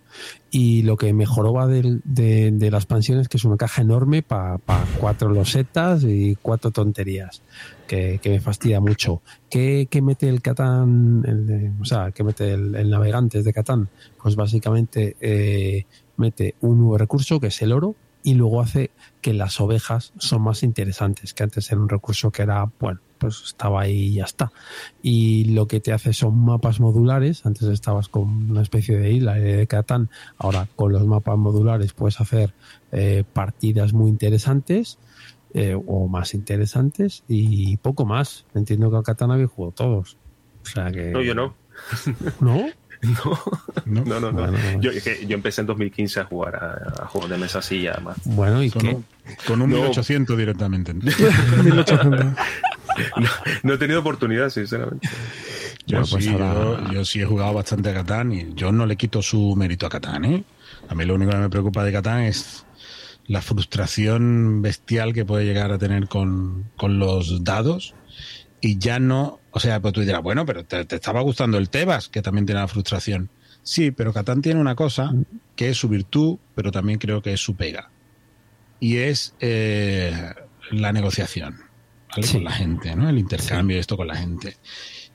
y 0.49 0.81
lo 0.81 0.97
que 0.97 1.13
mejoró 1.13 1.53
va 1.53 1.67
del- 1.67 2.01
de, 2.03 2.51
de 2.51 2.71
la 2.71 2.77
expansión 2.77 3.19
es 3.19 3.27
que 3.29 3.37
es 3.37 3.45
una 3.45 3.57
caja 3.57 3.81
enorme 3.83 4.21
para 4.23 4.59
cuatro 4.99 5.29
losetas 5.29 6.03
y 6.03 6.35
cuatro 6.41 6.71
tonterías 6.71 7.41
que, 7.87 8.19
que 8.21 8.29
me 8.29 8.39
fastidia 8.41 8.79
mucho 8.79 9.21
¿Qué, 9.49 9.87
qué 9.89 10.01
mete 10.01 10.27
el 10.27 10.41
Catán 10.41 11.23
el 11.27 11.45
de- 11.47 11.71
o 11.79 11.85
sea, 11.85 12.11
qué 12.11 12.23
mete 12.23 12.51
el, 12.51 12.75
el 12.75 12.89
Navegantes 12.89 13.43
de 13.45 13.53
Catán? 13.53 13.87
pues 14.21 14.35
básicamente 14.35 15.15
eh, 15.21 15.85
mete 16.17 16.55
un 16.61 16.79
nuevo 16.79 16.97
recurso 16.97 17.39
que 17.39 17.47
es 17.47 17.61
el 17.61 17.71
oro 17.71 17.95
y 18.23 18.35
luego 18.35 18.61
hace 18.61 18.91
que 19.21 19.33
las 19.33 19.59
ovejas 19.59 20.13
son 20.17 20.43
más 20.43 20.63
interesantes, 20.63 21.33
que 21.33 21.43
antes 21.43 21.71
era 21.71 21.81
un 21.81 21.89
recurso 21.89 22.31
que 22.31 22.43
era, 22.43 22.69
bueno, 22.79 22.99
pues 23.17 23.41
estaba 23.45 23.81
ahí 23.81 24.07
y 24.07 24.13
ya 24.15 24.23
está. 24.23 24.51
Y 25.01 25.45
lo 25.53 25.67
que 25.67 25.79
te 25.79 25.93
hace 25.93 26.13
son 26.13 26.37
mapas 26.43 26.79
modulares, 26.79 27.45
antes 27.45 27.63
estabas 27.63 28.07
con 28.07 28.51
una 28.51 28.61
especie 28.61 28.97
de 28.97 29.11
isla 29.11 29.35
de 29.35 29.67
Catán, 29.67 30.09
ahora 30.37 30.67
con 30.75 30.91
los 30.91 31.05
mapas 31.05 31.37
modulares 31.37 31.93
puedes 31.93 32.19
hacer 32.19 32.53
eh, 32.91 33.23
partidas 33.31 33.93
muy 33.93 34.09
interesantes 34.09 34.97
eh, 35.53 35.75
o 35.75 36.07
más 36.07 36.33
interesantes 36.33 37.23
y 37.27 37.77
poco 37.77 38.05
más. 38.05 38.45
Entiendo 38.55 38.89
que 38.89 38.97
al 38.97 39.03
Catán 39.03 39.31
habéis 39.31 39.49
jugado 39.49 39.73
todos. 39.73 40.17
O 40.63 40.65
sea 40.65 40.91
que... 40.91 41.11
No, 41.11 41.21
yo 41.21 41.35
no. 41.35 41.55
¿No? 42.39 42.69
No, 43.01 43.39
no, 44.05 44.19
no. 44.19 44.31
no. 44.31 44.33
Bueno. 44.33 44.57
Yo, 44.81 44.91
es 44.91 45.03
que 45.03 45.25
yo 45.25 45.35
empecé 45.35 45.61
en 45.61 45.67
2015 45.67 46.19
a 46.19 46.25
jugar 46.25 46.55
a, 46.55 47.03
a 47.03 47.07
juegos 47.07 47.29
de 47.29 47.37
mesa 47.37 47.59
así 47.59 47.81
ya 47.81 47.99
más. 48.03 48.17
Bueno, 48.25 48.61
¿y 48.63 48.69
Con 48.69 48.81
qué? 48.81 48.89
un, 48.89 49.05
con 49.47 49.61
un 49.61 49.69
No. 49.71 49.75
1800 49.77 50.37
directamente. 50.37 50.93
1800. 50.93 52.25
No 53.63 53.73
he 53.73 53.77
tenido 53.77 54.01
oportunidad, 54.01 54.49
sinceramente. 54.49 55.07
Yo, 55.87 55.99
Bueno, 55.99 56.07
pues 56.11 56.25
sí, 56.25 56.29
ahora- 56.31 56.53
yo, 56.87 56.91
yo 56.93 57.05
sí 57.05 57.21
he 57.21 57.25
jugado 57.25 57.53
bastante 57.53 57.89
a 57.89 57.93
Catán 57.93 58.31
y 58.33 58.53
yo 58.53 58.71
no 58.71 58.85
le 58.85 58.97
quito 58.97 59.21
su 59.21 59.55
mérito 59.55 59.85
a 59.85 59.89
Catán. 59.89 60.25
¿eh? 60.25 60.43
A 60.89 60.93
mí 60.93 61.05
lo 61.05 61.15
único 61.15 61.31
que 61.31 61.37
me 61.37 61.49
preocupa 61.49 61.83
de 61.85 61.91
Catán 61.93 62.21
es 62.23 62.65
la 63.27 63.41
frustración 63.41 64.61
bestial 64.61 65.13
que 65.13 65.23
puede 65.25 65.45
llegar 65.45 65.71
a 65.71 65.77
tener 65.77 66.07
con, 66.09 66.65
con 66.75 66.99
los 66.99 67.43
dados 67.43 67.95
y 68.59 68.77
ya 68.77 68.99
no, 68.99 69.39
o 69.51 69.59
sea, 69.59 69.79
pues 69.81 69.93
tú 69.93 70.01
dirás, 70.01 70.21
bueno, 70.21 70.45
pero 70.45 70.65
te, 70.65 70.85
te 70.85 70.95
estaba 70.95 71.21
gustando 71.21 71.57
el 71.57 71.69
Tebas, 71.69 72.09
que 72.09 72.21
también 72.21 72.45
tiene 72.45 72.61
la 72.61 72.67
frustración. 72.67 73.29
Sí, 73.63 73.91
pero 73.91 74.13
Catán 74.13 74.41
tiene 74.41 74.59
una 74.59 74.75
cosa 74.75 75.13
que 75.55 75.69
es 75.69 75.77
su 75.77 75.87
virtud, 75.87 76.37
pero 76.55 76.71
también 76.71 76.99
creo 76.99 77.21
que 77.21 77.33
es 77.33 77.41
su 77.41 77.55
pega. 77.55 77.91
Y 78.79 78.97
es 78.97 79.35
eh, 79.39 80.33
la 80.71 80.91
negociación 80.91 81.59
¿vale? 82.09 82.23
Sí. 82.27 82.33
con 82.33 82.43
la 82.45 82.51
gente, 82.51 82.95
¿no? 82.95 83.07
El 83.07 83.19
intercambio 83.19 83.75
de 83.75 83.81
esto 83.81 83.97
con 83.97 84.07
la 84.07 84.15
gente. 84.15 84.57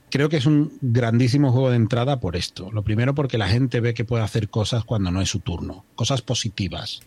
Creo 0.09 0.29
que 0.29 0.37
es 0.37 0.45
un 0.45 0.77
grandísimo 0.81 1.51
juego 1.51 1.69
de 1.69 1.75
entrada 1.75 2.21
por 2.21 2.37
esto. 2.37 2.71
Lo 2.71 2.83
primero 2.83 3.13
porque 3.13 3.37
la 3.37 3.49
gente 3.49 3.81
ve 3.81 3.93
que 3.93 4.05
puede 4.05 4.23
hacer 4.23 4.49
cosas 4.49 4.85
cuando 4.85 5.11
no 5.11 5.21
es 5.21 5.29
su 5.29 5.39
turno. 5.41 5.83
Cosas 5.95 6.21
positivas. 6.21 7.01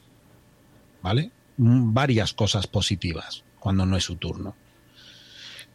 ¿Vale? 1.03 1.31
Mm, 1.57 1.95
Varias 1.95 2.35
cosas 2.35 2.67
positivas 2.67 3.45
cuando 3.59 3.87
no 3.87 3.97
es 3.97 4.05
su 4.05 4.17
turno. 4.17 4.55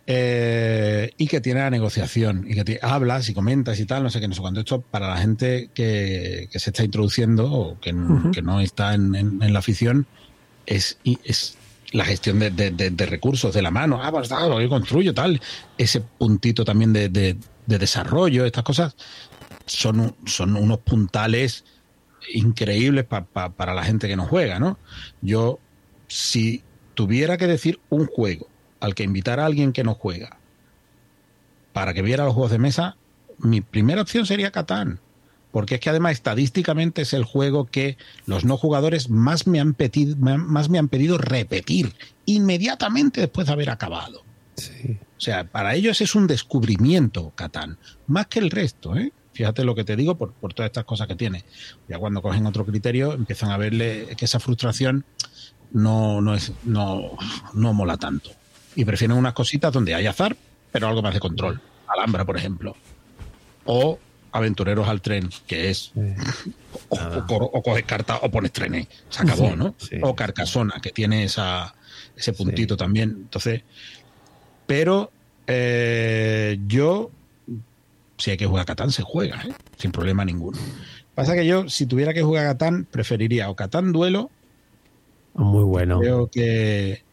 Eh, 0.08 1.12
y 1.18 1.26
que 1.28 1.42
tiene 1.42 1.62
la 1.62 1.70
negociación 1.72 2.46
y 2.48 2.54
que 2.54 2.64
te- 2.64 2.80
hablas 2.82 3.28
y 3.30 3.34
comentas 3.34 3.80
y 3.80 3.86
tal, 3.86 4.04
no 4.04 4.10
sé 4.12 4.20
qué, 4.20 4.28
no 4.28 4.36
sé 4.36 4.42
cuánto. 4.42 4.60
Esto 4.60 4.82
para 4.82 5.08
la 5.10 5.18
gente 5.18 5.72
que, 5.74 6.48
que 6.52 6.60
se 6.60 6.70
está 6.70 6.84
introduciendo 6.84 7.52
o 7.52 7.80
que, 7.80 7.92
que 8.32 8.42
no 8.44 8.60
está 8.62 8.94
en, 8.94 9.16
en- 9.16 9.42
en 9.42 9.54
la 9.54 9.60
afición 9.60 10.06
es, 10.68 11.00
es 11.24 11.58
la 11.92 12.06
gestión 12.06 12.38
de, 12.40 12.52
de- 12.52 12.70
de- 12.72 12.92
de 12.92 13.06
recursos 13.08 13.54
de 13.54 13.62
la 13.64 13.72
mano. 13.72 14.00
Ah, 14.04 14.12
pues 14.12 14.28
claro, 14.28 14.62
yo 14.62 14.70
construyo 14.70 15.14
tal. 15.14 15.42
Ese 15.78 16.02
puntito 16.02 16.64
también 16.64 16.94
de, 16.94 17.10
de- 17.10 17.38
de 17.66 17.78
desarrollo, 17.80 18.46
estas 18.46 18.64
cosas 18.64 18.96
son, 19.66 20.16
son 20.28 20.56
unos 20.56 20.80
puntales 20.80 21.66
increíbles 22.32 23.06
pa- 23.06 23.26
pa- 23.26 23.50
para 23.50 23.74
la 23.74 23.84
gente 23.84 24.08
que 24.08 24.16
no 24.16 24.26
juega, 24.28 24.60
¿no? 24.60 24.78
Yo, 25.22 25.60
si 26.08 26.64
tuviera 26.94 27.38
que 27.38 27.48
decir 27.48 27.80
un 27.90 28.06
juego 28.06 28.48
al 28.86 28.96
que 28.96 29.04
invitar 29.04 29.40
a 29.40 29.46
alguien 29.46 29.74
que 29.74 29.84
no 29.84 29.96
juega 29.96 30.38
para 31.76 31.94
que 31.94 32.02
viera 32.02 32.24
los 32.24 32.34
juegos 32.34 32.52
de 32.52 32.58
mesa, 32.58 32.96
mi 33.38 33.60
primera 33.60 34.02
opción 34.02 34.26
sería 34.26 34.50
Catán. 34.50 35.02
Porque 35.52 35.76
es 35.76 35.82
que 35.82 35.90
además 35.90 36.14
estadísticamente 36.14 37.02
es 37.02 37.12
el 37.12 37.26
juego 37.26 37.66
que 37.66 37.98
los 38.26 38.46
no 38.46 38.56
jugadores 38.56 39.10
más 39.10 39.46
me 39.46 39.60
han 39.60 39.74
pedido, 39.74 40.16
más 40.16 40.70
me 40.70 40.80
han 40.80 40.88
pedido 40.88 41.18
repetir 41.18 41.94
inmediatamente 42.26 43.20
después 43.20 43.48
de 43.48 43.54
haber 43.54 43.70
acabado. 43.70 44.24
Sí. 44.56 44.98
O 45.18 45.20
sea, 45.20 45.44
para 45.44 45.76
ellos 45.76 46.00
es 46.00 46.16
un 46.16 46.28
descubrimiento 46.28 47.34
Catán, 47.36 47.78
más 48.08 48.28
que 48.28 48.40
el 48.40 48.52
resto, 48.52 48.96
¿eh? 48.96 49.12
Fíjate 49.34 49.66
lo 49.66 49.76
que 49.76 49.84
te 49.84 49.98
digo 49.98 50.16
por, 50.16 50.32
por 50.32 50.54
todas 50.54 50.70
estas 50.70 50.86
cosas 50.86 51.08
que 51.08 51.16
tiene. 51.16 51.44
Ya 51.90 52.00
cuando 52.00 52.22
cogen 52.22 52.46
otro 52.46 52.66
criterio 52.66 53.12
empiezan 53.12 53.52
a 53.52 53.58
verle 53.58 54.16
que 54.16 54.24
esa 54.24 54.40
frustración 54.40 55.04
no, 55.74 56.22
no, 56.22 56.36
es, 56.36 56.54
no, 56.64 57.18
no 57.54 57.74
mola 57.74 57.98
tanto. 57.98 58.32
Y 58.76 58.86
prefieren 58.86 59.18
unas 59.18 59.34
cositas 59.34 59.72
donde 59.72 59.96
hay 59.96 60.06
azar, 60.08 60.36
pero 60.72 60.88
algo 60.88 61.02
más 61.02 61.14
de 61.14 61.20
control. 61.20 61.62
Alhambra, 61.88 62.26
por 62.26 62.38
ejemplo. 62.38 62.76
O 63.66 64.00
Aventureros 64.32 64.88
al 64.90 65.00
tren, 65.02 65.30
que 65.48 65.70
es 65.70 65.94
o, 66.90 66.98
o 66.98 67.36
o 67.54 67.64
coges 67.64 67.86
carta 67.86 68.18
o 68.22 68.30
pones 68.30 68.52
trenes. 68.52 68.88
Se 69.10 69.24
acabó, 69.24 69.48
Sí, 69.52 69.56
¿no? 69.56 69.76
sí. 69.78 69.96
O 70.02 70.14
Carcasona, 70.14 70.82
que 70.82 70.90
tiene 70.92 71.24
esa, 71.24 71.74
ese 72.18 72.34
puntito 72.34 72.76
también. 72.76 73.12
Entonces, 73.12 73.62
pero 74.68 75.10
eh, 75.48 76.60
yo, 76.68 77.12
si 78.18 78.32
hay 78.32 78.36
que 78.38 78.46
jugar 78.46 78.64
a 78.64 78.66
Catán, 78.66 78.92
se 78.92 79.04
juega, 79.04 79.42
¿eh? 79.48 79.54
sin 79.78 79.94
problema 79.94 80.26
ninguno. 80.26 80.58
Pasa 81.14 81.34
que 81.34 81.46
yo, 81.46 81.70
si 81.70 81.86
tuviera 81.86 82.14
que 82.14 82.22
jugar 82.22 82.46
a 82.46 82.50
Catán, 82.50 82.86
preferiría 82.92 83.50
o 83.50 83.56
Catán 83.56 83.94
Duelo, 83.94 84.30
Muy 85.34 85.64
bueno. 85.64 86.02
creo 86.02 86.28
que, 86.28 87.04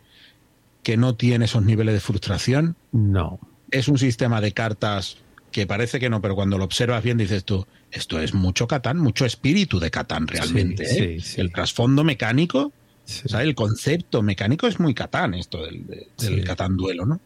que 0.83 0.97
no 0.97 1.15
tiene 1.15 1.45
esos 1.47 1.63
niveles 1.65 1.95
de 1.95 2.01
frustración. 2.01 2.77
No. 2.93 3.39
Es 3.71 3.89
un 3.89 3.99
sistema 3.99 4.41
de 4.41 4.53
cartas 4.53 5.19
que 5.51 5.67
parece 5.67 6.01
que 6.01 6.09
no, 6.11 6.21
pero 6.23 6.35
cuando 6.35 6.59
lo 6.59 6.65
observas 6.65 7.03
bien 7.05 7.19
dices 7.19 7.45
tú, 7.45 7.67
esto 7.91 8.21
es 8.21 8.33
mucho 8.35 8.67
Catán, 8.67 8.99
mucho 8.99 9.25
espíritu 9.27 9.79
de 9.79 9.91
Catán 9.91 10.27
realmente. 10.27 10.87
Sí, 10.87 10.99
¿eh? 10.99 11.17
sí, 11.21 11.33
sí. 11.35 11.41
El 11.41 11.53
trasfondo 11.53 12.05
mecánico, 12.05 12.73
Sí. 13.05 13.23
o 13.27 13.29
sea, 13.29 13.43
el 13.43 13.55
concepto 13.55 14.23
mecánico 14.23 14.67
es 14.67 14.79
muy 14.81 14.95
Catán, 14.95 15.35
esto 15.35 15.63
del, 15.65 15.87
de- 15.87 16.09
del 16.19 16.37
Sí. 16.41 16.43
Catán 16.43 16.77
duelo, 16.77 17.05
¿no? 17.05 17.21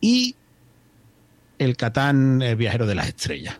Y 0.00 0.34
el 1.58 1.76
Catán 1.76 2.40
eh, 2.42 2.54
viajero 2.54 2.86
de 2.86 2.94
las 2.94 3.08
estrellas. 3.08 3.56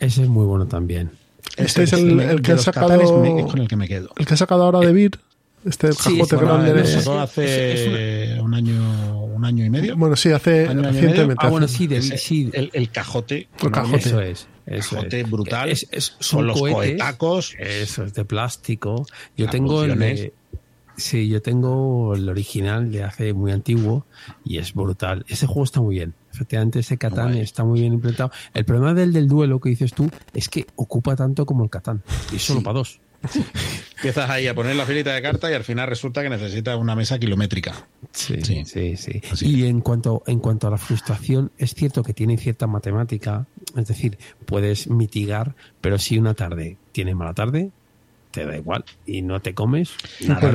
Ese 0.00 0.22
es 0.22 0.28
muy 0.28 0.44
bueno 0.44 0.66
también. 0.66 1.10
Este 1.56 1.84
es 1.84 1.92
el- 1.94 2.16
de 2.18 2.30
el 2.32 2.42
que 2.42 2.52
los 2.52 2.60
ha 2.60 2.64
sacado- 2.64 2.88
Catanes 2.88 3.10
me- 3.12 3.40
es 3.40 3.46
con 3.46 3.60
el 3.60 3.68
que 3.68 3.76
me 3.76 3.88
quedo. 3.88 4.10
El 4.16 4.26
que 4.26 4.34
ha 4.34 4.36
sacado 4.36 4.64
ahora 4.64 4.80
de 4.80 4.92
Vir, 4.92 5.18
este 5.66 5.92
Sí, 5.92 6.14
cajote 6.18 6.36
bueno, 6.36 6.52
grande 6.54 6.72
de- 6.74 6.86
sacó 6.86 7.18
hace 7.18 8.38
un 8.40 8.54
año, 8.54 9.24
un 9.24 9.44
año 9.44 9.64
y 9.64 9.70
medio. 9.70 9.96
Bueno, 9.96 10.16
sí, 10.16 10.30
hace 10.32 10.68
Año, 10.68 10.82
recientemente. 10.82 11.44
Ah, 11.46 11.50
bueno, 11.50 11.68
sí, 11.68 11.86
de, 11.86 11.98
Ese- 11.98 12.16
sí. 12.18 12.50
el, 12.52 12.70
el 12.72 12.90
cajote. 12.90 13.48
El 13.62 13.70
cajote. 13.70 13.96
Eso 14.08 14.20
es. 14.20 14.48
Eso 14.66 14.96
Cajote 14.96 15.20
es. 15.20 15.30
brutal. 15.30 15.68
Es, 15.68 15.86
es- 15.92 16.16
son 16.18 16.46
los 16.46 16.58
cohetes. 16.58 16.76
cohetacos. 16.76 17.54
Eso 17.58 18.04
es 18.04 18.14
de 18.14 18.24
plástico. 18.24 19.06
Yo 19.36 19.48
tengo 19.48 19.84
el 19.84 19.98
de- 19.98 20.32
Sí, 20.98 21.28
yo 21.28 21.42
tengo 21.42 22.14
el 22.14 22.26
original 22.26 22.90
de 22.90 23.04
hace 23.04 23.34
muy 23.34 23.52
antiguo 23.52 24.06
y 24.46 24.56
es 24.56 24.72
brutal. 24.72 25.26
Ese 25.28 25.46
juego 25.46 25.64
está 25.64 25.82
muy 25.82 25.96
bien. 25.96 26.14
Efectivamente, 26.32 26.78
ese 26.78 26.96
Catán 26.96 27.32
Guay. 27.32 27.40
está 27.42 27.64
muy 27.64 27.80
bien 27.80 27.92
implementado. 27.92 28.30
El 28.54 28.64
problema 28.64 28.94
del, 28.94 29.12
del 29.12 29.28
duelo 29.28 29.60
que 29.60 29.68
dices 29.68 29.92
tú 29.92 30.08
es 30.32 30.48
que 30.48 30.66
ocupa 30.74 31.14
tanto 31.14 31.44
como 31.44 31.64
el 31.64 31.68
Catán. 31.70 32.02
Y 32.32 32.38
solo 32.38 32.60
Sí. 32.60 32.64
para 32.64 32.78
dos. 32.78 32.98
Empiezas 33.96 34.28
ahí 34.30 34.46
a 34.46 34.54
poner 34.54 34.76
la 34.76 34.84
filita 34.84 35.14
de 35.14 35.22
cartas 35.22 35.50
y 35.50 35.54
al 35.54 35.64
final 35.64 35.88
resulta 35.88 36.22
que 36.22 36.28
necesitas 36.28 36.76
una 36.76 36.94
mesa 36.94 37.18
kilométrica. 37.18 37.86
Sí, 38.12 38.40
Sí. 38.42 38.96
sí, 38.96 39.20
Y 39.40 39.66
en 39.66 39.80
cuanto, 39.80 40.22
en 40.26 40.38
cuanto 40.38 40.68
a 40.68 40.70
la 40.70 40.78
frustración, 40.78 41.50
es 41.58 41.74
cierto 41.74 42.02
que 42.02 42.12
tiene 42.12 42.36
cierta 42.36 42.66
matemática, 42.66 43.46
es 43.76 43.86
decir, 43.86 44.18
puedes 44.44 44.88
mitigar, 44.88 45.54
pero 45.80 45.98
si 45.98 46.18
una 46.18 46.34
tarde 46.34 46.76
tienes 46.92 47.14
mala 47.16 47.34
tarde, 47.34 47.70
te 48.30 48.44
da 48.44 48.54
igual 48.56 48.84
y 49.06 49.22
no 49.22 49.40
te 49.40 49.54
comes 49.54 49.94
nada. 50.26 50.52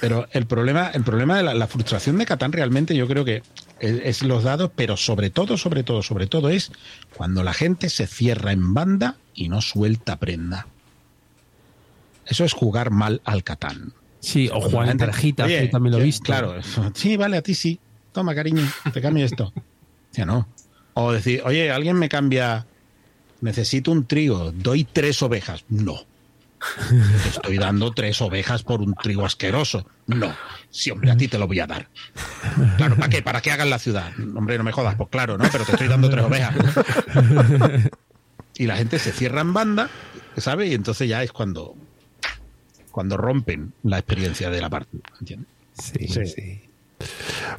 Pero 0.00 0.26
el 0.32 0.46
problema, 0.46 0.90
el 0.92 1.04
problema 1.04 1.36
de 1.36 1.44
la, 1.44 1.54
la 1.54 1.68
frustración 1.68 2.18
de 2.18 2.26
Catán 2.26 2.50
realmente 2.50 2.96
yo 2.96 3.06
creo 3.06 3.24
que 3.24 3.42
es, 3.78 4.00
es 4.02 4.22
los 4.24 4.42
dados, 4.42 4.72
pero 4.74 4.96
sobre 4.96 5.30
todo, 5.30 5.56
sobre 5.56 5.84
todo, 5.84 6.02
sobre 6.02 6.26
todo 6.26 6.48
es 6.48 6.72
cuando 7.16 7.44
la 7.44 7.52
gente 7.54 7.88
se 7.88 8.08
cierra 8.08 8.50
en 8.50 8.74
banda 8.74 9.16
y 9.32 9.48
no 9.48 9.60
suelta 9.60 10.18
prenda. 10.18 10.66
Eso 12.30 12.44
es 12.44 12.54
jugar 12.54 12.90
mal 12.90 13.20
al 13.24 13.44
Catán. 13.44 13.92
Sí, 14.20 14.48
o 14.52 14.60
jugar 14.60 14.88
en 14.88 15.02
Oye, 15.02 15.64
yo 15.64 15.70
también 15.70 15.92
lo 15.92 15.98
he 16.00 16.04
visto. 16.04 16.24
Claro, 16.24 16.54
sí, 16.94 17.16
vale, 17.16 17.36
a 17.36 17.42
ti 17.42 17.54
sí. 17.54 17.80
Toma, 18.12 18.34
cariño, 18.34 18.66
te 18.92 19.02
cambio 19.02 19.24
esto. 19.24 19.52
Ya 20.12 20.26
no. 20.26 20.48
O 20.94 21.12
decir, 21.12 21.40
oye, 21.44 21.70
alguien 21.70 21.96
me 21.96 22.08
cambia, 22.08 22.66
necesito 23.42 23.92
un 23.92 24.08
trigo, 24.08 24.50
doy 24.50 24.82
tres 24.82 25.22
ovejas. 25.22 25.64
No. 25.68 26.04
Te 27.22 27.28
estoy 27.28 27.58
dando 27.58 27.92
tres 27.92 28.20
ovejas 28.20 28.64
por 28.64 28.80
un 28.80 28.96
trigo 28.96 29.24
asqueroso. 29.24 29.86
No. 30.08 30.34
Sí, 30.68 30.90
hombre, 30.90 31.12
a 31.12 31.16
ti 31.16 31.28
te 31.28 31.38
lo 31.38 31.46
voy 31.46 31.60
a 31.60 31.68
dar. 31.68 31.88
Claro, 32.76 32.96
¿para 32.96 33.08
qué? 33.08 33.22
¿Para 33.22 33.40
qué 33.40 33.52
hagan 33.52 33.70
la 33.70 33.78
ciudad? 33.78 34.10
Hombre, 34.34 34.58
no 34.58 34.64
me 34.64 34.72
jodas. 34.72 34.96
Pues 34.96 35.08
claro, 35.10 35.38
¿no? 35.38 35.44
Pero 35.52 35.64
te 35.64 35.72
estoy 35.72 35.86
dando 35.86 36.10
tres 36.10 36.24
ovejas. 36.24 36.56
Y 38.60 38.66
la 38.66 38.76
gente 38.76 38.98
se 38.98 39.12
cierra 39.12 39.40
en 39.40 39.54
banda, 39.54 39.88
¿sabes? 40.36 40.70
Y 40.70 40.74
entonces 40.74 41.08
ya 41.08 41.22
es 41.22 41.32
cuando, 41.32 41.76
cuando 42.90 43.16
rompen 43.16 43.72
la 43.82 43.98
experiencia 43.98 44.50
de 44.50 44.60
la 44.60 44.68
partida. 44.70 45.02
¿Entiendes? 45.20 45.48
Sí, 45.74 46.08
Sí. 46.08 46.26
sí. 46.26 46.60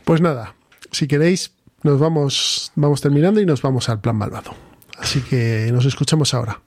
Pues 0.05 0.21
nada, 0.21 0.55
si 0.91 1.07
queréis, 1.07 1.51
nos 1.83 1.99
vamos, 1.99 2.71
vamos 2.75 3.01
terminando 3.01 3.41
y 3.41 3.45
nos 3.45 3.61
vamos 3.61 3.89
al 3.89 3.99
plan 4.01 4.15
malvado. 4.15 4.53
Así 4.99 5.21
que 5.21 5.69
nos 5.73 5.85
escuchamos 5.85 6.33
ahora. 6.33 6.61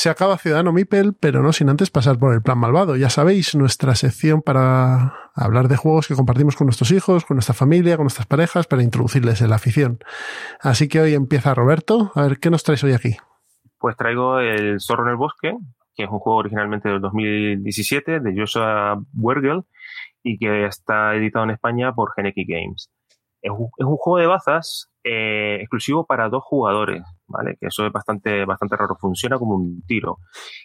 Se 0.00 0.10
acaba 0.10 0.38
Ciudadano 0.38 0.72
Mipel, 0.72 1.16
pero 1.18 1.42
no 1.42 1.52
sin 1.52 1.68
antes 1.68 1.90
pasar 1.90 2.20
por 2.20 2.32
el 2.32 2.40
plan 2.40 2.56
malvado. 2.56 2.94
Ya 2.94 3.10
sabéis, 3.10 3.56
nuestra 3.56 3.96
sección 3.96 4.42
para 4.42 5.12
hablar 5.34 5.66
de 5.66 5.76
juegos 5.76 6.06
que 6.06 6.14
compartimos 6.14 6.54
con 6.54 6.68
nuestros 6.68 6.92
hijos, 6.92 7.24
con 7.24 7.34
nuestra 7.34 7.52
familia, 7.52 7.96
con 7.96 8.04
nuestras 8.04 8.28
parejas, 8.28 8.68
para 8.68 8.84
introducirles 8.84 9.42
en 9.42 9.50
la 9.50 9.56
afición. 9.56 9.98
Así 10.60 10.86
que 10.86 11.00
hoy 11.00 11.14
empieza 11.14 11.52
Roberto. 11.52 12.12
A 12.14 12.22
ver, 12.22 12.38
¿qué 12.38 12.48
nos 12.48 12.62
traes 12.62 12.84
hoy 12.84 12.92
aquí? 12.92 13.16
Pues 13.76 13.96
traigo 13.96 14.38
El 14.38 14.78
Zorro 14.78 15.02
en 15.02 15.10
el 15.10 15.16
Bosque, 15.16 15.56
que 15.96 16.04
es 16.04 16.08
un 16.08 16.20
juego 16.20 16.38
originalmente 16.38 16.88
del 16.88 17.00
2017 17.00 18.20
de 18.20 18.34
Joshua 18.40 19.02
Wergel 19.16 19.64
y 20.22 20.38
que 20.38 20.66
está 20.66 21.16
editado 21.16 21.44
en 21.44 21.50
España 21.50 21.92
por 21.92 22.12
Geneki 22.14 22.44
Games. 22.46 22.88
Es 23.42 23.50
un, 23.50 23.68
juego 23.96 24.18
de 24.18 24.28
bazas 24.28 24.92
eh, 25.02 25.56
exclusivo 25.60 26.06
para 26.06 26.28
dos 26.28 26.44
jugadores, 26.44 27.02
¿vale? 27.28 27.56
Que 27.60 27.68
eso 27.68 27.86
es 27.86 27.92
bastante, 27.92 28.44
bastante 28.44 28.76
raro. 28.76 28.96
Funciona 28.98 29.38
como 29.38 29.54
un 29.54 29.82
tiro. 29.86 30.18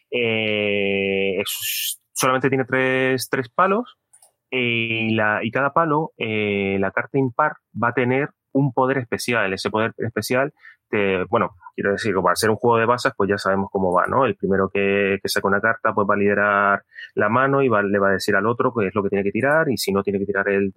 Eh, 0.10 1.44
solamente 2.14 2.50
tiene 2.50 2.66
tres, 2.66 3.28
tres 3.30 3.50
palos 3.50 3.98
y, 4.50 5.14
la, 5.16 5.40
y 5.44 5.52
cada 5.52 5.74
palo, 5.74 6.12
eh, 6.18 6.78
la 6.80 6.92
carta 6.92 7.18
impar 7.18 7.54
va 7.82 7.90
a 7.90 7.94
tener 7.94 8.30
un 8.54 8.74
poder 8.74 8.98
especial. 9.00 9.54
Ese 9.54 9.70
poder 9.70 9.94
especial 9.98 10.54
te, 10.90 11.26
bueno, 11.26 11.56
Quiero 11.76 11.92
decir, 11.92 12.14
para 12.22 12.36
ser 12.36 12.52
un 12.52 12.56
juego 12.56 12.78
de 12.78 12.86
bazas, 12.86 13.14
pues 13.18 13.30
ya 13.30 13.38
sabemos 13.38 13.70
cómo 13.72 13.92
va, 13.92 14.06
¿no? 14.06 14.26
El 14.26 14.36
primero 14.36 14.70
que, 14.70 15.18
que 15.22 15.28
saca 15.30 15.48
una 15.48 15.60
carta, 15.60 15.92
pues 15.94 16.08
va 16.08 16.14
a 16.14 16.18
liderar 16.18 16.84
la 17.16 17.30
mano 17.30 17.64
y 17.64 17.70
le 17.70 18.00
va 18.00 18.10
a 18.10 18.14
decir 18.14 18.36
al 18.36 18.46
otro 18.46 18.72
qué 18.78 18.88
es 18.88 18.96
lo 18.96 19.02
que 19.02 19.10
tiene 19.10 19.24
que 19.24 19.32
tirar 19.32 19.70
y 19.70 19.78
si 19.78 19.92
no 19.92 20.04
tiene 20.04 20.20
que 20.20 20.26
tirar 20.26 20.48
el, 20.50 20.72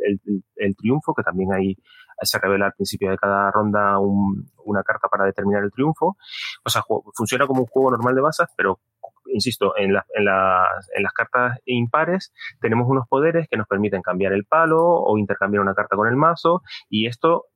triunfo, 0.76 1.12
que 1.14 1.22
también 1.22 1.52
ahí 1.52 1.76
se 2.22 2.38
revela 2.38 2.66
al 2.66 2.72
principio 2.72 3.10
de 3.10 3.18
cada 3.18 3.50
ronda 3.50 3.98
un, 3.98 4.50
una 4.64 4.82
carta 4.82 5.08
para 5.08 5.26
determinar 5.26 5.62
el 5.64 5.70
triunfo. 5.70 6.16
O 6.64 6.70
sea, 6.70 6.82
funciona 7.14 7.46
como 7.46 7.60
un 7.60 7.66
juego 7.66 7.90
normal 7.90 8.14
de 8.14 8.22
bazas, 8.22 8.48
pero 8.56 8.80
insisto, 9.26 9.76
en, 9.76 9.92
la, 9.92 10.06
en, 10.14 10.24
las 10.24 11.12
cartas 11.12 11.58
impares 11.66 12.32
tenemos 12.58 12.88
unos 12.88 13.06
poderes 13.06 13.48
que 13.50 13.58
nos 13.58 13.66
permiten 13.66 14.00
cambiar 14.00 14.32
el 14.32 14.46
palo 14.46 14.82
o 14.82 15.18
intercambiar 15.18 15.60
una 15.60 15.74
carta 15.74 15.94
con 15.94 16.08
el 16.08 16.16
mazo 16.16 16.62
y 16.88 17.06
esto 17.06 17.46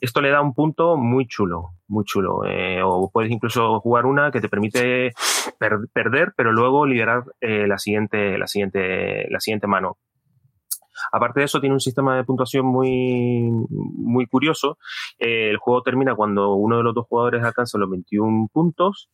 esto 0.00 0.20
le 0.20 0.30
da 0.30 0.40
un 0.40 0.54
punto 0.54 0.96
muy 0.96 1.26
chulo, 1.26 1.74
muy 1.88 2.04
chulo. 2.04 2.44
Eh, 2.46 2.80
o 2.82 3.10
puedes 3.12 3.30
incluso 3.30 3.80
jugar 3.80 4.06
una 4.06 4.30
que 4.30 4.40
te 4.40 4.48
permite 4.48 5.12
perder, 5.92 6.32
pero 6.36 6.52
luego 6.52 6.86
liderar 6.86 7.24
eh, 7.40 7.66
la 7.66 7.78
siguiente, 7.78 8.38
la 8.38 8.46
siguiente, 8.46 9.26
la 9.30 9.40
siguiente 9.40 9.66
mano. 9.66 9.98
Aparte 11.12 11.40
de 11.40 11.46
eso, 11.46 11.60
tiene 11.60 11.74
un 11.74 11.80
sistema 11.80 12.16
de 12.16 12.24
puntuación 12.24 12.66
muy, 12.66 13.50
muy 13.70 14.26
curioso. 14.26 14.78
El 15.18 15.56
juego 15.58 15.82
termina 15.82 16.14
cuando 16.14 16.54
uno 16.54 16.78
de 16.78 16.82
los 16.82 16.94
dos 16.94 17.06
jugadores 17.06 17.42
alcanza 17.44 17.78
los 17.78 17.90
21 17.90 18.48
puntos 18.52 19.10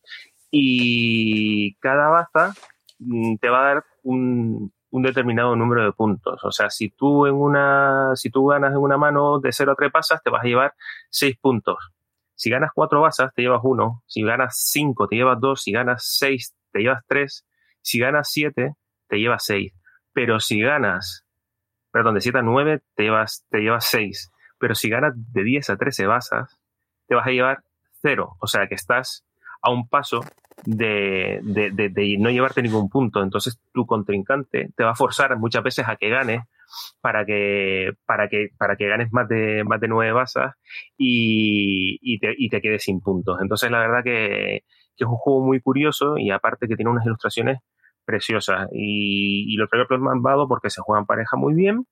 y 0.51 1.75
cada 1.75 2.09
baza 2.09 2.53
mm, 2.99 3.37
te 3.37 3.49
va 3.49 3.59
a 3.59 3.73
dar 3.73 3.83
un, 4.03 4.71
un 4.89 5.03
determinado 5.03 5.55
número 5.55 5.83
de 5.83 5.91
puntos. 5.91 6.43
O 6.43 6.51
sea, 6.51 6.69
si 6.69 6.89
tú 6.89 7.25
en 7.25 7.35
una, 7.35 8.11
si 8.15 8.29
tú 8.29 8.47
ganas 8.47 8.71
en 8.71 8.79
una 8.79 8.97
mano 8.97 9.39
de 9.39 9.51
0 9.51 9.71
a 9.73 9.75
3 9.75 9.91
pasas, 9.91 10.21
te 10.23 10.29
vas 10.29 10.43
a 10.43 10.47
llevar 10.47 10.73
6 11.09 11.37
puntos. 11.39 11.91
Si 12.35 12.49
ganas 12.49 12.71
4 12.73 13.01
basas, 13.01 13.33
te 13.33 13.41
llevas 13.41 13.61
1. 13.63 14.03
Si 14.05 14.21
ganas 14.23 14.55
5, 14.71 15.07
te 15.07 15.15
llevas 15.15 15.39
2. 15.39 15.61
Si 15.61 15.71
ganas 15.71 16.05
6, 16.17 16.55
te 16.71 16.79
llevas 16.79 17.03
3. 17.07 17.45
Si 17.81 17.99
ganas 17.99 18.29
7, 18.31 18.75
te 19.07 19.17
llevas 19.17 19.43
6. 19.45 19.73
Pero 20.13 20.39
si 20.39 20.61
ganas, 20.61 21.25
perdón, 21.91 22.15
de 22.15 22.21
7 22.21 22.39
a 22.39 22.41
9, 22.41 22.81
te 22.95 23.03
llevas, 23.03 23.45
te 23.49 23.59
llevas 23.59 23.85
6. 23.85 24.31
Pero 24.59 24.75
si 24.75 24.89
ganas 24.89 25.13
de 25.15 25.43
10 25.43 25.69
a 25.71 25.77
13 25.77 26.05
basas, 26.05 26.59
te 27.07 27.15
vas 27.15 27.27
a 27.27 27.31
llevar 27.31 27.63
0. 28.01 28.35
O 28.39 28.47
sea 28.47 28.67
que 28.67 28.75
estás 28.75 29.25
a 29.61 29.71
un 29.71 29.87
paso 29.87 30.21
de, 30.65 31.39
de, 31.43 31.89
de, 31.89 32.17
no 32.19 32.29
llevarte 32.29 32.61
ningún 32.61 32.89
punto. 32.89 33.21
Entonces 33.21 33.59
tu 33.73 33.85
contrincante 33.85 34.69
te 34.75 34.83
va 34.83 34.91
a 34.91 34.95
forzar 34.95 35.37
muchas 35.37 35.63
veces 35.63 35.87
a 35.87 35.95
que 35.95 36.09
ganes 36.09 36.41
para 37.01 37.25
que, 37.25 37.93
para 38.05 38.27
que, 38.27 38.49
para 38.57 38.75
que 38.75 38.87
ganes 38.87 39.11
más 39.11 39.27
de, 39.27 39.63
más 39.63 39.79
de 39.79 39.87
nueve 39.87 40.11
basas 40.11 40.55
y, 40.97 41.97
y, 42.01 42.19
te, 42.19 42.33
y 42.37 42.49
te 42.49 42.61
quedes 42.61 42.83
sin 42.83 43.01
puntos. 43.01 43.39
Entonces 43.41 43.71
la 43.71 43.79
verdad 43.79 44.03
que, 44.03 44.63
que, 44.95 45.03
es 45.03 45.07
un 45.07 45.15
juego 45.15 45.45
muy 45.45 45.61
curioso 45.61 46.17
y 46.17 46.31
aparte 46.31 46.67
que 46.67 46.75
tiene 46.75 46.91
unas 46.91 47.05
ilustraciones 47.05 47.59
preciosas. 48.05 48.69
Y, 48.73 49.53
y 49.53 49.57
lo 49.57 49.67
traigo 49.67 49.97
malvado 49.99 50.47
porque 50.47 50.69
se 50.69 50.81
juegan 50.81 51.05
pareja 51.05 51.37
muy 51.37 51.53
bien 51.53 51.85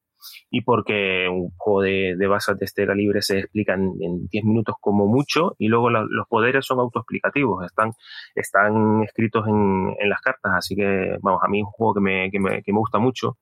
y 0.50 0.62
porque 0.62 1.28
un 1.30 1.52
juego 1.58 1.82
de, 1.82 2.16
de 2.18 2.28
basas 2.28 2.58
de 2.58 2.66
este 2.66 2.86
calibre 2.86 3.22
se 3.22 3.40
explica 3.40 3.74
en 3.74 4.28
10 4.28 4.44
minutos 4.44 4.76
como 4.80 5.08
mucho 5.08 5.56
y 5.58 5.68
luego 5.68 5.90
los 5.90 6.28
poderes 6.28 6.66
son 6.66 6.80
autoexplicativos, 6.80 7.66
están, 7.66 7.92
están 8.36 9.04
escritos 9.04 9.48
en, 9.48 9.96
en, 10.00 10.10
las 10.10 10.22
cartas, 10.22 10.54
así 10.56 10.76
que 10.76 11.18
vamos, 11.22 11.42
a 11.44 11.48
mí 11.48 11.60
es 11.60 11.66
un 11.66 11.72
juego 11.72 11.94
que 11.96 12.02
me, 12.02 12.32
que 12.32 12.40
me, 12.40 12.64
que 12.64 12.74
me 12.74 12.80
gusta 12.80 13.00
mucho, 13.00 13.38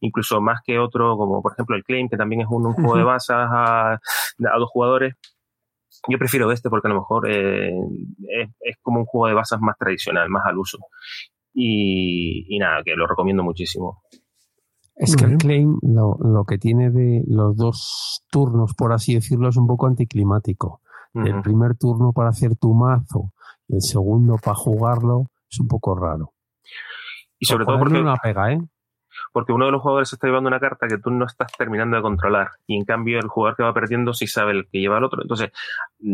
incluso 0.00 0.40
más 0.40 0.60
que 0.64 0.78
otro 0.78 1.16
como 1.16 1.42
por 1.42 1.52
ejemplo 1.52 1.76
el 1.76 1.84
Claim, 1.84 2.08
que 2.08 2.16
también 2.16 2.42
es 2.42 2.48
un, 2.50 2.66
un 2.66 2.74
juego 2.74 2.96
de 2.96 3.04
basas 3.04 3.48
a, 3.50 3.92
a 3.92 4.58
dos 4.58 4.70
jugadores, 4.70 5.14
yo 6.08 6.18
prefiero 6.18 6.50
este 6.52 6.70
porque 6.70 6.88
a 6.88 6.90
lo 6.90 7.00
mejor 7.00 7.28
eh, 7.30 7.72
es, 8.28 8.50
es, 8.60 8.76
como 8.82 9.00
un 9.00 9.06
juego 9.06 9.26
de 9.26 9.34
basas 9.34 9.60
más 9.60 9.76
tradicional, 9.76 10.28
más 10.28 10.46
al 10.46 10.58
uso. 10.58 10.78
Y, 11.52 12.46
y, 12.54 12.58
nada, 12.58 12.82
que 12.84 12.94
lo 12.94 13.06
recomiendo 13.06 13.42
muchísimo. 13.42 14.02
Es 14.98 15.14
que 15.14 15.24
el 15.26 15.36
claim 15.38 15.78
lo, 15.82 16.18
lo, 16.20 16.44
que 16.44 16.58
tiene 16.58 16.90
de 16.90 17.22
los 17.28 17.56
dos 17.56 18.24
turnos, 18.30 18.74
por 18.74 18.92
así 18.92 19.14
decirlo, 19.14 19.48
es 19.48 19.56
un 19.56 19.68
poco 19.68 19.86
anticlimático. 19.86 20.82
Uh 21.14 21.20
-huh. 21.20 21.28
El 21.28 21.42
primer 21.42 21.76
turno 21.76 22.12
para 22.12 22.30
hacer 22.30 22.56
tu 22.56 22.74
mazo 22.74 23.32
y 23.68 23.76
el 23.76 23.82
segundo 23.82 24.36
para 24.42 24.56
jugarlo 24.56 25.30
es 25.48 25.60
un 25.60 25.68
poco 25.68 25.94
raro. 25.94 26.32
Y 27.38 27.46
sobre 27.46 27.64
todo 27.64 27.78
porque 27.78 28.00
una 28.00 28.16
pega, 28.16 28.52
¿eh? 28.52 28.60
Porque 29.38 29.52
uno 29.52 29.66
de 29.66 29.70
los 29.70 29.82
jugadores 29.82 30.12
está 30.12 30.26
llevando 30.26 30.48
una 30.48 30.58
carta 30.58 30.88
que 30.88 30.98
tú 30.98 31.12
no 31.12 31.24
estás 31.24 31.52
terminando 31.56 31.96
de 31.96 32.02
controlar. 32.02 32.50
Y 32.66 32.76
en 32.76 32.84
cambio, 32.84 33.20
el 33.20 33.28
jugador 33.28 33.56
que 33.56 33.62
va 33.62 33.72
perdiendo 33.72 34.12
sí 34.12 34.26
sabe 34.26 34.50
el 34.50 34.68
que 34.68 34.80
lleva 34.80 34.96
al 34.96 35.04
otro. 35.04 35.22
Entonces, 35.22 35.52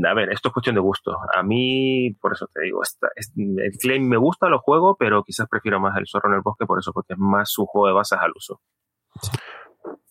a 0.06 0.12
ver, 0.12 0.30
esto 0.30 0.48
es 0.48 0.52
cuestión 0.52 0.74
de 0.74 0.82
gusto. 0.82 1.16
A 1.34 1.42
mí, 1.42 2.14
por 2.20 2.34
eso 2.34 2.46
te 2.52 2.60
digo, 2.64 2.82
esta, 2.82 3.08
el 3.16 3.78
claim 3.80 4.06
me 4.06 4.18
gusta, 4.18 4.50
lo 4.50 4.58
juego, 4.58 4.98
pero 4.98 5.24
quizás 5.24 5.48
prefiero 5.48 5.80
más 5.80 5.96
el 5.96 6.06
zorro 6.06 6.28
en 6.28 6.34
el 6.34 6.42
bosque 6.42 6.66
por 6.66 6.78
eso, 6.78 6.92
porque 6.92 7.14
es 7.14 7.18
más 7.18 7.58
un 7.58 7.64
juego 7.64 7.86
de 7.86 7.94
bases 7.94 8.18
al 8.20 8.32
uso. 8.36 8.60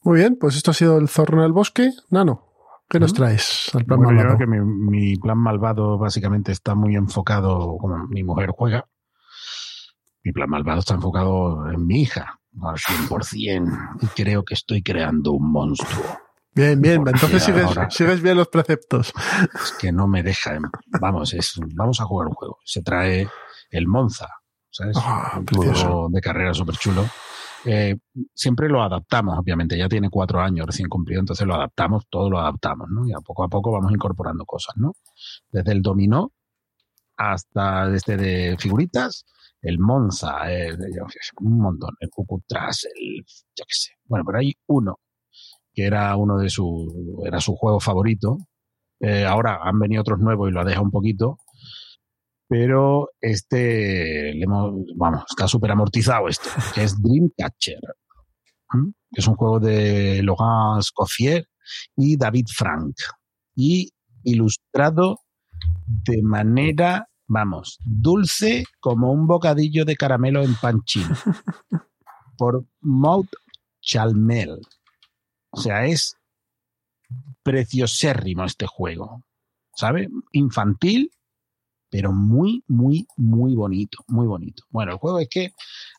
Muy 0.01 0.17
bien, 0.17 0.35
pues 0.39 0.55
esto 0.55 0.71
ha 0.71 0.73
sido 0.73 0.97
el 0.97 1.07
zorro 1.07 1.37
en 1.37 1.45
el 1.45 1.51
bosque. 1.51 1.91
Nano, 2.09 2.47
¿qué 2.89 2.99
nos 2.99 3.13
traes 3.13 3.69
al 3.75 3.85
plan 3.85 3.99
bueno, 3.99 4.13
malvado? 4.13 4.31
Yo 4.31 4.37
creo 4.37 4.49
que 4.49 4.59
mi, 4.59 4.89
mi, 4.89 5.15
plan 5.17 5.37
malvado 5.37 5.99
básicamente 5.99 6.51
está 6.51 6.73
muy 6.73 6.95
enfocado, 6.95 7.77
como 7.77 8.07
mi 8.07 8.23
mujer 8.23 8.49
juega, 8.57 8.87
mi 10.23 10.31
plan 10.31 10.49
malvado 10.49 10.79
está 10.79 10.95
enfocado 10.95 11.69
en 11.69 11.85
mi 11.85 12.01
hija, 12.01 12.39
al 12.61 12.77
100%, 12.77 13.97
y 14.01 14.07
creo 14.07 14.43
que 14.43 14.53
estoy 14.53 14.81
creando 14.81 15.31
un 15.31 15.51
monstruo. 15.51 16.19
Bien, 16.55 16.79
bien, 16.79 16.97
Porque 16.97 17.11
entonces 17.11 17.43
sigues, 17.43 17.63
ahora, 17.63 17.89
sigues, 17.89 18.21
bien 18.21 18.37
los 18.37 18.47
preceptos. 18.47 19.11
Es 19.55 19.71
que 19.79 19.91
no 19.91 20.07
me 20.07 20.21
deja, 20.21 20.59
vamos, 20.99 21.33
es, 21.33 21.59
vamos 21.75 21.99
a 21.99 22.05
jugar 22.05 22.27
un 22.27 22.35
juego. 22.35 22.59
Se 22.63 22.83
trae 22.83 23.27
el 23.71 23.87
Monza, 23.87 24.27
¿sabes? 24.69 24.95
Oh, 24.97 25.39
un 25.39 25.73
juego 25.73 26.09
de 26.11 26.21
carrera 26.21 26.53
súper 26.53 26.75
chulo 26.75 27.05
eh, 27.65 27.95
siempre 28.33 28.67
lo 28.67 28.83
adaptamos, 28.83 29.37
obviamente, 29.37 29.77
ya 29.77 29.87
tiene 29.87 30.09
cuatro 30.09 30.41
años 30.41 30.65
recién 30.65 30.89
cumplido, 30.89 31.21
entonces 31.21 31.47
lo 31.47 31.55
adaptamos, 31.55 32.07
todo 32.09 32.29
lo 32.29 32.39
adaptamos, 32.39 32.89
¿no? 32.89 33.07
Y 33.07 33.13
a 33.13 33.19
poco 33.19 33.43
a 33.43 33.47
poco 33.47 33.71
vamos 33.71 33.91
incorporando 33.93 34.45
cosas, 34.45 34.75
¿no? 34.77 34.93
Desde 35.51 35.71
el 35.71 35.81
dominó 35.81 36.31
hasta 37.15 37.87
desde 37.87 38.17
de 38.17 38.57
figuritas, 38.59 39.25
el 39.63 39.79
Monza, 39.79 40.41
un 41.39 41.57
montón, 41.57 41.95
el 41.99 42.09
Cucutras, 42.09 42.85
el, 42.95 43.23
yo 43.55 43.65
qué 43.65 43.73
sé. 43.73 43.91
Bueno, 44.05 44.25
pero 44.25 44.39
hay 44.39 44.53
uno 44.67 44.99
que 45.73 45.85
era 45.85 46.15
uno 46.15 46.37
de 46.37 46.49
su, 46.49 47.23
era 47.25 47.39
su 47.39 47.55
juego 47.55 47.79
favorito. 47.79 48.37
Eh, 48.99 49.25
ahora 49.25 49.59
han 49.63 49.79
venido 49.79 50.01
otros 50.01 50.19
nuevos 50.19 50.49
y 50.49 50.53
lo 50.53 50.61
ha 50.61 50.65
dejado 50.65 50.85
un 50.85 50.91
poquito, 50.91 51.39
pero 52.47 53.09
este, 53.19 54.33
le 54.33 54.43
hemos, 54.43 54.73
vamos, 54.95 55.23
está 55.29 55.47
súper 55.47 55.71
amortizado 55.71 56.27
esto, 56.27 56.49
que 56.75 56.83
es 56.83 57.01
Dreamcatcher, 57.01 57.79
que 59.11 59.19
es 59.19 59.27
un 59.27 59.35
juego 59.35 59.59
de 59.59 60.21
Laurent 60.23 60.83
Scoffier 60.83 61.47
y 61.97 62.15
David 62.17 62.45
Frank, 62.53 62.95
y 63.55 63.89
ilustrado 64.23 65.19
de 65.87 66.21
manera, 66.21 67.09
vamos, 67.27 67.79
dulce 67.85 68.65
como 68.79 69.11
un 69.11 69.27
bocadillo 69.27 69.85
de 69.85 69.95
caramelo 69.95 70.43
en 70.43 70.55
pan 70.55 70.81
chino, 70.83 71.15
por 72.37 72.65
Maud 72.81 73.27
Chalmel. 73.81 74.59
O 75.51 75.61
sea, 75.61 75.85
es 75.85 76.15
preciosérrimo 77.43 78.45
este 78.45 78.65
juego, 78.65 79.23
¿sabe? 79.75 80.09
Infantil, 80.31 81.11
pero 81.89 82.11
muy, 82.11 82.63
muy, 82.67 83.05
muy 83.17 83.55
bonito, 83.55 83.99
muy 84.07 84.25
bonito. 84.25 84.63
Bueno, 84.69 84.93
el 84.93 84.97
juego 84.97 85.19
es 85.19 85.29
que 85.29 85.51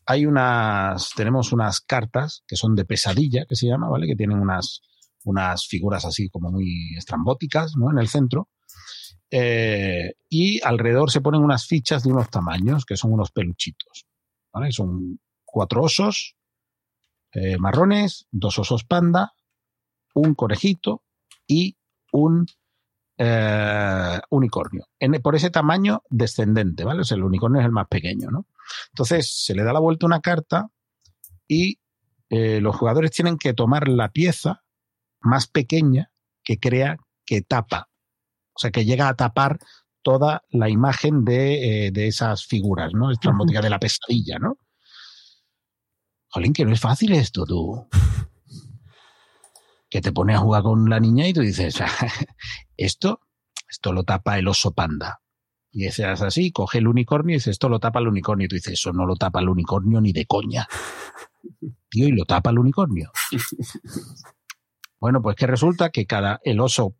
hay 0.06 0.26
unas, 0.26 1.10
tenemos 1.14 1.52
unas 1.52 1.80
cartas 1.80 2.42
que 2.48 2.56
son 2.56 2.74
de 2.74 2.84
pesadilla, 2.84 3.44
que 3.48 3.54
se 3.54 3.68
llama, 3.68 3.88
¿vale? 3.88 4.08
Que 4.08 4.16
tienen 4.16 4.40
unas, 4.40 4.80
unas 5.24 5.66
figuras 5.68 6.04
así 6.04 6.28
como 6.30 6.50
muy 6.50 6.96
estrambóticas, 6.96 7.74
¿no? 7.76 7.92
En 7.92 7.98
el 7.98 8.08
centro. 8.08 8.48
Eh, 9.30 10.14
y 10.28 10.60
alrededor 10.62 11.10
se 11.10 11.20
ponen 11.20 11.42
unas 11.42 11.66
fichas 11.66 12.02
de 12.02 12.12
unos 12.12 12.30
tamaños, 12.30 12.84
que 12.84 12.96
son 12.96 13.12
unos 13.12 13.30
peluchitos, 13.30 14.06
¿vale? 14.52 14.70
Son 14.72 15.18
cuatro 15.44 15.82
osos 15.82 16.36
eh, 17.32 17.58
marrones, 17.58 18.26
dos 18.30 18.58
osos 18.58 18.84
panda, 18.84 19.32
un 20.14 20.34
conejito 20.34 21.02
y 21.46 21.76
un 22.12 22.46
eh, 23.18 24.20
unicornio. 24.30 24.86
En, 25.00 25.20
por 25.20 25.34
ese 25.34 25.50
tamaño 25.50 26.02
descendente, 26.10 26.84
¿vale? 26.84 27.02
O 27.02 27.14
el 27.14 27.24
unicornio 27.24 27.60
es 27.60 27.66
el 27.66 27.72
más 27.72 27.88
pequeño, 27.88 28.30
¿no? 28.30 28.46
Entonces 28.90 29.44
se 29.44 29.54
le 29.54 29.64
da 29.64 29.72
la 29.72 29.80
vuelta 29.80 30.06
una 30.06 30.20
carta 30.20 30.70
y 31.48 31.78
los 32.30 32.74
jugadores 32.74 33.12
tienen 33.12 33.38
que 33.38 33.54
tomar 33.54 33.86
la 33.86 34.08
pieza 34.08 34.64
más 35.20 35.46
pequeña 35.46 36.10
que 36.42 36.58
crea 36.58 36.96
que 37.24 37.42
tapa. 37.42 37.88
O 38.54 38.58
sea, 38.58 38.70
que 38.70 38.84
llega 38.84 39.08
a 39.08 39.16
tapar 39.16 39.58
toda 40.02 40.42
la 40.50 40.68
imagen 40.68 41.24
de, 41.24 41.86
eh, 41.86 41.90
de 41.90 42.06
esas 42.06 42.46
figuras, 42.46 42.92
¿no? 42.94 43.10
Estrambótica 43.10 43.60
de 43.60 43.70
la 43.70 43.78
pesadilla, 43.78 44.38
¿no? 44.38 44.58
Jolín, 46.28 46.52
que 46.52 46.64
no 46.64 46.72
es 46.72 46.80
fácil 46.80 47.12
esto, 47.12 47.44
tú 47.44 47.86
que 49.94 50.00
te 50.00 50.10
pones 50.10 50.34
a 50.34 50.40
jugar 50.40 50.64
con 50.64 50.90
la 50.90 50.98
niña 50.98 51.28
y 51.28 51.32
tú 51.32 51.40
dices, 51.40 51.80
esto, 52.76 53.20
esto 53.70 53.92
lo 53.92 54.02
tapa 54.02 54.36
el 54.36 54.48
oso 54.48 54.72
panda. 54.72 55.20
Y 55.70 55.86
es 55.86 56.00
así, 56.00 56.50
coge 56.50 56.78
el 56.78 56.88
unicornio 56.88 57.34
y 57.34 57.36
dice, 57.36 57.52
esto 57.52 57.68
lo 57.68 57.78
tapa 57.78 58.00
el 58.00 58.08
unicornio. 58.08 58.46
Y 58.46 58.48
tú 58.48 58.56
dices, 58.56 58.72
eso 58.72 58.92
no 58.92 59.06
lo 59.06 59.14
tapa 59.14 59.38
el 59.38 59.48
unicornio 59.48 60.00
ni 60.00 60.12
de 60.12 60.26
coña. 60.26 60.66
Tío, 61.88 62.08
y 62.08 62.10
lo 62.10 62.24
tapa 62.24 62.50
el 62.50 62.58
unicornio. 62.58 63.12
Bueno, 65.00 65.20
pues 65.20 65.36
que 65.36 65.46
resulta 65.46 65.90
que 65.90 66.06
cada, 66.06 66.40
el 66.44 66.60
oso, 66.60 66.96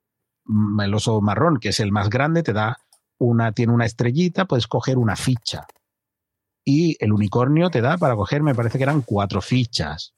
el 0.83 0.95
oso 0.95 1.21
marrón, 1.21 1.59
que 1.59 1.71
es 1.71 1.81
el 1.81 1.93
más 1.93 2.11
grande, 2.11 2.43
te 2.43 2.53
da 2.53 2.79
una, 3.19 3.53
tiene 3.53 3.73
una 3.73 3.87
estrellita, 3.87 4.45
puedes 4.47 4.67
coger 4.67 4.99
una 4.99 5.17
ficha. 5.17 5.67
Y 6.65 6.97
el 7.05 7.13
unicornio 7.13 7.71
te 7.71 7.81
da 7.81 7.99
para 7.99 8.15
coger, 8.17 8.43
me 8.43 8.55
parece 8.55 8.79
que 8.79 8.85
eran 8.85 9.03
cuatro 9.03 9.41
fichas. 9.43 10.15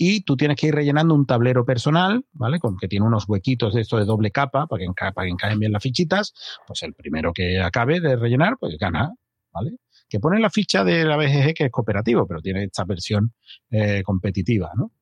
Y 0.00 0.20
tú 0.20 0.36
tienes 0.36 0.56
que 0.56 0.68
ir 0.68 0.74
rellenando 0.74 1.12
un 1.14 1.26
tablero 1.26 1.64
personal, 1.64 2.24
¿vale? 2.32 2.60
Con 2.60 2.76
que 2.76 2.86
tiene 2.86 3.04
unos 3.06 3.28
huequitos 3.28 3.74
de 3.74 3.80
esto 3.80 3.96
de 3.96 4.04
doble 4.04 4.30
capa 4.30 4.68
para 4.68 4.78
que, 4.80 4.86
enca- 4.86 5.12
para 5.12 5.26
que 5.26 5.32
encajen 5.32 5.58
bien 5.58 5.72
las 5.72 5.82
fichitas. 5.82 6.32
Pues 6.68 6.82
el 6.84 6.94
primero 6.94 7.32
que 7.32 7.60
acabe 7.60 8.00
de 8.00 8.14
rellenar, 8.14 8.56
pues 8.60 8.76
gana, 8.78 9.12
¿vale? 9.52 9.72
Que 10.08 10.20
pone 10.20 10.38
la 10.38 10.50
ficha 10.50 10.84
de 10.84 11.04
la 11.04 11.16
BGG 11.16 11.52
que 11.54 11.64
es 11.64 11.70
cooperativo, 11.72 12.26
pero 12.28 12.40
tiene 12.40 12.62
esta 12.64 12.84
versión 12.84 13.34
eh, 13.70 14.02
competitiva, 14.04 14.70
¿no? 14.76 14.92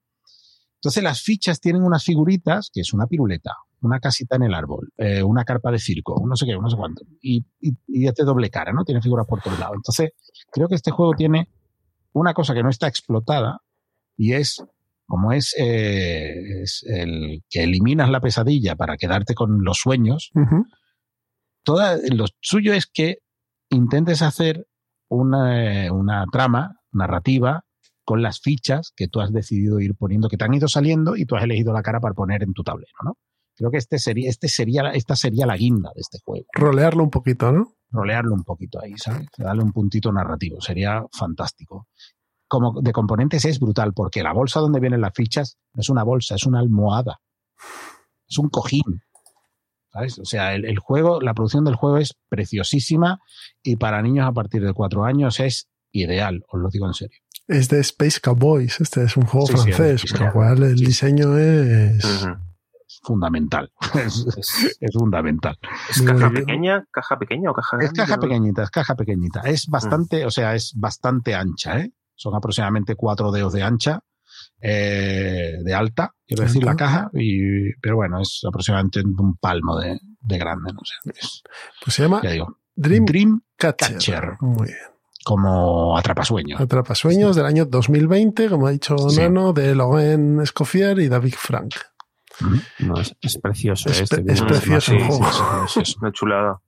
Entonces 0.87 1.03
las 1.03 1.21
fichas 1.21 1.59
tienen 1.59 1.83
unas 1.83 2.05
figuritas, 2.05 2.71
que 2.73 2.81
es 2.81 2.93
una 2.93 3.09
piruleta, 3.09 3.57
una 3.81 3.99
casita 3.99 4.37
en 4.37 4.45
el 4.45 4.55
árbol, 4.55 4.93
eh, 4.97 5.21
una 5.21 5.43
carpa 5.45 5.73
de 5.73 5.81
circo, 5.81 6.23
no 6.25 6.37
sé 6.37 6.47
qué, 6.47 6.53
no 6.53 6.71
sé 6.71 6.77
cuánto. 6.77 7.03
Y, 7.21 7.45
y, 7.61 7.73
y 7.89 8.07
doble 8.25 8.51
cara, 8.51 8.73
¿no? 8.73 8.85
Tiene 8.85 9.03
figuras 9.03 9.27
por 9.27 9.43
todos 9.43 9.59
lados. 9.59 9.75
Entonces, 9.75 10.13
creo 10.53 10.69
que 10.69 10.77
este 10.77 10.93
juego 10.93 11.15
tiene 11.17 11.49
una 12.13 12.35
cosa 12.35 12.55
que 12.55 12.63
no 12.63 12.71
está 12.71 12.87
explotada 12.87 13.63
y 14.17 14.35
es, 14.35 14.65
como 15.07 15.33
es, 15.33 15.57
eh, 15.59 16.63
es 16.63 16.85
el 16.87 17.43
que 17.51 17.65
eliminas 17.65 18.09
la 18.09 18.21
pesadilla 18.21 18.77
para 18.77 18.97
quedarte 18.97 19.35
con 19.35 19.65
los 19.65 19.79
sueños, 19.79 20.31
Ujú. 20.37 20.67
toda, 21.65 21.97
lo 22.13 22.27
suyo 22.41 22.73
es 22.75 22.87
que 22.87 23.17
intentes 23.71 24.23
hacer 24.23 24.69
una, 25.09 25.93
una 25.93 26.27
trama 26.31 26.77
narrativa 26.93 27.65
con 28.07 28.23
las 28.23 28.41
fichas 28.41 28.93
que 28.95 29.09
tú 29.09 29.21
has 29.21 29.33
decidido 29.33 29.81
ir 29.81 29.97
poniendo, 29.97 30.29
que 30.29 30.37
te 30.37 30.45
han 30.45 30.55
ido 30.55 30.69
saliendo 30.69 31.17
y 31.17 31.27
tú 31.27 31.35
has 31.35 31.43
elegido 31.43 31.73
la 31.73 31.83
cara 31.83 31.99
para 31.99 32.15
poner 32.15 32.45
en 32.45 32.53
tu 32.53 32.63
tablero, 32.63 32.93
¿no? 33.05 33.19
Creo 33.57 33.71
que 33.73 33.79
este 33.79 33.99
sería, 33.99 34.31
este 34.31 34.49
sería, 34.49 34.91
esta 34.91 35.17
sería 35.17 35.45
la 35.45 35.57
guinda 35.57 35.91
de 35.93 36.03
este 36.03 36.19
juego. 36.25 36.47
Rolearlo 36.55 37.03
un 37.03 37.11
poquito, 37.11 37.51
¿no? 37.51 37.75
Rolearlo 37.91 38.33
un 38.33 38.45
poquito 38.45 38.81
ahí, 38.81 38.93
¿sabes? 38.97 39.27
Darle 39.37 39.65
un 39.65 39.73
puntito 39.73 40.13
narrativo, 40.13 40.61
sería 40.61 41.03
fantástico. 41.13 41.89
Como 42.47 42.81
de 42.81 42.93
componentes 42.93 43.45
es 43.45 43.59
brutal, 43.59 43.93
porque 43.93 44.23
la 44.23 44.33
bolsa 44.33 44.61
donde 44.61 44.79
vienen 44.79 45.01
las 45.01 45.13
fichas 45.13 45.59
no 45.75 45.81
es 45.81 45.89
una 45.89 46.05
bolsa, 46.05 46.37
es 46.37 46.47
una 46.47 46.61
almohada. 46.61 47.19
Es 48.29 48.39
un 48.39 48.51
cojín. 48.51 49.03
¿Sabes? 49.91 50.21
O 50.21 50.25
sea, 50.25 50.55
el, 50.55 50.65
el 50.65 50.79
juego, 50.79 51.21
la 51.21 51.35
producción 51.35 51.65
del 51.65 51.75
juego 51.75 51.99
es 51.99 52.15
preciosísima 52.29 53.19
y 53.65 53.77
para 53.77 54.01
niños 54.01 54.29
a 54.29 54.33
partir 54.33 54.65
de 54.65 54.75
cuatro 54.75 55.05
años 55.05 55.41
es 55.41 55.69
ideal, 55.91 56.45
os 56.49 56.61
lo 56.61 56.69
digo 56.69 56.87
en 56.87 56.95
serio. 56.95 57.19
Es 57.49 57.69
de 57.69 57.81
Space 57.81 58.21
Cowboys. 58.21 58.81
Este 58.81 59.05
es 59.05 59.17
un 59.17 59.25
juego 59.25 59.47
Sí, 59.47 59.53
sí, 59.57 59.73
francés, 59.73 60.05
es 60.05 60.13
con 60.13 60.27
lo 60.27 60.33
cual 60.33 60.63
el 60.63 60.77
diseño 60.77 61.37
es. 61.39 62.05
Es 62.05 63.01
fundamental. 63.03 63.71
Es, 63.95 64.27
es 64.81 64.93
fundamental. 64.93 65.57
¿Es 65.89 65.99
Muy 66.03 66.07
caja 66.13 66.29
bien. 66.29 66.45
pequeña? 66.45 66.85
¿Caja 66.91 67.19
pequeña 67.19 67.51
o 67.51 67.55
caja 67.55 67.77
Es 67.77 67.81
grande? 67.83 67.97
caja 68.01 68.17
No- 68.17 68.21
pequeñita, 68.23 68.63
es 68.65 68.71
caja 68.71 68.95
pequeñita. 68.97 69.41
Es 69.41 69.67
bastante, 69.69 70.25
o 70.25 70.31
sea, 70.31 70.55
es 70.55 70.73
bastante 70.77 71.35
ancha, 71.35 71.79
¿eh? 71.81 71.93
Son 72.15 72.35
aproximadamente 72.35 72.95
cuatro 72.97 73.31
dedos 73.31 73.53
de 73.53 73.63
ancha, 73.63 74.01
eh, 74.61 75.53
de 75.63 75.75
alta, 75.75 76.15
quiero 76.27 76.45
decir, 76.45 76.65
la 76.65 76.75
caja, 76.75 77.11
y, 77.13 77.73
pero 77.81 77.97
bueno, 77.97 78.21
es 78.23 78.41
aproximadamente 78.49 79.03
un 79.05 79.37
palmo 79.37 79.79
de, 79.79 79.99
de 80.23 80.39
grande, 80.39 80.73
no 80.73 80.81
sé. 80.85 80.95
Es, 81.19 81.43
Pues 81.85 81.95
se 81.95 82.03
llama 82.03 82.21
ya 82.23 82.31
digo, 82.31 82.59
Dream, 82.75 83.05
Dream 83.05 83.41
Catcher. 83.57 83.93
Catcher, 83.93 84.37
Muy 84.41 84.67
bien. 84.69 84.79
Como 85.27 85.99
atrapasueños. 85.99 86.61
Atrapasueños 86.61 87.35
del 87.35 87.47
año 87.47 87.65
2020, 87.65 88.49
como 88.49 88.69
ha 88.69 88.71
dicho 88.71 88.97
Sí. 88.97 89.19
Nano, 89.19 89.53
de 89.53 89.75
Logan 89.75 90.41
Escoffier 90.41 91.01
y 91.01 91.09
David 91.09 91.35
Frank. 91.37 91.75
No, 92.79 93.01
es, 93.01 93.17
es 93.21 93.37
precioso 93.39 93.91
Es 93.91 94.03
este. 94.03 94.23
es 94.25 94.41
precioso 94.41 94.93
el 94.93 95.03
juego. 95.03 95.27
sí, 95.67 95.85
sí. 95.85 95.97
Una 96.01 96.13
chulada. 96.13 96.61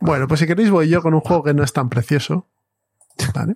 Bueno, 0.00 0.26
pues 0.26 0.40
si 0.40 0.48
queréis 0.48 0.70
voy 0.72 0.88
yo 0.88 1.02
con 1.02 1.14
un 1.14 1.20
juego 1.20 1.44
que 1.44 1.54
no 1.54 1.62
es 1.62 1.72
tan 1.72 1.88
precioso. 1.88 2.48
¿Vale? 3.32 3.54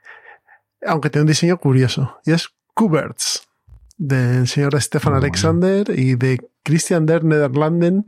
Aunque 0.86 1.08
tiene 1.08 1.22
un 1.22 1.28
diseño 1.28 1.56
curioso. 1.56 2.18
Y 2.26 2.32
es 2.32 2.50
Kuberts, 2.74 3.48
del 3.96 4.46
señor 4.46 4.78
Stefan 4.82 5.14
bueno. 5.14 5.24
Alexander 5.24 5.88
y 5.98 6.16
de 6.16 6.50
Christian 6.62 7.06
der 7.06 7.24
Nederlanden, 7.24 8.04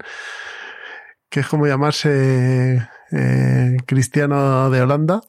que 1.30 1.40
es 1.40 1.46
como 1.46 1.66
llamarse 1.66 2.86
eh, 3.12 3.76
cristiano 3.86 4.70
de 4.70 4.82
Holanda. 4.82 5.20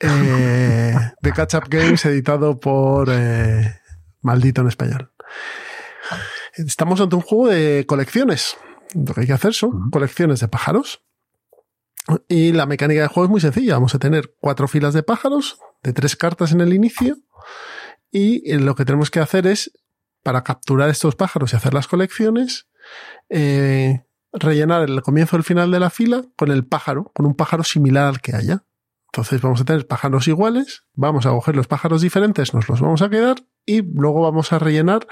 Eh, 0.00 0.94
de 1.20 1.32
Catch 1.32 1.54
Up 1.54 1.64
Games, 1.68 2.04
editado 2.06 2.58
por 2.58 3.08
eh, 3.10 3.76
Maldito 4.20 4.62
en 4.62 4.68
español. 4.68 5.12
Estamos 6.54 7.00
ante 7.00 7.16
un 7.16 7.22
juego 7.22 7.48
de 7.48 7.86
colecciones. 7.86 8.56
Lo 8.94 9.14
que 9.14 9.22
hay 9.22 9.26
que 9.26 9.32
hacer 9.32 9.54
son 9.54 9.90
colecciones 9.90 10.40
de 10.40 10.48
pájaros. 10.48 11.04
Y 12.28 12.52
la 12.52 12.66
mecánica 12.66 13.00
del 13.00 13.10
juego 13.10 13.26
es 13.26 13.30
muy 13.30 13.40
sencilla. 13.40 13.74
Vamos 13.74 13.94
a 13.94 13.98
tener 13.98 14.34
cuatro 14.40 14.66
filas 14.66 14.92
de 14.92 15.02
pájaros, 15.02 15.58
de 15.82 15.92
tres 15.92 16.16
cartas 16.16 16.52
en 16.52 16.60
el 16.60 16.74
inicio. 16.74 17.16
Y 18.10 18.52
lo 18.58 18.74
que 18.74 18.84
tenemos 18.84 19.10
que 19.10 19.20
hacer 19.20 19.46
es, 19.46 19.72
para 20.22 20.42
capturar 20.42 20.90
estos 20.90 21.14
pájaros 21.14 21.52
y 21.52 21.56
hacer 21.56 21.72
las 21.72 21.86
colecciones, 21.86 22.68
eh, 23.30 24.04
rellenar 24.32 24.82
el 24.82 25.02
comienzo 25.02 25.36
y 25.36 25.38
el 25.38 25.44
final 25.44 25.70
de 25.70 25.80
la 25.80 25.90
fila 25.90 26.22
con 26.36 26.50
el 26.50 26.66
pájaro, 26.66 27.10
con 27.14 27.26
un 27.26 27.34
pájaro 27.34 27.64
similar 27.64 28.06
al 28.06 28.20
que 28.20 28.34
haya. 28.34 28.64
Entonces 29.12 29.42
vamos 29.42 29.60
a 29.60 29.64
tener 29.64 29.86
pájaros 29.86 30.26
iguales, 30.26 30.84
vamos 30.94 31.26
a 31.26 31.30
coger 31.30 31.54
los 31.54 31.66
pájaros 31.66 32.00
diferentes, 32.00 32.54
nos 32.54 32.68
los 32.68 32.80
vamos 32.80 33.02
a 33.02 33.10
quedar 33.10 33.36
y 33.66 33.82
luego 33.82 34.22
vamos 34.22 34.52
a 34.52 34.58
rellenar 34.58 35.06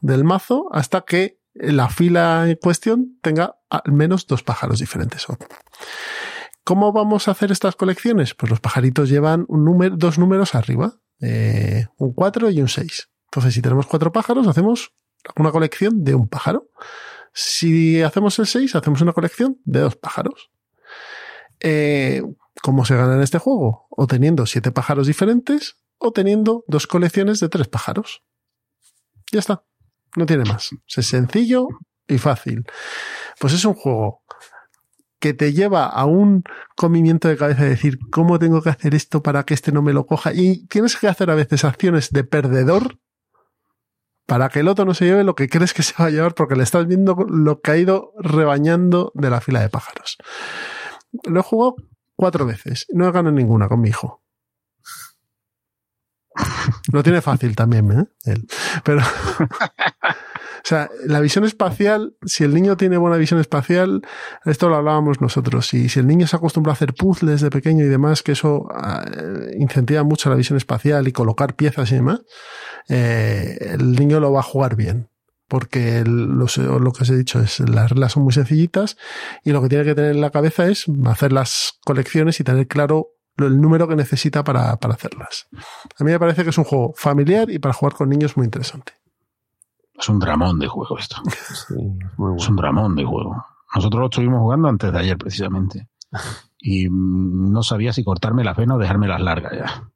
del 0.00 0.24
mazo 0.24 0.68
hasta 0.72 1.02
que 1.02 1.40
la 1.54 1.88
fila 1.88 2.48
en 2.48 2.56
cuestión 2.56 3.18
tenga 3.22 3.56
al 3.70 3.92
menos 3.92 4.26
dos 4.26 4.42
pájaros 4.42 4.80
diferentes. 4.80 5.26
¿Cómo 6.64 6.92
vamos 6.92 7.28
a 7.28 7.30
hacer 7.30 7.52
estas 7.52 7.76
colecciones? 7.76 8.34
Pues 8.34 8.50
los 8.50 8.60
pajaritos 8.60 9.08
llevan 9.08 9.46
dos 9.48 10.18
números 10.18 10.56
arriba, 10.56 10.94
eh, 11.20 11.86
un 11.96 12.12
4 12.12 12.50
y 12.50 12.60
un 12.60 12.68
6. 12.68 13.08
Entonces, 13.26 13.54
si 13.54 13.62
tenemos 13.62 13.86
cuatro 13.86 14.12
pájaros, 14.12 14.46
hacemos 14.48 14.92
una 15.36 15.50
colección 15.50 16.04
de 16.04 16.14
un 16.14 16.28
pájaro. 16.28 16.68
Si 17.38 18.00
hacemos 18.00 18.38
el 18.38 18.46
6, 18.46 18.76
hacemos 18.76 19.02
una 19.02 19.12
colección 19.12 19.60
de 19.66 19.80
dos 19.80 19.94
pájaros. 19.94 20.50
Eh, 21.60 22.22
¿Cómo 22.62 22.86
se 22.86 22.96
gana 22.96 23.16
en 23.16 23.20
este 23.20 23.36
juego? 23.36 23.88
O 23.90 24.06
teniendo 24.06 24.46
siete 24.46 24.72
pájaros 24.72 25.06
diferentes 25.06 25.76
o 25.98 26.12
teniendo 26.12 26.64
dos 26.66 26.86
colecciones 26.86 27.38
de 27.40 27.50
tres 27.50 27.68
pájaros. 27.68 28.22
Ya 29.30 29.40
está. 29.40 29.64
No 30.16 30.24
tiene 30.24 30.46
más. 30.46 30.70
Es 30.96 31.06
sencillo 31.08 31.68
y 32.08 32.16
fácil. 32.16 32.64
Pues 33.38 33.52
es 33.52 33.66
un 33.66 33.74
juego 33.74 34.22
que 35.18 35.34
te 35.34 35.52
lleva 35.52 35.84
a 35.84 36.06
un 36.06 36.42
comimiento 36.74 37.28
de 37.28 37.36
cabeza 37.36 37.64
de 37.64 37.68
decir 37.68 37.98
cómo 38.10 38.38
tengo 38.38 38.62
que 38.62 38.70
hacer 38.70 38.94
esto 38.94 39.22
para 39.22 39.44
que 39.44 39.52
este 39.52 39.72
no 39.72 39.82
me 39.82 39.92
lo 39.92 40.06
coja. 40.06 40.32
Y 40.32 40.66
tienes 40.68 40.96
que 40.96 41.08
hacer 41.08 41.30
a 41.30 41.34
veces 41.34 41.66
acciones 41.66 42.12
de 42.12 42.24
perdedor 42.24 42.98
para 44.26 44.48
que 44.48 44.60
el 44.60 44.68
otro 44.68 44.84
no 44.84 44.94
se 44.94 45.04
lleve 45.04 45.24
lo 45.24 45.34
que 45.34 45.48
crees 45.48 45.72
que 45.72 45.82
se 45.82 45.94
va 45.98 46.06
a 46.06 46.10
llevar 46.10 46.34
porque 46.34 46.56
le 46.56 46.64
estás 46.64 46.86
viendo 46.86 47.14
lo 47.28 47.60
que 47.60 47.70
ha 47.70 47.76
ido 47.76 48.12
rebañando 48.18 49.12
de 49.14 49.30
la 49.30 49.40
fila 49.40 49.60
de 49.60 49.68
pájaros. 49.68 50.18
Lo 51.24 51.40
he 51.40 51.42
jugado 51.42 51.76
cuatro 52.16 52.44
veces. 52.44 52.86
No 52.92 53.08
he 53.08 53.12
ganado 53.12 53.34
ninguna 53.34 53.68
con 53.68 53.80
mi 53.80 53.88
hijo. 53.88 54.22
Lo 56.92 57.02
tiene 57.02 57.22
fácil 57.22 57.56
también, 57.56 57.90
¿eh? 57.92 58.04
Él. 58.24 58.46
Pero, 58.84 59.00
sea, 60.68 60.88
la 61.06 61.20
visión 61.20 61.44
espacial, 61.44 62.14
si 62.24 62.42
el 62.44 62.52
niño 62.54 62.76
tiene 62.76 62.96
buena 62.96 63.16
visión 63.16 63.38
espacial, 63.40 64.02
esto 64.44 64.68
lo 64.68 64.76
hablábamos 64.76 65.20
nosotros, 65.20 65.72
y 65.74 65.88
si 65.88 66.00
el 66.00 66.06
niño 66.06 66.26
se 66.26 66.36
acostumbra 66.36 66.72
a 66.72 66.74
hacer 66.74 66.92
puzzles 66.94 67.40
de 67.40 67.50
pequeño 67.50 67.84
y 67.84 67.88
demás, 67.88 68.22
que 68.22 68.32
eso 68.32 68.66
eh, 68.74 69.56
incentiva 69.58 70.02
mucho 70.02 70.28
la 70.30 70.36
visión 70.36 70.56
espacial 70.56 71.06
y 71.08 71.12
colocar 71.12 71.54
piezas 71.54 71.90
y 71.92 71.96
demás, 71.96 72.20
eh, 72.88 73.56
el 73.60 73.92
niño 73.92 74.20
lo 74.20 74.32
va 74.32 74.40
a 74.40 74.44
jugar 74.44 74.76
bien. 74.76 75.08
Porque 75.48 76.02
los- 76.04 76.56
lo 76.58 76.90
que 76.92 77.04
os 77.04 77.10
he 77.10 77.16
dicho 77.16 77.40
es, 77.40 77.60
las 77.60 77.90
reglas 77.90 78.12
son 78.12 78.24
muy 78.24 78.32
sencillitas 78.32 78.96
y 79.44 79.52
lo 79.52 79.62
que 79.62 79.68
tiene 79.68 79.84
que 79.84 79.94
tener 79.94 80.10
en 80.10 80.20
la 80.20 80.30
cabeza 80.30 80.66
es 80.66 80.86
hacer 81.06 81.32
las 81.32 81.74
colecciones 81.84 82.40
y 82.40 82.44
tener 82.44 82.66
claro 82.66 83.10
lo- 83.36 83.46
el 83.46 83.60
número 83.60 83.86
que 83.86 83.94
necesita 83.94 84.42
para, 84.42 84.76
para 84.78 84.94
hacerlas. 84.94 85.46
A 86.00 86.02
mí 86.02 86.10
me 86.10 86.18
parece 86.18 86.42
que 86.42 86.50
es 86.50 86.58
un 86.58 86.64
juego 86.64 86.94
familiar 86.96 87.48
y 87.48 87.60
para 87.60 87.74
jugar 87.74 87.94
con 87.94 88.08
niños 88.08 88.36
muy 88.36 88.44
interesante. 88.44 88.94
Es 89.98 90.08
un 90.08 90.18
dramón 90.18 90.58
de 90.58 90.66
juego 90.68 90.98
esto. 90.98 91.16
Sí, 91.24 91.32
es 91.50 91.66
muy 91.70 91.96
Es 92.00 92.16
bueno. 92.16 92.46
un 92.50 92.56
dramón 92.56 92.96
de 92.96 93.04
juego. 93.04 93.44
Nosotros 93.74 94.00
lo 94.00 94.06
estuvimos 94.06 94.40
jugando 94.40 94.68
antes 94.68 94.92
de 94.92 94.98
ayer, 94.98 95.18
precisamente. 95.18 95.88
Y 96.58 96.88
no 96.90 97.62
sabía 97.62 97.92
si 97.92 98.04
cortarme 98.04 98.44
las 98.44 98.56
venas 98.56 98.76
o 98.76 98.78
dejarme 98.80 99.08
las 99.08 99.20
largas 99.20 99.52
ya. 99.52 99.90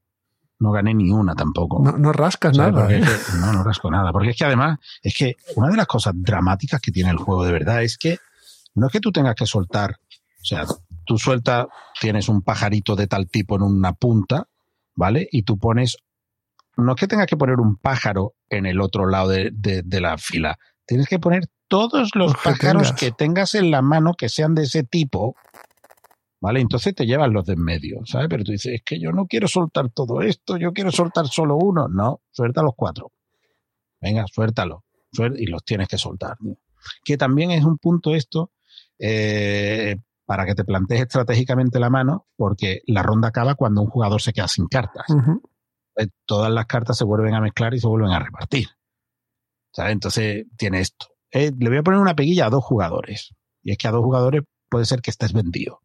No 0.59 0.73
gané 0.73 0.93
ni 0.95 1.11
una 1.11 1.35
tampoco. 1.35 1.83
No, 1.83 1.97
no 1.97 2.13
rascas 2.13 2.55
¿Sabes? 2.57 2.75
nada. 2.75 2.93
¿eh? 2.93 3.03
no, 3.41 3.53
no 3.53 3.63
rasco 3.65 3.91
nada. 3.91 4.13
Porque 4.13 4.31
es 4.31 4.37
que 4.37 4.45
además, 4.45 4.79
es 5.03 5.15
que 5.17 5.37
una 5.57 5.69
de 5.69 5.77
las 5.77 5.87
cosas 5.87 6.13
dramáticas 6.17 6.81
que 6.81 6.93
tiene 6.93 7.11
el 7.11 7.17
juego 7.17 7.45
de 7.45 7.53
verdad 7.53 7.83
es 7.83 7.97
que 7.97 8.19
no 8.75 8.87
es 8.87 8.93
que 8.93 9.01
tú 9.01 9.11
tengas 9.11 9.35
que 9.35 9.47
soltar, 9.47 9.93
o 9.93 10.45
sea, 10.45 10.65
tú 11.07 11.17
sueltas, 11.19 11.67
tienes 12.01 12.29
un 12.29 12.43
pajarito 12.43 12.95
de 12.95 13.07
tal 13.07 13.29
tipo 13.29 13.57
en 13.57 13.63
una 13.63 13.95
punta, 13.95 14.47
¿vale? 14.95 15.27
Y 15.33 15.43
tú 15.43 15.59
pones, 15.59 15.97
no 16.77 16.93
es 16.93 17.01
que 17.01 17.09
tengas 17.09 17.27
que 17.27 17.37
poner 17.39 17.59
un 17.59 17.77
pájaro 17.77 18.35
en 18.51 18.67
el 18.67 18.81
otro 18.81 19.07
lado 19.09 19.29
de, 19.29 19.51
de- 19.53 19.83
de 19.83 20.01
la 20.01 20.19
fila, 20.19 20.59
tienes 20.87 21.09
que 21.09 21.19
poner 21.19 21.47
todos 21.69 22.11
los 22.15 22.33
Los 22.33 22.33
que 22.35 22.51
pájaros 22.51 22.83
tengas. 22.83 23.01
que 23.01 23.11
tengas 23.13 23.55
en 23.55 23.71
la 23.71 23.81
mano 23.81 24.15
que 24.15 24.29
sean 24.29 24.55
de 24.55 24.65
ese 24.65 24.83
tipo, 24.83 25.37
¿vale? 26.41 26.61
Entonces 26.61 26.95
te 26.95 27.07
llevas 27.07 27.31
los 27.31 27.47
de 27.47 27.53
en 27.55 27.63
medio, 27.63 28.01
¿sabes? 28.07 28.27
Pero 28.29 28.43
tú 28.45 28.53
dices, 28.53 28.75
es 28.75 28.83
que 28.85 28.99
yo 29.01 29.13
no 29.13 29.27
quiero 29.27 29.47
soltar 29.47 29.89
todo 29.91 30.21
esto, 30.23 30.57
yo 30.57 30.73
quiero 30.73 30.91
soltar 30.91 31.29
solo 31.29 31.57
uno. 31.57 31.87
No, 31.89 32.23
suelta 32.33 32.63
los 32.63 32.75
cuatro. 32.75 33.13
Venga, 34.01 34.25
suéltalo. 34.27 34.85
Y 35.37 35.47
los 35.47 35.65
tienes 35.65 35.87
que 35.89 35.99
soltar. 35.99 36.37
Que 37.05 37.17
también 37.17 37.51
es 37.53 37.65
un 37.65 37.79
punto 37.79 38.15
esto 38.15 38.51
eh, 38.99 39.97
para 40.25 40.47
que 40.47 40.55
te 40.55 40.65
plantees 40.65 41.03
estratégicamente 41.03 41.79
la 41.79 41.91
mano, 41.91 42.27
porque 42.37 42.81
la 42.87 43.03
ronda 43.03 43.29
acaba 43.29 43.55
cuando 43.55 43.83
un 43.83 43.89
jugador 43.89 44.23
se 44.23 44.33
queda 44.33 44.49
sin 44.49 44.67
cartas. 44.67 45.05
Eh, 45.97 46.09
Todas 46.27 46.51
las 46.51 46.67
cartas 46.67 46.99
se 46.99 47.05
vuelven 47.05 47.35
a 47.35 47.41
mezclar 47.41 47.75
y 47.75 47.81
se 47.81 47.87
vuelven 47.87 48.11
a 48.11 48.19
repartir. 48.19 48.69
¿Sabes? 49.73 49.93
Entonces 49.93 50.47
tiene 50.57 50.81
esto. 50.81 51.07
Eh, 51.31 51.53
le 51.57 51.69
voy 51.69 51.79
a 51.79 51.83
poner 51.83 52.01
una 52.01 52.17
peguilla 52.17 52.47
a 52.47 52.51
dos 52.51 52.65
jugadores. 52.65 53.35
Y 53.63 53.73
es 53.73 53.79
que 53.79 53.89
a 53.89 53.93
dos 53.93 54.05
jugadores 54.05 54.43
puede 54.69 54.85
ser 54.85 55.01
que 55.01 55.11
estés 55.11 55.33
vendido. 55.33 55.81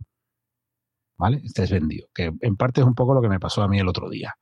¿Vale? 1.18 1.42
Estés 1.44 1.72
vendido. 1.72 2.08
Que 2.14 2.32
en 2.40 2.56
parte 2.58 2.82
es 2.82 2.88
un 2.88 2.96
poco 2.96 3.14
lo 3.14 3.22
que 3.22 3.30
me 3.30 3.40
pasó 3.40 3.62
a 3.62 3.68
mí 3.68 3.80
el 3.80 3.88
otro 3.88 4.10
día. 4.10 4.36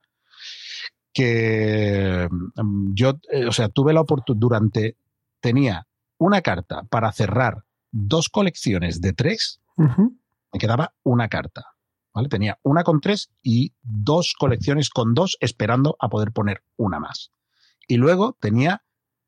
Que 1.13 2.27
mm, 2.29 2.93
yo, 2.93 3.19
eh, 3.31 3.45
o 3.45 3.51
sea, 3.51 3.69
tuve 3.69 3.93
la 3.93 4.01
oportunidad 4.01 4.39
durante. 4.39 4.97
Tenía 5.39 5.87
una 6.17 6.41
carta 6.41 6.83
para 6.83 7.11
cerrar 7.11 7.63
dos 7.91 8.29
colecciones 8.29 9.01
de 9.01 9.13
tres. 9.13 9.59
Me 9.77 10.59
quedaba 10.59 10.93
una 11.03 11.27
carta. 11.27 11.72
Tenía 12.29 12.59
una 12.63 12.83
con 12.83 13.01
tres 13.01 13.31
y 13.41 13.73
dos 13.81 14.35
colecciones 14.37 14.89
con 14.89 15.13
dos 15.13 15.37
esperando 15.39 15.95
a 15.99 16.09
poder 16.09 16.31
poner 16.31 16.63
una 16.77 16.99
más. 16.99 17.31
Y 17.87 17.97
luego 17.97 18.37
tenía 18.39 18.83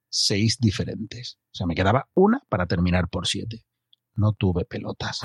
seis 0.09 0.57
diferentes. 0.59 1.39
O 1.51 1.55
sea, 1.55 1.67
me 1.67 1.75
quedaba 1.75 2.09
una 2.13 2.41
para 2.47 2.67
terminar 2.67 3.09
por 3.09 3.27
siete. 3.27 3.65
No 4.13 4.33
tuve 4.33 4.65
pelotas. 4.65 5.21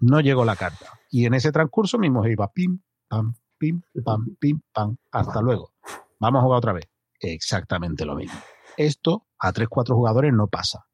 No 0.00 0.20
llegó 0.20 0.44
la 0.44 0.56
carta. 0.56 1.00
Y 1.10 1.26
en 1.26 1.34
ese 1.34 1.50
transcurso 1.50 1.98
mi 1.98 2.08
mujer 2.10 2.32
iba 2.32 2.52
pim, 2.52 2.80
pam, 3.08 3.34
pim, 3.58 3.82
pam, 4.04 4.36
pim, 4.38 4.60
pam. 4.72 4.96
Hasta 5.10 5.42
luego. 5.42 5.72
Vamos 6.20 6.40
a 6.40 6.42
jugar 6.42 6.58
otra 6.58 6.72
vez. 6.72 6.88
Exactamente 7.18 8.04
lo 8.04 8.14
mismo. 8.14 8.38
Esto 8.76 9.26
a 9.38 9.52
tres, 9.52 9.68
cuatro 9.68 9.96
jugadores 9.96 10.32
no 10.32 10.46
pasa. 10.46 10.86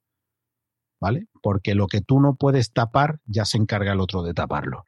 ¿Vale? 1.00 1.26
Porque 1.42 1.74
lo 1.74 1.86
que 1.86 2.00
tú 2.00 2.20
no 2.20 2.36
puedes 2.36 2.72
tapar, 2.72 3.20
ya 3.26 3.44
se 3.44 3.58
encarga 3.58 3.92
el 3.92 4.00
otro 4.00 4.22
de 4.22 4.34
taparlo. 4.34 4.86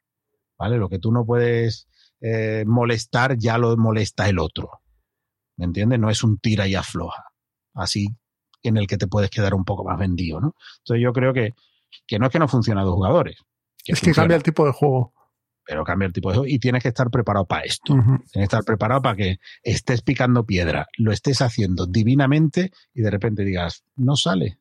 ¿Vale? 0.57 0.77
Lo 0.77 0.89
que 0.89 0.99
tú 0.99 1.11
no 1.11 1.25
puedes 1.25 1.87
eh, 2.21 2.63
molestar, 2.65 3.37
ya 3.37 3.57
lo 3.57 3.77
molesta 3.77 4.27
el 4.27 4.39
otro. 4.39 4.81
¿Me 5.57 5.65
entiendes? 5.65 5.99
No 5.99 6.09
es 6.09 6.23
un 6.23 6.39
tira 6.39 6.67
y 6.67 6.75
afloja. 6.75 7.25
Así 7.73 8.07
en 8.63 8.77
el 8.77 8.87
que 8.87 8.97
te 8.97 9.07
puedes 9.07 9.29
quedar 9.29 9.53
un 9.53 9.65
poco 9.65 9.83
más 9.83 9.97
vendido, 9.99 10.39
¿no? 10.39 10.55
Entonces 10.79 11.03
yo 11.03 11.13
creo 11.13 11.33
que, 11.33 11.53
que 12.05 12.19
no 12.19 12.25
es 12.25 12.31
que 12.31 12.39
no 12.39 12.47
funciona 12.47 12.81
a 12.81 12.83
dos 12.83 12.95
jugadores. 12.95 13.37
Que 13.83 13.93
Es 13.93 14.01
que 14.01 14.11
cambia 14.11 14.35
el 14.35 14.43
tipo 14.43 14.65
de 14.65 14.71
juego. 14.71 15.13
pero 15.63 15.83
cambia 15.83 16.07
el 16.07 16.13
tipo 16.13 16.29
de 16.29 16.37
juego 16.37 16.47
y 16.51 16.59
tienes 16.59 16.81
que 16.81 16.89
estar 16.89 17.09
preparado 17.09 17.45
para 17.45 17.63
esto. 17.63 17.93
Tienes 17.93 18.31
que 18.31 18.43
estar 18.43 18.63
preparado 18.63 19.01
para 19.01 19.15
que 19.15 19.39
estés 19.63 20.01
picando 20.01 20.45
piedra, 20.45 20.87
lo 20.97 21.11
estés 21.11 21.41
haciendo 21.41 21.85
divinamente 21.85 22.71
y 22.93 23.01
de 23.01 23.11
repente 23.11 23.43
digas, 23.43 23.83
no 23.95 24.15
sale. 24.15 24.59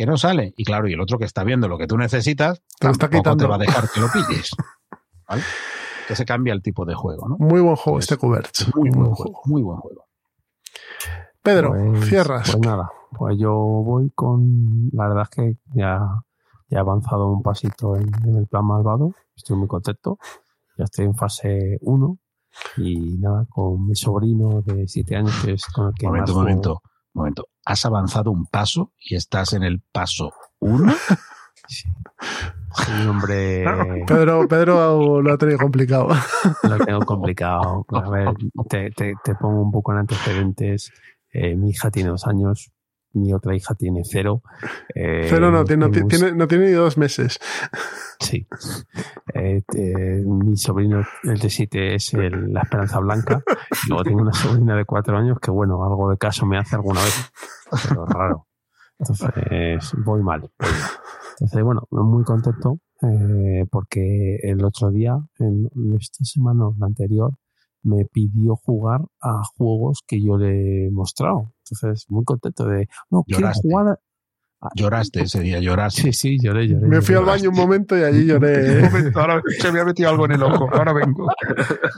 Que 0.00 0.06
no 0.06 0.16
sale. 0.16 0.54
Y 0.56 0.64
claro, 0.64 0.88
y 0.88 0.94
el 0.94 1.00
otro 1.02 1.18
que 1.18 1.26
está 1.26 1.44
viendo 1.44 1.68
lo 1.68 1.76
que 1.76 1.86
tú 1.86 1.98
necesitas, 1.98 2.62
Te 2.78 2.86
lo 2.86 2.92
está 2.92 3.10
tampoco 3.10 3.22
quitando. 3.36 3.44
te 3.44 3.48
va 3.50 3.56
a 3.56 3.58
dejar 3.58 3.84
que 3.90 4.00
lo 4.00 4.06
pilles. 4.10 4.50
¿Vale? 5.28 5.42
Entonces 6.00 6.24
cambia 6.24 6.54
el 6.54 6.62
tipo 6.62 6.86
de 6.86 6.94
juego, 6.94 7.28
¿no? 7.28 7.36
Muy 7.38 7.60
buen 7.60 7.76
juego 7.76 7.96
Pues, 7.96 8.04
este 8.04 8.16
Cuberts. 8.16 8.74
Muy 8.74 8.88
buen 8.88 9.10
juego, 9.12 9.42
muy 9.44 9.60
buen 9.60 9.76
juego. 9.76 10.06
Pedro, 11.42 11.74
Pues- 11.74 12.06
cierras. 12.08 12.50
Pues 12.50 12.66
nada, 12.66 12.90
pues 13.12 13.36
yo 13.38 13.52
voy 13.52 14.10
con. 14.14 14.88
La 14.94 15.06
verdad 15.08 15.24
es 15.24 15.28
que 15.36 15.56
ya, 15.74 16.00
ya 16.70 16.78
he 16.78 16.80
avanzado 16.80 17.30
un 17.30 17.42
pasito 17.42 17.94
en, 17.96 18.08
en 18.26 18.36
el 18.36 18.46
plan 18.46 18.64
malvado. 18.64 19.12
Estoy 19.36 19.58
muy 19.58 19.68
contento. 19.68 20.16
Ya 20.78 20.84
estoy 20.84 21.04
en 21.04 21.14
fase 21.14 21.76
1. 21.82 22.18
Y 22.78 23.18
nada, 23.18 23.44
con 23.50 23.86
mi 23.86 23.94
sobrino 23.94 24.62
de 24.62 24.88
7 24.88 25.14
años, 25.16 25.34
que 25.44 25.52
es 25.52 25.66
con 25.66 25.88
el 25.88 25.92
que 25.94 26.06
momento, 26.06 26.24
más 26.24 26.32
juego. 26.32 26.40
momento, 26.48 26.82
momento. 27.12 27.44
Has 27.64 27.84
avanzado 27.84 28.30
un 28.30 28.46
paso 28.46 28.92
y 28.98 29.16
estás 29.16 29.52
en 29.52 29.62
el 29.62 29.80
paso 29.80 30.32
uno. 30.58 30.92
Sí, 32.76 33.06
hombre. 33.06 33.64
Pedro, 34.06 34.46
Pedro 34.46 35.20
lo 35.20 35.32
ha 35.32 35.38
tenido 35.38 35.58
complicado. 35.58 36.08
Lo 36.62 36.78
tengo 36.78 37.00
complicado. 37.00 37.84
A 37.88 38.10
ver, 38.10 38.28
te, 38.68 38.90
te, 38.90 39.14
te 39.24 39.34
pongo 39.34 39.60
un 39.62 39.72
poco 39.72 39.92
en 39.92 39.98
antecedentes. 39.98 40.92
Eh, 41.32 41.56
mi 41.56 41.70
hija 41.70 41.90
tiene 41.90 42.10
dos 42.10 42.26
años, 42.26 42.70
mi 43.12 43.32
otra 43.32 43.54
hija 43.56 43.74
tiene 43.74 44.02
cero. 44.04 44.42
Eh, 44.94 45.26
Pero 45.30 45.50
no, 45.50 45.64
tiene, 45.64 45.88
no, 45.88 46.06
tiene, 46.06 46.32
no 46.32 46.46
tiene 46.46 46.66
ni 46.66 46.72
dos 46.72 46.96
meses. 46.98 47.38
Sí. 48.20 48.46
Eh, 49.34 49.62
mi 50.26 50.56
sobrino, 50.56 51.02
el 51.24 51.38
de 51.38 51.48
siete, 51.50 51.94
es 51.94 52.12
el- 52.14 52.52
la 52.52 52.62
Esperanza 52.62 52.98
Blanca. 53.00 53.42
Y 53.86 53.88
luego 53.88 54.04
tengo 54.04 54.20
una 54.22 54.32
sobrina 54.32 54.76
de 54.76 54.84
cuatro 54.84 55.16
años 55.16 55.38
que, 55.40 55.50
bueno, 55.50 55.82
algo 55.84 56.10
de 56.10 56.18
caso 56.18 56.44
me 56.46 56.58
hace 56.58 56.76
alguna 56.76 57.00
vez, 57.02 57.32
pero 57.88 58.04
raro. 58.06 58.46
Entonces, 58.98 59.92
voy 60.04 60.22
mal. 60.22 60.40
voy 60.40 60.50
mal. 60.60 60.90
Entonces, 61.32 61.62
bueno, 61.62 61.88
muy 61.90 62.22
contento 62.24 62.78
eh, 63.02 63.64
porque 63.70 64.36
el 64.42 64.62
otro 64.62 64.90
día, 64.90 65.16
en 65.38 65.68
esta 65.98 66.22
semana 66.24 66.66
la 66.78 66.86
anterior, 66.86 67.32
me 67.82 68.04
pidió 68.04 68.56
jugar 68.56 69.00
a 69.20 69.42
juegos 69.56 70.00
que 70.06 70.22
yo 70.22 70.36
le 70.36 70.86
he 70.86 70.90
mostrado. 70.90 71.52
Entonces, 71.70 72.06
muy 72.08 72.24
contento 72.24 72.66
de, 72.66 72.88
no, 73.10 73.22
quiero 73.24 73.40
Lloraste. 73.42 73.68
jugar 73.68 73.86
a... 73.88 73.98
Lloraste 74.74 75.22
ese 75.22 75.40
día, 75.40 75.58
lloraste. 75.58 76.02
Sí, 76.02 76.12
sí, 76.12 76.38
lloré, 76.38 76.68
lloré. 76.68 76.86
Me 76.86 77.00
fui 77.00 77.14
al 77.14 77.24
baño 77.24 77.48
un 77.48 77.56
momento 77.56 77.96
y 77.96 78.02
allí 78.02 78.26
lloré. 78.26 78.84
Ahora 79.14 79.40
se 79.58 79.72
me 79.72 79.80
ha 79.80 79.86
metido 79.86 80.10
algo 80.10 80.26
en 80.26 80.32
el 80.32 80.42
ojo. 80.42 80.68
Ahora 80.70 80.92
vengo. 80.92 81.26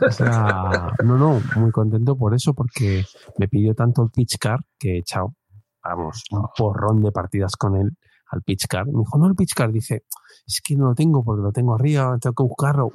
O 0.06 0.10
sea, 0.12 0.92
no, 1.04 1.18
no, 1.18 1.40
muy 1.56 1.72
contento 1.72 2.16
por 2.16 2.34
eso, 2.34 2.54
porque 2.54 3.04
me 3.38 3.48
pidió 3.48 3.74
tanto 3.74 4.04
el 4.04 4.10
pitch 4.10 4.38
car 4.38 4.60
que 4.78 4.94
he 4.94 4.98
echado, 4.98 5.34
vamos, 5.82 6.22
un 6.30 6.46
porrón 6.56 7.02
de 7.02 7.10
partidas 7.10 7.56
con 7.56 7.74
él 7.76 7.96
al 8.30 8.42
pitch 8.42 8.66
car. 8.68 8.86
Me 8.86 9.00
dijo, 9.00 9.18
no, 9.18 9.26
el 9.26 9.34
pitch 9.34 9.54
car. 9.54 9.72
Dice, 9.72 10.04
es 10.46 10.60
que 10.64 10.76
no 10.76 10.86
lo 10.86 10.94
tengo 10.94 11.24
porque 11.24 11.42
lo 11.42 11.50
tengo 11.50 11.74
arriba, 11.74 12.16
tengo 12.20 12.34
que 12.34 12.42
buscarlo. 12.44 12.90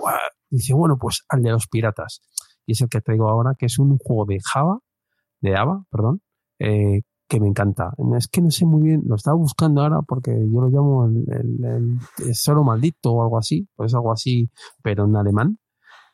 Dice, 0.49 0.73
bueno, 0.73 0.97
pues 0.97 1.25
al 1.27 1.41
de 1.43 1.51
los 1.51 1.67
piratas. 1.67 2.21
Y 2.67 2.73
es 2.73 2.81
el 2.81 2.89
que 2.89 3.01
traigo 3.01 3.29
ahora, 3.29 3.55
que 3.57 3.65
es 3.67 3.79
un 3.79 3.97
juego 3.97 4.25
de 4.27 4.39
Java, 4.43 4.79
de 5.41 5.53
Java, 5.55 5.85
perdón, 5.91 6.21
eh, 6.59 7.01
que 7.29 7.39
me 7.39 7.47
encanta. 7.47 7.93
Es 8.17 8.27
que 8.27 8.41
no 8.41 8.51
sé 8.51 8.65
muy 8.65 8.83
bien, 8.83 9.03
lo 9.07 9.15
estaba 9.15 9.37
buscando 9.37 9.81
ahora 9.81 10.01
porque 10.03 10.31
yo 10.31 10.61
lo 10.61 10.69
llamo 10.69 11.05
el, 11.07 11.25
el, 11.65 11.99
tesoro 12.17 12.63
maldito 12.63 13.13
o 13.13 13.23
algo 13.23 13.39
así, 13.39 13.67
pues 13.75 13.93
algo 13.95 14.11
así, 14.13 14.49
pero 14.83 15.05
en 15.05 15.15
alemán 15.15 15.59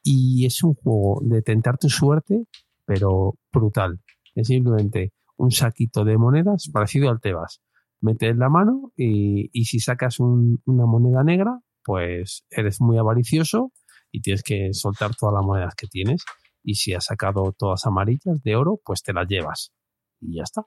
y 0.03 0.45
es 0.45 0.63
un 0.63 0.73
juego 0.75 1.21
de 1.23 1.41
tentar 1.41 1.77
tu 1.77 1.89
suerte, 1.89 2.45
pero 2.85 3.35
brutal. 3.51 4.01
Es 4.35 4.47
simplemente 4.47 5.13
un 5.37 5.51
saquito 5.51 6.03
de 6.05 6.17
monedas 6.17 6.69
parecido 6.71 7.09
al 7.09 7.21
Tebas. 7.21 7.61
Metes 8.01 8.35
la 8.37 8.49
mano 8.49 8.91
y, 8.97 9.49
y 9.53 9.65
si 9.65 9.79
sacas 9.79 10.19
un- 10.19 10.61
una 10.65 10.85
moneda 10.85 11.23
negra, 11.23 11.59
pues 11.83 12.45
eres 12.49 12.81
muy 12.81 12.97
avaricioso 12.97 13.71
y 14.11 14.21
tienes 14.21 14.43
que 14.43 14.73
soltar 14.73 15.15
todas 15.15 15.35
las 15.35 15.45
monedas 15.45 15.73
que 15.75 15.87
tienes. 15.87 16.23
Y 16.63 16.75
si 16.75 16.93
has 16.93 17.05
sacado 17.05 17.53
todas 17.57 17.85
amarillas 17.85 18.41
de 18.41 18.55
oro, 18.55 18.79
pues 18.83 19.03
te 19.03 19.13
las 19.13 19.27
llevas. 19.27 19.73
Y 20.19 20.37
ya 20.37 20.43
está. 20.43 20.65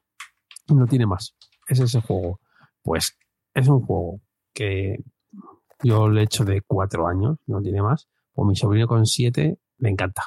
No 0.69 0.87
tiene 0.87 1.07
más. 1.07 1.35
Es 1.69 1.81
ese 1.81 2.01
juego. 2.01 2.41
Pues 2.83 3.17
es 3.55 3.69
un 3.69 3.81
juego 3.81 4.21
que 4.53 4.99
yo 5.83 6.09
le 6.09 6.21
he 6.21 6.25
hecho 6.25 6.45
de 6.45 6.63
cuatro 6.63 7.09
años, 7.09 7.39
no 7.47 7.61
tiene 7.61 7.83
más. 7.83 8.09
O 8.35 8.45
mi 8.45 8.55
sobrino 8.55 8.87
con 8.87 9.07
siete 9.07 9.59
le 9.79 9.89
encanta. 9.89 10.23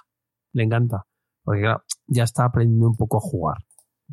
Le 0.53 0.63
encanta. 0.63 1.05
Porque 1.43 1.73
ya 2.07 2.23
está 2.23 2.45
aprendiendo 2.45 2.87
un 2.87 2.95
poco 2.95 3.17
a 3.17 3.21
jugar. 3.21 3.57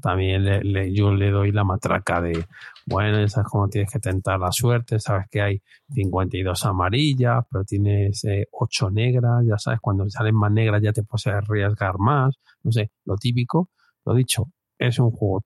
También 0.00 0.44
le- 0.44 0.62
le- 0.62 0.92
yo 0.94 1.10
le 1.12 1.30
doy 1.30 1.52
la 1.52 1.64
matraca 1.64 2.20
de, 2.20 2.44
bueno, 2.86 3.18
ya 3.20 3.28
sabes 3.28 3.48
cómo 3.50 3.68
tienes 3.68 3.90
que 3.90 3.98
tentar 3.98 4.38
la 4.38 4.52
suerte, 4.52 4.98
sabes 5.00 5.26
que 5.30 5.40
hay 5.40 5.62
52 5.94 6.64
amarillas, 6.66 7.44
pero 7.50 7.64
tienes 7.64 8.22
eh, 8.24 8.46
8 8.52 8.90
negras, 8.90 9.44
ya 9.48 9.56
sabes, 9.58 9.80
cuando 9.80 10.08
salen 10.10 10.34
más 10.34 10.52
negras 10.52 10.82
ya 10.82 10.92
te 10.92 11.02
puedes 11.02 11.26
arriesgar 11.28 11.98
más, 11.98 12.34
no 12.62 12.72
sé, 12.72 12.90
lo 13.04 13.16
típico. 13.16 13.70
Lo 14.04 14.14
dicho, 14.14 14.44
es 14.78 14.98
un 14.98 15.10
juego 15.10 15.44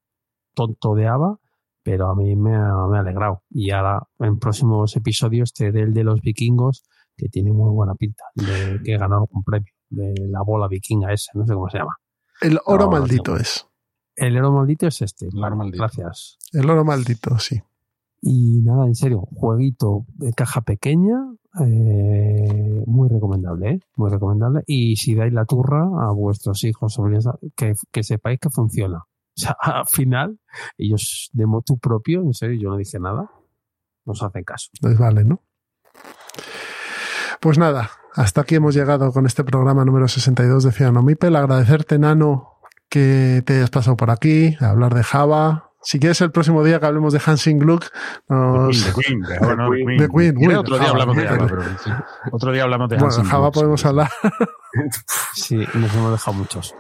tonto 0.54 0.94
de 0.94 1.06
ABA, 1.06 1.38
pero 1.82 2.10
a 2.10 2.14
mí 2.16 2.34
me 2.36 2.54
ha, 2.56 2.74
me 2.90 2.98
ha 2.98 3.00
alegrado. 3.00 3.42
Y 3.50 3.70
ahora 3.70 4.02
en 4.18 4.38
próximos 4.38 4.94
episodios 4.96 5.52
te 5.52 5.68
el 5.68 5.94
de 5.94 6.04
los 6.04 6.20
vikingos, 6.20 6.82
que 7.16 7.28
tiene 7.28 7.52
muy 7.52 7.70
buena 7.70 7.94
pinta, 7.94 8.24
de 8.34 8.80
que 8.84 8.94
he 8.94 8.98
ganado 8.98 9.26
un 9.30 9.42
premio, 9.44 9.72
de 9.88 10.12
la 10.28 10.42
bola 10.42 10.68
vikinga 10.68 11.12
esa, 11.12 11.32
no 11.34 11.46
sé 11.46 11.54
cómo 11.54 11.68
se 11.70 11.78
llama. 11.78 11.96
El 12.40 12.58
oro 12.66 12.86
No, 12.86 12.90
maldito 12.92 13.36
es. 13.36 13.66
El 14.20 14.36
oro 14.36 14.52
maldito 14.52 14.86
es 14.86 15.00
este. 15.00 15.28
oro 15.32 15.56
maldito. 15.56 15.82
Gracias. 15.82 16.36
El 16.52 16.68
oro 16.68 16.84
maldito, 16.84 17.38
sí. 17.38 17.62
Y 18.20 18.60
nada, 18.60 18.86
en 18.86 18.94
serio, 18.94 19.26
jueguito 19.34 20.04
de 20.08 20.34
caja 20.34 20.60
pequeña, 20.60 21.16
eh, 21.58 22.82
muy 22.84 23.08
recomendable, 23.08 23.70
¿eh? 23.70 23.80
muy 23.96 24.10
recomendable. 24.10 24.62
Y 24.66 24.96
si 24.96 25.14
dais 25.14 25.32
la 25.32 25.46
turra 25.46 25.88
a 26.06 26.12
vuestros 26.12 26.62
hijos, 26.64 26.92
sobrinos, 26.92 27.30
que, 27.56 27.72
que 27.90 28.02
sepáis 28.02 28.38
que 28.38 28.50
funciona. 28.50 28.98
O 28.98 29.40
sea, 29.40 29.56
al 29.62 29.86
final, 29.86 30.38
ellos 30.76 31.30
de 31.32 31.46
motu 31.46 31.78
propio, 31.78 32.20
en 32.20 32.34
serio, 32.34 32.60
yo 32.60 32.68
no 32.68 32.76
dije 32.76 33.00
nada, 33.00 33.30
nos 34.04 34.22
hacen 34.22 34.44
caso. 34.44 34.68
Les 34.82 34.98
vale, 34.98 35.24
¿no? 35.24 35.40
Pues 37.40 37.56
nada, 37.56 37.90
hasta 38.14 38.42
aquí 38.42 38.56
hemos 38.56 38.74
llegado 38.74 39.12
con 39.12 39.24
este 39.24 39.44
programa 39.44 39.86
número 39.86 40.08
62 40.08 40.62
de 40.64 40.72
Ciudadano 40.72 41.02
Mipel. 41.02 41.36
Agradecerte, 41.36 41.98
Nano, 41.98 42.49
que 42.90 43.42
te 43.46 43.56
hayas 43.56 43.70
pasado 43.70 43.96
por 43.96 44.10
aquí, 44.10 44.56
a 44.60 44.70
hablar 44.70 44.94
de 44.94 45.02
Java. 45.02 45.70
Si 45.82 45.98
quieres 45.98 46.20
el 46.20 46.30
próximo 46.30 46.62
día 46.62 46.78
que 46.78 46.84
hablemos 46.84 47.14
de 47.14 47.22
Hansing 47.24 47.58
Gluck, 47.58 47.86
nos... 48.28 48.84
De 48.84 48.92
Queen, 49.02 49.20
de 49.22 49.38
Java, 49.38 49.54
no, 49.56 49.70
de 49.70 49.76
Queen. 49.78 49.98
De 49.98 50.08
Queen, 50.08 50.34
Mira, 50.34 50.48
Queen, 50.48 50.56
otro 50.58 50.74
día 50.78 50.86
Java, 50.88 50.90
hablamos 51.02 51.16
de 51.16 51.24
¿no? 51.24 51.30
Java, 51.30 51.46
pero 51.48 51.62
sí. 51.82 51.90
Otro 52.32 52.52
día 52.52 52.62
hablamos 52.64 52.90
de 52.90 52.96
Bueno, 52.98 53.24
Java 53.24 53.50
podemos 53.50 53.80
sí. 53.80 53.88
hablar. 53.88 54.10
Sí, 55.34 55.56
nos 55.56 55.94
hemos 55.94 56.12
dejado 56.12 56.36
muchos. 56.36 56.74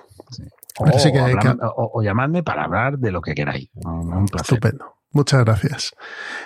O, 0.78 0.84
Pero 0.84 0.98
sí 0.98 1.10
que- 1.10 1.18
o- 1.20 1.90
o 1.94 2.02
llamadme 2.02 2.42
para 2.42 2.64
hablar 2.64 2.98
de 2.98 3.10
lo 3.10 3.20
que 3.20 3.34
queráis. 3.34 3.68
Un 3.84 4.26
placer. 4.26 4.54
Estupendo. 4.58 4.94
Muchas 5.12 5.44
gracias. 5.44 5.92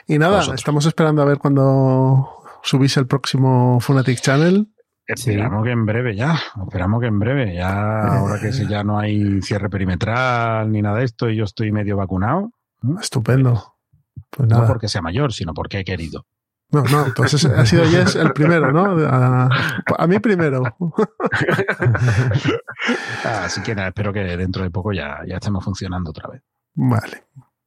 Y 0.06 0.18
nada, 0.18 0.42
estamos 0.54 0.86
esperando 0.86 1.20
a 1.20 1.26
ver 1.26 1.38
cuando 1.38 2.30
subís 2.62 2.96
el 2.96 3.06
próximo 3.06 3.78
Funatic 3.80 4.20
Channel. 4.20 4.68
Esperamos 5.06 5.64
que 5.64 5.70
en 5.70 5.84
breve 5.86 6.16
ya, 6.16 6.38
esperamos 6.64 7.00
que 7.00 7.06
en 7.08 7.18
breve, 7.18 7.54
ya 7.54 8.18
ahora 8.18 8.40
que 8.40 8.52
si 8.52 8.66
ya 8.66 8.82
no 8.84 8.98
hay 8.98 9.42
cierre 9.42 9.68
perimetral 9.68 10.70
ni 10.72 10.80
nada 10.82 10.98
de 10.98 11.04
esto 11.04 11.28
y 11.28 11.36
yo 11.36 11.44
estoy 11.44 11.72
medio 11.72 11.96
vacunado, 11.96 12.50
Estupendo. 13.00 13.74
Pues 14.30 14.48
no 14.48 14.66
porque 14.66 14.88
sea 14.88 15.02
mayor, 15.02 15.32
sino 15.32 15.52
porque 15.54 15.80
he 15.80 15.84
querido. 15.84 16.26
No, 16.70 16.82
no, 16.84 17.06
entonces 17.06 17.44
ha 17.44 17.64
sido 17.66 17.84
Jess 17.84 18.16
el 18.16 18.32
primero, 18.32 18.72
¿no? 18.72 18.96
A, 19.06 19.48
a 19.98 20.06
mí 20.06 20.18
primero. 20.18 20.62
Así 23.24 23.62
que 23.62 23.74
nada, 23.74 23.88
espero 23.88 24.12
que 24.12 24.20
dentro 24.36 24.62
de 24.62 24.70
poco 24.70 24.92
ya, 24.92 25.20
ya 25.26 25.36
estemos 25.36 25.64
funcionando 25.64 26.10
otra 26.10 26.28
vez. 26.28 26.42
Vale. 26.74 27.24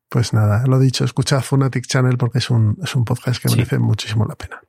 Pues 0.10 0.34
nada, 0.34 0.66
lo 0.68 0.80
dicho, 0.80 1.04
escuchad 1.04 1.42
Funatic 1.42 1.86
Channel 1.86 2.18
porque 2.18 2.38
es 2.40 2.50
un, 2.50 2.78
es 2.84 2.96
un 2.96 3.04
podcast 3.06 3.42
que 3.42 3.50
Sí. 3.50 3.56
merece 3.56 3.80
muchísimo 3.80 4.26
la 4.26 4.36
pena. 4.36 4.62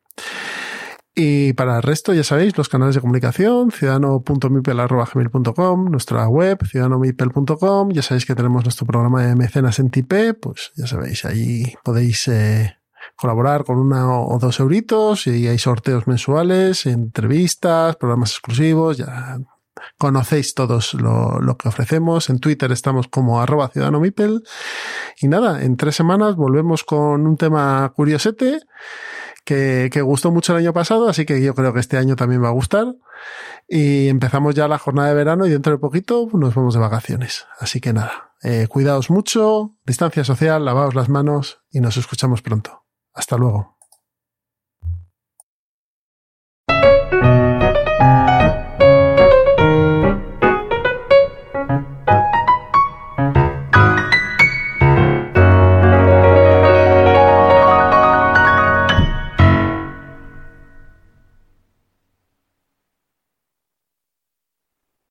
Y 1.21 1.53
para 1.55 1.79
el 1.79 1.83
resto, 1.83 2.15
ya 2.15 2.23
sabéis, 2.23 2.57
los 2.57 2.69
canales 2.69 2.95
de 2.95 3.01
comunicación, 3.01 3.73
ciudadano.mipel.com, 3.73 5.91
nuestra 5.91 6.29
web, 6.29 6.65
ciudadanomipel.com, 6.65 7.91
ya 7.91 8.03
sabéis 8.03 8.25
que 8.25 8.37
tenemos 8.37 8.63
nuestro 8.63 8.87
programa 8.87 9.27
de 9.27 9.35
mecenas 9.35 9.81
en 9.81 9.91
Tipe, 9.91 10.35
pues 10.35 10.71
ya 10.77 10.87
sabéis, 10.87 11.25
ahí 11.25 11.75
podéis 11.83 12.29
eh, 12.29 12.77
colaborar 13.17 13.65
con 13.65 13.79
una 13.79 14.17
o 14.17 14.39
dos 14.39 14.61
euritos 14.61 15.27
y 15.27 15.49
hay 15.49 15.59
sorteos 15.59 16.07
mensuales, 16.07 16.87
entrevistas, 16.87 17.97
programas 17.97 18.31
exclusivos, 18.31 18.99
ya 18.99 19.41
conocéis 19.99 20.55
todos 20.55 20.95
lo, 20.95 21.41
lo 21.41 21.57
que 21.57 21.69
ofrecemos. 21.69 22.31
En 22.31 22.39
Twitter 22.39 22.71
estamos 22.71 23.09
como 23.09 23.41
arroba 23.41 23.71
ciudadanomipel. 23.71 24.45
Y 25.21 25.27
nada, 25.27 25.65
en 25.65 25.77
tres 25.77 25.97
semanas 25.97 26.37
volvemos 26.37 26.85
con 26.85 27.27
un 27.27 27.37
tema 27.37 27.93
curiosete 27.97 28.61
que, 29.49 29.89
que 29.91 30.03
gustó 30.03 30.31
mucho 30.31 30.53
el 30.53 30.59
año 30.59 30.75
pasado, 30.75 31.09
así 31.09 31.25
que 31.25 31.43
yo 31.43 31.55
creo 31.55 31.73
que 31.73 31.81
este 31.81 31.97
año 31.97 32.17
también 32.17 32.45
va 32.45 32.49
a 32.49 32.53
gustar. 32.53 32.95
Y 33.67 34.09
empezamos 34.09 34.55
ya 34.55 34.69
la 34.69 34.79
jornada 34.79 35.09
de 35.09 35.15
verano 35.15 35.47
y 35.47 35.51
dentro 35.51 35.73
de 35.73 35.79
poquito 35.79 36.29
nos 36.35 36.55
vamos 36.55 36.75
de 36.75 36.81
vacaciones. 36.81 37.47
Así 37.59 37.81
que 37.81 37.95
nada, 37.95 38.35
eh, 38.43 38.67
cuidaos 38.69 39.11
mucho, 39.11 39.75
distancia 39.87 40.23
social, 40.23 40.67
lavaos 40.67 40.95
las 40.95 41.09
manos 41.09 41.63
y 41.71 41.81
nos 41.81 41.97
escuchamos 41.97 42.43
pronto. 42.43 42.85
Hasta 43.15 43.39
luego. 43.39 43.78